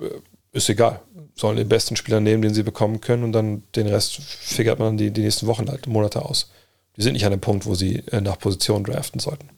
äh, 0.00 0.08
ist 0.52 0.68
egal 0.68 1.00
sollen 1.36 1.56
den 1.56 1.68
besten 1.68 1.96
Spieler 1.96 2.20
nehmen, 2.20 2.42
den 2.42 2.54
sie 2.54 2.62
bekommen 2.62 3.00
können 3.00 3.22
und 3.22 3.32
dann 3.32 3.62
den 3.76 3.86
Rest 3.86 4.16
figert 4.16 4.78
man 4.78 4.96
die, 4.96 5.10
die 5.10 5.20
nächsten 5.20 5.46
Wochen 5.46 5.68
halt, 5.68 5.86
Monate 5.86 6.24
aus. 6.24 6.50
Die 6.96 7.02
sind 7.02 7.12
nicht 7.12 7.26
an 7.26 7.30
dem 7.30 7.40
Punkt, 7.40 7.66
wo 7.66 7.74
sie 7.74 8.02
äh, 8.10 8.22
nach 8.22 8.38
Position 8.38 8.82
draften 8.82 9.20
sollten. 9.20 9.50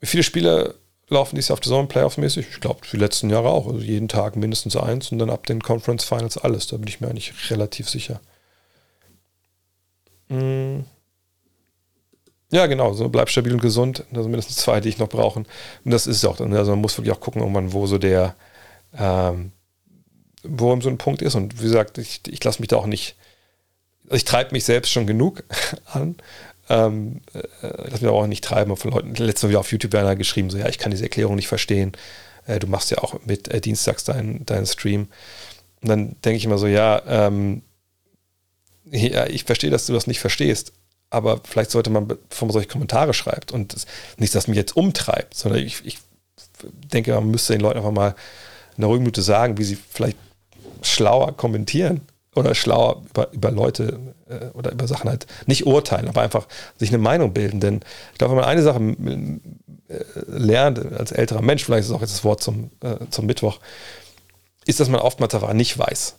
Wie 0.00 0.06
viele 0.06 0.22
Spiele 0.22 0.74
laufen 1.08 1.34
dieses 1.34 1.48
Jahr 1.48 1.54
auf 1.54 1.60
der 1.60 1.70
Saison 1.70 1.88
Playoffs-mäßig? 1.88 2.46
Ich 2.50 2.60
glaube, 2.60 2.80
die 2.92 2.98
letzten 2.98 3.30
Jahre 3.30 3.48
auch. 3.48 3.66
Also 3.66 3.80
jeden 3.80 4.08
Tag 4.08 4.36
mindestens 4.36 4.76
eins 4.76 5.10
und 5.10 5.18
dann 5.18 5.30
ab 5.30 5.46
den 5.46 5.62
Conference 5.62 6.04
Finals 6.04 6.36
alles. 6.36 6.66
Da 6.66 6.76
bin 6.76 6.88
ich 6.88 7.00
mir 7.00 7.08
eigentlich 7.08 7.50
relativ 7.50 7.88
sicher. 7.88 8.20
Hm. 10.28 10.84
Ja, 12.50 12.66
genau, 12.66 12.92
so 12.92 13.08
bleib 13.08 13.28
stabil 13.28 13.52
und 13.52 13.60
gesund. 13.60 14.04
Das 14.12 14.22
sind 14.22 14.30
mindestens 14.30 14.56
zwei, 14.56 14.80
die 14.80 14.88
ich 14.88 14.98
noch 14.98 15.08
brauche. 15.08 15.40
Und 15.40 15.48
das 15.84 16.06
ist 16.06 16.24
auch. 16.24 16.38
Also 16.40 16.70
man 16.70 16.80
muss 16.80 16.96
wirklich 16.96 17.12
auch 17.12 17.20
gucken, 17.20 17.42
irgendwann, 17.42 17.72
wo 17.72 17.86
so 17.86 17.98
der, 17.98 18.36
ähm, 18.96 19.52
wo 20.44 20.80
so 20.80 20.88
ein 20.88 20.98
Punkt 20.98 21.22
ist. 21.22 21.34
Und 21.34 21.58
wie 21.58 21.64
gesagt, 21.64 21.98
ich, 21.98 22.20
ich 22.28 22.42
lasse 22.44 22.60
mich 22.60 22.68
da 22.68 22.76
auch 22.76 22.86
nicht, 22.86 23.16
also 24.04 24.16
ich 24.16 24.24
treibe 24.24 24.52
mich 24.52 24.64
selbst 24.64 24.92
schon 24.92 25.06
genug 25.06 25.42
an. 25.86 26.16
Ähm, 26.68 27.20
äh, 27.34 27.42
lass 27.90 28.00
mich 28.00 28.10
auch 28.10 28.26
nicht 28.26 28.44
treiben. 28.44 28.76
Von 28.76 28.92
Leuten, 28.92 29.14
letztes 29.16 29.44
Mal 29.44 29.50
wieder 29.50 29.60
auf 29.60 29.72
YouTube 29.72 29.94
einer 29.94 30.16
geschrieben, 30.16 30.50
so, 30.50 30.58
ja, 30.58 30.68
ich 30.68 30.78
kann 30.78 30.92
diese 30.92 31.04
Erklärung 31.04 31.34
nicht 31.34 31.48
verstehen. 31.48 31.92
Äh, 32.46 32.60
du 32.60 32.68
machst 32.68 32.92
ja 32.92 32.98
auch 32.98 33.18
mit 33.24 33.48
äh, 33.48 33.60
dienstags 33.60 34.04
deinen 34.04 34.46
dein 34.46 34.66
Stream. 34.66 35.08
Und 35.82 35.88
dann 35.88 36.16
denke 36.24 36.36
ich 36.36 36.44
immer 36.44 36.58
so, 36.58 36.68
ja, 36.68 37.02
ähm, 37.06 37.62
ja, 38.90 39.26
ich 39.26 39.44
verstehe, 39.44 39.70
dass 39.70 39.86
du 39.86 39.92
das 39.92 40.06
nicht 40.06 40.20
verstehst, 40.20 40.72
aber 41.10 41.40
vielleicht 41.44 41.70
sollte 41.70 41.90
man, 41.90 42.06
bevor 42.06 42.46
man 42.46 42.52
solche 42.52 42.68
Kommentare 42.68 43.14
schreibt 43.14 43.52
und 43.52 43.74
das, 43.74 43.86
nicht, 44.18 44.34
dass 44.34 44.48
mich 44.48 44.56
jetzt 44.56 44.76
umtreibt, 44.76 45.34
sondern 45.34 45.62
ich, 45.62 45.84
ich 45.84 45.98
denke, 46.92 47.14
man 47.14 47.30
müsste 47.30 47.52
den 47.52 47.62
Leuten 47.62 47.78
einfach 47.78 47.92
mal 47.92 48.14
in 48.76 48.82
der 48.82 48.88
ruhigen 48.88 49.04
Minute 49.04 49.22
sagen, 49.22 49.58
wie 49.58 49.64
sie 49.64 49.76
vielleicht 49.76 50.18
schlauer 50.82 51.36
kommentieren 51.36 52.02
oder 52.34 52.54
schlauer 52.54 53.02
über, 53.10 53.32
über 53.32 53.50
Leute 53.50 54.14
äh, 54.28 54.46
oder 54.52 54.72
über 54.72 54.86
Sachen 54.86 55.08
halt 55.08 55.26
nicht 55.46 55.66
urteilen, 55.66 56.08
aber 56.08 56.22
einfach 56.22 56.46
sich 56.78 56.90
eine 56.90 56.98
Meinung 56.98 57.32
bilden. 57.32 57.60
Denn 57.60 57.80
ich 58.12 58.18
glaube, 58.18 58.32
wenn 58.32 58.40
man 58.40 58.48
eine 58.48 58.62
Sache 58.62 58.80
äh, 59.88 60.04
lernt 60.26 60.78
als 60.92 61.12
älterer 61.12 61.42
Mensch, 61.42 61.64
vielleicht 61.64 61.84
ist 61.84 61.90
es 61.90 61.94
auch 61.94 62.02
jetzt 62.02 62.12
das 62.12 62.24
Wort 62.24 62.42
zum, 62.42 62.70
äh, 62.82 62.96
zum 63.10 63.26
Mittwoch, 63.26 63.60
ist, 64.66 64.80
dass 64.80 64.88
man 64.88 65.00
oftmals 65.00 65.34
einfach 65.34 65.52
nicht 65.52 65.78
weiß, 65.78 66.16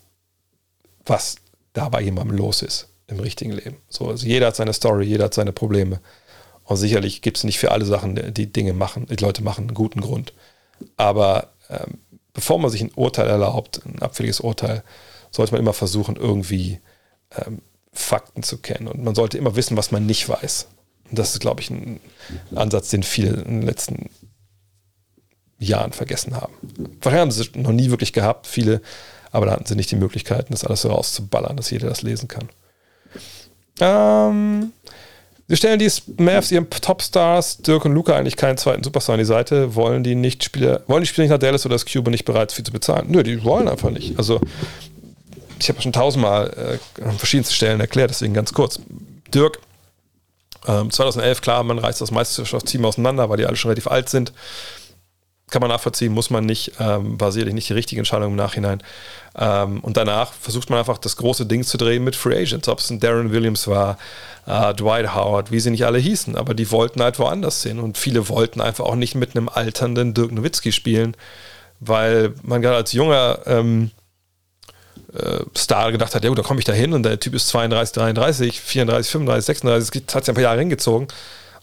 was 1.05 1.35
da 1.77 1.89
bei 1.89 2.01
jemandem 2.01 2.37
los 2.37 2.61
ist 2.61 2.89
im 3.07 3.19
richtigen 3.19 3.51
Leben. 3.51 3.77
So, 3.87 4.09
also 4.09 4.25
jeder 4.25 4.47
hat 4.47 4.55
seine 4.55 4.73
Story, 4.73 5.05
jeder 5.05 5.25
hat 5.25 5.33
seine 5.33 5.53
Probleme. 5.53 6.01
Und 6.63 6.77
sicherlich 6.77 7.21
gibt 7.21 7.37
es 7.37 7.43
nicht 7.43 7.59
für 7.59 7.71
alle 7.71 7.85
Sachen, 7.85 8.33
die 8.33 8.51
Dinge 8.51 8.73
machen, 8.73 9.05
die 9.05 9.15
Leute 9.15 9.43
machen, 9.43 9.67
einen 9.67 9.73
guten 9.73 10.01
Grund. 10.01 10.33
Aber 10.97 11.53
ähm, 11.69 11.99
bevor 12.33 12.59
man 12.59 12.69
sich 12.71 12.81
ein 12.81 12.91
Urteil 12.95 13.27
erlaubt, 13.27 13.81
ein 13.85 14.01
abfälliges 14.01 14.41
Urteil, 14.41 14.83
sollte 15.31 15.53
man 15.53 15.61
immer 15.61 15.73
versuchen, 15.73 16.15
irgendwie 16.15 16.79
ähm, 17.37 17.61
Fakten 17.93 18.43
zu 18.43 18.57
kennen. 18.57 18.87
Und 18.87 19.03
man 19.03 19.15
sollte 19.15 19.37
immer 19.37 19.55
wissen, 19.55 19.77
was 19.77 19.91
man 19.91 20.05
nicht 20.05 20.27
weiß. 20.27 20.67
Und 21.09 21.19
das 21.19 21.33
ist, 21.33 21.39
glaube 21.39 21.61
ich, 21.61 21.69
ein 21.69 22.01
Ansatz, 22.55 22.89
den 22.89 23.03
viele 23.03 23.29
in 23.29 23.61
den 23.61 23.61
letzten 23.61 24.09
Jahren 25.59 25.93
vergessen 25.93 26.35
haben. 26.35 26.53
Wahrscheinlich 27.01 27.21
haben 27.21 27.31
sie 27.31 27.41
es 27.41 27.55
noch 27.55 27.71
nie 27.71 27.89
wirklich 27.91 28.13
gehabt, 28.13 28.45
viele, 28.45 28.81
aber 29.31 29.45
da 29.45 29.53
hatten 29.53 29.65
sie 29.65 29.75
nicht 29.75 29.91
die 29.91 29.95
Möglichkeiten, 29.95 30.51
das 30.51 30.63
alles 30.63 30.81
so 30.81 30.89
rauszuballern, 30.89 31.57
dass 31.57 31.69
jeder 31.69 31.89
das 31.89 32.01
lesen 32.01 32.27
kann. 32.27 32.49
Ähm, 33.79 34.71
Sie 35.49 35.55
stellen 35.55 35.79
die 35.79 35.89
Mavs 36.17 36.51
ihren 36.51 36.69
Topstars 36.69 37.57
Dirk 37.59 37.85
und 37.85 37.93
Luca 37.93 38.15
eigentlich 38.15 38.35
keinen 38.35 38.57
zweiten 38.57 38.83
Superstar 38.83 39.13
an 39.13 39.19
die 39.19 39.25
Seite, 39.25 39.75
wollen 39.75 40.03
die 40.03 40.13
nicht 40.13 40.43
Spieler, 40.43 40.81
wollen 40.87 41.03
die 41.03 41.07
Spieler 41.07 41.23
nicht 41.23 41.31
nach 41.31 41.39
Dallas 41.39 41.65
oder 41.65 41.75
das 41.75 41.85
Cube 41.85 42.11
nicht 42.11 42.25
bereit 42.25 42.51
viel 42.51 42.65
zu 42.65 42.73
bezahlen? 42.73 43.05
Nö, 43.09 43.23
die 43.23 43.41
wollen 43.45 43.69
einfach 43.69 43.89
nicht. 43.89 44.17
Also 44.17 44.41
ich 45.59 45.69
habe 45.69 45.81
schon 45.81 45.93
tausendmal 45.93 46.79
äh, 46.99 47.01
an 47.01 47.17
verschiedensten 47.17 47.55
Stellen 47.55 47.79
erklärt, 47.79 48.09
deswegen 48.09 48.33
ganz 48.33 48.53
kurz. 48.53 48.81
Dirk, 49.33 49.59
ähm, 50.67 50.91
2011, 50.91 51.39
klar, 51.39 51.63
man 51.63 51.79
reißt 51.79 52.01
das 52.01 52.11
Meisterschaftsteam 52.11 52.83
auseinander, 52.83 53.29
weil 53.29 53.37
die 53.37 53.45
alle 53.45 53.55
schon 53.55 53.69
relativ 53.69 53.87
alt 53.87 54.09
sind 54.09 54.33
kann 55.49 55.61
man 55.61 55.69
nachvollziehen, 55.69 56.11
muss 56.11 56.29
man 56.29 56.45
nicht, 56.45 56.73
ähm, 56.79 57.19
war 57.19 57.31
sicherlich 57.31 57.53
nicht 57.53 57.69
die 57.69 57.73
richtige 57.73 57.99
Entscheidung 58.01 58.31
im 58.31 58.35
Nachhinein. 58.35 58.83
Ähm, 59.37 59.79
und 59.79 59.95
danach 59.95 60.33
versucht 60.33 60.69
man 60.69 60.79
einfach 60.79 60.97
das 60.97 61.15
große 61.15 61.45
Ding 61.45 61.63
zu 61.63 61.77
drehen 61.77 62.03
mit 62.03 62.17
Free 62.17 62.37
Agents, 62.37 62.67
ob 62.67 62.79
es 62.79 62.89
ein 62.89 62.99
Darren 62.99 63.31
Williams 63.31 63.67
war, 63.67 63.97
äh, 64.45 64.73
Dwight 64.73 65.15
Howard, 65.15 65.51
wie 65.51 65.61
sie 65.61 65.71
nicht 65.71 65.85
alle 65.85 65.99
hießen, 65.99 66.35
aber 66.35 66.53
die 66.53 66.69
wollten 66.71 67.01
halt 67.01 67.17
woanders 67.17 67.63
hin. 67.63 67.79
Und 67.79 67.97
viele 67.97 68.27
wollten 68.27 68.59
einfach 68.59 68.83
auch 68.83 68.95
nicht 68.95 69.15
mit 69.15 69.37
einem 69.37 69.47
alternden 69.47 70.13
Dirk 70.13 70.33
Nowitzki 70.33 70.73
spielen, 70.73 71.15
weil 71.79 72.33
man 72.43 72.61
gerade 72.61 72.75
als 72.75 72.91
junger 72.91 73.39
ähm, 73.45 73.91
äh, 75.13 75.39
Star 75.57 75.93
gedacht 75.93 76.13
hat, 76.13 76.25
ja 76.25 76.29
gut, 76.29 76.39
da 76.39 76.43
komme 76.43 76.59
ich 76.59 76.65
da 76.65 76.73
hin. 76.73 76.91
Und 76.91 77.03
der 77.03 77.21
Typ 77.21 77.33
ist 77.33 77.47
32, 77.47 77.93
33, 77.93 78.59
34, 78.59 79.11
35, 79.11 79.45
36, 79.45 80.05
das 80.05 80.15
hat 80.15 80.25
sich 80.25 80.31
ein 80.33 80.35
paar 80.35 80.43
Jahre 80.43 80.59
hingezogen 80.59 81.07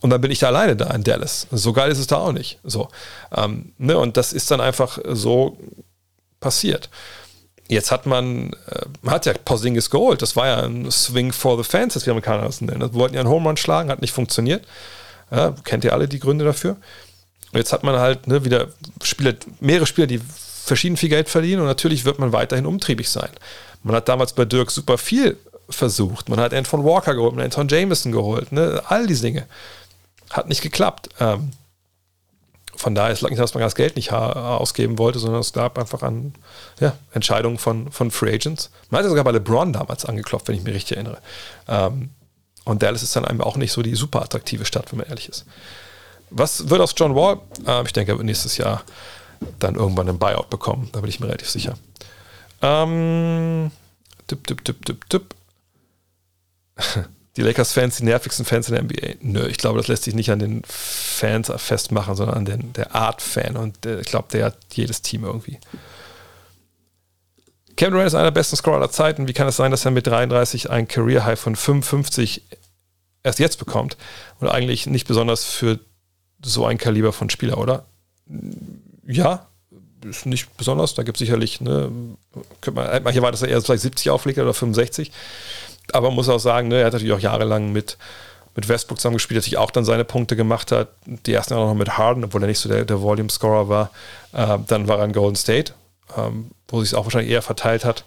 und 0.00 0.10
dann 0.10 0.20
bin 0.20 0.30
ich 0.30 0.38
da 0.38 0.48
alleine 0.48 0.76
da 0.76 0.90
in 0.90 1.04
Dallas. 1.04 1.46
So 1.50 1.72
geil 1.72 1.90
ist 1.90 1.98
es 1.98 2.06
da 2.06 2.16
auch 2.16 2.32
nicht. 2.32 2.58
So, 2.64 2.88
ähm, 3.34 3.72
ne? 3.78 3.98
Und 3.98 4.16
das 4.16 4.32
ist 4.32 4.50
dann 4.50 4.60
einfach 4.60 4.98
so 5.08 5.58
passiert. 6.40 6.90
Jetzt 7.68 7.90
hat 7.90 8.04
man, 8.04 8.52
äh, 8.68 8.82
man 9.02 9.14
hat 9.14 9.26
ja 9.26 9.32
Porzingis 9.32 9.88
geholt. 9.88 10.20
Das 10.20 10.36
war 10.36 10.46
ja 10.46 10.62
ein 10.62 10.90
Swing 10.90 11.32
for 11.32 11.56
the 11.56 11.68
fans, 11.68 11.94
das 11.94 12.04
wir 12.04 12.12
Amerikaner 12.12 12.42
das 12.42 12.60
nennen. 12.60 12.80
Wir 12.80 12.94
wollten 12.94 13.14
ja 13.14 13.20
einen 13.20 13.30
Home 13.30 13.48
Run 13.48 13.56
schlagen, 13.56 13.90
hat 13.90 14.02
nicht 14.02 14.12
funktioniert. 14.12 14.66
Ja, 15.30 15.54
kennt 15.64 15.84
ihr 15.84 15.92
alle 15.92 16.06
die 16.06 16.20
Gründe 16.20 16.44
dafür? 16.44 16.76
Und 17.52 17.58
jetzt 17.58 17.72
hat 17.72 17.82
man 17.82 17.98
halt 17.98 18.26
ne, 18.26 18.44
wieder 18.44 18.68
Spieler, 19.02 19.34
mehrere 19.60 19.86
Spieler, 19.86 20.06
die 20.06 20.20
verschieden 20.64 20.96
viel 20.96 21.08
Geld 21.08 21.28
verdienen 21.28 21.60
und 21.60 21.66
natürlich 21.66 22.04
wird 22.04 22.18
man 22.18 22.32
weiterhin 22.32 22.66
umtriebig 22.66 23.08
sein. 23.08 23.30
Man 23.82 23.94
hat 23.94 24.08
damals 24.08 24.32
bei 24.32 24.44
Dirk 24.44 24.70
super 24.70 24.98
viel 24.98 25.36
versucht. 25.68 26.28
Man 26.28 26.40
hat 26.40 26.52
Anton 26.52 26.84
Walker 26.84 27.14
geholt, 27.14 27.34
man 27.34 27.44
hat 27.44 27.56
Anton 27.56 27.68
Jameson 27.68 28.12
geholt, 28.12 28.50
ne? 28.52 28.82
all 28.88 29.06
diese 29.06 29.22
Dinge. 29.22 29.46
Hat 30.34 30.48
nicht 30.48 30.62
geklappt. 30.62 31.10
Ähm, 31.20 31.52
von 32.76 32.96
daher 32.96 33.12
ist 33.12 33.22
es 33.22 33.30
nicht, 33.30 33.40
dass 33.40 33.54
man 33.54 33.62
das 33.62 33.76
Geld 33.76 33.94
nicht 33.94 34.12
ausgeben 34.12 34.98
wollte, 34.98 35.20
sondern 35.20 35.40
es 35.40 35.52
gab 35.52 35.78
einfach 35.78 36.02
an 36.02 36.34
ja, 36.80 36.96
Entscheidungen 37.12 37.56
von, 37.56 37.92
von 37.92 38.10
Free 38.10 38.34
Agents. 38.34 38.70
Man 38.90 38.98
hat 38.98 39.04
ja 39.04 39.10
sogar 39.10 39.22
bei 39.22 39.30
LeBron 39.30 39.72
damals 39.72 40.04
angeklopft, 40.04 40.48
wenn 40.48 40.56
ich 40.56 40.64
mich 40.64 40.74
richtig 40.74 40.96
erinnere. 40.96 41.18
Ähm, 41.68 42.10
und 42.64 42.82
Dallas 42.82 43.04
ist 43.04 43.14
dann 43.14 43.24
einem 43.24 43.42
auch 43.42 43.56
nicht 43.56 43.70
so 43.70 43.80
die 43.82 43.94
super 43.94 44.22
attraktive 44.22 44.64
Stadt, 44.64 44.90
wenn 44.90 44.98
man 44.98 45.06
ehrlich 45.06 45.28
ist. 45.28 45.44
Was 46.30 46.68
wird 46.68 46.80
aus 46.80 46.94
John 46.96 47.14
Wall? 47.14 47.38
Ähm, 47.64 47.86
ich 47.86 47.92
denke, 47.92 48.10
er 48.10 48.18
wird 48.18 48.26
nächstes 48.26 48.56
Jahr 48.56 48.82
dann 49.60 49.76
irgendwann 49.76 50.08
einen 50.08 50.18
Buyout 50.18 50.50
bekommen. 50.50 50.88
Da 50.90 51.00
bin 51.00 51.10
ich 51.10 51.20
mir 51.20 51.28
relativ 51.28 51.50
sicher. 51.50 51.74
Ähm, 52.60 53.70
tipp, 54.26 54.44
tipp, 54.48 54.64
tipp, 54.64 54.84
tipp, 54.84 55.08
tipp. 55.08 55.34
die 57.36 57.42
Lakers-Fans, 57.42 57.96
die 57.96 58.04
nervigsten 58.04 58.44
Fans 58.44 58.68
in 58.68 58.74
der 58.74 58.84
NBA. 58.84 59.14
Nö, 59.20 59.46
ich 59.48 59.58
glaube, 59.58 59.78
das 59.78 59.88
lässt 59.88 60.04
sich 60.04 60.14
nicht 60.14 60.30
an 60.30 60.38
den 60.38 60.62
Fans 60.66 61.50
festmachen, 61.56 62.14
sondern 62.14 62.36
an 62.36 62.44
den, 62.44 62.72
der 62.74 62.94
Art 62.94 63.22
Fan. 63.22 63.56
Und 63.56 63.84
äh, 63.86 64.00
ich 64.00 64.06
glaube, 64.06 64.28
der 64.32 64.46
hat 64.46 64.56
jedes 64.72 65.02
Team 65.02 65.24
irgendwie. 65.24 65.58
Kevin 67.76 67.92
Durant 67.92 68.06
ist 68.06 68.14
einer 68.14 68.24
der 68.24 68.30
besten 68.30 68.56
Scorer 68.56 68.76
aller 68.76 68.90
Zeiten. 68.90 69.26
Wie 69.26 69.32
kann 69.32 69.48
es 69.48 69.56
sein, 69.56 69.72
dass 69.72 69.84
er 69.84 69.90
mit 69.90 70.06
33 70.06 70.70
ein 70.70 70.86
Career 70.86 71.24
High 71.24 71.38
von 71.38 71.56
55 71.56 72.42
erst 73.24 73.40
jetzt 73.40 73.58
bekommt? 73.58 73.96
Und 74.38 74.48
eigentlich 74.48 74.86
nicht 74.86 75.08
besonders 75.08 75.44
für 75.44 75.80
so 76.44 76.66
ein 76.66 76.78
Kaliber 76.78 77.12
von 77.12 77.30
Spieler, 77.30 77.58
oder? 77.58 77.86
Ja, 79.04 79.48
ist 80.04 80.26
nicht 80.26 80.56
besonders. 80.56 80.94
Da 80.94 81.02
gibt 81.02 81.16
es 81.16 81.20
sicherlich, 81.20 81.60
ne, 81.60 81.90
man, 82.72 83.02
manche 83.02 83.22
war, 83.22 83.32
dass 83.32 83.42
er 83.42 83.48
eher 83.48 83.60
vielleicht 83.62 83.82
70 83.82 84.10
auflegt 84.10 84.38
oder 84.38 84.54
65. 84.54 85.10
Aber 85.92 86.10
muss 86.10 86.28
auch 86.28 86.38
sagen, 86.38 86.68
ne, 86.68 86.80
er 86.80 86.86
hat 86.86 86.92
natürlich 86.92 87.14
auch 87.14 87.20
jahrelang 87.20 87.72
mit, 87.72 87.98
mit 88.54 88.68
Westbrook 88.68 88.98
zusammengespielt, 88.98 89.36
der 89.36 89.42
sich 89.42 89.58
auch 89.58 89.70
dann 89.70 89.84
seine 89.84 90.04
Punkte 90.04 90.36
gemacht 90.36 90.72
hat. 90.72 90.88
Die 91.04 91.32
ersten 91.32 91.54
Jahre 91.54 91.66
noch 91.66 91.74
mit 91.74 91.98
Harden, 91.98 92.24
obwohl 92.24 92.42
er 92.42 92.48
nicht 92.48 92.58
so 92.58 92.68
der, 92.68 92.84
der 92.84 93.02
Volume-Scorer 93.02 93.68
war. 93.68 93.90
Äh, 94.32 94.58
dann 94.66 94.88
war 94.88 94.98
er 94.98 95.04
in 95.04 95.12
Golden 95.12 95.36
State, 95.36 95.74
ähm, 96.16 96.50
wo 96.68 96.80
sich 96.80 96.90
es 96.90 96.94
auch 96.94 97.04
wahrscheinlich 97.04 97.32
eher 97.32 97.42
verteilt 97.42 97.84
hat. 97.84 98.04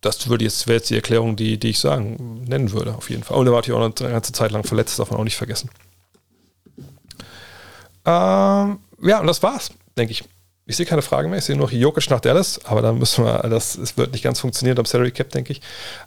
Das 0.00 0.28
würde 0.28 0.44
jetzt, 0.44 0.66
wäre 0.66 0.76
jetzt 0.76 0.90
die 0.90 0.96
Erklärung, 0.96 1.34
die, 1.34 1.58
die 1.58 1.70
ich 1.70 1.78
sagen, 1.78 2.44
nennen 2.46 2.72
würde, 2.72 2.94
auf 2.94 3.08
jeden 3.08 3.22
Fall. 3.24 3.38
Und 3.38 3.46
er 3.46 3.52
war 3.52 3.60
natürlich 3.60 3.80
auch 3.80 4.04
eine 4.04 4.12
ganze 4.12 4.32
Zeit 4.32 4.50
lang 4.50 4.62
verletzt, 4.62 4.98
darf 4.98 5.10
man 5.10 5.18
auch 5.18 5.24
nicht 5.24 5.36
vergessen. 5.36 5.70
Ähm, 8.04 8.78
ja, 9.00 9.20
und 9.20 9.26
das 9.26 9.42
war's, 9.42 9.70
denke 9.96 10.12
ich. 10.12 10.24
Ich 10.66 10.76
sehe 10.76 10.86
keine 10.86 11.02
Fragen 11.02 11.28
mehr. 11.28 11.38
Ich 11.38 11.44
sehe 11.44 11.56
nur 11.56 11.70
Jokic 11.70 12.08
nach 12.08 12.20
Dallas, 12.20 12.60
aber 12.64 12.80
dann 12.80 12.98
müssen 12.98 13.24
wir, 13.24 13.38
das, 13.50 13.76
es 13.76 13.96
wird 13.98 14.12
nicht 14.12 14.24
ganz 14.24 14.40
funktionieren 14.40 14.78
am 14.78 14.86
Salary 14.86 15.10
Cap, 15.10 15.30
denke 15.30 15.52
ich. 15.52 15.60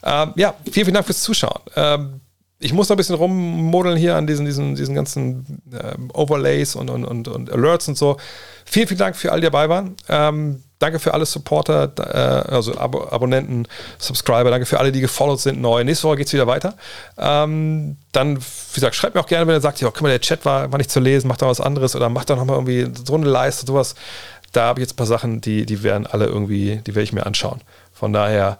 Ähm, 0.03 0.33
ja, 0.35 0.55
vielen, 0.63 0.85
vielen 0.85 0.93
Dank 0.93 1.05
fürs 1.05 1.21
Zuschauen. 1.21 1.61
Ähm, 1.75 2.21
ich 2.59 2.73
muss 2.73 2.89
noch 2.89 2.95
ein 2.95 2.97
bisschen 2.97 3.15
rummodeln 3.15 3.97
hier 3.97 4.15
an 4.15 4.25
diesen, 4.25 4.45
diesen, 4.45 4.75
diesen 4.75 4.95
ganzen 4.95 5.61
ähm, 5.71 6.09
Overlays 6.11 6.75
und, 6.75 6.89
und, 6.89 7.05
und, 7.05 7.27
und, 7.27 7.51
Alerts 7.51 7.87
und 7.87 7.97
so. 7.97 8.17
Vielen, 8.65 8.87
vielen 8.87 8.97
Dank 8.97 9.15
für 9.15 9.31
alle, 9.31 9.41
die 9.41 9.45
dabei 9.45 9.69
waren. 9.69 9.95
Ähm, 10.09 10.63
danke 10.79 10.97
für 10.97 11.13
alle 11.13 11.27
Supporter, 11.27 11.91
äh, 11.99 12.51
also 12.51 12.73
Ab 12.73 13.13
Abonnenten, 13.13 13.67
Subscriber. 13.99 14.49
Danke 14.49 14.65
für 14.65 14.79
alle, 14.79 14.91
die 14.91 15.01
gefollowt 15.01 15.39
sind 15.39 15.61
neu. 15.61 15.83
Nächste 15.83 16.07
Woche 16.07 16.17
geht 16.17 16.27
es 16.27 16.33
wieder 16.33 16.47
weiter. 16.47 16.73
Ähm, 17.19 17.97
dann, 18.11 18.37
wie 18.37 18.73
gesagt, 18.73 18.95
schreibt 18.95 19.13
mir 19.13 19.21
auch 19.21 19.27
gerne, 19.27 19.45
wenn 19.45 19.55
ihr 19.55 19.61
sagt, 19.61 19.79
ja, 19.79 19.89
guck 19.91 20.01
mal, 20.01 20.09
der 20.09 20.21
Chat 20.21 20.43
war, 20.43 20.71
war 20.71 20.79
nicht 20.79 20.89
zu 20.89 20.99
lesen, 20.99 21.27
macht 21.27 21.43
da 21.43 21.47
was 21.47 21.61
anderes 21.61 21.95
oder 21.95 22.09
macht 22.09 22.31
da 22.31 22.35
nochmal 22.35 22.55
irgendwie 22.57 22.87
so 23.05 23.13
eine 23.13 23.27
Leiste, 23.27 23.67
sowas 23.67 23.93
da 24.51 24.65
habe 24.65 24.79
ich 24.79 24.83
jetzt 24.83 24.93
ein 24.93 24.97
paar 24.97 25.07
Sachen, 25.07 25.41
die, 25.41 25.65
die 25.65 25.83
werden 25.83 26.07
alle 26.07 26.25
irgendwie, 26.25 26.77
die 26.85 26.95
werde 26.95 27.03
ich 27.03 27.13
mir 27.13 27.25
anschauen. 27.25 27.61
Von 27.93 28.13
daher, 28.13 28.59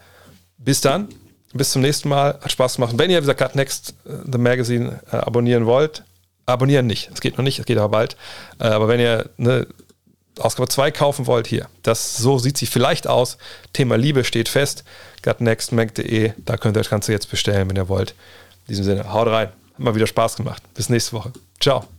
bis 0.57 0.82
dann, 0.82 1.09
bis 1.53 1.72
zum 1.72 1.82
nächsten 1.82 2.09
Mal. 2.09 2.40
Hat 2.41 2.51
Spaß 2.51 2.75
gemacht. 2.75 2.93
Wenn 2.98 3.09
ihr, 3.09 3.17
wie 3.17 3.22
gesagt, 3.22 3.40
Cut 3.40 3.56
Next, 3.56 3.95
uh, 4.06 4.11
The 4.32 4.38
Magazine, 4.38 4.99
äh, 5.11 5.17
abonnieren 5.17 5.66
wollt, 5.66 6.03
abonnieren 6.45 6.88
nicht. 6.88 7.09
Es 7.14 7.22
geht 7.22 7.38
noch 7.38 7.43
nicht, 7.43 7.59
es 7.59 7.66
geht 7.66 7.77
aber 7.77 7.90
bald. 7.90 8.17
Äh, 8.59 8.66
aber 8.67 8.88
wenn 8.88 8.99
ihr 8.99 9.30
eine 9.38 9.67
Ausgabe 10.40 10.69
2 10.69 10.91
kaufen 10.91 11.27
wollt, 11.27 11.48
hier, 11.48 11.67
das, 11.83 12.17
so 12.17 12.38
sieht 12.38 12.57
sie 12.57 12.66
vielleicht 12.66 13.07
aus. 13.07 13.38
Thema 13.74 13.98
Liebe 13.98 14.24
steht 14.24 14.49
fest. 14.49 14.83
gutnextmag.de, 15.24 16.33
da 16.38 16.57
könnt 16.57 16.77
ihr 16.77 16.82
das 16.82 16.90
Ganze 16.90 17.11
jetzt 17.11 17.30
bestellen, 17.30 17.69
wenn 17.69 17.75
ihr 17.75 17.90
wollt. 17.90 18.11
In 18.11 18.69
diesem 18.69 18.85
Sinne, 18.85 19.11
haut 19.11 19.27
rein. 19.27 19.48
Hat 19.48 19.80
mal 19.80 19.95
wieder 19.95 20.07
Spaß 20.07 20.35
gemacht. 20.35 20.61
Bis 20.74 20.90
nächste 20.90 21.14
Woche. 21.14 21.32
Ciao. 21.59 21.97